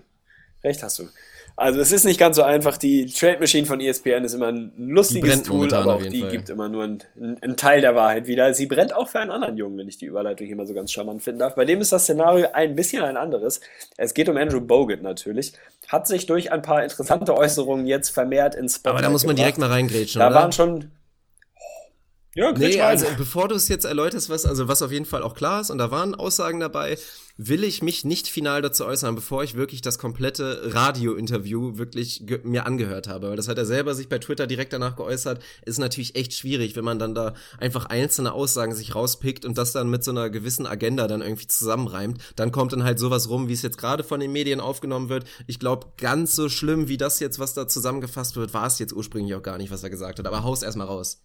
Recht 0.63 0.83
hast 0.83 0.99
du. 0.99 1.07
Also 1.59 1.81
es 1.81 1.91
ist 1.91 2.05
nicht 2.05 2.17
ganz 2.17 2.37
so 2.37 2.43
einfach. 2.43 2.77
Die 2.77 3.05
Trade 3.07 3.37
Machine 3.39 3.67
von 3.67 3.81
ESPN 3.81 4.23
ist 4.23 4.33
immer 4.33 4.47
ein 4.47 4.71
lustiges 4.77 5.43
Tool, 5.43 5.73
aber 5.73 5.95
auch 5.95 6.01
die 6.01 6.21
Fall. 6.21 6.31
gibt 6.31 6.49
immer 6.49 6.69
nur 6.69 6.85
einen, 6.85 7.03
einen, 7.41 7.57
Teil 7.57 7.81
der 7.81 7.95
Wahrheit 7.95 8.27
wieder. 8.27 8.53
Sie 8.53 8.65
brennt 8.65 8.95
auch 8.95 9.09
für 9.09 9.19
einen 9.19 9.29
anderen 9.29 9.57
Jungen, 9.57 9.77
wenn 9.77 9.89
ich 9.89 9.97
die 9.97 10.05
Überleitung 10.05 10.47
hier 10.47 10.55
mal 10.55 10.65
so 10.65 10.73
ganz 10.73 10.89
charmant 10.89 11.21
finden 11.21 11.39
darf. 11.39 11.55
Bei 11.55 11.65
dem 11.65 11.81
ist 11.81 11.91
das 11.91 12.03
Szenario 12.03 12.47
ein 12.53 12.75
bisschen 12.75 13.03
ein 13.03 13.17
anderes. 13.17 13.59
Es 13.97 14.13
geht 14.13 14.29
um 14.29 14.37
Andrew 14.37 14.61
Bogut 14.61 15.01
natürlich. 15.01 15.51
Hat 15.89 16.07
sich 16.07 16.25
durch 16.25 16.49
ein 16.53 16.61
paar 16.61 16.81
interessante 16.81 17.35
Äußerungen 17.35 17.85
jetzt 17.85 18.09
vermehrt 18.09 18.55
ins 18.55 18.75
Spotlight 18.75 18.93
Aber 18.93 19.01
da 19.01 19.09
muss 19.09 19.25
man 19.25 19.35
gebracht. 19.35 19.57
direkt 19.57 19.57
mal 19.57 19.69
reingrätschen, 19.69 20.19
Da 20.19 20.27
oder? 20.27 20.35
waren 20.35 20.51
schon 20.53 20.91
ja, 22.35 22.53
nee, 22.53 22.79
also 22.79 23.07
bevor 23.17 23.49
du 23.49 23.55
es 23.55 23.67
jetzt 23.67 23.85
erläuterst, 23.85 24.29
was, 24.29 24.45
also 24.45 24.67
was 24.69 24.81
auf 24.81 24.91
jeden 24.91 25.05
Fall 25.05 25.23
auch 25.23 25.33
klar 25.33 25.59
ist, 25.59 25.71
und 25.71 25.79
da 25.79 25.91
waren 25.91 26.15
Aussagen 26.15 26.59
dabei, 26.61 26.97
will 27.41 27.63
ich 27.63 27.81
mich 27.81 28.03
nicht 28.03 28.27
final 28.27 28.61
dazu 28.61 28.85
äußern, 28.85 29.15
bevor 29.15 29.45
ich 29.45 29.55
wirklich 29.55 29.81
das 29.81 29.97
komplette 29.97 30.73
Radio-Interview 30.73 31.77
wirklich 31.77 32.21
mir 32.43 32.65
angehört 32.65 33.07
habe. 33.07 33.29
Weil 33.29 33.37
das 33.37 33.47
hat 33.47 33.57
er 33.57 33.65
selber 33.65 33.95
sich 33.95 34.09
bei 34.09 34.19
Twitter 34.19 34.45
direkt 34.45 34.73
danach 34.73 34.97
geäußert. 34.97 35.41
Ist 35.65 35.79
natürlich 35.79 36.17
echt 36.17 36.33
schwierig, 36.33 36.75
wenn 36.75 36.83
man 36.83 36.99
dann 36.99 37.15
da 37.15 37.33
einfach 37.57 37.85
einzelne 37.85 38.33
Aussagen 38.33 38.75
sich 38.75 38.93
rauspickt 38.93 39.45
und 39.45 39.57
das 39.57 39.71
dann 39.71 39.89
mit 39.89 40.03
so 40.03 40.11
einer 40.11 40.29
gewissen 40.29 40.67
Agenda 40.67 41.07
dann 41.07 41.21
irgendwie 41.21 41.47
zusammenreimt. 41.47 42.19
Dann 42.35 42.51
kommt 42.51 42.73
dann 42.73 42.83
halt 42.83 42.99
sowas 42.99 43.29
rum, 43.29 43.47
wie 43.47 43.53
es 43.53 43.61
jetzt 43.61 43.77
gerade 43.77 44.03
von 44.03 44.19
den 44.19 44.33
Medien 44.33 44.59
aufgenommen 44.59 45.07
wird. 45.07 45.23
Ich 45.47 45.59
glaube, 45.59 45.93
ganz 45.95 46.35
so 46.35 46.49
schlimm 46.49 46.89
wie 46.89 46.97
das 46.97 47.21
jetzt, 47.21 47.39
was 47.39 47.53
da 47.53 47.69
zusammengefasst 47.69 48.35
wird, 48.35 48.53
war 48.53 48.67
es 48.67 48.79
jetzt 48.79 48.91
ursprünglich 48.91 49.33
auch 49.35 49.43
gar 49.43 49.57
nicht, 49.57 49.71
was 49.71 49.81
er 49.81 49.89
gesagt 49.89 50.19
hat. 50.19 50.27
Aber 50.27 50.43
haus 50.43 50.61
erstmal 50.61 50.87
raus. 50.87 51.21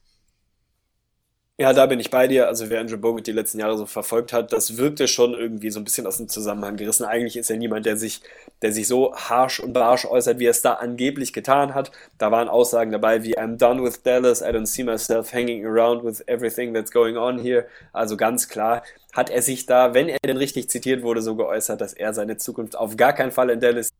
Ja, 1.57 1.73
da 1.73 1.87
bin 1.87 2.01
ich 2.01 2.11
bei 2.11 2.27
dir. 2.27 2.49
Also 2.49 2.69
wer 2.69 2.81
Andrew 2.81 2.97
Bogut 2.97 3.29
die 3.29 3.33
letzten 3.33 3.61
Jahre 3.61 3.79
so 3.79 3.87
verfolgt 3.87 4.33
hat, 4.33 4.53
das 4.53 4.77
wirkte 4.77 5.07
schon 5.07 5.35
irgendwie 5.35 5.71
so 5.71 5.79
ein 5.79 5.85
bisschen 5.85 6.05
aus 6.05 6.17
dem 6.17 6.29
Zusammenhang 6.29 6.77
gerissen. 6.77 7.05
Eigentlich 7.05 7.37
ist 7.37 7.49
er 7.49 7.57
niemand, 7.57 7.87
der 7.87 7.97
sich, 7.97 8.23
der 8.61 8.73
sich 8.73 8.89
so 8.89 9.15
harsh 9.15 9.61
und 9.61 9.73
barsch 9.73 10.05
äußert, 10.05 10.41
wie 10.41 10.47
er 10.47 10.51
es 10.51 10.63
da 10.63 10.75
angeblich 10.75 11.33
getan 11.33 11.73
hat. 11.73 11.93
Da 12.19 12.33
waren 12.33 12.49
Aussagen 12.49 12.91
dabei 12.91 13.23
wie 13.23 13.39
I'm 13.39 13.57
done 13.57 13.85
with 13.85 14.03
Dallas, 14.03 14.43
I 14.43 14.47
don't 14.47 14.67
see 14.67 14.83
myself 14.83 15.33
hanging 15.33 15.65
around 15.65 16.03
with 16.03 16.25
everything 16.27 16.75
that's 16.75 16.91
going 16.91 17.17
on 17.17 17.39
here. 17.39 17.67
Also 17.93 18.17
ganz 18.17 18.49
klar 18.49 18.83
hat 19.13 19.31
er 19.31 19.41
sich 19.41 19.65
da, 19.65 19.95
wenn 19.95 20.09
er 20.09 20.19
denn 20.27 20.37
richtig 20.37 20.69
zitiert 20.71 21.05
wurde, 21.05 21.23
so 21.23 21.37
geäußert, 21.37 21.81
dass 21.81 21.93
er 21.93 22.13
seine 22.15 22.37
Zukunft 22.37 22.77
auf 22.77 22.97
gar 22.97 23.13
keinen 23.13 23.31
Fall 23.31 23.51
in 23.51 23.61
Dallas 23.61 23.91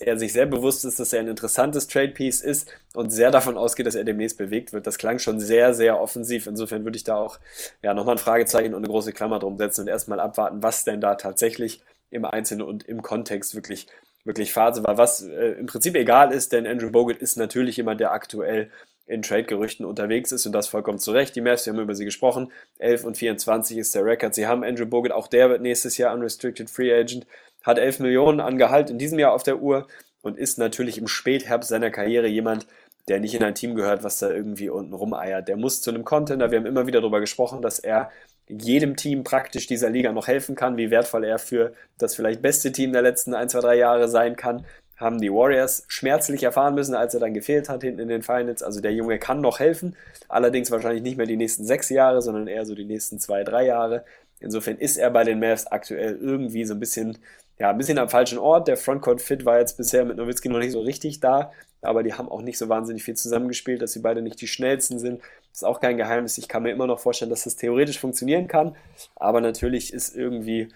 er 0.00 0.18
sich 0.18 0.32
sehr 0.32 0.46
bewusst 0.46 0.84
ist, 0.84 1.00
dass 1.00 1.12
er 1.12 1.20
ein 1.20 1.28
interessantes 1.28 1.86
Trade-Piece 1.88 2.40
ist 2.40 2.68
und 2.94 3.10
sehr 3.10 3.30
davon 3.30 3.56
ausgeht, 3.56 3.86
dass 3.86 3.94
er 3.94 4.04
demnächst 4.04 4.38
bewegt 4.38 4.72
wird. 4.72 4.86
Das 4.86 4.98
klang 4.98 5.18
schon 5.18 5.40
sehr, 5.40 5.74
sehr 5.74 6.00
offensiv. 6.00 6.46
Insofern 6.46 6.84
würde 6.84 6.96
ich 6.96 7.04
da 7.04 7.16
auch 7.16 7.38
ja, 7.82 7.94
nochmal 7.94 8.16
ein 8.16 8.18
Fragezeichen 8.18 8.74
und 8.74 8.80
eine 8.80 8.88
große 8.88 9.12
Klammer 9.12 9.38
drum 9.38 9.56
setzen 9.56 9.82
und 9.82 9.88
erstmal 9.88 10.20
abwarten, 10.20 10.62
was 10.62 10.84
denn 10.84 11.00
da 11.00 11.14
tatsächlich 11.14 11.82
im 12.10 12.24
Einzelnen 12.24 12.62
und 12.62 12.84
im 12.84 13.02
Kontext 13.02 13.54
wirklich, 13.54 13.86
wirklich 14.24 14.52
Phase 14.52 14.84
war. 14.84 14.98
Was 14.98 15.22
äh, 15.22 15.52
im 15.52 15.66
Prinzip 15.66 15.94
egal 15.94 16.32
ist, 16.32 16.52
denn 16.52 16.66
Andrew 16.66 16.90
Bogut 16.90 17.16
ist 17.16 17.36
natürlich 17.36 17.76
jemand, 17.76 18.00
der 18.00 18.12
aktuell 18.12 18.70
in 19.06 19.22
Trade-Gerüchten 19.22 19.86
unterwegs 19.86 20.32
ist 20.32 20.46
und 20.46 20.52
das 20.52 20.66
vollkommen 20.66 20.98
zu 20.98 21.12
Recht. 21.12 21.36
Die 21.36 21.40
Mavs, 21.40 21.64
wir 21.64 21.72
haben 21.72 21.80
über 21.80 21.94
sie 21.94 22.04
gesprochen. 22.04 22.50
11 22.78 23.04
und 23.04 23.16
24 23.16 23.78
ist 23.78 23.94
der 23.94 24.04
Rekord. 24.04 24.34
Sie 24.34 24.48
haben 24.48 24.64
Andrew 24.64 24.86
Bogut, 24.86 25.12
auch 25.12 25.28
der 25.28 25.48
wird 25.48 25.62
nächstes 25.62 25.96
Jahr 25.96 26.12
Unrestricted 26.12 26.68
Free 26.68 26.92
Agent 26.92 27.24
hat 27.66 27.78
11 27.78 28.00
Millionen 28.00 28.40
an 28.40 28.56
Gehalt 28.56 28.88
in 28.88 28.98
diesem 28.98 29.18
Jahr 29.18 29.32
auf 29.32 29.42
der 29.42 29.60
Uhr 29.60 29.88
und 30.22 30.38
ist 30.38 30.56
natürlich 30.56 30.98
im 30.98 31.08
Spätherbst 31.08 31.68
seiner 31.68 31.90
Karriere 31.90 32.28
jemand, 32.28 32.66
der 33.08 33.20
nicht 33.20 33.34
in 33.34 33.42
ein 33.42 33.54
Team 33.54 33.74
gehört, 33.74 34.02
was 34.02 34.18
da 34.18 34.30
irgendwie 34.30 34.68
unten 34.68 34.94
rumeiert. 34.94 35.48
Der 35.48 35.56
muss 35.56 35.82
zu 35.82 35.90
einem 35.90 36.04
Contender. 36.04 36.50
Wir 36.50 36.58
haben 36.58 36.66
immer 36.66 36.86
wieder 36.86 37.00
darüber 37.00 37.20
gesprochen, 37.20 37.62
dass 37.62 37.78
er 37.78 38.10
jedem 38.48 38.96
Team 38.96 39.24
praktisch 39.24 39.66
dieser 39.66 39.90
Liga 39.90 40.12
noch 40.12 40.28
helfen 40.28 40.54
kann, 40.54 40.76
wie 40.76 40.90
wertvoll 40.90 41.24
er 41.24 41.38
für 41.38 41.72
das 41.98 42.14
vielleicht 42.14 42.42
beste 42.42 42.72
Team 42.72 42.92
der 42.92 43.02
letzten 43.02 43.34
ein, 43.34 43.48
zwei, 43.48 43.60
drei 43.60 43.76
Jahre 43.76 44.08
sein 44.08 44.36
kann. 44.36 44.64
Haben 44.96 45.20
die 45.20 45.30
Warriors 45.30 45.84
schmerzlich 45.88 46.42
erfahren 46.42 46.74
müssen, 46.74 46.94
als 46.94 47.14
er 47.14 47.20
dann 47.20 47.34
gefehlt 47.34 47.68
hat 47.68 47.82
hinten 47.82 48.00
in 48.00 48.08
den 48.08 48.22
Finals. 48.22 48.62
Also 48.62 48.80
der 48.80 48.92
Junge 48.92 49.18
kann 49.18 49.40
noch 49.40 49.58
helfen. 49.58 49.96
Allerdings 50.28 50.70
wahrscheinlich 50.70 51.02
nicht 51.02 51.16
mehr 51.16 51.26
die 51.26 51.36
nächsten 51.36 51.64
sechs 51.64 51.90
Jahre, 51.90 52.22
sondern 52.22 52.46
eher 52.46 52.64
so 52.64 52.74
die 52.74 52.84
nächsten 52.84 53.18
zwei, 53.18 53.44
drei 53.44 53.66
Jahre. 53.66 54.04
Insofern 54.40 54.78
ist 54.78 54.96
er 54.96 55.10
bei 55.10 55.24
den 55.24 55.40
Mavs 55.40 55.66
aktuell 55.66 56.16
irgendwie 56.20 56.64
so 56.64 56.74
ein 56.74 56.80
bisschen 56.80 57.18
ja, 57.58 57.70
ein 57.70 57.78
bisschen 57.78 57.98
am 57.98 58.08
falschen 58.08 58.38
Ort. 58.38 58.68
Der 58.68 58.76
Frontcourt-Fit 58.76 59.44
war 59.44 59.58
jetzt 59.58 59.76
bisher 59.76 60.04
mit 60.04 60.16
Nowitzki 60.16 60.48
noch 60.48 60.58
nicht 60.58 60.72
so 60.72 60.80
richtig 60.80 61.20
da, 61.20 61.52
aber 61.80 62.02
die 62.02 62.14
haben 62.14 62.28
auch 62.28 62.42
nicht 62.42 62.58
so 62.58 62.68
wahnsinnig 62.68 63.02
viel 63.02 63.16
zusammengespielt, 63.16 63.82
dass 63.82 63.92
sie 63.92 64.00
beide 64.00 64.22
nicht 64.22 64.40
die 64.40 64.46
schnellsten 64.46 64.98
sind. 64.98 65.22
Ist 65.52 65.64
auch 65.64 65.80
kein 65.80 65.96
Geheimnis. 65.96 66.38
Ich 66.38 66.48
kann 66.48 66.62
mir 66.62 66.70
immer 66.70 66.86
noch 66.86 66.98
vorstellen, 66.98 67.30
dass 67.30 67.44
das 67.44 67.56
theoretisch 67.56 67.98
funktionieren 67.98 68.46
kann, 68.48 68.76
aber 69.14 69.40
natürlich 69.40 69.92
ist 69.92 70.14
irgendwie, 70.14 70.68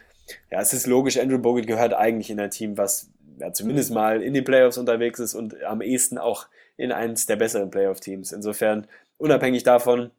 ja, 0.51 0.61
es 0.61 0.73
ist 0.73 0.87
logisch, 0.87 1.19
Andrew 1.19 1.39
Bogut 1.39 1.67
gehört 1.67 1.95
eigentlich 1.95 2.31
in 2.31 2.41
ein 2.41 2.51
Team, 2.51 2.79
was 2.79 3.11
ja, 3.39 3.53
zumindest 3.53 3.93
mal 3.93 4.23
in 4.23 4.35
den 4.35 4.45
Playoffs 4.45 4.79
unterwegs 4.79 5.19
ist 5.19 5.35
und 5.35 5.63
am 5.65 5.83
ehesten 5.83 6.19
auch 6.19 6.47
in 6.77 6.93
eins 6.93 7.27
der 7.27 7.37
besseren 7.37 7.71
Playoff-Teams. 7.71 8.33
Insofern, 8.33 8.87
unabhängig 9.19 9.65
davon, 9.65 10.11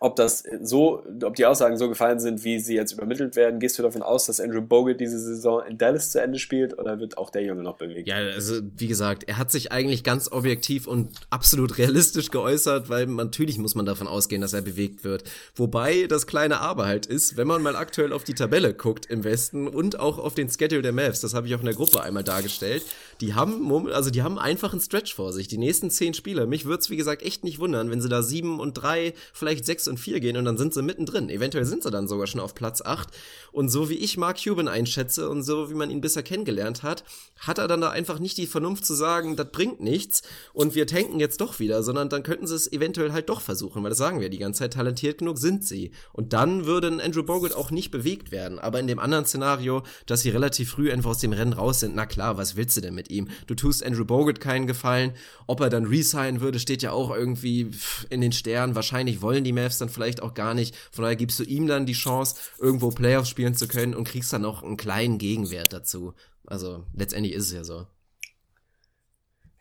ob 0.00 0.16
das 0.16 0.44
so, 0.62 1.04
ob 1.22 1.34
die 1.34 1.44
Aussagen 1.44 1.76
so 1.76 1.88
gefallen 1.88 2.20
sind, 2.20 2.42
wie 2.42 2.58
sie 2.58 2.74
jetzt 2.74 2.92
übermittelt 2.92 3.36
werden. 3.36 3.60
Gehst 3.60 3.78
du 3.78 3.82
davon 3.82 4.00
aus, 4.00 4.24
dass 4.24 4.40
Andrew 4.40 4.62
Bogut 4.62 4.98
diese 4.98 5.18
Saison 5.18 5.62
in 5.68 5.76
Dallas 5.76 6.10
zu 6.10 6.22
Ende 6.22 6.38
spielt 6.38 6.78
oder 6.78 6.98
wird 6.98 7.18
auch 7.18 7.28
der 7.28 7.42
Junge 7.42 7.62
noch 7.62 7.76
bewegt? 7.76 8.08
Ja, 8.08 8.16
also 8.16 8.60
wie 8.76 8.88
gesagt, 8.88 9.24
er 9.24 9.36
hat 9.36 9.50
sich 9.50 9.72
eigentlich 9.72 10.02
ganz 10.02 10.32
objektiv 10.32 10.86
und 10.86 11.10
absolut 11.28 11.76
realistisch 11.76 12.30
geäußert, 12.30 12.88
weil 12.88 13.06
natürlich 13.06 13.58
muss 13.58 13.74
man 13.74 13.84
davon 13.84 14.08
ausgehen, 14.08 14.40
dass 14.40 14.54
er 14.54 14.62
bewegt 14.62 15.04
wird. 15.04 15.24
Wobei 15.54 16.06
das 16.08 16.26
kleine 16.26 16.60
Aber 16.60 16.86
halt 16.86 17.04
ist, 17.04 17.36
wenn 17.36 17.46
man 17.46 17.62
mal 17.62 17.76
aktuell 17.76 18.14
auf 18.14 18.24
die 18.24 18.34
Tabelle 18.34 18.72
guckt 18.72 19.04
im 19.04 19.22
Westen 19.22 19.68
und 19.68 20.00
auch 20.00 20.18
auf 20.18 20.34
den 20.34 20.48
Schedule 20.48 20.80
der 20.80 20.92
Mavs, 20.92 21.20
das 21.20 21.34
habe 21.34 21.46
ich 21.46 21.54
auch 21.54 21.60
in 21.60 21.66
der 21.66 21.74
Gruppe 21.74 22.02
einmal 22.02 22.24
dargestellt, 22.24 22.84
die 23.20 23.34
haben, 23.34 23.70
also 23.92 24.10
die 24.10 24.22
haben 24.22 24.38
einfach 24.38 24.72
einen 24.72 24.80
Stretch 24.80 25.14
vor 25.14 25.32
sich. 25.32 25.46
Die 25.48 25.58
nächsten 25.58 25.90
zehn 25.90 26.14
Spieler. 26.14 26.46
Mich 26.46 26.64
würde 26.64 26.80
es 26.80 26.90
wie 26.90 26.96
gesagt 26.96 27.22
echt 27.22 27.44
nicht 27.44 27.58
wundern, 27.58 27.90
wenn 27.90 28.00
sie 28.00 28.08
da 28.08 28.22
sieben 28.22 28.60
und 28.60 28.74
drei, 28.74 29.14
vielleicht 29.32 29.66
sechs 29.66 29.86
und 29.88 29.98
4 29.98 30.20
gehen 30.20 30.36
und 30.36 30.44
dann 30.44 30.56
sind 30.56 30.72
sie 30.72 30.82
mittendrin. 30.82 31.28
Eventuell 31.28 31.64
sind 31.64 31.82
sie 31.82 31.90
dann 31.90 32.08
sogar 32.08 32.26
schon 32.26 32.40
auf 32.40 32.54
Platz 32.54 32.80
8. 32.80 33.08
Und 33.52 33.68
so 33.68 33.90
wie 33.90 33.94
ich 33.94 34.16
Mark 34.16 34.42
Cuban 34.42 34.68
einschätze 34.68 35.28
und 35.28 35.42
so 35.42 35.70
wie 35.70 35.74
man 35.74 35.90
ihn 35.90 36.00
bisher 36.00 36.22
kennengelernt 36.22 36.82
hat, 36.82 37.04
hat 37.38 37.58
er 37.58 37.68
dann 37.68 37.80
da 37.80 37.90
einfach 37.90 38.18
nicht 38.18 38.38
die 38.38 38.46
Vernunft 38.46 38.86
zu 38.86 38.94
sagen, 38.94 39.36
das 39.36 39.50
bringt 39.50 39.80
nichts 39.80 40.22
und 40.52 40.74
wir 40.74 40.86
tanken 40.86 41.20
jetzt 41.20 41.40
doch 41.40 41.58
wieder, 41.58 41.82
sondern 41.82 42.08
dann 42.08 42.22
könnten 42.22 42.46
sie 42.46 42.54
es 42.54 42.72
eventuell 42.72 43.12
halt 43.12 43.28
doch 43.28 43.40
versuchen, 43.40 43.82
weil 43.82 43.90
das 43.90 43.98
sagen 43.98 44.20
wir 44.20 44.30
die 44.30 44.38
ganze 44.38 44.60
Zeit, 44.60 44.74
talentiert 44.74 45.18
genug 45.18 45.38
sind 45.38 45.64
sie. 45.64 45.90
Und 46.12 46.32
dann 46.32 46.64
würde 46.64 46.88
ein 46.88 47.00
Andrew 47.00 47.22
Bogut 47.22 47.54
auch 47.54 47.70
nicht 47.70 47.90
bewegt 47.90 48.30
werden. 48.30 48.58
Aber 48.58 48.80
in 48.80 48.86
dem 48.86 48.98
anderen 48.98 49.26
Szenario, 49.26 49.82
dass 50.06 50.22
sie 50.22 50.30
relativ 50.30 50.70
früh 50.70 50.90
einfach 50.90 51.10
aus 51.10 51.18
dem 51.18 51.32
Rennen 51.32 51.52
raus 51.52 51.80
sind, 51.80 51.94
na 51.94 52.06
klar, 52.06 52.38
was 52.38 52.56
willst 52.56 52.76
du 52.76 52.80
denn 52.80 52.94
mit 52.94 53.09
ihm? 53.10 53.28
Du 53.46 53.54
tust 53.54 53.84
Andrew 53.84 54.04
Bogut 54.04 54.40
keinen 54.40 54.66
Gefallen. 54.66 55.12
Ob 55.46 55.60
er 55.60 55.70
dann 55.70 55.86
resignen 55.86 56.40
würde, 56.40 56.58
steht 56.58 56.82
ja 56.82 56.92
auch 56.92 57.14
irgendwie 57.14 57.70
in 58.08 58.20
den 58.20 58.32
Sternen. 58.32 58.74
Wahrscheinlich 58.74 59.22
wollen 59.22 59.44
die 59.44 59.52
Mavs 59.52 59.78
dann 59.78 59.88
vielleicht 59.88 60.22
auch 60.22 60.34
gar 60.34 60.54
nicht. 60.54 60.76
Von 60.92 61.02
daher 61.02 61.16
gibst 61.16 61.38
du 61.38 61.44
ihm 61.44 61.66
dann 61.66 61.86
die 61.86 61.92
Chance, 61.92 62.36
irgendwo 62.58 62.90
Playoffs 62.90 63.28
spielen 63.28 63.54
zu 63.54 63.68
können 63.68 63.94
und 63.94 64.04
kriegst 64.04 64.32
dann 64.32 64.44
auch 64.44 64.62
einen 64.62 64.76
kleinen 64.76 65.18
Gegenwert 65.18 65.72
dazu. 65.72 66.14
Also 66.46 66.84
letztendlich 66.94 67.34
ist 67.34 67.46
es 67.46 67.52
ja 67.52 67.64
so. 67.64 67.86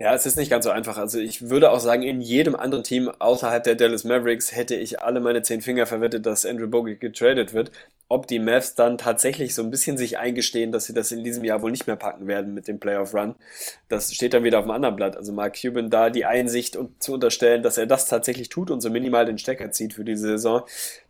Ja, 0.01 0.13
es 0.15 0.26
ist 0.26 0.38
nicht 0.38 0.49
ganz 0.49 0.63
so 0.63 0.71
einfach. 0.71 0.97
Also 0.97 1.19
ich 1.19 1.49
würde 1.49 1.71
auch 1.71 1.81
sagen, 1.81 2.03
in 2.03 2.21
jedem 2.21 2.55
anderen 2.55 2.85
Team 2.85 3.09
außerhalb 3.19 3.61
der 3.61 3.76
Dallas 3.76 4.05
Mavericks 4.05 4.55
hätte 4.55 4.76
ich 4.76 5.01
alle 5.01 5.19
meine 5.19 5.41
zehn 5.41 5.59
Finger 5.59 5.85
verwettet, 5.85 6.26
dass 6.26 6.45
Andrew 6.45 6.67
Bogut 6.69 7.01
getradet 7.01 7.53
wird. 7.53 7.71
Ob 8.07 8.26
die 8.26 8.39
Mavs 8.39 8.76
dann 8.76 8.97
tatsächlich 8.97 9.53
so 9.53 9.61
ein 9.61 9.69
bisschen 9.69 9.97
sich 9.97 10.17
eingestehen, 10.17 10.71
dass 10.71 10.85
sie 10.85 10.93
das 10.93 11.11
in 11.11 11.26
diesem 11.26 11.43
Jahr 11.43 11.61
wohl 11.61 11.71
nicht 11.71 11.85
mehr 11.85 11.97
packen 11.97 12.27
werden 12.27 12.53
mit 12.53 12.69
dem 12.69 12.80
Playoff 12.80 13.13
Run, 13.13 13.35
das 13.89 14.13
steht 14.15 14.34
dann 14.34 14.45
wieder 14.45 14.59
auf 14.59 14.65
dem 14.65 14.71
anderen 14.71 14.95
Blatt. 14.95 15.17
Also 15.17 15.34
Mark 15.34 15.59
Cuban 15.61 15.89
da 15.89 16.09
die 16.09 16.26
Einsicht 16.26 16.77
und 16.77 17.03
zu 17.03 17.13
unterstellen, 17.13 17.61
dass 17.61 17.77
er 17.77 17.85
das 17.85 18.07
tatsächlich 18.07 18.47
tut 18.47 18.71
und 18.71 18.80
so 18.80 18.89
minimal 18.89 19.26
den 19.26 19.38
Stecker 19.38 19.69
zieht 19.71 19.93
für 19.95 20.05
diese 20.05 20.27
Saison, 20.30 20.63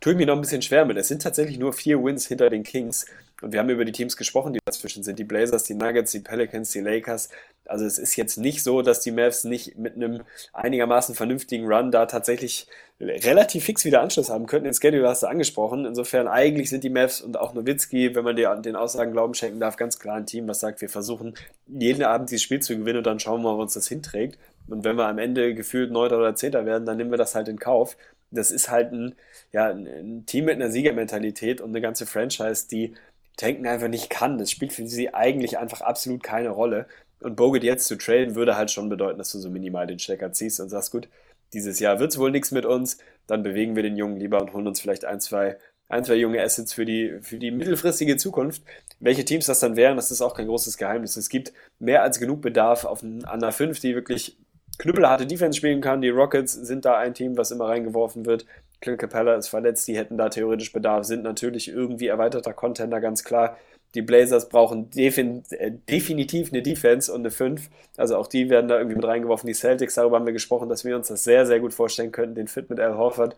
ich 0.04 0.06
mir 0.16 0.26
noch 0.26 0.34
ein 0.34 0.40
bisschen 0.40 0.62
schwer 0.62 0.84
mit. 0.84 0.96
Es 0.96 1.06
sind 1.06 1.22
tatsächlich 1.22 1.60
nur 1.60 1.72
vier 1.72 2.02
Wins 2.02 2.26
hinter 2.26 2.50
den 2.50 2.64
Kings. 2.64 3.06
Und 3.40 3.52
wir 3.52 3.60
haben 3.60 3.70
über 3.70 3.84
die 3.84 3.92
Teams 3.92 4.16
gesprochen, 4.16 4.52
die 4.52 4.60
dazwischen 4.64 5.02
sind. 5.02 5.18
Die 5.18 5.24
Blazers, 5.24 5.64
die 5.64 5.74
Nuggets, 5.74 6.12
die 6.12 6.20
Pelicans, 6.20 6.70
die 6.70 6.80
Lakers. 6.80 7.30
Also 7.64 7.84
es 7.84 7.98
ist 7.98 8.16
jetzt 8.16 8.36
nicht 8.36 8.62
so, 8.62 8.82
dass 8.82 9.00
die 9.00 9.12
Mavs 9.12 9.44
nicht 9.44 9.78
mit 9.78 9.94
einem 9.94 10.22
einigermaßen 10.52 11.14
vernünftigen 11.14 11.66
Run 11.66 11.90
da 11.90 12.06
tatsächlich 12.06 12.66
relativ 13.00 13.64
fix 13.64 13.84
wieder 13.84 14.02
Anschluss 14.02 14.28
haben 14.28 14.46
könnten. 14.46 14.64
Den 14.64 14.74
Schedule 14.74 15.08
hast 15.08 15.22
du 15.22 15.26
angesprochen. 15.26 15.86
Insofern 15.86 16.28
eigentlich 16.28 16.68
sind 16.68 16.84
die 16.84 16.90
Mavs 16.90 17.20
und 17.20 17.38
auch 17.38 17.54
Nowitzki, 17.54 18.14
wenn 18.14 18.24
man 18.24 18.36
den 18.36 18.76
Aussagen 18.76 19.12
Glauben 19.12 19.34
schenken 19.34 19.60
darf, 19.60 19.76
ganz 19.76 19.98
klar 19.98 20.16
ein 20.16 20.26
Team, 20.26 20.46
was 20.48 20.60
sagt, 20.60 20.80
wir 20.80 20.88
versuchen 20.88 21.34
jeden 21.66 22.02
Abend 22.02 22.30
dieses 22.30 22.42
Spiel 22.42 22.60
zu 22.60 22.76
gewinnen 22.76 22.98
und 22.98 23.06
dann 23.06 23.20
schauen 23.20 23.40
wir 23.42 23.52
mal, 23.52 23.56
wo 23.56 23.62
uns 23.62 23.74
das 23.74 23.88
hinträgt. 23.88 24.38
Und 24.68 24.84
wenn 24.84 24.96
wir 24.96 25.06
am 25.06 25.18
Ende 25.18 25.54
gefühlt 25.54 25.90
Neunter 25.90 26.18
oder 26.18 26.34
Zehnter 26.34 26.66
werden, 26.66 26.84
dann 26.84 26.96
nehmen 26.96 27.10
wir 27.10 27.18
das 27.18 27.34
halt 27.34 27.48
in 27.48 27.58
Kauf. 27.58 27.96
Das 28.30 28.50
ist 28.52 28.70
halt 28.70 28.92
ein, 28.92 29.16
ja, 29.50 29.70
ein 29.70 30.24
Team 30.26 30.44
mit 30.44 30.54
einer 30.54 30.70
Siegermentalität 30.70 31.60
und 31.60 31.70
eine 31.70 31.80
ganze 31.80 32.06
Franchise, 32.06 32.68
die 32.70 32.94
tanken 33.40 33.66
einfach 33.66 33.88
nicht 33.88 34.10
kann. 34.10 34.38
Das 34.38 34.50
spielt 34.50 34.72
für 34.72 34.86
sie 34.86 35.14
eigentlich 35.14 35.58
einfach 35.58 35.80
absolut 35.80 36.22
keine 36.22 36.50
Rolle. 36.50 36.86
Und 37.20 37.36
Bogut 37.36 37.62
jetzt 37.62 37.86
zu 37.86 37.96
traden 37.96 38.34
würde 38.34 38.56
halt 38.56 38.70
schon 38.70 38.88
bedeuten, 38.88 39.18
dass 39.18 39.32
du 39.32 39.38
so 39.38 39.50
minimal 39.50 39.86
den 39.86 39.98
Stecker 39.98 40.32
ziehst 40.32 40.60
und 40.60 40.68
sagst, 40.68 40.90
gut, 40.90 41.08
dieses 41.52 41.80
Jahr 41.80 41.98
wird 41.98 42.12
es 42.12 42.18
wohl 42.18 42.30
nichts 42.30 42.50
mit 42.50 42.64
uns, 42.64 42.98
dann 43.26 43.42
bewegen 43.42 43.76
wir 43.76 43.82
den 43.82 43.96
Jungen 43.96 44.16
lieber 44.16 44.40
und 44.40 44.52
holen 44.52 44.66
uns 44.66 44.80
vielleicht 44.80 45.04
ein, 45.04 45.20
zwei, 45.20 45.58
ein, 45.88 46.04
zwei 46.04 46.14
junge 46.14 46.42
Assets 46.42 46.72
für 46.72 46.84
die, 46.84 47.18
für 47.20 47.38
die 47.38 47.50
mittelfristige 47.50 48.16
Zukunft. 48.16 48.62
Welche 49.00 49.24
Teams 49.24 49.46
das 49.46 49.60
dann 49.60 49.76
wären, 49.76 49.96
das 49.96 50.10
ist 50.10 50.22
auch 50.22 50.34
kein 50.34 50.46
großes 50.46 50.76
Geheimnis. 50.76 51.16
Es 51.16 51.28
gibt 51.28 51.52
mehr 51.78 52.02
als 52.02 52.20
genug 52.20 52.40
Bedarf 52.40 52.84
auf 52.84 53.02
einer 53.02 53.52
5, 53.52 53.80
die 53.80 53.94
wirklich 53.94 54.38
knüppelharte 54.78 55.26
Defense 55.26 55.56
spielen 55.56 55.80
kann. 55.80 56.00
Die 56.00 56.08
Rockets 56.08 56.52
sind 56.52 56.84
da 56.84 56.96
ein 56.96 57.14
Team, 57.14 57.36
was 57.36 57.50
immer 57.50 57.68
reingeworfen 57.68 58.24
wird. 58.26 58.46
Clint 58.80 58.98
Capella 58.98 59.34
ist 59.34 59.48
verletzt, 59.48 59.86
die 59.88 59.96
hätten 59.96 60.16
da 60.16 60.28
theoretisch 60.28 60.72
Bedarf, 60.72 61.04
sind 61.04 61.22
natürlich 61.22 61.68
irgendwie 61.68 62.06
erweiterter 62.06 62.52
Contender, 62.52 63.00
ganz 63.00 63.24
klar. 63.24 63.56
Die 63.94 64.02
Blazers 64.02 64.48
brauchen 64.48 64.88
defin 64.90 65.42
äh, 65.50 65.72
definitiv 65.90 66.52
eine 66.52 66.62
Defense 66.62 67.12
und 67.12 67.20
eine 67.20 67.30
5. 67.32 67.68
Also 67.96 68.16
auch 68.16 68.28
die 68.28 68.48
werden 68.48 68.68
da 68.68 68.78
irgendwie 68.78 68.94
mit 68.96 69.04
reingeworfen. 69.04 69.48
Die 69.48 69.54
Celtics, 69.54 69.94
darüber 69.94 70.16
haben 70.16 70.26
wir 70.26 70.32
gesprochen, 70.32 70.68
dass 70.68 70.84
wir 70.84 70.94
uns 70.94 71.08
das 71.08 71.24
sehr, 71.24 71.44
sehr 71.44 71.58
gut 71.58 71.74
vorstellen 71.74 72.12
könnten, 72.12 72.36
den 72.36 72.46
Fit 72.46 72.70
mit 72.70 72.78
Al 72.78 72.96
Horford. 72.96 73.36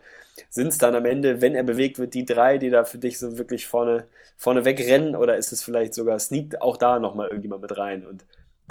Sind 0.49 0.67
es 0.67 0.77
dann 0.77 0.93
am 0.93 1.05
Ende, 1.05 1.41
wenn 1.41 1.55
er 1.55 1.63
bewegt 1.63 1.97
wird, 1.97 2.13
die 2.13 2.25
drei, 2.25 2.59
die 2.59 2.69
da 2.69 2.83
für 2.83 2.99
dich 2.99 3.17
so 3.17 3.39
wirklich 3.39 3.65
vorne, 3.65 4.05
vorne 4.37 4.63
wegrennen? 4.63 5.15
Oder 5.15 5.37
ist 5.37 5.51
es 5.53 5.63
vielleicht 5.63 5.95
sogar, 5.95 6.19
sneakt 6.19 6.61
auch 6.61 6.77
da 6.77 6.99
nochmal 6.99 7.29
irgendjemand 7.29 7.63
mit 7.63 7.75
rein? 7.75 8.05
Und 8.05 8.23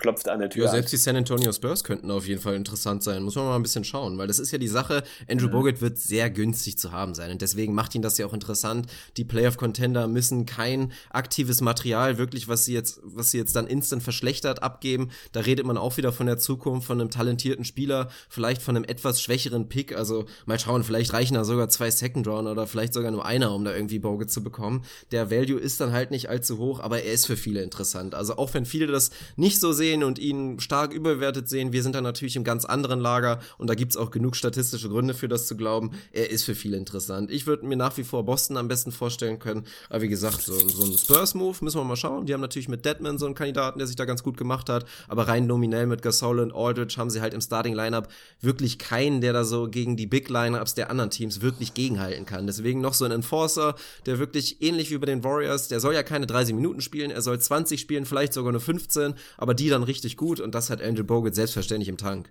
klopft 0.02 0.28
an 0.28 0.40
der 0.40 0.50
Tür. 0.50 0.64
Ja, 0.66 0.70
selbst 0.70 0.92
die 0.92 0.96
San 0.96 1.16
Antonio 1.16 1.52
Spurs 1.52 1.84
könnten 1.84 2.10
auf 2.10 2.26
jeden 2.26 2.40
Fall 2.40 2.54
interessant 2.54 3.02
sein. 3.02 3.22
Muss 3.22 3.36
man 3.36 3.46
mal 3.46 3.56
ein 3.56 3.62
bisschen 3.62 3.84
schauen, 3.84 4.18
weil 4.18 4.26
das 4.26 4.38
ist 4.38 4.50
ja 4.50 4.58
die 4.58 4.68
Sache. 4.68 5.04
Andrew 5.28 5.46
mhm. 5.46 5.52
Bogut 5.52 5.80
wird 5.80 5.98
sehr 5.98 6.28
günstig 6.28 6.76
zu 6.76 6.92
haben 6.92 7.14
sein 7.14 7.30
und 7.30 7.40
deswegen 7.40 7.72
macht 7.72 7.94
ihn 7.94 8.02
das 8.02 8.18
ja 8.18 8.26
auch 8.26 8.34
interessant. 8.34 8.86
Die 9.16 9.24
Playoff 9.24 9.56
Contender 9.56 10.08
müssen 10.08 10.44
kein 10.44 10.92
aktives 11.10 11.60
Material 11.60 12.18
wirklich, 12.18 12.48
was 12.48 12.64
sie 12.64 12.74
jetzt, 12.74 13.00
was 13.04 13.30
sie 13.30 13.38
jetzt 13.38 13.54
dann 13.54 13.66
instant 13.66 14.02
verschlechtert 14.02 14.62
abgeben. 14.62 15.10
Da 15.30 15.40
redet 15.40 15.64
man 15.64 15.78
auch 15.78 15.96
wieder 15.96 16.12
von 16.12 16.26
der 16.26 16.38
Zukunft, 16.38 16.86
von 16.86 17.00
einem 17.00 17.10
talentierten 17.10 17.64
Spieler, 17.64 18.08
vielleicht 18.28 18.60
von 18.60 18.76
einem 18.76 18.84
etwas 18.84 19.22
schwächeren 19.22 19.68
Pick. 19.68 19.96
Also 19.96 20.26
mal 20.46 20.58
schauen, 20.58 20.82
vielleicht 20.82 21.12
reichen 21.12 21.34
da 21.34 21.44
sogar 21.44 21.68
zwei 21.68 21.90
Second 21.90 22.26
Round 22.26 22.48
oder 22.48 22.66
vielleicht 22.66 22.92
sogar 22.92 23.12
nur 23.12 23.24
einer, 23.24 23.54
um 23.54 23.64
da 23.64 23.72
irgendwie 23.72 24.00
Bogut 24.00 24.30
zu 24.30 24.42
bekommen. 24.42 24.84
Der 25.12 25.30
Value 25.30 25.60
ist 25.60 25.80
dann 25.80 25.92
halt 25.92 26.10
nicht 26.10 26.28
allzu 26.28 26.58
hoch, 26.58 26.80
aber 26.80 27.02
er 27.02 27.12
ist 27.12 27.26
für 27.26 27.36
viele 27.36 27.62
interessant. 27.62 28.16
Also 28.16 28.36
auch 28.36 28.52
wenn 28.54 28.66
viele 28.66 28.88
das 28.88 29.10
nicht 29.36 29.60
so 29.60 29.72
sehen, 29.72 29.91
sehen 29.92 30.04
und 30.04 30.18
ihn 30.18 30.58
stark 30.58 30.94
überbewertet 30.94 31.48
sehen. 31.48 31.72
Wir 31.72 31.82
sind 31.82 31.94
da 31.94 32.00
natürlich 32.00 32.36
im 32.36 32.44
ganz 32.44 32.64
anderen 32.64 33.00
Lager 33.00 33.40
und 33.58 33.68
da 33.68 33.74
gibt 33.74 33.92
es 33.92 33.96
auch 33.96 34.10
genug 34.10 34.36
statistische 34.36 34.88
Gründe 34.88 35.12
für 35.12 35.28
das 35.28 35.46
zu 35.46 35.56
glauben. 35.56 35.90
Er 36.12 36.30
ist 36.30 36.44
für 36.44 36.54
viele 36.54 36.78
interessant. 36.78 37.30
Ich 37.30 37.46
würde 37.46 37.66
mir 37.66 37.76
nach 37.76 37.96
wie 37.98 38.04
vor 38.04 38.24
Boston 38.24 38.56
am 38.56 38.68
besten 38.68 38.90
vorstellen 38.90 39.38
können. 39.38 39.64
Aber 39.90 40.00
wie 40.00 40.08
gesagt, 40.08 40.42
so, 40.42 40.54
so 40.54 40.84
ein 40.84 40.96
Spurs-Move 40.96 41.58
müssen 41.60 41.78
wir 41.78 41.84
mal 41.84 41.96
schauen. 41.96 42.24
Die 42.24 42.32
haben 42.32 42.40
natürlich 42.40 42.68
mit 42.68 42.84
Deadman 42.84 43.18
so 43.18 43.26
einen 43.26 43.34
Kandidaten, 43.34 43.78
der 43.78 43.86
sich 43.86 43.96
da 43.96 44.04
ganz 44.06 44.22
gut 44.22 44.36
gemacht 44.36 44.68
hat. 44.68 44.86
Aber 45.08 45.28
rein 45.28 45.46
nominell 45.46 45.86
mit 45.86 46.00
Gasol 46.00 46.40
und 46.40 46.54
Aldridge 46.54 46.94
haben 46.96 47.10
sie 47.10 47.20
halt 47.20 47.34
im 47.34 47.40
Starting-Lineup 47.42 48.08
wirklich 48.40 48.78
keinen, 48.78 49.20
der 49.20 49.34
da 49.34 49.44
so 49.44 49.68
gegen 49.68 49.96
die 49.96 50.06
Big-Lineups 50.06 50.74
der 50.74 50.90
anderen 50.90 51.10
Teams 51.10 51.42
wirklich 51.42 51.74
gegenhalten 51.74 52.24
kann. 52.24 52.46
Deswegen 52.46 52.80
noch 52.80 52.94
so 52.94 53.04
ein 53.04 53.10
Enforcer, 53.10 53.74
der 54.06 54.18
wirklich 54.18 54.62
ähnlich 54.62 54.90
wie 54.90 54.98
bei 54.98 55.06
den 55.06 55.22
Warriors, 55.22 55.68
der 55.68 55.80
soll 55.80 55.94
ja 55.94 56.02
keine 56.02 56.26
30 56.26 56.54
Minuten 56.54 56.80
spielen, 56.80 57.10
er 57.10 57.20
soll 57.20 57.38
20 57.38 57.78
spielen, 57.78 58.06
vielleicht 58.06 58.32
sogar 58.32 58.52
nur 58.52 58.60
15, 58.60 59.14
aber 59.36 59.54
die 59.54 59.68
dann 59.72 59.82
richtig 59.82 60.16
gut 60.16 60.40
und 60.40 60.54
das 60.54 60.70
hat 60.70 60.80
Andrew 60.80 61.04
Bogut 61.04 61.34
selbstverständlich 61.34 61.88
im 61.88 61.96
Tank. 61.96 62.30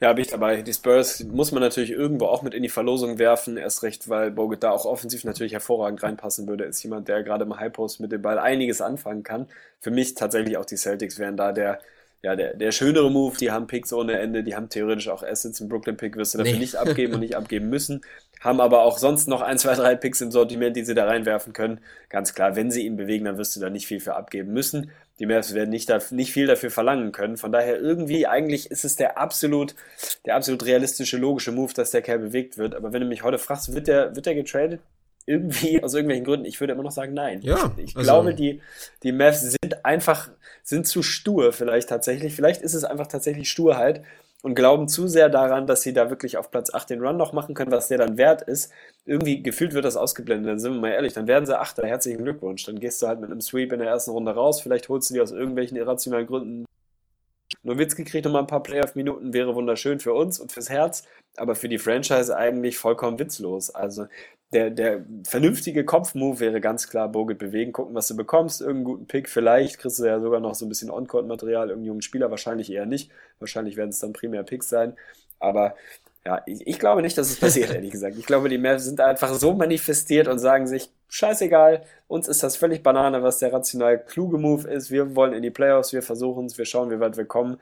Ja, 0.00 0.14
bin 0.14 0.24
ich 0.24 0.30
dabei. 0.30 0.62
Die 0.62 0.72
Spurs 0.72 1.22
muss 1.24 1.52
man 1.52 1.62
natürlich 1.62 1.90
irgendwo 1.90 2.24
auch 2.24 2.40
mit 2.40 2.54
in 2.54 2.62
die 2.62 2.70
Verlosung 2.70 3.18
werfen. 3.18 3.58
Erst 3.58 3.82
recht, 3.82 4.08
weil 4.08 4.30
Bogut 4.30 4.62
da 4.62 4.70
auch 4.70 4.86
offensiv 4.86 5.24
natürlich 5.24 5.52
hervorragend 5.52 6.02
reinpassen 6.02 6.48
würde. 6.48 6.64
Ist 6.64 6.82
jemand, 6.82 7.08
der 7.08 7.22
gerade 7.22 7.44
im 7.44 7.54
High 7.60 7.70
Post 7.70 8.00
mit 8.00 8.10
dem 8.10 8.22
Ball 8.22 8.38
einiges 8.38 8.80
anfangen 8.80 9.22
kann. 9.24 9.46
Für 9.78 9.90
mich 9.90 10.14
tatsächlich 10.14 10.56
auch 10.56 10.64
die 10.64 10.76
Celtics 10.76 11.18
wären 11.18 11.36
da 11.36 11.52
der, 11.52 11.80
ja, 12.22 12.34
der, 12.34 12.54
der 12.54 12.72
schönere 12.72 13.10
Move. 13.10 13.36
Die 13.36 13.50
haben 13.50 13.66
Picks 13.66 13.92
ohne 13.92 14.18
Ende. 14.18 14.42
Die 14.42 14.56
haben 14.56 14.70
theoretisch 14.70 15.10
auch 15.10 15.22
Assets. 15.22 15.60
Im 15.60 15.68
Brooklyn 15.68 15.98
Pick 15.98 16.16
wirst 16.16 16.32
du 16.32 16.38
dafür 16.38 16.54
nee. 16.54 16.60
nicht 16.60 16.76
abgeben 16.76 17.12
und 17.12 17.20
nicht 17.20 17.36
abgeben 17.36 17.68
müssen. 17.68 18.00
Haben 18.40 18.62
aber 18.62 18.84
auch 18.84 18.96
sonst 18.96 19.28
noch 19.28 19.42
ein, 19.42 19.58
zwei, 19.58 19.74
drei 19.74 19.96
Picks 19.96 20.22
im 20.22 20.30
Sortiment, 20.30 20.76
die 20.76 20.84
sie 20.86 20.94
da 20.94 21.04
reinwerfen 21.04 21.52
können. 21.52 21.78
Ganz 22.08 22.32
klar, 22.32 22.56
wenn 22.56 22.70
sie 22.70 22.86
ihn 22.86 22.96
bewegen, 22.96 23.26
dann 23.26 23.36
wirst 23.36 23.54
du 23.54 23.60
da 23.60 23.68
nicht 23.68 23.86
viel 23.86 24.00
für 24.00 24.16
abgeben 24.16 24.54
müssen 24.54 24.90
die 25.20 25.26
Mavs 25.26 25.54
werden 25.54 25.68
nicht, 25.68 25.88
da, 25.90 26.00
nicht 26.10 26.32
viel 26.32 26.46
dafür 26.46 26.70
verlangen 26.70 27.12
können. 27.12 27.36
Von 27.36 27.52
daher 27.52 27.78
irgendwie, 27.78 28.26
eigentlich 28.26 28.70
ist 28.70 28.84
es 28.86 28.96
der 28.96 29.18
absolut, 29.18 29.74
der 30.24 30.34
absolut 30.34 30.64
realistische, 30.64 31.18
logische 31.18 31.52
Move, 31.52 31.74
dass 31.74 31.90
der 31.90 32.00
Kerl 32.00 32.18
bewegt 32.18 32.56
wird. 32.56 32.74
Aber 32.74 32.94
wenn 32.94 33.02
du 33.02 33.06
mich 33.06 33.22
heute 33.22 33.38
fragst, 33.38 33.74
wird 33.74 33.86
der, 33.86 34.16
wird 34.16 34.24
der 34.24 34.34
getradet? 34.34 34.80
Irgendwie, 35.26 35.82
aus 35.84 35.92
irgendwelchen 35.92 36.24
Gründen, 36.24 36.46
ich 36.46 36.58
würde 36.58 36.72
immer 36.72 36.82
noch 36.82 36.90
sagen, 36.90 37.12
nein. 37.12 37.42
Ja, 37.42 37.70
ich 37.76 37.94
also 37.94 38.06
glaube, 38.06 38.34
die, 38.34 38.62
die 39.02 39.12
Mavs 39.12 39.42
sind 39.42 39.84
einfach, 39.84 40.30
sind 40.62 40.86
zu 40.86 41.02
stur 41.02 41.52
vielleicht 41.52 41.90
tatsächlich. 41.90 42.34
Vielleicht 42.34 42.62
ist 42.62 42.74
es 42.74 42.84
einfach 42.84 43.06
tatsächlich 43.06 43.50
Sturheit 43.50 44.02
und 44.42 44.54
glauben 44.54 44.88
zu 44.88 45.08
sehr 45.08 45.28
daran, 45.28 45.66
dass 45.66 45.82
sie 45.82 45.92
da 45.92 46.10
wirklich 46.10 46.36
auf 46.36 46.50
Platz 46.50 46.72
8 46.72 46.90
den 46.90 47.00
Run 47.04 47.16
noch 47.16 47.32
machen 47.32 47.54
können, 47.54 47.72
was 47.72 47.88
der 47.88 47.98
dann 47.98 48.16
wert 48.16 48.42
ist. 48.42 48.72
Irgendwie 49.04 49.42
gefühlt 49.42 49.74
wird 49.74 49.84
das 49.84 49.96
ausgeblendet, 49.96 50.50
dann 50.50 50.58
sind 50.58 50.74
wir 50.74 50.80
mal 50.80 50.90
ehrlich, 50.90 51.12
dann 51.12 51.26
werden 51.28 51.46
sie 51.46 51.58
Achter, 51.58 51.86
herzlichen 51.86 52.22
Glückwunsch. 52.22 52.64
Dann 52.64 52.80
gehst 52.80 53.02
du 53.02 53.06
halt 53.06 53.20
mit 53.20 53.30
einem 53.30 53.40
Sweep 53.40 53.72
in 53.72 53.80
der 53.80 53.88
ersten 53.88 54.12
Runde 54.12 54.32
raus, 54.32 54.60
vielleicht 54.60 54.88
holst 54.88 55.10
du 55.10 55.14
dir 55.14 55.22
aus 55.22 55.32
irgendwelchen 55.32 55.76
irrationalen 55.76 56.26
Gründen 56.26 56.64
Nowitzki 57.62 58.04
kriegt 58.04 58.24
nochmal 58.24 58.42
ein 58.42 58.46
paar 58.46 58.62
Playoff-Minuten, 58.62 59.32
wäre 59.32 59.54
wunderschön 59.54 60.00
für 60.00 60.14
uns 60.14 60.38
und 60.38 60.52
fürs 60.52 60.70
Herz, 60.70 61.04
aber 61.36 61.54
für 61.54 61.68
die 61.68 61.78
Franchise 61.78 62.36
eigentlich 62.36 62.78
vollkommen 62.78 63.18
witzlos. 63.18 63.70
Also 63.70 64.06
der, 64.52 64.70
der 64.70 65.04
vernünftige 65.26 65.84
Kopfmove 65.84 66.40
wäre 66.40 66.60
ganz 66.60 66.88
klar 66.88 67.08
Bogut 67.08 67.38
bewegen, 67.38 67.72
gucken, 67.72 67.94
was 67.94 68.08
du 68.08 68.16
bekommst, 68.16 68.60
irgendeinen 68.60 68.84
guten 68.84 69.06
Pick, 69.06 69.28
vielleicht 69.28 69.78
kriegst 69.78 70.00
du 70.00 70.06
ja 70.06 70.20
sogar 70.20 70.40
noch 70.40 70.54
so 70.54 70.66
ein 70.66 70.68
bisschen 70.68 70.90
On-Court-Material, 70.90 71.68
irgendeinen 71.68 71.86
jungen 71.86 72.02
Spieler, 72.02 72.30
wahrscheinlich 72.30 72.72
eher 72.72 72.86
nicht. 72.86 73.10
Wahrscheinlich 73.38 73.76
werden 73.76 73.90
es 73.90 74.00
dann 74.00 74.12
primär 74.12 74.42
Picks 74.42 74.68
sein, 74.68 74.96
aber 75.38 75.76
ja, 76.26 76.42
ich, 76.46 76.66
ich 76.66 76.78
glaube 76.78 77.02
nicht, 77.02 77.16
dass 77.16 77.30
es 77.30 77.38
passiert, 77.38 77.70
ehrlich 77.74 77.92
gesagt. 77.92 78.18
Ich 78.18 78.26
glaube, 78.26 78.48
die 78.48 78.58
Mavs 78.58 78.84
sind 78.84 79.00
einfach 79.00 79.32
so 79.34 79.54
manifestiert 79.54 80.28
und 80.28 80.38
sagen 80.38 80.66
sich, 80.66 80.90
scheißegal, 81.10 81.84
uns 82.08 82.26
ist 82.26 82.42
das 82.42 82.56
völlig 82.56 82.82
Banane, 82.82 83.22
was 83.22 83.38
der 83.38 83.52
rational 83.52 84.02
kluge 84.02 84.38
Move 84.38 84.68
ist. 84.70 84.90
Wir 84.90 85.14
wollen 85.14 85.34
in 85.34 85.42
die 85.42 85.50
Playoffs, 85.50 85.92
wir 85.92 86.02
versuchen 86.02 86.46
es, 86.46 86.56
wir 86.56 86.64
schauen, 86.64 86.90
wie 86.90 87.00
weit 87.00 87.18
wir 87.18 87.26
kommen. 87.26 87.58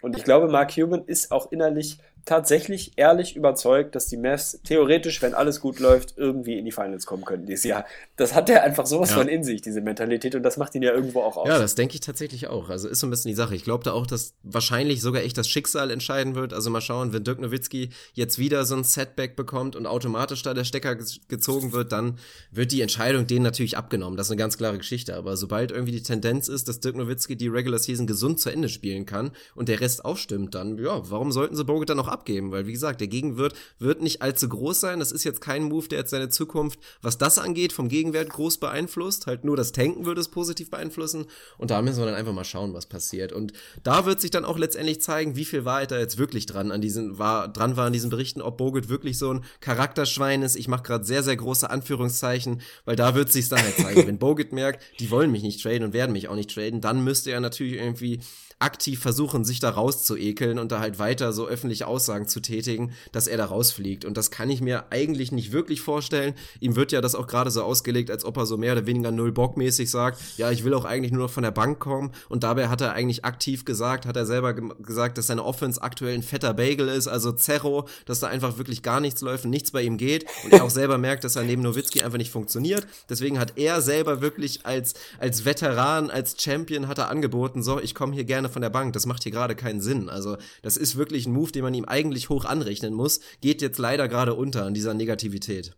Und 0.00 0.16
ich 0.16 0.24
glaube, 0.24 0.48
Mark 0.48 0.74
Cuban 0.74 1.04
ist 1.04 1.30
auch 1.30 1.52
innerlich 1.52 1.98
tatsächlich 2.24 2.92
ehrlich 2.96 3.36
überzeugt, 3.36 3.94
dass 3.94 4.06
die 4.06 4.16
Mavs 4.16 4.60
theoretisch, 4.64 5.20
wenn 5.22 5.34
alles 5.34 5.60
gut 5.60 5.80
läuft, 5.80 6.14
irgendwie 6.16 6.58
in 6.58 6.64
die 6.64 6.72
Finals 6.72 7.06
kommen 7.06 7.24
können 7.24 7.46
dieses 7.46 7.64
Jahr. 7.64 7.84
Das 8.16 8.34
hat 8.34 8.48
er 8.48 8.62
einfach 8.62 8.86
sowas 8.86 9.10
Ja. 9.10 9.16
von 9.16 9.28
in 9.28 9.42
sich, 9.44 9.60
diese 9.62 9.80
Mentalität, 9.80 10.34
und 10.34 10.42
das 10.42 10.56
macht 10.56 10.74
ihn 10.74 10.82
ja 10.82 10.92
irgendwo 10.92 11.20
auch 11.22 11.36
aus. 11.36 11.48
Ja, 11.48 11.58
das 11.58 11.74
denke 11.74 11.94
ich 11.94 12.00
tatsächlich 12.00 12.46
auch. 12.48 12.68
Also 12.70 12.88
ist 12.88 13.00
so 13.00 13.06
ein 13.06 13.10
bisschen 13.10 13.28
die 13.30 13.34
Sache. 13.34 13.54
Ich 13.54 13.64
glaube 13.64 13.84
da 13.84 13.92
auch, 13.92 14.06
dass 14.06 14.34
wahrscheinlich 14.42 15.00
sogar 15.00 15.22
echt 15.22 15.36
das 15.36 15.48
Schicksal 15.48 15.90
entscheiden 15.90 16.34
wird. 16.34 16.52
Also 16.52 16.70
mal 16.70 16.80
schauen, 16.80 17.12
wenn 17.12 17.24
Dirk 17.24 17.40
Nowitzki 17.40 17.90
jetzt 18.14 18.38
wieder 18.38 18.64
so 18.64 18.76
ein 18.76 18.84
Setback 18.84 19.36
bekommt 19.36 19.74
und 19.76 19.86
automatisch 19.86 20.42
da 20.42 20.54
der 20.54 20.64
Stecker 20.64 20.94
ge- 20.96 21.06
gezogen 21.28 21.72
wird, 21.72 21.92
dann 21.92 22.18
wird 22.50 22.72
die 22.72 22.80
Entscheidung 22.82 23.26
denen 23.26 23.42
natürlich 23.42 23.76
abgenommen. 23.76 24.16
Das 24.16 24.28
ist 24.28 24.30
eine 24.30 24.38
ganz 24.38 24.56
klare 24.56 24.78
Geschichte. 24.78 25.16
Aber 25.16 25.36
sobald 25.36 25.72
irgendwie 25.72 25.92
die 25.92 26.02
Tendenz 26.02 26.48
ist, 26.48 26.68
dass 26.68 26.80
Dirk 26.80 26.96
Nowitzki 26.96 27.36
die 27.36 27.48
Regular 27.48 27.78
Season 27.78 28.06
gesund 28.06 28.38
zu 28.40 28.50
Ende 28.50 28.68
spielen 28.68 29.06
kann 29.06 29.32
und 29.54 29.68
der 29.68 29.80
Rest 29.80 30.04
auch 30.04 30.16
stimmt, 30.16 30.54
dann, 30.54 30.78
ja, 30.78 31.00
warum 31.10 31.32
sollten 31.32 31.56
sie 31.56 31.64
Bogut 31.64 31.88
dann 31.90 31.96
noch 31.96 32.08
abgeben? 32.12 32.52
Weil, 32.52 32.66
wie 32.66 32.72
gesagt, 32.72 33.00
der 33.00 33.08
Gegenwert 33.08 33.54
wird 33.78 34.02
nicht 34.02 34.22
allzu 34.22 34.48
groß 34.48 34.78
sein. 34.80 34.98
Das 34.98 35.12
ist 35.12 35.24
jetzt 35.24 35.40
kein 35.40 35.64
Move, 35.64 35.88
der 35.88 36.00
jetzt 36.00 36.10
seine 36.10 36.28
Zukunft, 36.28 36.78
was 37.00 37.18
das 37.18 37.38
angeht, 37.38 37.72
vom 37.72 37.88
Gegenwert 37.88 38.30
groß 38.30 38.58
beeinflusst. 38.58 39.26
Halt 39.26 39.44
nur 39.44 39.56
das 39.56 39.72
Tanken 39.72 40.06
würde 40.06 40.20
es 40.20 40.28
positiv 40.28 40.70
beeinflussen. 40.70 41.26
Und 41.58 41.70
da 41.70 41.82
müssen 41.82 41.98
wir 41.98 42.06
dann 42.06 42.14
einfach 42.14 42.32
mal 42.32 42.44
schauen, 42.44 42.74
was 42.74 42.86
passiert. 42.86 43.32
Und 43.32 43.52
da 43.82 44.06
wird 44.06 44.20
sich 44.20 44.30
dann 44.30 44.44
auch 44.44 44.58
letztendlich 44.58 45.00
zeigen, 45.00 45.36
wie 45.36 45.44
viel 45.44 45.64
Wahrheit 45.64 45.90
da 45.90 45.98
jetzt 45.98 46.18
wirklich 46.18 46.46
dran 46.46 46.70
an 46.70 46.80
diesen, 46.80 47.18
war, 47.18 47.48
dran 47.48 47.76
war 47.76 47.86
an 47.86 47.92
diesen 47.92 48.10
Berichten, 48.10 48.42
ob 48.42 48.58
Bogut 48.58 48.88
wirklich 48.88 49.18
so 49.18 49.32
ein 49.32 49.44
Charakterschwein 49.60 50.42
ist. 50.42 50.56
Ich 50.56 50.68
mache 50.68 50.82
gerade 50.82 51.04
sehr, 51.04 51.22
sehr 51.22 51.36
große 51.36 51.68
Anführungszeichen, 51.68 52.60
weil 52.84 52.96
da 52.96 53.14
wird 53.14 53.32
sich's 53.32 53.48
dann 53.48 53.62
halt 53.62 53.76
zeigen. 53.76 54.06
Wenn 54.06 54.18
Bogut 54.18 54.52
merkt, 54.52 54.82
die 55.00 55.10
wollen 55.10 55.30
mich 55.30 55.42
nicht 55.42 55.62
traden 55.62 55.84
und 55.84 55.92
werden 55.92 56.12
mich 56.12 56.28
auch 56.28 56.34
nicht 56.34 56.54
traden, 56.54 56.80
dann 56.80 57.02
müsste 57.04 57.30
er 57.30 57.40
natürlich 57.40 57.74
irgendwie 57.74 58.20
aktiv 58.62 59.00
versuchen, 59.00 59.44
sich 59.44 59.60
da 59.60 59.70
rauszuekeln 59.70 60.58
und 60.58 60.72
da 60.72 60.80
halt 60.80 60.98
weiter 60.98 61.32
so 61.32 61.46
öffentliche 61.46 61.86
Aussagen 61.86 62.28
zu 62.28 62.40
tätigen, 62.40 62.92
dass 63.10 63.26
er 63.26 63.36
da 63.36 63.46
rausfliegt. 63.46 64.04
Und 64.04 64.16
das 64.16 64.30
kann 64.30 64.48
ich 64.50 64.60
mir 64.60 64.84
eigentlich 64.90 65.32
nicht 65.32 65.52
wirklich 65.52 65.80
vorstellen. 65.80 66.34
Ihm 66.60 66.76
wird 66.76 66.92
ja 66.92 67.00
das 67.00 67.14
auch 67.14 67.26
gerade 67.26 67.50
so 67.50 67.62
ausgelegt, 67.62 68.10
als 68.10 68.24
ob 68.24 68.36
er 68.36 68.46
so 68.46 68.56
mehr 68.56 68.72
oder 68.72 68.86
weniger 68.86 69.10
null 69.10 69.32
bockmäßig 69.32 69.90
sagt, 69.90 70.20
ja, 70.36 70.50
ich 70.50 70.64
will 70.64 70.74
auch 70.74 70.84
eigentlich 70.84 71.12
nur 71.12 71.24
noch 71.24 71.30
von 71.30 71.42
der 71.42 71.50
Bank 71.50 71.80
kommen. 71.80 72.12
Und 72.28 72.44
dabei 72.44 72.68
hat 72.68 72.80
er 72.80 72.92
eigentlich 72.92 73.24
aktiv 73.24 73.64
gesagt, 73.64 74.06
hat 74.06 74.16
er 74.16 74.26
selber 74.26 74.54
gesagt, 74.54 75.18
dass 75.18 75.26
seine 75.26 75.44
Offense 75.44 75.82
aktuell 75.82 76.14
ein 76.14 76.22
fetter 76.22 76.54
Bagel 76.54 76.88
ist, 76.88 77.08
also 77.08 77.32
Zerro, 77.32 77.88
dass 78.06 78.20
da 78.20 78.28
einfach 78.28 78.58
wirklich 78.58 78.82
gar 78.82 79.00
nichts 79.00 79.20
läuft 79.20 79.44
und 79.44 79.50
nichts 79.50 79.72
bei 79.72 79.82
ihm 79.82 79.96
geht. 79.96 80.24
Und 80.44 80.52
er 80.52 80.62
auch 80.62 80.70
selber 80.70 80.98
merkt, 80.98 81.24
dass 81.24 81.34
er 81.34 81.42
neben 81.42 81.62
Nowitzki 81.62 82.02
einfach 82.02 82.18
nicht 82.18 82.30
funktioniert. 82.30 82.86
Deswegen 83.08 83.40
hat 83.40 83.54
er 83.56 83.80
selber 83.80 84.20
wirklich 84.20 84.64
als, 84.64 84.94
als 85.18 85.44
Veteran, 85.44 86.10
als 86.10 86.36
Champion 86.40 86.86
hat 86.86 86.98
er 86.98 87.08
angeboten, 87.08 87.62
so, 87.62 87.80
ich 87.80 87.94
komme 87.94 88.14
hier 88.14 88.24
gerne 88.24 88.51
von 88.52 88.62
der 88.62 88.70
Bank. 88.70 88.92
Das 88.92 89.06
macht 89.06 89.22
hier 89.22 89.32
gerade 89.32 89.56
keinen 89.56 89.80
Sinn. 89.80 90.08
Also, 90.08 90.36
das 90.62 90.76
ist 90.76 90.96
wirklich 90.96 91.26
ein 91.26 91.32
Move, 91.32 91.52
den 91.52 91.62
man 91.62 91.74
ihm 91.74 91.84
eigentlich 91.84 92.28
hoch 92.28 92.44
anrechnen 92.44 92.94
muss. 92.94 93.20
Geht 93.40 93.62
jetzt 93.62 93.78
leider 93.78 94.08
gerade 94.08 94.34
unter 94.34 94.64
an 94.64 94.74
dieser 94.74 94.94
Negativität. 94.94 95.74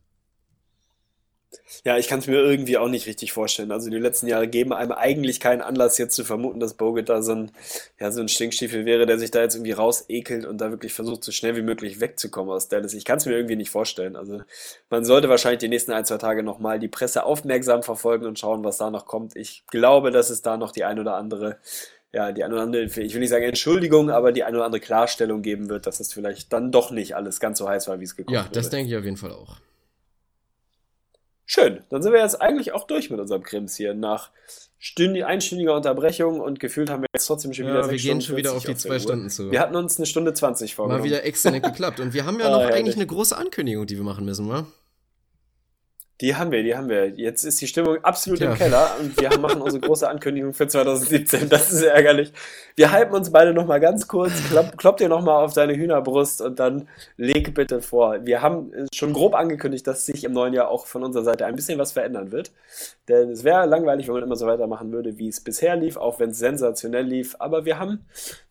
Ja, 1.84 1.98
ich 1.98 2.08
kann 2.08 2.18
es 2.20 2.26
mir 2.26 2.36
irgendwie 2.36 2.78
auch 2.78 2.88
nicht 2.88 3.06
richtig 3.06 3.32
vorstellen. 3.32 3.70
Also 3.72 3.90
die 3.90 3.98
letzten 3.98 4.26
Jahre 4.26 4.48
geben 4.48 4.72
einem 4.72 4.92
eigentlich 4.92 5.40
keinen 5.40 5.60
Anlass 5.60 5.98
jetzt 5.98 6.14
zu 6.14 6.24
vermuten, 6.24 6.60
dass 6.60 6.74
Bogut 6.74 7.08
da 7.08 7.22
so 7.22 7.32
ein, 7.32 7.52
ja, 7.98 8.10
so 8.10 8.20
ein 8.20 8.28
Stinkstiefel 8.28 8.84
wäre, 8.84 9.06
der 9.06 9.18
sich 9.18 9.30
da 9.30 9.42
jetzt 9.42 9.54
irgendwie 9.54 9.72
rausekelt 9.72 10.46
und 10.46 10.58
da 10.58 10.70
wirklich 10.70 10.92
versucht, 10.92 11.24
so 11.24 11.32
schnell 11.32 11.56
wie 11.56 11.62
möglich 11.62 12.00
wegzukommen 12.00 12.52
aus 12.52 12.68
Dallas. 12.68 12.94
Ich 12.94 13.04
kann 13.04 13.18
es 13.18 13.26
mir 13.26 13.34
irgendwie 13.34 13.56
nicht 13.56 13.70
vorstellen. 13.70 14.16
Also 14.16 14.42
man 14.90 15.04
sollte 15.04 15.28
wahrscheinlich 15.28 15.60
die 15.60 15.68
nächsten 15.68 15.92
ein, 15.92 16.04
zwei 16.04 16.18
Tage 16.18 16.42
nochmal 16.42 16.78
die 16.78 16.88
Presse 16.88 17.24
aufmerksam 17.24 17.82
verfolgen 17.82 18.26
und 18.26 18.38
schauen, 18.38 18.64
was 18.64 18.78
da 18.78 18.90
noch 18.90 19.06
kommt. 19.06 19.36
Ich 19.36 19.64
glaube, 19.70 20.10
dass 20.10 20.30
es 20.30 20.42
da 20.42 20.56
noch 20.56 20.72
die 20.72 20.84
ein 20.84 20.98
oder 20.98 21.16
andere, 21.16 21.58
ja, 22.14 22.32
die 22.32 22.44
ein 22.44 22.52
oder 22.52 22.62
andere, 22.62 22.84
ich 22.84 22.96
will 22.96 23.20
nicht 23.20 23.30
sagen 23.30 23.44
Entschuldigung, 23.44 24.10
aber 24.10 24.32
die 24.32 24.44
ein 24.44 24.54
oder 24.54 24.64
andere 24.64 24.80
Klarstellung 24.80 25.42
geben 25.42 25.68
wird, 25.68 25.86
dass 25.86 26.00
es 26.00 26.12
vielleicht 26.12 26.52
dann 26.52 26.70
doch 26.72 26.90
nicht 26.90 27.16
alles 27.16 27.40
ganz 27.40 27.58
so 27.58 27.68
heiß 27.68 27.88
war, 27.88 28.00
wie 28.00 28.04
es 28.04 28.16
gekommen 28.16 28.34
Ja, 28.34 28.48
das 28.52 28.66
wurde. 28.66 28.76
denke 28.76 28.90
ich 28.92 28.96
auf 28.96 29.04
jeden 29.04 29.16
Fall 29.16 29.32
auch. 29.32 29.56
Schön, 31.46 31.82
dann 31.90 32.02
sind 32.02 32.12
wir 32.12 32.20
jetzt 32.20 32.40
eigentlich 32.40 32.72
auch 32.72 32.86
durch 32.86 33.10
mit 33.10 33.20
unserem 33.20 33.42
Krims 33.42 33.76
hier. 33.76 33.92
Nach 33.94 34.30
stündi 34.78 35.24
einstündiger 35.24 35.74
Unterbrechung 35.76 36.40
und 36.40 36.58
gefühlt 36.58 36.88
haben 36.88 37.02
wir 37.02 37.08
jetzt 37.14 37.26
trotzdem 37.26 37.52
schon 37.52 37.66
wieder 37.66 37.80
Ja, 37.82 37.90
wir 37.90 37.98
gehen 37.98 38.20
schon 38.22 38.36
wieder 38.36 38.50
40 38.52 38.68
auf 38.70 38.74
die 38.76 38.80
zwei. 38.88 38.98
Stunden 38.98 39.28
zu. 39.28 39.50
Wir 39.50 39.60
hatten 39.60 39.76
uns 39.76 39.98
eine 39.98 40.06
Stunde 40.06 40.32
20 40.32 40.74
vorgenommen. 40.74 41.00
Mal 41.02 41.06
wieder 41.06 41.24
exzellent 41.24 41.64
geklappt. 41.64 42.00
Und 42.00 42.14
wir 42.14 42.24
haben 42.24 42.38
ja 42.40 42.46
Ah, 42.48 42.50
noch 42.50 42.60
herrlich. 42.60 42.76
eigentlich 42.76 42.96
eine 42.96 43.06
große 43.06 43.36
Ankündigung, 43.36 43.86
die 43.86 43.96
wir 43.96 44.04
machen 44.04 44.24
müssen, 44.24 44.48
wa? 44.48 44.66
Die 46.20 46.36
haben 46.36 46.52
wir, 46.52 46.62
die 46.62 46.76
haben 46.76 46.88
wir. 46.88 47.08
Jetzt 47.08 47.42
ist 47.42 47.60
die 47.60 47.66
Stimmung 47.66 47.98
absolut 48.04 48.38
Tja. 48.38 48.52
im 48.52 48.56
Keller 48.56 48.96
und 49.00 49.20
wir 49.20 49.36
machen 49.38 49.60
unsere 49.60 49.80
große 49.80 50.08
Ankündigung 50.08 50.54
für 50.54 50.68
2017. 50.68 51.48
Das 51.48 51.72
ist 51.72 51.82
ärgerlich. 51.82 52.32
Wir 52.76 52.92
hypen 52.92 53.14
uns 53.14 53.32
beide 53.32 53.52
nochmal 53.52 53.80
ganz 53.80 54.06
kurz. 54.06 54.32
Klopp, 54.48 54.78
klopp 54.78 54.96
dir 54.98 55.08
nochmal 55.08 55.44
auf 55.44 55.54
deine 55.54 55.74
Hühnerbrust 55.74 56.40
und 56.40 56.60
dann 56.60 56.88
leg 57.16 57.52
bitte 57.54 57.82
vor. 57.82 58.24
Wir 58.24 58.42
haben 58.42 58.72
schon 58.94 59.12
grob 59.12 59.34
angekündigt, 59.34 59.86
dass 59.88 60.06
sich 60.06 60.22
im 60.22 60.32
neuen 60.32 60.54
Jahr 60.54 60.68
auch 60.68 60.86
von 60.86 61.02
unserer 61.02 61.24
Seite 61.24 61.46
ein 61.46 61.56
bisschen 61.56 61.80
was 61.80 61.90
verändern 61.90 62.30
wird. 62.30 62.52
Denn 63.08 63.30
es 63.30 63.42
wäre 63.42 63.66
langweilig, 63.66 64.06
wenn 64.06 64.14
man 64.14 64.22
immer 64.22 64.36
so 64.36 64.46
weitermachen 64.46 64.92
würde, 64.92 65.18
wie 65.18 65.28
es 65.28 65.40
bisher 65.40 65.74
lief, 65.74 65.96
auch 65.96 66.20
wenn 66.20 66.30
es 66.30 66.38
sensationell 66.38 67.04
lief. 67.04 67.34
Aber 67.40 67.64
wir 67.64 67.80
haben, 67.80 68.06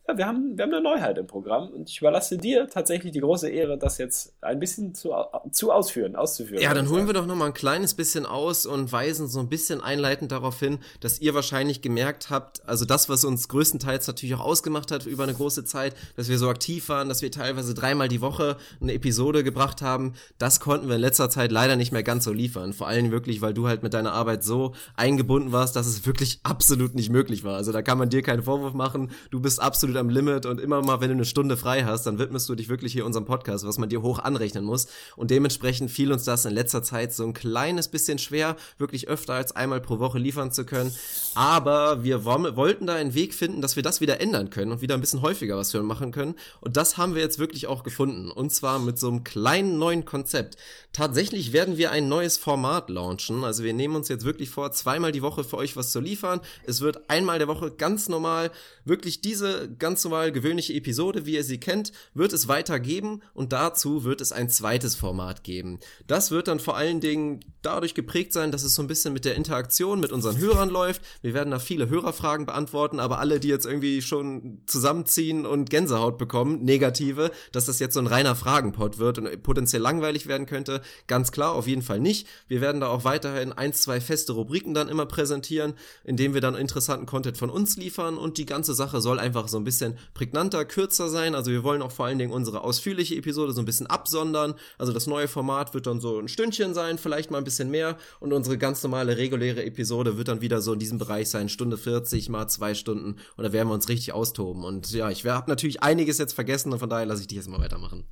ja, 0.06 0.18
wir 0.18 0.26
haben, 0.26 0.56
wir 0.56 0.64
haben 0.64 0.72
eine 0.72 0.82
Neuheit 0.82 1.16
im 1.16 1.26
Programm 1.26 1.70
und 1.70 1.88
ich 1.88 1.98
überlasse 1.98 2.36
dir 2.36 2.68
tatsächlich 2.68 3.12
die 3.12 3.20
große 3.20 3.48
Ehre, 3.48 3.78
das 3.78 3.96
jetzt 3.96 4.34
ein 4.42 4.60
bisschen 4.60 4.94
zu, 4.94 5.14
zu 5.50 5.72
ausführen, 5.72 6.14
auszuführen. 6.14 6.62
Ja, 6.62 6.74
dann 6.74 6.90
holen 6.90 7.06
wir 7.06 7.14
doch 7.14 7.24
noch 7.24 7.36
mal 7.36 7.46
ein 7.46 7.54
kleines 7.54 7.94
bisschen 7.94 8.26
aus 8.26 8.66
und 8.66 8.92
weisen 8.92 9.28
so 9.28 9.40
ein 9.40 9.48
bisschen 9.48 9.80
einleitend 9.80 10.30
darauf 10.30 10.60
hin, 10.60 10.78
dass 11.00 11.20
ihr 11.20 11.34
wahrscheinlich 11.34 11.80
gemerkt 11.80 12.28
habt, 12.28 12.68
also 12.68 12.84
das, 12.84 13.08
was 13.08 13.24
uns 13.24 13.48
größtenteils 13.48 14.06
natürlich 14.06 14.34
auch 14.34 14.44
ausgemacht 14.44 14.90
hat 14.90 15.06
über 15.06 15.22
eine 15.22 15.32
große 15.32 15.64
Zeit, 15.64 15.94
dass 16.16 16.28
wir 16.28 16.36
so 16.36 16.50
aktiv 16.50 16.90
waren, 16.90 17.08
dass 17.08 17.22
wir 17.22 17.30
teilweise 17.30 17.72
dreimal 17.72 18.08
die 18.08 18.20
Woche 18.20 18.58
eine 18.82 18.92
Episode 18.92 19.42
gebracht 19.42 19.80
haben, 19.80 20.12
das 20.36 20.60
konnten 20.60 20.88
wir 20.88 20.96
in 20.96 21.00
letzter 21.00 21.30
Zeit 21.30 21.50
leider 21.50 21.76
nicht 21.76 21.92
mehr 21.92 22.02
ganz 22.02 22.24
so 22.24 22.32
liefern. 22.32 22.74
Vor 22.74 22.88
allem 22.88 23.10
wirklich, 23.10 23.40
weil 23.40 23.54
du 23.54 23.68
halt 23.68 23.82
mit 23.82 23.94
deiner 23.94 24.12
Arbeit 24.12 24.44
so 24.44 24.74
eingebunden 24.96 25.52
warst, 25.52 25.76
dass 25.76 25.86
es 25.86 26.04
wirklich 26.04 26.40
absolut 26.42 26.94
nicht 26.94 27.08
möglich 27.08 27.42
war. 27.42 27.56
Also 27.56 27.72
da 27.72 27.80
kann 27.80 27.96
man 27.96 28.10
dir 28.10 28.20
keinen 28.20 28.42
Vorwurf 28.42 28.74
machen. 28.74 29.10
Du 29.30 29.40
bist 29.40 29.62
absolut 29.62 29.93
am 29.96 30.08
Limit 30.08 30.46
und 30.46 30.60
immer 30.60 30.82
mal, 30.82 31.00
wenn 31.00 31.08
du 31.08 31.14
eine 31.14 31.24
Stunde 31.24 31.56
frei 31.56 31.84
hast, 31.84 32.04
dann 32.04 32.18
widmest 32.18 32.48
du 32.48 32.54
dich 32.54 32.68
wirklich 32.68 32.92
hier 32.92 33.06
unserem 33.06 33.24
Podcast, 33.24 33.66
was 33.66 33.78
man 33.78 33.88
dir 33.88 34.02
hoch 34.02 34.18
anrechnen 34.18 34.64
muss. 34.64 34.88
Und 35.16 35.30
dementsprechend 35.30 35.90
fiel 35.90 36.12
uns 36.12 36.24
das 36.24 36.44
in 36.44 36.52
letzter 36.52 36.82
Zeit 36.82 37.12
so 37.12 37.24
ein 37.24 37.34
kleines 37.34 37.88
bisschen 37.88 38.18
schwer, 38.18 38.56
wirklich 38.78 39.08
öfter 39.08 39.34
als 39.34 39.54
einmal 39.54 39.80
pro 39.80 39.98
Woche 40.00 40.18
liefern 40.18 40.50
zu 40.50 40.64
können. 40.64 40.92
Aber 41.34 42.02
wir 42.02 42.24
wollten 42.24 42.86
da 42.86 42.94
einen 42.94 43.14
Weg 43.14 43.34
finden, 43.34 43.60
dass 43.62 43.76
wir 43.76 43.82
das 43.82 44.00
wieder 44.00 44.20
ändern 44.20 44.50
können 44.50 44.72
und 44.72 44.80
wieder 44.80 44.94
ein 44.94 45.00
bisschen 45.00 45.22
häufiger 45.22 45.56
was 45.56 45.70
für 45.70 45.84
machen 45.84 46.12
können. 46.12 46.34
Und 46.60 46.76
das 46.76 46.96
haben 46.96 47.14
wir 47.14 47.22
jetzt 47.22 47.38
wirklich 47.38 47.66
auch 47.66 47.82
gefunden. 47.82 48.30
Und 48.30 48.52
zwar 48.52 48.78
mit 48.78 48.98
so 48.98 49.08
einem 49.08 49.24
kleinen 49.24 49.78
neuen 49.78 50.04
Konzept. 50.04 50.56
Tatsächlich 50.92 51.52
werden 51.52 51.76
wir 51.76 51.90
ein 51.90 52.08
neues 52.08 52.38
Format 52.38 52.88
launchen. 52.88 53.44
Also 53.44 53.64
wir 53.64 53.72
nehmen 53.72 53.96
uns 53.96 54.08
jetzt 54.08 54.24
wirklich 54.24 54.50
vor, 54.50 54.72
zweimal 54.72 55.12
die 55.12 55.22
Woche 55.22 55.44
für 55.44 55.56
euch 55.56 55.76
was 55.76 55.90
zu 55.90 56.00
liefern. 56.00 56.40
Es 56.66 56.80
wird 56.80 57.10
einmal 57.10 57.38
der 57.38 57.48
Woche 57.48 57.70
ganz 57.70 58.08
normal, 58.08 58.50
wirklich 58.84 59.20
diese 59.20 59.68
ganz 59.84 60.02
normal 60.02 60.32
gewöhnliche 60.32 60.72
Episode, 60.72 61.26
wie 61.26 61.34
ihr 61.34 61.44
sie 61.44 61.60
kennt, 61.60 61.92
wird 62.14 62.32
es 62.32 62.48
weitergeben 62.48 63.20
und 63.34 63.52
dazu 63.52 64.02
wird 64.02 64.22
es 64.22 64.32
ein 64.32 64.48
zweites 64.48 64.94
Format 64.94 65.44
geben. 65.44 65.78
Das 66.06 66.30
wird 66.30 66.48
dann 66.48 66.58
vor 66.58 66.74
allen 66.74 67.02
Dingen 67.02 67.40
dadurch 67.64 67.94
geprägt 67.94 68.32
sein, 68.32 68.52
dass 68.52 68.62
es 68.62 68.74
so 68.74 68.82
ein 68.82 68.86
bisschen 68.86 69.12
mit 69.12 69.24
der 69.24 69.34
Interaktion 69.34 70.00
mit 70.00 70.12
unseren 70.12 70.38
Hörern 70.38 70.70
läuft. 70.70 71.02
Wir 71.22 71.34
werden 71.34 71.50
da 71.50 71.58
viele 71.58 71.88
Hörerfragen 71.88 72.46
beantworten, 72.46 73.00
aber 73.00 73.18
alle, 73.18 73.40
die 73.40 73.48
jetzt 73.48 73.66
irgendwie 73.66 74.02
schon 74.02 74.62
zusammenziehen 74.66 75.46
und 75.46 75.70
Gänsehaut 75.70 76.18
bekommen, 76.18 76.64
negative, 76.64 77.30
dass 77.52 77.66
das 77.66 77.78
jetzt 77.78 77.94
so 77.94 78.00
ein 78.00 78.06
reiner 78.06 78.36
Fragenpot 78.36 78.98
wird 78.98 79.18
und 79.18 79.42
potenziell 79.42 79.82
langweilig 79.82 80.26
werden 80.26 80.46
könnte, 80.46 80.82
ganz 81.06 81.32
klar, 81.32 81.52
auf 81.52 81.66
jeden 81.66 81.82
Fall 81.82 82.00
nicht. 82.00 82.26
Wir 82.48 82.60
werden 82.60 82.80
da 82.80 82.88
auch 82.88 83.04
weiterhin 83.04 83.52
ein, 83.52 83.72
zwei 83.72 84.00
feste 84.00 84.32
Rubriken 84.32 84.74
dann 84.74 84.88
immer 84.88 85.06
präsentieren, 85.06 85.74
indem 86.04 86.34
wir 86.34 86.40
dann 86.40 86.54
interessanten 86.54 87.06
Content 87.06 87.38
von 87.38 87.50
uns 87.50 87.76
liefern 87.76 88.18
und 88.18 88.38
die 88.38 88.46
ganze 88.46 88.74
Sache 88.74 89.00
soll 89.00 89.18
einfach 89.18 89.48
so 89.48 89.56
ein 89.56 89.64
bisschen 89.64 89.98
prägnanter, 90.12 90.64
kürzer 90.64 91.08
sein. 91.08 91.34
Also 91.34 91.50
wir 91.50 91.62
wollen 91.62 91.82
auch 91.82 91.92
vor 91.92 92.06
allen 92.06 92.18
Dingen 92.18 92.32
unsere 92.32 92.62
ausführliche 92.62 93.14
Episode 93.14 93.52
so 93.52 93.62
ein 93.62 93.66
bisschen 93.66 93.86
absondern. 93.86 94.54
Also 94.78 94.92
das 94.92 95.06
neue 95.06 95.28
Format 95.28 95.74
wird 95.74 95.86
dann 95.86 96.00
so 96.00 96.18
ein 96.18 96.28
Stündchen 96.28 96.74
sein, 96.74 96.98
vielleicht 96.98 97.30
mal 97.30 97.38
ein 97.38 97.44
bisschen 97.44 97.53
mehr 97.62 97.96
und 98.20 98.32
unsere 98.32 98.58
ganz 98.58 98.82
normale 98.82 99.16
reguläre 99.16 99.64
Episode 99.64 100.18
wird 100.18 100.28
dann 100.28 100.40
wieder 100.40 100.60
so 100.60 100.72
in 100.72 100.78
diesem 100.78 100.98
Bereich 100.98 101.28
sein, 101.28 101.48
Stunde 101.48 101.76
40 101.76 102.28
mal 102.28 102.48
zwei 102.48 102.74
Stunden 102.74 103.16
und 103.36 103.44
da 103.44 103.52
werden 103.52 103.68
wir 103.68 103.74
uns 103.74 103.88
richtig 103.88 104.12
austoben. 104.12 104.64
Und 104.64 104.90
ja, 104.92 105.10
ich 105.10 105.24
habe 105.24 105.50
natürlich 105.50 105.82
einiges 105.82 106.18
jetzt 106.18 106.32
vergessen 106.32 106.72
und 106.72 106.78
von 106.78 106.90
daher 106.90 107.06
lasse 107.06 107.22
ich 107.22 107.28
dich 107.28 107.36
jetzt 107.36 107.48
mal 107.48 107.60
weitermachen. 107.60 108.04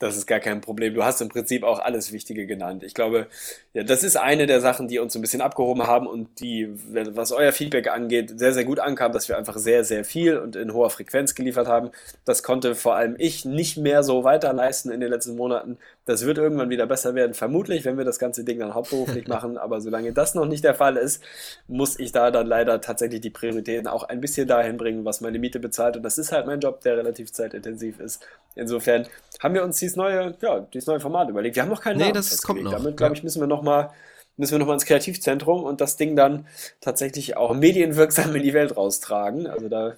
Das 0.00 0.16
ist 0.16 0.26
gar 0.26 0.40
kein 0.40 0.62
Problem. 0.62 0.94
Du 0.94 1.04
hast 1.04 1.20
im 1.20 1.28
Prinzip 1.28 1.62
auch 1.62 1.78
alles 1.78 2.10
Wichtige 2.10 2.46
genannt. 2.46 2.82
Ich 2.84 2.94
glaube, 2.94 3.26
ja, 3.74 3.82
das 3.82 4.02
ist 4.02 4.16
eine 4.16 4.46
der 4.46 4.62
Sachen, 4.62 4.88
die 4.88 4.98
uns 4.98 5.14
ein 5.14 5.20
bisschen 5.20 5.42
abgehoben 5.42 5.86
haben 5.86 6.06
und 6.06 6.40
die, 6.40 6.70
was 7.14 7.32
euer 7.32 7.52
Feedback 7.52 7.88
angeht, 7.88 8.38
sehr, 8.38 8.54
sehr 8.54 8.64
gut 8.64 8.80
ankam, 8.80 9.12
dass 9.12 9.28
wir 9.28 9.36
einfach 9.36 9.58
sehr, 9.58 9.84
sehr 9.84 10.06
viel 10.06 10.38
und 10.38 10.56
in 10.56 10.72
hoher 10.72 10.88
Frequenz 10.88 11.34
geliefert 11.34 11.68
haben. 11.68 11.90
Das 12.24 12.42
konnte 12.42 12.74
vor 12.74 12.94
allem 12.96 13.14
ich 13.18 13.44
nicht 13.44 13.76
mehr 13.76 14.02
so 14.02 14.24
weiterleisten 14.24 14.90
in 14.90 15.00
den 15.00 15.10
letzten 15.10 15.36
Monaten. 15.36 15.76
Das 16.10 16.26
wird 16.26 16.38
irgendwann 16.38 16.70
wieder 16.70 16.86
besser 16.86 17.14
werden, 17.14 17.34
vermutlich, 17.34 17.84
wenn 17.84 17.96
wir 17.96 18.04
das 18.04 18.18
ganze 18.18 18.42
Ding 18.44 18.58
dann 18.58 18.74
hauptberuflich 18.74 19.28
machen. 19.28 19.56
Aber 19.56 19.80
solange 19.80 20.12
das 20.12 20.34
noch 20.34 20.46
nicht 20.46 20.64
der 20.64 20.74
Fall 20.74 20.96
ist, 20.96 21.22
muss 21.68 21.98
ich 21.98 22.10
da 22.10 22.30
dann 22.32 22.46
leider 22.48 22.80
tatsächlich 22.80 23.20
die 23.20 23.30
Prioritäten 23.30 23.86
auch 23.86 24.02
ein 24.04 24.20
bisschen 24.20 24.48
dahin 24.48 24.76
bringen, 24.76 25.04
was 25.04 25.20
meine 25.20 25.38
Miete 25.38 25.60
bezahlt. 25.60 25.96
Und 25.96 26.02
das 26.02 26.18
ist 26.18 26.32
halt 26.32 26.46
mein 26.46 26.58
Job, 26.60 26.80
der 26.80 26.96
relativ 26.96 27.32
zeitintensiv 27.32 28.00
ist. 28.00 28.24
Insofern 28.56 29.06
haben 29.40 29.54
wir 29.54 29.62
uns 29.62 29.78
dieses 29.78 29.94
neue, 29.96 30.34
ja, 30.40 30.60
dieses 30.74 30.88
neue 30.88 31.00
Format 31.00 31.28
überlegt. 31.30 31.54
Wir 31.56 31.62
haben 31.62 31.70
noch 31.70 31.80
keinen 31.82 31.98
Nee, 31.98 32.04
Namen 32.04 32.14
das 32.14 32.28
festgelegt. 32.30 32.64
kommt 32.64 32.74
noch. 32.74 32.82
Damit, 32.82 32.96
glaube 32.96 33.14
ich, 33.14 33.22
müssen 33.22 33.40
wir 33.40 33.46
noch 33.46 33.62
mal 33.62 33.90
müssen 34.36 34.52
wir 34.52 34.58
nochmal 34.58 34.74
ins 34.76 34.86
Kreativzentrum 34.86 35.62
und 35.64 35.82
das 35.82 35.96
Ding 35.98 36.16
dann 36.16 36.46
tatsächlich 36.80 37.36
auch 37.36 37.52
medienwirksam 37.54 38.34
in 38.34 38.42
die 38.42 38.54
Welt 38.54 38.74
raustragen. 38.74 39.46
Also 39.46 39.68
da 39.68 39.96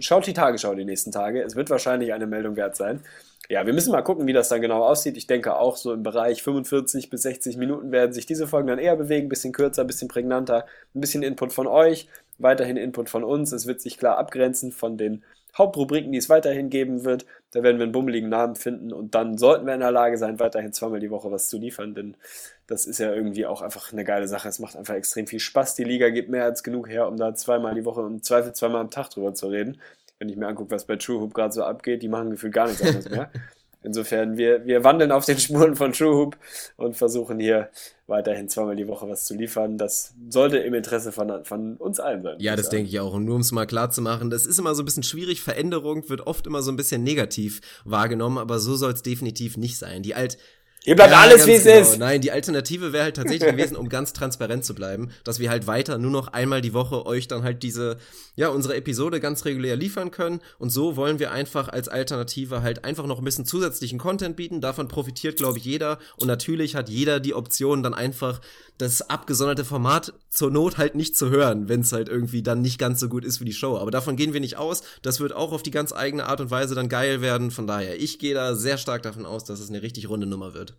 schaut 0.00 0.26
die 0.26 0.34
Tagesschau 0.34 0.74
die 0.74 0.84
nächsten 0.84 1.12
Tage. 1.12 1.42
Es 1.42 1.56
wird 1.56 1.70
wahrscheinlich 1.70 2.12
eine 2.12 2.26
Meldung 2.26 2.56
wert 2.56 2.76
sein. 2.76 3.00
Ja, 3.50 3.66
wir 3.66 3.72
müssen 3.72 3.90
mal 3.90 4.02
gucken, 4.02 4.28
wie 4.28 4.32
das 4.32 4.48
dann 4.48 4.60
genau 4.60 4.84
aussieht. 4.84 5.16
Ich 5.16 5.26
denke 5.26 5.56
auch 5.56 5.76
so 5.76 5.92
im 5.92 6.04
Bereich 6.04 6.40
45 6.40 7.10
bis 7.10 7.22
60 7.22 7.56
Minuten 7.56 7.90
werden 7.90 8.12
sich 8.12 8.24
diese 8.24 8.46
Folgen 8.46 8.68
dann 8.68 8.78
eher 8.78 8.94
bewegen, 8.94 9.28
bisschen 9.28 9.52
kürzer, 9.52 9.84
bisschen 9.84 10.06
prägnanter, 10.06 10.66
ein 10.94 11.00
bisschen 11.00 11.24
Input 11.24 11.52
von 11.52 11.66
euch, 11.66 12.06
weiterhin 12.38 12.76
Input 12.76 13.08
von 13.08 13.24
uns. 13.24 13.50
Es 13.50 13.66
wird 13.66 13.80
sich 13.80 13.98
klar 13.98 14.18
abgrenzen 14.18 14.70
von 14.70 14.96
den 14.96 15.24
Hauptrubriken, 15.58 16.12
die 16.12 16.18
es 16.18 16.28
weiterhin 16.28 16.70
geben 16.70 17.04
wird. 17.04 17.26
Da 17.50 17.64
werden 17.64 17.78
wir 17.78 17.84
einen 17.84 17.92
bummeligen 17.92 18.28
Namen 18.28 18.54
finden 18.54 18.92
und 18.92 19.16
dann 19.16 19.36
sollten 19.36 19.66
wir 19.66 19.74
in 19.74 19.80
der 19.80 19.90
Lage 19.90 20.16
sein, 20.16 20.38
weiterhin 20.38 20.72
zweimal 20.72 21.00
die 21.00 21.10
Woche 21.10 21.32
was 21.32 21.48
zu 21.48 21.58
liefern, 21.58 21.92
denn 21.96 22.16
das 22.68 22.86
ist 22.86 22.98
ja 23.00 23.12
irgendwie 23.12 23.46
auch 23.46 23.62
einfach 23.62 23.92
eine 23.92 24.04
geile 24.04 24.28
Sache. 24.28 24.48
Es 24.48 24.60
macht 24.60 24.76
einfach 24.76 24.94
extrem 24.94 25.26
viel 25.26 25.40
Spaß. 25.40 25.74
Die 25.74 25.82
Liga 25.82 26.10
gibt 26.10 26.28
mehr 26.28 26.44
als 26.44 26.62
genug 26.62 26.88
her, 26.88 27.08
um 27.08 27.16
da 27.16 27.34
zweimal 27.34 27.74
die 27.74 27.84
Woche, 27.84 28.02
im 28.02 28.22
Zweifel 28.22 28.52
zweimal 28.52 28.80
am 28.80 28.90
Tag 28.90 29.10
drüber 29.10 29.34
zu 29.34 29.48
reden. 29.48 29.80
Wenn 30.20 30.28
ich 30.28 30.36
mir 30.36 30.46
angucke, 30.46 30.70
was 30.70 30.84
bei 30.84 30.96
True 30.96 31.20
Hoop 31.20 31.32
gerade 31.32 31.52
so 31.52 31.64
abgeht, 31.64 32.02
die 32.02 32.08
machen 32.08 32.30
gefühlt 32.30 32.52
gar 32.52 32.68
nichts 32.68 32.82
anderes 32.82 33.08
mehr. 33.08 33.30
Insofern, 33.82 34.36
wir, 34.36 34.66
wir 34.66 34.84
wandeln 34.84 35.10
auf 35.10 35.24
den 35.24 35.38
Spuren 35.38 35.74
von 35.74 35.94
True 35.94 36.14
Hoop 36.14 36.36
und 36.76 36.94
versuchen 36.94 37.40
hier 37.40 37.70
weiterhin 38.06 38.46
zweimal 38.50 38.76
die 38.76 38.86
Woche 38.86 39.08
was 39.08 39.24
zu 39.24 39.34
liefern. 39.34 39.78
Das 39.78 40.12
sollte 40.28 40.58
im 40.58 40.74
Interesse 40.74 41.12
von, 41.12 41.46
von 41.46 41.76
uns 41.78 41.98
allen 41.98 42.20
sein. 42.22 42.36
Ja, 42.38 42.54
das 42.54 42.68
denke 42.68 42.90
ich 42.90 43.00
auch. 43.00 43.14
Und 43.14 43.24
nur 43.24 43.36
um 43.36 43.40
es 43.40 43.52
mal 43.52 43.66
klar 43.66 43.90
zu 43.90 44.02
machen, 44.02 44.28
das 44.28 44.44
ist 44.44 44.58
immer 44.58 44.74
so 44.74 44.82
ein 44.82 44.84
bisschen 44.84 45.02
schwierig. 45.02 45.40
Veränderung 45.40 46.06
wird 46.10 46.26
oft 46.26 46.46
immer 46.46 46.60
so 46.60 46.70
ein 46.70 46.76
bisschen 46.76 47.02
negativ 47.02 47.62
wahrgenommen, 47.86 48.36
aber 48.36 48.58
so 48.58 48.76
soll 48.76 48.92
es 48.92 49.00
definitiv 49.00 49.56
nicht 49.56 49.78
sein. 49.78 50.02
Die 50.02 50.14
alt 50.14 50.36
Hier 50.82 50.96
bleibt 50.96 51.12
Ja, 51.12 51.20
alles, 51.20 51.46
wie 51.46 51.52
es 51.52 51.64
genau. 51.64 51.80
ist. 51.80 51.98
Nein, 51.98 52.22
die 52.22 52.32
Alternative 52.32 52.94
wäre 52.94 53.04
halt 53.04 53.16
tatsächlich 53.16 53.50
gewesen, 53.50 53.76
um 53.76 53.90
ganz 53.90 54.14
transparent 54.14 54.64
zu 54.64 54.74
bleiben, 54.74 55.10
dass 55.24 55.38
wir 55.38 55.50
halt 55.50 55.66
weiter 55.66 55.98
nur 55.98 56.10
noch 56.10 56.28
einmal 56.28 56.62
die 56.62 56.72
Woche 56.72 57.04
euch 57.04 57.28
dann 57.28 57.42
halt 57.42 57.62
diese, 57.62 57.98
ja, 58.34 58.48
unsere 58.48 58.76
Episode 58.76 59.20
ganz 59.20 59.44
regulär 59.44 59.76
liefern 59.76 60.10
können. 60.10 60.40
Und 60.58 60.70
so 60.70 60.96
wollen 60.96 61.18
wir 61.18 61.32
einfach 61.32 61.68
als 61.68 61.88
Alternative 61.88 62.62
halt 62.62 62.84
einfach 62.84 63.04
noch 63.04 63.18
ein 63.18 63.24
bisschen 63.24 63.44
zusätzlichen 63.44 63.98
Content 63.98 64.36
bieten. 64.36 64.62
Davon 64.62 64.88
profitiert, 64.88 65.36
glaube 65.36 65.58
ich, 65.58 65.66
jeder. 65.66 65.98
Und 66.16 66.28
natürlich 66.28 66.74
hat 66.74 66.88
jeder 66.88 67.20
die 67.20 67.34
Option, 67.34 67.82
dann 67.82 67.92
einfach 67.92 68.40
das 68.80 69.10
abgesonderte 69.10 69.64
Format 69.64 70.14
zur 70.30 70.50
Not 70.50 70.78
halt 70.78 70.94
nicht 70.94 71.16
zu 71.16 71.28
hören, 71.28 71.68
wenn 71.68 71.80
es 71.80 71.92
halt 71.92 72.08
irgendwie 72.08 72.42
dann 72.42 72.62
nicht 72.62 72.78
ganz 72.78 72.98
so 72.98 73.08
gut 73.08 73.24
ist 73.24 73.40
wie 73.40 73.44
die 73.44 73.52
Show. 73.52 73.76
Aber 73.76 73.90
davon 73.90 74.16
gehen 74.16 74.32
wir 74.32 74.40
nicht 74.40 74.56
aus. 74.56 74.82
Das 75.02 75.20
wird 75.20 75.34
auch 75.34 75.52
auf 75.52 75.62
die 75.62 75.70
ganz 75.70 75.92
eigene 75.92 76.26
Art 76.26 76.40
und 76.40 76.50
Weise 76.50 76.74
dann 76.74 76.88
geil 76.88 77.20
werden. 77.20 77.50
Von 77.50 77.66
daher, 77.66 78.00
ich 78.00 78.18
gehe 78.18 78.34
da 78.34 78.54
sehr 78.54 78.78
stark 78.78 79.02
davon 79.02 79.26
aus, 79.26 79.44
dass 79.44 79.60
es 79.60 79.68
eine 79.68 79.82
richtig 79.82 80.08
runde 80.08 80.26
Nummer 80.26 80.54
wird. 80.54 80.74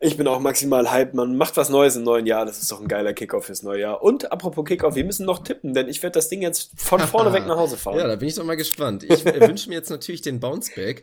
Ich 0.00 0.16
bin 0.16 0.26
auch 0.26 0.40
maximal 0.40 0.90
hype. 0.90 1.14
Man 1.14 1.36
macht 1.36 1.56
was 1.56 1.68
Neues 1.68 1.96
im 1.96 2.02
neuen 2.02 2.26
Jahr. 2.26 2.46
Das 2.46 2.60
ist 2.60 2.72
doch 2.72 2.80
ein 2.80 2.88
geiler 2.88 3.12
Kickoff 3.12 3.44
fürs 3.44 3.62
neue 3.62 3.80
Jahr. 3.82 4.02
Und 4.02 4.32
apropos 4.32 4.64
Kickoff, 4.64 4.94
wir 4.94 5.04
müssen 5.04 5.26
noch 5.26 5.44
tippen, 5.44 5.74
denn 5.74 5.88
ich 5.88 6.02
werde 6.02 6.14
das 6.14 6.28
Ding 6.28 6.40
jetzt 6.40 6.72
von 6.76 6.98
vorne 7.00 7.32
weg 7.32 7.46
nach 7.46 7.56
Hause 7.56 7.76
fahren. 7.76 7.98
Ja, 7.98 8.08
da 8.08 8.16
bin 8.16 8.26
ich 8.26 8.34
doch 8.34 8.44
mal 8.44 8.56
gespannt. 8.56 9.04
Ich 9.04 9.24
äh, 9.26 9.46
wünsche 9.46 9.68
mir 9.68 9.76
jetzt 9.76 9.90
natürlich 9.90 10.22
den 10.22 10.40
Bounceback 10.40 11.02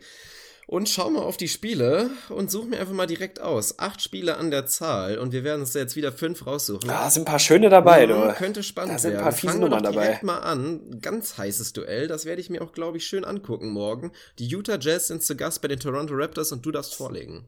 und 0.70 0.88
schau 0.88 1.10
mal 1.10 1.22
auf 1.22 1.36
die 1.36 1.48
Spiele 1.48 2.10
und 2.28 2.48
suche 2.48 2.68
mir 2.68 2.78
einfach 2.78 2.92
mal 2.94 3.08
direkt 3.08 3.40
aus. 3.40 3.80
Acht 3.80 4.00
Spiele 4.00 4.36
an 4.36 4.52
der 4.52 4.66
Zahl 4.66 5.18
und 5.18 5.32
wir 5.32 5.42
werden 5.42 5.62
uns 5.62 5.74
jetzt 5.74 5.96
wieder 5.96 6.12
fünf 6.12 6.46
raussuchen. 6.46 6.86
Da 6.88 7.10
sind 7.10 7.22
ein 7.22 7.24
paar 7.24 7.40
schöne 7.40 7.68
dabei, 7.70 8.06
Mhm, 8.06 8.10
du. 8.10 8.32
Könnte 8.34 8.62
spannend 8.62 8.94
Da 8.94 8.98
sind 9.00 9.16
ein 9.16 9.22
paar 9.22 9.32
fiese 9.32 9.48
Fangen 9.54 9.62
wir 9.62 9.68
Nummern 9.68 9.82
doch 9.82 9.90
dabei. 9.90 10.06
direkt 10.06 10.22
mal 10.22 10.38
an. 10.38 11.00
Ganz 11.00 11.36
heißes 11.36 11.72
Duell. 11.72 12.06
Das 12.06 12.24
werde 12.24 12.40
ich 12.40 12.50
mir 12.50 12.62
auch, 12.62 12.70
glaube 12.72 12.98
ich, 12.98 13.06
schön 13.06 13.24
angucken 13.24 13.70
morgen. 13.70 14.12
Die 14.38 14.46
Utah 14.46 14.78
Jazz 14.80 15.08
sind 15.08 15.24
zu 15.24 15.34
Gast 15.34 15.60
bei 15.60 15.66
den 15.66 15.80
Toronto 15.80 16.14
Raptors 16.14 16.52
und 16.52 16.64
du 16.64 16.70
darfst 16.70 16.94
vorlegen. 16.94 17.46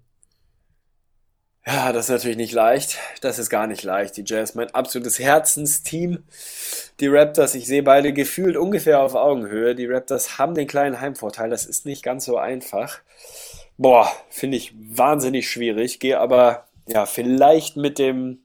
Ja, 1.65 1.93
das 1.93 2.07
ist 2.07 2.11
natürlich 2.11 2.37
nicht 2.37 2.53
leicht. 2.53 2.99
Das 3.21 3.39
ist 3.39 3.49
gar 3.49 3.69
nicht 3.69 3.85
leicht. 3.85 4.17
Die 4.17 4.25
Jazz, 4.27 4.57
mein 4.57 4.75
absolutes 4.75 5.21
Herzensteam. 5.21 6.25
Die 6.99 7.07
Raptors, 7.07 7.55
ich 7.55 7.67
sehe 7.67 7.85
beide 7.85 8.13
gefühlt 8.13 8.57
ungefähr 8.57 9.01
auf 9.01 9.15
Augenhöhe. 9.15 9.77
Die 9.77 9.87
Raptors 9.87 10.39
haben 10.39 10.55
den 10.55 10.67
kleinen 10.67 11.01
Heimvorteil. 11.01 11.51
Das 11.51 11.65
ist 11.65 11.87
nicht 11.87 12.03
ganz 12.03 12.25
so 12.25 12.37
einfach. 12.37 13.01
Boah, 13.79 14.11
finde 14.29 14.57
ich 14.57 14.75
wahnsinnig 14.77 15.49
schwierig. 15.49 16.01
Gehe 16.01 16.19
aber, 16.19 16.67
ja, 16.89 17.07
vielleicht 17.07 17.77
mit 17.77 17.99
dem, 17.99 18.42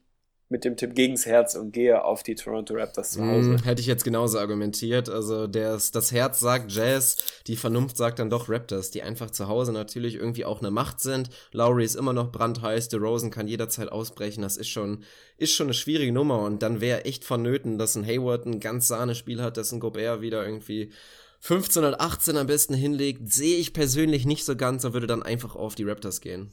mit 0.50 0.64
dem 0.64 0.78
Tipp 0.78 0.96
gegens 0.96 1.26
Herz 1.26 1.56
und 1.56 1.74
gehe 1.74 2.06
auf 2.06 2.24
die 2.24 2.36
Toronto 2.36 2.74
Raptors 2.74 3.12
zu 3.12 3.22
Hause. 3.26 3.50
Hm, 3.50 3.64
hätte 3.64 3.82
ich 3.82 3.88
jetzt 3.88 4.06
genauso 4.06 4.40
argumentiert. 4.40 5.10
Also 5.10 5.46
das, 5.46 5.92
das 5.92 6.14
Herz 6.14 6.40
sagt 6.40 6.72
Jazz, 6.72 7.18
die 7.48 7.58
Vernunft 7.58 7.98
sagt 7.98 8.20
dann 8.20 8.30
doch 8.30 8.48
Raptors, 8.48 8.90
die 8.90 9.04
einfach 9.04 9.30
zu 9.30 9.50
Hause 9.50 9.74
natürlich 9.74 10.16
irgendwie 10.16 10.46
auch 10.46 10.60
eine 10.60 10.72
Macht 10.72 11.02
sind. 11.02 11.30
Lowry 11.52 11.84
ist 11.84 11.96
immer 11.96 12.14
noch 12.14 12.32
brandheiß, 12.32 12.88
DeRozan 12.88 13.30
kann 13.30 13.48
jederzeit 13.48 13.92
ausbrechen. 13.92 14.42
Das 14.42 14.56
ist 14.56 14.70
schon, 14.70 15.04
ist 15.38 15.54
schon 15.54 15.68
eine 15.68 15.74
schwierige 15.74 16.14
Nummer 16.14 16.42
und 16.44 16.64
dann 16.64 16.80
wäre 16.80 17.04
echt 17.04 17.26
vonnöten, 17.26 17.78
dass 17.78 17.96
ein 17.96 18.06
Hayward 18.06 18.46
ein 18.46 18.62
ganz 18.62 18.88
Sahnespiel 18.88 19.42
hat, 19.42 19.58
dass 19.58 19.74
ein 19.74 19.82
Gobert 19.82 20.22
wieder 20.22 20.46
irgendwie 20.46 20.92
15 21.42 21.84
und 21.84 22.00
18 22.00 22.38
am 22.38 22.48
besten 22.48 22.74
hinlegt. 22.74 23.34
Sehe 23.34 23.58
ich 23.58 23.74
persönlich 23.74 24.26
nicht 24.26 24.46
so 24.46 24.56
ganz 24.56 24.86
und 24.86 24.94
würde 24.94 25.08
dann 25.08 25.24
einfach 25.24 25.58
auf 25.58 25.76
die 25.76 25.84
Raptors 25.84 26.22
gehen. 26.22 26.52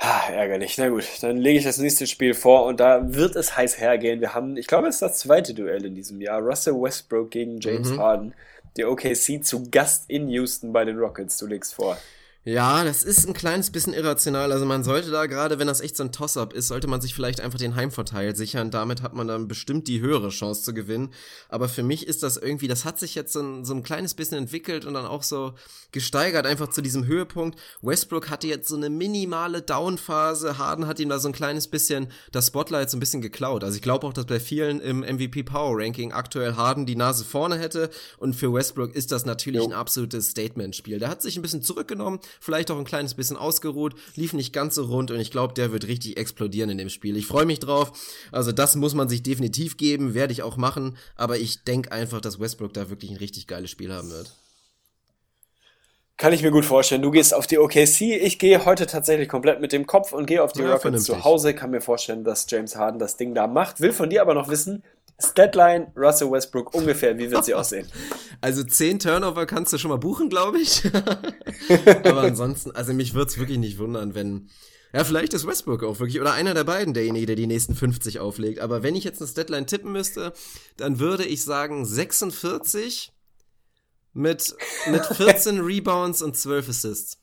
Ah, 0.00 0.30
ärgerlich. 0.30 0.78
Na 0.78 0.88
gut, 0.90 1.04
dann 1.22 1.38
lege 1.38 1.58
ich 1.58 1.64
das 1.64 1.78
nächste 1.78 2.06
Spiel 2.06 2.32
vor 2.34 2.66
und 2.66 2.78
da 2.78 3.14
wird 3.14 3.34
es 3.34 3.56
heiß 3.56 3.80
hergehen. 3.80 4.20
Wir 4.20 4.32
haben, 4.32 4.56
ich 4.56 4.68
glaube, 4.68 4.86
es 4.88 4.96
ist 4.96 5.02
das 5.02 5.18
zweite 5.18 5.54
Duell 5.54 5.84
in 5.84 5.94
diesem 5.96 6.20
Jahr. 6.20 6.40
Russell 6.40 6.74
Westbrook 6.74 7.30
gegen 7.32 7.58
James 7.60 7.90
Mhm. 7.90 7.98
Harden. 7.98 8.34
Die 8.76 8.84
OKC 8.84 9.42
zu 9.44 9.68
Gast 9.70 10.04
in 10.08 10.28
Houston 10.28 10.72
bei 10.72 10.84
den 10.84 10.98
Rockets. 10.98 11.36
Du 11.38 11.46
legst 11.46 11.74
vor. 11.74 11.98
Ja, 12.44 12.82
das 12.82 13.02
ist 13.02 13.28
ein 13.28 13.34
kleines 13.34 13.70
bisschen 13.70 13.92
irrational. 13.92 14.52
Also 14.52 14.64
man 14.64 14.82
sollte 14.82 15.10
da 15.10 15.26
gerade, 15.26 15.58
wenn 15.58 15.66
das 15.66 15.82
echt 15.82 15.96
so 15.96 16.02
ein 16.02 16.12
Toss-up 16.12 16.54
ist, 16.54 16.68
sollte 16.68 16.86
man 16.86 17.02
sich 17.02 17.14
vielleicht 17.14 17.42
einfach 17.42 17.58
den 17.58 17.74
Heimvorteil 17.74 18.34
sichern. 18.34 18.70
Damit 18.70 19.02
hat 19.02 19.12
man 19.12 19.28
dann 19.28 19.48
bestimmt 19.48 19.86
die 19.86 20.00
höhere 20.00 20.30
Chance 20.30 20.62
zu 20.62 20.72
gewinnen. 20.72 21.12
Aber 21.50 21.68
für 21.68 21.82
mich 21.82 22.06
ist 22.06 22.22
das 22.22 22.38
irgendwie, 22.38 22.66
das 22.66 22.86
hat 22.86 22.98
sich 22.98 23.14
jetzt 23.14 23.34
so 23.34 23.40
ein, 23.42 23.66
so 23.66 23.74
ein 23.74 23.82
kleines 23.82 24.14
bisschen 24.14 24.38
entwickelt 24.38 24.86
und 24.86 24.94
dann 24.94 25.04
auch 25.04 25.24
so 25.24 25.52
gesteigert 25.92 26.46
einfach 26.46 26.70
zu 26.70 26.80
diesem 26.80 27.04
Höhepunkt. 27.04 27.58
Westbrook 27.82 28.30
hatte 28.30 28.46
jetzt 28.46 28.68
so 28.68 28.76
eine 28.76 28.88
minimale 28.88 29.60
Down-Phase. 29.60 30.56
Harden 30.56 30.86
hat 30.86 31.00
ihm 31.00 31.10
da 31.10 31.18
so 31.18 31.28
ein 31.28 31.34
kleines 31.34 31.68
bisschen 31.68 32.10
das 32.32 32.46
Spotlight 32.46 32.88
so 32.88 32.96
ein 32.96 33.00
bisschen 33.00 33.20
geklaut. 33.20 33.62
Also 33.62 33.76
ich 33.76 33.82
glaube 33.82 34.06
auch, 34.06 34.14
dass 34.14 34.24
bei 34.24 34.40
vielen 34.40 34.80
im 34.80 35.00
MVP 35.00 35.42
Power 35.42 35.76
Ranking 35.78 36.12
aktuell 36.12 36.54
Harden 36.54 36.86
die 36.86 36.96
Nase 36.96 37.26
vorne 37.26 37.58
hätte. 37.58 37.90
Und 38.16 38.34
für 38.34 38.54
Westbrook 38.54 38.94
ist 38.94 39.12
das 39.12 39.26
natürlich 39.26 39.62
ein 39.62 39.74
absolutes 39.74 40.30
Statement-Spiel. 40.30 40.98
Der 40.98 41.10
hat 41.10 41.20
sich 41.20 41.36
ein 41.36 41.42
bisschen 41.42 41.60
zurückgenommen, 41.60 42.20
vielleicht 42.40 42.70
auch 42.70 42.78
ein 42.78 42.84
kleines 42.84 43.14
bisschen 43.14 43.36
ausgeruht, 43.36 43.94
lief 44.16 44.32
nicht 44.32 44.52
ganz 44.52 44.74
so 44.74 44.84
rund 44.84 45.10
und 45.10 45.20
ich 45.20 45.30
glaube, 45.30 45.54
der 45.54 45.72
wird 45.72 45.86
richtig 45.86 46.16
explodieren 46.16 46.70
in 46.70 46.78
dem 46.78 46.88
Spiel. 46.88 47.16
Ich 47.16 47.26
freue 47.26 47.46
mich 47.46 47.60
drauf. 47.60 47.92
Also 48.32 48.52
das 48.52 48.76
muss 48.76 48.94
man 48.94 49.08
sich 49.08 49.22
definitiv 49.22 49.76
geben, 49.76 50.14
werde 50.14 50.32
ich 50.32 50.42
auch 50.42 50.56
machen. 50.56 50.96
Aber 51.16 51.38
ich 51.38 51.64
denke 51.64 51.92
einfach, 51.92 52.20
dass 52.20 52.40
Westbrook 52.40 52.72
da 52.72 52.90
wirklich 52.90 53.10
ein 53.10 53.16
richtig 53.16 53.46
geiles 53.46 53.70
Spiel 53.70 53.92
haben 53.92 54.10
wird. 54.10 54.32
Kann 56.18 56.32
ich 56.32 56.42
mir 56.42 56.50
gut 56.50 56.64
vorstellen. 56.64 57.00
Du 57.00 57.12
gehst 57.12 57.32
auf 57.32 57.46
die 57.46 57.58
OKC. 57.58 58.00
Ich 58.00 58.40
gehe 58.40 58.64
heute 58.64 58.86
tatsächlich 58.86 59.28
komplett 59.28 59.60
mit 59.60 59.72
dem 59.72 59.86
Kopf 59.86 60.12
und 60.12 60.26
gehe 60.26 60.42
auf 60.42 60.52
die 60.52 60.62
Ja, 60.62 60.72
Rockets 60.72 61.04
zu 61.04 61.22
Hause. 61.22 61.54
Kann 61.54 61.70
mir 61.70 61.80
vorstellen, 61.80 62.24
dass 62.24 62.46
James 62.48 62.74
Harden 62.74 62.98
das 62.98 63.16
Ding 63.16 63.36
da 63.36 63.46
macht. 63.46 63.80
Will 63.80 63.92
von 63.92 64.10
dir 64.10 64.20
aber 64.20 64.34
noch 64.34 64.48
wissen, 64.48 64.82
Statline 65.20 65.92
Russell 65.96 66.30
Westbrook 66.30 66.74
ungefähr, 66.74 67.18
wie 67.18 67.30
wird 67.30 67.44
sie 67.44 67.54
aussehen? 67.54 67.88
Also 68.40 68.62
10 68.62 69.00
Turnover 69.00 69.46
kannst 69.46 69.72
du 69.72 69.78
schon 69.78 69.90
mal 69.90 69.96
buchen, 69.96 70.28
glaube 70.28 70.60
ich. 70.60 70.82
Aber 72.04 72.22
ansonsten, 72.22 72.70
also 72.70 72.92
mich 72.92 73.14
würde 73.14 73.30
es 73.30 73.38
wirklich 73.38 73.58
nicht 73.58 73.78
wundern, 73.78 74.14
wenn. 74.14 74.48
Ja, 74.94 75.04
vielleicht 75.04 75.34
ist 75.34 75.46
Westbrook 75.46 75.82
auch 75.82 75.98
wirklich, 76.00 76.18
oder 76.18 76.32
einer 76.32 76.54
der 76.54 76.64
beiden 76.64 76.94
derjenige, 76.94 77.26
der 77.26 77.36
die 77.36 77.46
nächsten 77.46 77.74
50 77.74 78.20
auflegt. 78.20 78.60
Aber 78.60 78.82
wenn 78.82 78.96
ich 78.96 79.04
jetzt 79.04 79.20
eine 79.20 79.30
Deadline 79.30 79.66
tippen 79.66 79.92
müsste, 79.92 80.32
dann 80.78 80.98
würde 80.98 81.26
ich 81.26 81.44
sagen 81.44 81.84
46 81.84 83.12
mit, 84.14 84.56
mit 84.86 85.04
14 85.04 85.60
Rebounds 85.64 86.22
und 86.22 86.36
12 86.36 86.70
Assists. 86.70 87.18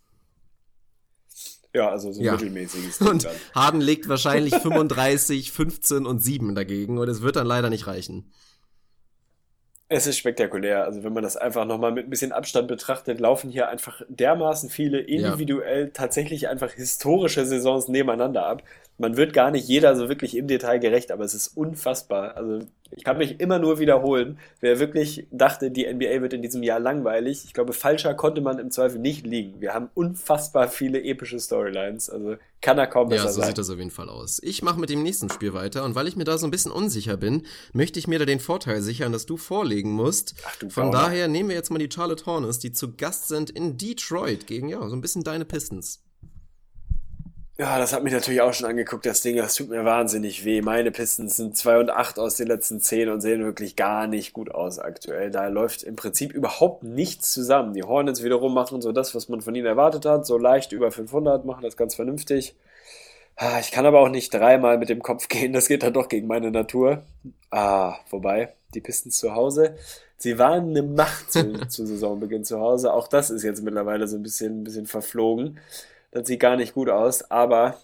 Ja, 1.75 1.89
also 1.89 2.11
so 2.13 2.21
ein 2.21 2.25
Ja. 2.25 2.31
mittelmäßiges 2.31 2.99
Ding 2.99 3.07
Und 3.09 3.25
dann. 3.25 3.35
Harden 3.53 3.81
legt 3.81 4.07
wahrscheinlich 4.07 4.55
35, 4.61 5.51
15 5.51 6.05
und 6.05 6.19
7 6.19 6.55
dagegen 6.55 6.97
und 6.97 7.09
es 7.09 7.21
wird 7.21 7.35
dann 7.35 7.45
leider 7.45 7.69
nicht 7.69 7.85
reichen. 7.85 8.31
Es 9.87 10.07
ist 10.07 10.17
spektakulär. 10.17 10.83
Also 10.85 11.03
wenn 11.03 11.13
man 11.13 11.21
das 11.23 11.37
einfach 11.37 11.65
nochmal 11.65 11.91
mit 11.91 12.07
ein 12.07 12.09
bisschen 12.09 12.31
Abstand 12.31 12.67
betrachtet, 12.67 13.19
laufen 13.19 13.51
hier 13.51 13.67
einfach 13.69 14.01
dermaßen 14.09 14.69
viele 14.69 14.99
individuell 14.99 15.91
tatsächlich 15.91 16.47
einfach 16.47 16.71
historische 16.71 17.45
Saisons 17.45 17.87
nebeneinander 17.87 18.45
ab. 18.47 18.63
Man 18.97 19.17
wird 19.17 19.33
gar 19.33 19.51
nicht 19.51 19.67
jeder 19.67 19.95
so 19.95 20.07
wirklich 20.09 20.35
im 20.37 20.47
Detail 20.47 20.79
gerecht, 20.79 21.11
aber 21.11 21.23
es 21.25 21.33
ist 21.33 21.49
unfassbar. 21.57 22.37
Also 22.37 22.59
ich 22.91 23.03
kann 23.03 23.17
mich 23.17 23.39
immer 23.41 23.59
nur 23.59 23.79
wiederholen. 23.79 24.37
Wer 24.61 24.79
wirklich 24.79 25.27
dachte, 25.31 25.69
die 25.71 25.85
NBA 25.91 26.21
wird 26.21 26.33
in 26.33 26.41
diesem 26.41 26.63
Jahr 26.63 26.79
langweilig, 26.79 27.43
ich 27.45 27.53
glaube, 27.53 27.73
falscher 27.73 28.13
konnte 28.13 28.39
man 28.41 28.57
im 28.59 28.71
Zweifel 28.71 28.99
nicht 28.99 29.25
liegen. 29.25 29.59
Wir 29.59 29.73
haben 29.73 29.89
unfassbar 29.95 30.69
viele 30.69 31.03
epische 31.03 31.39
Storylines. 31.39 32.09
Also 32.09 32.37
kann 32.61 32.77
er 32.77 32.87
kaum 32.87 33.09
besser 33.09 33.25
Ja, 33.25 33.31
so 33.31 33.39
sein. 33.41 33.49
sieht 33.49 33.57
das 33.57 33.69
auf 33.69 33.77
jeden 33.77 33.91
Fall 33.91 34.07
aus. 34.09 34.39
Ich 34.41 34.61
mache 34.61 34.79
mit 34.79 34.89
dem 34.89 35.03
nächsten 35.03 35.29
Spiel 35.29 35.53
weiter 35.53 35.83
und 35.83 35.95
weil 35.95 36.07
ich 36.07 36.15
mir 36.15 36.23
da 36.23 36.37
so 36.37 36.47
ein 36.47 36.51
bisschen 36.51 36.71
unsicher 36.71 37.17
bin, 37.17 37.43
möchte 37.73 37.99
ich 37.99 38.07
mir 38.07 38.17
da 38.19 38.25
den 38.25 38.39
Vorteil 38.39 38.81
sichern, 38.81 39.11
dass 39.11 39.25
du 39.25 39.35
vorlegen 39.35 39.91
musst. 39.91 40.35
Ach, 40.47 40.55
du 40.57 40.69
Von 40.69 40.91
Gauner. 40.91 41.05
daher 41.05 41.27
nehmen 41.27 41.49
wir 41.49 41.55
jetzt 41.55 41.69
mal 41.69 41.79
die 41.79 41.89
Charlotte 41.91 42.25
Hornets, 42.25 42.59
die 42.59 42.71
zu 42.71 42.95
Gast 42.95 43.27
sind 43.27 43.49
in 43.49 43.77
Detroit 43.77 44.47
gegen, 44.47 44.69
ja, 44.69 44.87
so 44.87 44.95
ein 44.95 45.01
bisschen 45.01 45.23
deine 45.23 45.43
Pistons. 45.45 46.01
Ja, 47.57 47.79
das 47.79 47.93
hat 47.93 48.03
mich 48.03 48.11
natürlich 48.11 48.41
auch 48.41 48.53
schon 48.53 48.67
angeguckt, 48.67 49.05
das 49.05 49.21
Ding. 49.21 49.37
Das 49.37 49.55
tut 49.55 49.69
mir 49.69 49.85
wahnsinnig 49.85 50.43
weh. 50.43 50.61
Meine 50.61 50.91
Pistons 50.91 51.37
sind 51.37 51.55
2 51.55 51.79
und 51.79 51.89
8 51.89 52.19
aus 52.19 52.35
den 52.35 52.47
letzten 52.47 52.81
10 52.81 53.07
und 53.07 53.21
sehen 53.21 53.45
wirklich 53.45 53.77
gar 53.77 54.07
nicht 54.07 54.33
gut 54.33 54.51
aus 54.51 54.77
aktuell. 54.77 55.31
Da 55.31 55.47
läuft 55.47 55.81
im 55.83 55.95
Prinzip 55.95 56.33
überhaupt 56.33 56.83
nichts 56.83 57.31
zusammen. 57.31 57.73
Die 57.73 57.83
Hornets 57.83 58.23
wiederum 58.23 58.53
machen 58.53 58.81
so 58.81 58.91
das, 58.91 59.15
was 59.15 59.29
man 59.29 59.39
von 59.39 59.55
ihnen 59.55 59.67
erwartet 59.67 60.05
hat. 60.05 60.25
So 60.25 60.37
leicht 60.37 60.73
über 60.73 60.91
500, 60.91 61.45
machen 61.45 61.63
das 61.63 61.77
ganz 61.77 61.95
vernünftig. 61.95 62.55
Ah, 63.37 63.59
Ich 63.61 63.71
kann 63.71 63.85
aber 63.85 64.01
auch 64.01 64.09
nicht 64.09 64.33
dreimal 64.33 64.77
mit 64.77 64.89
dem 64.89 65.01
Kopf 65.01 65.27
gehen. 65.29 65.53
Das 65.53 65.69
geht 65.69 65.83
dann 65.83 65.93
doch 65.93 66.09
gegen 66.09 66.27
meine 66.27 66.51
Natur. 66.51 67.03
Ah, 67.51 67.95
wobei, 68.09 68.53
die 68.73 68.81
Pistons 68.81 69.17
zu 69.17 69.33
Hause. 69.33 69.77
Sie 70.17 70.37
waren 70.37 70.71
eine 70.71 70.83
Macht 70.83 71.31
zu, 71.31 71.53
zu 71.69 71.85
Saisonbeginn 71.85 72.43
zu 72.43 72.59
Hause. 72.59 72.91
Auch 72.93 73.07
das 73.07 73.29
ist 73.29 73.43
jetzt 73.43 73.63
mittlerweile 73.63 74.09
so 74.09 74.17
ein 74.17 74.23
bisschen, 74.23 74.61
ein 74.61 74.63
bisschen 74.65 74.87
verflogen. 74.87 75.57
Das 76.15 76.27
sieht 76.29 76.39
gar 76.39 76.55
nicht 76.55 76.73
gut 76.73 76.89
aus, 76.89 77.29
aber 77.29 77.75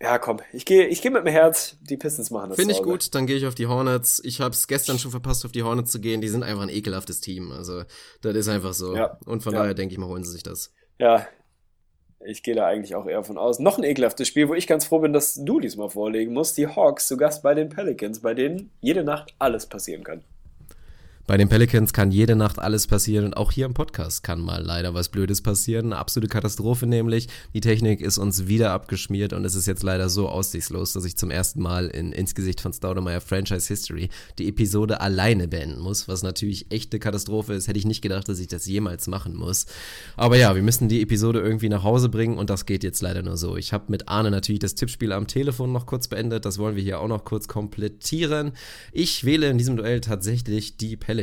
ja, 0.00 0.18
komm, 0.18 0.38
ich 0.54 0.64
gehe 0.64 0.86
ich 0.86 1.02
gehe 1.02 1.10
mit 1.10 1.26
dem 1.26 1.30
Herz, 1.30 1.76
die 1.82 1.98
Pistons 1.98 2.30
machen 2.30 2.48
das. 2.48 2.56
Finde 2.58 2.72
ich 2.72 2.82
gut, 2.82 3.14
dann 3.14 3.26
gehe 3.26 3.36
ich 3.36 3.46
auf 3.46 3.54
die 3.54 3.66
Hornets. 3.66 4.18
Ich 4.24 4.40
habe 4.40 4.54
es 4.54 4.66
gestern 4.66 4.98
schon 4.98 5.10
verpasst, 5.10 5.44
auf 5.44 5.52
die 5.52 5.62
Hornets 5.62 5.92
zu 5.92 6.00
gehen. 6.00 6.22
Die 6.22 6.28
sind 6.28 6.42
einfach 6.42 6.62
ein 6.62 6.70
ekelhaftes 6.70 7.20
Team. 7.20 7.52
Also, 7.52 7.82
das 8.22 8.34
ist 8.34 8.48
einfach 8.48 8.72
so. 8.72 8.96
Ja. 8.96 9.18
Und 9.26 9.42
von 9.42 9.52
Ja. 9.52 9.58
daher 9.60 9.74
denke 9.74 9.92
ich 9.92 9.98
mal, 9.98 10.06
holen 10.08 10.24
sie 10.24 10.32
sich 10.32 10.42
das. 10.42 10.72
Ja, 10.98 11.26
ich 12.24 12.42
gehe 12.42 12.54
da 12.54 12.66
eigentlich 12.66 12.94
auch 12.94 13.04
eher 13.06 13.22
von 13.24 13.36
aus. 13.36 13.58
Noch 13.58 13.76
ein 13.76 13.84
ekelhaftes 13.84 14.26
Spiel, 14.26 14.48
wo 14.48 14.54
ich 14.54 14.66
ganz 14.66 14.86
froh 14.86 15.00
bin, 15.00 15.12
dass 15.12 15.34
du 15.34 15.60
diesmal 15.60 15.90
vorlegen 15.90 16.32
musst. 16.32 16.56
Die 16.56 16.66
Hawks 16.66 17.08
zu 17.08 17.18
Gast 17.18 17.42
bei 17.42 17.52
den 17.52 17.68
Pelicans, 17.68 18.20
bei 18.20 18.32
denen 18.32 18.70
jede 18.80 19.04
Nacht 19.04 19.34
alles 19.38 19.66
passieren 19.66 20.02
kann. 20.02 20.24
Bei 21.30 21.36
den 21.36 21.48
Pelicans 21.48 21.92
kann 21.92 22.10
jede 22.10 22.34
Nacht 22.34 22.58
alles 22.58 22.88
passieren 22.88 23.24
und 23.24 23.36
auch 23.36 23.52
hier 23.52 23.64
im 23.64 23.72
Podcast 23.72 24.24
kann 24.24 24.40
mal 24.40 24.64
leider 24.64 24.94
was 24.94 25.10
Blödes 25.10 25.42
passieren. 25.42 25.86
Eine 25.86 25.98
absolute 25.98 26.28
Katastrophe 26.28 26.88
nämlich. 26.88 27.28
Die 27.54 27.60
Technik 27.60 28.00
ist 28.00 28.18
uns 28.18 28.48
wieder 28.48 28.72
abgeschmiert 28.72 29.32
und 29.32 29.44
es 29.44 29.54
ist 29.54 29.68
jetzt 29.68 29.84
leider 29.84 30.08
so 30.08 30.28
aussichtslos, 30.28 30.92
dass 30.92 31.04
ich 31.04 31.16
zum 31.16 31.30
ersten 31.30 31.62
Mal 31.62 31.86
in 31.86 32.10
ins 32.10 32.34
Gesicht 32.34 32.60
von 32.60 32.72
Staudemeyer 32.72 33.20
Franchise 33.20 33.68
History 33.68 34.08
die 34.40 34.48
Episode 34.48 35.00
alleine 35.00 35.46
beenden 35.46 35.78
muss, 35.78 36.08
was 36.08 36.24
natürlich 36.24 36.72
echt 36.72 36.92
eine 36.92 36.98
Katastrophe 36.98 37.54
ist. 37.54 37.68
Hätte 37.68 37.78
ich 37.78 37.86
nicht 37.86 38.02
gedacht, 38.02 38.28
dass 38.28 38.40
ich 38.40 38.48
das 38.48 38.66
jemals 38.66 39.06
machen 39.06 39.36
muss. 39.36 39.66
Aber 40.16 40.36
ja, 40.36 40.56
wir 40.56 40.62
müssen 40.62 40.88
die 40.88 41.00
Episode 41.00 41.38
irgendwie 41.38 41.68
nach 41.68 41.84
Hause 41.84 42.08
bringen 42.08 42.38
und 42.38 42.50
das 42.50 42.66
geht 42.66 42.82
jetzt 42.82 43.02
leider 43.02 43.22
nur 43.22 43.36
so. 43.36 43.56
Ich 43.56 43.72
habe 43.72 43.84
mit 43.86 44.08
Arne 44.08 44.32
natürlich 44.32 44.58
das 44.58 44.74
Tippspiel 44.74 45.12
am 45.12 45.28
Telefon 45.28 45.70
noch 45.70 45.86
kurz 45.86 46.08
beendet. 46.08 46.44
Das 46.44 46.58
wollen 46.58 46.74
wir 46.74 46.82
hier 46.82 46.98
auch 46.98 47.06
noch 47.06 47.24
kurz 47.24 47.46
komplettieren. 47.46 48.50
Ich 48.90 49.22
wähle 49.24 49.48
in 49.48 49.58
diesem 49.58 49.76
Duell 49.76 50.00
tatsächlich 50.00 50.76
die 50.76 50.96
Pelicans, 50.96 51.19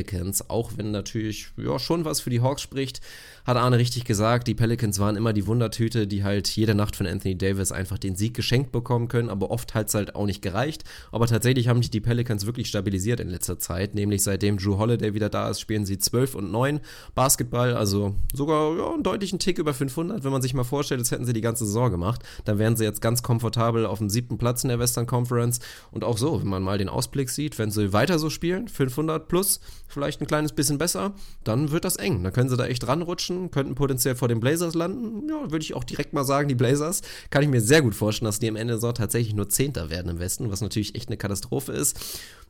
auch 0.48 0.72
wenn 0.76 0.90
natürlich 0.90 1.48
ja, 1.56 1.78
schon 1.78 2.04
was 2.04 2.20
für 2.20 2.30
die 2.30 2.40
Hawks 2.40 2.62
spricht. 2.62 3.00
Hat 3.48 3.56
Arne 3.56 3.78
richtig 3.78 4.04
gesagt, 4.04 4.46
die 4.46 4.54
Pelicans 4.54 4.98
waren 4.98 5.16
immer 5.16 5.32
die 5.32 5.46
Wundertüte, 5.46 6.06
die 6.06 6.22
halt 6.22 6.46
jede 6.48 6.74
Nacht 6.74 6.94
von 6.96 7.06
Anthony 7.06 7.34
Davis 7.34 7.72
einfach 7.72 7.96
den 7.96 8.14
Sieg 8.14 8.34
geschenkt 8.34 8.72
bekommen 8.72 9.08
können, 9.08 9.30
aber 9.30 9.50
oft 9.50 9.74
hat 9.74 9.88
es 9.88 9.94
halt 9.94 10.14
auch 10.14 10.26
nicht 10.26 10.42
gereicht. 10.42 10.84
Aber 11.12 11.26
tatsächlich 11.26 11.66
haben 11.66 11.80
sich 11.80 11.90
die 11.90 12.02
Pelicans 12.02 12.44
wirklich 12.44 12.68
stabilisiert 12.68 13.20
in 13.20 13.30
letzter 13.30 13.58
Zeit, 13.58 13.94
nämlich 13.94 14.22
seitdem 14.22 14.58
Drew 14.58 14.76
Holiday 14.76 15.14
wieder 15.14 15.30
da 15.30 15.48
ist, 15.48 15.60
spielen 15.60 15.86
sie 15.86 15.96
12 15.96 16.34
und 16.34 16.52
9 16.52 16.80
Basketball, 17.14 17.74
also 17.74 18.14
sogar 18.34 18.76
ja, 18.76 18.92
einen 18.92 19.02
deutlichen 19.02 19.38
Tick 19.38 19.58
über 19.58 19.72
500, 19.72 20.24
wenn 20.24 20.30
man 20.30 20.42
sich 20.42 20.52
mal 20.52 20.64
vorstellt, 20.64 21.00
als 21.00 21.10
hätten 21.10 21.24
sie 21.24 21.32
die 21.32 21.40
ganze 21.40 21.64
Saison 21.64 21.90
gemacht. 21.90 22.22
Dann 22.44 22.58
wären 22.58 22.76
sie 22.76 22.84
jetzt 22.84 23.00
ganz 23.00 23.22
komfortabel 23.22 23.86
auf 23.86 23.96
dem 23.96 24.10
siebten 24.10 24.36
Platz 24.36 24.62
in 24.62 24.68
der 24.68 24.78
Western 24.78 25.06
Conference 25.06 25.60
und 25.90 26.04
auch 26.04 26.18
so, 26.18 26.38
wenn 26.38 26.48
man 26.48 26.62
mal 26.62 26.76
den 26.76 26.90
Ausblick 26.90 27.30
sieht, 27.30 27.58
wenn 27.58 27.70
sie 27.70 27.94
weiter 27.94 28.18
so 28.18 28.28
spielen, 28.28 28.68
500 28.68 29.26
plus, 29.26 29.60
vielleicht 29.86 30.20
ein 30.20 30.26
kleines 30.26 30.52
bisschen 30.52 30.76
besser, 30.76 31.14
dann 31.44 31.70
wird 31.70 31.86
das 31.86 31.96
eng. 31.96 32.22
Dann 32.22 32.34
können 32.34 32.50
sie 32.50 32.56
da 32.58 32.66
echt 32.66 32.86
ranrutschen, 32.86 33.37
könnten 33.50 33.74
potenziell 33.74 34.16
vor 34.16 34.28
den 34.28 34.40
Blazers 34.40 34.74
landen. 34.74 35.28
Ja, 35.28 35.50
würde 35.50 35.62
ich 35.62 35.74
auch 35.74 35.84
direkt 35.84 36.12
mal 36.12 36.24
sagen, 36.24 36.48
die 36.48 36.54
Blazers 36.54 37.02
kann 37.30 37.42
ich 37.42 37.48
mir 37.48 37.60
sehr 37.60 37.82
gut 37.82 37.94
vorstellen, 37.94 38.26
dass 38.26 38.38
die 38.38 38.48
am 38.48 38.56
Ende 38.56 38.72
der 38.72 38.78
Saison 38.78 38.94
tatsächlich 38.94 39.34
nur 39.34 39.48
Zehnter 39.48 39.90
werden 39.90 40.10
im 40.10 40.18
Westen, 40.18 40.50
was 40.50 40.60
natürlich 40.60 40.94
echt 40.94 41.08
eine 41.08 41.16
Katastrophe 41.16 41.72
ist. 41.72 41.98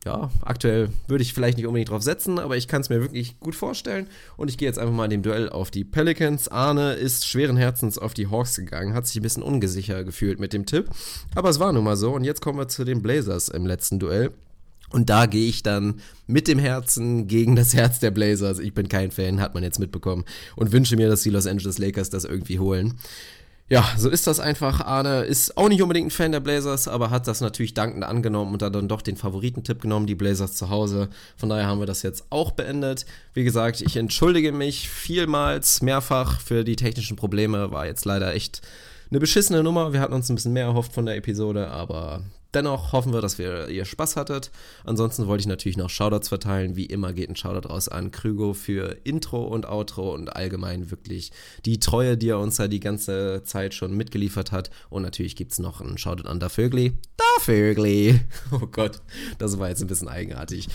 Ja, 0.04 0.30
aktuell 0.42 0.90
würde 1.06 1.22
ich 1.22 1.34
vielleicht 1.34 1.58
nicht 1.58 1.66
unbedingt 1.66 1.90
drauf 1.90 2.02
setzen, 2.02 2.38
aber 2.38 2.56
ich 2.56 2.68
kann 2.68 2.80
es 2.80 2.88
mir 2.88 3.00
wirklich 3.00 3.40
gut 3.40 3.54
vorstellen. 3.54 4.06
Und 4.36 4.48
ich 4.48 4.56
gehe 4.56 4.68
jetzt 4.68 4.78
einfach 4.78 4.94
mal 4.94 5.04
in 5.04 5.10
dem 5.10 5.22
Duell 5.22 5.48
auf 5.48 5.70
die 5.70 5.84
Pelicans. 5.84 6.48
Arne 6.48 6.94
ist 6.94 7.26
schweren 7.26 7.56
Herzens 7.56 7.98
auf 7.98 8.14
die 8.14 8.28
Hawks 8.30 8.56
gegangen, 8.56 8.94
hat 8.94 9.06
sich 9.06 9.16
ein 9.16 9.22
bisschen 9.22 9.42
ungesicher 9.42 10.04
gefühlt 10.04 10.40
mit 10.40 10.52
dem 10.52 10.66
Tipp. 10.66 10.88
Aber 11.34 11.48
es 11.50 11.58
war 11.58 11.72
nun 11.72 11.84
mal 11.84 11.96
so. 11.96 12.12
Und 12.12 12.24
jetzt 12.24 12.40
kommen 12.40 12.58
wir 12.58 12.68
zu 12.68 12.84
den 12.84 13.02
Blazers 13.02 13.48
im 13.48 13.66
letzten 13.66 13.98
Duell. 13.98 14.32
Und 14.90 15.10
da 15.10 15.26
gehe 15.26 15.48
ich 15.48 15.62
dann 15.62 16.00
mit 16.26 16.48
dem 16.48 16.58
Herzen 16.58 17.26
gegen 17.26 17.56
das 17.56 17.74
Herz 17.74 18.00
der 18.00 18.10
Blazers. 18.10 18.58
Ich 18.58 18.74
bin 18.74 18.88
kein 18.88 19.10
Fan, 19.10 19.40
hat 19.40 19.54
man 19.54 19.62
jetzt 19.62 19.78
mitbekommen. 19.78 20.24
Und 20.56 20.72
wünsche 20.72 20.96
mir, 20.96 21.08
dass 21.08 21.22
die 21.22 21.30
Los 21.30 21.46
Angeles 21.46 21.78
Lakers 21.78 22.10
das 22.10 22.24
irgendwie 22.24 22.58
holen. 22.58 22.94
Ja, 23.70 23.86
so 23.98 24.08
ist 24.08 24.26
das 24.26 24.40
einfach. 24.40 24.80
Arne 24.80 25.24
ist 25.24 25.58
auch 25.58 25.68
nicht 25.68 25.82
unbedingt 25.82 26.06
ein 26.06 26.10
Fan 26.10 26.32
der 26.32 26.40
Blazers, 26.40 26.88
aber 26.88 27.10
hat 27.10 27.28
das 27.28 27.42
natürlich 27.42 27.74
dankend 27.74 28.02
angenommen 28.02 28.54
und 28.54 28.62
hat 28.62 28.74
dann 28.74 28.88
doch 28.88 29.02
den 29.02 29.16
Favoritentipp 29.16 29.82
genommen, 29.82 30.06
die 30.06 30.14
Blazers 30.14 30.54
zu 30.54 30.70
Hause. 30.70 31.10
Von 31.36 31.50
daher 31.50 31.66
haben 31.66 31.78
wir 31.78 31.86
das 31.86 32.02
jetzt 32.02 32.24
auch 32.30 32.52
beendet. 32.52 33.04
Wie 33.34 33.44
gesagt, 33.44 33.82
ich 33.82 33.96
entschuldige 33.96 34.52
mich 34.52 34.88
vielmals, 34.88 35.82
mehrfach 35.82 36.40
für 36.40 36.64
die 36.64 36.76
technischen 36.76 37.16
Probleme. 37.16 37.70
War 37.70 37.84
jetzt 37.84 38.06
leider 38.06 38.34
echt 38.34 38.62
eine 39.10 39.20
beschissene 39.20 39.62
Nummer. 39.62 39.92
Wir 39.92 40.00
hatten 40.00 40.14
uns 40.14 40.30
ein 40.30 40.36
bisschen 40.36 40.54
mehr 40.54 40.64
erhofft 40.64 40.94
von 40.94 41.04
der 41.04 41.16
Episode, 41.16 41.68
aber 41.68 42.22
dennoch 42.54 42.92
hoffen 42.92 43.12
wir, 43.12 43.20
dass 43.20 43.38
wir 43.38 43.68
ihr 43.68 43.84
Spaß 43.84 44.16
hattet. 44.16 44.50
Ansonsten 44.84 45.26
wollte 45.26 45.42
ich 45.42 45.46
natürlich 45.46 45.76
noch 45.76 45.90
Shoutouts 45.90 46.28
verteilen. 46.28 46.76
Wie 46.76 46.86
immer 46.86 47.12
geht 47.12 47.28
ein 47.28 47.36
Shoutout 47.36 47.68
raus 47.68 47.88
an 47.88 48.10
Krügo 48.10 48.54
für 48.54 48.96
Intro 49.04 49.44
und 49.44 49.66
Outro 49.66 50.14
und 50.14 50.34
allgemein 50.34 50.90
wirklich 50.90 51.32
die 51.64 51.80
Treue, 51.80 52.16
die 52.16 52.30
er 52.30 52.38
uns 52.38 52.56
da 52.56 52.68
die 52.68 52.80
ganze 52.80 53.42
Zeit 53.44 53.74
schon 53.74 53.96
mitgeliefert 53.96 54.52
hat. 54.52 54.70
Und 54.90 55.02
natürlich 55.02 55.36
gibt 55.36 55.52
es 55.52 55.58
noch 55.58 55.80
einen 55.80 55.98
Shoutout 55.98 56.28
an 56.28 56.40
Da 56.40 56.48
Vögli. 56.48 56.92
Da 57.16 57.24
Vögli! 57.40 58.20
Oh 58.50 58.66
Gott, 58.66 59.02
das 59.38 59.58
war 59.58 59.68
jetzt 59.68 59.82
ein 59.82 59.88
bisschen 59.88 60.08
eigenartig. 60.08 60.68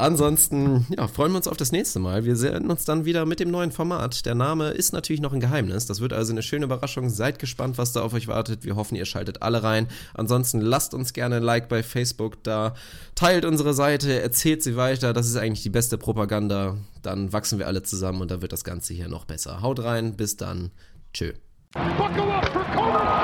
Ansonsten, 0.00 0.86
ja, 0.96 1.06
freuen 1.08 1.32
wir 1.32 1.36
uns 1.36 1.46
auf 1.46 1.58
das 1.58 1.72
nächste 1.72 1.98
Mal. 1.98 2.24
Wir 2.24 2.34
sehen 2.34 2.70
uns 2.70 2.86
dann 2.86 3.04
wieder 3.04 3.26
mit 3.26 3.38
dem 3.38 3.50
neuen 3.50 3.70
Format. 3.70 4.24
Der 4.24 4.34
Name 4.34 4.70
ist 4.70 4.94
natürlich 4.94 5.20
noch 5.20 5.34
ein 5.34 5.40
Geheimnis. 5.40 5.84
Das 5.84 6.00
wird 6.00 6.14
also 6.14 6.32
eine 6.32 6.42
schöne 6.42 6.64
Überraschung. 6.64 7.10
Seid 7.10 7.38
gespannt, 7.38 7.76
was 7.76 7.92
da 7.92 8.00
auf 8.00 8.14
euch 8.14 8.26
wartet. 8.26 8.64
Wir 8.64 8.76
hoffen, 8.76 8.96
ihr 8.96 9.04
schaltet 9.04 9.42
alle 9.42 9.62
rein. 9.62 9.88
Ansonsten 10.14 10.62
lasst 10.62 10.94
uns 10.94 11.12
gerne 11.12 11.36
ein 11.36 11.42
Like 11.42 11.68
bei 11.68 11.82
Facebook 11.82 12.42
da. 12.44 12.74
Teilt 13.14 13.44
unsere 13.44 13.74
Seite, 13.74 14.22
erzählt 14.22 14.62
sie 14.62 14.74
weiter. 14.74 15.12
Das 15.12 15.26
ist 15.26 15.36
eigentlich 15.36 15.62
die 15.62 15.68
beste 15.68 15.98
Propaganda. 15.98 16.78
Dann 17.02 17.34
wachsen 17.34 17.58
wir 17.58 17.66
alle 17.66 17.82
zusammen 17.82 18.22
und 18.22 18.30
dann 18.30 18.40
wird 18.40 18.52
das 18.52 18.64
Ganze 18.64 18.94
hier 18.94 19.08
noch 19.08 19.26
besser. 19.26 19.60
Haut 19.60 19.84
rein, 19.84 20.16
bis 20.16 20.38
dann. 20.38 20.70
Tschö. 21.12 21.34
Buckle 21.72 22.32
up 22.32 22.48
for 22.74 23.19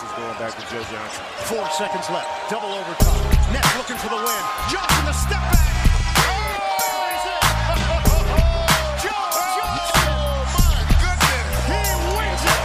this 0.00 0.10
is 0.10 0.16
going 0.16 0.38
back 0.38 0.54
to 0.54 0.62
Joe 0.70 0.78
Johnson. 0.94 1.24
Four 1.50 1.68
seconds 1.70 2.08
left. 2.10 2.28
Double 2.50 2.70
overtime. 2.70 3.18
Nets 3.52 3.76
looking 3.76 3.96
for 3.96 4.08
the 4.08 4.16
win. 4.16 4.42
Johnson 4.70 5.04
the 5.06 5.12
step 5.12 5.42
back. 5.50 5.58
Buries 6.14 7.26
it. 7.26 7.42
Joe 9.02 9.26
Johnson. 9.58 10.14
my 10.54 10.86
goodness. 11.02 11.50
He 11.66 11.82
wins 12.14 12.44
it. 12.46 12.62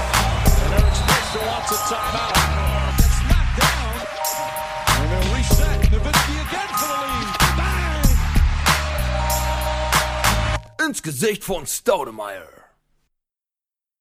Eric 0.78 0.94
Spencer 0.94 1.42
wants 1.50 1.74
a 1.74 1.78
timeout. 1.90 2.38
Gets 3.02 3.18
knocked 3.26 3.58
down. 3.66 3.98
And 5.02 5.10
they'll 5.10 5.34
reset. 5.34 5.90
Nowitzki 5.90 6.38
again 6.38 6.70
for 6.78 6.86
the 6.94 7.02
lead. 7.02 7.34
Bang! 7.58 8.06
Ins 10.86 11.02
Gesicht 11.02 11.44
von 11.44 11.66
Staudemeyer. 11.66 12.63